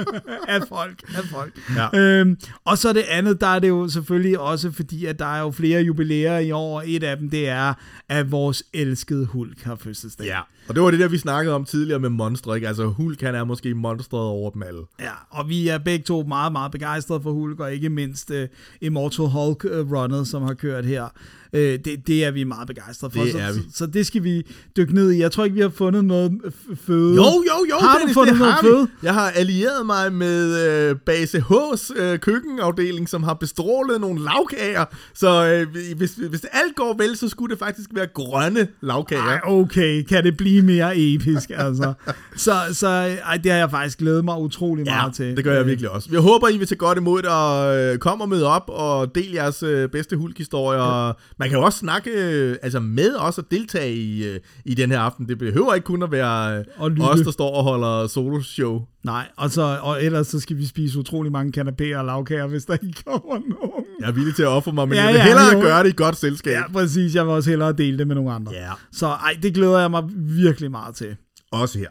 af 0.54 0.60
folk. 0.68 1.02
Af 1.16 1.24
folk. 1.24 1.52
Ja. 1.76 1.98
Øhm, 1.98 2.38
og 2.64 2.78
så 2.78 2.92
det 2.92 3.02
andet, 3.08 3.40
der 3.40 3.46
er 3.46 3.58
det 3.58 3.68
jo 3.68 3.88
selvfølgelig 3.88 4.38
også, 4.38 4.72
fordi 4.72 5.04
at 5.06 5.18
der 5.18 5.34
er 5.34 5.40
jo 5.40 5.50
flere 5.50 5.82
jubilæer 5.82 6.38
i 6.38 6.50
år. 6.50 6.76
og 6.76 6.90
Et 6.90 7.02
af 7.02 7.16
dem, 7.16 7.30
det 7.30 7.48
er, 7.48 7.74
at 8.08 8.30
vores 8.30 8.62
elskede 8.72 9.26
Hulk 9.26 9.62
har 9.62 9.76
fødselsdag. 9.76 10.26
Ja, 10.26 10.40
og 10.68 10.74
det 10.74 10.82
var 10.82 10.90
det 10.90 11.00
der, 11.00 11.08
vi 11.08 11.18
snakkede 11.18 11.54
om 11.54 11.64
tidligere 11.64 12.00
med 12.00 12.08
monstre, 12.08 12.54
ikke? 12.54 12.68
Altså 12.68 12.86
Hulk, 12.86 13.20
han 13.20 13.34
er 13.34 13.44
måske 13.44 13.74
monstret 13.74 14.20
over 14.20 14.50
dem 14.50 14.62
alle. 14.62 14.80
Ja, 15.00 15.10
og 15.30 15.48
vi 15.48 15.68
er 15.68 15.78
begge 15.78 16.04
to 16.04 16.22
meget, 16.22 16.52
meget 16.52 16.72
begejstrede 16.72 17.20
for 17.22 17.32
Hulk, 17.32 17.60
og 17.60 17.72
ikke 17.74 17.90
mindst 17.90 18.30
uh, 18.30 18.36
Immortal 18.80 19.24
Hulk-runnet, 19.26 20.28
som 20.28 20.42
har 20.42 20.54
kørt 20.54 20.84
her. 20.84 21.08
Uh, 21.52 21.60
det, 21.60 21.96
det 22.06 22.24
er 22.24 22.30
vi 22.30 22.44
meget 22.44 22.66
begejstrede 22.68 23.12
for. 23.16 23.22
Det 23.22 23.32
så, 23.32 23.38
er 23.38 23.52
vi. 23.52 23.58
Så, 23.60 23.78
så 23.78 23.86
det 23.86 24.06
skal 24.06 24.24
vi 24.24 24.42
dykke 24.76 24.94
ned 24.94 25.10
i. 25.12 25.18
Jeg 25.20 25.32
tror 25.32 25.44
ikke, 25.44 25.54
vi 25.54 25.60
har 25.60 25.68
fundet 25.68 26.04
noget 26.04 26.30
f- 26.44 26.76
føde. 26.86 27.14
Jo, 27.14 27.22
jo, 27.22 27.66
jo, 27.70 27.76
Har 27.80 27.94
du 27.94 27.98
Dennis, 28.00 28.14
fundet 28.14 28.32
det 28.32 28.40
noget 28.40 28.54
føde? 28.60 28.88
Jeg 29.02 29.14
har 29.14 29.30
allieret 29.30 29.86
mig 29.86 30.12
med 30.12 30.66
øh, 30.90 30.96
Base 31.06 31.38
H's 31.50 32.00
øh, 32.00 32.18
køkkenafdeling, 32.18 33.08
som 33.08 33.22
har 33.22 33.34
bestrålet 33.34 34.00
nogle 34.00 34.20
lavkager. 34.24 34.84
Så 35.14 35.46
øh, 35.46 35.96
hvis, 35.96 36.12
hvis 36.30 36.44
alt 36.52 36.76
går 36.76 36.94
vel, 36.98 37.16
så 37.16 37.28
skulle 37.28 37.50
det 37.50 37.58
faktisk 37.58 37.90
være 37.94 38.06
grønne 38.14 38.68
lavkager. 38.80 39.22
Ej, 39.22 39.40
okay, 39.44 40.02
kan 40.02 40.24
det 40.24 40.36
blive 40.36 40.62
mere 40.62 40.92
episk, 40.98 41.50
altså. 41.56 41.92
Så, 42.36 42.52
så 42.72 42.86
ej, 42.88 43.36
det 43.36 43.52
har 43.52 43.58
jeg 43.58 43.70
faktisk 43.70 43.98
glædet 43.98 44.24
mig 44.24 44.38
utrolig 44.38 44.86
Ja, 44.86 44.96
meget 44.96 45.14
til. 45.14 45.36
det 45.36 45.44
gør 45.44 45.54
jeg 45.54 45.66
virkelig 45.66 45.90
også. 45.90 46.08
Jeg 46.12 46.20
håber, 46.20 46.48
I 46.48 46.58
vil 46.58 46.66
tage 46.66 46.78
godt 46.78 46.98
imod 46.98 47.22
det, 47.22 47.30
og 47.30 47.78
øh, 47.78 47.98
kom 47.98 48.20
og 48.20 48.28
møde 48.28 48.46
op 48.46 48.64
og 48.68 49.14
del 49.14 49.32
jeres 49.32 49.62
øh, 49.62 49.88
bedste 49.88 50.16
hulkhistorier. 50.16 51.06
Ja. 51.06 51.12
Man 51.40 51.48
kan 51.48 51.58
jo 51.58 51.64
også 51.64 51.78
snakke 51.78 52.10
øh, 52.10 52.56
altså 52.62 52.80
med 52.80 53.16
os 53.18 53.38
og 53.38 53.44
deltage 53.50 53.94
i, 53.94 54.24
øh, 54.24 54.40
i 54.64 54.74
den 54.74 54.90
her 54.90 55.00
aften. 55.00 55.28
Det 55.28 55.38
behøver 55.38 55.74
ikke 55.74 55.84
kun 55.84 56.02
at 56.02 56.10
være 56.12 56.58
øh, 56.58 56.64
Og 56.76 56.90
lytte. 56.90 57.02
os, 57.02 57.20
der 57.20 57.30
står 57.30 57.50
og 57.56 57.62
holder 57.64 58.06
soloshow. 58.06 58.82
Nej, 59.04 59.28
og, 59.36 59.50
så, 59.50 59.78
og 59.82 60.04
ellers 60.04 60.26
så 60.26 60.40
skal 60.40 60.56
vi 60.56 60.66
spise 60.66 60.98
utrolig 60.98 61.32
mange 61.32 61.60
kanapéer 61.60 61.96
og 61.96 62.04
lavkager, 62.04 62.46
hvis 62.46 62.64
der 62.64 62.72
ikke 62.82 63.02
kommer 63.06 63.34
nogen. 63.38 63.84
Jeg 64.00 64.08
er 64.08 64.12
villig 64.12 64.34
til 64.34 64.42
at 64.42 64.48
ofre 64.48 64.72
mig, 64.72 64.88
men 64.88 64.96
Ja, 64.96 65.02
ja, 65.02 65.06
jeg 65.06 65.14
vil 65.14 65.18
ja, 65.18 65.24
hellere 65.26 65.52
jo. 65.52 65.60
gøre 65.60 65.82
det 65.84 65.88
i 65.90 65.96
godt 65.96 66.16
selskab. 66.16 66.52
Ja, 66.52 66.72
præcis. 66.72 67.14
Jeg 67.14 67.24
vil 67.26 67.32
også 67.32 67.50
hellere 67.50 67.72
dele 67.72 67.98
det 67.98 68.06
med 68.06 68.14
nogle 68.14 68.32
andre. 68.32 68.52
Ja. 68.52 68.70
Så 68.92 69.06
ej, 69.06 69.36
det 69.42 69.54
glæder 69.54 69.78
jeg 69.80 69.90
mig 69.90 70.02
virkelig 70.16 70.70
meget 70.70 70.94
til. 70.94 71.16
Også 71.50 71.78
her. 71.78 71.88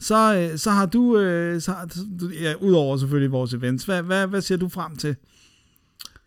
Så, 0.00 0.36
øh, 0.52 0.58
så 0.58 0.70
har 0.70 0.86
du, 0.86 1.14
så, 1.60 1.72
ja, 2.42 2.54
udover 2.60 2.96
selvfølgelig 2.96 3.32
vores 3.32 3.54
events, 3.54 3.84
hvad, 3.84 4.02
hvad, 4.02 4.26
hvad 4.26 4.40
ser 4.40 4.56
du 4.56 4.68
frem 4.68 4.96
til? 4.96 5.16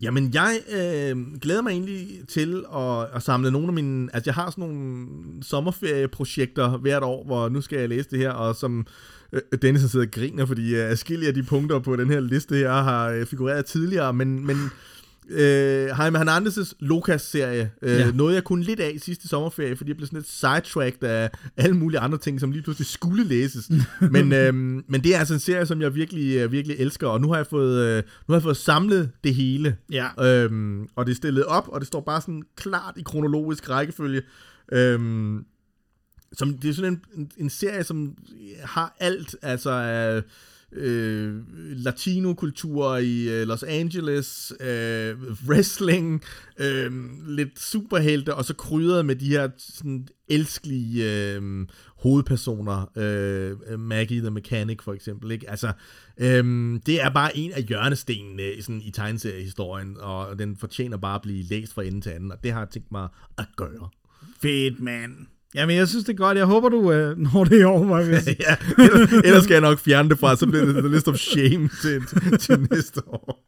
Jamen, 0.02 0.32
jeg 0.34 0.60
øh, 0.70 1.40
glæder 1.42 1.62
mig 1.62 1.72
egentlig 1.72 2.20
til 2.28 2.64
at, 2.76 3.08
at 3.16 3.24
samle 3.24 3.52
nogle 3.52 3.68
af 3.68 3.74
mine... 3.74 4.10
Altså, 4.14 4.30
jeg 4.30 4.36
har 4.36 4.50
sådan 4.50 4.64
nogle 4.64 5.08
sommerferieprojekter 5.42 6.78
hvert 6.78 7.04
år, 7.04 7.26
hvor 7.26 7.50
nu 7.50 7.62
skal 7.62 7.80
jeg 7.80 7.90
læse 7.90 8.10
det 8.10 8.20
her, 8.20 8.32
og 8.32 8.56
som 8.56 8.86
øh, 9.34 9.42
Dennis 9.62 9.82
har 9.82 9.90
siddet 9.90 10.08
og 10.08 10.12
griner, 10.12 10.46
fordi 10.46 10.76
øh, 10.76 10.90
adskillige 10.92 11.28
af 11.28 11.34
de 11.34 11.44
punkter 11.44 11.80
på 11.80 11.96
den 11.96 12.10
her 12.10 12.20
liste 12.20 12.56
her 12.56 12.72
har 12.72 13.10
øh, 13.10 13.26
figureret 13.26 13.66
tidligere, 13.66 14.14
men... 14.14 14.46
men 14.46 14.58
Øh, 15.32 15.88
Jaime 15.98 16.20
Hernandez' 16.20 16.74
Lucas-serie 16.80 17.72
øh, 17.82 17.92
Ja. 18.00 18.12
nåede 18.12 18.36
jeg 18.36 18.44
kun 18.44 18.62
lidt 18.62 18.80
af 18.80 18.96
sidste 18.98 19.28
sommerferie, 19.28 19.76
fordi 19.76 19.90
jeg 19.90 19.98
blev 19.98 20.08
sådan 20.08 20.20
lidt 20.20 20.30
sidetracked 20.30 21.04
af 21.04 21.30
alle 21.58 21.76
mulige 21.76 22.00
andre 22.00 22.18
ting, 22.18 22.40
som 22.40 22.52
lige 22.52 22.62
pludselig 22.64 22.88
skulle 22.88 23.24
læses. 23.24 23.72
men, 24.12 24.34
øh, 24.34 24.54
men 24.88 25.04
det 25.04 25.16
er 25.16 25.20
altså 25.20 25.34
en 25.34 25.40
serie, 25.40 25.66
som 25.66 25.82
jeg 25.82 25.96
virkelig, 25.96 26.36
øh, 26.36 26.52
virkelig 26.52 26.78
elsker, 26.80 27.08
og 27.08 27.22
nu 27.22 27.28
har 27.30 27.36
jeg 27.36 27.48
fået, 27.48 27.86
øh, 27.86 27.96
nu 28.28 28.32
har 28.32 28.36
jeg 28.36 28.44
fået 28.44 28.58
samlet 28.58 29.12
det 29.24 29.36
hele. 29.36 29.78
Ja. 29.92 30.26
Øhm, 30.26 30.88
og 30.96 31.06
det 31.06 31.12
er 31.12 31.16
stillet 31.16 31.46
op, 31.46 31.68
og 31.68 31.80
det 31.80 31.88
står 31.88 32.02
bare 32.02 32.22
sådan 32.22 32.44
klart 32.56 32.94
i 32.98 33.02
kronologisk 33.02 33.70
rækkefølge. 33.70 34.22
Øhm, 34.72 35.46
som, 36.34 36.54
det 36.58 36.70
er 36.70 36.74
sådan 36.74 36.94
en, 36.94 37.02
en, 37.16 37.32
en 37.38 37.50
serie, 37.50 37.84
som 37.84 38.16
har 38.64 38.96
alt, 39.00 39.36
altså 39.42 39.70
af 39.70 40.22
øh, 40.74 41.42
latinokultur 41.56 42.98
i 42.98 43.30
øh, 43.30 43.48
Los 43.48 43.64
Angeles, 43.64 44.54
øh, 44.60 45.16
wrestling, 45.48 46.24
øh, 46.60 46.92
lidt 47.28 47.60
superhelte, 47.60 48.36
og 48.36 48.46
så 48.46 48.54
krydret 48.54 49.06
med 49.06 49.16
de 49.16 49.28
her 49.28 49.50
sådan 49.58 50.08
elskelige 50.28 51.34
øh, 51.36 51.68
hovedpersoner, 51.96 52.98
øh, 52.98 53.80
Maggie 53.80 54.22
the 54.22 54.32
Mechanic 54.32 54.82
for 54.84 54.94
eksempel, 54.94 55.32
ikke? 55.32 55.50
Altså, 55.50 55.72
øh, 56.18 56.80
det 56.86 57.02
er 57.02 57.10
bare 57.10 57.38
en 57.38 57.52
af 57.52 57.64
hjørnestenene 57.64 58.54
i, 58.54 58.62
sådan, 58.62 58.82
i 58.82 58.92
tegneseriehistorien, 58.92 59.98
og 60.00 60.40
den 60.40 60.58
fortjener 60.58 60.98
bare 60.98 61.16
at 61.16 61.22
blive 61.22 61.44
læst 61.44 61.74
fra 61.74 61.84
ende 61.84 62.02
til 62.02 62.10
anden, 62.10 62.32
og 62.32 62.44
det 62.44 62.52
har 62.52 62.60
jeg 62.60 62.70
tænkt 62.70 62.92
mig 62.92 63.08
at 63.38 63.48
gøre. 63.56 63.90
Fedt, 64.42 64.80
mand. 64.80 65.12
Jamen, 65.56 65.76
jeg 65.76 65.88
synes 65.88 66.06
det 66.06 66.14
er 66.14 66.18
godt. 66.18 66.38
Jeg 66.38 66.46
håber, 66.46 66.70
du 66.70 66.92
øh, 66.92 67.18
når 67.18 67.44
det 67.44 67.66
år, 67.66 67.84
må 67.84 67.98
jeg 67.98 68.22
sige. 68.24 68.36
ja, 68.40 68.56
ellers, 68.84 69.12
ellers 69.26 69.44
skal 69.44 69.54
jeg 69.54 69.62
nok 69.62 69.80
fjerne 69.80 70.10
det 70.10 70.20
fra, 70.20 70.36
så 70.36 70.48
bliver 70.48 70.66
det 70.66 70.76
the 70.76 70.88
list 70.88 71.08
of 71.08 71.16
shame 71.16 71.70
til, 71.82 72.02
til, 72.40 72.68
næste 72.72 73.02
år. 73.08 73.48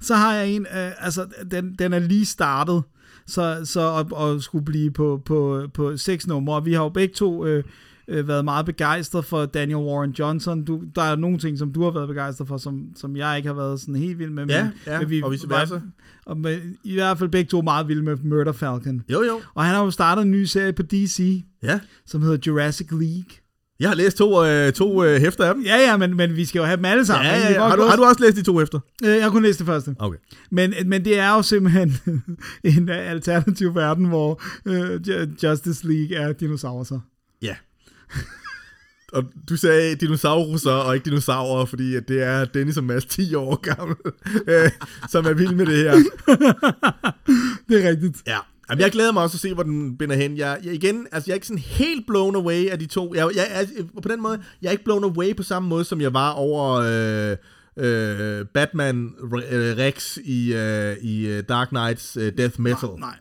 Så 0.00 0.14
har 0.14 0.34
jeg 0.34 0.48
en, 0.48 0.62
øh, 0.62 1.04
altså, 1.04 1.26
den, 1.50 1.74
den 1.78 1.92
er 1.92 1.98
lige 1.98 2.26
startet, 2.26 2.82
så, 3.26 3.60
så 3.64 3.80
og, 3.80 4.06
og 4.12 4.42
skulle 4.42 4.64
blive 4.64 4.90
på, 4.90 5.22
på, 5.24 5.68
på 5.74 5.96
seks 5.96 6.26
numre. 6.26 6.64
Vi 6.64 6.72
har 6.72 6.82
jo 6.82 6.88
begge 6.88 7.14
to 7.14 7.46
øh, 7.46 7.64
øh, 8.10 8.28
været 8.28 8.44
meget 8.44 8.66
begejstret 8.66 9.24
for 9.24 9.46
Daniel 9.46 9.76
Warren 9.76 10.10
Johnson. 10.10 10.64
Du, 10.64 10.82
der 10.94 11.02
er 11.02 11.16
nogle 11.16 11.38
ting, 11.38 11.58
som 11.58 11.72
du 11.72 11.82
har 11.84 11.90
været 11.90 12.08
begejstret 12.08 12.48
for, 12.48 12.56
som, 12.56 12.82
som 12.96 13.16
jeg 13.16 13.36
ikke 13.36 13.46
har 13.46 13.54
været 13.56 13.80
sådan 13.80 13.94
helt 13.96 14.18
vild 14.18 14.30
med. 14.30 14.46
Ja, 14.46 14.62
men, 14.64 14.72
ja, 14.86 15.00
men 15.06 15.24
og 15.24 15.32
vice 15.32 15.48
versa. 15.50 15.74
var- 15.74 15.82
Og 16.26 16.36
med, 16.38 16.58
I 16.84 16.94
hvert 16.94 17.18
fald 17.18 17.30
begge 17.30 17.48
to 17.48 17.62
meget 17.62 17.88
vilde 17.88 18.02
med 18.02 18.16
Murder 18.24 18.52
Falcon. 18.52 19.02
Jo, 19.12 19.22
jo. 19.22 19.40
Og 19.54 19.64
han 19.64 19.74
har 19.74 19.84
jo 19.84 19.90
startet 19.90 20.22
en 20.22 20.30
ny 20.30 20.44
serie 20.44 20.72
på 20.72 20.82
DC, 20.82 21.44
Ja. 21.62 21.80
som 22.06 22.22
hedder 22.22 22.38
Jurassic 22.46 22.86
League. 22.90 23.24
Jeg 23.80 23.88
har 23.88 23.96
læst 23.96 24.16
to, 24.16 24.44
øh, 24.46 24.72
to 24.72 25.04
øh, 25.04 25.20
hæfter 25.20 25.44
af 25.44 25.54
dem. 25.54 25.62
Ja, 25.64 25.76
ja, 25.76 25.96
men, 25.96 26.16
men 26.16 26.36
vi 26.36 26.44
skal 26.44 26.58
jo 26.58 26.64
have 26.64 26.76
dem 26.76 26.84
alle 26.84 27.06
sammen. 27.06 27.26
Ja, 27.26 27.38
ja, 27.38 27.48
Vi 27.48 27.52
ja. 27.54 27.68
Har, 27.68 27.76
du, 27.76 27.82
gå- 27.82 27.88
har 27.88 27.96
du 27.96 28.04
også 28.04 28.20
læst 28.24 28.36
de 28.36 28.42
to 28.42 28.60
efter? 28.60 28.78
Øh, 29.04 29.10
Jeg 29.10 29.22
har 29.22 29.30
kun 29.30 29.42
læst 29.42 29.58
det 29.58 29.66
første. 29.66 29.94
Okay. 29.98 30.18
Men, 30.50 30.74
men 30.86 31.04
det 31.04 31.18
er 31.18 31.34
jo 31.34 31.42
simpelthen 31.42 31.92
en 32.64 32.88
alternativ 32.88 33.74
verden, 33.74 34.04
hvor 34.04 34.42
øh, 34.66 35.00
Ju- 35.08 35.48
Justice 35.48 35.88
League 35.88 36.16
er 36.16 36.32
dinosaurer. 36.32 37.00
Og 39.12 39.24
du 39.48 39.56
sagde 39.56 39.94
dinosauruser 39.94 40.72
og 40.72 40.94
ikke 40.94 41.04
dinosaurer, 41.04 41.64
fordi 41.64 41.94
at 41.94 42.08
det 42.08 42.22
er 42.22 42.44
Dennis 42.44 42.76
og 42.76 42.84
Mads 42.84 43.04
10 43.04 43.34
år 43.34 43.56
gammel, 43.56 43.96
øh, 44.52 44.70
som 45.08 45.26
er 45.26 45.32
vild 45.32 45.54
med 45.54 45.66
det 45.66 45.76
her. 45.76 45.92
Det 47.68 47.84
er 47.84 47.88
rigtigt. 47.88 48.16
Ja. 48.26 48.38
Jamen, 48.70 48.82
jeg 48.82 48.90
glæder 48.90 49.12
mig 49.12 49.22
også 49.22 49.36
at 49.36 49.40
se, 49.40 49.54
hvor 49.54 49.62
den 49.62 49.96
binder 49.96 50.16
hen. 50.16 50.36
Jeg, 50.36 50.58
jeg, 50.64 50.74
igen, 50.74 51.06
altså, 51.12 51.30
jeg 51.30 51.32
er 51.32 51.34
ikke 51.34 51.46
sådan 51.46 51.62
helt 51.62 52.06
blown 52.06 52.36
away 52.36 52.68
af 52.68 52.78
de 52.78 52.86
to. 52.86 53.14
Jeg, 53.14 53.28
jeg, 53.34 53.68
jeg, 53.76 53.86
på 54.02 54.08
den 54.08 54.22
måde, 54.22 54.42
jeg 54.62 54.68
er 54.68 54.72
ikke 54.72 54.84
blown 54.84 55.04
away 55.04 55.36
på 55.36 55.42
samme 55.42 55.68
måde, 55.68 55.84
som 55.84 56.00
jeg 56.00 56.14
var 56.14 56.30
over 56.30 56.72
øh, 56.72 57.36
øh, 57.76 58.46
Batman 58.46 59.14
øh, 59.50 59.76
Rex 59.76 60.16
i, 60.16 60.54
øh, 60.54 60.96
i 61.02 61.26
øh, 61.26 61.42
Dark 61.48 61.68
Knights 61.68 62.16
øh, 62.16 62.32
Death 62.38 62.60
Metal. 62.60 62.88
Nej. 62.98 63.16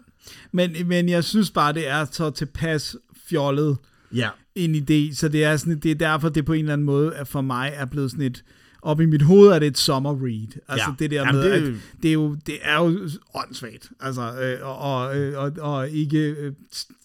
Men, 0.51 0.75
men 0.85 1.09
jeg 1.09 1.23
synes 1.23 1.51
bare, 1.51 1.73
det 1.73 1.87
er 1.87 2.05
så 2.11 2.29
tilpas 2.29 2.95
fjollet 3.29 3.77
Ja. 4.11 4.29
En 4.55 4.75
idé, 4.75 5.15
så 5.15 5.27
det 5.27 5.43
er, 5.43 5.57
sådan, 5.57 5.79
det 5.79 5.91
er 5.91 5.95
derfor, 5.95 6.29
det 6.29 6.45
på 6.45 6.53
en 6.53 6.59
eller 6.59 6.73
anden 6.73 6.85
måde 6.85 7.15
at 7.15 7.27
for 7.27 7.41
mig 7.41 7.71
er 7.75 7.85
blevet 7.85 8.11
sådan 8.11 8.25
et 8.25 8.43
op 8.81 9.01
i 9.01 9.05
mit 9.05 9.21
hoved 9.21 9.49
er 9.49 9.59
det 9.59 9.67
et 9.67 9.77
summer 9.77 10.11
read. 10.25 10.47
Altså 10.67 10.85
Ja. 10.89 10.93
det 10.99 11.11
der 11.11 11.17
Jamen, 11.17 11.35
med, 11.35 11.43
det- 11.61 11.67
at 11.67 11.73
det 12.03 12.09
er 12.09 12.13
jo, 12.13 12.37
det 12.47 12.55
er 12.61 12.75
jo 12.83 13.09
åndssvagt. 13.35 13.89
Altså, 13.99 14.21
øh, 14.21 14.57
og, 14.67 14.77
og, 14.77 15.17
øh, 15.17 15.37
og, 15.43 15.51
og 15.59 15.89
ikke 15.89 16.19
øh, 16.19 16.51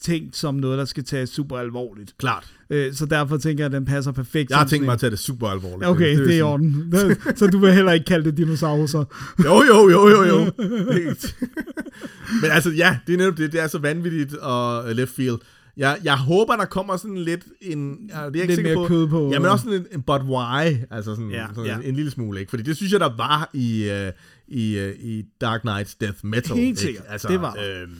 tænkt 0.01 0.37
som 0.37 0.55
noget, 0.55 0.79
der 0.79 0.85
skal 0.85 1.05
tages 1.05 1.31
super 1.31 1.57
alvorligt. 1.59 2.15
Klart. 2.19 2.47
Øh, 2.71 2.95
så 2.95 3.07
derfor 3.07 3.37
tænker 3.37 3.65
jeg, 3.65 3.67
at 3.67 3.73
den 3.73 3.85
passer 3.85 4.13
perfekt. 4.13 4.51
Jeg 4.51 4.59
har 4.59 4.67
tænkt 4.67 4.85
mig 4.85 4.93
at 4.93 4.99
tage 5.01 5.11
det 5.11 5.19
super 5.19 5.49
alvorligt. 5.49 5.89
Okay, 5.91 6.17
vil 6.17 6.27
det 6.27 6.35
er 6.35 6.39
i 6.39 6.43
orden. 6.43 6.95
Så 7.37 7.47
du 7.47 7.59
vil 7.59 7.73
heller 7.73 7.93
ikke 7.93 8.07
kalde 8.07 8.25
det 8.25 8.37
dinosaurer. 8.37 8.87
så? 8.87 9.05
Jo, 9.45 9.63
jo, 9.69 9.89
jo, 9.91 10.09
jo, 10.09 10.23
jo. 10.25 10.51
Men 12.43 12.51
altså, 12.51 12.71
ja, 12.71 12.99
det 13.07 13.13
er 13.13 13.17
netop 13.19 13.39
det. 13.39 13.53
Det 13.53 13.61
er 13.61 13.67
så 13.67 13.79
vanvittigt 13.79 14.35
og 14.35 14.85
uh, 14.85 14.91
left 14.91 15.15
field. 15.15 15.37
Jeg, 15.77 15.99
jeg 16.05 16.17
håber, 16.19 16.57
der 16.57 16.65
kommer 16.65 16.97
sådan 16.97 17.17
lidt 17.19 17.45
en... 17.61 18.11
Ja, 18.11 18.17
det 18.17 18.23
er 18.25 18.31
jeg 18.35 18.37
ikke 18.37 18.55
Lidt 18.55 18.65
mere 18.65 18.75
på. 18.75 18.85
kød 18.89 19.09
på. 19.09 19.31
Ja, 19.33 19.39
men 19.39 19.49
også 19.51 19.65
sådan 19.65 19.79
en, 19.81 19.87
en 19.93 20.03
but 20.03 20.23
why. 20.23 20.77
Altså 20.91 21.15
sådan, 21.15 21.31
Ja, 21.31 21.47
sådan 21.55 21.67
ja. 21.71 21.77
En, 21.77 21.83
en, 21.83 21.95
lille 21.97 22.11
smule, 22.11 22.41
ikke? 22.41 22.51
Fordi 22.51 22.63
det 22.63 22.77
synes 22.77 22.93
jeg, 22.93 23.01
der 23.01 23.17
var 23.17 23.51
i, 23.55 23.91
uh, 23.91 24.13
i, 24.57 24.79
uh, 24.89 25.05
i 25.05 25.25
Dark 25.41 25.61
Knights 25.61 25.95
Death 25.95 26.19
Metal. 26.25 26.57
Helt 26.57 26.69
ikke? 26.69 26.81
sikkert. 26.81 27.05
Altså, 27.09 27.29
Det 27.29 27.41
var- 27.41 27.57
Øhm, 27.83 27.91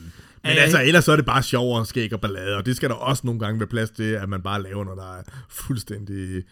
men 0.43 0.57
altså, 0.57 0.81
ellers 0.83 1.05
så 1.05 1.11
er 1.11 1.15
det 1.15 1.25
bare 1.25 1.43
sjov 1.43 1.77
og 1.79 1.87
skæg 1.87 2.13
og 2.13 2.21
ballade, 2.21 2.57
og 2.57 2.65
det 2.65 2.75
skal 2.75 2.89
der 2.89 2.95
også 2.95 3.21
nogle 3.25 3.39
gange 3.39 3.59
være 3.59 3.67
plads 3.67 3.89
til, 3.89 4.03
at 4.03 4.29
man 4.29 4.41
bare 4.41 4.63
laver 4.63 4.83
noget, 4.83 4.97
der 4.97 5.13
er 5.17 5.21
fuldstændig 5.49 6.43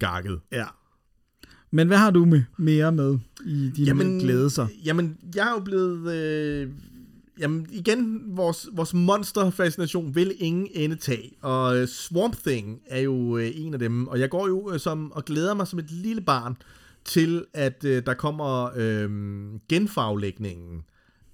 gakket. 0.00 0.38
Ja. 0.52 0.64
Men 1.70 1.86
hvad 1.86 1.98
har 1.98 2.10
du 2.10 2.24
med 2.24 2.42
mere 2.56 2.92
med 2.92 3.18
i 3.46 3.70
dine 3.76 3.86
jamen, 3.86 4.18
glædelser? 4.18 4.66
Jamen, 4.84 5.16
jeg 5.34 5.46
er 5.48 5.50
jo 5.50 5.60
blevet... 5.60 6.12
Øh, 6.14 6.68
jamen, 7.38 7.66
igen, 7.70 8.22
vores, 8.26 8.68
vores 8.72 8.94
monsterfascination 8.94 10.14
vil 10.14 10.34
ingen 10.38 10.68
ende 10.74 10.96
tage. 10.96 11.32
Og 11.42 11.78
øh, 11.78 11.88
Swamp 11.88 12.36
Thing 12.46 12.80
er 12.86 13.00
jo 13.00 13.36
øh, 13.36 13.50
en 13.54 13.72
af 13.72 13.78
dem. 13.78 14.08
Og 14.08 14.20
jeg 14.20 14.30
går 14.30 14.48
jo 14.48 14.72
øh, 14.72 14.80
som, 14.80 15.12
og 15.12 15.24
glæder 15.24 15.54
mig 15.54 15.66
som 15.66 15.78
et 15.78 15.90
lille 15.90 16.20
barn 16.20 16.56
til, 17.04 17.44
at 17.54 17.84
øh, 17.84 18.02
der 18.06 18.14
kommer 18.14 18.70
øh, 18.76 19.10
genfaglægningen 19.68 20.84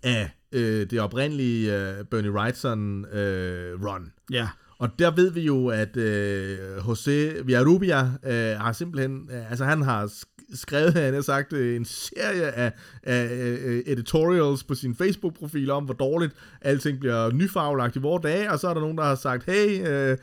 af 0.02 0.30
øh, 0.52 0.90
det 0.90 1.00
oprindelige 1.00 1.76
øh, 1.76 2.04
Bernie 2.04 2.32
Wrightson 2.32 3.04
øh, 3.04 3.84
run. 3.84 4.12
Ja. 4.30 4.48
Og 4.82 4.98
der 4.98 5.10
ved 5.10 5.30
vi 5.30 5.40
jo, 5.40 5.66
at 5.68 5.96
øh, 5.96 6.58
José 6.76 7.42
Villarubia 7.42 8.00
øh, 8.24 8.58
har 8.60 8.72
simpelthen, 8.72 9.28
øh, 9.32 9.50
altså 9.50 9.64
han 9.64 9.82
har 9.82 10.12
skrevet, 10.54 10.92
han 10.94 11.14
har 11.14 11.20
sagt, 11.20 11.52
øh, 11.52 11.76
en 11.76 11.84
serie 11.84 12.42
af, 12.50 12.72
af 13.02 13.28
øh, 13.32 13.82
editorials 13.86 14.64
på 14.64 14.74
sin 14.74 14.94
Facebook-profil 14.94 15.70
om, 15.70 15.84
hvor 15.84 15.94
dårligt 15.94 16.32
alting 16.60 17.00
bliver 17.00 17.32
nyfaglagt 17.32 17.96
i 17.96 17.98
vores 17.98 18.22
dage, 18.22 18.50
og 18.50 18.58
så 18.58 18.68
er 18.68 18.74
der 18.74 18.80
nogen, 18.80 18.98
der 18.98 19.04
har 19.04 19.14
sagt, 19.14 19.44
hey, 19.44 19.88
øh, 19.88 20.16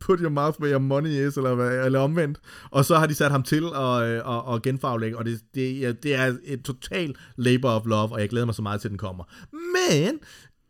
put 0.00 0.20
your 0.20 0.30
mouth 0.30 0.60
where 0.60 0.72
your 0.72 0.80
money 0.82 1.10
is, 1.28 1.36
eller, 1.36 1.54
hvad- 1.54 1.86
eller 1.86 1.98
omvendt. 2.00 2.38
Og 2.70 2.84
så 2.84 2.96
har 2.96 3.06
de 3.06 3.14
sat 3.14 3.30
ham 3.30 3.42
til 3.42 3.64
at, 3.76 4.02
øh, 4.02 4.36
at, 4.36 4.54
at 4.54 4.62
genfaglægge, 4.62 5.18
og 5.18 5.24
det, 5.24 5.40
det, 5.54 6.02
det 6.02 6.14
er 6.14 6.36
et 6.44 6.62
total 6.62 7.14
labor 7.36 7.70
of 7.70 7.86
love, 7.86 8.12
og 8.12 8.20
jeg 8.20 8.28
glæder 8.28 8.46
mig 8.46 8.54
så 8.54 8.62
meget 8.62 8.80
til, 8.80 8.88
at 8.88 8.90
den 8.90 8.98
kommer. 8.98 9.24
Men 9.52 10.18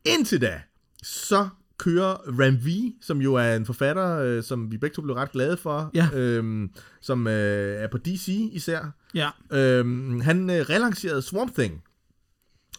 indtil 0.05 0.41
da, 0.41 0.61
så 1.03 1.49
kører 1.79 2.15
Ram 2.41 2.55
V, 2.55 2.93
som 3.03 3.21
jo 3.21 3.35
er 3.35 3.57
en 3.57 3.67
forfatter, 3.67 4.19
øh, 4.19 4.43
som 4.43 4.71
vi 4.73 4.79
begge 4.79 4.95
to 4.95 5.03
blev 5.03 5.15
ret 5.17 5.33
glade 5.33 5.57
for, 5.57 5.91
Ja. 5.95 6.09
øhm, 6.15 6.71
som 7.01 7.27
øh, 7.27 7.83
er 7.83 7.87
på 7.89 7.99
DC 7.99 8.29
især. 8.53 8.95
Ja, 9.15 9.29
Øhm, 9.53 10.21
han 10.21 10.51
øh, 10.51 10.57
relancerede 10.57 11.23
Swamp 11.23 11.55
Thing 11.55 11.83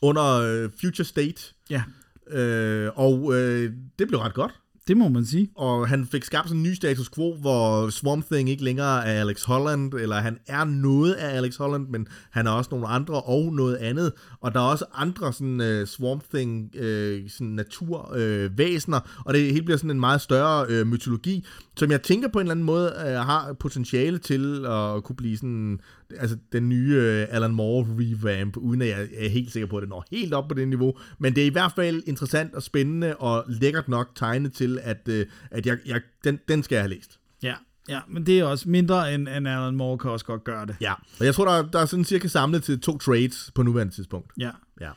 under 0.01 0.23
øh, 0.41 0.69
Future 0.81 1.05
State, 1.05 1.41
ja, 1.69 1.83
øh, 2.31 2.91
og 2.95 3.35
øh, 3.35 3.71
det 3.99 4.07
blev 4.07 4.19
ret 4.19 4.33
godt. 4.33 4.51
det 4.87 4.97
må 4.97 5.07
man 5.09 5.25
sige. 5.25 5.49
Og 5.55 5.87
han 5.87 6.05
fik 6.05 6.23
skabt 6.23 6.47
sådan 6.47 6.57
en 6.57 6.63
ny 6.63 6.73
status 6.73 7.09
quo, 7.09 7.35
hvor 7.35 7.89
Swamp 7.89 8.25
Thing 8.31 8.49
ikke 8.49 8.63
længere 8.63 9.05
er 9.07 9.21
Alex 9.21 9.43
Holland, 9.43 9.93
eller 9.93 10.15
han 10.15 10.37
er 10.47 10.63
noget 10.65 11.13
af 11.13 11.37
Alex 11.37 11.55
Holland, 11.57 11.87
men 11.87 12.07
han 12.31 12.47
er 12.47 12.51
også 12.51 12.69
nogle 12.71 12.87
andre 12.87 13.21
og 13.21 13.53
noget 13.53 13.75
andet. 13.75 14.13
Og 14.41 14.53
der 14.53 14.59
er 14.59 14.63
også 14.63 14.85
andre 14.93 15.33
sådan 15.33 15.81
uh, 15.81 15.87
Swamp 15.87 16.23
Thing 16.33 16.71
uh, 16.75 17.29
sådan 17.29 17.47
naturvæsener, 17.47 18.99
uh, 18.99 19.25
og 19.25 19.33
det 19.33 19.51
hele 19.51 19.65
bliver 19.65 19.77
sådan 19.77 19.91
en 19.91 19.99
meget 19.99 20.21
større 20.21 20.81
uh, 20.81 20.87
mytologi, 20.87 21.45
som 21.77 21.91
jeg 21.91 22.01
tænker 22.01 22.27
på 22.27 22.39
en 22.39 22.43
eller 22.43 22.51
anden 22.51 22.65
måde 22.65 22.93
uh, 22.95 23.03
har 23.03 23.53
potentiale 23.53 24.17
til 24.17 24.65
at 24.65 25.03
kunne 25.03 25.15
blive 25.15 25.37
sådan 25.37 25.79
altså 26.17 26.37
den 26.51 26.69
nye 26.69 26.97
uh, 26.97 27.35
Alan 27.35 27.51
Moore 27.51 27.87
revamp, 27.89 28.57
uden 28.57 28.81
at 28.81 28.87
jeg 28.87 29.07
er 29.13 29.29
helt 29.29 29.51
sikker 29.51 29.67
på, 29.67 29.77
at 29.77 29.81
det 29.81 29.89
når 29.89 30.05
helt 30.11 30.33
op 30.33 30.47
på 30.47 30.53
det 30.53 30.67
niveau. 30.67 30.93
Men 31.19 31.35
det 31.35 31.43
er 31.43 31.47
i 31.47 31.49
hvert 31.49 31.71
fald 31.75 32.03
interessant 32.05 32.55
og 32.55 32.63
spændende 32.63 33.15
og 33.15 33.43
lækkert 33.47 33.87
nok 33.87 34.09
tegnet 34.15 34.53
til, 34.53 34.79
at, 34.81 35.09
uh, 35.09 35.21
at 35.51 35.65
jeg, 35.65 35.77
jeg, 35.85 36.01
den, 36.23 36.39
den 36.47 36.63
skal 36.63 36.75
jeg 36.75 36.83
have 36.83 36.93
læst. 36.95 37.19
Ja, 37.43 37.53
ja, 37.89 37.99
men 38.07 38.25
det 38.25 38.39
er 38.39 38.43
også 38.43 38.69
mindre 38.69 39.13
end, 39.13 39.27
end 39.27 39.47
Alan 39.47 39.75
Moore 39.75 39.97
kan 39.97 40.11
også 40.11 40.25
godt 40.25 40.43
gøre 40.43 40.65
det. 40.65 40.75
Ja, 40.81 40.93
og 41.19 41.25
jeg 41.25 41.35
tror, 41.35 41.45
der, 41.45 41.67
der 41.67 41.79
er 41.79 41.85
sådan 41.85 42.05
cirka 42.05 42.27
samlet 42.27 42.63
til 42.63 42.81
to 42.81 42.97
trades 42.97 43.51
på 43.55 43.63
nuværende 43.63 43.93
tidspunkt. 43.93 44.31
Ja. 44.39 44.51
Ja. 44.81 44.89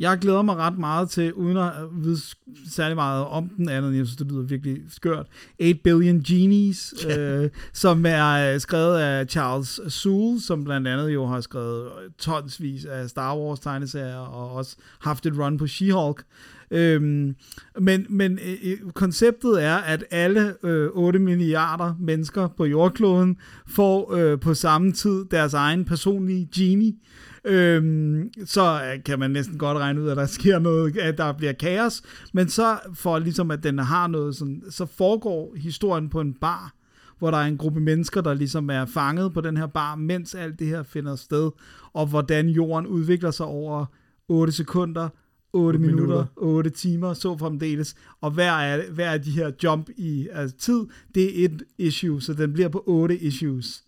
Jeg 0.00 0.18
glæder 0.18 0.42
mig 0.42 0.56
ret 0.56 0.78
meget 0.78 1.10
til, 1.10 1.32
uden 1.32 1.56
at 1.56 1.72
vide 1.92 2.18
særlig 2.70 2.96
meget 2.96 3.24
om 3.24 3.48
den 3.48 3.68
anden, 3.68 3.96
jeg 3.96 4.06
synes, 4.06 4.16
det 4.16 4.32
lyder 4.32 4.42
virkelig 4.42 4.78
skørt, 4.88 5.26
8 5.60 5.74
Billion 5.74 6.22
Genies, 6.22 6.94
øh, 7.18 7.50
som 7.72 8.06
er 8.06 8.54
øh, 8.54 8.60
skrevet 8.60 8.98
af 8.98 9.26
Charles 9.26 9.80
Soule, 9.88 10.40
som 10.40 10.64
blandt 10.64 10.88
andet 10.88 11.14
jo 11.14 11.26
har 11.26 11.40
skrevet 11.40 11.88
tonsvis 12.18 12.84
af 12.84 13.10
Star 13.10 13.36
Wars 13.36 13.60
tegneserier, 13.60 14.16
og 14.16 14.52
også 14.52 14.76
haft 14.98 15.26
et 15.26 15.38
run 15.38 15.58
på 15.58 15.64
She-Hulk. 15.64 16.22
Øhm, 16.70 17.34
men 17.80 18.06
men 18.08 18.38
øh, 18.62 18.92
konceptet 18.94 19.64
er, 19.64 19.76
at 19.76 20.04
alle 20.10 20.54
øh, 20.62 20.88
8 20.92 21.18
milliarder 21.18 21.94
mennesker 22.00 22.48
på 22.48 22.64
jordkloden 22.64 23.36
får 23.68 24.14
øh, 24.14 24.40
på 24.40 24.54
samme 24.54 24.92
tid 24.92 25.24
deres 25.30 25.54
egen 25.54 25.84
personlige 25.84 26.48
genie. 26.54 26.92
Øhm, 27.44 28.30
så 28.44 28.82
øh, 28.84 29.04
kan 29.04 29.18
man 29.18 29.30
næsten 29.30 29.58
godt 29.58 29.78
regne 29.78 30.02
ud, 30.02 30.08
at 30.08 30.16
der 30.16 30.26
sker 30.40 30.58
noget, 30.58 30.96
at 30.96 31.18
der 31.18 31.32
bliver 31.32 31.52
kaos. 31.52 32.02
Men 32.32 32.48
så 32.48 32.78
for 32.94 33.18
ligesom, 33.18 33.50
at 33.50 33.62
den 33.62 33.78
har 33.78 34.06
noget 34.06 34.36
sådan, 34.36 34.62
så 34.70 34.86
foregår 34.86 35.54
historien 35.56 36.08
på 36.08 36.20
en 36.20 36.34
bar, 36.34 36.74
hvor 37.18 37.30
der 37.30 37.38
er 37.38 37.46
en 37.46 37.58
gruppe 37.58 37.80
mennesker, 37.80 38.20
der 38.20 38.34
ligesom 38.34 38.70
er 38.70 38.84
fanget 38.84 39.32
på 39.32 39.40
den 39.40 39.56
her 39.56 39.66
bar, 39.66 39.94
mens 39.94 40.34
alt 40.34 40.58
det 40.58 40.66
her 40.66 40.82
finder 40.82 41.16
sted, 41.16 41.50
og 41.92 42.06
hvordan 42.06 42.48
jorden 42.48 42.86
udvikler 42.86 43.30
sig 43.30 43.46
over 43.46 43.86
8 44.28 44.52
sekunder, 44.52 45.08
8 45.52 45.78
minutter, 45.78 46.02
minutter. 46.02 46.26
8 46.36 46.70
timer, 46.70 47.12
så 47.14 47.38
fremdeles. 47.38 47.94
Og 48.20 48.30
hver 48.30 48.52
af, 48.52 48.84
hver 48.90 49.10
af 49.10 49.22
de 49.22 49.30
her 49.30 49.50
jump 49.64 49.90
i 49.96 50.28
altså, 50.32 50.56
tid, 50.56 50.86
det 51.14 51.40
er 51.40 51.44
et 51.44 51.62
issue, 51.78 52.22
så 52.22 52.34
den 52.34 52.52
bliver 52.52 52.68
på 52.68 52.82
8 52.86 53.16
issues. 53.18 53.84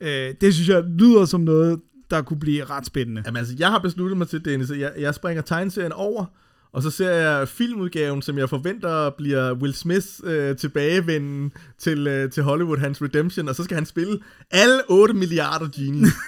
Øh, 0.00 0.34
det 0.40 0.54
synes 0.54 0.68
jeg 0.68 0.82
lyder 0.82 1.24
som 1.24 1.40
noget, 1.40 1.80
der 2.10 2.22
kunne 2.22 2.40
blive 2.40 2.64
ret 2.64 2.86
spændende. 2.86 3.22
Jamen 3.26 3.36
altså, 3.38 3.54
jeg 3.58 3.68
har 3.68 3.78
besluttet 3.78 4.18
mig 4.18 4.28
til, 4.28 4.44
Dennis, 4.44 4.70
at 4.70 4.78
jeg, 4.78 4.92
jeg 4.98 5.14
springer 5.14 5.42
tegneserien 5.42 5.92
over, 5.92 6.24
og 6.72 6.82
så 6.82 6.90
ser 6.90 7.10
jeg 7.10 7.48
filmudgaven, 7.48 8.22
som 8.22 8.38
jeg 8.38 8.48
forventer 8.48 9.10
bliver 9.10 9.52
Will 9.54 9.74
Smith 9.74 10.06
øh, 10.24 10.56
tilbagevenden 10.56 11.52
til, 11.78 12.06
øh, 12.06 12.30
til 12.30 12.42
Hollywood, 12.42 12.78
hans 12.78 13.02
Redemption, 13.02 13.48
og 13.48 13.54
så 13.54 13.64
skal 13.64 13.74
han 13.74 13.86
spille 13.86 14.18
alle 14.50 14.80
8 14.88 15.14
milliarder 15.14 15.68
genies. 15.76 16.12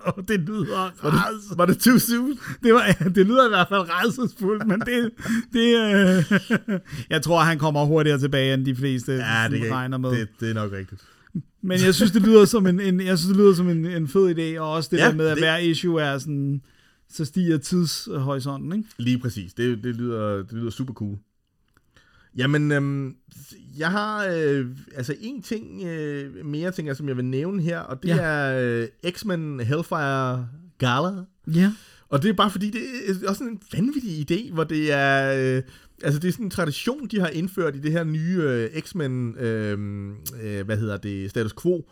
Og 0.00 0.28
det 0.28 0.40
lyder 0.40 0.90
Var 1.02 1.10
det, 1.10 1.58
var 1.58 1.66
det 1.66 1.78
too 1.78 1.98
soon? 1.98 2.38
Det, 2.62 2.74
var, 2.74 2.82
det 3.14 3.26
lyder 3.26 3.46
i 3.46 3.48
hvert 3.48 3.68
fald 3.68 3.80
rædselsfuldt, 3.90 4.66
men 4.66 4.80
det, 4.80 5.10
det 5.52 5.76
øh, 5.94 6.80
jeg 7.10 7.22
tror, 7.22 7.40
han 7.40 7.58
kommer 7.58 7.84
hurtigere 7.84 8.18
tilbage, 8.18 8.54
end 8.54 8.66
de 8.66 8.76
fleste 8.76 9.12
Ja, 9.12 9.48
det, 9.50 9.72
regner 9.72 9.98
med. 9.98 10.10
det, 10.10 10.28
det 10.40 10.50
er 10.50 10.54
nok 10.54 10.72
rigtigt. 10.72 11.02
Men 11.62 11.80
jeg 11.84 11.94
synes, 11.94 12.12
det 12.12 12.22
lyder 12.22 12.44
som 12.44 12.66
en, 12.66 12.80
en 12.80 13.00
jeg 13.00 13.18
synes, 13.18 13.28
det 13.28 13.36
lyder 13.36 13.54
som 13.54 13.68
en, 13.68 13.86
en 13.86 14.08
fed 14.08 14.36
idé, 14.38 14.60
og 14.60 14.72
også 14.72 14.88
det 14.92 14.98
Ja, 14.98 15.04
der 15.08 15.14
med, 15.14 15.26
at 15.26 15.36
det- 15.36 15.44
hver 15.44 15.56
issue 15.56 16.00
er 16.02 16.18
sådan, 16.18 16.62
så 17.08 17.24
stiger 17.24 17.58
tidshorisonten, 17.58 18.72
ikke? 18.72 18.88
Lige 18.98 19.18
præcis. 19.18 19.54
Det, 19.54 19.84
det, 19.84 19.96
lyder, 19.96 20.36
det 20.36 20.52
lyder 20.52 20.70
super 20.70 20.94
cool. 20.94 21.18
Jamen, 22.36 22.72
øhm, 22.72 23.16
jeg 23.78 23.90
har 23.90 24.26
øh, 24.34 24.66
altså 24.96 25.14
en 25.20 25.42
ting 25.42 25.82
øh, 25.86 26.44
mere, 26.46 26.70
ting, 26.70 26.96
som 26.96 27.08
jeg 27.08 27.16
vil 27.16 27.24
nævne 27.24 27.62
her, 27.62 27.78
og 27.78 28.02
det 28.02 28.08
ja. 28.08 28.16
er 28.22 28.60
øh, 29.04 29.12
X-Men 29.12 29.60
Hellfire 29.60 30.48
Gala. 30.78 31.12
Ja. 31.54 31.72
Og 32.08 32.22
det 32.22 32.28
er 32.28 32.32
bare 32.32 32.50
fordi, 32.50 32.70
det 32.70 32.80
er 33.24 33.28
også 33.28 33.44
en 33.44 33.60
vanvittig 33.72 34.30
idé, 34.30 34.52
hvor 34.54 34.64
det 34.64 34.92
er... 34.92 35.56
Øh, 35.56 35.62
altså, 36.02 36.20
det 36.20 36.28
er 36.28 36.32
sådan 36.32 36.46
en 36.46 36.50
tradition, 36.50 37.06
de 37.06 37.20
har 37.20 37.28
indført 37.28 37.76
i 37.76 37.80
det 37.80 37.92
her 37.92 38.04
nye 38.04 38.42
øh, 38.42 38.80
X-Men, 38.82 39.36
øh, 39.38 39.78
øh, 40.42 40.66
hvad 40.66 40.76
hedder 40.76 40.96
det, 40.96 41.30
status 41.30 41.54
quo, 41.62 41.88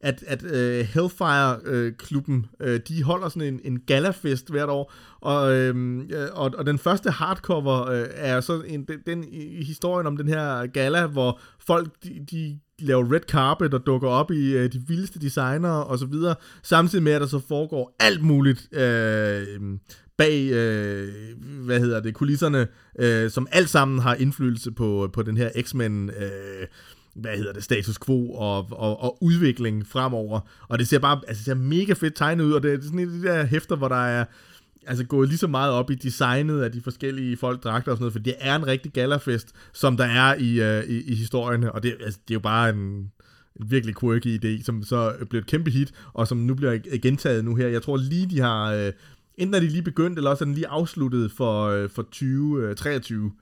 at, 0.00 0.24
at 0.26 0.44
øh, 0.44 0.86
Hellfire-klubben, 0.86 2.46
øh, 2.60 2.74
øh, 2.74 2.80
de 2.88 3.02
holder 3.02 3.28
sådan 3.28 3.54
en, 3.54 3.60
en 3.64 3.80
galafest 3.80 4.50
hvert 4.50 4.68
år, 4.68 4.92
og, 5.20 5.52
øh, 5.52 5.98
øh, 6.10 6.28
og, 6.32 6.52
og 6.58 6.66
den 6.66 6.78
første 6.78 7.10
hardcover 7.10 7.90
øh, 7.90 8.06
er 8.14 8.40
så 8.40 8.62
en, 8.66 8.84
den, 8.84 8.98
den 9.06 9.24
i 9.32 9.64
historien 9.64 10.06
om 10.06 10.16
den 10.16 10.28
her 10.28 10.66
gala, 10.66 11.06
hvor 11.06 11.40
folk, 11.66 11.88
de, 12.04 12.26
de 12.30 12.58
laver 12.78 13.12
red 13.12 13.20
carpet 13.20 13.74
og 13.74 13.86
dukker 13.86 14.08
op 14.08 14.30
i 14.30 14.56
øh, 14.56 14.72
de 14.72 14.82
vildeste 14.88 15.20
designer 15.20 15.70
og 15.70 15.98
så 15.98 16.06
videre, 16.06 16.34
samtidig 16.62 17.02
med, 17.02 17.12
at 17.12 17.20
der 17.20 17.26
så 17.26 17.40
foregår 17.48 17.96
alt 18.00 18.22
muligt 18.22 18.68
øh, 18.72 19.78
bag, 20.18 20.50
øh, 20.50 21.08
hvad 21.64 21.80
hedder 21.80 22.00
det, 22.00 22.14
kulisserne, 22.14 22.66
øh, 22.98 23.30
som 23.30 23.46
alt 23.52 23.68
sammen 23.68 23.98
har 23.98 24.14
indflydelse 24.14 24.72
på, 24.72 25.10
på 25.12 25.22
den 25.22 25.36
her 25.36 25.50
X-Men, 25.62 26.10
øh, 26.10 26.66
hvad 27.14 27.36
hedder 27.36 27.52
det, 27.52 27.64
status 27.64 27.98
quo 28.06 28.32
og, 28.32 28.68
og, 28.70 29.02
og 29.02 29.18
udvikling 29.22 29.86
fremover. 29.86 30.40
Og 30.68 30.78
det 30.78 30.88
ser 30.88 30.98
bare, 30.98 31.20
altså 31.28 31.40
det 31.40 31.44
ser 31.44 31.54
mega 31.54 31.92
fedt 31.92 32.14
tegnet 32.14 32.44
ud, 32.44 32.52
og 32.52 32.62
det 32.62 32.74
er 32.74 32.82
sådan 32.82 32.98
et 32.98 33.06
af 33.06 33.12
de 33.12 33.22
der 33.22 33.44
hæfter, 33.44 33.76
hvor 33.76 33.88
der 33.88 34.06
er 34.06 34.24
altså 34.86 35.04
gået 35.04 35.28
lige 35.28 35.38
så 35.38 35.46
meget 35.46 35.72
op 35.72 35.90
i 35.90 35.94
designet 35.94 36.62
af 36.62 36.72
de 36.72 36.80
forskellige 36.80 37.36
folk 37.36 37.64
dragter 37.64 37.92
og 37.92 37.96
sådan 37.96 38.02
noget, 38.02 38.12
for 38.12 38.20
det 38.20 38.34
er 38.38 38.56
en 38.56 38.66
rigtig 38.66 38.92
galafest, 38.92 39.54
som 39.72 39.96
der 39.96 40.04
er 40.04 40.34
i, 40.34 40.60
øh, 40.60 40.84
i, 40.84 41.12
i 41.12 41.14
historierne, 41.14 41.72
og 41.72 41.82
det, 41.82 41.96
altså, 42.04 42.20
det 42.28 42.30
er 42.30 42.36
jo 42.36 42.40
bare 42.40 42.70
en, 42.70 43.10
en 43.56 43.70
virkelig 43.70 43.96
quirky 44.00 44.38
idé, 44.38 44.64
som 44.64 44.82
så 44.82 45.12
blev 45.30 45.40
et 45.40 45.46
kæmpe 45.46 45.70
hit, 45.70 45.92
og 46.12 46.28
som 46.28 46.38
nu 46.38 46.54
bliver 46.54 46.98
gentaget 47.02 47.44
nu 47.44 47.54
her. 47.54 47.68
Jeg 47.68 47.82
tror 47.82 47.96
lige, 47.96 48.26
de 48.26 48.40
har, 48.40 48.72
øh, 48.72 48.92
enten 49.38 49.54
er 49.54 49.60
de 49.60 49.68
lige 49.68 49.82
begyndt, 49.82 50.18
eller 50.18 50.30
også 50.30 50.44
er 50.44 50.46
den 50.46 50.54
lige 50.54 50.68
afsluttet 50.68 51.32
for, 51.32 51.66
øh, 51.66 51.90
for 51.90 52.02
2023. 52.02 53.32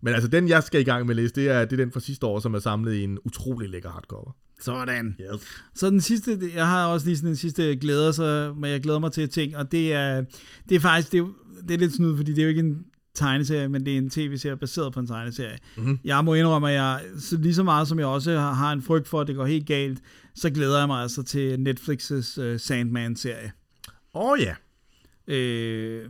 Men 0.00 0.14
altså, 0.14 0.28
den 0.28 0.48
jeg 0.48 0.62
skal 0.62 0.80
i 0.80 0.84
gang 0.84 1.06
med 1.06 1.10
at 1.10 1.16
læse, 1.16 1.34
det 1.34 1.48
er, 1.48 1.64
det 1.64 1.72
er 1.72 1.84
den 1.84 1.92
fra 1.92 2.00
sidste 2.00 2.26
år, 2.26 2.40
som 2.40 2.54
er 2.54 2.58
samlet 2.58 2.94
i 2.94 3.02
en 3.02 3.18
utrolig 3.24 3.68
lækker 3.68 3.90
hardcover. 3.90 4.36
Sådan. 4.60 5.16
Yes. 5.20 5.42
Så 5.74 5.90
den 5.90 6.00
sidste, 6.00 6.38
jeg 6.54 6.66
har 6.66 6.86
også 6.86 7.06
lige 7.06 7.16
sådan 7.16 7.30
en 7.30 7.36
sidste 7.36 7.76
glæder, 7.76 8.12
så, 8.12 8.54
men 8.56 8.70
jeg 8.70 8.80
glæder 8.80 8.98
mig 8.98 9.12
til 9.12 9.28
ting, 9.28 9.56
og 9.56 9.72
det 9.72 9.92
er, 9.92 10.24
det 10.68 10.74
er 10.74 10.80
faktisk, 10.80 11.12
det 11.12 11.20
er, 11.20 11.26
det 11.68 11.74
er 11.74 11.78
lidt 11.78 11.94
snydt, 11.94 12.16
fordi 12.16 12.30
det 12.30 12.38
er 12.38 12.42
jo 12.42 12.48
ikke 12.48 12.60
en 12.60 12.84
tegneserie, 13.14 13.68
men 13.68 13.86
det 13.86 13.94
er 13.94 13.98
en 13.98 14.10
tv-serie 14.10 14.56
baseret 14.56 14.92
på 14.92 15.00
en 15.00 15.06
tegneserie. 15.06 15.58
Mm-hmm. 15.76 15.98
Jeg 16.04 16.24
må 16.24 16.34
indrømme, 16.34 16.70
at 16.70 16.74
jeg, 16.74 17.00
så 17.18 17.36
lige 17.36 17.54
så 17.54 17.62
meget 17.62 17.88
som 17.88 17.98
jeg 17.98 18.06
også 18.06 18.38
har, 18.38 18.72
en 18.72 18.82
frygt 18.82 19.08
for, 19.08 19.20
at 19.20 19.26
det 19.26 19.36
går 19.36 19.46
helt 19.46 19.66
galt, 19.66 19.98
så 20.34 20.50
glæder 20.50 20.78
jeg 20.78 20.86
mig 20.86 21.02
altså 21.02 21.22
til 21.22 21.56
Netflix's 21.56 22.42
uh, 22.42 22.60
Sandman-serie. 22.60 23.52
Åh 24.14 24.30
oh, 24.30 24.40
ja. 24.40 24.54
Øh, 25.28 26.02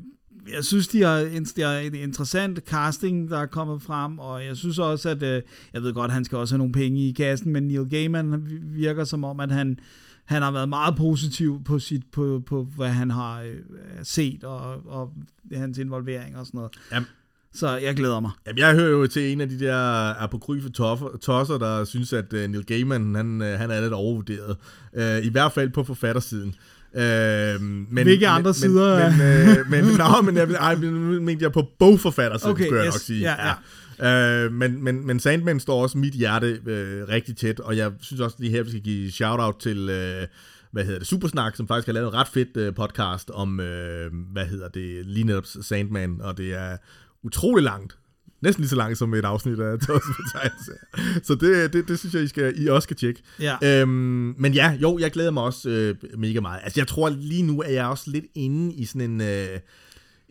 jeg 0.52 0.64
synes, 0.64 0.88
de 0.88 1.02
har, 1.02 1.18
en, 1.18 1.44
de 1.44 1.60
har 1.62 1.72
en 1.72 1.94
interessant 1.94 2.58
casting, 2.58 3.30
der 3.30 3.38
er 3.38 3.46
kommet 3.46 3.82
frem, 3.82 4.18
og 4.18 4.44
jeg 4.44 4.56
synes 4.56 4.78
også, 4.78 5.08
at 5.08 5.22
øh, 5.22 5.42
jeg 5.72 5.82
ved 5.82 5.94
godt, 5.94 6.12
han 6.12 6.24
skal 6.24 6.38
også 6.38 6.54
have 6.54 6.58
nogle 6.58 6.72
penge 6.72 7.08
i 7.08 7.12
kassen, 7.12 7.52
men 7.52 7.62
Neil 7.62 7.88
Gaiman 7.90 8.48
virker 8.62 9.04
som 9.04 9.24
om, 9.24 9.40
at 9.40 9.50
han, 9.50 9.78
han 10.24 10.42
har 10.42 10.50
været 10.50 10.68
meget 10.68 10.96
positiv 10.96 11.64
på, 11.64 11.78
sit, 11.78 12.02
på, 12.12 12.42
på 12.46 12.68
hvad 12.76 12.88
han 12.88 13.10
har 13.10 13.42
øh, 13.42 13.56
set, 14.02 14.44
og, 14.44 14.86
og 14.86 15.12
hans 15.52 15.78
involvering 15.78 16.36
og 16.36 16.46
sådan 16.46 16.58
noget. 16.58 16.72
Jamen. 16.92 17.06
Så 17.54 17.76
jeg 17.76 17.96
glæder 17.96 18.20
mig. 18.20 18.30
Jamen, 18.46 18.58
jeg 18.58 18.74
hører 18.74 18.90
jo 18.90 19.06
til 19.06 19.32
en 19.32 19.40
af 19.40 19.48
de 19.48 19.60
der 19.60 19.76
apokryfe 20.22 20.68
tosser, 21.20 21.58
der 21.58 21.84
synes, 21.84 22.12
at 22.12 22.32
uh, 22.32 22.40
Neil 22.40 22.64
Gaiman, 22.64 23.14
han, 23.14 23.40
uh, 23.40 23.46
han 23.46 23.70
er 23.70 23.80
lidt 23.80 23.92
overvurderet. 23.92 24.56
Uh, 24.92 25.26
I 25.26 25.28
hvert 25.30 25.52
fald 25.52 25.70
på 25.70 25.84
forfattersiden. 25.84 26.54
Uh, 26.94 27.62
men, 27.62 27.88
Hvilke 27.90 28.28
andre 28.28 28.48
men, 28.48 28.54
sider? 28.54 29.10
Men, 29.10 29.60
uh, 29.60 29.70
men, 29.70 29.84
nå, 29.84 30.20
men 30.22 30.36
jeg, 30.36 30.50
ej, 30.50 30.74
men 30.74 31.24
mente 31.24 31.42
jeg 31.42 31.52
på 31.52 31.68
bogforfattersiden, 31.78 32.50
Okay, 32.50 32.64
skulle 32.64 32.78
jeg 32.78 32.86
yes. 32.86 32.94
nok 32.94 33.00
sige. 33.00 33.20
Ja, 33.20 33.54
ja. 34.00 34.46
Uh, 34.46 34.52
men, 34.52 34.84
men, 34.84 35.06
men 35.06 35.20
Sandman 35.20 35.60
står 35.60 35.82
også 35.82 35.98
mit 35.98 36.14
hjerte 36.14 36.58
uh, 36.66 37.08
rigtig 37.08 37.36
tæt, 37.36 37.60
og 37.60 37.76
jeg 37.76 37.92
synes 38.00 38.20
også 38.20 38.36
lige 38.40 38.50
her, 38.50 38.62
vi 38.62 38.70
skal 38.70 38.82
give 38.82 39.10
shout-out 39.10 39.56
til... 39.60 39.78
Uh, 39.88 40.28
hvad 40.72 40.84
hedder 40.84 40.98
det, 40.98 41.08
Supersnak, 41.08 41.56
som 41.56 41.68
faktisk 41.68 41.86
har 41.86 41.92
lavet 41.92 42.08
en 42.08 42.14
ret 42.14 42.28
fedt 42.28 42.56
uh, 42.56 42.74
podcast 42.74 43.30
om, 43.30 43.58
uh, 43.58 44.32
hvad 44.32 44.46
hedder 44.46 44.68
det, 44.68 45.06
lige 45.06 45.24
netop 45.24 45.46
Sandman, 45.46 46.20
og 46.20 46.38
det 46.38 46.54
er 46.54 46.76
utrolig 47.22 47.64
langt. 47.64 47.96
Næsten 48.42 48.62
lige 48.62 48.68
så 48.68 48.76
langt 48.76 48.98
som 48.98 49.14
et 49.14 49.24
afsnit 49.24 49.60
af 49.60 49.78
Tosset 49.78 50.16
på 50.16 50.22
tegneserier. 50.32 51.20
Så 51.22 51.34
det, 51.34 51.72
det, 51.72 51.88
det 51.88 51.98
synes 51.98 52.14
jeg, 52.14 52.22
I, 52.22 52.28
skal, 52.28 52.54
I 52.56 52.66
også 52.66 52.86
skal 52.86 52.96
tjekke. 52.96 53.22
Ja. 53.40 53.56
Øhm, 53.62 54.34
men 54.38 54.54
ja, 54.54 54.78
jo, 54.82 54.98
jeg 54.98 55.10
glæder 55.10 55.30
mig 55.30 55.42
også 55.42 55.68
øh, 55.68 55.94
mega 56.18 56.40
meget. 56.40 56.60
Altså, 56.64 56.80
jeg 56.80 56.86
tror 56.86 57.08
lige 57.08 57.42
nu, 57.42 57.62
er 57.62 57.70
jeg 57.70 57.86
også 57.86 58.04
lidt 58.10 58.24
inde 58.34 58.74
i 58.74 58.84
sådan 58.84 59.10
en... 59.10 59.20
Øh, 59.20 59.58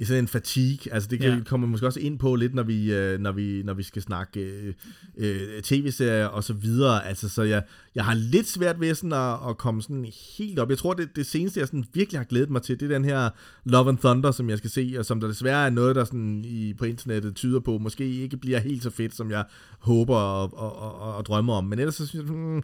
i 0.01 0.05
sådan 0.05 0.23
en 0.23 0.27
fatigue. 0.27 0.93
Altså 0.93 1.09
det 1.09 1.19
kan 1.19 1.29
Ja. 1.29 1.35
ja. 1.35 1.43
komme 1.43 1.67
måske 1.67 1.85
også 1.85 1.99
ind 1.99 2.19
på 2.19 2.35
lidt, 2.35 2.53
når 2.53 2.63
vi, 2.63 2.93
øh, 2.93 3.19
når 3.19 3.31
vi, 3.31 3.63
når 3.63 3.73
vi 3.73 3.83
skal 3.83 4.01
snakke 4.01 4.39
øh, 4.39 4.73
øh, 5.17 5.61
tv-serier 5.61 6.25
og 6.25 6.43
så 6.43 6.53
videre. 6.53 7.07
Altså 7.07 7.29
så 7.29 7.43
jeg, 7.43 7.63
jeg 7.95 8.05
har 8.05 8.13
lidt 8.13 8.47
svært 8.47 8.79
ved 8.79 8.95
sådan 8.95 9.13
at, 9.13 9.49
at 9.49 9.57
komme 9.57 9.81
sådan 9.81 10.05
helt 10.37 10.59
op. 10.59 10.69
Jeg 10.69 10.77
tror, 10.77 10.93
det, 10.93 11.15
det 11.15 11.25
seneste, 11.25 11.59
jeg 11.59 11.67
sådan 11.67 11.85
virkelig 11.93 12.19
har 12.19 12.25
glædet 12.25 12.49
mig 12.49 12.61
til, 12.61 12.79
det 12.79 12.91
er 12.91 12.95
den 12.95 13.05
her 13.05 13.29
Love 13.65 13.89
and 13.89 13.97
Thunder, 13.97 14.31
som 14.31 14.49
jeg 14.49 14.57
skal 14.57 14.69
se, 14.69 14.95
og 14.99 15.05
som 15.05 15.19
der 15.19 15.27
desværre 15.27 15.65
er 15.65 15.69
noget, 15.69 15.95
der 15.95 16.03
sådan 16.03 16.45
i, 16.45 16.73
på 16.73 16.85
internettet 16.85 17.35
tyder 17.35 17.59
på, 17.59 17.77
måske 17.77 18.05
ikke 18.09 18.37
bliver 18.37 18.59
helt 18.59 18.83
så 18.83 18.89
fedt, 18.89 19.15
som 19.15 19.31
jeg 19.31 19.45
håber 19.79 20.15
og, 20.15 20.57
og, 20.57 20.75
og, 20.79 21.15
og, 21.15 21.25
drømmer 21.25 21.53
om. 21.53 21.63
Men 21.63 21.79
ellers 21.79 21.95
så 21.95 22.07
synes 22.07 22.25
jeg, 22.25 22.33
hmm, 22.33 22.63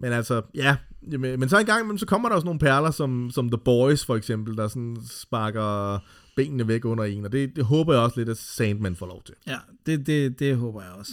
men 0.00 0.12
altså, 0.12 0.42
ja. 0.54 0.76
Men 1.18 1.48
så 1.48 1.58
en 1.58 1.66
gang 1.66 1.80
imellem, 1.80 1.98
så 1.98 2.06
kommer 2.06 2.28
der 2.28 2.36
også 2.36 2.44
nogle 2.44 2.60
perler, 2.60 2.90
som, 2.90 3.30
som 3.30 3.48
The 3.50 3.58
Boys 3.58 4.04
for 4.04 4.16
eksempel, 4.16 4.56
der 4.56 4.68
sådan 4.68 4.96
sparker 5.10 5.98
benene 6.36 6.68
væk 6.68 6.84
under 6.84 7.04
en, 7.04 7.24
og 7.24 7.32
det, 7.32 7.56
det 7.56 7.64
håber 7.64 7.92
jeg 7.92 8.02
også 8.02 8.20
lidt, 8.20 8.28
at 8.28 8.36
Sandman 8.36 8.96
får 8.96 9.06
lov 9.06 9.22
til. 9.24 9.34
Ja, 9.46 9.56
det, 9.86 10.06
det, 10.06 10.38
det 10.38 10.56
håber 10.56 10.82
jeg 10.82 10.90
også. 10.98 11.12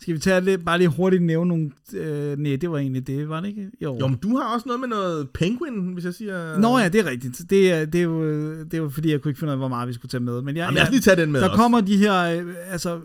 Skal 0.00 0.14
vi 0.14 0.18
tage 0.18 0.40
lidt, 0.40 0.64
bare 0.64 0.78
lige 0.78 0.88
hurtigt 0.88 1.22
nævne 1.22 1.48
nogle... 1.48 1.70
Øh, 1.94 2.38
nej, 2.38 2.56
det 2.56 2.70
var 2.70 2.78
egentlig 2.78 3.06
det, 3.06 3.28
var 3.28 3.40
det 3.40 3.48
ikke? 3.48 3.70
Jo. 3.82 3.98
Jo, 4.00 4.06
men 4.06 4.16
du 4.16 4.36
har 4.36 4.54
også 4.54 4.66
noget 4.66 4.80
med 4.80 4.88
noget 4.88 5.30
Penguin, 5.30 5.92
hvis 5.92 6.04
jeg 6.04 6.14
siger... 6.14 6.58
Nå 6.58 6.78
ja, 6.78 6.88
det 6.88 7.00
er 7.00 7.10
rigtigt. 7.10 7.42
Det 7.50 7.72
er, 7.72 7.84
det, 7.84 7.98
er 7.98 8.02
jo, 8.04 8.50
det 8.64 8.74
er 8.74 8.78
jo 8.78 8.88
fordi, 8.88 9.10
jeg 9.10 9.20
kunne 9.20 9.30
ikke 9.30 9.38
finde 9.38 9.50
ud 9.50 9.52
af, 9.52 9.58
hvor 9.58 9.68
meget 9.68 9.88
vi 9.88 9.92
skulle 9.92 10.10
tage 10.10 10.22
med. 10.22 10.42
Men 10.42 10.56
jeg, 10.56 10.62
Jamen, 10.62 10.74
lad 10.74 10.82
os 10.82 10.90
lige 10.90 11.00
tage 11.00 11.16
den 11.16 11.32
med 11.32 11.40
Der 11.40 11.48
også. 11.48 11.56
kommer 11.56 11.80
de 11.80 11.96
her, 11.96 12.22
øh, 12.22 12.54
altså 12.70 12.94
øh, 12.94 13.00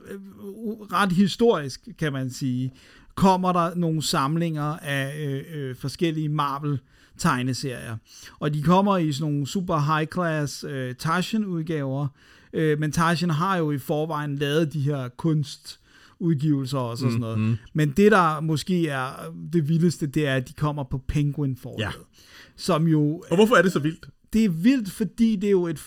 ret 0.94 1.12
historisk, 1.12 1.88
kan 2.00 2.14
man 2.14 2.30
sige, 2.30 2.74
kommer 3.16 3.54
der 3.54 3.76
nogle 3.76 4.02
samlinger 4.02 4.78
af 4.78 5.26
øh, 5.28 5.42
øh, 5.56 5.76
forskellige 5.76 6.30
Marvel 6.30 6.80
tegneserier. 7.18 7.98
Og 8.40 8.54
de 8.54 8.64
kommer 8.64 8.98
i 8.98 9.12
sådan 9.12 9.32
nogle 9.32 9.48
super 9.48 9.96
high 9.96 10.08
class 10.14 10.64
øh, 10.64 10.96
Tarzan 10.96 11.46
udgaver. 11.46 12.08
Øh, 12.54 12.80
men 12.80 12.92
Tarzan 12.92 13.30
har 13.30 13.58
jo 13.58 13.72
i 13.72 13.78
forvejen 13.78 14.36
lavet 14.36 14.74
de 14.74 14.80
her 14.80 15.08
kunst 15.18 15.80
udgivelser 16.20 16.78
og 16.78 16.98
sådan, 16.98 17.14
mm, 17.14 17.20
noget. 17.20 17.40
Mm. 17.40 17.58
Men 17.74 17.92
det, 17.92 18.12
der 18.12 18.42
måske 18.42 18.88
er 18.88 19.34
det 19.54 19.70
vildeste, 19.70 20.08
det 20.08 20.28
er, 20.28 20.36
at 20.36 20.48
de 20.48 20.54
kommer 20.54 20.84
på 20.84 20.98
Penguin 20.98 21.56
forlaget. 21.56 21.94
Ja. 21.94 22.04
Som 22.56 22.88
jo 22.88 23.24
Og 23.30 23.36
hvorfor 23.36 23.56
er 23.56 23.62
det 23.62 23.72
så 23.72 23.80
vildt? 23.80 24.06
det 24.34 24.46
er 24.46 24.50
vildt, 24.50 24.92
fordi 24.92 25.36
det 25.36 25.48
er 25.48 25.52
jo 25.52 25.68
et, 25.68 25.82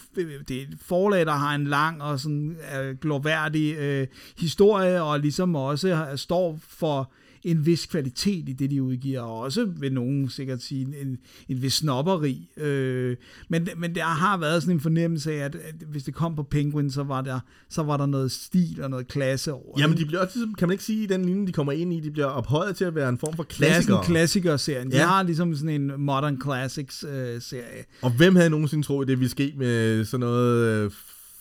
det 0.48 0.51
er 0.51 0.62
et 0.62 0.78
forlag, 0.82 1.27
der 1.27 1.32
har 1.32 1.55
en 1.55 1.66
lang 1.66 2.03
og 2.03 2.20
sådan 2.20 2.57
øh, 2.81 2.97
glorværdig 2.97 3.77
øh, 3.77 4.07
historie, 4.39 5.03
og 5.03 5.20
ligesom 5.20 5.55
også 5.55 6.12
står 6.16 6.59
for 6.69 7.12
en 7.47 7.66
vis 7.66 7.86
kvalitet 7.86 8.48
i 8.48 8.52
det, 8.52 8.70
de 8.70 8.82
udgiver, 8.82 9.20
og 9.20 9.39
også 9.40 9.64
vil 9.64 9.93
nogen 9.93 10.28
sikkert 10.28 10.62
sige 10.62 10.81
en, 11.01 11.18
en, 11.48 11.62
vis 11.62 11.73
snopperi. 11.73 12.48
Øh, 12.56 13.16
men, 13.48 13.68
men 13.77 13.94
der 13.94 14.05
har 14.05 14.36
været 14.36 14.62
sådan 14.62 14.77
en 14.77 14.81
fornemmelse 14.81 15.32
af, 15.32 15.36
at, 15.44 15.55
at 15.55 15.74
hvis 15.90 16.05
det 16.05 16.14
kom 16.14 16.36
på 16.36 16.43
Penguin, 16.43 16.90
så 16.90 17.02
var, 17.02 17.20
der, 17.20 17.40
så 17.70 17.82
var 17.82 17.97
der 17.97 18.06
noget 18.06 18.32
stil 18.32 18.82
og 18.82 18.90
noget 18.90 19.09
klasse 19.09 19.52
over 19.52 19.81
Jamen, 19.81 19.97
det. 19.97 20.01
de 20.02 20.06
bliver 20.06 20.20
også, 20.20 20.39
ligesom- 20.39 20.55
kan 20.55 20.68
man 20.68 20.73
ikke 20.73 20.85
sige, 20.85 21.02
i 21.02 21.06
den 21.06 21.24
linje, 21.24 21.47
de 21.47 21.52
kommer 21.52 21.73
ind 21.73 21.93
i, 21.93 22.01
de 22.01 22.10
bliver 22.10 22.27
ophøjet 22.27 22.77
til 22.77 22.85
at 22.85 22.94
være 22.94 23.09
en 23.09 23.18
form 23.18 23.36
for 23.36 23.47
er 23.64 23.98
en 23.98 24.05
klassiker-serien. 24.05 24.90
De 24.90 24.97
Ja. 24.97 25.06
har 25.06 25.23
ligesom 25.23 25.55
sådan 25.55 25.81
en 25.81 25.93
Modern 25.98 26.40
Classics-serie. 26.43 27.85
Og 28.02 28.10
hvem 28.10 28.36
havde 28.36 28.51
nogensinde 28.51 28.86
troet, 28.86 29.09
det 29.09 29.18
ville 29.18 29.31
ske 29.31 29.55
med 29.56 30.05
sådan 30.05 30.20
noget 30.20 30.85
øh, 30.85 30.90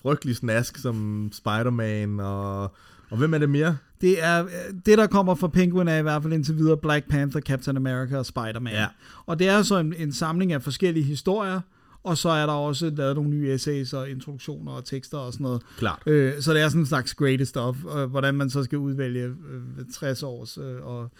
frygtelig 0.02 0.36
snask 0.36 0.77
som 0.77 1.30
Spider-Man, 1.34 2.19
og, 2.19 2.72
og 3.10 3.18
hvem 3.18 3.34
er 3.34 3.38
det 3.38 3.49
mere? 3.49 3.77
Det 4.02 4.23
er 4.23 4.44
øh, 4.44 4.49
det, 4.86 4.98
der 4.98 5.07
kommer 5.07 5.36
fra 5.36 5.48
Penguin, 5.48 5.88
er 5.88 5.98
i 5.98 6.02
hvert 6.02 6.22
fald 6.22 6.34
indtil 6.34 6.57
videre 6.57 6.77
Black 6.77 7.10
Panther, 7.10 7.41
Captain 7.41 7.77
America 7.77 8.18
og 8.18 8.26
Spider-Man. 8.26 8.73
Ja. 8.73 8.88
Og 9.26 9.40
det 9.40 9.49
er 9.49 9.61
så 9.61 9.77
en, 9.77 9.94
en 9.98 10.14
samling 10.14 10.53
af 10.53 10.61
forskellige 10.61 11.03
historier, 11.03 11.61
og 12.06 12.18
så 12.18 12.30
er 12.30 12.45
der 12.45 12.53
også 12.53 12.90
lavet 12.90 13.15
nogle 13.15 13.30
nye 13.30 13.53
essays 13.53 13.94
og 13.94 14.10
introduktioner 14.10 14.72
og 14.72 14.86
tekster 14.86 15.18
og 15.18 15.34
sådan 15.34 15.44
noget. 15.44 15.61
Klart. 15.77 16.02
Øh, 16.06 16.41
så 16.41 16.53
det 16.53 16.61
er 16.61 16.69
sådan 16.69 16.82
en 16.82 16.86
slags 16.86 17.14
greatest 17.14 17.49
stuff, 17.49 17.77
øh, 17.98 18.06
hvordan 18.06 18.36
man 18.36 18.49
så 18.49 18.64
skal 18.64 18.77
udvælge 18.77 19.23
øh, 19.23 19.86
60 19.94 20.23
års 20.23 20.57
øh, 20.57 20.86
og 20.86 21.11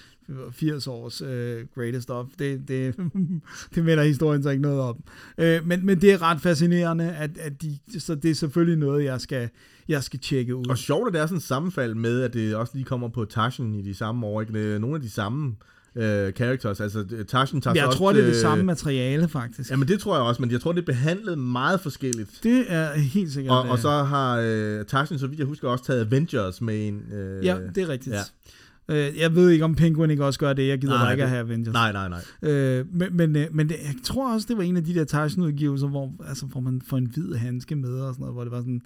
80 0.52 0.88
års 0.88 1.22
øh, 1.22 1.66
greatest 1.76 2.04
stuff. 2.04 2.30
Det, 2.40 2.68
det, 2.68 2.96
det 3.76 3.86
melder 3.86 4.04
historien 4.04 4.44
så 4.44 4.50
ikke 4.50 4.62
noget 4.62 4.82
om. 4.82 5.04
Øh, 5.38 5.68
men, 5.68 5.86
men 5.86 6.02
det 6.02 6.14
er 6.14 6.22
ret 6.22 6.42
fascinerende, 6.42 7.12
at, 7.12 7.38
at 7.38 7.62
de, 7.62 7.80
så 8.00 8.16
det 8.16 8.32
er 8.32 8.36
selvfølgelig 8.36 8.78
noget, 8.78 9.04
jeg 9.04 9.22
skal, 9.22 9.50
jeg 9.88 10.04
skal 10.04 10.20
tjekke 10.20 10.56
ud. 10.56 10.70
Og 10.70 10.78
sjovt, 10.78 11.08
at 11.08 11.14
det 11.14 11.22
er 11.22 11.26
sådan 11.26 11.38
et 11.38 11.44
sammenfald 11.44 11.96
med, 11.96 12.22
at 12.22 12.34
det 12.34 12.56
også 12.56 12.72
lige 12.76 12.86
kommer 12.86 13.08
på 13.08 13.26
Tarzan 13.26 13.74
i 13.74 13.82
de 13.82 13.94
samme 13.94 14.26
år, 14.26 14.42
ikke? 14.42 14.80
Nogle 14.80 14.96
af 14.96 15.02
de 15.02 15.10
samme 15.10 15.56
øh, 15.96 16.34
characters, 16.34 16.80
altså 16.80 17.06
Tarzan 17.28 17.62
tager 17.62 17.76
jeg 17.86 17.94
tror, 17.94 18.14
det 18.14 18.22
er 18.22 18.26
det 18.26 18.36
samme 18.36 18.64
materiale, 18.64 19.28
faktisk. 19.28 19.72
Jamen 19.72 19.88
det 19.88 20.00
tror 20.00 20.16
jeg 20.16 20.24
også, 20.24 20.42
men 20.42 20.52
jeg 20.52 20.62
tror, 20.62 20.72
det 20.72 20.82
er 20.82 20.86
behandlet 20.86 21.38
meget 21.38 21.82
forskelligt. 21.82 22.30
Det 22.44 22.66
er 22.68 22.94
helt 22.98 23.32
sikkert. 23.34 23.52
Og, 23.58 23.70
og 23.70 23.80
så 23.80 23.90
har 23.90 24.40
øh, 24.46 24.86
Tarzan, 24.86 25.20
så 25.20 25.28
vidt 25.28 25.40
jeg 25.40 25.48
husker, 25.48 25.70
også 25.70 25.86
taget 25.86 26.06
Avengers 26.06 26.62
med 26.62 26.88
en. 26.88 27.14
Øh, 27.14 27.46
Ja, 27.46 27.58
det 27.76 27.84
er 27.84 27.90
rigtigt. 27.90 28.16
ja. 28.16 28.22
Øh, 28.90 29.18
jeg 29.20 29.36
ved 29.36 29.50
ikke, 29.50 29.66
om 29.66 29.76
Penguin 29.76 30.10
ikke 30.12 30.26
også 30.26 30.40
gør 30.40 30.54
det. 30.54 30.68
Jeg 30.68 30.80
gider 30.80 30.94
Nej, 30.94 31.12
ikke 31.12 31.20
det- 31.22 31.24
at 31.24 31.30
have 31.30 31.40
Avengers. 31.40 31.74
Nej, 31.74 31.92
nej, 31.92 32.10
nej. 32.10 32.52
Øh, 32.52 32.86
men 32.94 33.18
men, 33.18 33.36
øh, 33.36 33.48
men 33.52 33.70
det, 33.70 33.76
jeg 33.84 33.94
tror 34.04 34.34
også, 34.34 34.46
det 34.50 34.58
var 34.58 34.64
en 34.64 34.78
af 34.78 34.84
de 34.84 34.94
der 34.96 35.04
Tarzan-udgivelser, 35.04 35.88
hvor, 35.88 36.14
altså, 36.28 36.46
hvor 36.46 36.62
man 36.62 36.82
får 36.90 36.98
en 36.98 37.06
hvid 37.14 37.34
handske 37.36 37.76
med 37.76 37.90
og 37.90 38.14
sådan 38.14 38.22
noget, 38.22 38.36
hvor 38.36 38.44
det 38.44 38.52
var 38.52 38.58
sådan... 38.60 38.82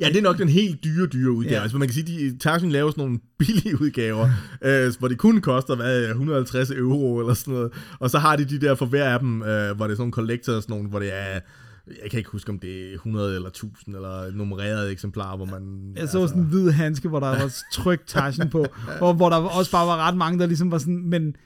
Ja, 0.00 0.08
det 0.08 0.16
er 0.16 0.22
nok 0.22 0.38
den 0.38 0.48
helt 0.48 0.84
dyre, 0.84 1.06
dyre 1.06 1.30
udgave. 1.30 1.56
Ja. 1.56 1.62
Altså, 1.62 1.78
man 1.78 1.88
kan 1.88 1.94
sige, 1.94 2.26
at 2.26 2.32
Tarzan 2.40 2.70
laver 2.70 2.90
sådan 2.90 3.04
nogle 3.04 3.18
billige 3.38 3.80
udgaver, 3.80 4.28
øh, 4.62 4.92
hvor 4.98 5.08
det 5.08 5.18
kun 5.18 5.40
koster, 5.40 5.76
hvad, 5.76 6.08
150 6.08 6.70
euro 6.70 7.18
eller 7.20 7.34
sådan 7.34 7.54
noget. 7.54 7.72
Og 7.98 8.10
så 8.10 8.18
har 8.18 8.36
de 8.36 8.44
de 8.44 8.60
der 8.60 8.74
for 8.74 8.86
hver 8.86 9.04
af 9.08 9.20
dem, 9.20 9.42
øh, 9.42 9.46
hvor 9.46 9.54
det 9.56 9.70
er 9.70 9.76
sådan 9.76 9.96
nogle 9.98 10.12
collectors, 10.12 10.68
nogle, 10.68 10.88
hvor 10.88 10.98
det 10.98 11.08
er 11.14 11.40
jeg 11.86 12.10
kan 12.10 12.18
ikke 12.18 12.30
huske, 12.30 12.50
om 12.50 12.58
det 12.58 12.90
er 12.90 12.94
100 12.94 13.34
eller 13.34 13.48
1000 13.48 13.96
eller 13.96 14.32
nummererede 14.32 14.92
eksemplarer, 14.92 15.36
hvor 15.36 15.46
man... 15.46 15.92
Jeg 15.96 16.08
så 16.08 16.26
sådan 16.26 16.42
en 16.42 16.48
hvid 16.48 16.70
handske, 16.70 17.08
hvor 17.08 17.20
der 17.20 17.28
var 17.28 17.52
trykt 17.72 18.08
Tarzan 18.08 18.50
på, 18.50 18.66
og 19.00 19.14
hvor 19.14 19.28
der 19.28 19.36
også 19.36 19.70
bare 19.70 19.86
var 19.86 20.08
ret 20.08 20.16
mange, 20.16 20.38
der 20.38 20.46
ligesom 20.46 20.70
var 20.70 20.78
sådan, 20.78 21.02
men 21.06 21.36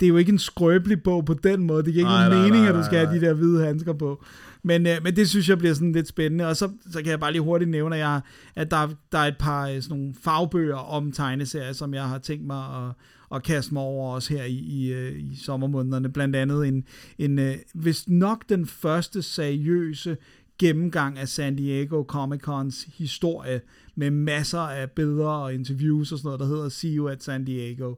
det 0.00 0.06
er 0.06 0.08
jo 0.08 0.16
ikke 0.16 0.32
en 0.32 0.38
skrøbelig 0.38 1.02
bog 1.02 1.24
på 1.24 1.34
den 1.34 1.62
måde. 1.62 1.84
Det 1.84 1.92
giver 1.92 2.04
ikke 2.04 2.10
Nej, 2.10 2.28
nogen 2.28 2.50
mening, 2.50 2.66
at 2.66 2.74
du 2.74 2.84
skal 2.84 2.98
have 2.98 3.20
de 3.20 3.20
der 3.26 3.32
hvide 3.32 3.64
handsker 3.64 3.92
på. 3.92 4.24
Men, 4.62 4.86
øh, 4.86 4.96
men 5.02 5.16
det 5.16 5.28
synes 5.28 5.48
jeg 5.48 5.58
bliver 5.58 5.74
sådan 5.74 5.92
lidt 5.92 6.08
spændende. 6.08 6.46
Og 6.46 6.56
så, 6.56 6.70
så 6.90 6.98
kan 6.98 7.10
jeg 7.10 7.20
bare 7.20 7.32
lige 7.32 7.42
hurtigt 7.42 7.70
nævne, 7.70 7.96
at, 7.96 8.00
jeg, 8.00 8.20
at 8.56 8.70
der, 8.70 8.88
der 9.12 9.18
er 9.18 9.26
et 9.26 9.36
par 9.38 9.68
øh, 9.68 9.82
sådan 9.82 9.98
nogle 9.98 10.14
fagbøger 10.24 10.76
om 10.76 11.12
tegneserier, 11.12 11.72
som 11.72 11.94
jeg 11.94 12.04
har 12.04 12.18
tænkt 12.18 12.46
mig 12.46 12.58
at, 12.58 12.94
at 13.34 13.42
kaste 13.42 13.74
mig 13.74 13.82
over 13.82 14.14
også 14.14 14.34
her 14.34 14.44
i, 14.44 14.54
i, 14.54 14.92
øh, 14.92 15.32
i 15.32 15.36
sommermånederne. 15.36 16.12
Blandt 16.12 16.36
andet 16.36 16.68
en, 16.68 16.84
en 17.18 17.38
øh, 17.38 17.56
hvis 17.74 18.08
nok 18.08 18.48
den 18.48 18.66
første 18.66 19.22
seriøse 19.22 20.16
gennemgang 20.58 21.18
af 21.18 21.28
San 21.28 21.56
Diego 21.56 22.04
Comic 22.04 22.40
Cons 22.40 22.88
historie 22.94 23.60
med 23.94 24.10
masser 24.10 24.58
af 24.58 24.90
billeder 24.90 25.28
og 25.28 25.54
interviews 25.54 26.12
og 26.12 26.18
sådan 26.18 26.28
noget, 26.28 26.40
der 26.40 26.46
hedder 26.46 26.68
See 26.68 26.96
You 26.96 27.08
at 27.08 27.22
San 27.22 27.44
Diego, 27.44 27.90
øh, 27.90 27.96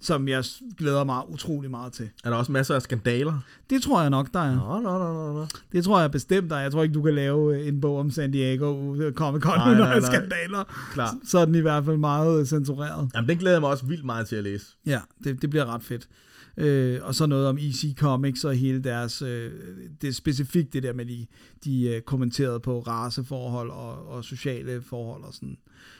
som 0.00 0.28
jeg 0.28 0.44
glæder 0.78 1.04
mig 1.04 1.28
utrolig 1.28 1.70
meget 1.70 1.92
til. 1.92 2.10
Er 2.24 2.30
der 2.30 2.36
også 2.36 2.52
masser 2.52 2.74
af 2.74 2.82
skandaler? 2.82 3.40
Det 3.70 3.82
tror 3.82 4.00
jeg 4.00 4.10
nok, 4.10 4.32
der 4.32 4.40
er. 4.40 4.54
Nå, 4.54 4.80
nå, 4.80 4.98
nå, 4.98 5.32
nå. 5.32 5.46
Det 5.72 5.84
tror 5.84 6.00
jeg 6.00 6.10
bestemt, 6.10 6.50
der 6.50 6.56
er. 6.56 6.60
Jeg 6.60 6.72
tror 6.72 6.82
ikke, 6.82 6.94
du 6.94 7.02
kan 7.02 7.14
lave 7.14 7.60
øh, 7.60 7.68
en 7.68 7.80
bog 7.80 7.98
om 7.98 8.10
San 8.10 8.30
Diego 8.30 8.94
øh, 8.94 9.12
Comic 9.12 9.42
Con 9.42 9.68
uden 9.68 9.78
nej, 9.78 10.00
nej. 10.00 10.10
skandaler. 10.10 10.64
Klart. 10.92 11.14
Så 11.24 11.38
er 11.38 11.44
den 11.44 11.54
i 11.54 11.60
hvert 11.60 11.84
fald 11.84 11.96
meget 11.96 12.40
øh, 12.40 12.46
censureret. 12.46 13.10
Jamen, 13.14 13.28
den 13.28 13.38
glæder 13.38 13.54
jeg 13.54 13.60
mig 13.60 13.70
også 13.70 13.86
vildt 13.86 14.04
meget 14.04 14.26
til 14.26 14.36
at 14.36 14.44
læse. 14.44 14.66
Ja, 14.86 15.00
det, 15.24 15.42
det 15.42 15.50
bliver 15.50 15.74
ret 15.74 15.82
fedt. 15.82 16.08
Øh, 16.56 16.98
og 17.02 17.14
så 17.14 17.26
noget 17.26 17.46
om 17.46 17.58
EC 17.58 17.94
Comics 17.98 18.44
og 18.44 18.54
hele 18.54 18.82
deres, 18.82 19.22
øh, 19.22 19.52
det 20.00 20.08
er 20.08 20.12
specifikt 20.12 20.72
det 20.72 20.82
der 20.82 20.92
med, 20.92 21.06
de, 21.06 21.26
de 21.64 21.88
øh, 21.88 22.02
kommenterede 22.02 22.60
på 22.60 22.80
raceforhold 22.80 23.70
og, 23.70 24.08
og 24.08 24.24
sociale 24.24 24.82
forhold 24.82 25.24
og 25.24 25.34
sådan. 25.34 25.56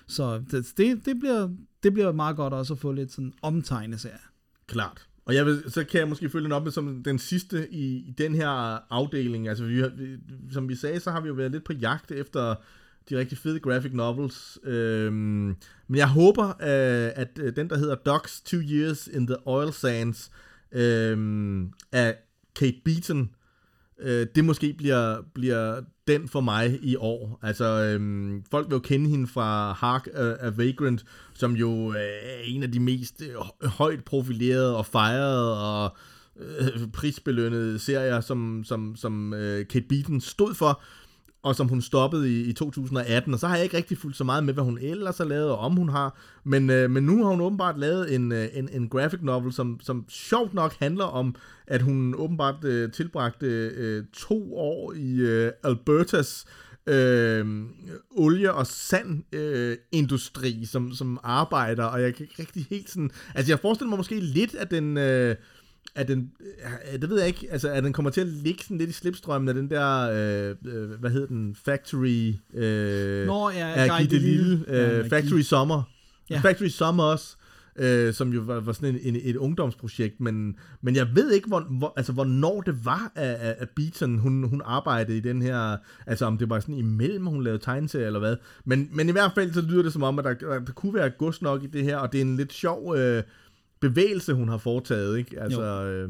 Så 0.06 0.42
det, 0.50 0.66
det, 0.76 1.06
det, 1.06 1.18
bliver, 1.20 1.48
det 1.82 1.92
bliver 1.92 2.12
meget 2.12 2.36
godt 2.36 2.52
også 2.52 2.72
at 2.72 2.78
få 2.78 2.92
lidt 2.92 3.12
sådan 3.12 3.32
omtegneserie. 3.42 4.18
Klart. 4.66 5.06
Og 5.24 5.34
jeg 5.34 5.46
vil, 5.46 5.62
så 5.68 5.84
kan 5.84 6.00
jeg 6.00 6.08
måske 6.08 6.30
følge 6.30 6.44
den 6.44 6.52
op 6.52 6.62
med 6.62 6.72
som 6.72 7.02
den 7.02 7.18
sidste 7.18 7.72
i, 7.72 7.96
i 7.96 8.14
den 8.18 8.34
her 8.34 8.48
afdeling. 8.92 9.48
Altså, 9.48 9.64
vi, 9.64 9.82
vi, 9.96 10.16
som 10.52 10.68
vi 10.68 10.74
sagde, 10.74 11.00
så 11.00 11.10
har 11.10 11.20
vi 11.20 11.28
jo 11.28 11.34
været 11.34 11.52
lidt 11.52 11.64
på 11.64 11.72
jagt 11.72 12.10
efter 12.10 12.54
de 13.10 13.18
rigtig 13.18 13.38
fede 13.38 13.60
graphic 13.60 13.92
novels. 13.92 14.58
Øhm, 14.64 15.56
men 15.88 15.96
jeg 15.96 16.08
håber, 16.08 16.48
øh, 16.48 17.12
at 17.16 17.38
øh, 17.38 17.56
den, 17.56 17.70
der 17.70 17.78
hedder 17.78 17.94
Dogs 17.94 18.40
Two 18.40 18.60
Years 18.60 19.06
in 19.06 19.26
the 19.26 19.36
Oil 19.44 19.72
Sands 19.72 20.30
øhm, 20.72 21.72
af 21.92 22.16
Kate 22.56 22.80
Beaton, 22.84 23.30
øh, 23.98 24.26
det 24.34 24.44
måske 24.44 24.72
bliver, 24.78 25.22
bliver 25.34 25.82
den 26.12 26.28
for 26.28 26.40
mig 26.40 26.78
i 26.82 26.96
år. 26.96 27.38
Altså, 27.42 27.64
øhm, 27.64 28.44
folk 28.50 28.66
vil 28.68 28.74
jo 28.74 28.80
kende 28.80 29.10
hende 29.10 29.26
fra 29.26 29.72
Hark 29.72 30.08
uh, 30.14 30.46
a 30.46 30.50
Vagrant, 30.56 31.04
som 31.34 31.52
jo 31.52 31.92
øh, 31.92 32.00
er 32.22 32.40
en 32.44 32.62
af 32.62 32.72
de 32.72 32.80
mest 32.80 33.22
øh, 33.22 33.68
højt 33.68 34.04
profilerede 34.04 34.76
og 34.76 34.86
fejrede 34.86 35.60
og 35.62 35.96
øh, 36.40 36.88
prisbelønnede 36.92 37.78
serier, 37.78 38.20
som, 38.20 38.64
som, 38.64 38.96
som 38.96 39.34
øh, 39.34 39.66
Kate 39.66 39.86
Beaton 39.88 40.20
stod 40.20 40.54
for 40.54 40.82
og 41.42 41.56
som 41.56 41.68
hun 41.68 41.82
stoppede 41.82 42.40
i, 42.40 42.40
i 42.40 42.52
2018, 42.52 43.34
og 43.34 43.40
så 43.40 43.46
har 43.46 43.56
jeg 43.56 43.64
ikke 43.64 43.76
rigtig 43.76 43.98
fulgt 43.98 44.16
så 44.16 44.24
meget 44.24 44.44
med, 44.44 44.54
hvad 44.54 44.64
hun 44.64 44.78
ellers 44.78 45.18
har 45.18 45.24
lavet, 45.24 45.50
og 45.50 45.58
om 45.58 45.76
hun 45.76 45.88
har, 45.88 46.18
men, 46.44 46.70
øh, 46.70 46.90
men 46.90 47.02
nu 47.02 47.22
har 47.22 47.30
hun 47.30 47.40
åbenbart 47.40 47.78
lavet 47.78 48.14
en, 48.14 48.32
øh, 48.32 48.48
en, 48.52 48.68
en 48.72 48.88
graphic 48.88 49.20
novel, 49.22 49.52
som, 49.52 49.80
som 49.82 50.04
sjovt 50.08 50.54
nok 50.54 50.74
handler 50.78 51.04
om, 51.04 51.34
at 51.66 51.82
hun 51.82 52.14
åbenbart 52.14 52.64
øh, 52.64 52.92
tilbragte 52.92 53.46
øh, 53.46 54.04
to 54.12 54.56
år 54.56 54.92
i 54.92 55.18
øh, 55.18 55.52
Albertas 55.64 56.46
øh, 56.86 57.46
olie- 58.10 58.54
og 58.54 58.66
sandindustri 58.66 60.58
øh, 60.60 60.66
som, 60.66 60.92
som 60.92 61.20
arbejder, 61.22 61.84
og 61.84 62.02
jeg 62.02 62.14
kan 62.14 62.24
ikke 62.24 62.42
rigtig 62.42 62.66
helt 62.70 62.90
sådan... 62.90 63.10
Altså, 63.34 63.52
jeg 63.52 63.60
forestiller 63.60 63.88
mig 63.88 63.98
måske 63.98 64.20
lidt, 64.20 64.54
at 64.54 64.70
den... 64.70 64.96
Øh, 64.96 65.36
at 65.94 66.08
den, 66.08 66.30
øh, 66.94 67.00
det 67.00 67.10
ved 67.10 67.18
jeg 67.18 67.26
ikke, 67.28 67.46
altså 67.50 67.68
at 67.70 67.84
den 67.84 67.92
kommer 67.92 68.10
til 68.10 68.20
at 68.20 68.26
ligge 68.26 68.62
sådan 68.62 68.78
lidt 68.78 68.90
i 68.90 68.92
slipstrømmen 68.92 69.48
af 69.48 69.54
den 69.54 69.70
der, 69.70 70.10
øh, 70.10 70.56
øh, 70.74 70.90
hvad 71.00 71.10
hedder 71.10 71.26
den, 71.26 71.56
Factory, 71.64 72.34
øh, 72.54 73.26
Nå, 73.26 73.50
ja, 73.50 73.68
af 73.74 73.88
Guy 73.90 74.04
Delisle, 74.16 74.50
Delisle. 74.50 74.64
Ja, 74.76 74.98
øh, 74.98 75.08
Factory 75.08 75.40
Summer, 75.40 75.82
Ja. 76.30 76.38
Factory 76.38 76.68
Summer 76.68 77.04
også, 77.04 77.36
øh, 77.76 78.14
som 78.14 78.32
jo 78.32 78.40
var, 78.40 78.60
var 78.60 78.72
sådan 78.72 78.94
en, 78.94 79.14
en, 79.14 79.20
et 79.24 79.36
ungdomsprojekt, 79.36 80.20
men, 80.20 80.56
men 80.82 80.96
jeg 80.96 81.06
ved 81.14 81.32
ikke, 81.32 81.48
hvor, 81.48 81.60
hvor, 81.60 81.92
altså, 81.96 82.12
hvornår 82.12 82.60
det 82.60 82.84
var, 82.84 83.12
at, 83.14 83.34
at- 83.34 83.56
at 83.58 83.68
Beaton, 83.76 84.18
hun, 84.18 84.44
hun 84.48 84.62
arbejdede 84.64 85.16
i 85.16 85.20
den 85.20 85.42
her, 85.42 85.76
altså 86.06 86.24
om 86.24 86.38
det 86.38 86.50
var 86.50 86.60
sådan 86.60 86.74
imellem, 86.74 87.26
hun 87.26 87.44
lavede 87.44 87.62
tegneserier 87.64 88.06
eller 88.06 88.20
hvad, 88.20 88.36
men, 88.64 88.88
men 88.92 89.08
i 89.08 89.12
hvert 89.12 89.32
fald 89.34 89.52
så 89.52 89.60
lyder 89.60 89.82
det 89.82 89.92
som 89.92 90.02
om, 90.02 90.18
at 90.18 90.24
der, 90.24 90.34
der, 90.34 90.58
der 90.58 90.72
kunne 90.72 90.94
være 90.94 91.10
gods 91.10 91.42
nok 91.42 91.62
i 91.62 91.66
det 91.66 91.84
her, 91.84 91.96
og 91.96 92.12
det 92.12 92.18
er 92.18 92.22
en 92.24 92.36
lidt 92.36 92.52
sjov 92.52 92.96
øh, 92.96 93.22
bevægelse, 93.80 94.32
hun 94.32 94.48
har 94.48 94.58
foretaget, 94.58 95.18
ikke? 95.18 95.40
Altså, 95.40 95.62
øh, 95.84 96.08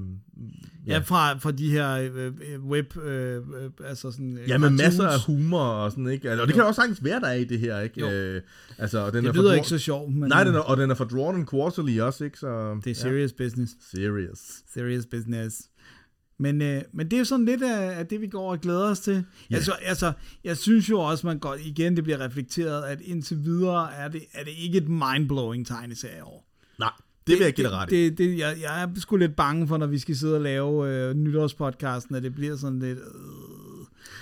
Ja, 0.87 0.99
fra, 0.99 1.37
fra 1.39 1.51
de 1.53 1.71
her 1.71 1.91
øh, 1.93 2.27
øh, 2.27 2.65
web, 2.65 2.97
øh, 2.97 3.37
øh, 3.37 3.43
altså 3.85 4.11
sådan... 4.11 4.39
øh, 4.39 4.49
Ja, 4.49 4.59
med 4.59 4.71
masser 4.71 5.07
af 5.09 5.21
humor 5.27 5.61
og 5.61 5.91
sådan, 5.91 6.09
ikke? 6.09 6.31
Altså, 6.31 6.43
Og 6.43 6.47
det 6.49 6.55
kan 6.55 6.63
jo 6.63 6.67
også 6.69 6.81
sagtens 6.81 7.05
være, 7.05 7.21
der 7.21 7.27
er 7.27 7.35
i 7.35 7.45
det 7.45 7.59
her, 7.59 7.81
ikke? 7.81 8.01
Jo. 8.01 8.11
Øh, 8.11 8.43
altså, 8.79 8.99
og 8.99 9.13
den 9.13 9.25
Det 9.25 9.31
er 9.31 9.35
lyder 9.35 9.51
Draw- 9.53 9.55
ikke 9.57 9.69
så 9.69 9.79
sjovt, 9.79 10.15
men 10.15 10.29
Nej, 10.29 10.45
den 10.45 10.55
er, 10.55 10.59
og 10.59 10.77
den 10.77 10.91
er 10.91 10.95
fra 10.95 11.05
Drawn 11.05 11.35
and 11.35 11.47
Quarterly 11.47 11.99
også, 12.01 12.25
ikke? 12.25 12.39
Så, 12.39 12.81
det 12.85 12.91
er 12.91 12.95
serious 12.95 13.35
ja. 13.39 13.45
business. 13.45 13.73
Ja, 13.95 13.99
serious. 14.01 14.39
Serious 14.75 15.07
business. 15.07 15.57
Men, 16.39 16.63
øh, 16.63 16.83
men 16.93 17.07
det 17.07 17.13
er 17.13 17.19
jo 17.19 17.25
sådan 17.25 17.45
lidt 17.47 17.63
af, 17.63 17.99
af 17.99 18.07
det, 18.07 18.21
vi 18.21 18.27
går 18.27 18.51
og 18.51 18.61
glæder 18.61 18.85
os 18.91 19.01
til. 19.01 19.25
Ja. 19.51 19.57
Altså, 19.57 19.73
altså, 19.83 20.13
jeg 20.45 20.57
synes 20.57 20.91
jo 20.91 21.01
også, 21.01 21.27
man 21.27 21.39
godt, 21.39 21.61
igen, 21.65 21.97
det 21.97 22.05
bliver 22.05 22.21
reflekteret, 22.21 22.83
at 22.85 23.01
indtil 23.01 23.45
videre 23.45 23.95
er 23.95 24.09
det, 24.09 24.23
er 24.35 24.45
det 24.45 24.53
ikke 24.59 24.79
et 24.79 24.89
mindblowing 24.89 25.67
tegneserie 25.67 26.25
år. 26.25 26.47
Nej, 26.79 26.91
det 27.27 27.39
vil 27.39 27.45
jeg 27.45 27.53
give 27.55 27.67
dig 27.69 27.77
ret 27.77 27.93
i. 27.93 28.05
det, 28.09 28.19
det, 28.19 28.39
jeg, 28.39 28.57
jeg 28.61 28.83
er 28.83 28.89
sgu 28.97 29.17
lidt 29.17 29.37
bange 29.37 29.69
for, 29.69 29.77
når 29.77 29.87
vi 29.87 29.99
skal 29.99 30.17
sidde 30.17 30.35
og 30.35 30.41
lave 30.41 30.89
øh, 30.89 31.15
nytårspodcasten, 31.15 32.15
at 32.15 32.23
det 32.23 32.35
bliver 32.35 32.57
sådan 32.57 32.79
lidt... 32.79 32.99
Øh, 32.99 33.05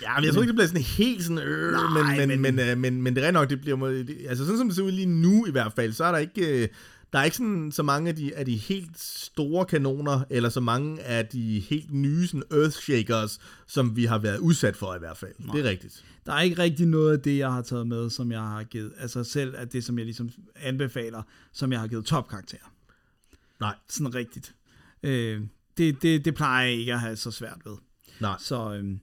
Ja, 0.03 0.15
men 0.17 0.25
jeg 0.25 0.35
tror 0.35 0.43
ikke, 0.43 0.49
det 0.49 0.57
bliver 0.57 0.67
sådan 0.67 0.83
helt 0.83 1.23
sådan, 1.25 1.39
øh, 1.39 1.73
Nej, 1.73 2.17
men, 2.17 2.29
men, 2.29 2.43
men- 2.43 2.55
men, 2.57 2.69
øh, 2.69 2.79
men, 2.79 3.03
men 3.03 3.15
det 3.17 3.23
er 3.23 3.27
rent 3.27 3.35
nok, 3.35 3.51
det 3.51 3.61
bliver, 3.61 4.05
altså 4.29 4.45
sådan 4.45 4.59
som 4.59 4.69
det 4.69 4.77
ser 4.77 4.83
ud 4.83 4.91
lige 4.91 5.07
nu 5.07 5.47
i 5.47 5.51
hvert 5.51 5.73
fald, 5.73 5.93
så 5.93 6.05
er 6.05 6.11
der 6.13 6.19
ikke, 6.19 6.63
øh, 6.63 6.69
der 7.13 7.19
er 7.19 7.25
ikke 7.25 7.37
sådan, 7.37 7.73
så 7.73 7.83
mange 7.83 8.09
af 8.09 8.17
de, 8.17 8.35
af 8.35 8.45
de 8.45 8.57
helt 8.57 9.01
store 9.01 9.65
kanoner, 9.65 10.21
eller 10.31 10.49
så 10.49 10.61
mange 10.61 11.03
af 11.03 11.27
de 11.27 11.63
helt 11.69 11.93
nye 11.95 12.27
sådan 12.27 12.43
earthshakers, 12.53 13.39
som 13.67 13.97
vi 13.97 14.05
har 14.05 14.19
været 14.19 14.39
udsat 14.39 14.77
for 14.77 14.95
i 14.95 14.99
hvert 14.99 15.17
fald. 15.17 15.33
Nej. 15.39 15.57
Det 15.57 15.65
er 15.67 15.71
rigtigt. 15.71 16.05
der 16.27 16.33
er 16.33 16.41
ikke 16.41 16.59
rigtig 16.63 16.87
noget 16.87 17.13
af 17.13 17.21
det, 17.21 17.39
jeg 17.39 17.53
har 17.53 17.63
taget 17.63 17.87
med, 17.87 18.11
som 18.11 18.33
jeg 18.33 18.41
har 18.41 18.63
givet, 18.65 18.93
altså 18.99 19.25
selv 19.25 19.55
af 19.57 19.69
det, 19.69 19.85
som 19.85 19.99
jeg 19.99 20.05
ligesom 20.05 20.31
anbefaler, 20.57 21.23
som 21.53 21.73
jeg 21.73 21.81
har 21.81 21.87
givet 21.87 22.05
topkarakter. 22.05 22.59
Nej, 23.61 23.75
Sådan 23.89 24.15
rigtigt. 24.15 24.55
Øh, 25.03 25.41
det, 25.79 26.03
det, 26.03 26.25
det 26.25 26.35
plejer 26.35 26.67
jeg 26.67 26.75
ikke 26.75 26.93
at 26.93 27.01
have 27.01 27.17
så 27.17 27.31
svært 27.31 27.59
ved. 27.65 27.77
nej. 28.21 28.37
Så, 28.41 28.75
øhm, 28.75 29.01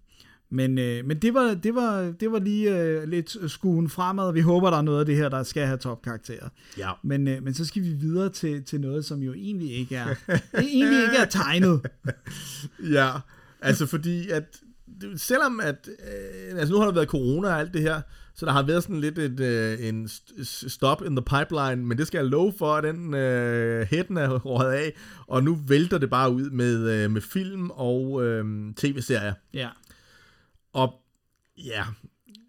men, 0.50 0.78
øh, 0.78 1.06
men 1.06 1.20
det 1.20 1.34
var, 1.34 1.54
det 1.54 1.76
var, 1.76 2.14
det 2.20 2.32
var 2.32 2.40
lige 2.40 2.78
øh, 2.78 3.04
lidt 3.10 3.52
skuen 3.52 3.90
fremad. 3.90 4.34
Vi 4.34 4.42
håber, 4.42 4.70
der 4.70 4.78
er 4.78 4.82
noget 4.82 5.00
af 5.00 5.06
det 5.06 5.16
her, 5.16 5.30
der 5.30 5.44
skal 5.44 5.66
have 5.66 5.78
topkarakterer. 5.78 6.50
Ja. 6.78 6.92
Men, 7.04 7.28
øh, 7.28 7.44
men 7.44 7.54
så 7.54 7.66
skal 7.66 7.84
vi 7.84 7.90
videre 7.90 8.30
til, 8.30 8.64
til 8.64 8.82
noget, 8.82 9.06
som 9.06 9.20
jo 9.20 9.34
egentlig 9.34 9.72
ikke 9.72 9.96
er, 9.96 10.08
det 10.28 10.44
egentlig 10.68 11.04
ikke 11.04 11.18
er 11.18 11.26
tegnet. 11.26 11.82
Ja, 12.92 13.12
altså 13.62 13.86
fordi 13.86 14.30
at 14.30 14.44
selvom 15.16 15.60
at 15.60 15.90
øh, 15.90 16.60
altså 16.60 16.74
nu 16.74 16.80
har 16.80 16.86
der 16.86 16.94
været 16.94 17.08
corona 17.08 17.48
og 17.48 17.60
alt 17.60 17.74
det 17.74 17.82
her, 17.82 18.02
så 18.36 18.46
der 18.46 18.52
har 18.52 18.64
været 18.64 18.84
sådan 18.84 19.02
lidt 19.02 19.18
et, 19.18 19.40
øh, 19.40 19.88
en 19.88 20.10
stop 20.44 21.02
in 21.06 21.16
the 21.16 21.26
pipeline, 21.26 21.86
men 21.86 21.98
det 21.98 22.08
skal 22.08 22.18
jeg 22.18 22.26
love 22.26 22.54
for, 22.58 22.74
at 22.74 22.84
den 22.84 23.14
øh, 23.14 23.88
hætten 23.88 24.18
er 24.18 24.40
rådet 24.40 24.72
af, 24.72 24.94
og 25.28 25.44
nu 25.44 25.56
vælter 25.68 25.98
det 25.98 26.10
bare 26.10 26.32
ud 26.32 26.50
med, 26.50 26.92
øh, 26.92 27.12
med 27.12 27.22
film 27.22 27.70
og 27.70 28.26
øh, 28.26 28.74
tv-serier. 28.76 29.34
Ja. 29.54 29.70
Og 30.74 31.02
ja, 31.58 31.86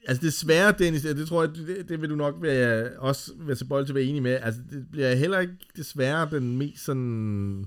altså 0.06 0.26
desværre, 0.26 0.74
Dennis, 0.78 1.02
det 1.02 1.28
tror 1.28 1.42
jeg, 1.42 1.54
det, 1.54 1.88
det 1.88 2.00
vil 2.00 2.10
du 2.10 2.16
nok 2.16 2.34
være, 2.40 2.90
også 2.98 3.32
være 3.38 3.56
tilbøjelig 3.56 3.86
til 3.86 3.92
at 3.92 3.94
være 3.94 4.04
enig 4.04 4.22
med, 4.22 4.38
altså 4.42 4.60
det 4.70 4.86
bliver 4.92 5.14
heller 5.14 5.38
ikke 5.38 5.54
desværre 5.76 6.28
den 6.30 6.56
mest 6.56 6.84
sådan, 6.84 7.66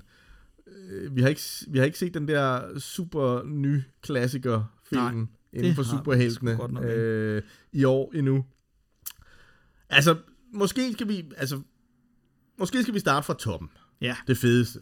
øh, 0.90 1.16
vi 1.16 1.22
har 1.22 1.28
ikke, 1.28 1.42
vi 1.68 1.78
har 1.78 1.84
ikke 1.84 1.98
set 1.98 2.14
den 2.14 2.28
der 2.28 2.78
super 2.78 3.42
ny 3.44 3.82
klassiker 4.02 4.64
film 4.84 5.02
Nej, 5.02 5.26
inden 5.52 5.74
for 5.74 5.82
superheltene 5.82 6.58
øh, 6.82 7.42
i 7.72 7.84
år 7.84 8.12
endnu. 8.14 8.44
Altså, 9.90 10.16
måske 10.52 10.92
skal 10.92 11.08
vi, 11.08 11.24
altså, 11.36 11.60
måske 12.58 12.82
skal 12.82 12.94
vi 12.94 12.98
starte 13.00 13.26
fra 13.26 13.34
toppen 13.34 13.68
Ja. 14.00 14.16
det 14.26 14.38
fedeste. 14.38 14.80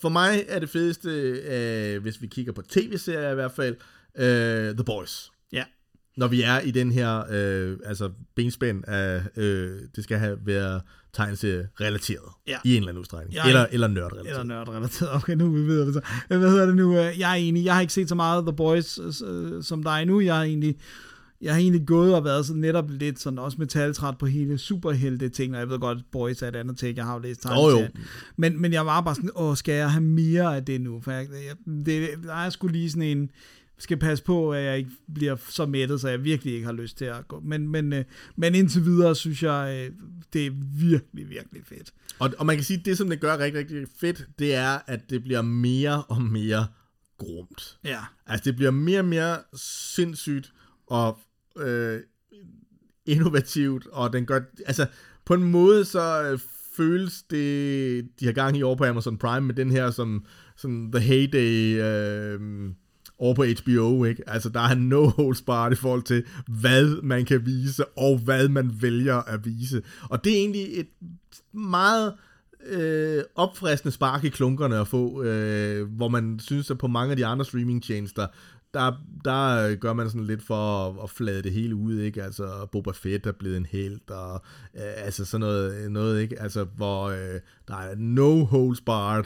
For 0.00 0.08
mig 0.08 0.44
er 0.48 0.58
det 0.58 0.68
fedeste, 0.70 1.10
øh, 1.48 2.02
hvis 2.02 2.22
vi 2.22 2.26
kigger 2.26 2.52
på 2.52 2.62
tv-serier 2.62 3.30
i 3.30 3.34
hvert 3.34 3.52
fald, 3.52 3.76
øh, 4.18 4.74
The 4.74 4.84
Boys. 4.84 5.30
Ja. 5.52 5.64
Når 6.16 6.28
vi 6.28 6.42
er 6.42 6.60
i 6.60 6.70
den 6.70 6.92
her 6.92 7.24
øh, 7.30 7.78
altså 7.84 8.12
benspænd 8.34 8.84
af, 8.88 9.22
øh, 9.36 9.80
det 9.96 10.04
skal 10.04 10.18
have 10.18 10.38
været 10.46 10.82
tegneserie 11.18 11.68
relateret 11.80 12.24
Ja. 12.46 12.56
i 12.64 12.70
en 12.70 12.76
eller 12.76 12.88
anden 12.88 13.00
udstrækning. 13.00 13.34
Jeg- 13.34 13.48
eller, 13.48 13.66
eller 13.70 13.86
nørd-relateret. 13.88 14.28
Eller 14.30 14.42
nørdrelateret. 14.42 15.14
Okay, 15.14 15.34
nu 15.34 15.50
vi 15.50 15.60
ved 15.66 15.86
det 15.86 15.94
så. 15.94 16.00
Hvad 16.28 16.50
hedder 16.50 16.66
det 16.66 16.76
nu? 16.76 16.94
Jeg 16.96 17.30
er 17.30 17.34
enig. 17.34 17.64
Jeg 17.64 17.74
har 17.74 17.80
ikke 17.80 17.92
set 17.92 18.08
så 18.08 18.14
meget 18.14 18.44
The 18.46 18.56
Boys 18.56 18.98
øh, 19.26 19.62
som 19.62 19.82
dig 19.82 20.04
nu. 20.06 20.20
Jeg 20.20 20.36
har 20.36 20.42
egentlig 20.42 20.76
jeg 21.40 21.52
har 21.54 21.60
egentlig 21.60 21.86
gået 21.86 22.14
og 22.14 22.24
været 22.24 22.46
sådan 22.46 22.60
netop 22.60 22.90
lidt 22.90 23.20
sådan 23.20 23.38
også 23.38 23.56
metaltræt 23.60 24.18
på 24.18 24.26
hele 24.26 24.58
superhelte 24.58 25.28
ting, 25.28 25.54
og 25.54 25.60
jeg 25.60 25.68
ved 25.68 25.78
godt, 25.78 25.98
Boys 26.12 26.42
er 26.42 26.48
et 26.48 26.56
andet 26.56 26.78
ting, 26.78 26.96
jeg 26.96 27.04
har 27.04 27.14
jo 27.14 27.18
læst 27.20 27.44
Jo, 27.44 27.68
jo. 27.70 27.86
Men, 28.36 28.62
men 28.62 28.72
jeg 28.72 28.86
var 28.86 29.00
bare 29.00 29.14
sådan, 29.14 29.30
åh, 29.36 29.56
skal 29.56 29.74
jeg 29.74 29.90
have 29.92 30.02
mere 30.04 30.56
af 30.56 30.64
det 30.64 30.80
nu? 30.80 31.00
For 31.00 31.10
jeg, 31.10 31.26
jeg, 31.30 31.74
det, 31.86 32.08
der 32.24 32.34
er 32.34 32.50
sgu 32.50 32.66
lige 32.66 32.90
sådan 32.90 33.02
en, 33.02 33.30
skal 33.78 33.96
passe 33.96 34.24
på, 34.24 34.52
at 34.52 34.64
jeg 34.64 34.78
ikke 34.78 34.90
bliver 35.14 35.36
så 35.48 35.66
mættet, 35.66 36.00
så 36.00 36.08
jeg 36.08 36.24
virkelig 36.24 36.54
ikke 36.54 36.66
har 36.66 36.72
lyst 36.72 36.98
til 36.98 37.04
at 37.04 37.28
gå. 37.28 37.40
Men, 37.40 37.68
men, 37.68 37.92
øh, 37.92 38.04
men 38.36 38.54
indtil 38.54 38.84
videre 38.84 39.14
synes 39.14 39.42
jeg, 39.42 39.88
øh, 39.90 39.96
det 40.32 40.46
er 40.46 40.50
virkelig, 40.80 41.30
virkelig 41.30 41.62
fedt. 41.64 41.92
Og, 42.18 42.30
og 42.38 42.46
man 42.46 42.56
kan 42.56 42.64
sige, 42.64 42.78
at 42.78 42.84
det 42.84 42.98
som 42.98 43.08
det 43.08 43.20
gør 43.20 43.38
rigtig, 43.38 43.60
rigtig 43.60 43.86
fedt, 44.00 44.26
det 44.38 44.54
er, 44.54 44.78
at 44.86 45.10
det 45.10 45.22
bliver 45.22 45.42
mere 45.42 46.02
og 46.02 46.22
mere 46.22 46.66
grumt. 47.18 47.78
Ja, 47.84 48.00
Altså, 48.26 48.44
det 48.44 48.56
bliver 48.56 48.70
mere 48.70 48.98
og 48.98 49.04
mere 49.04 49.38
sindssygt 49.94 50.52
og 50.86 51.18
øh, 51.58 52.00
innovativt, 53.06 53.86
og 53.86 54.12
den 54.12 54.26
gør, 54.26 54.40
altså, 54.66 54.86
på 55.24 55.34
en 55.34 55.42
måde 55.42 55.84
så 55.84 56.22
øh, 56.22 56.38
føles 56.76 57.22
det, 57.22 58.08
de 58.20 58.26
har 58.26 58.32
gang 58.32 58.56
i 58.56 58.62
over 58.62 58.76
på 58.76 58.84
Amazon 58.84 59.18
Prime, 59.18 59.46
med 59.46 59.54
den 59.54 59.70
her 59.70 59.90
som, 59.90 60.24
som 60.56 60.92
The 60.92 61.00
Heyday 61.00 61.82
øh, 61.82 62.70
over 63.18 63.34
på 63.34 63.44
HBO, 63.44 64.04
ikke? 64.04 64.22
Altså, 64.26 64.48
der 64.48 64.60
er 64.60 64.74
no 64.74 65.08
holds 65.08 65.42
barred 65.42 65.72
i 65.72 65.74
forhold 65.74 66.02
til, 66.02 66.24
hvad 66.46 67.02
man 67.02 67.24
kan 67.24 67.46
vise, 67.46 67.84
og 67.84 68.18
hvad 68.18 68.48
man 68.48 68.70
vælger 68.80 69.16
at 69.16 69.44
vise. 69.44 69.82
Og 70.02 70.24
det 70.24 70.32
er 70.32 70.36
egentlig 70.36 70.80
et 70.80 70.88
meget 71.52 72.14
øh, 72.66 73.22
opfriskende 73.34 73.92
spark 73.92 74.24
i 74.24 74.28
klunkerne 74.28 74.76
at 74.76 74.88
få, 74.88 75.22
øh, 75.22 75.88
hvor 75.88 76.08
man 76.08 76.40
synes, 76.40 76.70
at 76.70 76.78
på 76.78 76.86
mange 76.86 77.10
af 77.10 77.16
de 77.16 77.26
andre 77.26 77.44
streamingtjenester, 77.44 78.26
der, 78.74 78.92
der 79.24 79.74
gør 79.74 79.92
man 79.92 80.10
sådan 80.10 80.26
lidt 80.26 80.42
for 80.42 80.88
at, 80.88 80.94
at 81.02 81.10
flade 81.10 81.42
det 81.42 81.52
hele 81.52 81.74
ud, 81.74 82.00
ikke? 82.00 82.22
Altså, 82.22 82.66
Boba 82.72 82.90
Fett 82.90 83.26
er 83.26 83.32
blevet 83.32 83.56
en 83.56 83.66
helt, 83.66 84.10
og 84.10 84.42
øh, 84.74 84.82
altså 84.96 85.24
sådan 85.24 85.40
noget, 85.40 85.90
noget, 85.90 86.20
ikke? 86.22 86.42
Altså, 86.42 86.64
hvor 86.64 87.04
øh, 87.04 87.40
der 87.68 87.76
er 87.76 87.94
no 87.96 88.44
holds 88.44 88.80
barred 88.80 89.24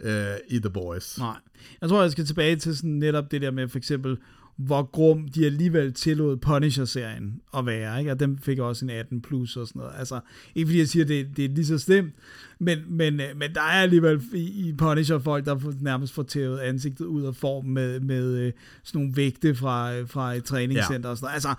øh, 0.00 0.36
i 0.48 0.58
The 0.58 0.70
Boys. 0.70 1.18
Nej. 1.18 1.36
Jeg 1.80 1.88
tror, 1.88 2.02
jeg 2.02 2.10
skal 2.10 2.24
tilbage 2.24 2.56
til 2.56 2.76
sådan 2.76 2.90
netop 2.90 3.30
det 3.30 3.42
der 3.42 3.50
med 3.50 3.68
for 3.68 3.78
eksempel, 3.78 4.16
hvor 4.56 4.82
grum 4.82 5.28
de 5.28 5.46
alligevel 5.46 5.92
tillod 5.92 6.36
Punisher-serien 6.36 7.40
at 7.56 7.66
være, 7.66 7.98
ikke? 7.98 8.10
Og 8.10 8.20
den 8.20 8.38
fik 8.38 8.58
også 8.58 8.84
en 8.84 8.90
18 8.90 9.22
plus 9.22 9.56
og 9.56 9.66
sådan 9.66 9.80
noget. 9.80 9.92
Altså, 9.98 10.20
ikke 10.54 10.66
fordi 10.66 10.78
jeg 10.78 10.88
siger, 10.88 11.04
at 11.04 11.08
det, 11.08 11.36
det 11.36 11.44
er 11.44 11.48
lige 11.48 11.66
så 11.66 11.78
slemt, 11.78 12.14
men, 12.58 12.78
men, 12.88 13.20
øh, 13.20 13.36
men 13.36 13.54
der 13.54 13.60
er 13.60 13.82
alligevel 13.82 14.22
i, 14.34 14.68
i 14.68 14.72
Punisher 14.72 15.18
folk, 15.18 15.44
der 15.44 15.72
nærmest 15.80 16.12
får 16.12 16.22
tævet 16.22 16.58
ansigtet 16.58 17.04
ud 17.04 17.22
af 17.22 17.34
form 17.34 17.64
med, 17.64 18.00
med 18.00 18.34
øh, 18.34 18.52
sådan 18.82 19.00
nogle 19.00 19.16
vægte 19.16 19.54
fra, 19.54 19.94
øh, 19.94 20.08
fra 20.08 20.34
et 20.34 20.44
træningscenter 20.44 21.08
ja. 21.08 21.10
og 21.10 21.16
sådan 21.16 21.26
noget. 21.26 21.34
Altså, 21.34 21.54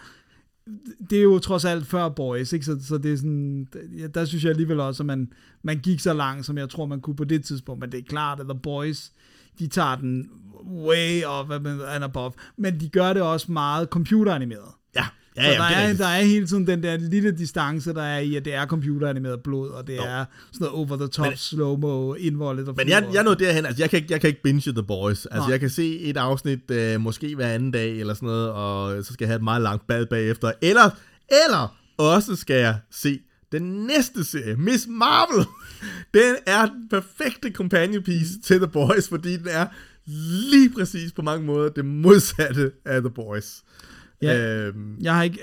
det 1.10 1.18
er 1.18 1.24
jo 1.24 1.40
trods 1.40 1.66
alt 1.66 1.86
før 1.86 2.10
Boys, 2.10 2.54
ikke? 2.54 2.66
Så, 2.66 2.78
så 2.82 2.98
det 2.98 3.14
er 3.14 3.18
sådan, 3.18 3.68
ja, 3.98 4.08
der 4.08 4.26
synes 4.26 4.44
jeg 4.44 4.50
alligevel 4.50 4.80
også, 4.80 5.04
at 5.04 5.08
man, 5.08 5.32
man 5.64 5.80
gik 5.80 6.00
så 6.00 6.14
langt, 6.14 6.46
som 6.46 6.58
jeg 6.58 6.70
tror, 6.70 6.86
man 6.86 7.02
kunne 7.02 7.16
på 7.16 7.24
det 7.24 7.46
tidspunkt, 7.46 7.82
men 7.82 7.92
det 7.92 8.00
er 8.00 8.04
klart, 8.04 8.40
at 8.40 8.46
The 8.46 8.60
Boys, 8.60 9.12
de 9.60 9.68
tager 9.68 9.96
den 9.96 10.30
way 10.68 11.24
up 11.40 11.52
and 11.88 12.04
above, 12.04 12.32
men 12.58 12.80
de 12.80 12.90
gør 12.90 13.14
det 13.14 13.22
også 13.22 13.52
meget 13.52 13.88
computeranimeret. 13.90 14.70
Ja, 14.96 15.06
ja, 15.38 15.44
Så 15.44 15.50
ja, 15.52 15.58
der, 15.58 15.68
det 15.68 15.78
er 15.78 15.90
er, 15.90 15.94
der 15.94 16.08
er 16.08 16.22
hele 16.22 16.48
tiden 16.48 16.68
den 16.68 16.84
der 16.84 16.98
lille 16.98 17.32
distance, 17.32 17.94
der 17.94 18.04
er 18.04 18.20
i, 18.20 18.36
at 18.36 18.46
det 18.46 18.54
er 18.54 18.66
computeranimeret 18.66 19.40
blod, 19.44 19.70
og 19.70 19.88
det 19.88 19.96
Jo. 19.98 20.02
er 20.02 20.26
sådan 20.54 20.68
noget 20.68 20.74
over-the-top, 20.74 21.34
slow-mo, 21.36 22.14
indvoldet 22.14 22.68
og 22.68 22.74
Men 22.78 22.90
jeg, 22.90 23.08
jeg 23.14 23.24
nået 23.24 23.40
derhen, 23.40 23.66
altså 23.66 23.84
jeg 23.84 23.90
kan, 23.90 23.98
ikke, 23.98 24.14
jeg 24.14 24.22
kan 24.22 24.28
ikke 24.28 24.42
binge 24.42 24.72
The 24.72 24.84
Boys. 24.84 25.26
Altså 25.26 25.40
Nej. 25.40 25.52
jeg 25.52 25.60
kan 25.60 25.70
se 25.70 26.00
et 26.00 26.18
afsnit, 26.18 26.72
øh, 26.72 27.02
måske 27.02 27.36
hver 27.36 27.48
anden 27.48 27.72
dag 27.72 28.00
eller 28.00 28.14
sådan 28.14 28.28
noget, 28.28 28.50
og 28.50 29.04
så 29.06 29.14
skal 29.14 29.26
jeg 29.26 29.30
have 29.30 29.38
et 29.38 29.44
meget 29.44 29.62
langt 29.62 29.88
bad 29.88 30.06
bagefter. 30.06 30.52
Eller, 30.62 30.90
eller 31.46 31.78
også 31.98 32.36
skal 32.36 32.56
jeg 32.56 32.76
se 32.92 33.20
den 33.60 33.86
næste 33.88 34.24
serie, 34.24 34.56
Miss 34.56 34.88
Marvel. 34.90 35.46
Den 36.14 36.36
er 36.46 36.66
den 36.66 36.90
perfekte 36.90 37.52
companion 37.52 38.04
piece 38.04 38.42
til 38.42 38.58
The 38.58 38.68
Boys, 38.68 39.10
fordi 39.10 39.38
den 39.38 39.48
er 39.48 39.68
lige 40.52 40.70
præcis 40.70 41.12
på 41.12 41.22
mange 41.22 41.46
måder 41.46 41.70
det 41.70 41.86
modsatte 41.86 42.72
af 42.86 43.02
The 43.02 43.10
Boys. 43.10 43.64
Ja. 44.22 44.58
Øhm, 44.68 44.96
Jeg 45.02 45.16
har 45.16 45.24
ikke, 45.24 45.40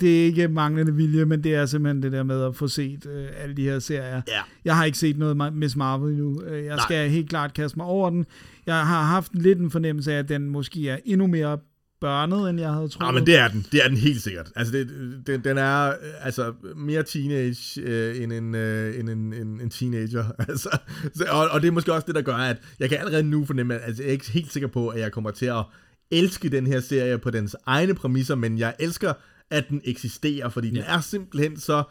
det 0.00 0.20
er 0.20 0.24
ikke 0.24 0.48
manglende 0.48 0.94
vilje, 0.94 1.24
men 1.24 1.44
det 1.44 1.54
er 1.54 1.66
simpelthen 1.66 2.02
det 2.02 2.12
der 2.12 2.22
med 2.22 2.44
at 2.44 2.56
få 2.56 2.68
set 2.68 3.06
øh, 3.06 3.26
alle 3.42 3.56
de 3.56 3.62
her 3.62 3.78
serier. 3.78 4.22
Ja. 4.28 4.40
Jeg 4.64 4.76
har 4.76 4.84
ikke 4.84 4.98
set 4.98 5.18
noget 5.18 5.52
Miss 5.54 5.76
Marvel 5.76 6.12
endnu. 6.12 6.42
Øh, 6.42 6.64
Jeg 6.64 6.76
Nej. 6.76 6.84
skal 6.88 7.10
helt 7.10 7.28
klart 7.28 7.54
kaste 7.54 7.76
mig 7.76 7.86
over 7.86 8.10
den. 8.10 8.26
Jeg 8.66 8.86
har 8.86 9.02
haft 9.02 9.34
lidt 9.34 9.58
en 9.58 9.70
fornemmelse 9.70 10.12
af, 10.12 10.18
at 10.18 10.28
den 10.28 10.48
måske 10.50 10.88
er 10.88 10.98
endnu 11.04 11.26
mere 11.26 11.58
børnet, 12.02 12.50
end 12.50 12.60
jeg 12.60 12.72
havde 12.72 12.88
troet. 12.88 13.06
Ja, 13.06 13.12
men 13.12 13.26
det 13.26 13.36
er 13.36 13.48
den. 13.48 13.66
Det 13.72 13.84
er 13.84 13.88
den 13.88 13.96
helt 13.96 14.22
sikkert. 14.22 14.52
Altså, 14.56 14.72
det, 14.72 14.88
den, 15.26 15.44
den 15.44 15.58
er 15.58 15.94
altså 16.20 16.52
mere 16.76 17.02
teenage 17.02 17.80
øh, 17.80 18.22
end, 18.22 18.32
en, 18.32 18.54
øh, 18.54 19.00
end 19.00 19.10
en, 19.10 19.32
en, 19.32 19.60
en 19.60 19.70
teenager. 19.70 20.24
Altså, 20.48 20.78
så, 21.14 21.24
og, 21.30 21.48
og 21.48 21.62
det 21.62 21.68
er 21.68 21.72
måske 21.72 21.92
også 21.92 22.06
det, 22.06 22.14
der 22.14 22.22
gør, 22.22 22.34
at 22.34 22.56
jeg 22.80 22.88
kan 22.88 22.98
allerede 22.98 23.22
nu 23.22 23.44
fornemme, 23.44 23.74
at 23.74 23.80
altså, 23.84 24.02
jeg 24.02 24.08
er 24.08 24.12
ikke 24.12 24.30
helt 24.30 24.52
sikker 24.52 24.68
på, 24.68 24.88
at 24.88 25.00
jeg 25.00 25.12
kommer 25.12 25.30
til 25.30 25.46
at 25.46 25.64
elske 26.10 26.48
den 26.48 26.66
her 26.66 26.80
serie 26.80 27.18
på 27.18 27.30
dens 27.30 27.56
egne 27.66 27.94
præmisser, 27.94 28.34
men 28.34 28.58
jeg 28.58 28.74
elsker, 28.78 29.12
at 29.50 29.68
den 29.68 29.80
eksisterer, 29.84 30.48
fordi 30.48 30.68
ja. 30.68 30.74
den 30.74 30.84
er 30.86 31.00
simpelthen 31.00 31.60
så 31.60 31.82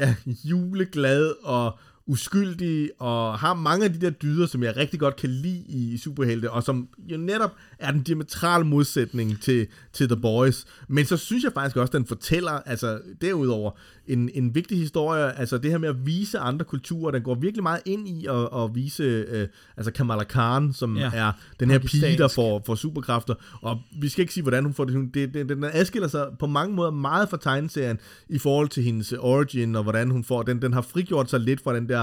ja, 0.00 0.14
juleglad 0.44 1.32
og 1.42 1.78
uskyldig, 2.06 2.90
og 2.98 3.38
har 3.38 3.54
mange 3.54 3.84
af 3.84 3.92
de 3.92 4.00
der 4.00 4.10
dyder, 4.10 4.46
som 4.46 4.62
jeg 4.62 4.76
rigtig 4.76 5.00
godt 5.00 5.16
kan 5.16 5.30
lide 5.30 5.64
i 5.68 5.98
superhelte, 5.98 6.50
og 6.50 6.62
som 6.62 6.88
jo 6.98 7.16
netop 7.16 7.52
er 7.78 7.90
den 7.92 8.02
diametrale 8.02 8.64
modsætning 8.64 9.40
til, 9.42 9.66
til 9.92 10.08
The 10.08 10.16
Boys. 10.16 10.64
Men 10.88 11.04
så 11.06 11.16
synes 11.16 11.44
jeg 11.44 11.52
faktisk 11.52 11.76
også, 11.76 11.90
at 11.90 11.92
den 11.92 12.06
fortæller, 12.06 12.52
altså 12.52 13.00
derudover, 13.20 13.70
en, 14.06 14.30
en 14.34 14.54
vigtig 14.54 14.78
historie, 14.78 15.38
altså 15.38 15.58
det 15.58 15.70
her 15.70 15.78
med 15.78 15.88
at 15.88 16.06
vise 16.06 16.38
andre 16.38 16.64
kulturer, 16.64 17.10
den 17.10 17.22
går 17.22 17.34
virkelig 17.34 17.62
meget 17.62 17.80
ind 17.86 18.08
i 18.08 18.26
at, 18.26 18.48
at 18.62 18.74
vise, 18.74 19.02
øh, 19.02 19.48
altså 19.76 19.90
Kamala 19.92 20.24
Khan, 20.24 20.72
som 20.72 20.96
Ja. 20.96 21.10
er 21.14 21.32
den 21.60 21.70
her 21.70 21.78
pige, 21.78 22.00
der 22.18 22.28
får, 22.28 22.62
får 22.66 22.74
superkræfter, 22.74 23.34
og 23.62 23.78
vi 24.00 24.08
skal 24.08 24.22
ikke 24.22 24.34
sige, 24.34 24.42
hvordan 24.42 24.64
hun 24.64 24.74
får 24.74 24.84
det. 24.84 24.94
Hun- 24.94 25.10
det, 25.14 25.34
det 25.34 25.48
den 25.48 25.64
adskiller 25.72 26.08
sig 26.08 26.26
på 26.38 26.46
mange 26.46 26.74
måder 26.74 26.90
meget 26.90 27.28
fra 27.28 27.36
tegneserien 27.42 27.98
i 28.28 28.38
forhold 28.38 28.68
til 28.68 28.82
hendes 28.82 29.12
origin, 29.12 29.76
og 29.76 29.82
hvordan 29.82 30.10
hun 30.10 30.24
får 30.24 30.42
den. 30.42 30.62
Den 30.62 30.72
har 30.72 30.80
frigjort 30.82 31.30
sig 31.30 31.40
lidt 31.40 31.60
fra 31.62 31.76
den 31.76 31.88
der 31.88 31.95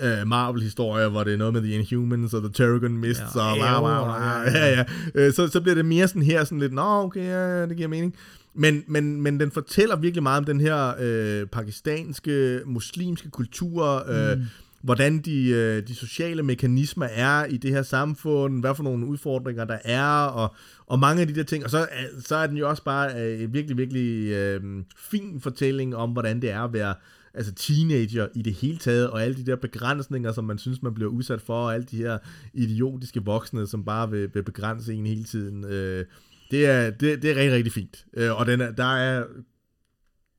øh, 0.00 0.26
Marvel-historie, 0.26 1.08
hvor 1.08 1.24
det 1.24 1.32
er 1.32 1.38
noget 1.38 1.54
med 1.54 1.62
The 1.62 1.72
Inhumans 1.72 2.34
og 2.34 2.42
The 2.42 2.52
Terrigen 2.52 2.98
Mists 2.98 3.36
Ja, 3.36 3.50
og 3.50 3.56
bla, 3.56 3.80
bla, 3.80 4.04
bla, 4.04 4.58
ja, 4.58 4.70
ja. 4.76 4.84
Øh, 5.14 5.32
Så, 5.32 5.48
så 5.48 5.60
bliver 5.60 5.74
det 5.74 5.84
mere 5.84 6.08
sådan 6.08 6.22
her, 6.22 6.44
sådan 6.44 6.58
lidt, 6.58 6.72
nå, 6.72 6.82
okay, 6.82 7.24
ja, 7.24 7.66
det 7.66 7.76
giver 7.76 7.88
mening. 7.88 8.14
Men, 8.54 8.84
men, 8.86 9.22
men 9.22 9.40
den 9.40 9.50
fortæller 9.50 9.96
virkelig 9.96 10.22
meget 10.22 10.38
om 10.38 10.44
den 10.44 10.60
her 10.60 10.92
øh, 11.00 11.46
pakistanske, 11.46 12.60
muslimske 12.66 13.30
kultur, 13.30 14.04
øh, 14.08 14.38
mm. 14.38 14.44
hvordan 14.82 15.18
de, 15.18 15.48
øh, 15.48 15.88
de 15.88 15.94
sociale 15.94 16.42
mekanismer 16.42 17.06
er 17.06 17.44
i 17.44 17.56
det 17.56 17.70
her 17.70 17.82
samfund, 17.82 18.60
hvad 18.60 18.74
for 18.74 18.82
nogle 18.82 19.06
udfordringer 19.06 19.64
der 19.64 19.78
er, 19.84 20.24
og, 20.24 20.54
og 20.86 20.98
mange 20.98 21.20
af 21.20 21.28
de 21.28 21.34
der 21.34 21.42
ting. 21.42 21.64
Og 21.64 21.70
så, 21.70 21.88
så 22.20 22.36
er 22.36 22.46
den 22.46 22.56
jo 22.56 22.68
også 22.68 22.84
bare 22.84 23.22
øh, 23.22 23.42
en 23.42 23.52
virkelig, 23.52 23.78
virkelig 23.78 24.32
øh, 24.32 24.60
fin 24.96 25.40
fortælling 25.40 25.96
om, 25.96 26.10
hvordan 26.10 26.42
det 26.42 26.50
er 26.50 26.60
at 26.60 26.72
være 26.72 26.94
altså 27.34 27.52
teenager 27.52 28.28
i 28.34 28.42
det 28.42 28.54
hele 28.54 28.78
taget, 28.78 29.10
og 29.10 29.22
alle 29.22 29.36
de 29.36 29.46
der 29.46 29.56
begrænsninger, 29.56 30.32
som 30.32 30.44
man 30.44 30.58
synes, 30.58 30.82
man 30.82 30.94
bliver 30.94 31.10
udsat 31.10 31.42
for, 31.42 31.64
og 31.64 31.74
alle 31.74 31.86
de 31.86 31.96
her 31.96 32.18
idiotiske 32.54 33.24
voksne, 33.24 33.66
som 33.66 33.84
bare 33.84 34.10
vil, 34.10 34.30
vil 34.34 34.42
begrænse 34.42 34.94
en 34.94 35.06
hele 35.06 35.24
tiden. 35.24 35.64
Øh, 35.64 36.04
det, 36.50 36.66
er, 36.66 36.90
det, 36.90 37.22
det 37.22 37.30
er 37.30 37.34
rigtig, 37.34 37.52
rigtig 37.52 37.72
fint. 37.72 38.06
Øh, 38.16 38.40
og 38.40 38.46
den 38.46 38.60
er, 38.60 38.70
der 38.70 38.96
er 38.96 39.24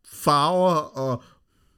farver 0.05 0.75
og 0.97 1.23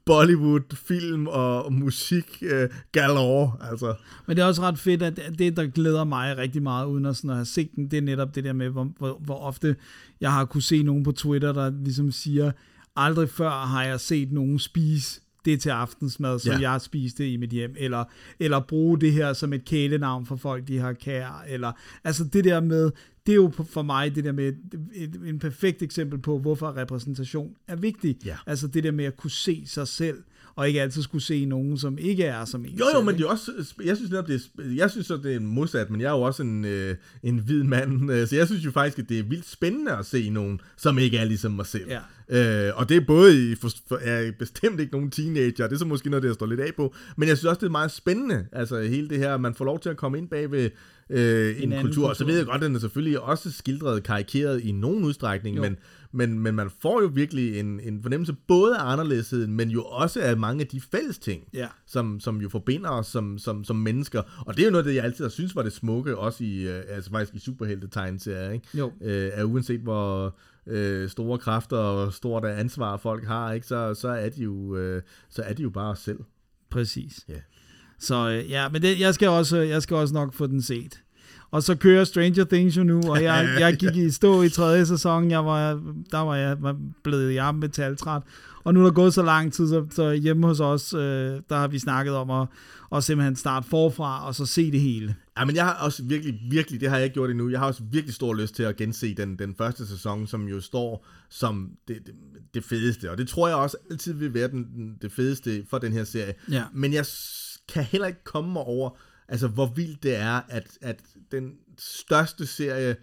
Bollywood, 0.06 0.76
film 0.76 1.26
og 1.26 1.72
musik 1.72 2.42
øh, 2.42 2.68
galore, 2.92 3.52
altså. 3.70 3.94
Men 4.26 4.36
det 4.36 4.42
er 4.42 4.46
også 4.46 4.62
ret 4.62 4.78
fedt, 4.78 5.02
at 5.02 5.20
det, 5.38 5.56
der 5.56 5.66
glæder 5.66 6.04
mig 6.04 6.36
rigtig 6.36 6.62
meget, 6.62 6.86
uden 6.86 7.06
at, 7.06 7.16
sådan 7.16 7.30
at 7.30 7.36
have 7.36 7.44
set 7.44 7.70
den, 7.76 7.90
det 7.90 7.96
er 7.96 8.02
netop 8.02 8.34
det 8.34 8.44
der 8.44 8.52
med, 8.52 8.68
hvor, 8.68 8.92
hvor, 8.98 9.20
hvor 9.24 9.38
ofte 9.38 9.76
jeg 10.20 10.32
har 10.32 10.44
kunne 10.44 10.62
se 10.62 10.82
nogen 10.82 11.04
på 11.04 11.12
Twitter, 11.12 11.52
der 11.52 11.70
ligesom 11.84 12.12
siger, 12.12 12.52
aldrig 12.96 13.30
før 13.30 13.50
har 13.50 13.84
jeg 13.84 14.00
set 14.00 14.32
nogen 14.32 14.58
spise 14.58 15.20
det 15.44 15.60
til 15.60 15.70
aftensmad, 15.70 16.38
som 16.38 16.60
Ja. 16.60 16.70
jeg 16.72 16.80
spiste 16.80 17.30
i 17.30 17.36
mit 17.36 17.50
hjem, 17.50 17.74
eller, 17.78 18.04
eller 18.40 18.60
bruge 18.60 19.00
det 19.00 19.12
her 19.12 19.32
som 19.32 19.52
et 19.52 19.64
kælenavn 19.64 20.26
for 20.26 20.36
folk, 20.36 20.68
de 20.68 20.78
har 20.78 20.92
kær, 20.92 21.44
eller, 21.48 21.72
altså 22.04 22.24
det 22.24 22.44
der 22.44 22.60
med, 22.60 22.90
det 23.26 23.32
er 23.32 23.36
jo 23.36 23.52
for 23.70 23.82
mig 23.82 24.14
det 24.14 24.24
der 24.24 24.32
med 24.32 24.48
et, 24.48 24.58
et, 24.94 25.14
en 25.26 25.38
perfekt 25.38 25.82
eksempel 25.82 26.18
på, 26.18 26.38
hvorfor 26.38 26.76
repræsentation 26.76 27.54
er 27.68 27.76
vigtig. 27.76 28.16
Ja. 28.24 28.36
Altså 28.46 28.66
det 28.68 28.84
der 28.84 28.90
med 28.90 29.04
at 29.04 29.16
kunne 29.16 29.30
se 29.30 29.62
sig 29.66 29.88
selv, 29.88 30.22
og 30.56 30.68
ikke 30.68 30.82
altid 30.82 31.02
skulle 31.02 31.22
se 31.22 31.44
nogen, 31.44 31.78
som 31.78 31.98
ikke 31.98 32.24
er 32.24 32.44
som 32.44 32.64
en 32.64 32.70
Jo, 32.70 32.84
jo, 32.84 32.90
selv, 32.92 33.04
men 33.04 33.14
det 33.14 33.24
er 33.24 33.28
også, 33.28 33.52
jeg 33.84 33.96
synes 33.96 34.10
netop, 34.10 34.28
det 34.28 34.34
er, 34.58 34.62
jeg 34.76 34.90
synes 34.90 35.06
så, 35.06 35.16
det 35.16 35.32
er 35.32 35.36
en 35.36 35.46
modsat, 35.46 35.90
men 35.90 36.00
jeg 36.00 36.06
er 36.06 36.12
jo 36.12 36.20
også 36.22 36.42
en, 36.42 36.64
øh, 36.64 36.96
en 37.22 37.38
hvid 37.38 37.62
mand, 37.62 38.12
øh, 38.12 38.28
så 38.28 38.36
jeg 38.36 38.46
synes 38.46 38.64
jo 38.64 38.70
faktisk, 38.70 38.98
at 38.98 39.08
det 39.08 39.18
er 39.18 39.22
vildt 39.22 39.48
spændende 39.48 39.92
at 39.92 40.06
se 40.06 40.30
nogen, 40.30 40.60
som 40.76 40.98
ikke 40.98 41.18
er 41.18 41.24
ligesom 41.24 41.52
mig 41.52 41.66
selv. 41.66 41.90
Ja. 42.30 42.68
Øh, 42.68 42.72
og 42.76 42.88
det 42.88 42.96
er 42.96 43.00
både 43.06 43.52
i, 43.52 43.54
for, 43.54 43.70
for, 43.88 43.96
er 44.02 44.32
bestemt 44.38 44.80
ikke 44.80 44.92
nogen 44.92 45.10
teenager, 45.10 45.66
det 45.66 45.74
er 45.74 45.78
så 45.78 45.84
måske 45.84 46.10
noget, 46.10 46.22
det 46.22 46.28
jeg 46.28 46.34
står 46.34 46.46
lidt 46.46 46.60
af 46.60 46.74
på, 46.76 46.94
men 47.16 47.28
jeg 47.28 47.38
synes 47.38 47.48
også, 47.48 47.60
det 47.60 47.66
er 47.66 47.70
meget 47.70 47.90
spændende, 47.90 48.46
altså 48.52 48.80
hele 48.80 49.08
det 49.08 49.18
her, 49.18 49.36
man 49.36 49.54
får 49.54 49.64
lov 49.64 49.80
til 49.80 49.88
at 49.88 49.96
komme 49.96 50.18
ind 50.18 50.28
bag 50.28 50.50
ved 50.50 50.70
øh, 51.10 51.56
en, 51.56 51.62
en 51.62 51.72
anden 51.72 51.86
kultur, 51.86 52.08
og 52.08 52.16
så 52.16 52.18
kultur. 52.18 52.26
ved 52.32 52.36
jeg 52.36 52.46
godt, 52.46 52.56
at 52.56 52.62
den 52.62 52.74
er 52.74 52.78
selvfølgelig 52.80 53.20
også 53.20 53.52
skildret 53.52 54.02
karikeret 54.02 54.60
i 54.60 54.72
nogen 54.72 55.04
udstrækning, 55.04 55.56
Jo. 55.56 55.62
men, 55.62 55.76
men, 56.14 56.38
men 56.38 56.54
man 56.54 56.70
får 56.82 57.02
jo 57.02 57.06
virkelig 57.14 57.60
en, 57.60 57.80
en 57.80 58.02
fornemmelse 58.02 58.32
både 58.48 58.76
af 58.78 58.92
anderledesheden, 58.92 59.52
men 59.52 59.70
jo 59.70 59.82
også 59.84 60.20
af 60.20 60.36
mange 60.36 60.60
af 60.60 60.66
de 60.66 60.80
fælles 60.80 61.18
ting, 61.18 61.48
Ja. 61.54 61.66
som, 61.86 62.20
som 62.20 62.40
jo 62.40 62.48
forbinder 62.48 62.90
os 62.90 63.06
som, 63.06 63.38
som, 63.38 63.64
som 63.64 63.76
mennesker. 63.76 64.22
Og 64.46 64.54
det 64.56 64.62
er 64.62 64.66
jo 64.66 64.70
noget, 64.70 64.86
det 64.86 64.94
jeg 64.94 65.04
altid 65.04 65.24
har 65.24 65.28
synes 65.30 65.56
var 65.56 65.62
det 65.62 65.72
smukke, 65.72 66.16
også 66.18 66.44
i, 66.44 66.68
øh, 66.68 66.82
altså 66.88 67.10
faktisk 67.10 67.34
i 67.34 67.38
superhelte-tegneserier, 67.38 68.50
ikke? 68.50 68.66
Jo. 68.74 68.92
Øh, 69.02 69.30
at 69.34 69.44
uanset 69.44 69.80
hvor 69.80 70.36
øh, 70.66 71.08
store 71.08 71.38
kræfter 71.38 71.76
og 71.76 72.12
stort 72.12 72.44
ansvar 72.44 72.96
folk 72.96 73.26
har, 73.26 73.52
ikke? 73.52 73.66
Så, 73.66 73.94
så, 73.94 74.08
er 74.08 74.28
de 74.28 74.42
jo, 74.42 74.76
øh, 74.76 75.02
så 75.30 75.42
er 75.42 75.52
de 75.52 75.62
jo 75.62 75.70
bare 75.70 75.90
os 75.90 75.98
selv. 75.98 76.18
Præcis. 76.70 77.24
Ja. 77.28 77.34
Så 77.98 78.28
øh, 78.30 78.50
ja, 78.50 78.68
men 78.68 78.82
det, 78.82 79.00
jeg, 79.00 79.14
skal 79.14 79.28
også, 79.28 79.56
jeg 79.56 79.82
skal 79.82 79.96
også 79.96 80.14
nok 80.14 80.34
få 80.34 80.46
den 80.46 80.62
set. 80.62 81.00
Og 81.54 81.62
så 81.62 81.74
kører 81.74 82.04
Stranger 82.04 82.44
Things 82.44 82.76
jo 82.76 82.82
nu, 82.82 83.02
og 83.10 83.22
jeg, 83.22 83.48
jeg 83.60 83.76
gik 83.76 83.96
i 83.96 84.10
stå 84.10 84.42
i 84.42 84.48
tredje 84.48 84.86
sæson, 84.86 85.30
jeg 85.30 85.44
var, 85.44 85.82
der 86.10 86.18
var 86.18 86.36
jeg 86.36 86.56
var 86.62 86.76
blevet 87.02 87.34
jeg 87.34 87.54
metaltræt. 87.54 88.22
Og 88.64 88.74
nu 88.74 88.80
er 88.80 88.84
der 88.84 88.92
gået 88.92 89.14
så 89.14 89.22
lang 89.22 89.52
tid, 89.52 89.68
så, 89.68 89.86
så 89.90 90.12
hjemme 90.12 90.46
hos 90.46 90.60
os, 90.60 90.94
øh, 90.94 91.00
der 91.48 91.56
har 91.56 91.68
vi 91.68 91.78
snakket 91.78 92.14
om 92.14 92.30
at, 92.30 92.48
at 92.96 93.04
simpelthen 93.04 93.36
starte 93.36 93.68
forfra, 93.68 94.26
og 94.26 94.34
så 94.34 94.46
se 94.46 94.70
det 94.72 94.80
hele. 94.80 95.14
Ja, 95.38 95.44
men 95.44 95.56
jeg 95.56 95.64
har 95.64 95.74
også 95.74 96.02
virkelig, 96.02 96.40
virkelig, 96.50 96.80
det 96.80 96.88
har 96.88 96.96
jeg 96.96 97.04
ikke 97.04 97.14
gjort 97.14 97.30
endnu, 97.30 97.48
jeg 97.48 97.58
har 97.58 97.66
også 97.66 97.82
virkelig 97.92 98.14
stor 98.14 98.34
lyst 98.34 98.54
til 98.54 98.62
at 98.62 98.76
gense 98.76 99.14
den, 99.14 99.38
den 99.38 99.54
første 99.58 99.86
sæson, 99.86 100.26
som 100.26 100.48
jo 100.48 100.60
står 100.60 101.06
som 101.30 101.70
det, 101.88 101.98
det, 102.06 102.14
det 102.54 102.64
fedeste, 102.64 103.10
og 103.10 103.18
det 103.18 103.28
tror 103.28 103.48
jeg 103.48 103.56
også 103.56 103.76
altid 103.90 104.12
vil 104.12 104.34
være 104.34 104.48
den, 104.48 104.94
det 105.02 105.12
fedeste 105.12 105.64
for 105.70 105.78
den 105.78 105.92
her 105.92 106.04
serie. 106.04 106.34
Ja. 106.50 106.62
Men 106.72 106.92
jeg 106.92 107.06
kan 107.68 107.84
heller 107.84 108.06
ikke 108.06 108.24
komme 108.24 108.52
mig 108.52 108.62
over, 108.62 108.90
altså 109.28 109.48
hvor 109.48 109.66
vildt 109.66 110.02
det 110.02 110.16
er, 110.16 110.40
at, 110.48 110.78
at 110.80 111.00
den 111.32 111.52
største 111.78 112.46
serie 112.46 112.96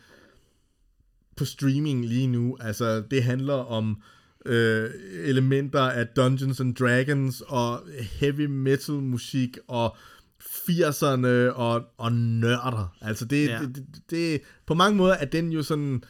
på 1.35 1.45
streaming 1.45 2.05
lige 2.05 2.27
nu, 2.27 2.57
altså 2.59 3.01
det 3.11 3.23
handler 3.23 3.53
om 3.53 4.01
øh, 4.45 4.89
elementer 5.13 5.81
af 5.81 6.07
Dungeons 6.07 6.59
and 6.59 6.75
Dragons 6.75 7.41
og 7.47 7.81
heavy 8.19 8.45
metal 8.45 8.93
musik 8.95 9.57
og 9.67 9.95
80'erne 10.43 11.27
og, 11.55 11.83
og 11.97 12.11
nørder. 12.13 12.97
Altså 13.01 13.25
det, 13.25 13.47
Ja. 13.47 13.59
det, 13.61 13.75
det, 13.75 13.85
det, 14.09 14.41
på 14.65 14.73
mange 14.73 14.97
måder 14.97 15.13
er 15.13 15.25
den 15.25 15.51
jo 15.51 15.63
sådan 15.63 16.03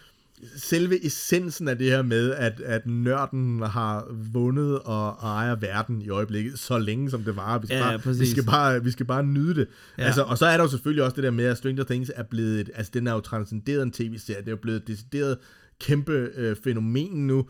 selve 0.56 1.06
essensen 1.06 1.68
af 1.68 1.78
det 1.78 1.88
her 1.88 2.02
med, 2.02 2.32
at, 2.32 2.62
at 2.66 2.88
nørden 2.88 3.62
har 3.62 4.08
vundet 4.34 4.80
og, 4.80 5.10
ejer 5.24 5.56
verden 5.56 6.02
i 6.02 6.10
øjeblikket, 6.10 6.60
så 6.60 6.78
længe 6.78 7.10
som 7.10 7.24
det 7.24 7.36
var. 7.36 7.58
Vi 7.60 7.68
skal, 7.68 7.78
Ja, 7.78 7.98
bare, 7.98 8.16
vi 8.16 8.26
skal, 8.26 8.44
bare, 8.44 8.84
vi 8.84 8.92
skal 8.92 9.06
bare 9.06 9.24
nyde 9.24 9.56
det. 9.56 9.68
Ja. 9.98 10.02
Ja. 10.02 10.08
Altså, 10.08 10.22
og 10.22 10.38
så 10.38 10.46
er 10.46 10.58
der 10.58 10.64
jo 10.64 10.70
selvfølgelig 10.70 11.04
også 11.04 11.16
det 11.16 11.24
der 11.24 11.32
med, 11.32 11.46
at 11.46 11.58
Stranger 11.58 11.84
Things 11.84 12.12
er 12.16 12.24
blevet, 12.24 12.60
et, 12.60 12.70
altså 12.76 12.92
den 12.94 13.08
er 13.08 13.14
jo 13.14 13.20
transcenderet 13.20 13.84
en 13.84 13.92
tv-serie, 13.92 14.40
det 14.40 14.48
er 14.48 14.52
jo 14.52 14.58
blevet 14.62 14.82
et 14.82 14.88
decideret 14.88 15.38
kæmpe 15.80 16.30
øh, 16.36 16.56
fænomen 16.64 17.28
nu, 17.28 17.48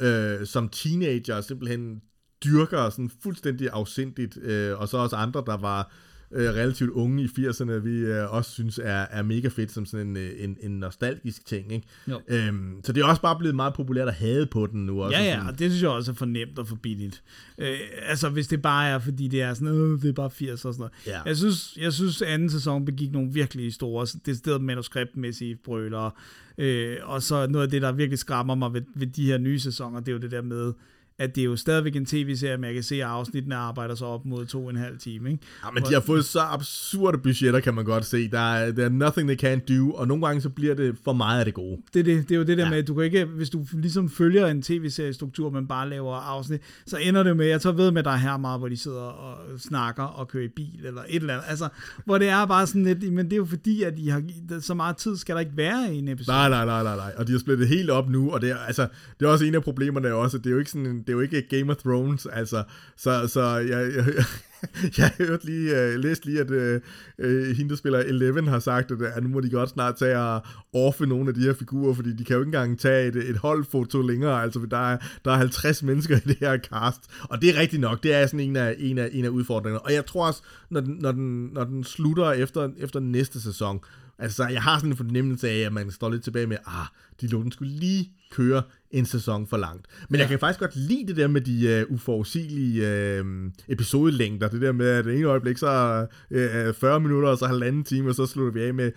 øh, 0.00 0.46
som 0.46 0.68
teenager 0.68 1.40
simpelthen 1.40 2.00
dyrker 2.44 2.90
sådan 2.90 3.10
fuldstændig 3.22 3.68
afsindigt, 3.72 4.36
øh, 4.42 4.78
og 4.80 4.88
så 4.88 4.96
også 4.96 5.16
andre, 5.16 5.42
der 5.46 5.56
var 5.56 5.92
øh, 6.34 6.48
relativt 6.48 6.90
unge 6.90 7.22
i 7.22 7.26
80'erne, 7.26 7.72
vi 7.72 7.98
øh, 7.98 8.34
også 8.34 8.50
synes 8.50 8.80
er, 8.82 9.06
er 9.10 9.22
mega 9.22 9.48
fedt 9.48 9.72
som 9.72 9.86
sådan 9.86 10.06
en, 10.06 10.16
øh, 10.16 10.30
en, 10.38 10.56
en 10.60 10.70
nostalgisk 10.70 11.46
ting. 11.46 11.72
Ikke? 11.72 11.86
Jo. 12.08 12.20
Øhm, 12.28 12.80
så 12.84 12.92
det 12.92 13.00
er 13.00 13.04
også 13.04 13.22
bare 13.22 13.38
blevet 13.38 13.56
meget 13.56 13.74
populært 13.74 14.08
at 14.08 14.14
have 14.14 14.46
på 14.46 14.66
den 14.66 14.86
nu. 14.86 15.02
Også 15.02 15.18
Ja, 15.18 15.24
ja, 15.24 15.34
sådan, 15.34 15.46
og 15.46 15.58
det 15.58 15.70
synes 15.70 15.82
jeg 15.82 15.90
også 15.90 16.10
er 16.10 16.14
for 16.14 16.26
nemt 16.26 16.58
og 16.58 16.68
for 16.68 16.76
billigt. 16.76 17.22
Øh, 17.58 17.76
altså, 18.02 18.28
hvis 18.28 18.48
det 18.48 18.62
bare 18.62 18.88
er, 18.88 18.98
fordi 18.98 19.28
det 19.28 19.42
er 19.42 19.54
sådan, 19.54 19.68
øh, 19.68 20.02
det 20.02 20.08
er 20.08 20.12
bare 20.12 20.30
80 20.30 20.64
og 20.64 20.74
sådan 20.74 20.78
noget. 20.78 20.92
Ja. 21.06 21.22
Jeg, 21.26 21.36
synes, 21.36 21.76
jeg 21.80 21.92
synes, 21.92 22.22
anden 22.22 22.50
sæson 22.50 22.84
begik 22.84 23.12
nogle 23.12 23.32
virkelig 23.32 23.74
store, 23.74 24.06
decideret 24.26 24.62
manuskriptmæssige 24.62 25.56
brøler. 25.56 26.10
Øh, 26.58 26.96
og 27.02 27.22
så 27.22 27.46
noget 27.46 27.66
af 27.66 27.70
det, 27.70 27.82
der 27.82 27.92
virkelig 27.92 28.18
skræmmer 28.18 28.54
mig 28.54 28.72
ved, 28.72 28.82
ved 28.94 29.06
de 29.06 29.26
her 29.26 29.38
nye 29.38 29.58
sæsoner, 29.58 30.00
det 30.00 30.08
er 30.08 30.12
jo 30.12 30.18
det 30.18 30.30
der 30.30 30.42
med, 30.42 30.72
at 31.18 31.34
det 31.34 31.40
er 31.40 31.44
jo 31.44 31.56
stadigvæk 31.56 31.96
en 31.96 32.06
tv-serie, 32.06 32.56
men 32.56 32.64
jeg 32.64 32.74
kan 32.74 32.82
se, 32.82 32.94
at 32.94 33.02
afsnittene 33.02 33.56
arbejder 33.56 33.94
sig 33.94 34.06
op 34.06 34.24
mod 34.24 34.46
to 34.46 34.64
og 34.64 34.70
en 34.70 34.76
halv 34.76 34.98
time. 34.98 35.30
Ikke? 35.30 35.44
Ja, 35.64 35.70
men 35.70 35.82
de 35.82 35.92
har 35.92 36.00
fået 36.00 36.24
så 36.24 36.40
absurde 36.40 37.18
budgetter, 37.18 37.60
kan 37.60 37.74
man 37.74 37.84
godt 37.84 38.04
se. 38.04 38.30
Der 38.30 38.38
er, 38.38 38.72
der 38.72 38.84
er 38.84 38.88
nothing 38.88 39.28
they 39.28 39.44
can't 39.44 39.74
do, 39.74 39.90
og 39.90 40.08
nogle 40.08 40.26
gange 40.26 40.40
så 40.40 40.48
bliver 40.48 40.74
det 40.74 40.96
for 41.04 41.12
meget 41.12 41.38
af 41.38 41.44
det 41.44 41.54
gode. 41.54 41.76
Det, 41.94 42.00
er 42.00 42.04
det, 42.04 42.28
det 42.28 42.34
er 42.34 42.38
jo 42.38 42.44
det 42.44 42.58
der 42.58 42.64
ja. 42.64 42.70
med, 42.70 42.78
at 42.78 42.88
du 42.88 42.94
kan 42.94 43.04
ikke, 43.04 43.24
hvis 43.24 43.50
du 43.50 43.66
ligesom 43.72 44.10
følger 44.10 44.46
en 44.46 44.62
tv-seriestruktur, 44.62 45.50
men 45.50 45.66
bare 45.66 45.88
laver 45.88 46.14
afsnit, 46.14 46.60
så 46.86 46.96
ender 46.96 47.22
det 47.22 47.36
med, 47.36 47.46
jeg 47.46 47.60
tager 47.60 47.76
ved 47.76 47.90
med, 47.90 47.98
at 47.98 48.04
der 48.04 48.10
er 48.10 48.16
her 48.16 48.36
meget, 48.36 48.60
hvor 48.60 48.68
de 48.68 48.76
sidder 48.76 49.00
og 49.00 49.60
snakker 49.60 50.02
og 50.02 50.28
kører 50.28 50.44
i 50.44 50.48
bil, 50.56 50.86
eller 50.86 51.02
et 51.08 51.20
eller 51.20 51.34
andet. 51.34 51.46
Altså, 51.48 51.68
hvor 52.04 52.18
det 52.18 52.28
er 52.28 52.46
bare 52.46 52.66
sådan 52.66 52.84
lidt, 52.84 53.12
men 53.12 53.24
det 53.24 53.32
er 53.32 53.36
jo 53.36 53.44
fordi, 53.44 53.82
at 53.82 53.94
I 53.96 54.08
har, 54.08 54.22
så 54.60 54.74
meget 54.74 54.96
tid 54.96 55.16
skal 55.16 55.34
der 55.34 55.40
ikke 55.40 55.56
være 55.56 55.94
i 55.94 55.98
en 55.98 56.08
episode. 56.08 56.36
Nej, 56.36 56.48
nej, 56.48 56.64
nej, 56.64 56.82
nej, 56.82 56.96
nej. 56.96 57.12
Og 57.16 57.26
de 57.26 57.32
har 57.32 57.38
splittet 57.38 57.68
helt 57.68 57.90
op 57.90 58.08
nu, 58.08 58.30
og 58.30 58.40
det 58.40 58.50
er, 58.50 58.56
altså, 58.56 58.88
det 59.20 59.26
er 59.26 59.30
også 59.30 59.44
en 59.44 59.54
af 59.54 59.62
problemerne 59.62 60.14
også, 60.14 60.38
det 60.38 60.46
er 60.46 60.50
jo 60.50 60.58
ikke 60.58 60.70
sådan, 60.70 60.86
en, 60.86 61.03
det 61.06 61.08
er 61.08 61.12
jo 61.12 61.20
ikke 61.20 61.42
Game 61.48 61.72
of 61.72 61.76
Thrones, 61.76 62.26
altså, 62.26 62.62
så, 62.96 63.28
så 63.28 63.42
jeg, 63.56 63.92
jeg, 63.96 64.24
jeg 64.98 65.10
hørte 65.18 65.46
lige, 65.46 65.72
uh, 65.72 66.00
læste 66.00 66.26
lige, 66.26 66.40
at 66.40 66.50
uh, 66.50 67.56
hende, 67.56 67.70
der 67.70 67.76
spiller 67.76 67.98
Eleven, 67.98 68.46
har 68.46 68.58
sagt, 68.58 68.90
at, 68.90 69.02
at 69.02 69.22
nu 69.22 69.28
må 69.28 69.40
de 69.40 69.50
godt 69.50 69.70
snart 69.70 69.96
tage 69.96 70.18
og 70.18 70.42
offe 70.72 71.06
nogle 71.06 71.28
af 71.28 71.34
de 71.34 71.40
her 71.40 71.54
figurer, 71.54 71.94
fordi 71.94 72.12
de 72.12 72.24
kan 72.24 72.34
jo 72.34 72.40
ikke 72.40 72.48
engang 72.48 72.78
tage 72.78 73.08
et, 73.08 73.16
et 73.16 73.36
holdfoto 73.36 74.02
længere, 74.02 74.42
altså 74.42 74.60
for 74.60 74.66
der 74.66 74.92
er, 74.92 74.98
der 75.24 75.32
er 75.32 75.36
50 75.36 75.82
mennesker 75.82 76.16
i 76.24 76.28
det 76.28 76.36
her 76.40 76.58
cast, 76.58 77.00
og 77.22 77.42
det 77.42 77.50
er 77.50 77.60
rigtigt 77.60 77.80
nok, 77.80 78.02
det 78.02 78.14
er 78.14 78.26
sådan 78.26 78.40
en 78.40 78.56
af, 78.56 78.76
en 78.78 78.98
af, 78.98 79.08
en 79.12 79.24
af 79.24 79.28
udfordringerne, 79.28 79.84
og 79.84 79.92
jeg 79.92 80.06
tror 80.06 80.26
også, 80.26 80.42
når 80.70 80.80
den, 80.80 80.96
når 81.00 81.12
den, 81.12 81.50
når 81.52 81.64
den 81.64 81.84
slutter 81.84 82.32
efter, 82.32 82.70
efter 82.78 83.00
næste 83.00 83.40
sæson, 83.40 83.80
Altså, 84.18 84.46
jeg 84.46 84.62
har 84.62 84.78
sådan 84.78 84.90
en 84.90 84.96
fornemmelse 84.96 85.48
af, 85.48 85.58
at 85.58 85.72
man 85.72 85.90
står 85.90 86.10
lidt 86.10 86.24
tilbage 86.24 86.46
med, 86.46 86.56
ah, 86.66 86.86
de 87.20 87.26
lå 87.26 87.42
den 87.42 87.52
skulle 87.52 87.72
lige 87.72 88.10
køre 88.32 88.62
en 88.90 89.06
sæson 89.06 89.46
for 89.46 89.56
langt. 89.56 89.86
Men 90.08 90.16
ja. 90.16 90.22
jeg 90.22 90.28
kan 90.28 90.38
faktisk 90.38 90.60
godt 90.60 90.76
lide 90.76 91.06
det 91.06 91.16
der 91.16 91.28
med 91.28 91.40
de 91.40 91.86
uh, 91.88 91.94
uforudsigelige 91.94 93.20
uh, 93.20 93.50
episodelængder. 93.68 94.48
Det 94.48 94.60
der 94.60 94.72
med, 94.72 94.86
at 94.86 95.04
det 95.04 95.16
ene 95.16 95.24
øjeblik, 95.24 95.58
så 95.58 96.06
uh, 96.30 96.74
40 96.74 97.00
minutter, 97.00 97.28
og 97.28 97.38
så 97.38 97.46
halvanden 97.46 97.84
time, 97.84 98.08
og 98.08 98.14
så 98.14 98.26
slutter 98.26 98.52
vi 98.52 98.62
af 98.62 98.74
med 98.74 98.92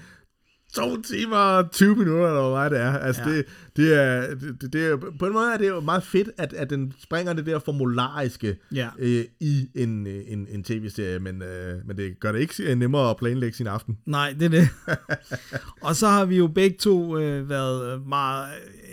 to 0.73 1.02
timer 1.02 1.38
og 1.38 1.72
20 1.72 1.95
minutter, 1.95 2.27
eller 2.27 2.49
meget 2.49 2.72
det 2.72 2.80
er. 2.80 2.98
Altså. 2.98 3.22
Ja. 3.22 3.38
det, 3.38 3.45
det, 3.77 3.93
er, 3.93 4.35
det, 4.61 4.73
det 4.73 4.85
er, 4.85 4.97
på 5.19 5.25
en 5.25 5.33
måde 5.33 5.53
er 5.53 5.57
det 5.57 5.67
jo 5.67 5.79
meget 5.79 6.03
fedt, 6.03 6.29
at, 6.37 6.53
at 6.53 6.69
den 6.69 6.93
springer 7.03 7.33
det 7.33 7.45
der 7.45 7.59
formulariske 7.59 8.57
Ja. 8.75 8.89
øh, 8.99 9.25
i 9.39 9.69
en, 9.75 10.07
øh, 10.07 10.21
en, 10.27 10.47
en 10.51 10.63
tv-serie, 10.63 11.19
men, 11.19 11.41
øh, 11.41 11.87
men 11.87 11.97
det 11.97 12.19
gør 12.19 12.31
det 12.31 12.39
ikke 12.39 12.75
nemmere 12.75 13.09
at 13.09 13.17
planlægge 13.17 13.57
sin 13.57 13.67
aften. 13.67 13.97
Nej, 14.05 14.35
det 14.39 14.45
er 14.45 14.49
det. 14.49 14.69
og 15.87 15.95
så 15.95 16.07
har 16.07 16.25
vi 16.25 16.37
jo 16.37 16.47
begge 16.47 16.77
to 16.79 17.17
øh, 17.17 17.49
været 17.49 18.07
meget, 18.07 18.47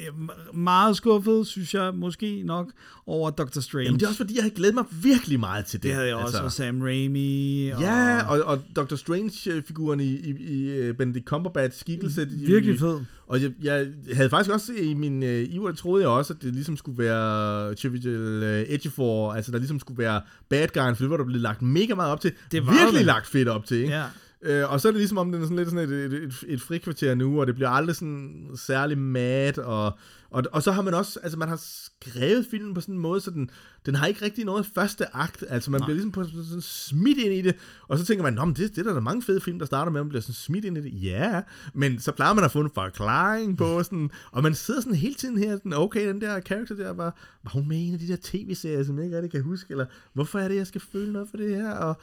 øh, 0.06 0.28
meget 0.58 0.96
skuffet, 0.96 1.46
synes 1.46 1.74
jeg 1.74 1.94
måske 1.94 2.42
nok, 2.42 2.72
over 3.06 3.30
Doctor 3.30 3.60
Strange. 3.60 3.84
Jamen 3.84 4.00
det 4.00 4.04
er 4.06 4.08
også 4.08 4.18
fordi, 4.18 4.34
jeg 4.34 4.42
havde 4.42 4.54
glædet 4.54 4.74
mig 4.74 4.84
virkelig 5.02 5.40
meget 5.40 5.64
til 5.64 5.82
det. 5.82 5.88
det 5.88 5.94
havde 5.94 6.08
jeg 6.08 6.16
også, 6.16 6.42
og 6.42 6.52
Sam 6.52 6.82
Raimi. 6.82 7.68
Og 7.70 7.80
Ja, 7.80 8.26
og, 8.28 8.42
og 8.42 8.62
Dr. 8.76 8.94
Strange-figuren 8.96 10.00
i, 10.00 10.04
i, 10.14 10.30
i 10.38 10.70
øh, 10.70 10.94
Benedict 10.94 11.26
Cumberbatch 11.26 11.80
skikkelse. 11.80 12.28
Virkelig 12.46 12.78
fed. 12.78 13.00
Og 13.26 13.42
jeg, 13.42 13.50
jeg 13.62 13.86
havde 14.14 14.30
faktisk 14.30 14.50
også 14.50 14.72
i 14.72 14.94
min 14.94 15.22
uh, 15.22 15.28
iver, 15.28 15.72
troede 15.72 16.02
jeg 16.02 16.10
også, 16.10 16.32
at 16.32 16.42
det 16.42 16.54
ligesom 16.54 16.76
skulle 16.76 16.98
være 16.98 17.74
Chivital 17.74 18.42
uh, 18.42 18.74
Ejiofor, 18.74 19.32
altså 19.32 19.52
der 19.52 19.58
ligesom 19.58 19.80
skulle 19.80 19.98
være 19.98 20.20
bad 20.48 20.68
guyen, 20.74 20.96
for 20.96 21.02
det 21.02 21.10
var 21.10 21.16
der 21.16 21.24
blevet 21.24 21.42
lagt 21.42 21.62
mega 21.62 21.94
meget 21.94 22.12
op 22.12 22.20
til. 22.20 22.32
Det 22.52 22.66
var 22.66 22.72
Virkelig 22.72 22.98
det. 22.98 23.06
lagt 23.06 23.26
fedt 23.26 23.48
op 23.48 23.66
til, 23.66 23.76
ikke? 23.76 23.94
Ja. 23.94 24.04
Øh, 24.42 24.72
og 24.72 24.80
så 24.80 24.88
er 24.88 24.92
det 24.92 24.98
ligesom 24.98 25.18
om, 25.18 25.32
den 25.32 25.40
er 25.40 25.44
sådan 25.44 25.56
lidt 25.56 25.68
sådan 25.68 25.90
et, 25.90 26.04
et, 26.04 26.12
et, 26.12 26.44
et 26.48 26.60
frikvarter 26.60 27.14
nu, 27.14 27.40
og 27.40 27.46
det 27.46 27.54
bliver 27.54 27.68
aldrig 27.68 27.96
sådan 27.96 28.50
særlig 28.56 28.98
mad, 28.98 29.58
og, 29.58 29.98
og, 30.34 30.44
og 30.52 30.62
så 30.62 30.72
har 30.72 30.82
man 30.82 30.94
også, 30.94 31.18
altså 31.22 31.38
man 31.38 31.48
har 31.48 31.60
skrevet 31.62 32.46
filmen 32.50 32.74
på 32.74 32.80
sådan 32.80 32.94
en 32.94 33.00
måde, 33.00 33.20
så 33.20 33.30
den, 33.30 33.50
den 33.86 33.94
har 33.94 34.06
ikke 34.06 34.24
rigtig 34.24 34.44
noget 34.44 34.66
første 34.74 35.16
akt, 35.16 35.44
altså 35.48 35.70
man 35.70 35.80
Nej. 35.80 35.86
bliver 35.86 35.94
ligesom 35.94 36.12
på, 36.12 36.24
sådan 36.24 36.60
smidt 36.60 37.18
ind 37.18 37.34
i 37.34 37.42
det, 37.42 37.56
og 37.88 37.98
så 37.98 38.04
tænker 38.04 38.22
man, 38.22 38.32
Nå, 38.32 38.44
men 38.44 38.54
det, 38.54 38.70
det 38.70 38.78
er 38.78 38.82
der, 38.82 38.90
der 38.90 38.96
er 38.96 39.00
mange 39.00 39.22
fede 39.22 39.40
film, 39.40 39.58
der 39.58 39.66
starter 39.66 39.92
med, 39.92 40.00
at 40.00 40.04
man 40.04 40.08
bliver 40.08 40.22
sådan 40.22 40.34
smidt 40.34 40.64
ind 40.64 40.78
i 40.78 40.80
det, 40.80 41.02
ja, 41.02 41.42
men 41.74 42.00
så 42.00 42.12
plejer 42.12 42.34
man 42.34 42.44
at 42.44 42.52
få 42.52 42.60
en 42.60 42.70
forklaring 42.74 43.58
på 43.58 43.82
sådan, 43.82 44.10
og 44.32 44.42
man 44.42 44.54
sidder 44.54 44.80
sådan 44.80 44.94
hele 44.94 45.14
tiden 45.14 45.38
her, 45.38 45.56
sådan, 45.56 45.72
okay, 45.72 46.08
den 46.08 46.20
der 46.20 46.40
karakter 46.40 46.74
der, 46.74 46.92
var, 46.92 47.16
var 47.42 47.50
hun 47.50 47.68
med 47.68 47.76
i 47.76 47.86
en 47.88 47.92
af 47.92 47.98
de 47.98 48.08
der 48.08 48.16
tv-serier, 48.22 48.84
som 48.84 48.96
jeg 48.96 49.04
ikke 49.04 49.16
rigtig 49.16 49.32
kan 49.32 49.42
huske, 49.42 49.70
eller 49.70 49.86
hvorfor 50.12 50.38
er 50.38 50.48
det, 50.48 50.56
jeg 50.56 50.66
skal 50.66 50.80
føle 50.92 51.12
noget 51.12 51.28
for 51.30 51.36
det 51.36 51.56
her, 51.56 51.70
og, 51.70 51.96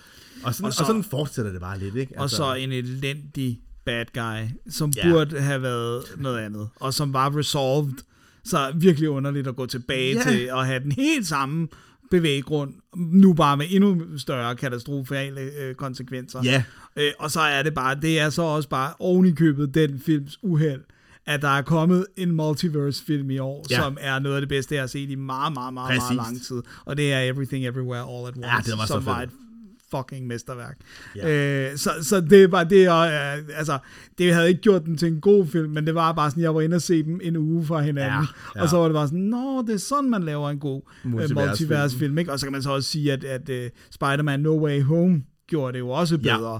og, 0.43 0.53
sådan, 0.55 0.65
og, 0.65 0.73
så, 0.73 0.83
og 0.83 0.87
sådan 0.87 1.03
fortsætter 1.03 1.51
det 1.51 1.61
bare 1.61 1.79
lidt, 1.79 1.95
ikke? 1.95 2.13
Og 2.17 2.29
så 2.29 2.53
en 2.53 2.71
elendig 2.71 3.61
bad 3.85 4.05
guy, 4.13 4.49
som 4.69 4.91
ja. 4.97 5.09
burde 5.09 5.41
have 5.41 5.61
været 5.61 6.03
noget 6.17 6.39
andet, 6.39 6.69
og 6.75 6.93
som 6.93 7.13
var 7.13 7.37
resolved. 7.37 7.93
Så 8.45 8.71
virkelig 8.75 9.09
underligt 9.09 9.47
at 9.47 9.55
gå 9.55 9.65
tilbage 9.65 10.13
ja. 10.15 10.23
til 10.31 10.49
at 10.53 10.65
have 10.65 10.79
den 10.83 10.91
helt 10.91 11.27
samme 11.27 11.67
bevæggrund, 12.11 12.73
nu 12.95 13.33
bare 13.33 13.57
med 13.57 13.65
endnu 13.69 14.17
større 14.17 14.55
katastrofale 14.55 15.41
øh, 15.41 15.75
konsekvenser. 15.75 16.41
Ja. 16.43 16.63
Øh, 16.95 17.11
og 17.19 17.31
så 17.31 17.39
er 17.39 17.63
det 17.63 17.73
bare, 17.73 17.95
det 18.01 18.19
er 18.19 18.29
så 18.29 18.41
også 18.41 18.69
bare 18.69 18.93
oven 18.99 19.25
i 19.25 19.31
købet 19.31 19.73
den 19.73 19.99
films 20.05 20.37
uheld, 20.43 20.81
at 21.25 21.41
der 21.41 21.47
er 21.47 21.61
kommet 21.61 22.05
en 22.17 22.31
multiverse-film 22.31 23.31
i 23.31 23.37
år, 23.37 23.65
Ja. 23.69 23.75
som 23.75 23.97
er 23.99 24.19
noget 24.19 24.35
af 24.35 24.41
det 24.41 24.49
bedste, 24.49 24.75
jeg 24.75 24.81
har 24.81 24.87
set 24.87 25.09
i 25.09 25.15
meget, 25.15 25.53
meget, 25.53 25.73
meget, 25.73 25.87
Præcis. 25.87 26.15
meget 26.15 26.15
lang 26.33 26.41
tid. 26.41 26.61
Og 26.85 26.97
det 26.97 27.13
er 27.13 27.19
Everything 27.19 27.65
Everywhere 27.65 27.99
All 28.01 28.27
at 28.27 28.35
Once, 28.35 28.47
Ja, 28.47 28.57
det 28.65 28.73
var 28.77 28.85
så 28.85 28.93
som 28.93 29.05
var 29.05 29.19
fedt. 29.19 29.29
et 29.31 29.37
fucking 29.91 30.27
mesterværk. 30.27 30.77
Ja. 31.15 31.69
Øh, 31.71 31.77
så, 31.77 31.89
så 32.01 32.21
det 32.21 32.51
var 32.51 32.63
det, 32.63 32.89
og, 32.89 33.07
øh, 33.07 33.37
altså, 33.55 33.77
det 34.17 34.33
havde 34.33 34.49
ikke 34.49 34.61
gjort 34.61 34.85
den 34.85 34.97
til 34.97 35.07
en 35.07 35.21
god 35.21 35.47
film, 35.47 35.71
men 35.71 35.85
det 35.85 35.95
var 35.95 36.11
bare 36.13 36.29
sådan, 36.29 36.43
jeg 36.43 36.55
var 36.55 36.61
inde 36.61 36.75
og 36.75 36.81
se 36.81 37.03
dem 37.03 37.19
en 37.23 37.37
uge 37.37 37.65
fra 37.65 37.81
hinanden, 37.81 38.11
Ja, 38.21 38.25
ja. 38.55 38.61
og 38.61 38.69
så 38.69 38.77
var 38.77 38.83
det 38.85 38.93
bare 38.93 39.07
sådan, 39.07 39.19
nå, 39.19 39.61
det 39.67 39.73
er 39.73 39.77
sådan, 39.77 40.09
man 40.09 40.23
laver 40.23 40.49
en 40.49 40.59
god 40.59 40.81
Multiversfilm. 41.03 41.37
multiversfilm, 41.39 41.69
multiversfilm 41.69 42.17
ikke? 42.17 42.31
Og 42.31 42.39
så 42.39 42.45
kan 42.45 42.51
man 42.53 42.61
så 42.63 42.71
også 42.71 42.89
sige, 42.89 43.13
at, 43.13 43.23
at 43.23 43.49
uh, 43.49 43.55
Spider-Man 43.91 44.39
No 44.39 44.63
Way 44.65 44.81
Home 44.83 45.23
gjorde 45.47 45.73
det 45.73 45.79
jo 45.79 45.89
også 45.89 46.17
bedre. 46.17 46.59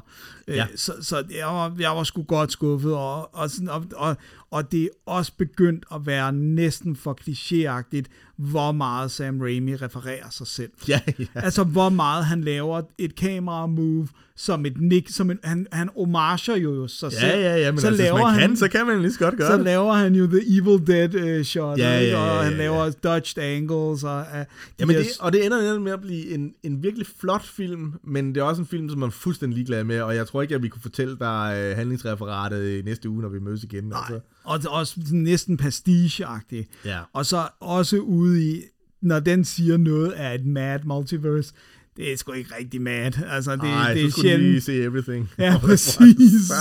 Øh, 0.52 0.57
Ja. 0.57 0.68
Så, 0.76 0.94
så 1.02 1.23
jeg, 1.38 1.48
var, 1.48 1.76
jeg 1.80 1.91
var 1.91 2.03
sgu 2.03 2.23
godt 2.23 2.52
skuffet, 2.52 2.94
og, 2.94 3.36
og, 3.36 3.49
sådan, 3.49 3.69
og, 3.69 3.86
og, 3.95 4.18
og 4.52 4.72
det 4.72 4.84
er 4.84 4.88
også 5.06 5.32
begyndt 5.38 5.86
at 5.95 6.06
være 6.06 6.34
næsten 6.34 6.95
for 6.95 7.18
klichéagtigt, 7.22 8.06
hvor 8.38 8.72
meget 8.72 9.11
Sam 9.11 9.41
Raimi 9.41 9.76
refererer 9.76 10.30
sig 10.30 10.48
selv. 10.48 10.72
Ja, 10.88 10.99
ja. 11.19 11.26
Altså, 11.36 11.64
hvor 11.64 11.90
meget 11.90 12.26
han 12.26 12.41
laver 12.41 12.82
et 12.98 13.15
kamera-move 13.15 14.07
som 14.36 14.65
et 14.65 14.82
nick, 14.82 15.10
som 15.15 15.32
en, 15.32 15.40
han, 15.44 15.68
han 15.72 15.90
homager 15.98 16.56
jo 16.56 16.88
sig 16.88 17.11
selv. 17.11 17.40
Ja, 17.40 17.40
ja, 17.40 17.57
ja, 17.57 17.72
men 17.72 17.80
så 17.82 17.88
altså, 17.88 18.03
laver 18.03 18.18
man 18.22 18.34
han, 18.34 18.49
kan, 18.49 18.57
så 18.57 18.68
kan 18.68 18.86
man 18.86 19.02
lige 19.02 19.14
så 19.14 19.19
godt 19.19 19.38
gøre 19.38 19.48
så 19.52 19.57
det. 19.57 19.65
laver 19.65 19.94
han 19.94 20.15
jo 20.15 20.28
The 20.28 20.40
Evil 20.57 20.88
Dead 20.88 21.38
uh, 21.40 21.44
shot, 21.45 21.78
Ja, 21.80 21.98
ikke? 21.99 22.11
ja, 22.11 22.26
ja, 22.26 22.32
og 22.38 22.44
han 22.44 22.52
ja, 22.53 22.57
laver 22.57 22.86
ja. 22.86 22.91
dodged 23.03 23.44
angles, 23.44 24.03
og 24.03 24.19
uh, 24.19 24.45
Jamen 24.80 24.95
det, 24.95 25.07
og 25.19 25.34
det 25.34 25.45
ender 25.45 25.80
med 25.80 25.91
at 25.91 26.02
blive 26.02 26.30
en, 26.30 26.53
en 26.64 26.84
virkelig 26.84 27.07
flot 27.19 27.45
film, 27.45 27.94
men 28.03 28.36
det 28.36 28.41
er 28.41 28.44
også 28.44 28.61
en 28.61 28.68
film, 28.68 28.90
som 28.90 28.99
man 28.99 29.07
er 29.07 29.11
fuldstændig 29.11 29.56
ligeglad 29.56 29.84
med, 29.84 30.02
og 30.02 30.15
jeg 30.15 30.28
tror 30.28 30.40
ikke, 30.41 30.55
at 30.55 30.63
vi 30.63 30.68
kunne 30.68 30.81
fortælle 30.81 31.18
dig 31.19 31.69
uh, 31.72 31.77
handlingsreferatet 31.77 32.69
i 32.69 32.81
næste 32.81 33.09
uge, 33.09 33.22
når 33.22 33.30
vi 33.30 33.39
mødes 33.39 33.63
igen. 33.63 33.84
Nej, 33.84 33.99
Altså. 33.99 34.19
og 34.43 34.59
det 34.59 34.65
er 34.65 34.69
også 34.69 34.95
næsten 35.11 35.57
pastiche-agtigt. 35.57 36.69
Ja. 36.85 36.99
Og 37.13 37.26
så 37.26 37.47
også 37.59 37.97
ude 37.99 38.49
i, 38.51 38.61
når 39.01 39.19
den 39.19 39.45
siger 39.45 39.77
noget 39.77 40.11
af 40.11 40.35
et 40.35 40.45
mad 40.45 40.80
multiverse, 40.85 41.53
det 41.97 42.13
er 42.13 42.18
sgu 42.18 42.31
ikke 42.31 42.55
rigtig 42.59 42.81
mad. 42.81 43.11
Altså, 43.30 43.55
det, 43.55 43.63
Ej, 43.63 43.93
det 43.93 44.05
er 44.05 44.09
skulle 44.09 44.30
sjældent. 44.30 44.49
lige 44.49 44.61
se 44.61 44.84
everything. 44.84 45.30
Ja, 45.38 45.57
præcis. 45.68 46.51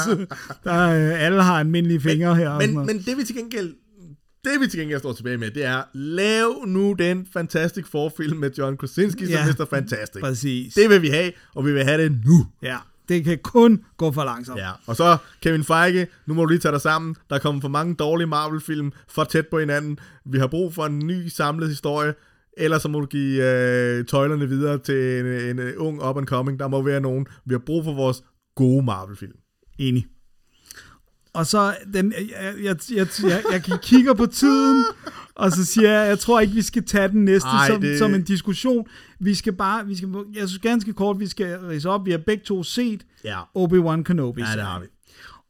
Der 0.64 0.72
er, 0.72 1.16
alle 1.16 1.42
har 1.42 1.58
almindelige 1.58 2.00
fingre 2.00 2.36
her. 2.36 2.58
Men, 2.58 2.86
men 2.86 2.98
det 2.98 3.16
vi 3.18 3.24
til 3.24 3.36
gengæld 3.36 3.74
det 4.44 4.60
vi 4.60 4.66
til 4.66 4.80
gengæld 4.80 4.98
står 4.98 5.12
tilbage 5.12 5.36
med, 5.38 5.50
det 5.50 5.64
er, 5.64 5.82
lav 5.94 6.64
nu 6.66 6.92
den 6.98 7.26
Fantastic 7.32 7.84
Four-film 7.86 8.36
med 8.38 8.50
John 8.58 8.76
Krasinski 8.76 9.24
som 9.26 9.32
Ja. 9.34 9.46
Mr. 9.46 9.64
Fantastic. 9.70 10.20
Præcis. 10.22 10.74
Det 10.74 10.90
vil 10.90 11.02
vi 11.02 11.08
have, 11.08 11.32
og 11.54 11.66
vi 11.66 11.72
vil 11.72 11.84
have 11.84 12.02
det 12.02 12.12
nu. 12.24 12.46
Ja, 12.62 12.76
det 13.10 13.24
kan 13.24 13.38
kun 13.42 13.84
gå 13.96 14.12
for 14.12 14.24
langsomt. 14.24 14.58
Ja, 14.58 14.70
og 14.86 14.96
så 14.96 15.16
Kevin 15.42 15.64
Feige, 15.64 16.06
nu 16.26 16.34
må 16.34 16.42
du 16.42 16.48
lige 16.48 16.58
tage 16.58 16.72
dig 16.72 16.80
sammen. 16.80 17.16
Der 17.30 17.36
er 17.36 17.40
kommet 17.40 17.62
for 17.62 17.68
mange 17.68 17.94
dårlige 17.94 18.26
Marvel-film 18.26 18.92
for 19.08 19.24
tæt 19.24 19.46
på 19.46 19.58
hinanden. 19.58 19.98
Vi 20.24 20.38
har 20.38 20.46
brug 20.46 20.74
for 20.74 20.86
en 20.86 20.98
ny 20.98 21.28
samlet 21.28 21.68
historie. 21.68 22.14
Ellers 22.56 22.82
så 22.82 22.88
må 22.88 23.00
du 23.00 23.06
give 23.06 23.44
øh, 23.44 24.04
tøjlerne 24.04 24.48
videre 24.48 24.78
til 24.78 25.20
en, 25.20 25.26
en, 25.26 25.58
en 25.58 25.76
ung 25.76 26.02
up 26.04 26.16
and 26.16 26.26
coming. 26.26 26.58
Der 26.58 26.68
må 26.68 26.82
være 26.82 27.00
nogen. 27.00 27.26
Vi 27.44 27.54
har 27.54 27.62
brug 27.66 27.84
for 27.84 27.92
vores 27.92 28.22
gode 28.54 28.84
Marvel-film. 28.84 29.36
Enig. 29.78 30.06
Og 31.32 31.46
så, 31.46 31.74
den, 31.94 32.12
jeg, 32.12 32.54
jeg, 32.62 32.76
jeg, 32.94 33.06
jeg, 33.24 33.42
jeg 33.68 33.78
kigger 33.82 34.14
på 34.14 34.26
tiden, 34.26 34.84
og 35.34 35.52
så 35.52 35.64
siger 35.64 35.90
jeg, 35.92 36.08
jeg 36.08 36.18
tror 36.18 36.40
ikke, 36.40 36.54
vi 36.54 36.62
skal 36.62 36.84
tage 36.84 37.08
den 37.08 37.24
næste 37.24 37.48
Ej, 37.48 37.66
som, 37.68 37.80
det- 37.80 37.98
som 37.98 38.14
en 38.14 38.22
diskussion. 38.22 38.86
Vi 39.20 39.34
skal 39.34 39.52
bare, 39.52 39.86
vi 39.86 39.96
skal, 39.96 40.08
jeg 40.34 40.48
synes 40.48 40.58
ganske 40.62 40.92
kort, 40.92 41.20
vi 41.20 41.26
skal 41.26 41.58
rise 41.58 41.88
op. 41.90 42.06
Vi 42.06 42.10
har 42.10 42.18
begge 42.26 42.44
to 42.44 42.62
set 42.62 43.02
Ja. 43.24 43.38
Obi-Wan 43.58 44.02
Kenobi. 44.02 44.40
Ja, 44.40 44.52
det 44.56 44.62
har 44.66 44.80
vi. 44.80 44.86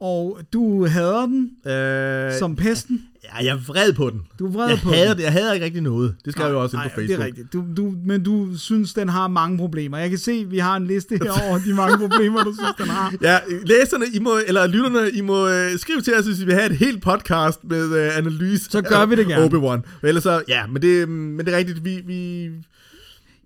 Og 0.01 0.41
du 0.53 0.87
hader 0.87 1.27
den 1.27 1.51
Øh, 1.73 2.39
som 2.39 2.57
pesten. 2.57 3.07
Ja, 3.25 3.45
jeg 3.45 3.53
er 3.53 3.59
vred 3.67 3.93
på 3.93 4.11
den. 4.11 4.23
Du 4.39 4.47
er 4.47 4.51
vred 4.51 4.69
jeg 4.69 4.79
på 4.83 4.91
hader 4.91 5.09
den. 5.09 5.17
det. 5.17 5.23
Jeg 5.23 5.33
hader 5.33 5.53
ikke 5.53 5.65
rigtig 5.67 5.83
noget. 5.83 6.15
Det 6.25 6.33
skrev 6.33 6.47
jeg 6.47 6.53
jo 6.53 6.63
også 6.63 6.77
ind 6.77 6.83
på 6.83 6.89
Facebook. 6.95 7.09
det 7.19 7.23
er 7.23 7.27
rigtigt. 7.27 7.53
Du, 7.53 7.65
du, 7.77 7.95
men 8.07 8.23
du 8.23 8.59
synes, 8.59 8.95
den 8.95 9.09
har 9.09 9.29
mange 9.29 9.59
problemer. 9.59 9.99
Jeg 9.99 10.11
kan 10.11 10.19
se, 10.19 10.33
at 10.33 10.51
vi 10.51 10.59
har 10.59 10.77
en 10.77 10.87
liste 10.87 11.19
her 11.23 11.49
over 11.49 11.59
de 11.59 11.75
mange 11.75 11.99
problemer, 11.99 12.45
du 12.45 12.55
synes, 12.55 12.75
den 12.79 12.89
har. 12.89 13.15
Ja, 13.23 13.39
læserne, 13.67 14.05
I 14.15 14.19
må, 14.19 14.39
eller 14.47 14.67
lytterne, 14.67 15.11
I 15.11 15.21
må 15.21 15.49
øh, 15.49 15.79
skrive 15.79 16.01
til 16.01 16.15
os, 16.19 16.27
hvis 16.27 16.41
I 16.41 16.45
vil 16.45 16.55
have 16.55 16.67
et 16.71 16.77
helt 16.77 17.03
podcast 17.03 17.65
med 17.65 17.95
øh, 17.97 18.17
analyse 18.17 18.65
Så 18.71 18.83
gør 18.83 19.07
vi 19.07 19.17
det 19.17 19.27
gerne. 19.27 19.45
af 19.45 19.49
Obi-Wan. 19.49 20.07
Ellers 20.09 20.23
så, 20.23 20.43
ja, 20.49 20.67
men 20.67 20.83
det, 20.83 21.09
men 21.09 21.47
det 21.47 21.55
er 21.55 21.59
rigtigt, 21.59 21.85
vi... 21.85 22.01
vi 22.07 22.51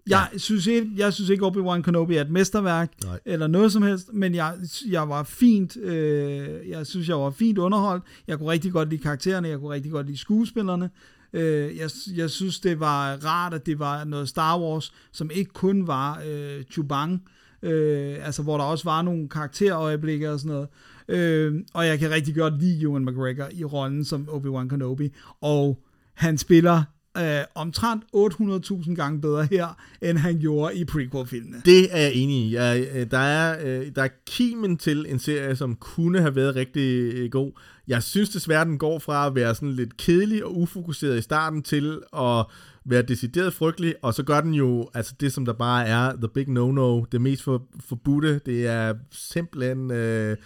Jeg 0.08 0.28
synes 0.36 0.66
ikke, 0.66 0.90
jeg 0.96 1.12
synes 1.12 1.30
ikke 1.30 1.46
Obi-Wan 1.46 1.82
Kenobi 1.82 2.16
er 2.16 2.20
et 2.20 2.30
mesterværk, 2.30 2.92
Nej. 3.04 3.20
eller 3.24 3.46
noget 3.46 3.72
som 3.72 3.82
helst, 3.82 4.12
men 4.12 4.34
jeg, 4.34 4.54
jeg 4.88 5.08
var 5.08 5.22
fint, 5.22 5.76
øh, 5.76 6.68
jeg 6.68 6.86
synes, 6.86 7.08
jeg 7.08 7.16
var 7.16 7.30
fint 7.30 7.58
underholdt. 7.58 8.04
Jeg 8.28 8.38
kunne 8.38 8.50
rigtig 8.50 8.72
godt 8.72 8.88
lide 8.88 9.02
karaktererne, 9.02 9.48
jeg 9.48 9.58
kunne 9.58 9.74
rigtig 9.74 9.92
godt 9.92 10.06
lide 10.06 10.18
skuespillerne. 10.18 10.90
Øh, 11.32 11.76
jeg, 11.76 11.90
jeg 12.16 12.30
synes, 12.30 12.60
det 12.60 12.80
var 12.80 13.24
rart, 13.24 13.54
at 13.54 13.66
det 13.66 13.78
var 13.78 14.04
noget 14.04 14.28
Star 14.28 14.60
Wars, 14.60 14.92
som 15.12 15.30
ikke 15.34 15.50
kun 15.52 15.86
var 15.86 16.22
øh, 16.28 16.62
Chubang, 16.70 17.22
øh, 17.62 18.26
altså 18.26 18.42
hvor 18.42 18.56
der 18.56 18.64
også 18.64 18.84
var 18.84 19.02
nogle 19.02 19.28
karakterøjeblikke 19.28 20.32
og 20.32 20.40
sådan 20.40 20.52
noget. 20.54 20.68
Øh, 21.08 21.54
og 21.74 21.86
jeg 21.86 21.98
kan 21.98 22.10
rigtig 22.10 22.34
godt 22.34 22.58
lide 22.60 22.82
Ewan 22.82 23.04
McGregor 23.04 23.48
i 23.52 23.64
rollen 23.64 24.04
som 24.04 24.28
Obi-Wan 24.28 24.68
Kenobi, 24.68 25.12
og 25.40 25.82
han 26.14 26.38
spiller 26.38 26.82
øh, 27.18 27.44
omtrent 27.54 28.04
800.000 28.16 28.94
gange 28.94 29.20
bedre 29.20 29.48
her, 29.50 29.76
end 30.02 30.18
han 30.18 30.38
gjorde 30.38 30.76
i 30.76 30.84
prequel-filmene. 30.84 31.62
Det 31.64 31.96
er 31.96 32.00
jeg 32.00 32.14
enig 32.14 32.36
i. 32.36 32.54
Jeg, 32.54 32.86
øh, 32.94 33.10
der, 33.10 33.18
er, 33.18 33.56
øh, 33.64 33.86
der 33.94 34.02
er 34.02 34.08
kimen 34.26 34.76
til 34.76 35.06
en 35.08 35.18
serie, 35.18 35.56
som 35.56 35.76
kunne 35.76 36.20
have 36.20 36.36
været 36.36 36.56
rigtig 36.56 37.14
øh, 37.14 37.30
god. 37.30 37.52
Jeg 37.88 38.02
synes 38.02 38.28
desværre, 38.28 38.64
den 38.64 38.78
går 38.78 38.98
fra 38.98 39.26
at 39.26 39.34
være 39.34 39.54
sådan 39.54 39.72
lidt 39.72 39.96
kedelig 39.96 40.44
og 40.44 40.56
ufokuseret 40.56 41.18
i 41.18 41.22
starten 41.22 41.62
til 41.62 42.00
at 42.16 42.44
være 42.84 43.02
decideret 43.02 43.54
frygtelig, 43.54 43.94
og 44.02 44.14
så 44.14 44.22
gør 44.22 44.40
den 44.40 44.54
jo 44.54 44.88
altså 44.94 45.14
det, 45.20 45.32
som 45.32 45.44
der 45.44 45.52
bare 45.52 45.86
er 45.86 46.12
the 46.16 46.28
big 46.34 46.48
no-no, 46.48 47.04
det 47.12 47.20
mest 47.20 47.42
for, 47.42 47.62
forbudte. 47.88 48.40
Det 48.46 48.66
er 48.66 48.94
simpelthen 49.10 49.90
øh, 49.90 50.36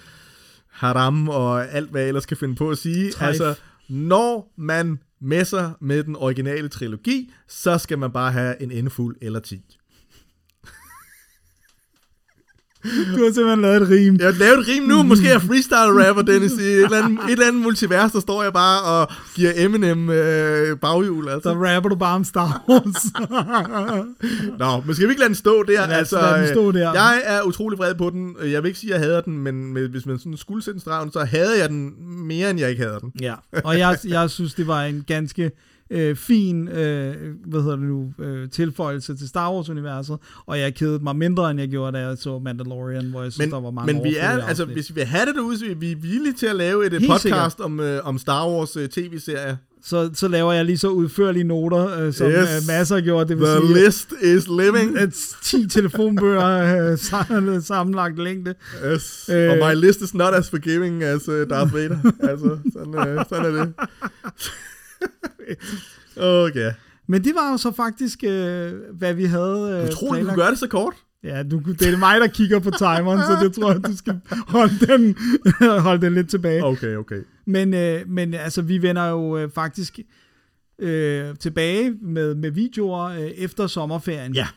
haram 0.69 1.29
og 1.29 1.73
alt, 1.73 1.91
hvad 1.91 2.01
jeg 2.01 2.09
ellers 2.09 2.27
kan 2.27 2.37
finde 2.37 2.55
på 2.55 2.71
at 2.71 2.79
sige. 2.79 3.11
Trejf. 3.11 3.29
Altså, 3.29 3.55
når 3.89 4.53
man 4.57 4.99
messer 5.21 5.73
med 5.81 6.05
den 6.05 6.17
originale 6.17 6.69
trilogi, 6.69 7.33
så 7.49 7.79
skal 7.79 7.99
man 7.99 8.13
bare 8.13 8.33
have 8.33 8.63
en 8.63 8.71
endefuld 8.71 9.17
eller 9.21 9.41
10. 9.41 9.78
Du 13.17 13.25
har 13.25 13.33
simpelthen 13.33 13.61
lavet 13.61 13.83
et 13.83 13.89
rim. 13.89 14.17
Jeg 14.17 14.27
har 14.27 14.33
lavet 14.39 14.59
et 14.59 14.69
rim 14.69 14.83
nu, 14.83 15.03
måske 15.03 15.27
er 15.27 15.31
jeg 15.31 15.43
freestyle 15.43 16.09
rapper, 16.09 16.23
Dennis. 16.23 16.53
I 16.53 16.55
et 16.63 16.85
eller, 16.85 17.05
andet, 17.05 17.19
et 17.25 17.33
eller 17.33 17.47
andet 17.47 17.63
multivers, 17.63 18.13
der 18.13 18.21
står 18.21 18.43
jeg 18.43 18.53
bare 18.53 18.83
og 18.83 19.09
giver 19.35 19.53
Eminem 19.57 20.11
øh, 20.11 20.77
baghjul. 20.79 21.25
Så 21.25 21.31
Altså. 21.31 21.51
rapper 21.55 21.89
du 21.89 21.95
bare 21.97 22.15
om 22.15 22.25
Star 22.25 22.65
Wars. 22.69 23.05
Nå, 24.59 24.83
men 24.87 24.95
skal 24.95 25.07
vi 25.09 25.13
ikke 25.13 25.21
lade 25.21 25.29
den 25.29 25.35
stå 25.35 25.63
der? 25.63 25.73
Lad 25.73 25.85
os 25.87 25.91
altså, 25.99 26.21
lade 26.21 26.39
den 26.41 26.49
stå 26.49 26.73
der. 26.73 26.89
øh, 26.91 26.95
Jeg 26.95 27.23
er 27.25 27.43
utrolig 27.43 27.79
vred 27.79 27.95
på 27.95 28.11
den. 28.11 28.37
Jeg 28.45 28.63
vil 28.63 28.69
ikke 28.69 28.81
sige, 28.81 28.95
at 28.95 29.01
jeg 29.01 29.07
hader 29.09 29.21
den, 29.21 29.39
men 29.39 29.87
hvis 29.91 30.07
man 30.07 30.19
sådan 30.19 30.37
skulle 30.37 30.65
sætte 30.65 30.81
en 31.05 31.11
så 31.13 31.27
havde 31.31 31.59
jeg 31.61 31.69
den 31.69 31.93
mere, 32.27 32.51
end 32.51 32.59
jeg 32.61 32.71
ikke 32.71 32.83
havde 32.83 32.99
den. 33.01 33.13
ja, 33.21 33.35
og 33.65 33.79
jeg, 33.79 33.99
jeg 34.05 34.31
synes, 34.31 34.55
det 34.55 34.67
var 34.67 34.83
en 34.85 35.05
ganske 35.07 35.51
øh, 35.91 36.17
fin 36.17 36.69
øh, 36.69 37.15
hvad 37.47 37.61
hedder 37.63 37.77
det 37.77 37.85
nu, 37.85 38.13
øh, 38.19 38.51
tilføjelse 38.51 39.17
til 39.17 39.29
Star 39.29 39.53
Wars-universet, 39.53 40.19
og 40.47 40.59
jeg 40.59 40.75
kedede 40.75 41.05
mig 41.05 41.17
mindre, 41.17 41.51
end 41.51 41.61
jeg 41.61 41.69
gjorde, 41.69 41.99
da 41.99 42.07
jeg 42.09 42.19
så 42.19 42.39
Mandalorian, 42.39 43.05
hvor 43.11 43.23
jeg 43.23 43.33
synes, 43.33 43.47
Men, 43.47 43.51
der 43.55 43.61
var 43.61 43.71
mange 43.71 43.93
men 43.93 44.05
vi 44.05 44.17
er, 44.19 44.29
altså, 44.47 44.65
hvis 44.65 44.91
vi 44.91 44.95
vil 44.95 45.05
have 45.05 45.27
det 45.27 45.35
derude, 45.35 45.59
så 45.59 45.65
er 45.71 45.75
vi 45.75 45.95
villige 45.95 46.33
til 46.35 46.47
at 46.47 46.57
lave 46.57 46.87
et 46.87 46.93
øh, 46.93 47.01
Helt 47.01 47.13
podcast 47.13 47.61
om, 47.61 47.81
øh, 47.81 48.01
om 48.07 48.19
Star 48.19 48.49
Wars 48.49 48.77
øh, 48.77 48.89
tv-serie. 48.89 49.59
så, 49.85 50.11
så 50.15 50.29
laver 50.29 50.53
jeg 50.53 50.65
lige 50.65 50.79
så 50.79 50.89
udførlige 50.89 51.45
noter, 51.45 51.99
øh, 52.01 52.13
som 52.13 52.27
Yes. 52.27 52.35
øh, 52.37 52.67
masser 52.69 53.01
gjorde, 53.01 53.29
det 53.29 53.39
vil 53.39 53.47
The 53.47 53.61
sige, 53.67 53.85
list 53.85 54.13
is 54.23 54.49
living. 54.49 54.99
at 54.99 55.13
10 55.43 55.69
telefonbøger 55.69 56.47
øh, 56.93 56.99
sam- 56.99 57.61
sammenlagt 57.61 58.19
længde. 58.19 58.55
Yes. 58.93 59.31
Øh. 59.33 59.51
Og 59.51 59.57
my 59.57 59.81
list 59.81 60.01
is 60.03 60.15
not 60.15 60.35
as 60.35 60.51
forgiving 60.51 61.03
as 61.03 61.29
uh, 61.29 61.35
Darth 61.51 61.75
Vader. 61.75 61.99
altså, 62.21 62.59
sådan, 62.73 62.95
uh, 63.19 63.25
sådan 63.29 63.45
er 63.45 63.51
det. 63.65 63.73
okay. 66.47 66.73
Men 67.07 67.25
det 67.25 67.35
var 67.35 67.51
jo 67.51 67.57
så 67.57 67.73
faktisk, 67.73 68.25
øh, 68.25 68.73
hvad 68.93 69.15
vi 69.15 69.25
havde 69.25 69.81
øh, 69.83 69.87
Du 69.87 69.93
tror, 69.93 70.15
du 70.15 70.25
kunne 70.25 70.37
gøre 70.37 70.51
det 70.51 70.59
så 70.59 70.69
kort? 70.69 70.95
Ja, 71.25 71.43
du, 71.43 71.59
det 71.59 71.83
er 71.83 71.99
mig, 71.99 72.21
der 72.21 72.27
kigger 72.27 72.59
på 72.59 72.71
timeren, 72.71 73.21
så 73.21 73.45
det 73.45 73.53
tror 73.53 73.73
jeg, 73.73 73.85
du 73.85 73.97
skal 73.97 74.21
holde 74.49 74.87
den, 74.87 75.17
holde 75.87 76.07
den 76.07 76.15
lidt 76.15 76.31
tilbage. 76.31 76.65
Okay, 76.65 76.97
okay. 76.97 77.23
Men, 77.47 77.75
øh, 77.75 78.09
men 78.09 78.35
altså, 78.35 78.63
vi 78.63 78.83
vender 78.83 79.05
jo 79.05 79.39
øh, 79.39 79.51
faktisk 79.51 79.99
øh, 80.79 81.37
tilbage 81.37 81.91
med, 81.91 82.35
med 82.35 82.51
videoer 82.51 83.05
øh, 83.05 83.21
efter 83.21 83.67
sommerferien. 83.67 84.35
Ja. 84.35 84.49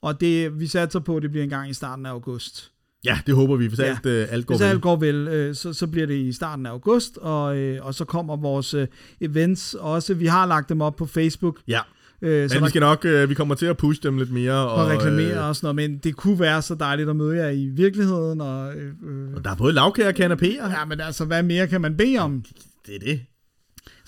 Og 0.00 0.20
det, 0.20 0.60
vi 0.60 0.66
satser 0.66 1.00
på, 1.00 1.16
at 1.16 1.22
det 1.22 1.30
bliver 1.30 1.44
en 1.44 1.50
gang 1.50 1.70
i 1.70 1.74
starten 1.74 2.06
af 2.06 2.10
august. 2.10 2.72
Ja, 3.08 3.18
det 3.26 3.34
håber 3.34 3.56
vi, 3.56 3.66
hvis 3.66 3.78
Ja. 3.78 3.84
alt, 3.84 4.06
uh, 4.06 4.32
alt 4.34 4.46
går 4.46 4.54
Hvis 4.54 4.60
vel. 4.64 4.68
alt 4.70 4.82
går 4.82 4.96
vel, 4.96 5.28
øh, 5.28 5.54
så, 5.54 5.72
så 5.72 5.86
bliver 5.86 6.06
det 6.06 6.14
i 6.14 6.32
starten 6.32 6.66
af 6.66 6.70
august, 6.70 7.18
og, 7.18 7.56
øh, 7.56 7.86
og 7.86 7.94
så 7.94 8.04
kommer 8.04 8.36
vores 8.36 8.74
øh, 8.74 8.86
events 9.20 9.74
også. 9.74 10.14
Vi 10.14 10.26
har 10.26 10.46
lagt 10.46 10.68
dem 10.68 10.80
op 10.80 10.96
på 10.96 11.06
Facebook, 11.06 11.58
Ja, 11.68 11.80
øh, 12.22 12.50
så 12.50 12.56
men 12.56 12.64
vi 12.64 12.68
skal 12.68 12.80
nok, 12.80 13.04
uh, 13.22 13.28
vi 13.30 13.34
kommer 13.34 13.54
til 13.54 13.66
at 13.66 13.76
pushe 13.76 14.02
dem 14.02 14.18
lidt 14.18 14.30
mere. 14.32 14.52
Og, 14.68 14.72
og 14.84 14.90
reklamere 14.90 15.38
øh, 15.42 15.48
og 15.48 15.56
sådan 15.56 15.74
noget, 15.74 15.90
men 15.90 15.98
det 15.98 16.16
kunne 16.16 16.40
være 16.40 16.62
så 16.62 16.74
dejligt 16.74 17.08
at 17.08 17.16
møde 17.16 17.36
jer 17.36 17.48
i 17.50 17.66
virkeligheden, 17.66 18.40
og 18.40 18.74
øh, 18.74 18.92
øh, 19.08 19.34
og 19.36 19.44
der 19.44 19.50
er 19.50 19.54
både 19.56 19.72
lavkager 19.72 20.08
og 20.08 20.14
kanapéer. 20.32 20.70
ja, 20.78 20.84
men 20.84 21.00
altså, 21.00 21.24
hvad 21.24 21.42
mere 21.42 21.66
kan 21.66 21.80
man 21.80 21.96
bede 21.96 22.18
om? 22.18 22.44
Det 22.86 22.94
er 22.94 22.98
det. 23.00 23.20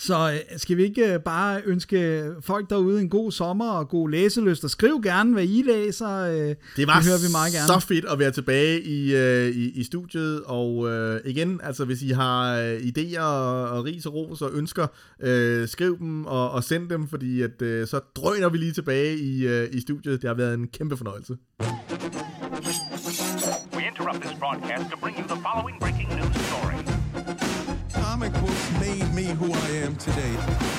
Så 0.03 0.31
øh, 0.33 0.59
skal 0.59 0.77
vi 0.77 0.83
ikke 0.83 1.15
øh, 1.15 1.21
bare 1.21 1.61
ønske 1.65 2.25
folk 2.41 2.71
derude 2.71 3.01
en 3.01 3.09
god 3.09 3.33
sommer 3.33 3.71
og 3.71 3.89
god 3.89 4.11
læselyst, 4.11 4.65
og 4.65 4.71
skriv 4.71 5.01
gerne, 5.03 5.33
hvad 5.33 5.45
I 5.45 5.63
læser. 5.67 6.09
Øh, 6.19 6.35
Det 6.77 6.87
var 6.87 6.95
det 6.95 7.05
hører 7.07 7.27
vi 7.27 7.33
meget 7.33 7.53
gerne. 7.53 7.67
så 7.67 7.87
fedt 7.89 8.05
at 8.05 8.19
være 8.19 8.31
tilbage 8.31 8.83
i, 8.83 9.15
øh, 9.17 9.47
i, 9.49 9.71
i 9.71 9.85
studiet, 9.85 10.43
og 10.47 10.89
øh, 10.91 11.21
igen, 11.25 11.61
altså 11.63 11.85
hvis 11.85 12.03
I 12.03 12.09
har 12.11 12.59
øh, 12.61 12.77
idéer 12.77 13.21
og, 13.21 13.69
og 13.71 13.85
ris 13.85 14.07
og 14.07 14.15
ros 14.15 14.43
og 14.43 14.51
ønsker, 14.55 14.87
øh, 15.23 15.69
skriv 15.69 15.99
dem 15.99 16.27
og, 16.27 16.51
og 16.51 16.65
send 16.65 16.89
dem, 16.91 17.09
fordi 17.09 17.43
at, 17.43 17.63
øh, 17.63 17.87
så 17.87 18.01
drøner 18.17 18.49
vi 18.49 18.59
lige 18.59 18.73
tilbage 18.73 19.17
i, 19.19 19.47
øh, 19.47 19.69
i 19.73 19.81
studiet. 19.81 20.23
Det 20.23 20.29
har 20.29 20.35
været 20.35 20.55
en 20.55 20.69
kæmpe 20.69 20.97
fornøjelse. 20.97 21.37
We 23.77 23.83
interrupt 23.91 24.21
this 24.25 24.35
broadcast 24.39 24.91
to 24.91 24.97
bring 25.03 25.17
you 25.19 25.27
the 25.35 25.41
following 25.47 25.77
made 28.81 29.12
me 29.12 29.24
who 29.24 29.52
I 29.52 29.69
am 29.85 29.94
today. 29.97 30.70